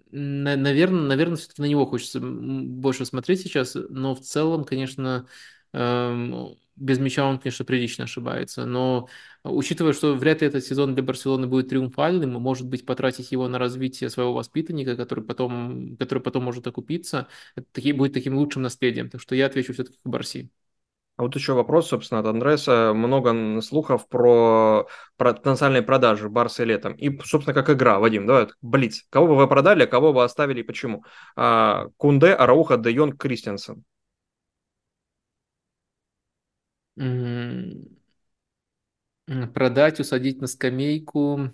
наверное, 1.07 1.35
все-таки 1.37 1.61
на 1.61 1.65
него 1.65 1.85
хочется 1.85 2.19
больше 2.21 3.05
смотреть 3.05 3.41
сейчас, 3.41 3.75
но 3.75 4.15
в 4.15 4.21
целом, 4.21 4.63
конечно, 4.63 5.27
без 5.71 6.97
мяча 6.97 7.25
он, 7.25 7.39
конечно, 7.39 7.65
прилично 7.65 8.05
ошибается, 8.05 8.65
но 8.65 9.09
учитывая, 9.43 9.93
что 9.93 10.13
вряд 10.13 10.41
ли 10.41 10.47
этот 10.47 10.63
сезон 10.63 10.95
для 10.95 11.03
Барселоны 11.03 11.45
будет 11.45 11.69
триумфальным, 11.69 12.31
может 12.33 12.67
быть, 12.67 12.85
потратить 12.85 13.31
его 13.31 13.47
на 13.47 13.59
развитие 13.59 14.09
своего 14.09 14.33
воспитанника, 14.33 14.95
который 14.95 15.23
потом, 15.23 15.97
который 15.97 16.19
потом 16.19 16.43
может 16.43 16.65
окупиться, 16.67 17.27
таки, 17.73 17.91
будет 17.91 18.13
таким 18.13 18.37
лучшим 18.37 18.61
наследием. 18.61 19.09
Так 19.09 19.21
что 19.21 19.35
я 19.35 19.47
отвечу 19.47 19.73
все-таки 19.73 19.99
Барси. 20.05 20.49
А 21.17 21.23
вот 21.23 21.35
еще 21.35 21.51
вопрос, 21.51 21.89
собственно, 21.89 22.21
от 22.21 22.27
Андреса. 22.27 22.93
Много 22.93 23.59
слухов 23.61 24.07
про, 24.07 24.87
про 25.17 25.33
потенциальные 25.33 25.81
продажи 25.81 26.29
Барса 26.29 26.63
летом. 26.63 26.93
И, 26.93 27.19
собственно, 27.25 27.53
как 27.53 27.69
игра, 27.69 27.99
Вадим, 27.99 28.25
давай, 28.25 28.47
Блиц. 28.61 29.05
Кого 29.09 29.27
бы 29.27 29.35
вы 29.35 29.49
продали, 29.49 29.83
а 29.83 29.87
кого 29.87 30.13
бы 30.13 30.23
оставили 30.23 30.61
и 30.61 30.63
почему? 30.63 31.03
А, 31.35 31.87
Кунде, 31.97 32.27
Арауха, 32.27 32.77
Де 32.77 32.93
Йонг, 32.93 33.19
Кристенсен. 33.19 33.83
Продать, 39.53 39.99
усадить 39.99 40.41
на 40.41 40.47
скамейку, 40.47 41.53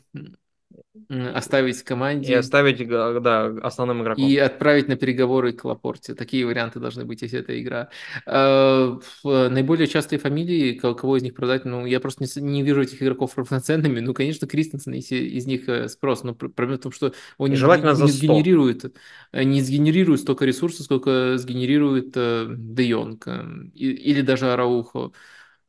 оставить 1.09 1.83
команде. 1.83 2.31
И 2.31 2.35
оставить, 2.35 2.87
да, 2.87 3.45
основным 3.61 4.01
игроком. 4.01 4.25
И 4.25 4.37
отправить 4.37 4.87
на 4.87 4.95
переговоры 4.95 5.51
к 5.53 5.65
Лапорте. 5.65 6.15
Такие 6.15 6.45
варианты 6.45 6.79
должны 6.79 7.05
быть, 7.05 7.21
если 7.21 7.39
это 7.39 7.59
игра. 7.61 7.89
А, 8.25 8.97
наиболее 9.23 9.87
частые 9.87 10.19
фамилии, 10.19 10.73
кого 10.73 11.17
из 11.17 11.23
них 11.23 11.35
продать, 11.35 11.65
ну, 11.65 11.85
я 11.85 11.99
просто 11.99 12.23
не, 12.23 12.41
не 12.41 12.63
вижу 12.63 12.81
этих 12.81 13.01
игроков 13.03 13.37
равноценными. 13.37 13.99
Ну, 13.99 14.13
конечно, 14.13 14.47
Кристенсен, 14.47 14.93
если 14.93 15.17
из 15.17 15.45
них 15.45 15.67
э, 15.67 15.89
спрос. 15.89 16.23
Но 16.23 16.33
проблема 16.33 16.77
в 16.77 16.81
том, 16.83 16.91
что 16.91 17.13
он 17.37 17.49
не, 17.49 17.57
не, 17.57 18.03
не 18.03 18.11
сгенерирует, 18.11 18.95
э, 19.31 19.43
не 19.43 19.61
сгенерирует 19.61 20.21
столько 20.21 20.45
ресурсов, 20.45 20.85
сколько 20.85 21.37
сгенерирует 21.37 22.13
э, 22.15 22.47
Де 22.49 22.85
Йонг 22.85 23.27
или 23.75 24.21
даже 24.21 24.51
Араухо. 24.51 25.11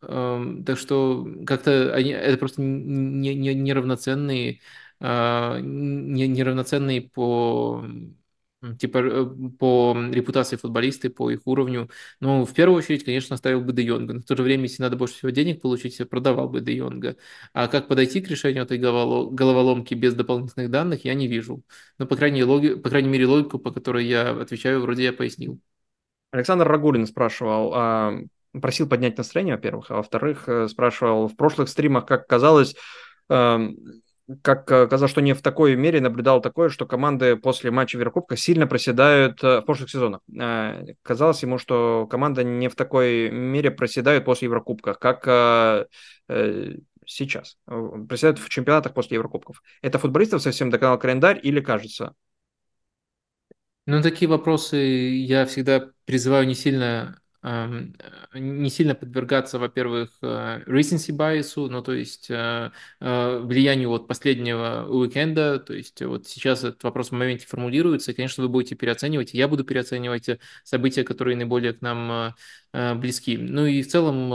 Так 0.00 0.78
что 0.78 1.26
как-то 1.46 1.94
они, 1.94 2.10
это 2.10 2.38
просто 2.38 2.62
неравноценные. 2.62 4.52
Не, 4.52 4.58
не 5.00 6.24
а, 6.24 6.26
неравноценные 6.26 7.02
по 7.02 7.84
типа 8.78 8.98
э, 8.98 9.26
по 9.58 9.96
репутации 10.10 10.56
футболисты, 10.56 11.10
по 11.10 11.30
их 11.30 11.40
уровню. 11.44 11.90
Но 12.20 12.44
в 12.44 12.54
первую 12.54 12.78
очередь, 12.78 13.04
конечно, 13.04 13.34
оставил 13.34 13.60
бы 13.60 13.72
Де 13.72 13.82
Йонга. 13.82 14.14
Но 14.14 14.20
в 14.20 14.24
то 14.24 14.36
же 14.36 14.42
время, 14.42 14.64
если 14.64 14.82
надо 14.82 14.96
больше 14.96 15.14
всего 15.14 15.30
денег 15.30 15.60
получить, 15.60 15.96
продавал 16.08 16.48
бы 16.48 16.60
Де 16.60 16.76
Йонга. 16.76 17.16
А 17.52 17.68
как 17.68 17.88
подойти 17.88 18.20
к 18.20 18.28
решению 18.28 18.64
этой 18.64 18.78
головоломки 18.78 19.94
без 19.94 20.14
дополнительных 20.14 20.70
данных, 20.70 21.04
я 21.04 21.14
не 21.14 21.28
вижу. 21.28 21.62
Но, 21.98 22.06
по 22.06 22.16
крайней, 22.16 22.44
логи... 22.44 22.74
по 22.74 22.88
крайней 22.88 23.08
мере, 23.08 23.26
логику, 23.26 23.58
по 23.58 23.70
которой 23.72 24.06
я 24.06 24.30
отвечаю, 24.30 24.80
вроде 24.80 25.04
я 25.04 25.12
пояснил. 25.12 25.60
Александр 26.30 26.66
Рагулин 26.66 27.06
спрашивал, 27.06 27.72
а, 27.74 28.18
просил 28.60 28.88
поднять 28.88 29.18
настроение, 29.18 29.56
во-первых, 29.56 29.90
а 29.90 29.96
во-вторых, 29.96 30.48
э, 30.48 30.68
спрашивал 30.68 31.28
в 31.28 31.36
прошлых 31.36 31.68
стримах, 31.68 32.06
как 32.06 32.26
казалось, 32.26 32.74
как 34.42 34.66
казалось, 34.66 35.10
что 35.10 35.20
не 35.20 35.34
в 35.34 35.42
такой 35.42 35.76
мере 35.76 36.00
наблюдал 36.00 36.40
такое, 36.40 36.68
что 36.68 36.86
команды 36.86 37.36
после 37.36 37.70
матча 37.70 37.96
Еврокубка 37.96 38.36
сильно 38.36 38.66
проседают 38.66 39.42
э, 39.44 39.60
в 39.60 39.62
прошлых 39.62 39.88
сезонах. 39.88 40.20
Э, 40.40 40.84
казалось 41.02 41.42
ему, 41.42 41.58
что 41.58 42.08
команда 42.10 42.42
не 42.42 42.68
в 42.68 42.74
такой 42.74 43.30
мере 43.30 43.70
проседают 43.70 44.24
после 44.24 44.46
Еврокубка. 44.46 44.94
Как 44.94 45.22
э, 45.28 45.86
сейчас, 47.06 47.56
представляют 47.66 48.40
в 48.40 48.48
чемпионатах 48.48 48.94
после 48.94 49.14
Еврокубков? 49.14 49.62
Это 49.80 49.98
футболистов 49.98 50.42
совсем 50.42 50.70
доконал 50.70 50.98
календарь 50.98 51.38
или 51.42 51.60
кажется? 51.60 52.14
Ну, 53.86 54.02
такие 54.02 54.28
вопросы 54.28 54.76
я 54.76 55.46
всегда 55.46 55.90
призываю 56.04 56.48
не 56.48 56.56
сильно 56.56 57.20
Эм, 57.20 57.25
не 57.42 58.70
сильно 58.70 58.94
подвергаться, 58.94 59.58
во-первых, 59.58 60.10
э, 60.22 60.62
recency 60.66 61.16
bias, 61.16 61.52
ну, 61.68 61.82
то 61.82 61.92
есть 61.92 62.28
э, 62.28 62.70
э, 63.00 63.38
влиянию 63.38 63.88
вот 63.90 64.08
последнего 64.08 64.86
уикенда, 64.88 65.60
то 65.60 65.72
есть 65.74 66.02
вот 66.02 66.26
сейчас 66.26 66.64
этот 66.64 66.82
вопрос 66.82 67.10
в 67.10 67.12
моменте 67.12 67.46
формулируется, 67.46 68.10
и, 68.10 68.14
конечно, 68.14 68.42
вы 68.42 68.48
будете 68.48 68.74
переоценивать, 68.74 69.32
я 69.32 69.46
буду 69.48 69.64
переоценивать 69.64 70.28
события, 70.64 71.04
которые 71.04 71.36
наиболее 71.36 71.72
к 71.72 71.82
нам 71.82 72.34
близки. 72.96 73.38
Ну 73.38 73.64
и 73.64 73.80
в 73.80 73.88
целом 73.88 74.32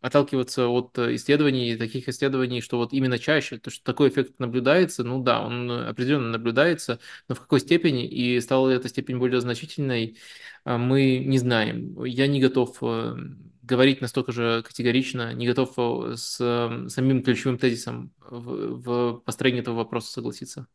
отталкиваться 0.00 0.68
от 0.68 0.98
исследований, 0.98 1.76
таких 1.76 2.08
исследований, 2.08 2.62
что 2.62 2.78
вот 2.78 2.94
именно 2.94 3.18
чаще, 3.18 3.58
то, 3.58 3.70
что 3.70 3.84
такой 3.84 4.08
эффект 4.08 4.38
наблюдается, 4.38 5.04
ну 5.04 5.22
да, 5.22 5.42
он 5.44 5.70
определенно 5.70 6.30
наблюдается, 6.30 7.00
но 7.28 7.34
в 7.34 7.40
какой 7.40 7.60
степени, 7.60 8.06
и 8.08 8.40
стала 8.40 8.70
ли 8.70 8.76
эта 8.76 8.88
степень 8.88 9.18
более 9.18 9.40
значительной, 9.42 10.16
мы 10.64 11.18
не 11.18 11.38
знаем. 11.38 12.02
Я 12.04 12.26
не 12.26 12.40
готов 12.40 12.78
э, 12.82 13.14
говорить 13.62 14.00
настолько 14.00 14.32
же 14.32 14.62
категорично, 14.62 15.34
не 15.34 15.46
готов 15.46 15.74
э, 15.76 16.16
с 16.16 16.38
э, 16.40 16.88
самим 16.88 17.22
ключевым 17.22 17.58
тезисом 17.58 18.12
в, 18.18 18.80
в 18.80 19.20
построении 19.20 19.60
этого 19.60 19.76
вопроса 19.76 20.10
согласиться. 20.10 20.66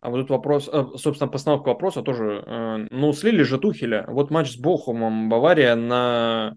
А 0.00 0.10
вот 0.10 0.20
тут 0.20 0.30
вопрос, 0.30 0.70
собственно, 0.96 1.28
постановка 1.28 1.68
вопроса 1.68 2.02
тоже. 2.02 2.86
Ну, 2.90 3.12
слили 3.12 3.42
же 3.42 3.58
Тухеля. 3.58 4.04
Вот 4.06 4.30
матч 4.30 4.52
с 4.52 4.56
Бохумом 4.56 5.28
Бавария 5.28 5.74
на... 5.74 6.54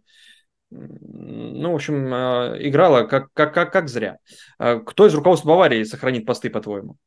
Ну, 0.70 1.72
в 1.72 1.76
общем, 1.76 2.10
играла 2.10 3.08
как, 3.08 3.34
как, 3.34 3.54
как, 3.56 3.72
как 3.72 3.90
зря. 3.90 4.18
Кто 4.58 5.08
из 5.08 5.16
руководства 5.16 5.50
Баварии 5.50 5.84
сохранит 5.84 6.28
посты, 6.28 6.52
по-твоему? 6.52 6.98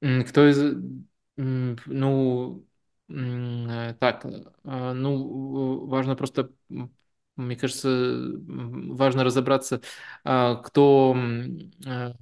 Кто 0.00 0.48
из... 0.48 0.76
Ну, 1.36 2.64
Э, 2.67 2.67
так, 3.08 4.24
э, 4.26 4.92
ну, 4.92 5.86
важно 5.86 6.14
просто, 6.16 6.50
мне 7.36 7.56
кажется, 7.56 7.88
важно 8.46 9.24
разобраться, 9.24 9.80
а, 10.24 10.56
кто 10.56 11.16
э, 11.86 12.12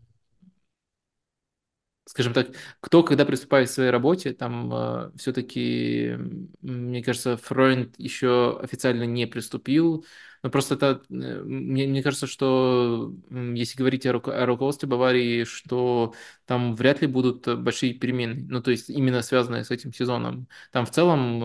скажем 2.05 2.33
так, 2.33 2.49
кто 2.81 3.03
когда 3.03 3.25
приступает 3.25 3.69
к 3.69 3.73
своей 3.73 3.91
работе, 3.91 4.33
там 4.33 4.73
э, 4.73 5.11
все-таки, 5.17 6.17
мне 6.63 7.03
кажется, 7.03 7.37
Фройнд 7.37 7.99
еще 7.99 8.59
официально 8.61 9.05
не 9.05 9.27
приступил. 9.27 10.05
Но 10.47 10.51
просто 10.51 10.77
это, 10.77 11.03
э, 11.11 11.43
мне, 11.43 11.89
мне 11.89 12.03
кажется, 12.05 12.29
что 12.29 13.13
если 13.31 13.77
говорить 13.79 14.07
о, 14.07 14.13
руко- 14.13 14.33
о 14.33 14.47
руководстве 14.47 14.89
Баварии, 14.89 15.43
что 15.43 16.15
там 16.45 16.77
вряд 16.77 17.01
ли 17.03 17.09
будут 17.09 17.49
большие 17.59 17.95
перемены, 17.95 18.47
ну 18.49 18.63
то 18.63 18.71
есть 18.71 18.89
именно 18.89 19.23
связанные 19.23 19.65
с 19.65 19.73
этим 19.73 19.93
сезоном. 19.93 20.47
Там 20.71 20.87
в 20.87 20.91
целом 20.93 21.43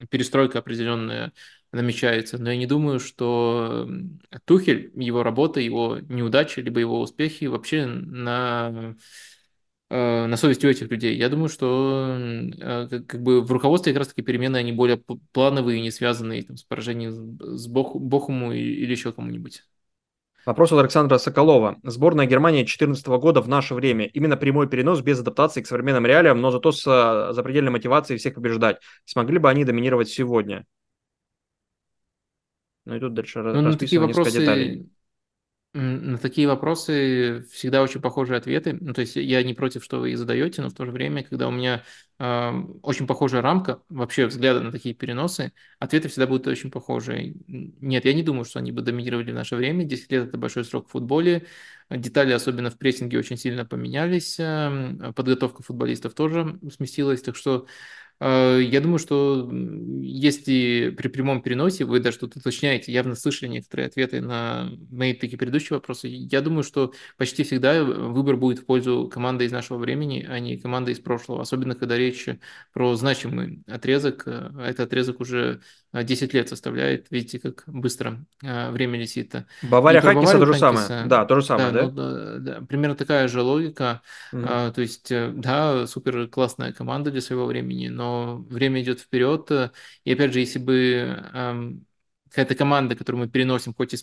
э, 0.00 0.06
перестройка 0.10 0.60
определенная 0.60 1.32
намечается, 1.70 2.38
но 2.38 2.50
я 2.50 2.56
не 2.56 2.66
думаю, 2.66 2.98
что 2.98 3.86
Тухель, 4.46 4.90
его 4.94 5.22
работа, 5.22 5.60
его 5.60 5.98
неудачи, 6.08 6.60
либо 6.60 6.80
его 6.80 7.00
успехи 7.02 7.44
вообще 7.44 7.84
на 7.86 8.70
Э, 8.70 8.94
на 9.90 10.36
совести 10.36 10.66
у 10.66 10.68
этих 10.68 10.90
людей. 10.90 11.16
Я 11.16 11.28
думаю, 11.30 11.48
что 11.48 12.16
э, 12.18 12.88
как 13.06 13.22
бы 13.22 13.40
в 13.40 13.50
руководстве 13.50 13.92
как 13.92 14.00
раз 14.00 14.08
таки 14.08 14.22
перемены, 14.22 14.58
они 14.58 14.72
более 14.72 15.02
плановые, 15.32 15.80
не 15.80 15.90
связанные 15.90 16.42
там, 16.42 16.56
с 16.56 16.62
поражением 16.62 17.38
с 17.40 17.66
Бох, 17.66 17.96
Бохуму 17.96 18.52
или 18.52 18.90
еще 18.90 19.12
кому-нибудь. 19.12 19.62
Вопрос 20.48 20.72
от 20.72 20.80
Александра 20.80 21.18
Соколова. 21.18 21.78
Сборная 21.82 22.26
Германии 22.26 22.60
2014 22.60 23.06
года 23.06 23.42
в 23.42 23.48
наше 23.48 23.74
время. 23.74 24.06
Именно 24.06 24.36
прямой 24.36 24.68
перенос 24.68 25.02
без 25.02 25.20
адаптации 25.20 25.62
к 25.62 25.66
современным 25.66 26.06
реалиям, 26.06 26.40
но 26.40 26.50
зато 26.50 26.72
с 26.72 26.86
э, 26.86 27.32
запредельной 27.32 27.70
мотивацией 27.70 28.18
всех 28.18 28.34
побеждать. 28.34 28.78
Смогли 29.04 29.38
бы 29.38 29.50
они 29.50 29.64
доминировать 29.64 30.08
сегодня? 30.08 30.64
Ну 32.86 32.96
и 32.96 33.00
тут 33.00 33.12
дальше 33.12 33.42
ну, 33.42 33.60
на 33.60 33.76
такие 33.76 34.00
вопросы 34.00 34.40
деталей. 34.40 34.88
На 35.74 36.16
такие 36.16 36.48
вопросы 36.48 37.46
всегда 37.52 37.82
очень 37.82 38.00
похожие 38.00 38.38
ответы. 38.38 38.72
Ну, 38.80 38.94
то 38.94 39.02
есть 39.02 39.16
я 39.16 39.42
не 39.42 39.52
против, 39.52 39.84
что 39.84 40.00
вы 40.00 40.12
их 40.12 40.18
задаете, 40.18 40.62
но 40.62 40.70
в 40.70 40.74
то 40.74 40.86
же 40.86 40.92
время, 40.92 41.22
когда 41.22 41.46
у 41.46 41.50
меня 41.50 41.84
э, 42.18 42.50
очень 42.82 43.06
похожая 43.06 43.42
рамка 43.42 43.82
вообще 43.90 44.26
взгляда 44.26 44.60
на 44.60 44.72
такие 44.72 44.94
переносы, 44.94 45.52
ответы 45.78 46.08
всегда 46.08 46.26
будут 46.26 46.46
очень 46.46 46.70
похожие. 46.70 47.34
Нет, 47.46 48.06
я 48.06 48.14
не 48.14 48.22
думаю, 48.22 48.46
что 48.46 48.58
они 48.60 48.72
бы 48.72 48.80
доминировали 48.80 49.30
в 49.30 49.34
наше 49.34 49.56
время. 49.56 49.84
10 49.84 50.10
лет– 50.10 50.28
это 50.28 50.38
большой 50.38 50.64
срок 50.64 50.88
в 50.88 50.92
футболе. 50.92 51.46
Детали, 51.90 52.32
особенно 52.32 52.70
в 52.70 52.78
прессинге, 52.78 53.18
очень 53.18 53.36
сильно 53.36 53.66
поменялись. 53.66 54.40
Э, 54.40 55.12
подготовка 55.14 55.62
футболистов 55.62 56.14
тоже 56.14 56.58
сместилась. 56.74 57.20
Так 57.20 57.36
что 57.36 57.66
я 58.20 58.80
думаю, 58.80 58.98
что 58.98 59.48
если 60.02 60.94
при 60.96 61.08
прямом 61.08 61.40
переносе 61.40 61.84
вы 61.84 62.00
даже 62.00 62.16
что-то 62.16 62.40
уточняете, 62.40 62.90
явно 62.90 63.14
слышали 63.14 63.48
некоторые 63.48 63.86
ответы 63.86 64.20
на 64.20 64.70
мои 64.90 65.14
такие 65.14 65.38
предыдущие 65.38 65.76
вопросы, 65.76 66.08
я 66.08 66.40
думаю, 66.40 66.64
что 66.64 66.92
почти 67.16 67.44
всегда 67.44 67.84
выбор 67.84 68.36
будет 68.36 68.58
в 68.58 68.66
пользу 68.66 69.08
команды 69.12 69.44
из 69.44 69.52
нашего 69.52 69.78
времени, 69.78 70.26
а 70.28 70.38
не 70.40 70.56
команды 70.56 70.92
из 70.92 70.98
прошлого, 70.98 71.42
особенно 71.42 71.74
когда 71.74 71.96
речь 71.96 72.28
про 72.72 72.96
значимый 72.96 73.62
отрезок. 73.68 74.24
Э, 74.26 74.50
этот 74.66 74.80
отрезок 74.88 75.20
уже 75.20 75.60
10 75.92 76.34
лет 76.34 76.48
составляет, 76.48 77.06
видите, 77.10 77.38
как 77.38 77.64
быстро 77.66 78.26
э, 78.42 78.70
время 78.70 78.98
летит. 78.98 79.34
Бавария 79.62 80.00
Хакиса 80.00 80.38
то 80.38 80.46
же 80.46 80.54
самое. 80.54 81.06
Да, 81.06 81.24
то 81.24 81.36
же 81.36 81.46
самое, 81.46 81.70
да? 81.70 81.86
Да? 81.86 82.02
Ну, 82.02 82.40
да? 82.40 82.60
Примерно 82.68 82.96
такая 82.96 83.28
же 83.28 83.42
логика. 83.42 84.02
Угу. 84.32 84.42
то 84.42 84.80
есть, 84.80 85.08
да, 85.10 85.86
супер 85.86 86.26
классная 86.28 86.72
команда 86.72 87.10
для 87.10 87.20
своего 87.20 87.46
времени, 87.46 87.88
но 87.88 88.07
время 88.48 88.82
идет 88.82 89.00
вперед. 89.00 89.50
И 90.04 90.12
опять 90.12 90.32
же, 90.32 90.40
если 90.40 90.58
бы 90.58 90.74
эм, 91.34 91.86
какая-то 92.30 92.54
команда, 92.54 92.96
которую 92.96 93.24
мы 93.24 93.28
переносим 93.30 93.74
хоть 93.74 93.94
из 93.94 94.02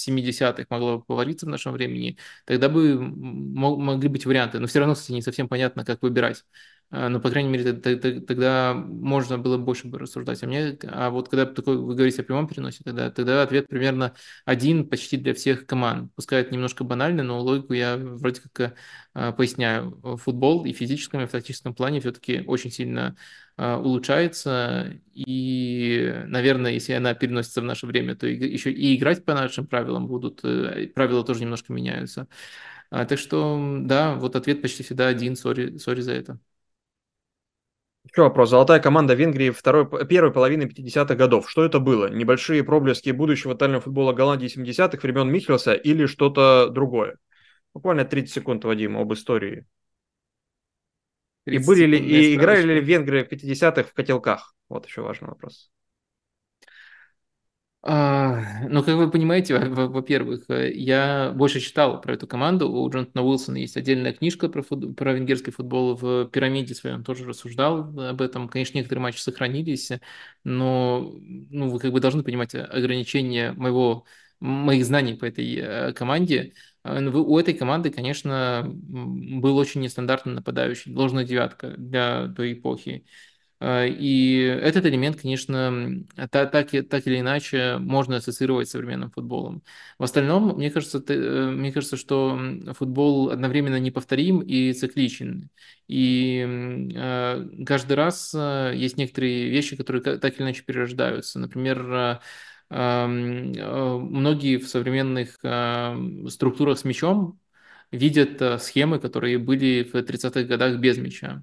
70-х, 0.00 0.66
могла 0.70 0.96
бы 0.98 1.04
повариться 1.04 1.46
в 1.46 1.48
нашем 1.48 1.72
времени, 1.72 2.18
тогда 2.46 2.68
бы 2.68 2.98
могли 3.00 4.08
быть 4.08 4.26
варианты. 4.26 4.58
Но 4.58 4.66
все 4.66 4.80
равно, 4.80 4.94
кстати, 4.94 5.12
не 5.12 5.22
совсем 5.22 5.48
понятно, 5.48 5.84
как 5.84 6.02
выбирать. 6.02 6.44
А, 6.92 7.08
но, 7.08 7.20
по 7.20 7.30
крайней 7.30 7.50
мере, 7.50 7.72
тогда 7.72 8.74
можно 8.74 9.38
было 9.38 9.56
больше 9.58 9.86
бы 9.86 9.98
рассуждать. 9.98 10.42
А, 10.42 10.46
мне, 10.46 10.76
а 10.88 11.10
вот 11.10 11.28
когда 11.28 11.46
такой, 11.46 11.76
вы 11.76 11.94
говорите 11.94 12.22
о 12.22 12.24
прямом 12.24 12.48
переносе, 12.48 12.82
тогда, 12.84 13.10
тогда 13.10 13.42
ответ 13.42 13.68
примерно 13.68 14.14
один 14.44 14.88
почти 14.88 15.16
для 15.16 15.32
всех 15.34 15.66
команд. 15.66 16.12
Пускай 16.16 16.40
это 16.40 16.52
немножко 16.52 16.82
банально, 16.82 17.22
но 17.22 17.40
логику 17.40 17.74
я 17.74 17.96
вроде 17.96 18.40
как 18.40 18.74
а, 19.14 19.30
поясняю. 19.32 20.00
Футбол 20.18 20.64
и 20.64 20.72
в 20.72 20.76
физическом, 20.76 21.20
и 21.22 21.26
в 21.26 21.30
тактическом 21.30 21.74
плане 21.74 22.00
все-таки 22.00 22.42
очень 22.44 22.72
сильно 22.72 23.16
а, 23.56 23.78
улучшается. 23.78 24.92
И, 25.14 26.12
наверное, 26.26 26.72
если 26.72 26.94
она 26.94 27.14
переносится 27.14 27.60
в 27.60 27.64
наше 27.64 27.86
время, 27.86 28.16
то 28.16 28.26
еще 28.26 28.72
и 28.72 28.96
играть 28.96 29.24
по 29.24 29.34
нашим 29.34 29.66
правилам 29.68 30.08
будут. 30.08 30.40
Э, 30.44 30.88
правила 30.88 31.24
тоже 31.24 31.42
немножко 31.42 31.72
меняются. 31.72 32.26
Так 32.90 33.18
что, 33.18 33.78
да, 33.82 34.16
вот 34.16 34.34
ответ 34.34 34.62
почти 34.62 34.82
всегда 34.82 35.06
один. 35.06 35.36
Сори 35.36 36.00
за 36.00 36.12
это. 36.12 36.40
Еще 38.04 38.22
вопрос. 38.22 38.50
Золотая 38.50 38.80
команда 38.80 39.14
Венгрии 39.14 39.50
второй, 39.50 40.06
первой 40.06 40.32
половины 40.32 40.64
50-х 40.64 41.14
годов. 41.14 41.50
Что 41.50 41.64
это 41.64 41.78
было? 41.78 42.08
Небольшие 42.08 42.64
проблески 42.64 43.10
будущего 43.10 43.54
тотального 43.54 43.82
футбола 43.82 44.12
Голландии 44.12 44.48
70-х 44.48 44.98
времен 45.02 45.30
Михельса 45.30 45.74
или 45.74 46.06
что-то 46.06 46.68
другое? 46.70 47.16
Буквально 47.74 48.04
30 48.04 48.32
секунд, 48.32 48.64
Вадим, 48.64 48.96
об 48.96 49.12
истории. 49.12 49.66
И 51.44 51.58
были 51.58 51.84
ли, 51.86 51.98
и 51.98 52.34
играли 52.34 52.62
ли 52.62 52.80
венгры 52.80 53.24
в 53.24 53.32
50-х 53.32 53.84
в 53.84 53.92
котелках? 53.92 54.54
Вот 54.68 54.86
еще 54.86 55.02
важный 55.02 55.28
вопрос. 55.28 55.70
А, 57.82 58.66
ну, 58.68 58.82
как 58.84 58.96
вы 58.96 59.10
понимаете, 59.10 59.58
во-первых, 59.58 60.44
э, 60.50 60.70
я 60.74 61.32
больше 61.34 61.60
читал 61.60 61.98
про 62.02 62.12
эту 62.12 62.26
команду. 62.26 62.70
У 62.70 62.90
Джонатана 62.90 63.24
Уилсона 63.24 63.56
есть 63.56 63.76
отдельная 63.78 64.12
книжка 64.12 64.50
про, 64.50 64.62
фут... 64.62 64.94
про 64.96 65.14
венгерский 65.14 65.50
футбол. 65.50 65.96
В 65.96 66.26
«Пирамиде» 66.26 66.74
своем 66.74 66.96
он 66.96 67.04
тоже 67.04 67.24
рассуждал 67.26 67.98
об 67.98 68.20
этом. 68.20 68.50
Конечно, 68.50 68.76
некоторые 68.76 69.02
матчи 69.02 69.20
сохранились, 69.20 69.92
но 70.44 71.10
ну, 71.22 71.70
вы 71.70 71.78
как 71.78 71.92
бы 71.92 72.00
должны 72.00 72.22
понимать 72.22 72.54
ограничения 72.54 73.52
моего, 73.52 74.04
моих 74.40 74.84
знаний 74.84 75.14
по 75.14 75.24
этой 75.24 75.56
э, 75.56 75.92
команде. 75.94 76.52
А, 76.82 77.00
ну, 77.00 77.22
у 77.24 77.38
этой 77.38 77.54
команды, 77.54 77.88
конечно, 77.90 78.62
был 78.68 79.56
очень 79.56 79.80
нестандартный 79.80 80.34
нападающий, 80.34 80.92
ложная 80.94 81.24
девятка 81.24 81.70
для 81.78 82.28
той 82.28 82.52
эпохи. 82.52 83.06
А, 83.60 83.84
и 83.86 84.38
этот 84.40 84.86
элемент, 84.86 85.20
конечно, 85.20 86.04
так, 86.30 86.50
так, 86.50 86.70
так 86.88 87.06
или 87.06 87.20
иначе 87.20 87.76
можно 87.78 88.16
ассоциировать 88.16 88.68
с 88.68 88.72
современным 88.72 89.10
футболом. 89.10 89.62
В 89.98 90.04
остальном, 90.04 90.56
мне 90.56 90.70
кажется, 90.70 91.02
э, 91.06 91.50
мне 91.50 91.70
кажется, 91.72 91.96
что 91.98 92.38
футбол 92.74 93.30
одновременно 93.30 93.78
неповторим 93.78 94.40
и 94.40 94.72
цикличен. 94.72 95.50
И 95.88 96.42
а, 96.96 97.46
каждый 97.66 97.94
раз 97.94 98.34
есть 98.34 98.96
некоторые 98.96 99.50
вещи, 99.50 99.76
которые 99.76 100.02
так 100.02 100.34
или 100.36 100.42
иначе 100.42 100.62
перерождаются. 100.62 101.38
Например, 101.38 102.20
эм, 102.70 103.52
э, 103.52 103.98
многие 103.98 104.56
в 104.58 104.68
современных 104.68 105.38
э, 105.42 105.94
структурах 106.28 106.78
с 106.78 106.84
мячом 106.84 107.40
видят 107.90 108.40
э, 108.42 108.58
схемы, 108.58 108.98
которые 109.00 109.38
были 109.38 109.82
в 109.84 110.02
30-х 110.02 110.46
годах 110.46 110.78
без 110.78 110.98
мяча. 110.98 111.42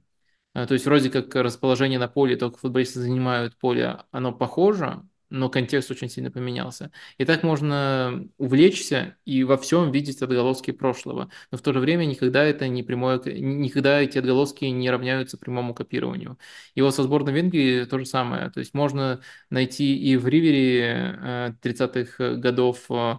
Э, 0.57 0.65
то 0.65 0.73
есть 0.73 0.85
вроде 0.85 1.09
как 1.11 1.35
расположение 1.35 1.99
на 1.99 2.07
поле, 2.07 2.35
только 2.35 2.57
футболисты 2.57 2.99
занимают 2.99 3.55
поле, 3.57 3.99
оно 4.11 4.33
похоже, 4.33 5.03
но 5.29 5.49
контекст 5.49 5.91
очень 5.91 6.09
сильно 6.09 6.31
поменялся. 6.31 6.91
И 7.17 7.25
так 7.25 7.43
можно 7.43 8.25
увлечься 8.37 9.17
и 9.25 9.43
во 9.43 9.57
всем 9.57 9.91
видеть 9.91 10.21
отголоски 10.21 10.71
прошлого, 10.71 11.29
но 11.51 11.57
в 11.57 11.61
то 11.61 11.73
же 11.73 11.79
время 11.79 12.05
никогда 12.05 12.43
это 12.43 12.67
не 12.69 12.81
прямое, 12.81 13.21
никогда 13.25 14.01
эти 14.01 14.17
отголоски 14.17 14.65
не 14.65 14.89
равняются 14.89 15.37
прямому 15.37 15.75
копированию. 15.75 16.39
И 16.73 16.81
вот 16.81 16.95
со 16.95 17.03
сборной 17.03 17.33
Венгрии 17.33 17.83
то 17.85 17.99
же 17.99 18.05
самое. 18.05 18.49
То 18.49 18.59
есть 18.59 18.73
можно 18.73 19.21
найти 19.51 19.95
и 19.95 20.15
в 20.17 20.27
Ривере 20.27 21.53
30-х 21.61 22.23
э, 22.23 22.35
годов 22.37 22.85
э, 22.89 23.17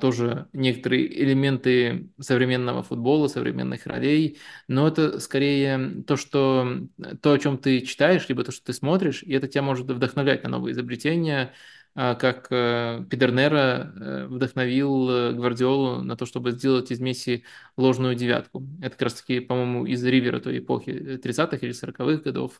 тоже 0.00 0.46
некоторые 0.52 1.22
элементы 1.22 2.10
современного 2.20 2.82
футбола, 2.84 3.26
современных 3.26 3.86
ролей, 3.86 4.38
но 4.68 4.86
это 4.86 5.18
скорее 5.18 6.02
то, 6.06 6.16
что 6.16 6.86
то, 7.20 7.32
о 7.32 7.38
чем 7.38 7.58
ты 7.58 7.80
читаешь, 7.80 8.28
либо 8.28 8.44
то, 8.44 8.52
что 8.52 8.66
ты 8.66 8.72
смотришь, 8.72 9.22
и 9.24 9.32
это 9.32 9.48
тебя 9.48 9.62
может 9.62 9.90
вдохновлять 9.90 10.44
на 10.44 10.50
новые 10.50 10.72
изобретения, 10.72 11.52
а, 11.98 12.14
как 12.14 12.48
э, 12.50 13.06
Педернера 13.10 13.90
э, 13.96 14.26
вдохновил 14.26 15.08
э, 15.08 15.32
Гвардиолу 15.32 16.02
на 16.02 16.14
то, 16.14 16.26
чтобы 16.26 16.50
сделать 16.50 16.90
из 16.90 17.00
Месси 17.00 17.44
ложную 17.78 18.14
девятку. 18.14 18.66
Это 18.82 18.90
как 18.90 19.02
раз-таки, 19.02 19.40
по-моему, 19.40 19.86
из 19.86 20.04
Ривера 20.04 20.38
той 20.38 20.58
эпохи 20.58 20.90
30-х 20.90 21.56
или 21.62 21.72
40-х 21.72 22.22
годов 22.22 22.52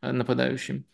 нападающим. 0.00 0.86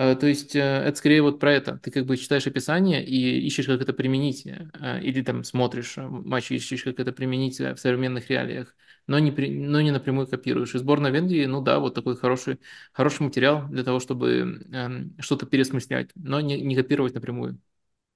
Э, 0.00 0.14
то 0.16 0.26
есть 0.26 0.56
э, 0.56 0.60
это 0.60 0.96
скорее 0.96 1.20
вот 1.20 1.38
про 1.38 1.52
это. 1.52 1.78
Ты 1.78 1.90
как 1.90 2.06
бы 2.06 2.16
читаешь 2.16 2.46
описание 2.46 3.04
и 3.04 3.46
ищешь, 3.46 3.66
как 3.66 3.82
это 3.82 3.92
применить. 3.92 4.46
Э, 4.46 4.98
или 5.02 5.20
там 5.20 5.44
смотришь 5.44 5.96
матч 5.98 6.50
и 6.50 6.54
ищешь, 6.54 6.84
как 6.84 6.98
это 6.98 7.12
применить 7.12 7.60
в 7.60 7.76
современных 7.76 8.30
реалиях. 8.30 8.74
Но 9.06 9.18
не, 9.18 9.30
при, 9.30 9.50
но 9.50 9.82
не 9.82 9.90
напрямую 9.90 10.26
копируешь. 10.26 10.74
И 10.74 10.78
сборная 10.78 11.10
Венгрии, 11.10 11.44
ну 11.44 11.60
да, 11.60 11.80
вот 11.80 11.94
такой 11.94 12.16
хороший, 12.16 12.60
хороший 12.92 13.24
материал 13.24 13.68
для 13.68 13.84
того, 13.84 14.00
чтобы 14.00 14.64
э, 14.72 15.20
что-то 15.20 15.44
пересмыслять, 15.44 16.08
но 16.14 16.40
не, 16.40 16.58
не 16.62 16.74
копировать 16.74 17.12
напрямую. 17.12 17.58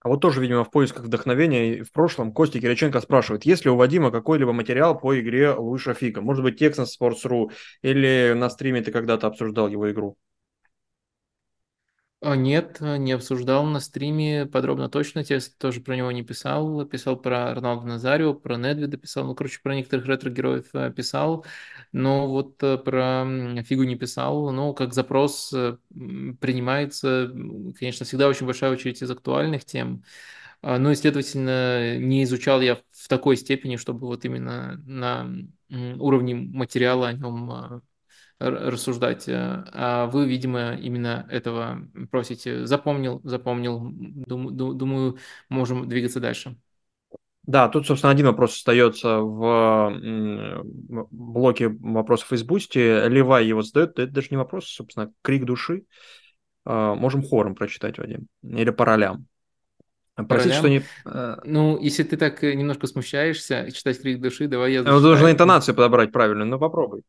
А 0.01 0.09
вот 0.09 0.23
тоже, 0.23 0.41
видимо, 0.41 0.65
в 0.65 0.71
поисках 0.71 1.05
вдохновения 1.05 1.83
в 1.83 1.93
прошлом 1.93 2.33
Костя 2.33 2.61
Кириченко 2.61 2.99
спрашивает, 3.03 3.45
есть 3.45 3.67
ли 3.67 3.71
у 3.71 3.77
Вадима 3.77 4.11
какой-либо 4.11 4.55
материал 4.55 4.99
по 4.99 5.19
игре 5.21 5.51
Луи 5.51 5.79
Шафика? 5.79 6.23
Может 6.23 6.43
быть, 6.45 6.61
на 6.61 6.85
Sports.ru 6.85 7.51
или 7.83 8.33
на 8.35 8.49
стриме 8.49 8.81
ты 8.81 8.91
когда-то 8.91 9.27
обсуждал 9.27 9.69
его 9.69 9.91
игру? 9.91 10.17
А, 12.27 12.37
нет, 12.37 12.79
не 12.81 13.13
обсуждал 13.13 13.67
на 13.67 13.81
стриме 13.81 14.47
подробно 14.47 14.89
точно, 14.89 15.25
текст 15.25 15.59
тоже 15.59 15.83
про 15.83 15.95
него 15.95 16.11
не 16.11 16.23
писал, 16.23 16.87
писал 16.87 17.17
про 17.21 17.55
Роналду 17.55 17.87
Назарио, 17.87 18.33
про 18.33 18.57
Недведа 18.57 18.97
писал, 18.97 19.27
ну, 19.27 19.35
короче, 19.35 19.61
про 19.63 19.75
некоторых 19.75 20.07
ретро-героев 20.07 20.65
э, 20.73 20.91
писал, 20.91 21.45
но 21.93 22.27
вот 22.27 22.63
э, 22.63 22.79
про 22.79 23.27
Фигу 23.65 23.83
не 23.83 23.97
писал, 23.97 24.51
но 24.53 24.73
как 24.73 24.95
запрос 24.95 25.53
э, 25.53 25.77
принимается, 25.91 27.31
конечно, 27.79 28.07
всегда 28.07 28.29
очень 28.29 28.47
большая 28.47 28.73
очередь 28.73 29.03
из 29.03 29.11
актуальных 29.11 29.67
тем, 29.67 30.03
а, 30.63 30.79
но, 30.79 30.95
следовательно, 30.95 31.99
не 31.99 32.25
изучал 32.25 32.63
я 32.63 32.77
в 32.77 33.07
такой 33.07 33.37
степени, 33.37 33.77
чтобы 33.77 34.07
вот 34.07 34.25
именно 34.25 34.83
на 34.87 35.29
уровне 35.69 36.35
материала 36.35 37.09
о 37.09 37.13
нем 37.13 37.83
рассуждать. 38.39 39.29
Э, 39.29 39.65
а 39.73 40.07
вы, 40.07 40.27
видимо, 40.27 40.75
именно 40.75 41.27
этого 41.31 41.89
просите. 42.11 42.67
Запомнил, 42.67 43.21
запомнил. 43.25 43.81
Думаю, 43.93 44.75
думаю 44.75 45.19
можем 45.49 45.89
двигаться 45.89 46.21
дальше. 46.21 46.57
Да, 47.47 47.69
тут, 47.69 47.87
собственно, 47.87 48.11
один 48.11 48.27
вопрос 48.27 48.57
остается 48.57 49.19
в 49.19 49.93
блоке 51.11 51.69
вопросов 51.69 52.33
из 52.33 52.43
Boosty. 52.43 53.09
Левай 53.09 53.47
его 53.47 53.61
задает, 53.63 53.99
это 53.99 54.13
даже 54.13 54.29
не 54.31 54.39
вопрос, 54.39 54.67
собственно, 54.67 55.13
крик 55.21 55.45
души. 55.45 55.85
А, 56.65 56.95
можем 56.95 57.23
хором 57.23 57.55
прочитать, 57.55 57.99
Вадим, 57.99 58.29
или 58.43 58.71
по 58.71 58.87
ролям. 58.87 59.27
Простите, 60.29 60.57
что 60.57 60.69
не... 60.69 60.83
Э, 61.05 61.37
ну, 61.45 61.79
если 61.79 62.05
ты 62.05 62.17
так 62.17 62.43
немножко 62.43 62.87
смущаешься 62.87 63.71
читать 63.73 64.01
крик 64.01 64.21
души, 64.21 64.47
давай 64.47 64.73
я 64.73 64.83
зачитаю. 64.83 65.03
Нужно 65.03 65.31
интонацию 65.31 65.75
подобрать 65.75 66.13
правильно, 66.13 66.45
но 66.45 66.59
попробуй. 66.59 67.03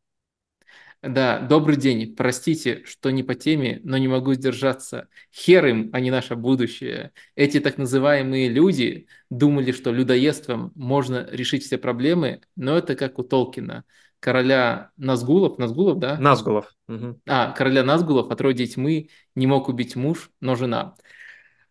Да, 1.08 1.40
добрый 1.40 1.78
день. 1.78 2.16
Простите, 2.16 2.84
что 2.86 3.12
не 3.12 3.22
по 3.22 3.36
теме, 3.36 3.80
но 3.84 3.98
не 3.98 4.08
могу 4.08 4.34
сдержаться. 4.34 5.08
Хер 5.32 5.68
им, 5.68 5.90
а 5.94 6.00
не 6.00 6.10
наше 6.10 6.36
будущее. 6.36 7.12
Эти 7.36 7.60
так 7.60 7.78
называемые 7.78 8.50
люди 8.50 9.08
думали, 9.30 9.72
что 9.72 9.92
людоедством 9.92 10.72
можно 10.74 11.28
решить 11.32 11.64
все 11.64 11.78
проблемы, 11.78 12.42
но 12.56 12.78
это 12.78 12.96
как 12.96 13.20
у 13.20 13.24
Толкина. 13.24 13.84
Короля 14.20 14.90
Назгулов, 14.98 15.60
Назгулов, 15.60 16.00
да? 16.00 16.18
Назгулов. 16.18 16.74
Угу. 16.88 17.22
А, 17.28 17.52
короля 17.52 17.84
Назгулов 17.84 18.32
от 18.32 18.42
роди 18.42 18.66
тьмы 18.66 19.10
не 19.36 19.46
мог 19.46 19.70
убить 19.70 19.96
муж, 19.96 20.32
но 20.40 20.56
жена. 20.56 20.96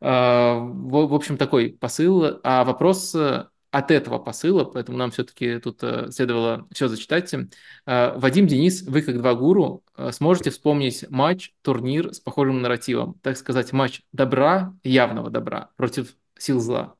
А, 0.00 0.58
в 0.60 1.12
общем, 1.12 1.36
такой 1.36 1.70
посыл. 1.70 2.38
А 2.44 2.62
вопрос 2.62 3.16
от 3.74 3.90
этого 3.90 4.20
посыла, 4.20 4.62
поэтому 4.62 4.96
нам 4.96 5.10
все-таки 5.10 5.58
тут 5.58 5.82
э, 5.82 6.08
следовало 6.12 6.68
все 6.70 6.86
зачитать. 6.86 7.34
Э, 7.34 8.16
Вадим, 8.16 8.46
Денис, 8.46 8.82
вы 8.82 9.02
как 9.02 9.18
два 9.18 9.34
гуру 9.34 9.82
э, 9.96 10.12
сможете 10.12 10.50
вспомнить 10.50 11.04
матч, 11.10 11.52
турнир 11.60 12.14
с 12.14 12.20
похожим 12.20 12.62
нарративом, 12.62 13.14
так 13.20 13.36
сказать, 13.36 13.72
матч 13.72 14.02
добра, 14.12 14.72
явного 14.84 15.28
добра 15.28 15.70
против 15.76 16.14
сил 16.38 16.60
зла. 16.60 16.94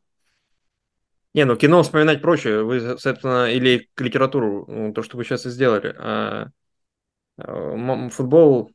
Не, 1.32 1.44
ну 1.44 1.54
кино 1.54 1.84
вспоминать 1.84 2.20
проще. 2.20 2.62
Вы, 2.62 2.98
собственно, 2.98 3.48
или 3.48 3.88
литературу, 3.96 4.64
ну, 4.66 4.92
то, 4.92 5.04
что 5.04 5.16
вы 5.16 5.22
сейчас 5.22 5.46
и 5.46 5.50
сделали. 5.50 5.94
А, 5.96 6.48
футбол... 8.10 8.72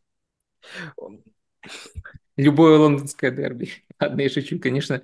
Любое 2.38 2.78
лондонское 2.78 3.32
дерби. 3.32 3.74
Ладно, 4.00 4.22
я 4.22 4.30
шучу, 4.30 4.58
конечно. 4.58 5.02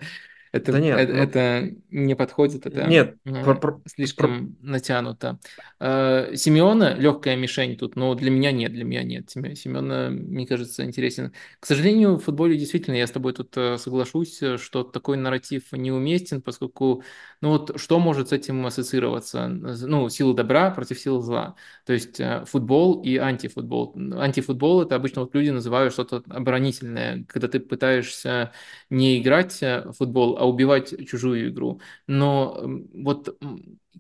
Это, 0.56 0.72
да 0.72 0.80
нет, 0.80 0.98
это, 0.98 1.14
ну... 1.14 1.20
это 1.22 1.76
не 1.92 2.16
подходит, 2.16 2.66
это 2.66 2.88
нет, 2.88 3.18
э, 3.26 3.44
про, 3.44 3.56
про, 3.56 3.82
слишком 3.86 4.56
про... 4.56 4.66
натянуто. 4.66 5.38
Э, 5.82 6.34
Симеона 6.34 6.94
легкая 6.94 7.36
мишень 7.36 7.76
тут, 7.76 7.98
но 7.98 8.16
для 8.16 8.32
меня 8.32 8.54
нет, 8.54 8.72
для 8.72 8.86
меня 8.86 9.04
нет. 9.04 9.30
Семена, 9.32 10.10
мне 10.10 10.48
кажется, 10.48 10.86
интересен. 10.86 11.34
К 11.60 11.66
сожалению, 11.66 12.16
в 12.16 12.24
футболе 12.24 12.58
действительно, 12.58 12.96
я 12.96 13.06
с 13.06 13.12
тобой 13.12 13.34
тут 13.34 13.52
э, 13.58 13.78
соглашусь, 13.78 14.40
что 14.56 14.84
такой 14.84 15.18
нарратив 15.18 15.74
неуместен, 15.74 16.42
поскольку, 16.42 17.04
ну 17.46 17.52
вот, 17.52 17.80
что 17.80 18.00
может 18.00 18.30
с 18.30 18.32
этим 18.32 18.66
ассоциироваться? 18.66 19.48
Ну, 19.48 20.10
сила 20.10 20.34
добра 20.34 20.72
против 20.72 21.00
силы 21.00 21.22
зла. 21.22 21.56
То 21.86 21.94
есть 21.94 22.20
футбол 22.48 23.04
и 23.04 23.18
антифутбол. 23.18 23.96
Антифутбол 23.96 24.82
это 24.82 24.96
обычно 24.96 25.22
вот 25.22 25.36
люди 25.36 25.52
называют 25.52 25.94
что-то 25.94 26.24
оборонительное, 26.28 27.24
когда 27.26 27.48
ты 27.48 27.60
пытаешься 27.60 28.52
не 28.90 29.22
играть 29.22 29.62
в 29.62 29.94
футбол, 29.94 30.38
а 30.40 30.46
убивать 30.48 31.08
чужую 31.08 31.50
игру. 31.50 31.80
Но 32.08 32.64
вот 32.96 33.38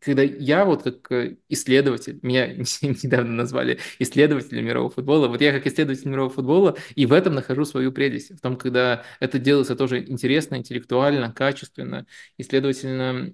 когда 0.02 0.24
я 0.24 0.66
вот 0.66 0.84
как 0.84 1.12
э, 1.12 1.38
исследователь, 1.50 2.20
меня 2.22 2.48
недавно 2.56 3.32
назвали 3.34 3.80
исследователем 4.00 4.66
мирового 4.66 4.92
футбола, 4.92 5.28
вот 5.28 5.42
я 5.42 5.52
как 5.52 5.68
исследователь 5.68 6.10
мирового 6.10 6.34
футбола 6.34 6.78
и 6.96 7.06
в 7.06 7.14
этом 7.14 7.36
нахожу 7.36 7.66
свою 7.66 7.92
прелесть, 7.92 8.32
в 8.32 8.40
том, 8.42 8.58
когда 8.58 9.04
это 9.20 9.40
делается 9.40 9.76
тоже 9.76 10.04
интересно, 10.04 10.56
интеллектуально, 10.56 11.32
качественно, 11.34 12.06
и, 12.38 12.44
следовательно, 12.44 13.32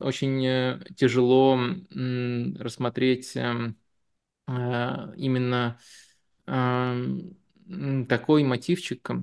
очень 0.00 0.44
э, 0.46 0.80
тяжело 0.96 1.58
рассмотреть 2.58 3.32
эм, 3.36 3.76
э, 4.48 5.14
именно 5.16 5.78
такой 8.08 8.44
мотивчик, 8.44 9.02
Э, 9.02 9.16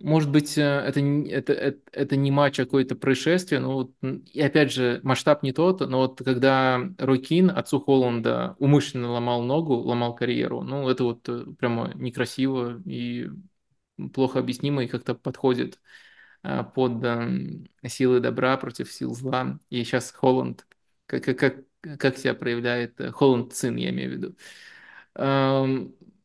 может 0.00 0.30
быть, 0.30 0.56
э, 0.58 0.62
это, 0.62 1.00
это, 1.00 1.52
это, 1.52 1.80
это 1.92 2.16
не 2.16 2.30
матч, 2.30 2.60
а 2.60 2.64
какое-то 2.64 2.94
происшествие, 2.94 3.60
но 3.60 3.72
вот, 3.74 3.92
и 4.32 4.40
опять 4.40 4.72
же, 4.72 5.00
масштаб 5.02 5.42
не 5.42 5.52
тот, 5.52 5.80
но 5.80 5.98
вот 5.98 6.22
когда 6.24 6.80
Рокин, 6.98 7.50
отцу 7.50 7.80
Холланда, 7.80 8.54
умышленно 8.60 9.10
ломал 9.10 9.42
ногу, 9.42 9.74
ломал 9.74 10.14
карьеру, 10.14 10.62
ну, 10.62 10.88
это 10.88 11.02
вот 11.02 11.28
э, 11.28 11.46
прямо 11.58 11.90
некрасиво 11.96 12.80
и 12.84 13.28
плохо 14.12 14.38
объяснимо 14.38 14.84
и 14.84 14.88
как-то 14.88 15.14
подходит 15.14 15.80
под 16.74 17.02
силы 17.86 18.20
добра 18.20 18.56
против 18.58 18.92
сил 18.92 19.14
зла. 19.14 19.58
И 19.70 19.82
сейчас 19.82 20.12
Холланд, 20.12 20.66
как, 21.06 21.24
как, 21.24 21.56
как 21.80 22.18
себя 22.18 22.34
проявляет 22.34 23.00
Холланд 23.14 23.54
сын, 23.54 23.76
я 23.76 23.88
имею 23.88 24.10
в 24.10 24.12
виду. 24.12 24.36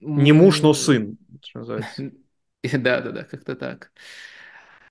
Не 0.01 0.31
муж, 0.33 0.61
но 0.61 0.73
сын, 0.73 1.17
что 2.65 2.77
называется. 2.77 2.79
Да, 2.83 3.01
да, 3.01 3.11
да, 3.11 3.23
как-то 3.23 3.55
так. 3.55 3.91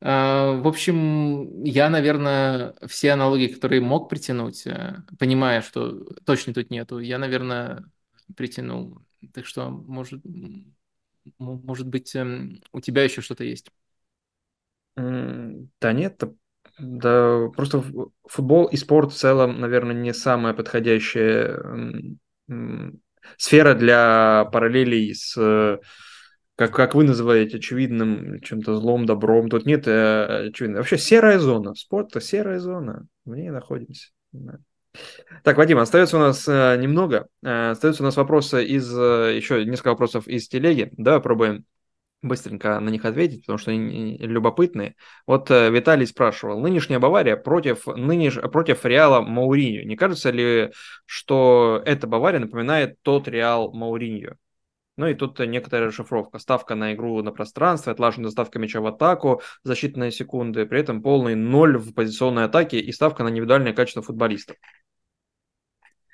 А, 0.00 0.52
в 0.52 0.68
общем, 0.68 1.62
я, 1.64 1.90
наверное, 1.90 2.74
все 2.86 3.10
аналогии, 3.12 3.48
которые 3.48 3.80
мог 3.80 4.08
притянуть, 4.08 4.66
э, 4.66 4.96
понимая, 5.18 5.60
что 5.60 6.04
точно 6.24 6.54
тут 6.54 6.70
нету, 6.70 6.98
я, 7.00 7.18
наверное, 7.18 7.84
притянул. 8.36 9.00
Так 9.34 9.44
что, 9.46 9.70
может, 9.70 10.22
может 11.38 11.86
быть, 11.88 12.14
эм, 12.16 12.62
у 12.72 12.80
тебя 12.80 13.02
еще 13.04 13.20
что-то 13.22 13.44
есть. 13.44 13.70
Да 14.96 15.92
нет, 15.92 16.22
да, 16.78 17.48
просто 17.56 17.84
футбол 18.26 18.66
и 18.66 18.76
спорт 18.76 19.12
в 19.12 19.16
целом, 19.16 19.60
наверное, 19.60 19.94
не 19.94 20.12
самая 20.12 20.54
подходящая 20.54 21.60
сфера 23.36 23.74
для 23.74 24.44
параллелей 24.52 25.14
с, 25.14 25.36
как, 26.58 26.74
как 26.74 26.96
вы 26.96 27.04
называете, 27.04 27.58
очевидным 27.58 28.40
чем-то 28.40 28.74
злом, 28.74 29.06
добром. 29.06 29.48
Тут 29.48 29.64
нет 29.64 29.86
э, 29.86 30.48
очевидно. 30.48 30.78
Вообще 30.78 30.98
серая 30.98 31.38
зона. 31.38 31.72
Спорт– 31.76 32.08
это 32.10 32.20
серая 32.20 32.58
зона. 32.58 33.06
В 33.24 33.36
ней 33.36 33.50
находимся. 33.50 34.08
Так, 35.44 35.56
Вадим, 35.56 35.78
остается 35.78 36.16
у 36.16 36.20
нас 36.20 36.48
э, 36.48 36.76
немного. 36.80 37.28
Э, 37.44 37.70
остается 37.70 38.02
у 38.02 38.06
нас 38.06 38.16
вопросы 38.16 38.64
из, 38.64 38.92
э, 38.92 39.36
еще 39.36 39.64
несколько 39.64 39.90
вопросов 39.90 40.26
из 40.26 40.48
телеги. 40.48 40.90
Да, 40.96 41.20
пробуем 41.20 41.64
быстренько 42.22 42.80
на 42.80 42.88
них 42.88 43.04
ответить, 43.04 43.42
потому 43.42 43.58
что 43.58 43.70
они 43.70 44.18
любопытные. 44.18 44.96
Вот 45.28 45.52
э, 45.52 45.70
Виталий 45.70 46.08
спрашивал, 46.08 46.58
нынешняя 46.58 46.98
Бавария 46.98 47.36
против, 47.36 47.86
нынеш... 47.86 48.34
против 48.50 48.84
Реала 48.84 49.20
Мауриньо. 49.20 49.84
Не 49.84 49.94
кажется 49.94 50.32
ли, 50.32 50.72
что 51.06 51.80
эта 51.86 52.08
Бавария 52.08 52.40
напоминает 52.40 52.96
тот 53.02 53.28
Реал 53.28 53.72
Мауриньо? 53.72 54.34
Ну 54.98 55.06
и 55.06 55.14
тут 55.14 55.38
некоторая 55.38 55.86
расшифровка. 55.88 56.40
Ставка 56.40 56.74
на 56.74 56.92
игру 56.92 57.22
на 57.22 57.30
пространстве, 57.30 57.92
отлаженная 57.92 58.26
доставка 58.26 58.58
мяча 58.58 58.80
в 58.80 58.86
атаку 58.86 59.40
за 59.62 59.74
считанные 59.74 60.10
секунды, 60.10 60.66
при 60.66 60.80
этом 60.80 61.02
полный 61.02 61.36
ноль 61.36 61.78
в 61.78 61.94
позиционной 61.94 62.44
атаке 62.44 62.80
и 62.80 62.90
ставка 62.90 63.22
на 63.22 63.28
индивидуальное 63.28 63.72
качество 63.72 64.02
футболистов. 64.02 64.56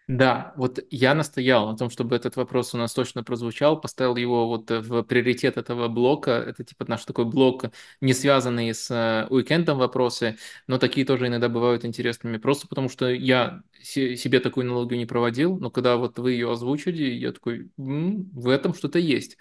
Да, 0.07 0.53
вот 0.57 0.81
я 0.91 1.15
настоял 1.15 1.67
на 1.71 1.79
том, 1.79 1.89
чтобы 1.89 2.15
этот 2.15 2.37
вопрос 2.37 2.75
у 2.75 2.77
нас 2.77 2.93
точно 2.93 3.25
прозвучал, 3.25 3.81
поставил 3.81 4.17
его 4.17 4.47
вот 4.49 4.71
в 4.71 5.03
приоритет 5.05 5.57
этого 5.57 5.89
блока. 5.89 6.33
Это 6.33 6.63
типа 6.63 6.85
наш 6.87 7.07
такой 7.07 7.25
блок, 7.25 7.65
не 8.03 8.13
связанный 8.13 8.75
с 8.75 8.91
э, 8.91 9.27
уикендом 9.31 9.79
вопросы, 9.79 10.37
но 10.67 10.77
такие 10.77 11.07
тоже 11.07 11.29
иногда 11.29 11.49
бывают 11.49 11.87
интересными. 11.87 12.37
Просто 12.37 12.69
потому 12.69 12.91
что 12.91 13.09
я 13.11 13.63
себе 13.83 14.41
такую 14.41 14.67
аналогию 14.67 14.99
не 14.99 15.07
проводил, 15.07 15.57
но 15.59 15.71
когда 15.71 15.97
вот 15.97 16.19
вы 16.19 16.33
ее 16.33 16.53
озвучили, 16.53 17.05
я 17.05 17.33
такой, 17.33 17.71
м-м, 17.79 18.29
в 18.35 18.49
этом 18.51 18.75
что-то 18.75 18.99
есть. 18.99 19.39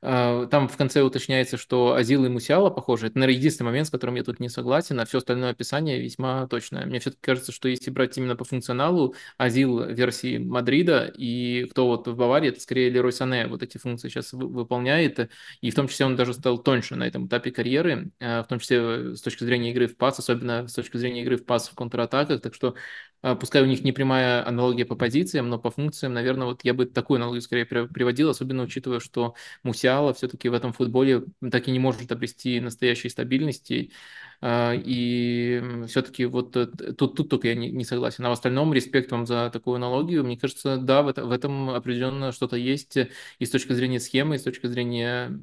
А, 0.00 0.46
там 0.46 0.68
в 0.68 0.76
конце 0.76 1.02
уточняется, 1.02 1.56
что 1.56 1.94
Азил 1.94 2.24
и 2.24 2.28
Мусиала 2.28 2.70
похожи. 2.70 3.08
Это, 3.08 3.18
наверное, 3.18 3.38
единственный 3.38 3.66
момент, 3.66 3.88
с 3.88 3.90
которым 3.90 4.14
я 4.14 4.22
тут 4.22 4.38
не 4.38 4.48
согласен, 4.48 5.00
а 5.00 5.04
все 5.04 5.18
остальное 5.18 5.50
описание 5.50 6.00
весьма 6.00 6.46
точное. 6.46 6.86
Мне 6.86 7.00
все-таки 7.00 7.22
кажется, 7.22 7.50
что 7.50 7.68
если 7.68 7.90
брать 7.90 8.16
именно 8.16 8.36
по 8.36 8.44
функционалу, 8.44 9.14
Азил 9.38 9.84
версии 9.84 10.38
Мадрида 10.38 11.12
и 11.16 11.64
кто 11.70 11.86
вот 11.86 12.06
в 12.06 12.16
Баварии, 12.16 12.50
это 12.50 12.60
скорее 12.60 12.90
Лерой 12.90 13.12
Сане 13.12 13.48
вот 13.48 13.62
эти 13.62 13.78
функции 13.78 14.08
сейчас 14.08 14.32
выполняет, 14.32 15.30
и 15.60 15.70
в 15.70 15.74
том 15.74 15.88
числе 15.88 16.06
он 16.06 16.14
даже 16.14 16.32
стал 16.34 16.58
тоньше 16.58 16.94
на 16.94 17.06
этом 17.06 17.26
этапе 17.26 17.50
карьеры, 17.50 18.12
а, 18.20 18.44
в 18.44 18.46
том 18.46 18.60
числе 18.60 19.16
с 19.16 19.20
точки 19.20 19.42
зрения 19.44 19.72
игры 19.72 19.88
в 19.88 19.96
пас, 19.96 20.18
особенно 20.18 20.68
с 20.68 20.74
точки 20.74 20.96
зрения 20.96 21.22
игры 21.22 21.36
в 21.36 21.44
пас 21.44 21.68
в 21.68 21.74
контратаках, 21.74 22.40
так 22.40 22.54
что 22.54 22.74
а, 23.20 23.34
пускай 23.34 23.62
у 23.62 23.66
них 23.66 23.82
не 23.82 23.92
прямая 23.92 24.46
аналогия 24.46 24.84
по 24.84 24.94
позициям, 24.94 25.48
но 25.48 25.58
по 25.58 25.70
функциям, 25.70 26.12
наверное, 26.12 26.46
вот 26.46 26.60
я 26.62 26.72
бы 26.72 26.86
такую 26.86 27.16
аналогию 27.16 27.42
скорее 27.42 27.66
приводил, 27.66 28.30
особенно 28.30 28.62
учитывая, 28.62 29.00
что 29.00 29.34
Мусиала 29.64 29.87
все-таки 30.14 30.48
в 30.48 30.54
этом 30.54 30.72
футболе 30.72 31.24
так 31.50 31.68
и 31.68 31.70
не 31.70 31.78
может 31.78 32.10
обрести 32.12 32.60
настоящей 32.60 33.08
стабильности. 33.08 33.92
А, 34.40 34.72
и 34.74 35.62
все-таки 35.88 36.24
вот 36.26 36.52
тут, 36.52 36.96
тут 36.96 37.28
только 37.28 37.48
я 37.48 37.54
не, 37.54 37.70
не 37.70 37.84
согласен. 37.84 38.24
А 38.24 38.28
в 38.28 38.32
остальном 38.32 38.72
респект 38.72 39.10
вам 39.10 39.26
за 39.26 39.50
такую 39.52 39.76
аналогию. 39.76 40.24
Мне 40.24 40.38
кажется, 40.38 40.76
да, 40.76 41.02
в, 41.02 41.08
это, 41.08 41.24
в 41.24 41.32
этом 41.32 41.70
определенно 41.70 42.32
что-то 42.32 42.56
есть 42.56 42.96
и 42.96 43.44
с 43.44 43.50
точки 43.50 43.72
зрения 43.72 44.00
схемы, 44.00 44.36
и 44.36 44.38
с 44.38 44.42
точки 44.42 44.66
зрения 44.66 45.38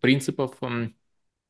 принципов. 0.00 0.56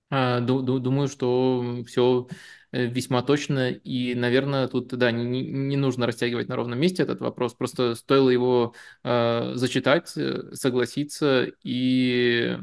А, 0.08 0.40
думаю, 0.40 1.08
что 1.08 1.82
все 1.86 2.28
Э, 2.76 2.86
весьма 2.86 3.22
точно. 3.22 3.70
И, 3.70 4.14
наверное, 4.14 4.68
тут, 4.68 4.88
да, 4.88 5.10
не, 5.10 5.42
не 5.50 5.76
нужно 5.76 6.06
растягивать 6.06 6.48
на 6.48 6.56
ровном 6.56 6.78
месте 6.78 7.02
этот 7.02 7.20
вопрос. 7.20 7.54
Просто 7.54 7.94
стоило 7.94 8.28
его 8.28 8.74
э, 9.02 9.52
зачитать, 9.54 10.12
э, 10.16 10.52
согласиться 10.52 11.48
и 11.62 12.58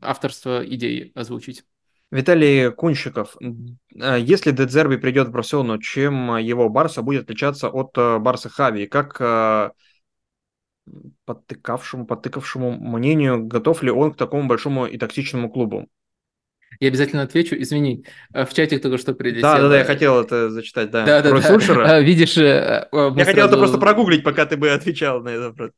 авторство 0.00 0.64
идеи 0.64 1.12
озвучить. 1.14 1.64
Виталий 2.10 2.70
Кунщиков, 2.70 3.36
э, 3.40 4.20
если 4.20 4.52
Дедзерби 4.52 4.96
придет 4.96 5.28
в 5.28 5.32
Барселону, 5.32 5.78
чем 5.78 6.36
его 6.36 6.68
Барса 6.68 7.02
будет 7.02 7.24
отличаться 7.24 7.68
от 7.68 7.94
Барса 7.96 8.48
Хави? 8.48 8.86
Как 8.86 9.20
подтыкавшему, 11.24 12.06
подтыкавшему 12.06 12.72
мнению, 12.72 13.46
готов 13.46 13.82
ли 13.82 13.90
он 13.90 14.12
к 14.12 14.16
такому 14.16 14.48
большому 14.48 14.86
и 14.86 14.98
токсичному 14.98 15.50
клубу? 15.50 15.88
Я 16.82 16.88
обязательно 16.88 17.22
отвечу. 17.22 17.54
Извини, 17.56 18.04
э, 18.34 18.44
в 18.44 18.52
чатик 18.52 18.82
только 18.82 18.98
что 18.98 19.14
прилетело. 19.14 19.54
Да, 19.54 19.60
да, 19.60 19.68
да, 19.68 19.78
я 19.78 19.84
хотел 19.84 20.20
это 20.20 20.50
зачитать, 20.50 20.90
да. 20.90 21.06
Да, 21.06 21.22
да, 21.22 21.30
Рой 21.30 21.40
да. 21.40 21.46
Сульшера. 21.46 22.00
Видишь, 22.00 22.36
э, 22.36 22.88
я 22.90 22.98
сразу... 23.00 23.24
хотел 23.24 23.46
это 23.46 23.56
просто 23.56 23.78
прогуглить, 23.78 24.24
пока 24.24 24.46
ты 24.46 24.56
бы 24.56 24.68
отвечал 24.68 25.22
на 25.22 25.28
этот 25.28 25.46
вопрос. 25.50 25.70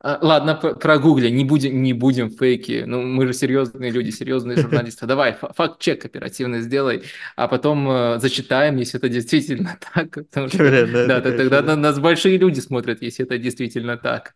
А, 0.00 0.18
ладно, 0.20 0.54
прогугли, 0.54 1.30
не 1.30 1.46
будем, 1.46 1.82
не 1.82 1.94
будем 1.94 2.28
фейки. 2.28 2.84
Ну, 2.86 3.00
мы 3.00 3.26
же 3.26 3.32
серьезные 3.32 3.90
люди, 3.90 4.10
серьезные 4.10 4.58
журналисты. 4.60 5.06
Давай, 5.06 5.34
факт-чек 5.34 6.04
оперативно 6.04 6.60
сделай, 6.60 7.04
а 7.36 7.48
потом 7.48 7.88
э, 7.90 8.18
зачитаем, 8.18 8.76
если 8.76 8.98
это 8.98 9.08
действительно 9.08 9.78
так. 9.94 10.10
Потому 10.10 10.48
что, 10.48 10.58
Блин, 10.58 10.92
да, 10.92 11.20
да 11.22 11.32
тогда 11.32 11.62
на 11.62 11.74
нас 11.74 11.98
большие 11.98 12.36
люди 12.36 12.60
смотрят, 12.60 13.00
если 13.00 13.24
это 13.24 13.38
действительно 13.38 13.96
так. 13.96 14.34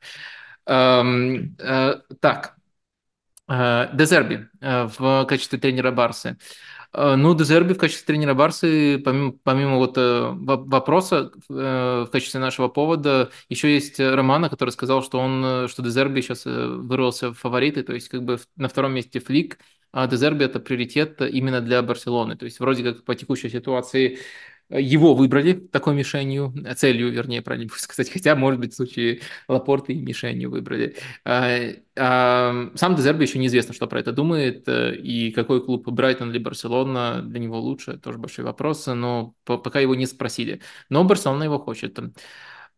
Эм, 0.64 1.54
э, 1.58 1.96
так, 2.18 2.54
Э, 2.56 2.57
Дезерби 3.48 4.48
э, 4.60 4.88
в 4.98 5.24
качестве 5.26 5.58
тренера 5.58 5.90
Барсы. 5.90 6.36
Э, 6.92 7.14
ну, 7.16 7.34
Дезерби 7.34 7.72
в 7.72 7.78
качестве 7.78 8.06
тренера 8.06 8.34
Барсы, 8.34 8.98
помимо, 8.98 9.32
помимо 9.42 9.76
вот 9.76 9.96
вопроса 9.96 11.30
в 11.48 12.08
качестве 12.12 12.40
нашего 12.40 12.68
повода, 12.68 13.30
еще 13.48 13.72
есть 13.72 13.98
Романа, 13.98 14.50
который 14.50 14.70
сказал, 14.70 15.02
что 15.02 15.18
он, 15.18 15.68
что 15.68 15.82
Дезерби 15.82 16.20
сейчас 16.20 16.44
вырвался 16.44 17.30
в 17.30 17.38
фавориты, 17.38 17.82
то 17.82 17.94
есть 17.94 18.08
как 18.08 18.22
бы 18.22 18.38
на 18.56 18.68
втором 18.68 18.92
месте 18.92 19.20
Флик, 19.20 19.58
а 19.92 20.06
Дезерби 20.06 20.44
это 20.44 20.60
приоритет 20.60 21.20
именно 21.22 21.60
для 21.60 21.82
Барселоны. 21.82 22.36
То 22.36 22.44
есть 22.44 22.60
вроде 22.60 22.84
как 22.84 23.04
по 23.04 23.14
текущей 23.14 23.48
ситуации 23.48 24.18
его 24.70 25.14
выбрали 25.14 25.54
такой 25.54 25.94
мишенью, 25.94 26.52
целью, 26.76 27.10
вернее, 27.10 27.42
правильно 27.42 27.70
сказать, 27.76 28.10
хотя, 28.10 28.36
может 28.36 28.60
быть, 28.60 28.72
в 28.72 28.76
случае 28.76 29.20
Лапорты 29.48 29.94
и 29.94 30.00
мишенью 30.02 30.50
выбрали. 30.50 30.96
А, 31.24 31.58
а, 31.96 32.70
сам 32.74 32.94
Дезерби 32.94 33.22
еще 33.22 33.38
неизвестно, 33.38 33.74
что 33.74 33.86
про 33.86 34.00
это 34.00 34.12
думает, 34.12 34.68
э, 34.68 34.94
и 34.96 35.30
какой 35.32 35.64
клуб, 35.64 35.88
Брайтон 35.88 36.30
или 36.30 36.38
Барселона, 36.38 37.22
для 37.22 37.40
него 37.40 37.58
лучше, 37.58 37.98
тоже 37.98 38.18
большой 38.18 38.44
вопрос, 38.44 38.86
но 38.86 39.34
пока 39.44 39.80
его 39.80 39.94
не 39.94 40.06
спросили. 40.06 40.60
Но 40.90 41.04
Барселона 41.04 41.44
его 41.44 41.58
хочет. 41.58 41.98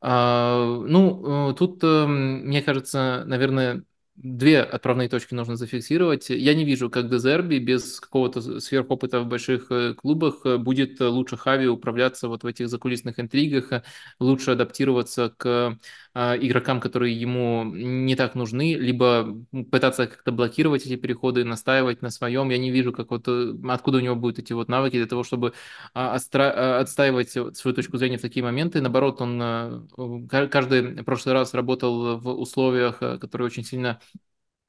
А, 0.00 0.64
ну, 0.86 1.50
э, 1.50 1.54
тут, 1.54 1.82
э, 1.84 2.06
мне 2.06 2.62
кажется, 2.62 3.24
наверное, 3.26 3.84
две 4.22 4.60
отправные 4.62 5.08
точки 5.08 5.34
нужно 5.34 5.56
зафиксировать. 5.56 6.28
Я 6.28 6.54
не 6.54 6.64
вижу, 6.64 6.90
как 6.90 7.08
Дезерби 7.08 7.58
без 7.58 8.00
какого-то 8.00 8.60
сверхопыта 8.60 9.20
в 9.20 9.26
больших 9.26 9.70
э, 9.70 9.94
клубах 9.94 10.44
э, 10.44 10.58
будет 10.58 11.00
лучше 11.00 11.36
Хави 11.38 11.66
управляться 11.66 12.28
вот 12.28 12.42
в 12.42 12.46
этих 12.46 12.68
закулисных 12.68 13.18
интригах, 13.18 13.72
э, 13.72 13.82
лучше 14.18 14.50
адаптироваться 14.50 15.32
к 15.36 15.78
игрокам, 16.14 16.80
которые 16.80 17.18
ему 17.18 17.64
не 17.64 18.16
так 18.16 18.34
нужны, 18.34 18.74
либо 18.74 19.36
пытаться 19.70 20.06
как-то 20.08 20.32
блокировать 20.32 20.84
эти 20.84 20.96
переходы, 20.96 21.44
настаивать 21.44 22.02
на 22.02 22.10
своем. 22.10 22.50
Я 22.50 22.58
не 22.58 22.70
вижу, 22.70 22.92
как 22.92 23.10
вот, 23.10 23.28
откуда 23.28 23.98
у 23.98 24.00
него 24.00 24.16
будут 24.16 24.40
эти 24.40 24.52
вот 24.52 24.68
навыки 24.68 24.96
для 24.96 25.06
того, 25.06 25.22
чтобы 25.22 25.52
отстаивать 25.92 27.30
свою 27.30 27.76
точку 27.76 27.96
зрения 27.96 28.18
в 28.18 28.22
такие 28.22 28.42
моменты. 28.42 28.80
Наоборот, 28.80 29.20
он 29.20 30.28
каждый 30.28 31.04
прошлый 31.04 31.34
раз 31.34 31.54
работал 31.54 32.18
в 32.18 32.28
условиях, 32.40 32.98
которые 32.98 33.46
очень 33.46 33.64
сильно 33.64 34.00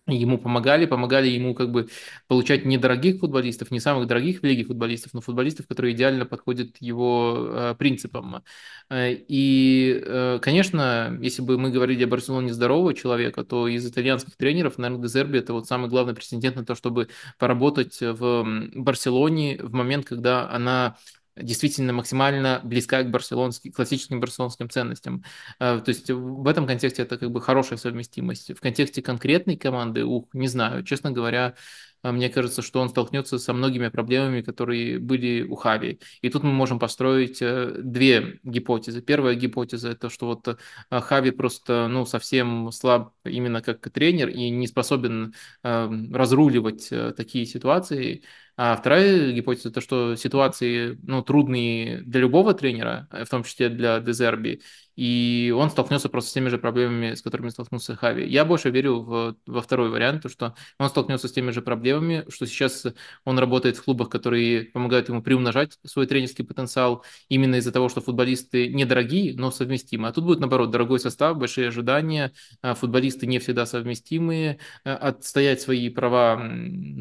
ему 0.08 0.38
помогали, 0.38 0.86
помогали 0.86 1.28
ему 1.28 1.54
как 1.54 1.72
бы 1.72 1.88
получать 2.28 2.66
недорогих 2.66 3.20
футболистов, 3.20 3.72
не 3.72 3.80
самых 3.80 4.08
дорогих 4.08 4.42
в 4.42 4.44
лиге 4.44 4.64
футболистов, 4.64 5.14
но 5.14 5.22
футболистов, 5.22 5.68
которые 5.68 5.94
идеально 5.94 6.26
подходят 6.26 6.78
его 6.80 7.48
э, 7.50 7.76
принципам. 7.78 8.44
Э, 8.90 9.14
и, 9.14 10.02
э, 10.04 10.40
конечно, 10.42 11.18
если 11.22 11.42
бы 11.42 11.58
мы 11.58 11.70
говорили 11.70 12.04
о 12.04 12.08
Барселоне 12.08 12.52
здорового 12.54 12.94
человека, 12.94 13.44
то 13.44 13.68
из 13.68 13.86
итальянских 13.88 14.36
тренеров, 14.36 14.78
наверное, 14.78 15.04
Дезерби 15.04 15.40
это 15.40 15.54
вот 15.54 15.68
самый 15.68 15.90
главный 15.90 16.16
претендент 16.16 16.56
на 16.56 16.66
то, 16.66 16.76
чтобы 16.76 17.10
поработать 17.38 18.00
в 18.02 18.46
Барселоне 18.76 19.60
в 19.62 19.72
момент, 19.72 20.06
когда 20.06 20.50
она 20.50 20.98
действительно 21.36 21.94
максимально 21.94 22.62
близка 22.64 23.04
к 23.04 23.10
барселонским, 23.10 23.72
классическим 23.72 24.20
барселонским 24.20 24.70
ценностям. 24.70 25.24
Э, 25.60 25.80
то 25.84 25.90
есть 25.90 26.10
в 26.10 26.48
этом 26.48 26.68
контексте 26.68 27.04
это 27.04 27.18
как 27.18 27.32
бы 27.32 27.42
хорошая 27.42 27.78
совместимость. 27.78 28.52
В 28.56 28.60
контексте 28.60 29.02
конкретной 29.02 29.56
команды, 29.58 30.04
ух, 30.06 30.28
не 30.34 30.48
знаю, 30.48 30.84
честно 30.84 31.12
говоря, 31.12 31.56
э, 32.04 32.12
мне 32.12 32.30
кажется, 32.30 32.62
что 32.62 32.82
он 32.82 32.90
столкнется 32.90 33.40
со 33.40 33.54
многими 33.54 33.88
проблемами, 33.88 34.42
которые 34.42 35.00
были 35.00 35.44
у 35.44 35.56
Хави. 35.56 36.00
И 36.22 36.30
тут 36.30 36.44
мы 36.44 36.52
можем 36.52 36.80
построить 36.80 37.42
э, 37.42 37.76
две 37.82 38.40
гипотезы. 38.44 39.02
Первая 39.02 39.36
гипотеза 39.36 39.90
это, 39.92 40.10
что 40.10 40.28
вот 40.28 40.60
Хави 40.90 41.32
просто 41.32 41.88
ну, 41.88 42.06
совсем 42.06 42.72
слаб 42.72 43.14
именно 43.24 43.62
как 43.62 43.90
тренер 43.90 44.30
и 44.30 44.50
не 44.50 44.68
способен 44.68 45.34
разруливать 45.64 46.90
такие 47.16 47.46
ситуации. 47.46 48.24
А 48.58 48.76
вторая 48.76 49.32
гипотеза, 49.32 49.72
то, 49.72 49.82
что 49.82 50.16
ситуации 50.16 50.98
ну, 51.04 51.22
трудные 51.22 52.02
для 52.02 52.22
любого 52.22 52.54
тренера, 52.54 53.08
в 53.12 53.28
том 53.28 53.44
числе 53.44 53.70
для 53.70 54.00
Дезерби, 54.00 54.62
и 54.96 55.54
он 55.58 55.70
столкнется 55.70 56.10
просто 56.10 56.30
с 56.30 56.34
теми 56.34 56.50
же 56.50 56.58
проблемами, 56.58 57.16
с 57.16 57.22
которыми 57.22 57.50
столкнулся 57.50 57.96
Хави. 57.96 58.28
Я 58.28 58.44
больше 58.46 58.70
верю 58.70 59.02
в, 59.02 59.36
во 59.48 59.62
второй 59.62 59.90
вариант, 59.90 60.24
то, 60.24 60.30
что 60.30 60.54
он 60.78 60.90
столкнется 60.90 61.28
с 61.28 61.32
теми 61.32 61.52
же 61.52 61.62
проблемами, 61.62 62.26
что 62.30 62.46
сейчас 62.46 62.86
он 63.24 63.40
работает 63.40 63.78
в 63.78 63.84
клубах, 63.84 64.10
которые 64.10 64.66
помогают 64.66 65.10
ему 65.10 65.24
приумножать 65.24 65.78
свой 65.86 66.08
тренерский 66.08 66.44
потенциал, 66.44 67.04
именно 67.30 67.56
из-за 67.56 67.72
того, 67.72 67.88
что 67.90 68.02
футболисты 68.02 68.68
недорогие, 68.68 69.34
но 69.36 69.50
совместимы. 69.50 70.10
А 70.10 70.12
тут 70.12 70.26
будет, 70.26 70.40
наоборот, 70.40 70.72
дорогой 70.72 71.00
состав, 71.00 71.38
большие 71.38 71.70
ожидания, 71.70 72.34
а 72.62 72.76
футболисты 72.76 73.28
не 73.28 73.40
всегда 73.40 73.66
совместимые, 73.66 74.60
а 74.84 74.96
отстоять 74.96 75.62
свои 75.62 75.90
права 75.90 76.40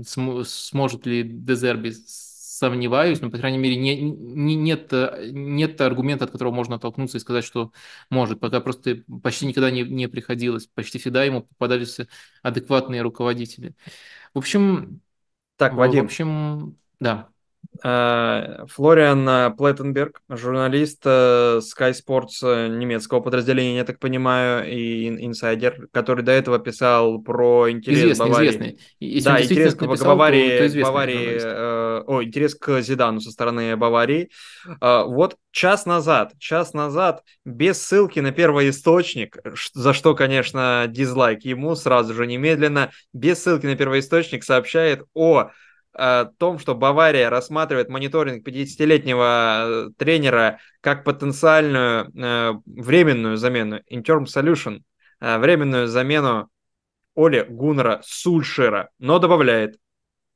сможет 0.04 1.06
ли 1.06 1.22
Дезерби 1.44 1.92
сомневаюсь, 1.92 3.20
но, 3.20 3.30
по 3.30 3.38
крайней 3.38 3.58
мере, 3.58 3.76
не, 3.76 4.00
не, 4.00 4.54
нет, 4.54 4.92
нет 5.32 5.80
аргумента, 5.80 6.26
от 6.26 6.30
которого 6.30 6.52
можно 6.52 6.76
оттолкнуться 6.76 7.16
и 7.16 7.20
сказать, 7.20 7.44
что 7.44 7.72
может. 8.10 8.38
Пока 8.38 8.60
просто 8.60 9.02
почти 9.22 9.46
никогда 9.46 9.70
не, 9.70 9.82
не 9.82 10.08
приходилось. 10.08 10.66
Почти 10.66 10.98
всегда 10.98 11.24
ему 11.24 11.42
попадались 11.42 11.98
адекватные 12.42 13.02
руководители. 13.02 13.74
В 14.34 14.38
общем... 14.38 15.00
Так, 15.56 15.74
Вадим. 15.74 16.02
В 16.02 16.04
общем, 16.06 16.78
да. 17.00 17.28
Э, 17.82 18.64
Флориан 18.68 19.28
э, 19.28 19.50
Плеттенберг, 19.56 20.22
журналист 20.28 21.02
э, 21.04 21.60
Sky 21.60 21.92
Sports 21.92 22.68
немецкого 22.68 23.20
подразделения, 23.20 23.76
я 23.76 23.84
так 23.84 23.98
понимаю, 23.98 24.70
и 24.70 25.08
инсайдер, 25.26 25.88
который 25.92 26.24
до 26.24 26.32
этого 26.32 26.58
писал 26.58 27.20
про 27.20 27.70
интерес 27.70 27.98
известный, 27.98 28.28
Баварии. 28.28 28.48
Известный. 28.48 28.78
Если 29.00 29.28
да, 29.28 29.42
интерес 29.42 29.74
к 29.74 29.80
написал, 29.82 30.08
Баварии, 30.08 30.58
то, 30.58 30.72
то 30.72 30.80
Баварии 30.82 31.38
э, 31.40 32.02
о, 32.06 32.22
интерес 32.22 32.54
к 32.54 32.80
Зидану 32.82 33.20
со 33.20 33.30
стороны 33.30 33.76
Баварии. 33.76 34.30
Э, 34.80 35.04
вот 35.04 35.36
час 35.50 35.86
назад, 35.86 36.32
час 36.38 36.74
назад, 36.74 37.22
без 37.44 37.82
ссылки 37.82 38.20
на 38.20 38.32
первый 38.32 38.70
источник, 38.70 39.38
за 39.72 39.92
что, 39.92 40.14
конечно, 40.14 40.86
дизлайк 40.88 41.44
ему 41.44 41.74
сразу 41.76 42.14
же 42.14 42.26
немедленно, 42.26 42.90
без 43.12 43.42
ссылки 43.42 43.66
на 43.66 43.76
первый 43.76 44.00
источник 44.00 44.44
сообщает 44.44 45.04
о 45.14 45.50
о 45.92 46.26
том, 46.26 46.58
что 46.58 46.74
Бавария 46.74 47.30
рассматривает 47.30 47.88
мониторинг 47.88 48.46
50-летнего 48.46 49.88
э, 49.88 49.90
тренера 49.98 50.58
как 50.80 51.04
потенциальную 51.04 52.10
э, 52.14 52.52
временную 52.64 53.36
замену, 53.36 53.80
interim 53.90 54.24
solution, 54.24 54.82
э, 55.20 55.38
временную 55.38 55.88
замену 55.88 56.48
Оли 57.16 57.44
Гуннера 57.48 58.00
Сульшера, 58.04 58.90
но 58.98 59.18
добавляет, 59.18 59.78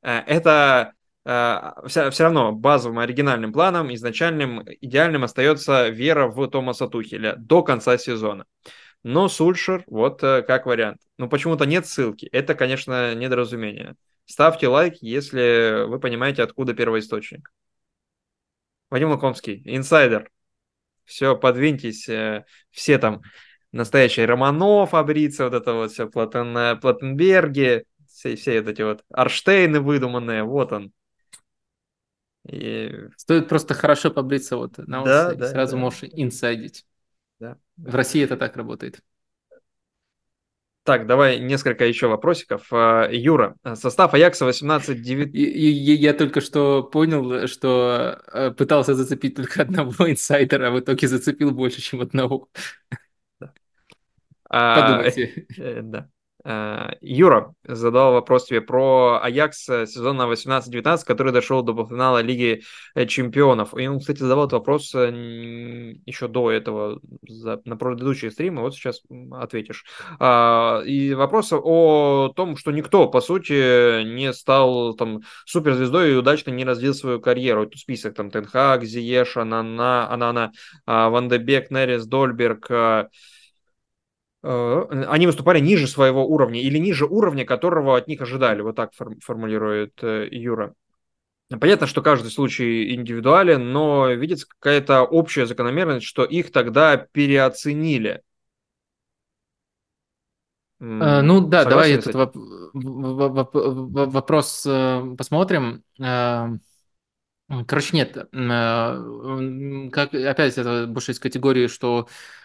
э, 0.01 0.19
это 0.27 0.93
э, 1.25 1.71
все, 1.87 2.09
все 2.11 2.23
равно 2.23 2.51
базовым 2.51 2.99
оригинальным 2.99 3.53
планом, 3.53 3.93
изначальным, 3.93 4.63
идеальным 4.81 5.23
остается 5.23 5.87
вера 5.89 6.27
в 6.27 6.47
Томаса 6.47 6.87
Тухеля 6.87 7.35
до 7.37 7.63
конца 7.63 7.97
сезона. 7.97 8.45
Но 9.03 9.29
Сульшер, 9.29 9.83
вот 9.87 10.23
э, 10.23 10.41
как 10.41 10.65
вариант. 10.65 10.97
Но 11.17 11.29
почему-то 11.29 11.65
нет 11.65 11.85
ссылки. 11.85 12.25
Это, 12.31 12.55
конечно, 12.55 13.13
недоразумение. 13.13 13.95
Ставьте 14.25 14.67
лайк, 14.67 14.95
если 15.01 15.85
вы 15.87 15.99
понимаете, 15.99 16.43
откуда 16.43 16.73
первоисточник. 16.73 17.51
Вадим 18.89 19.11
Лукомский, 19.11 19.61
инсайдер. 19.65 20.29
Все, 21.03 21.35
подвиньтесь. 21.37 22.09
Э, 22.09 22.45
все 22.71 22.97
там 22.97 23.21
настоящие 23.71 24.25
Романов, 24.25 24.93
Абрица, 24.93 25.43
вот 25.43 25.53
это 25.53 25.73
вот 25.73 25.91
все, 25.91 26.07
Платен, 26.07 26.79
Платенберги, 26.79 27.85
все, 28.07 28.35
все 28.35 28.61
вот 28.61 28.69
эти 28.69 28.81
вот 28.81 29.03
Арштейны 29.09 29.81
выдуманные, 29.81 30.43
вот 30.43 30.71
он. 30.71 30.91
И... 32.47 32.91
Стоит 33.17 33.49
просто 33.49 33.73
хорошо 33.73 34.11
побриться 34.11 34.55
вот 34.55 34.77
на 34.77 35.03
да, 35.03 35.33
да, 35.33 35.47
сразу 35.49 35.75
да. 35.75 35.81
можешь 35.81 36.03
инсайдить. 36.03 36.85
Да. 37.39 37.57
В 37.75 37.93
России 37.95 38.23
это 38.23 38.37
так 38.37 38.55
работает. 38.55 39.01
Так, 40.85 41.07
давай 41.07 41.39
несколько 41.39 41.83
еще 41.83 42.07
вопросиков. 42.07 42.67
А, 42.71 43.09
Юра, 43.11 43.55
состав 43.73 44.13
Аякса 44.13 44.47
18-9... 44.47 45.29
Я 45.33 46.13
только 46.13 46.41
что 46.41 46.83
понял, 46.83 47.47
что 47.47 48.21
э, 48.31 48.51
пытался 48.51 48.93
зацепить 48.93 49.35
только 49.35 49.63
одного 49.63 49.91
инсайдера, 50.11 50.67
а 50.67 50.71
в 50.71 50.79
итоге 50.79 51.07
зацепил 51.07 51.49
больше, 51.49 51.81
чем 51.81 52.01
одного. 52.01 52.49
А, 54.47 54.81
Подумайте. 54.81 55.47
А, 55.57 55.81
да. 55.81 55.99
Э, 55.99 56.14
Юра 57.01 57.53
задал 57.63 58.13
вопрос 58.13 58.45
тебе 58.45 58.61
про 58.61 59.19
Аякс 59.21 59.65
сезона 59.65 60.23
18-19, 60.31 60.99
который 61.03 61.33
дошел 61.33 61.63
до 61.63 61.73
полуфинала 61.73 62.21
Лиги 62.21 62.61
э, 62.93 63.07
Чемпионов. 63.07 63.75
И 63.75 63.87
он, 63.87 63.99
кстати, 63.99 64.19
задавал 64.19 64.45
этот 64.45 64.53
вопрос 64.53 64.93
э, 64.93 65.09
еще 66.05 66.27
до 66.27 66.51
этого 66.51 66.99
на 67.25 67.77
предыдущие 67.77 68.29
стримы. 68.29 68.61
Вот 68.61 68.75
сейчас 68.75 69.01
ответишь. 69.31 69.85
А, 70.19 70.81
и 70.85 71.15
вопрос 71.15 71.51
о 71.51 72.31
том, 72.35 72.57
что 72.57 72.71
никто, 72.71 73.07
по 73.07 73.21
сути, 73.21 74.03
не 74.03 74.31
стал 74.31 74.93
там 74.93 75.21
суперзвездой 75.45 76.11
и 76.11 76.15
удачно 76.15 76.51
не 76.51 76.63
развил 76.63 76.93
свою 76.93 77.19
карьеру. 77.19 77.63
Это 77.63 77.77
список 77.77 78.15
там 78.15 78.29
Тенхак, 78.29 78.83
Зиеш, 78.83 79.37
Анана, 79.37 80.11
Анана, 80.11 80.51
Ван 80.85 81.27
Дебек, 81.27 81.71
Нерис, 81.71 82.05
Дольберг, 82.05 82.69
Э, 82.75 83.09
они 84.45 85.25
выступали 85.25 85.59
ниже 85.59 85.87
своего 85.87 86.27
уровня 86.27 86.61
или 86.61 86.77
ниже 86.77 87.05
уровня, 87.05 87.45
которого 87.45 87.97
от 87.97 88.07
них 88.07 88.21
ожидали. 88.21 88.61
Вот 88.61 88.75
так 88.75 88.91
формулирует 88.93 90.03
э, 90.03 90.27
Юра. 90.29 90.73
Понятно, 91.49 91.87
что 91.87 92.01
каждый 92.01 92.31
случай 92.31 92.93
индивидуален, 92.95 93.71
но 93.71 94.09
видится 94.11 94.47
какая-то 94.47 95.03
общая 95.03 95.45
закономерность, 95.45 96.05
что 96.05 96.23
их 96.23 96.51
тогда 96.51 96.97
переоценили. 96.97 98.21
Uh, 100.81 101.21
ну 101.21 101.47
да, 101.47 101.63
давай 101.63 101.93
этот 101.93 102.15
воп- 102.15 102.33
вопрос 102.73 104.65
uh, 104.67 105.15
посмотрим. 105.15 105.83
Uh, 105.99 106.57
короче, 107.65 107.95
нет. 107.95 108.13
Как, 109.91 110.13
опять 110.13 110.57
это 110.57 110.85
больше 110.87 111.13
из 111.13 111.19
категории, 111.19 111.67
что 111.67 112.07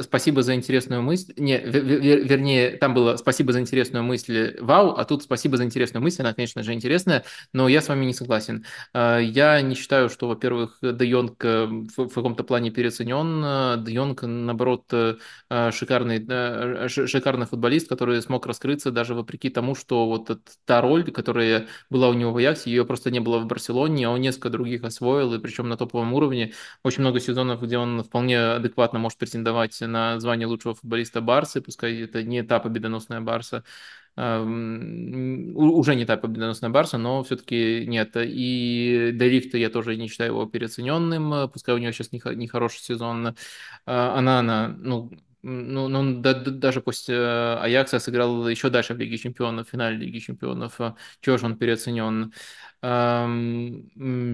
спасибо 0.00 0.42
за 0.42 0.54
интересную 0.54 1.02
мысль. 1.02 1.34
Не, 1.36 1.58
вер, 1.58 2.00
вернее, 2.00 2.76
там 2.78 2.94
было 2.94 3.16
спасибо 3.16 3.52
за 3.52 3.60
интересную 3.60 4.02
мысль, 4.02 4.56
вау, 4.60 4.90
а 4.90 5.04
тут 5.04 5.22
спасибо 5.22 5.56
за 5.56 5.64
интересную 5.64 6.02
мысль, 6.02 6.22
она, 6.22 6.32
конечно 6.32 6.62
же, 6.62 6.72
интересная, 6.72 7.24
но 7.52 7.68
я 7.68 7.82
с 7.82 7.88
вами 7.88 8.06
не 8.06 8.14
согласен. 8.14 8.64
А, 8.94 9.18
я 9.18 9.60
не 9.60 9.74
считаю, 9.74 10.08
что, 10.08 10.28
во-первых, 10.28 10.78
Де 10.80 11.06
Йонг 11.06 11.44
э, 11.44 11.66
в, 11.66 12.08
в 12.08 12.14
каком-то 12.14 12.42
плане 12.42 12.70
переоценен. 12.70 13.84
Де 13.84 13.92
Йонг, 13.92 14.22
наоборот, 14.22 14.84
э, 14.92 15.16
шикарный, 15.72 16.24
э, 16.26 16.88
шикарный 16.88 17.46
футболист, 17.46 17.88
который 17.88 18.22
смог 18.22 18.46
раскрыться 18.46 18.90
даже 18.90 19.14
вопреки 19.14 19.50
тому, 19.50 19.74
что 19.74 20.06
вот 20.06 20.30
та 20.64 20.80
роль, 20.80 21.10
которая 21.10 21.66
была 21.90 22.08
у 22.08 22.14
него 22.14 22.32
в 22.32 22.38
Аяксе, 22.38 22.70
ее 22.70 22.84
просто 22.86 23.10
не 23.10 23.20
было 23.20 23.38
в 23.38 23.46
Барселоне, 23.46 24.06
а 24.06 24.10
он 24.10 24.20
несколько 24.20 24.48
других 24.48 24.84
освоил, 24.84 25.34
и 25.34 25.38
причем 25.38 25.68
на 25.68 25.76
топовом 25.76 26.14
уровне. 26.14 26.54
Очень 26.82 27.02
много 27.02 27.20
сезонов, 27.20 27.62
где 27.62 27.76
он 27.76 28.02
вполне 28.02 28.38
адекватно 28.40 28.98
может 28.98 29.18
претендовать 29.18 29.49
претендовать 29.50 29.80
на 29.80 30.20
звание 30.20 30.46
лучшего 30.46 30.74
футболиста 30.74 31.20
Барсы, 31.20 31.60
пускай 31.60 32.02
это 32.02 32.22
не 32.22 32.42
та 32.42 32.60
победоносная 32.60 33.20
Барса, 33.20 33.64
уже 34.16 35.94
не 35.94 36.04
та 36.04 36.16
победоносная 36.16 36.70
Барса, 36.70 36.98
но 36.98 37.22
все-таки 37.22 37.86
нет. 37.86 38.12
И 38.16 39.10
Делифта 39.14 39.58
я 39.58 39.70
тоже 39.70 39.96
не 39.96 40.08
считаю 40.08 40.32
его 40.32 40.46
переоцененным, 40.46 41.48
пускай 41.50 41.74
у 41.74 41.78
него 41.78 41.92
сейчас 41.92 42.12
нехороший 42.12 42.80
сезон. 42.80 43.34
А, 43.86 44.18
она, 44.18 44.40
она, 44.40 44.68
ну, 44.78 45.10
ну, 45.42 45.88
ну 45.88 46.20
да, 46.20 46.34
даже 46.34 46.80
после 46.80 47.16
э, 47.16 47.54
Аякса 47.60 47.98
сыграл 47.98 48.48
еще 48.48 48.70
дальше 48.70 48.94
в 48.94 48.98
Лиге 48.98 49.18
Чемпионов, 49.18 49.68
в 49.68 49.70
финале 49.70 49.96
Лиги 49.96 50.18
Чемпионов. 50.18 50.78
Чего 51.20 51.36
же 51.38 51.46
он 51.46 51.56
переоценен? 51.56 52.32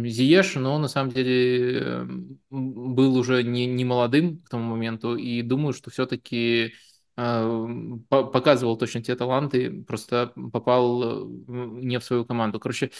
Зиеш, 0.08 0.54
но 0.54 0.78
на 0.78 0.88
самом 0.88 1.10
деле 1.12 1.80
эм, 1.80 2.38
был 2.50 3.16
уже 3.16 3.42
не, 3.42 3.66
не 3.66 3.84
молодым 3.84 4.38
к 4.42 4.48
тому 4.48 4.70
моменту, 4.70 5.16
и 5.16 5.42
думаю, 5.42 5.72
что 5.72 5.90
все-таки 5.90 6.74
показывал 7.16 8.76
точно 8.76 9.02
те 9.02 9.16
таланты, 9.16 9.82
просто 9.84 10.32
попал 10.52 11.02
э, 11.02 11.24
не 11.48 11.98
в 11.98 12.04
свою 12.04 12.26
команду. 12.26 12.60
Короче, 12.60 12.90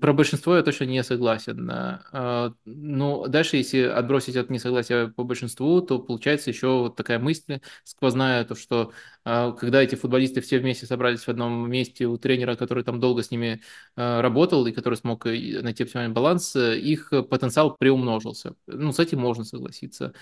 про 0.00 0.12
большинство 0.12 0.56
я 0.56 0.62
точно 0.64 0.84
не 0.84 1.04
согласен. 1.04 1.70
А, 1.70 2.52
ну, 2.64 3.28
дальше, 3.28 3.56
если 3.56 3.82
отбросить 3.82 4.34
от 4.36 4.50
несогласия 4.50 5.06
по 5.06 5.22
большинству, 5.22 5.80
то 5.82 6.00
получается 6.00 6.50
еще 6.50 6.66
вот 6.80 6.96
такая 6.96 7.20
мысль 7.20 7.60
сквозная, 7.84 8.44
то 8.44 8.56
что 8.56 8.92
а, 9.24 9.52
когда 9.52 9.80
эти 9.82 9.94
футболисты 9.94 10.40
все 10.40 10.58
вместе 10.58 10.86
собрались 10.86 11.20
в 11.22 11.28
одном 11.28 11.70
месте 11.70 12.06
у 12.06 12.18
тренера, 12.18 12.56
который 12.56 12.82
там 12.82 12.98
долго 12.98 13.22
с 13.22 13.30
ними 13.30 13.62
работал 13.94 14.66
и 14.66 14.72
который 14.72 14.96
смог 14.96 15.26
найти 15.26 15.84
оптимальный 15.84 16.12
баланс, 16.12 16.56
их 16.56 17.10
потенциал 17.30 17.76
приумножился. 17.76 18.54
Ну, 18.66 18.92
с 18.92 18.98
этим 18.98 19.20
можно 19.20 19.44
согласиться. 19.44 20.12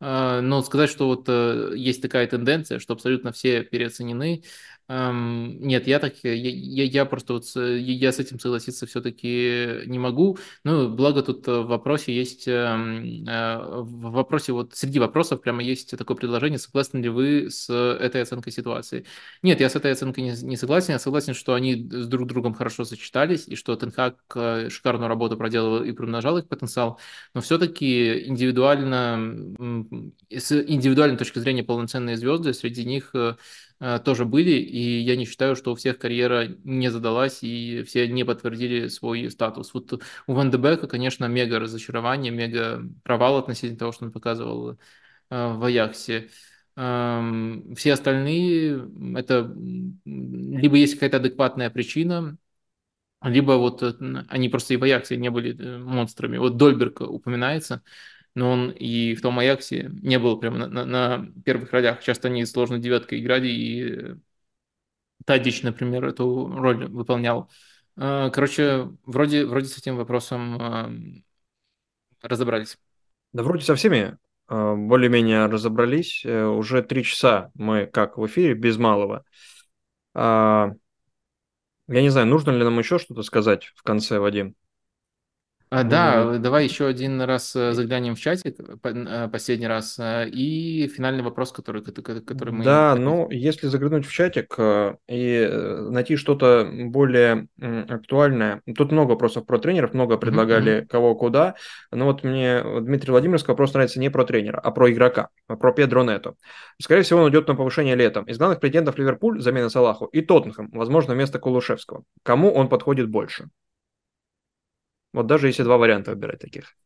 А, 0.00 0.40
но 0.40 0.62
сказать, 0.62 0.90
что 0.90 1.06
вот 1.06 1.24
э, 1.28 1.72
есть 1.76 2.00
такая 2.02 2.26
тенденция, 2.26 2.78
что 2.78 2.94
абсолютно 2.94 3.32
все 3.32 3.62
переоценены, 3.62 4.42
Эм, 4.90 5.60
Нет, 5.60 5.86
я 5.86 6.00
так, 6.00 6.14
я, 6.24 6.32
я, 6.34 6.84
я 6.84 7.04
просто 7.04 7.34
вот, 7.34 7.46
с- 7.46 7.60
я 7.60 8.10
с 8.10 8.18
этим 8.18 8.40
согласиться 8.40 8.86
все-таки 8.86 9.82
не 9.86 10.00
могу. 10.00 10.36
Ну, 10.64 10.88
благо 10.88 11.22
тут 11.22 11.46
в 11.46 11.62
вопросе 11.66 12.12
есть, 12.12 12.48
эм, 12.48 13.24
э, 13.28 13.58
в 13.82 14.10
вопросе 14.10 14.52
вот 14.52 14.74
среди 14.74 14.98
вопросов 14.98 15.42
прямо 15.42 15.62
есть 15.62 15.96
такое 15.96 16.16
предложение, 16.16 16.58
согласны 16.58 16.98
ли 16.98 17.08
вы 17.08 17.50
с 17.50 17.70
этой 17.72 18.22
оценкой 18.22 18.52
ситуации? 18.52 19.04
Нет, 19.42 19.60
я 19.60 19.70
с 19.70 19.76
этой 19.76 19.92
оценкой 19.92 20.24
не, 20.24 20.32
не 20.42 20.56
согласен. 20.56 20.92
Я 20.94 20.98
согласен, 20.98 21.34
что 21.34 21.54
они 21.54 21.88
с 21.88 22.08
друг 22.08 22.26
другом 22.26 22.54
хорошо 22.54 22.84
сочетались 22.84 23.46
и 23.46 23.54
что 23.54 23.76
Тен 23.76 23.92
Хаг 23.92 24.16
э, 24.34 24.70
шикарную 24.70 25.08
работу 25.08 25.36
проделал 25.36 25.84
и 25.84 25.92
примножал 25.92 26.36
их 26.38 26.48
потенциал, 26.48 26.98
но 27.32 27.40
все-таки 27.40 28.26
индивидуально, 28.26 29.54
с 30.30 30.52
индивидуальной 30.52 31.16
точки 31.16 31.38
зрения 31.38 31.62
полноценные 31.62 32.16
звезды 32.16 32.54
среди 32.54 32.84
них 32.84 33.10
э, 33.14 33.34
э, 33.34 33.34
тоже 34.04 34.26
были, 34.26 34.50
и 34.50 35.00
я 35.00 35.16
не 35.16 35.24
считаю, 35.24 35.56
что 35.56 35.72
у 35.72 35.74
всех 35.74 35.98
карьера 35.98 36.48
не 36.64 36.90
задалась, 36.90 37.42
и 37.42 37.82
все 37.84 38.06
не 38.08 38.24
подтвердили 38.24 38.88
свой 38.88 39.30
статус. 39.30 39.72
Вот 39.72 39.92
у 40.26 40.32
Ван 40.32 40.50
де 40.50 40.58
Бека, 40.58 40.86
конечно, 40.86 41.24
мега 41.26 41.58
разочарование, 41.58 42.30
мега 42.30 42.82
провал 43.04 43.38
относительно 43.38 43.78
того, 43.78 43.92
что 43.92 44.04
он 44.04 44.12
показывал 44.12 44.72
э, 44.72 44.76
в 45.30 45.64
Аяксе. 45.64 46.28
Эм, 46.76 47.74
Все 47.74 47.94
остальные, 47.94 48.86
это 49.16 49.54
либо 50.04 50.76
есть 50.76 50.94
какая-то 50.94 51.16
адекватная 51.18 51.70
причина, 51.70 52.36
либо 53.22 53.52
вот 53.52 53.82
э, 53.82 53.92
они 54.28 54.48
просто 54.48 54.74
и 54.74 54.76
в 54.76 54.82
Аяксе 54.82 55.16
не 55.16 55.30
были 55.30 55.56
э, 55.58 55.78
монстрами. 55.78 56.38
Вот 56.38 56.56
Дольберг 56.56 57.00
упоминается, 57.02 57.82
но 58.34 58.50
он 58.52 58.70
и 58.70 59.14
в 59.14 59.22
том 59.22 59.38
Аяксе 59.38 59.90
не 60.02 60.18
был 60.18 60.38
прямо 60.38 60.58
на, 60.58 60.68
на- 60.68 60.84
на 60.84 61.32
первых 61.44 61.72
ролях. 61.72 62.02
Часто 62.02 62.28
они 62.28 62.44
сложной 62.46 62.80
девяткой 62.80 63.20
играли, 63.20 63.48
и 63.48 64.14
Тадич, 65.26 65.62
например, 65.62 66.04
эту 66.06 66.46
роль 66.48 66.86
выполнял. 66.88 67.50
Э, 67.96 68.30
Короче, 68.32 68.90
вроде, 69.04 69.44
вроде 69.46 69.66
с 69.68 69.78
этим 69.78 69.96
вопросом 69.96 71.22
э, 72.22 72.28
разобрались. 72.28 72.78
Да 73.32 73.42
вроде 73.42 73.64
со 73.64 73.74
всеми 73.74 74.18
э, 74.48 74.74
более-менее 74.76 75.46
разобрались. 75.46 76.22
Э, 76.24 76.46
Уже 76.46 76.82
три 76.82 77.04
часа 77.04 77.50
мы 77.54 77.86
как 77.86 78.18
в 78.18 78.26
эфире, 78.26 78.54
без 78.54 78.76
малого. 78.78 79.24
А, 80.14 80.72
Я 81.88 82.00
не 82.00 82.08
знаю, 82.08 82.26
нужно 82.26 82.52
ли 82.52 82.64
нам 82.64 82.78
еще 82.78 82.98
что-то 82.98 83.22
сказать 83.22 83.66
в 83.76 83.82
конце, 83.82 84.18
Вадим? 84.18 84.54
А, 85.70 85.84
Да, 85.84 86.38
давай 86.38 86.64
еще 86.64 86.86
один 86.86 87.20
раз 87.22 87.54
э, 87.54 87.72
заглянем 87.74 88.16
в 88.16 88.20
чатик, 88.20 88.58
э, 88.58 88.76
по- 88.76 88.88
э, 88.88 89.28
последний 89.28 89.68
раз, 89.68 89.98
э, 90.00 90.28
и 90.28 90.88
финальный 90.88 91.22
вопрос, 91.22 91.52
который, 91.52 91.80
который 91.82 92.22
который 92.22 92.50
мы 92.52 92.64
Да, 92.64 92.96
ну, 92.96 93.30
если 93.30 93.68
заглянуть 93.68 94.04
в 94.04 94.12
чатик 94.12 94.54
э, 94.58 94.96
и 95.06 95.46
э, 95.48 95.88
найти 95.90 96.16
что-то 96.16 96.68
более 96.72 97.46
м, 97.60 97.86
актуальное, 97.88 98.62
тут 98.76 98.90
много 98.90 99.10
вопросов 99.10 99.46
про 99.46 99.58
тренеров, 99.60 99.94
много 99.94 100.14
Мгм, 100.14 100.20
предлагали 100.20 100.78
мгм. 100.78 100.88
кого 100.88 101.14
куда, 101.14 101.54
но 101.92 102.06
вот 102.06 102.24
мне 102.24 102.62
Дмитрий 102.80 103.12
Владимировский 103.12 103.52
вопрос 103.52 103.72
нравится 103.74 104.00
не 104.00 104.10
про 104.10 104.24
тренера, 104.24 104.58
а 104.58 104.72
про 104.72 104.90
игрока, 104.90 105.28
а 105.46 105.54
про 105.56 105.72
Педро 105.72 106.02
Нето. 106.02 106.34
Скорее 106.82 107.02
всего, 107.02 107.20
он 107.20 107.30
идет 107.30 107.46
на 107.46 107.54
повышение 107.54 107.94
летом. 107.94 108.24
Из 108.24 108.38
главных 108.38 108.58
претендентов 108.58 108.98
Ливерпуль, 108.98 109.40
замена 109.40 109.68
Салаху, 109.68 110.06
и 110.06 110.20
Тоттенхэм, 110.20 110.70
возможно, 110.72 111.14
вместо 111.14 111.38
Кулушевского. 111.38 112.02
Кому 112.24 112.52
он 112.52 112.68
подходит 112.68 113.08
больше? 113.08 113.48
Вот 115.12 115.26
даже 115.26 115.46
если 115.48 115.62
два 115.62 115.76
варианта 115.78 116.10
выбирать 116.12 116.40
таких. 116.40 116.76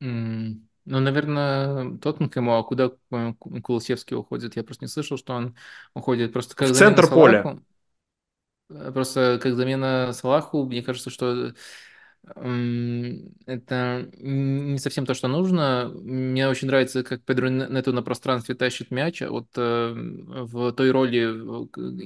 М, 0.00 0.68
Ну, 0.84 0.98
наверное, 1.00 1.96
Тоттенхэму, 1.98 2.56
а 2.58 2.64
куда 2.64 2.88
Ку- 2.88 3.60
Кулусевский 3.62 4.16
уходит? 4.16 4.56
Я 4.56 4.64
просто 4.64 4.84
не 4.84 4.88
слышал, 4.88 5.16
что 5.16 5.32
он 5.34 5.56
уходит. 5.94 6.32
Просто 6.32 6.56
В 6.60 6.64
как 6.64 6.74
замена 6.74 7.00
центр 7.00 7.06
поля. 7.12 7.42
Салаху. 7.44 7.62
Э, 8.70 8.90
Просто 8.92 9.38
как 9.42 9.54
замена 9.56 10.12
Салаху, 10.12 10.64
мне 10.64 10.82
кажется, 10.82 11.10
что 11.10 11.54
это 12.24 14.08
не 14.16 14.78
совсем 14.78 15.06
то, 15.06 15.14
что 15.14 15.26
нужно. 15.26 15.90
Мне 15.92 16.48
очень 16.48 16.68
нравится, 16.68 17.02
как 17.02 17.24
Педро 17.24 17.48
Нету 17.48 17.92
на 17.92 18.02
пространстве 18.02 18.54
тащит 18.54 18.92
мяч. 18.92 19.22
а 19.22 19.30
Вот 19.30 19.48
э, 19.56 19.92
в 19.92 20.72
той 20.72 20.92
роли 20.92 21.18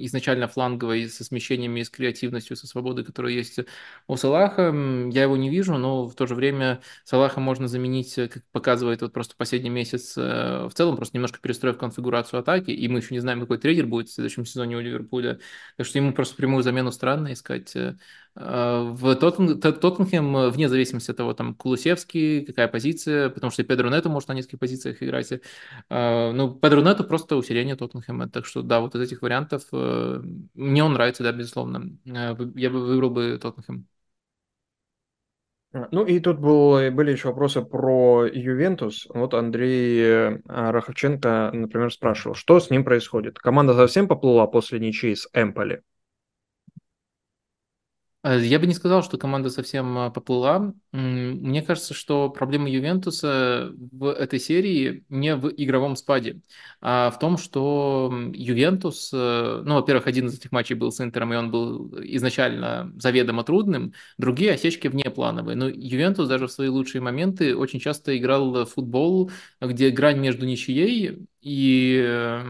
изначально 0.04 0.48
фланговой, 0.48 1.08
со 1.08 1.22
смещениями, 1.22 1.82
с 1.82 1.90
креативностью, 1.90 2.56
со 2.56 2.66
свободой, 2.66 3.04
которая 3.04 3.32
есть 3.34 3.58
у 4.06 4.16
Салаха, 4.16 4.72
я 5.12 5.22
его 5.22 5.36
не 5.36 5.50
вижу, 5.50 5.76
но 5.76 6.06
в 6.06 6.14
то 6.14 6.26
же 6.26 6.34
время 6.34 6.80
Салаха 7.04 7.40
можно 7.40 7.68
заменить, 7.68 8.16
э, 8.16 8.28
как 8.28 8.42
показывает 8.52 9.02
вот 9.02 9.12
просто 9.12 9.34
последний 9.36 9.70
месяц 9.70 10.14
э, 10.16 10.66
в 10.66 10.72
целом, 10.72 10.96
просто 10.96 11.14
немножко 11.18 11.40
перестроив 11.42 11.76
конфигурацию 11.76 12.40
атаки, 12.40 12.70
и 12.70 12.88
мы 12.88 13.00
еще 13.00 13.12
не 13.12 13.20
знаем, 13.20 13.40
какой 13.40 13.58
тренер 13.58 13.86
будет 13.86 14.08
в 14.08 14.14
следующем 14.14 14.46
сезоне 14.46 14.76
у 14.76 14.80
Ливерпуля. 14.80 15.40
Так 15.76 15.86
что 15.86 15.98
ему 15.98 16.14
просто 16.14 16.36
прямую 16.36 16.62
замену 16.62 16.90
странно 16.90 17.34
искать. 17.34 17.76
Э, 18.36 18.82
В 18.92 19.15
Тоттен- 19.16 19.60
Тот- 19.60 19.81
Тоттенхэм, 19.81 20.36
э, 20.36 20.50
вне 20.50 20.68
зависимости 20.68 21.10
от 21.10 21.16
того, 21.16 21.34
там, 21.34 21.55
Кулусевский, 21.55 22.44
какая 22.44 22.68
позиция, 22.68 23.31
потому 23.31 23.50
что 23.50 23.62
и 23.62 23.65
Педро 23.65 23.89
Нету 23.90 24.10
может 24.10 24.28
на 24.28 24.34
нескольких 24.34 24.58
позициях 24.60 25.02
играть. 25.02 25.32
Э, 25.90 26.32
Ну, 26.32 26.55
Педро 26.55 26.81
Нету 26.82 27.05
просто 27.05 27.36
усиление 27.36 27.76
Тоттенхэма. 27.76 28.28
Так 28.28 28.47
что, 28.47 28.62
да, 28.62 28.81
вот 28.81 28.94
из 28.94 29.00
этих 29.00 29.23
вариантов 29.23 29.65
мне 29.73 30.84
он 30.84 30.92
нравится, 30.92 31.23
да, 31.23 31.32
безусловно. 31.32 31.90
Я 32.05 32.34
бы 32.34 32.86
выбрал 32.86 33.10
бы 33.10 33.39
Тоттенхэм. 33.40 33.86
А, 35.73 35.89
Ну 35.92 36.05
и 36.06 36.20
тут 36.20 36.39
был, 36.39 36.90
были 36.92 37.12
еще 37.12 37.28
вопросы 37.28 37.62
про 37.62 38.26
Ювентус. 38.26 39.06
Вот 39.10 39.34
Андрей 39.34 40.39
Раховченко, 40.47 41.50
например, 41.52 41.92
спрашивал, 41.92 42.34
что 42.34 42.60
с 42.60 42.70
ним 42.70 42.84
происходит? 42.84 43.39
Команда 43.39 43.74
совсем 43.74 44.08
поплыла 44.08 44.47
после 44.47 44.78
ничьи 44.81 45.15
с 45.15 45.28
Эмполи? 45.32 45.82
Э, 48.26 48.40
Я 48.44 48.58
бы 48.58 48.66
не 48.66 48.74
сказал, 48.74 49.02
что 49.05 49.18
команда 49.18 49.50
совсем 49.50 49.96
а, 49.98 50.10
поплыла. 50.10 50.74
Мне 50.92 51.62
кажется, 51.62 51.94
что 51.94 52.28
проблема 52.28 52.68
Ювентуса 52.68 53.72
в 53.92 54.10
этой 54.10 54.40
серии 54.40 55.05
не 55.08 55.36
в 55.36 55.48
игровом 55.56 55.94
спаде, 55.96 56.40
а 56.80 57.10
в 57.10 57.18
том, 57.18 57.38
что 57.38 58.12
Ювентус, 58.34 59.10
э, 59.12 59.62
ну, 59.64 59.74
во-первых, 59.76 60.06
один 60.08 60.26
из 60.26 60.34
этих 60.38 60.50
матчей 60.52 60.74
был 60.74 60.90
с 60.90 61.00
Интером, 61.00 61.32
и 61.32 61.36
он 61.36 61.50
был 61.50 61.94
изначально 62.02 62.92
заведомо 62.96 63.44
трудным, 63.44 63.92
другие 64.18 64.52
осечки 64.52 64.88
внеплановые. 64.88 65.56
Но 65.56 65.68
Ювентус 65.68 66.28
даже 66.28 66.48
в 66.48 66.52
свои 66.52 66.68
лучшие 66.68 67.00
моменты 67.02 67.55
очень 67.56 67.78
часто 67.80 68.16
играл 68.16 68.50
в 68.50 68.66
футбол, 68.66 69.30
где 69.60 69.90
грань 69.90 70.18
между 70.18 70.46
ничьей 70.46 71.26
и 71.47 72.02
э, 72.05 72.42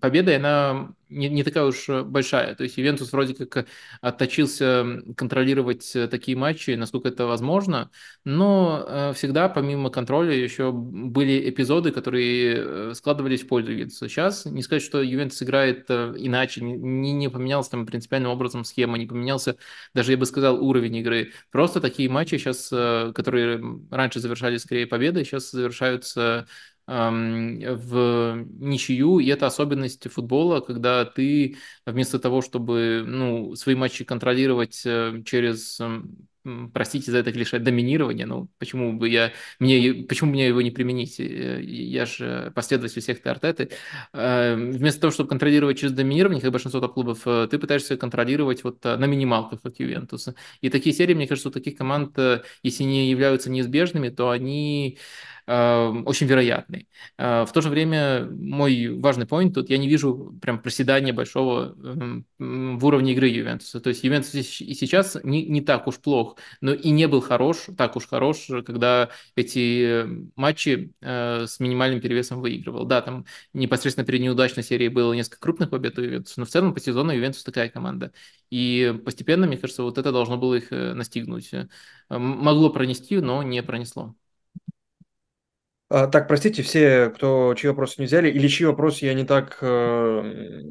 победой, 0.00 0.36
она 0.36 0.94
не, 1.10 1.28
не 1.28 1.44
такая 1.44 1.64
уж 1.64 1.86
большая. 2.06 2.54
То 2.54 2.62
есть 2.62 2.78
Ювентус 2.78 3.12
вроде 3.12 3.34
как 3.34 3.66
отточился 4.00 5.02
контролировать 5.14 5.92
такие 6.10 6.38
матчи, 6.38 6.70
насколько 6.70 7.08
это 7.08 7.26
возможно, 7.26 7.90
но 8.24 8.82
э, 8.88 9.12
всегда 9.12 9.50
помимо 9.50 9.90
контроля 9.90 10.32
еще 10.32 10.72
были 10.72 11.50
эпизоды, 11.50 11.92
которые 11.92 12.54
э, 12.56 12.94
складывались 12.94 13.42
в 13.42 13.48
пользу 13.48 13.72
Ювентуса. 13.72 14.08
Сейчас 14.08 14.46
не 14.46 14.62
сказать, 14.62 14.84
что 14.84 15.02
Ювентус 15.02 15.42
играет 15.42 15.90
иначе, 15.90 16.62
не, 16.62 17.12
не 17.12 17.28
поменялась 17.28 17.68
там 17.68 17.84
принципиальным 17.84 18.30
образом 18.30 18.64
схема, 18.64 18.96
не 18.96 19.06
поменялся 19.06 19.56
даже, 19.92 20.12
я 20.12 20.16
бы 20.16 20.24
сказал, 20.24 20.64
уровень 20.64 20.96
игры. 20.96 21.32
Просто 21.50 21.82
такие 21.82 22.08
матчи 22.08 22.36
сейчас, 22.38 22.68
которые 22.68 23.62
раньше 23.90 24.18
завершались 24.18 24.62
скорее 24.62 24.86
победой, 24.86 25.26
сейчас 25.26 25.50
завершаются 25.50 26.46
в 26.90 28.44
ничью, 28.58 29.18
и 29.20 29.26
это 29.28 29.46
особенность 29.46 30.10
футбола, 30.10 30.60
когда 30.60 31.04
ты 31.04 31.56
вместо 31.86 32.18
того, 32.18 32.42
чтобы 32.42 33.04
ну, 33.06 33.54
свои 33.54 33.74
матчи 33.76 34.04
контролировать 34.04 34.82
э, 34.84 35.22
через, 35.24 35.80
простите 36.72 37.10
за 37.12 37.18
это 37.18 37.32
клише, 37.32 37.58
доминирование, 37.58 38.26
ну, 38.26 38.48
почему 38.58 38.94
бы 38.98 39.08
я, 39.08 39.32
мне, 39.58 40.04
почему 40.08 40.30
мне 40.30 40.48
его 40.48 40.62
не 40.62 40.70
применить? 40.70 41.20
Э, 41.20 41.60
Я 41.62 42.06
же 42.06 42.50
последователь 42.54 43.02
всех 43.02 43.24
Артеты. 43.24 43.70
Э, 44.12 44.54
Вместо 44.56 45.02
того, 45.02 45.10
чтобы 45.12 45.28
контролировать 45.28 45.78
через 45.78 45.92
доминирование, 45.92 46.40
как 46.42 46.50
большинство 46.52 46.80
топ-клубов, 46.80 47.20
ты 47.50 47.58
пытаешься 47.58 47.96
контролировать 47.96 48.64
вот 48.64 48.82
на 48.84 49.06
минималках, 49.06 49.60
как 49.62 49.78
Ювентус. 49.78 50.28
И 50.60 50.70
такие 50.70 50.94
серии, 50.94 51.14
мне 51.14 51.26
кажется, 51.28 51.50
у 51.50 51.52
таких 51.52 51.76
команд, 51.76 52.16
если 52.62 52.84
не 52.84 53.10
являются 53.10 53.50
неизбежными, 53.50 54.08
то 54.08 54.30
они 54.30 54.98
очень 55.46 56.26
вероятны. 56.26 56.86
Э, 57.18 57.44
В 57.44 57.52
то 57.52 57.60
же 57.60 57.68
время 57.68 58.28
мой 58.30 58.88
важный 59.00 59.26
point 59.26 59.52
тут, 59.52 59.70
я 59.70 59.78
не 59.78 59.88
вижу 59.88 60.38
прям 60.40 60.60
проседания 60.60 61.12
большого 61.12 61.74
эм, 61.82 62.26
в 62.38 62.84
уровне 62.84 63.12
игры 63.12 63.28
Ювентуса. 63.28 63.80
То 63.80 63.88
есть 63.90 64.04
Ювентус 64.04 64.34
и 64.34 64.74
сейчас 64.74 65.16
не, 65.24 65.44
не 65.46 65.60
так 65.60 65.86
уж 65.86 65.98
плох, 65.98 66.36
но 66.60 66.72
и 66.72 66.90
не 66.90 67.08
был 67.08 67.20
хорош, 67.20 67.66
так 67.76 67.96
уж 67.96 68.06
хорош, 68.06 68.48
когда 68.66 69.10
эти 69.36 70.04
матчи 70.36 70.92
э, 71.00 71.46
с 71.46 71.60
минимальным 71.60 72.00
перевесом 72.00 72.40
выигрывал. 72.40 72.84
Да, 72.84 73.00
там 73.02 73.24
непосредственно 73.52 74.06
перед 74.06 74.20
неудачной 74.20 74.62
серией 74.62 74.88
было 74.90 75.12
несколько 75.12 75.40
крупных 75.40 75.70
побед 75.70 75.98
у 75.98 76.02
Ювентуса, 76.02 76.40
но 76.40 76.46
в 76.46 76.50
целом 76.50 76.74
по 76.74 76.80
сезону 76.80 77.12
Ювентус 77.12 77.44
такая 77.44 77.68
команда. 77.68 78.12
И 78.50 78.94
постепенно, 79.04 79.46
мне 79.46 79.56
кажется, 79.56 79.82
вот 79.82 79.98
это 79.98 80.12
должно 80.12 80.36
было 80.36 80.54
их 80.54 80.72
э, 80.72 80.94
настигнуть. 80.94 81.50
Могло 82.08 82.70
пронести, 82.70 83.18
но 83.20 83.42
не 83.42 83.62
пронесло. 83.62 84.14
А, 85.90 86.06
так, 86.06 86.28
простите, 86.28 86.62
все, 86.62 87.10
кто 87.10 87.52
чьи 87.56 87.68
вопросы 87.68 87.96
не 87.98 88.06
взяли, 88.06 88.30
или 88.30 88.46
чьи 88.46 88.64
вопросы 88.64 89.06
я 89.06 89.14
не 89.14 89.24
так 89.24 89.58
э, 89.60 90.62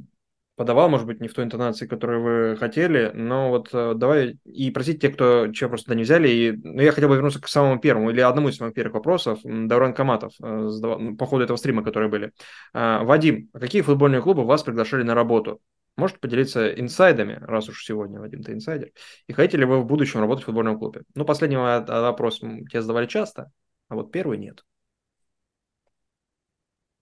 подавал, 0.55 0.87
может 0.87 1.07
быть, 1.07 1.19
не 1.19 1.27
в 1.27 1.33
той 1.33 1.43
интонации, 1.43 1.87
которую 1.87 2.23
вы 2.23 2.55
хотели, 2.55 3.11
но 3.13 3.49
вот 3.49 3.67
э, 3.73 3.95
давай 3.95 4.39
и 4.45 4.71
просить 4.71 5.01
тех, 5.01 5.15
кто 5.15 5.51
чего 5.51 5.71
просто 5.71 5.93
не 5.93 6.03
взяли. 6.03 6.29
И, 6.29 6.51
ну, 6.53 6.81
я 6.81 6.93
хотел 6.93 7.09
бы 7.09 7.15
вернуться 7.15 7.41
к 7.41 7.49
самому 7.49 7.81
первому 7.81 8.11
или 8.11 8.21
одному 8.21 8.47
из 8.47 8.55
самых 8.55 8.73
первых 8.73 8.93
вопросов. 8.93 9.39
Давран 9.43 9.93
Каматов 9.93 10.31
э, 10.41 10.67
задавал, 10.69 10.99
ну, 10.99 11.17
по 11.17 11.25
ходу 11.25 11.43
этого 11.43 11.57
стрима, 11.57 11.83
которые 11.83 12.09
были. 12.09 12.31
А, 12.73 13.03
Вадим, 13.03 13.49
а 13.51 13.59
какие 13.59 13.81
футбольные 13.81 14.21
клубы 14.21 14.45
вас 14.45 14.63
приглашали 14.63 15.03
на 15.03 15.15
работу? 15.15 15.59
Можете 15.97 16.21
поделиться 16.21 16.73
инсайдами, 16.79 17.39
раз 17.41 17.67
уж 17.67 17.83
сегодня, 17.83 18.21
Вадим, 18.21 18.41
ты 18.41 18.53
инсайдер. 18.53 18.91
И 19.27 19.33
хотите 19.33 19.57
ли 19.57 19.65
вы 19.65 19.81
в 19.81 19.85
будущем 19.85 20.21
работать 20.21 20.43
в 20.43 20.45
футбольном 20.45 20.79
клубе? 20.79 21.01
Ну, 21.13 21.25
последний 21.25 21.57
вопрос 21.57 22.39
тебе 22.39 22.81
задавали 22.81 23.05
часто, 23.05 23.51
а 23.89 23.95
вот 23.95 24.13
первый 24.13 24.37
нет. 24.37 24.63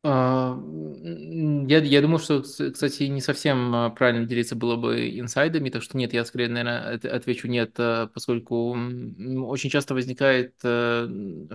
А, 0.03 0.55
я, 1.67 1.79
я 1.79 2.01
думаю, 2.01 2.19
что, 2.19 2.41
кстати, 2.43 3.03
не 3.03 3.19
совсем 3.19 3.73
а, 3.75 3.89
правильно 3.89 4.25
делиться 4.25 4.55
было 4.55 4.75
бы 4.75 5.09
инсайдами, 5.19 5.69
так 5.69 5.81
что 5.83 5.97
нет, 5.97 6.13
я 6.13 6.23
скорее, 6.23 6.47
наверное, 6.49 6.95
отвечу 6.95 7.47
нет, 7.47 7.73
а, 7.79 8.07
поскольку 8.07 8.71
очень 8.73 9.69
часто 9.69 9.95
возникает, 9.95 10.53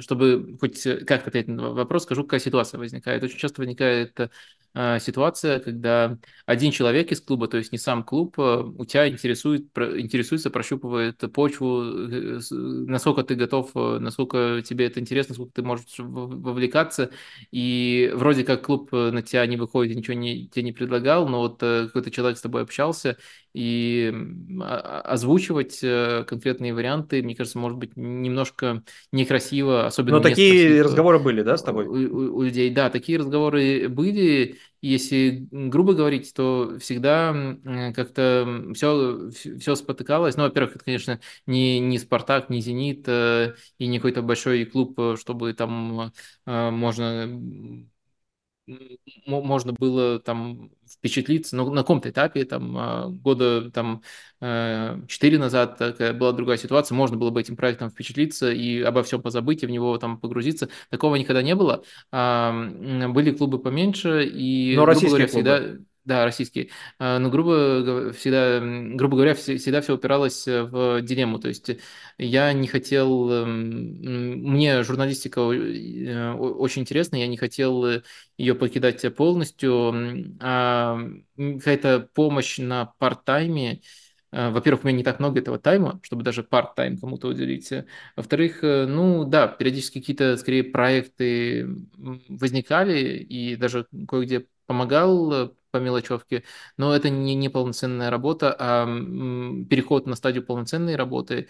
чтобы 0.00 0.56
хоть 0.60 0.82
как 1.06 1.26
ответить 1.26 1.48
на 1.48 1.70
вопрос, 1.70 2.02
скажу, 2.02 2.24
какая 2.24 2.40
ситуация 2.40 2.78
возникает. 2.78 3.22
Очень 3.22 3.38
часто 3.38 3.60
возникает 3.62 4.18
ситуация, 5.00 5.60
когда 5.60 6.16
один 6.46 6.72
человек 6.72 7.12
из 7.12 7.20
клуба, 7.20 7.46
то 7.46 7.58
есть 7.58 7.72
не 7.72 7.78
сам 7.78 8.02
клуб, 8.02 8.38
у 8.38 8.84
тебя 8.86 9.06
интересует, 9.06 9.66
интересуется, 9.76 10.48
прощупывает 10.48 11.18
почву, 11.34 11.82
э, 11.82 12.38
насколько 12.50 13.22
ты 13.22 13.34
готов, 13.34 13.74
насколько 13.74 14.62
тебе 14.64 14.86
это 14.86 14.98
интересно, 14.98 15.32
насколько 15.32 15.52
ты 15.52 15.62
можешь 15.62 15.84
вовлекаться, 15.98 17.10
и 17.50 18.10
вроде 18.14 18.41
вроде 18.42 18.56
как 18.56 18.66
клуб 18.66 18.92
э, 18.92 19.10
на 19.10 19.22
тебя 19.22 19.46
не 19.46 19.56
выходит 19.56 19.96
ничего 19.96 20.14
не, 20.14 20.48
тебе 20.48 20.64
не 20.64 20.72
предлагал, 20.72 21.28
но 21.28 21.40
вот 21.40 21.62
э, 21.62 21.86
какой-то 21.86 22.10
человек 22.10 22.38
с 22.38 22.42
тобой 22.42 22.62
общался, 22.62 23.16
и 23.54 24.12
озвучивать 25.04 25.80
э, 25.82 26.24
конкретные 26.26 26.72
варианты, 26.74 27.22
мне 27.22 27.34
кажется, 27.34 27.58
может 27.58 27.78
быть 27.78 27.96
немножко 27.96 28.82
некрасиво, 29.12 29.86
особенно 29.86 30.16
Но 30.16 30.22
такие 30.22 30.60
спросив, 30.60 30.84
разговоры 30.86 31.18
были, 31.18 31.42
да, 31.42 31.56
с 31.56 31.62
тобой? 31.62 31.86
У, 31.86 32.36
у 32.36 32.42
людей, 32.42 32.70
да, 32.70 32.88
такие 32.88 33.18
разговоры 33.18 33.88
были, 33.90 34.56
если 34.80 35.46
грубо 35.50 35.92
говорить, 35.92 36.32
то 36.34 36.78
всегда 36.80 37.56
как-то 37.94 38.72
все, 38.74 39.30
все 39.30 39.74
спотыкалось. 39.74 40.36
Ну, 40.36 40.44
во-первых, 40.44 40.76
это, 40.76 40.84
конечно, 40.84 41.20
не, 41.46 41.78
не 41.78 41.98
Спартак, 41.98 42.48
не 42.48 42.60
Зенит 42.62 43.06
и 43.06 43.86
не 43.86 43.98
какой-то 43.98 44.22
большой 44.22 44.64
клуб, 44.64 44.98
чтобы 45.18 45.52
там 45.52 46.10
можно 46.46 47.38
можно 49.26 49.72
было 49.72 50.20
там 50.20 50.70
впечатлиться, 50.88 51.56
но 51.56 51.70
на 51.70 51.82
каком-то 51.82 52.10
этапе, 52.10 52.44
там, 52.44 52.76
а, 52.76 53.08
года 53.08 53.70
там, 53.70 54.02
4 54.40 55.36
э, 55.36 55.38
назад 55.38 55.78
такая 55.78 56.12
была 56.12 56.32
другая 56.32 56.56
ситуация, 56.56 56.94
можно 56.94 57.16
было 57.16 57.30
бы 57.30 57.40
этим 57.40 57.56
проектом 57.56 57.90
впечатлиться 57.90 58.50
и 58.50 58.80
обо 58.80 59.02
всем 59.02 59.22
позабыть, 59.22 59.62
и 59.62 59.66
в 59.66 59.70
него 59.70 59.98
там 59.98 60.18
погрузиться. 60.18 60.68
Такого 60.90 61.16
никогда 61.16 61.42
не 61.42 61.54
было. 61.54 61.82
Были 62.10 63.32
клубы 63.32 63.58
поменьше, 63.58 64.24
и, 64.26 64.74
но 64.76 64.84
грубо 64.84 65.06
говоря, 65.06 65.26
всегда... 65.26 65.62
Да, 66.04 66.24
российские. 66.24 66.70
А, 66.98 67.20
но, 67.20 67.30
грубо, 67.30 68.12
всегда, 68.12 68.58
грубо 68.96 69.14
говоря, 69.16 69.34
всегда 69.34 69.80
все 69.80 69.94
упиралось 69.94 70.46
в 70.48 71.00
дилемму. 71.00 71.38
То 71.38 71.46
есть 71.48 71.70
я 72.18 72.52
не 72.52 72.66
хотел... 72.66 73.30
Эм, 73.30 74.42
мне 74.42 74.82
журналистика 74.82 75.40
э, 75.42 76.32
очень 76.34 76.82
интересна, 76.82 77.16
я 77.16 77.28
не 77.28 77.36
хотел 77.36 78.02
ее 78.36 78.54
покидать 78.56 79.14
полностью. 79.14 80.36
А 80.40 80.98
какая-то 81.36 82.08
помощь 82.14 82.58
на 82.58 82.86
парт-тайме, 82.98 83.80
э, 84.32 84.50
во-первых, 84.50 84.82
у 84.84 84.88
меня 84.88 84.98
не 84.98 85.04
так 85.04 85.20
много 85.20 85.38
этого 85.38 85.60
тайма, 85.60 86.00
чтобы 86.02 86.24
даже 86.24 86.42
парт-тайм 86.42 86.98
кому-то 86.98 87.28
уделить. 87.28 87.70
Во-вторых, 88.16 88.64
э, 88.64 88.86
ну 88.86 89.24
да, 89.24 89.46
периодически 89.46 90.00
какие-то, 90.00 90.36
скорее, 90.36 90.64
проекты 90.64 91.68
возникали, 92.28 93.18
и 93.18 93.54
даже 93.54 93.86
кое-где 94.08 94.46
помогал 94.66 95.54
по 95.72 95.78
мелочевке, 95.78 96.44
но 96.76 96.94
это 96.94 97.10
не, 97.10 97.34
не 97.34 97.48
полноценная 97.48 98.10
работа, 98.10 98.54
а 98.58 98.86
переход 98.86 100.06
на 100.06 100.14
стадию 100.16 100.44
полноценной 100.46 100.96
работы 100.96 101.48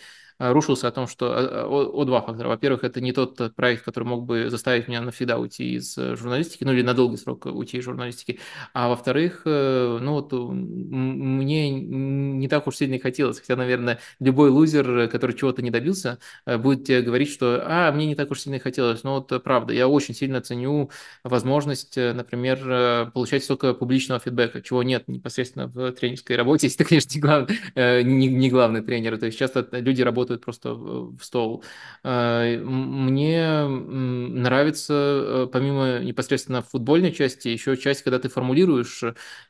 рушился 0.51 0.89
о 0.89 0.91
том, 0.91 1.07
что 1.07 1.33
о, 1.33 1.67
о, 1.67 2.03
о 2.03 2.05
два 2.05 2.21
фактора. 2.21 2.49
Во-первых, 2.49 2.83
это 2.85 3.01
не 3.01 3.13
тот 3.13 3.55
проект, 3.55 3.85
который 3.85 4.05
мог 4.05 4.25
бы 4.25 4.51
заставить 4.51 4.89
меня 4.89 5.01
навсегда 5.01 5.39
уйти 5.39 5.75
из 5.75 5.97
э, 5.97 6.17
журналистики, 6.17 6.65
ну 6.65 6.73
или 6.73 6.83
на 6.83 6.95
долгий 6.95 7.17
срок 7.17 7.47
уйти 7.47 7.79
из 7.79 7.85
журналистики. 7.85 8.41
А 8.75 8.89
во-вторых, 8.89 9.43
э, 9.45 9.99
ну 10.01 10.13
вот 10.15 10.33
мне 10.33 11.71
не 11.71 12.49
так 12.49 12.67
уж 12.67 12.77
сильно 12.77 12.99
хотелось, 12.99 13.39
хотя, 13.41 13.57
наверное, 13.57 14.01
любой 14.19 14.51
лузер, 14.51 15.09
который 15.09 15.37
чего-то 15.37 15.63
не 15.63 15.71
добился, 15.71 16.19
э, 16.47 16.59
будет 16.59 17.05
говорить, 17.05 17.31
что 17.31 17.63
а, 17.65 17.93
мне 17.93 18.07
не 18.07 18.15
так 18.15 18.31
уж 18.31 18.41
сильно 18.41 18.59
хотелось. 18.59 19.05
Но 19.05 19.15
вот 19.21 19.43
правда, 19.45 19.73
я 19.73 19.87
очень 19.87 20.15
сильно 20.15 20.41
ценю 20.41 20.91
возможность, 21.23 21.97
например, 21.97 23.11
получать 23.13 23.45
столько 23.45 23.75
публичного 23.75 24.21
фидбэка, 24.21 24.63
чего 24.63 24.83
нет 24.83 25.07
непосредственно 25.09 25.69
в 25.69 25.93
тренерской 25.93 26.37
работе, 26.37 26.67
если 26.67 26.79
ты, 26.79 26.85
конечно, 26.85 27.11
не 27.15 27.21
главный, 27.21 28.05
не, 28.05 28.27
не 28.29 28.51
главный 28.51 28.83
тренер. 28.83 29.19
То 29.19 29.27
есть 29.27 29.39
часто 29.39 29.67
люди 29.73 30.03
работают 30.03 30.32
работают 30.33 30.45
просто 30.45 30.75
в 30.75 31.19
стол. 31.23 31.65
А, 32.03 32.45
мне 32.59 33.67
нравится, 33.67 34.95
э, 34.95 35.47
помимо 35.53 36.01
непосредственно 36.01 36.63
футбольной 36.63 37.13
части, 37.13 37.49
еще 37.49 37.77
часть, 37.77 38.03
когда 38.03 38.19
ты 38.19 38.29
формулируешь 38.29 39.03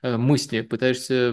э, 0.02 0.16
мысли, 0.16 0.62
пытаешься, 0.62 1.32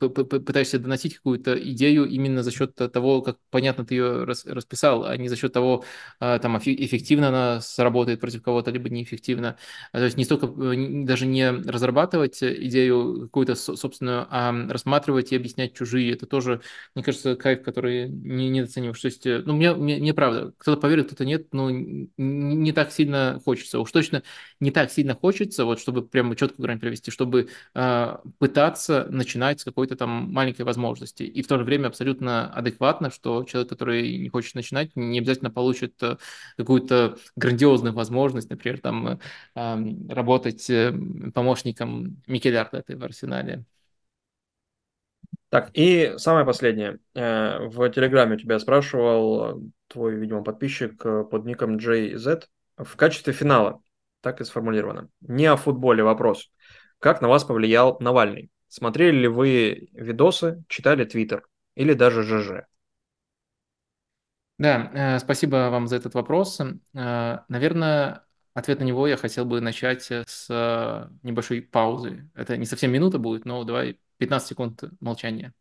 пытаешься 0.00 0.78
доносить 0.78 1.16
какую-то 1.16 1.54
идею 1.70 2.06
именно 2.06 2.42
за 2.42 2.50
счет 2.50 2.74
того, 2.74 3.22
как 3.22 3.38
понятно 3.50 3.84
ты 3.84 3.94
ее 3.94 4.24
расписал, 4.24 5.04
а 5.04 5.16
не 5.16 5.28
за 5.28 5.36
счет 5.36 5.52
того, 5.52 5.84
а, 6.20 6.38
там, 6.38 6.58
эффективно 6.58 7.28
она 7.28 7.60
сработает 7.60 8.20
против 8.20 8.42
кого-то, 8.42 8.70
либо 8.70 8.88
неэффективно. 8.88 9.56
А, 9.92 9.98
то 9.98 10.04
есть 10.04 10.16
не 10.16 10.24
столько 10.24 10.46
э, 10.46 11.04
даже 11.04 11.26
не 11.26 11.50
разрабатывать 11.50 12.42
идею 12.42 13.22
какую-то 13.22 13.54
собственную, 13.54 14.26
а 14.30 14.52
рассматривать 14.68 15.32
и 15.32 15.36
объяснять 15.36 15.74
чужие. 15.74 16.12
Это 16.12 16.26
тоже, 16.26 16.60
мне 16.94 17.04
кажется, 17.04 17.36
кайф, 17.36 17.62
который 17.62 18.08
не, 18.08 18.39
недооцениваешь. 18.48 19.00
То 19.00 19.06
есть, 19.06 19.26
э, 19.26 19.42
ну, 19.44 19.54
мне, 19.54 19.74
мне, 19.74 19.98
мне 19.98 20.14
правда, 20.14 20.52
кто-то 20.58 20.80
поверит, 20.80 21.06
кто-то 21.06 21.24
нет, 21.24 21.52
но 21.52 21.70
не, 21.70 22.08
не 22.16 22.72
так 22.72 22.92
сильно 22.92 23.40
хочется. 23.44 23.80
Уж 23.80 23.90
точно 23.92 24.22
не 24.60 24.70
так 24.70 24.90
сильно 24.90 25.14
хочется, 25.14 25.64
вот 25.64 25.80
чтобы 25.80 26.02
прямо 26.02 26.36
четко 26.36 26.62
грань 26.62 26.80
провести, 26.80 27.10
чтобы 27.10 27.48
э, 27.74 28.16
пытаться 28.38 29.06
начинать 29.10 29.60
с 29.60 29.64
какой-то 29.64 29.96
там 29.96 30.32
маленькой 30.32 30.62
возможности. 30.62 31.22
И 31.22 31.42
в 31.42 31.46
то 31.46 31.58
же 31.58 31.64
время 31.64 31.88
абсолютно 31.88 32.52
адекватно, 32.52 33.10
что 33.10 33.44
человек, 33.44 33.68
который 33.68 34.18
не 34.18 34.28
хочет 34.28 34.54
начинать, 34.54 34.90
не 34.96 35.18
обязательно 35.18 35.50
получит 35.50 36.02
э, 36.02 36.16
какую-то 36.56 37.18
грандиозную 37.36 37.94
возможность, 37.94 38.50
например, 38.50 38.80
там 38.80 39.20
э, 39.54 39.94
работать 40.08 40.68
э, 40.70 40.92
помощником 41.34 42.22
Микеля 42.26 42.62
Артета 42.62 42.96
в 42.96 43.04
Арсенале. 43.04 43.64
Так, 45.50 45.70
и 45.74 46.14
самое 46.16 46.46
последнее. 46.46 47.00
Э, 47.14 47.66
в 47.66 47.90
Телеграме 47.90 48.38
тебя 48.38 48.60
спрашивал 48.60 49.60
твой, 49.88 50.14
видимо, 50.14 50.44
подписчик 50.44 51.04
э, 51.04 51.24
под 51.24 51.44
ником 51.44 51.76
JZ. 51.76 52.44
В 52.76 52.96
качестве 52.96 53.32
финала, 53.32 53.82
так 54.20 54.40
и 54.40 54.44
сформулировано. 54.44 55.08
Не 55.20 55.46
о 55.46 55.56
футболе 55.56 56.04
вопрос. 56.04 56.52
Как 57.00 57.20
на 57.20 57.28
вас 57.28 57.42
повлиял 57.42 57.96
Навальный? 57.98 58.50
Смотрели 58.68 59.22
ли 59.22 59.28
вы 59.28 59.88
видосы, 59.92 60.62
читали 60.68 61.04
Твиттер 61.04 61.44
или 61.74 61.94
даже 61.94 62.22
ЖЖ? 62.22 62.66
Да, 64.56 64.90
э, 64.94 65.18
спасибо 65.18 65.68
вам 65.70 65.88
за 65.88 65.96
этот 65.96 66.14
вопрос. 66.14 66.60
Наверное, 66.92 68.24
ответ 68.54 68.78
на 68.78 68.84
него 68.84 69.08
я 69.08 69.16
хотел 69.16 69.46
бы 69.46 69.60
начать 69.60 70.12
с 70.12 71.10
небольшой 71.24 71.62
паузы. 71.62 72.30
Это 72.36 72.56
не 72.56 72.66
совсем 72.66 72.92
минута 72.92 73.18
будет, 73.18 73.46
но 73.46 73.64
давай 73.64 73.98
15 74.20 74.50
секунд 74.50 74.84
молчания. 75.00 75.54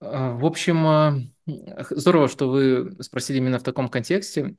А, 0.00 0.32
в 0.34 0.44
общем, 0.44 0.86
а, 0.86 1.14
здорово, 1.90 2.28
что 2.28 2.48
вы 2.50 2.96
спросили 3.02 3.38
именно 3.38 3.58
в 3.58 3.62
таком 3.62 3.88
контексте, 3.88 4.56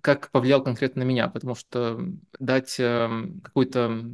как 0.00 0.30
повлиял 0.30 0.62
конкретно 0.64 1.04
на 1.04 1.08
меня, 1.08 1.28
потому 1.28 1.54
что 1.54 2.00
дать 2.38 2.76
а, 2.80 3.08
какую-то 3.44 4.04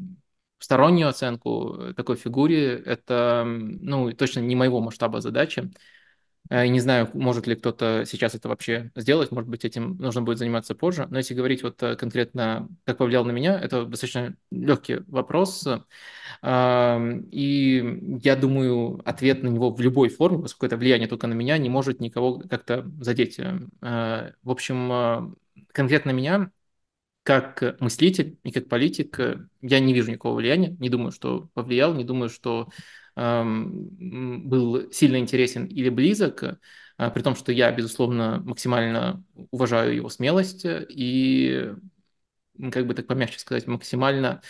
стороннюю 0.58 1.08
оценку 1.08 1.92
такой 1.96 2.16
фигуре, 2.16 2.74
это 2.78 3.44
ну, 3.46 4.12
точно 4.12 4.40
не 4.40 4.56
моего 4.56 4.80
масштаба 4.80 5.20
задачи. 5.20 5.70
Э, 6.50 6.66
не 6.66 6.80
знаю, 6.80 7.08
может 7.14 7.46
ли 7.46 7.56
кто-то 7.56 8.04
сейчас 8.06 8.34
это 8.34 8.48
вообще 8.48 8.90
сделать, 8.94 9.30
может 9.32 9.50
быть, 9.50 9.64
этим 9.64 9.96
нужно 9.98 10.22
будет 10.22 10.38
заниматься 10.38 10.74
позже. 10.74 11.06
Но 11.10 11.18
если 11.18 11.34
говорить 11.34 11.62
вот 11.62 11.82
э, 11.82 11.96
конкретно, 11.96 12.68
как 12.84 12.98
повлиял 12.98 13.24
на 13.24 13.32
меня, 13.32 13.58
это 13.60 13.84
достаточно 13.84 14.36
легкий 14.50 15.00
вопрос. 15.08 15.66
И 16.44 18.18
я 18.22 18.36
думаю, 18.36 19.00
ответ 19.04 19.42
на 19.42 19.48
него 19.48 19.70
в 19.70 19.80
любой 19.80 20.08
форме, 20.08 20.42
поскольку 20.42 20.66
это 20.66 20.76
влияние 20.76 21.08
только 21.08 21.26
на 21.26 21.34
меня, 21.34 21.58
не 21.58 21.68
может 21.68 22.00
никого 22.00 22.40
как-то 22.40 22.86
задеть. 23.00 23.38
Э, 23.38 24.32
в 24.42 24.50
общем, 24.50 25.36
конкретно 25.72 26.10
меня 26.10 26.50
как 27.26 27.80
мыслитель 27.80 28.38
и 28.44 28.52
как 28.52 28.68
политик 28.68 29.18
я 29.60 29.80
не 29.80 29.92
вижу 29.92 30.10
никакого 30.10 30.36
влияния, 30.36 30.76
не 30.78 30.88
думаю, 30.88 31.10
что 31.10 31.50
повлиял, 31.54 31.92
не 31.92 32.04
думаю, 32.04 32.30
что 32.30 32.68
был 33.16 34.92
сильно 34.92 35.16
интересен 35.18 35.64
или 35.64 35.88
близок, 35.88 36.44
а, 36.98 37.10
при 37.10 37.22
том, 37.22 37.34
что 37.34 37.50
я, 37.50 37.72
безусловно, 37.72 38.42
максимально 38.44 39.24
уважаю 39.50 39.94
его 39.94 40.08
смелость 40.08 40.64
и, 40.64 41.72
как 42.70 42.86
бы 42.86 42.94
так 42.94 43.06
помягче 43.06 43.38
сказать, 43.38 43.66
максимально 43.66 44.42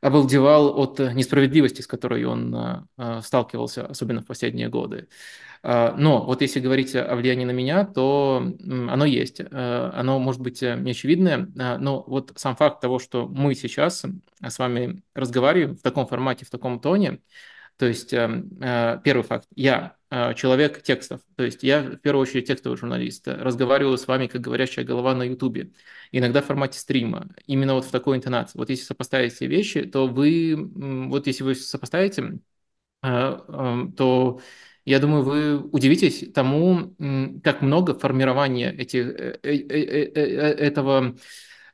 обалдевал 0.00 0.78
от 0.78 0.98
несправедливости, 0.98 1.82
с 1.82 1.86
которой 1.86 2.24
он 2.24 2.54
а, 2.54 2.86
а, 2.96 3.22
сталкивался, 3.22 3.86
особенно 3.86 4.22
в 4.22 4.26
последние 4.26 4.68
годы. 4.68 5.08
Но 5.62 6.24
вот 6.24 6.40
если 6.40 6.58
говорить 6.58 6.96
о 6.96 7.14
влиянии 7.14 7.44
на 7.44 7.50
меня, 7.50 7.84
то 7.84 8.42
оно 8.62 9.04
есть. 9.04 9.42
Оно 9.50 10.18
может 10.18 10.40
быть 10.40 10.62
не 10.62 10.92
очевидное, 10.92 11.50
но 11.54 12.02
вот 12.06 12.32
сам 12.36 12.56
факт 12.56 12.80
того, 12.80 12.98
что 12.98 13.28
мы 13.28 13.54
сейчас 13.54 14.06
с 14.40 14.58
вами 14.58 15.02
разговариваем 15.14 15.76
в 15.76 15.82
таком 15.82 16.06
формате, 16.06 16.46
в 16.46 16.50
таком 16.50 16.80
тоне, 16.80 17.20
то 17.80 17.86
есть 17.86 18.12
эм, 18.12 18.50
э, 18.60 19.00
первый 19.02 19.22
факт. 19.22 19.48
Я 19.56 19.96
э, 19.96 19.99
человек 20.34 20.82
текстов. 20.82 21.20
То 21.36 21.44
есть 21.44 21.62
я 21.62 21.82
в 21.82 21.96
первую 21.98 22.22
очередь 22.22 22.46
текстовый 22.46 22.76
журналист. 22.76 23.28
Разговариваю 23.28 23.96
с 23.96 24.08
вами 24.08 24.26
как 24.26 24.40
говорящая 24.40 24.84
голова 24.84 25.14
на 25.14 25.22
Ютубе. 25.22 25.72
Иногда 26.10 26.42
в 26.42 26.46
формате 26.46 26.78
стрима. 26.78 27.28
Именно 27.46 27.74
вот 27.74 27.84
в 27.84 27.90
такой 27.90 28.16
интонации. 28.16 28.58
Вот 28.58 28.70
если 28.70 28.84
сопоставить 28.84 29.34
все 29.34 29.46
вещи, 29.46 29.82
то 29.82 30.08
вы, 30.08 30.56
вот 31.08 31.26
если 31.28 31.44
вы 31.44 31.54
сопоставите, 31.54 32.40
э, 33.02 33.08
эм, 33.08 33.92
то 33.92 34.40
я 34.84 34.98
думаю, 34.98 35.22
вы 35.22 35.58
удивитесь 35.58 36.32
тому, 36.32 36.94
как 37.44 37.62
много 37.62 37.94
формирования 37.98 38.72
этих, 38.72 39.06
этого 39.42 41.16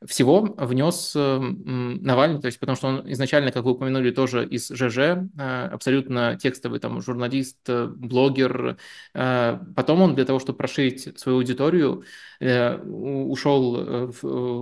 всего 0.04 0.54
внес 0.58 1.12
э, 1.16 1.38
Навальный, 1.38 2.40
то 2.40 2.46
есть 2.46 2.58
потому 2.58 2.76
что 2.76 2.88
он 2.88 3.12
изначально, 3.12 3.52
как 3.52 3.64
вы 3.64 3.72
упомянули, 3.72 4.10
тоже 4.10 4.46
из 4.46 4.68
ЖЖ, 4.68 4.98
э, 4.98 5.68
абсолютно 5.72 6.36
текстовый 6.36 6.80
там 6.80 7.00
журналист, 7.00 7.58
э, 7.68 7.86
блогер. 7.86 8.76
Потом 9.12 10.02
он 10.02 10.14
для 10.14 10.24
того, 10.24 10.38
чтобы 10.38 10.62
расширить 10.62 11.18
свою 11.18 11.38
аудиторию, 11.38 12.04
ушел, 12.40 14.12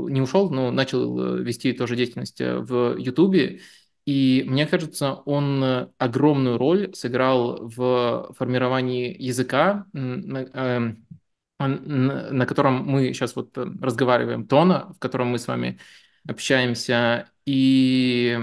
не 0.09 0.21
ушел, 0.21 0.51
но 0.51 0.71
начал 0.71 1.37
вести 1.37 1.73
тоже 1.73 1.97
деятельность 1.97 2.41
в 2.41 2.97
Ютубе. 2.99 3.61
И 4.07 4.45
мне 4.47 4.67
кажется, 4.67 5.15
он 5.25 5.91
огромную 5.99 6.59
роль 6.59 6.95
сыграл 6.95 7.69
в 7.69 8.33
формировании 8.37 9.15
языка, 9.19 9.87
на 11.59 12.47
котором 12.47 12.85
мы 12.87 13.13
сейчас 13.13 13.37
вот 13.37 13.57
э, 13.57 13.67
разговариваем, 13.81 14.47
тона, 14.47 14.93
в 14.95 14.99
котором 14.99 15.29
мы 15.29 15.39
с 15.39 15.47
вами 15.47 15.79
общаемся. 16.29 17.31
И, 17.47 18.37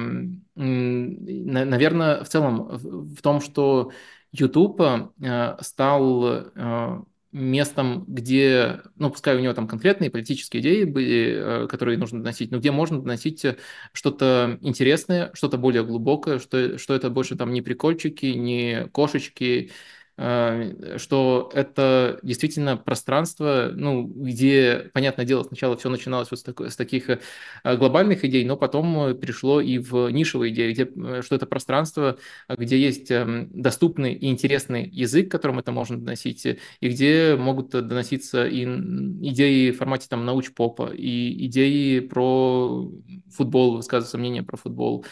наверное, 0.55 2.23
в 2.23 2.29
целом 2.29 2.77
в 2.77 3.21
том, 3.21 3.41
что 3.41 3.91
YouTube 4.31 4.81
э, 4.81 5.57
стал 5.61 6.25
э, 6.55 7.01
местом, 7.31 8.05
где, 8.07 8.81
ну, 8.95 9.09
пускай 9.09 9.35
у 9.35 9.39
него 9.39 9.53
там 9.53 9.67
конкретные 9.67 10.11
политические 10.11 10.61
идеи 10.61 10.83
были, 10.83 11.67
которые 11.67 11.97
нужно 11.97 12.19
доносить, 12.19 12.51
но 12.51 12.59
где 12.59 12.71
можно 12.71 13.01
доносить 13.01 13.45
что-то 13.93 14.57
интересное, 14.61 15.31
что-то 15.33 15.57
более 15.57 15.83
глубокое, 15.83 16.39
что, 16.39 16.77
что 16.77 16.93
это 16.93 17.09
больше 17.09 17.35
там 17.35 17.51
не 17.53 17.61
прикольчики, 17.61 18.25
не 18.27 18.87
кошечки, 18.91 19.71
что 20.17 21.49
это 21.53 22.19
действительно 22.21 22.77
пространство, 22.77 23.71
ну, 23.73 24.05
где, 24.05 24.91
понятное 24.93 25.25
дело, 25.25 25.43
сначала 25.43 25.77
все 25.77 25.89
начиналось 25.89 26.29
вот 26.31 26.39
с, 26.39 26.43
такой, 26.43 26.69
с 26.69 26.75
таких 26.75 27.09
э, 27.09 27.19
глобальных 27.63 28.23
идей, 28.25 28.45
но 28.45 28.57
потом 28.57 29.17
пришло 29.17 29.61
и 29.61 29.77
в 29.79 30.09
нишевые 30.09 30.53
идеи, 30.53 30.73
где, 30.73 30.83
э, 30.83 31.21
что 31.23 31.35
это 31.35 31.45
пространство, 31.45 32.17
где 32.49 32.79
есть 32.79 33.09
эм, 33.09 33.49
доступный 33.51 34.13
и 34.13 34.29
интересный 34.29 34.87
язык, 34.89 35.31
которым 35.31 35.59
это 35.59 35.71
можно 35.71 35.97
доносить, 35.97 36.45
и 36.45 36.57
где 36.81 37.35
могут 37.35 37.69
доноситься 37.69 38.45
и 38.45 38.63
идеи 38.65 39.71
в 39.71 39.77
формате 39.77 40.07
там 40.09 40.25
науч-попа, 40.25 40.91
и 40.93 41.45
идеи 41.47 41.99
про 41.99 42.89
футбол, 43.35 43.77
высказываться 43.77 44.17
мнение 44.17 44.43
про 44.43 44.57
футбол, 44.57 45.05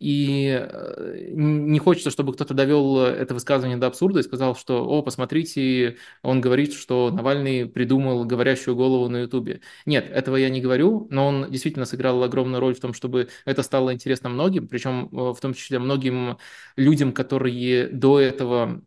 и 0.00 0.48
э, 0.48 1.28
не 1.32 1.78
хочется, 1.78 2.10
чтобы 2.10 2.32
кто-то 2.32 2.54
довел 2.54 3.00
это 3.00 3.34
высказывание 3.34 3.76
до 3.78 3.86
абсурда 3.86 4.20
и 4.20 4.22
сказал, 4.22 4.56
что, 4.56 4.84
о, 4.84 5.02
посмотрите, 5.02 5.98
он 6.22 6.40
говорит, 6.40 6.72
что 6.72 7.10
Навальный 7.10 7.66
придумал 7.66 8.24
говорящую 8.24 8.74
голову 8.76 9.08
на 9.08 9.18
Ютубе. 9.18 9.60
Нет, 9.86 10.10
этого 10.10 10.36
я 10.36 10.48
не 10.50 10.60
говорю, 10.62 11.06
но 11.10 11.28
он 11.28 11.50
действительно 11.50 11.84
сыграл 11.84 12.22
огромную 12.24 12.60
роль 12.60 12.74
в 12.74 12.80
том, 12.80 12.94
чтобы 12.94 13.28
это 13.44 13.62
стало 13.62 13.92
интересно 13.94 14.30
многим, 14.30 14.68
причем 14.68 15.08
э, 15.12 15.32
в 15.34 15.38
том 15.40 15.54
числе 15.54 15.78
многим 15.78 16.38
людям, 16.76 17.12
которые 17.12 17.88
до 17.88 18.18
этого 18.18 18.82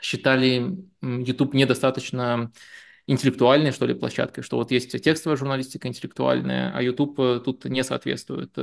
считали 0.00 0.76
YouTube 1.02 1.54
недостаточно 1.54 2.52
интеллектуальной, 3.06 3.70
что 3.70 3.86
ли, 3.86 3.94
площадкой, 3.94 4.42
что 4.42 4.56
вот 4.56 4.70
есть 4.70 4.90
текстовая 5.02 5.36
журналистика 5.36 5.86
интеллектуальная, 5.86 6.72
а 6.74 6.82
YouTube 6.82 7.18
э, 7.20 7.40
тут 7.44 7.64
не 7.64 7.84
соответствует. 7.84 8.56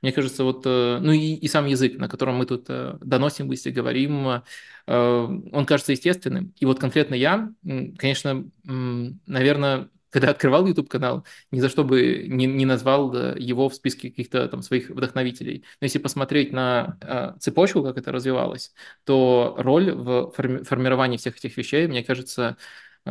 Мне 0.00 0.12
кажется, 0.12 0.44
вот, 0.44 0.62
э, 0.64 0.98
ну 1.00 1.12
и, 1.12 1.34
и 1.34 1.48
сам 1.48 1.66
язык, 1.66 1.98
на 1.98 2.08
котором 2.08 2.36
мы 2.36 2.46
тут 2.46 2.66
э, 2.68 2.96
доносим 3.02 3.46
мысли, 3.48 3.70
говорим, 3.70 4.42
он 4.86 5.66
кажется 5.66 5.92
естественным. 5.92 6.52
И 6.58 6.64
вот 6.64 6.80
конкретно 6.80 7.14
я, 7.14 7.52
конечно, 7.98 8.44
наверное, 8.64 9.88
когда 10.10 10.30
открывал 10.30 10.66
YouTube-канал, 10.66 11.24
ни 11.52 11.60
за 11.60 11.68
что 11.68 11.84
бы 11.84 12.26
не, 12.26 12.46
не 12.46 12.64
назвал 12.64 13.14
его 13.36 13.68
в 13.68 13.74
списке 13.74 14.10
каких-то 14.10 14.48
там 14.48 14.62
своих 14.62 14.90
вдохновителей. 14.90 15.64
Но 15.80 15.84
если 15.84 15.98
посмотреть 15.98 16.52
на 16.52 16.98
э, 17.00 17.38
цепочку, 17.38 17.84
как 17.84 17.96
это 17.98 18.10
развивалось, 18.10 18.72
то 19.04 19.54
роль 19.58 19.92
в 19.92 20.32
форми- 20.36 20.64
формировании 20.64 21.16
всех 21.16 21.36
этих 21.36 21.56
вещей, 21.56 21.86
мне 21.86 22.02
кажется, 22.02 22.56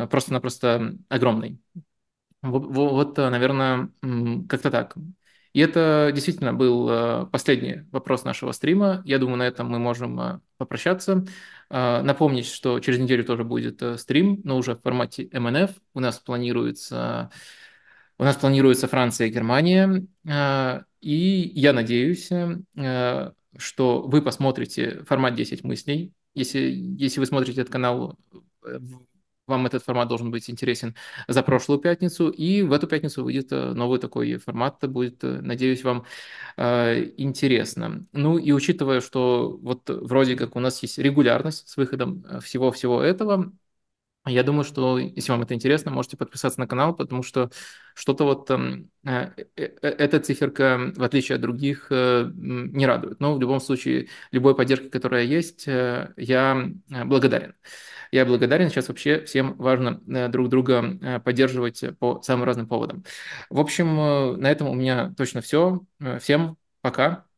просто-напросто 0.08 0.96
огромный. 1.08 1.60
Вот, 2.42 2.66
вот, 2.66 3.16
наверное, 3.18 3.90
как-то 4.48 4.70
так. 4.70 4.96
И 5.52 5.60
это 5.60 6.10
действительно 6.14 6.54
был 6.54 6.88
э, 6.88 7.26
последний 7.26 7.82
вопрос 7.90 8.24
нашего 8.24 8.52
стрима. 8.52 9.02
Я 9.04 9.18
думаю, 9.18 9.38
на 9.38 9.46
этом 9.46 9.68
мы 9.68 9.78
можем 9.80 10.20
э, 10.20 10.40
попрощаться. 10.58 11.24
Напомнить, 11.68 12.46
что 12.46 12.80
через 12.80 12.98
неделю 12.98 13.24
тоже 13.24 13.44
будет 13.44 13.80
стрим, 14.00 14.40
но 14.42 14.56
уже 14.56 14.74
в 14.74 14.80
формате 14.80 15.28
МНФ. 15.32 15.70
У 15.94 16.00
нас 16.00 16.18
планируется, 16.18 17.30
у 18.18 18.24
нас 18.24 18.36
планируется 18.36 18.88
Франция 18.88 19.28
и 19.28 19.30
Германия. 19.30 20.04
И 21.00 21.52
я 21.54 21.72
надеюсь, 21.72 22.28
что 23.56 24.02
вы 24.02 24.22
посмотрите 24.22 25.04
формат 25.04 25.36
10 25.36 25.62
мыслей. 25.62 26.12
Если, 26.34 26.58
если 26.58 27.20
вы 27.20 27.26
смотрите 27.26 27.60
этот 27.60 27.72
канал 27.72 28.18
вам 29.50 29.66
этот 29.66 29.84
формат 29.84 30.08
должен 30.08 30.30
быть 30.30 30.48
интересен 30.48 30.94
за 31.28 31.42
прошлую 31.42 31.80
пятницу, 31.80 32.28
и 32.30 32.62
в 32.62 32.72
эту 32.72 32.86
пятницу 32.86 33.24
выйдет 33.24 33.52
э, 33.52 33.72
новый 33.74 33.98
такой 33.98 34.36
формат, 34.38 34.78
будет, 34.88 35.22
э, 35.24 35.40
надеюсь, 35.42 35.84
вам 35.84 36.04
э, 36.56 37.12
интересно. 37.18 38.06
Ну 38.12 38.38
и 38.38 38.52
учитывая, 38.52 39.00
что 39.00 39.58
вот 39.62 39.88
вроде 39.90 40.36
как 40.36 40.56
у 40.56 40.60
нас 40.60 40.82
есть 40.82 40.98
регулярность 40.98 41.68
с 41.68 41.76
выходом 41.76 42.24
всего-всего 42.42 43.02
этого, 43.02 43.52
я 44.26 44.42
думаю, 44.42 44.64
что 44.64 44.98
если 44.98 45.32
вам 45.32 45.42
это 45.42 45.54
интересно, 45.54 45.90
можете 45.90 46.16
подписаться 46.18 46.60
на 46.60 46.66
канал, 46.66 46.94
потому 46.94 47.22
что 47.22 47.50
что-то 47.94 48.24
вот 48.24 48.50
э, 48.50 48.84
э, 49.04 49.44
эта 49.56 50.20
циферка, 50.20 50.92
в 50.94 51.02
отличие 51.02 51.36
от 51.36 51.42
других, 51.42 51.86
э, 51.90 52.30
не 52.34 52.86
радует. 52.86 53.18
Но 53.20 53.34
в 53.34 53.40
любом 53.40 53.60
случае, 53.60 54.08
любой 54.30 54.54
поддержки, 54.54 54.88
которая 54.88 55.24
есть, 55.24 55.66
я 55.66 56.70
благодарен. 56.86 57.54
Я 58.12 58.26
благодарен. 58.26 58.70
Сейчас 58.70 58.88
вообще 58.88 59.24
всем 59.24 59.56
важно 59.56 60.00
э, 60.08 60.28
друг 60.28 60.48
друга 60.48 60.98
э, 61.00 61.20
поддерживать 61.20 61.82
по 61.98 62.20
самым 62.22 62.44
разным 62.44 62.66
поводам. 62.68 63.04
В 63.50 63.60
общем, 63.60 63.98
э, 64.00 64.36
на 64.36 64.50
этом 64.50 64.68
у 64.68 64.74
меня 64.74 65.14
точно 65.16 65.40
все. 65.40 65.80
Всем 66.18 66.56
пока. 66.80 67.29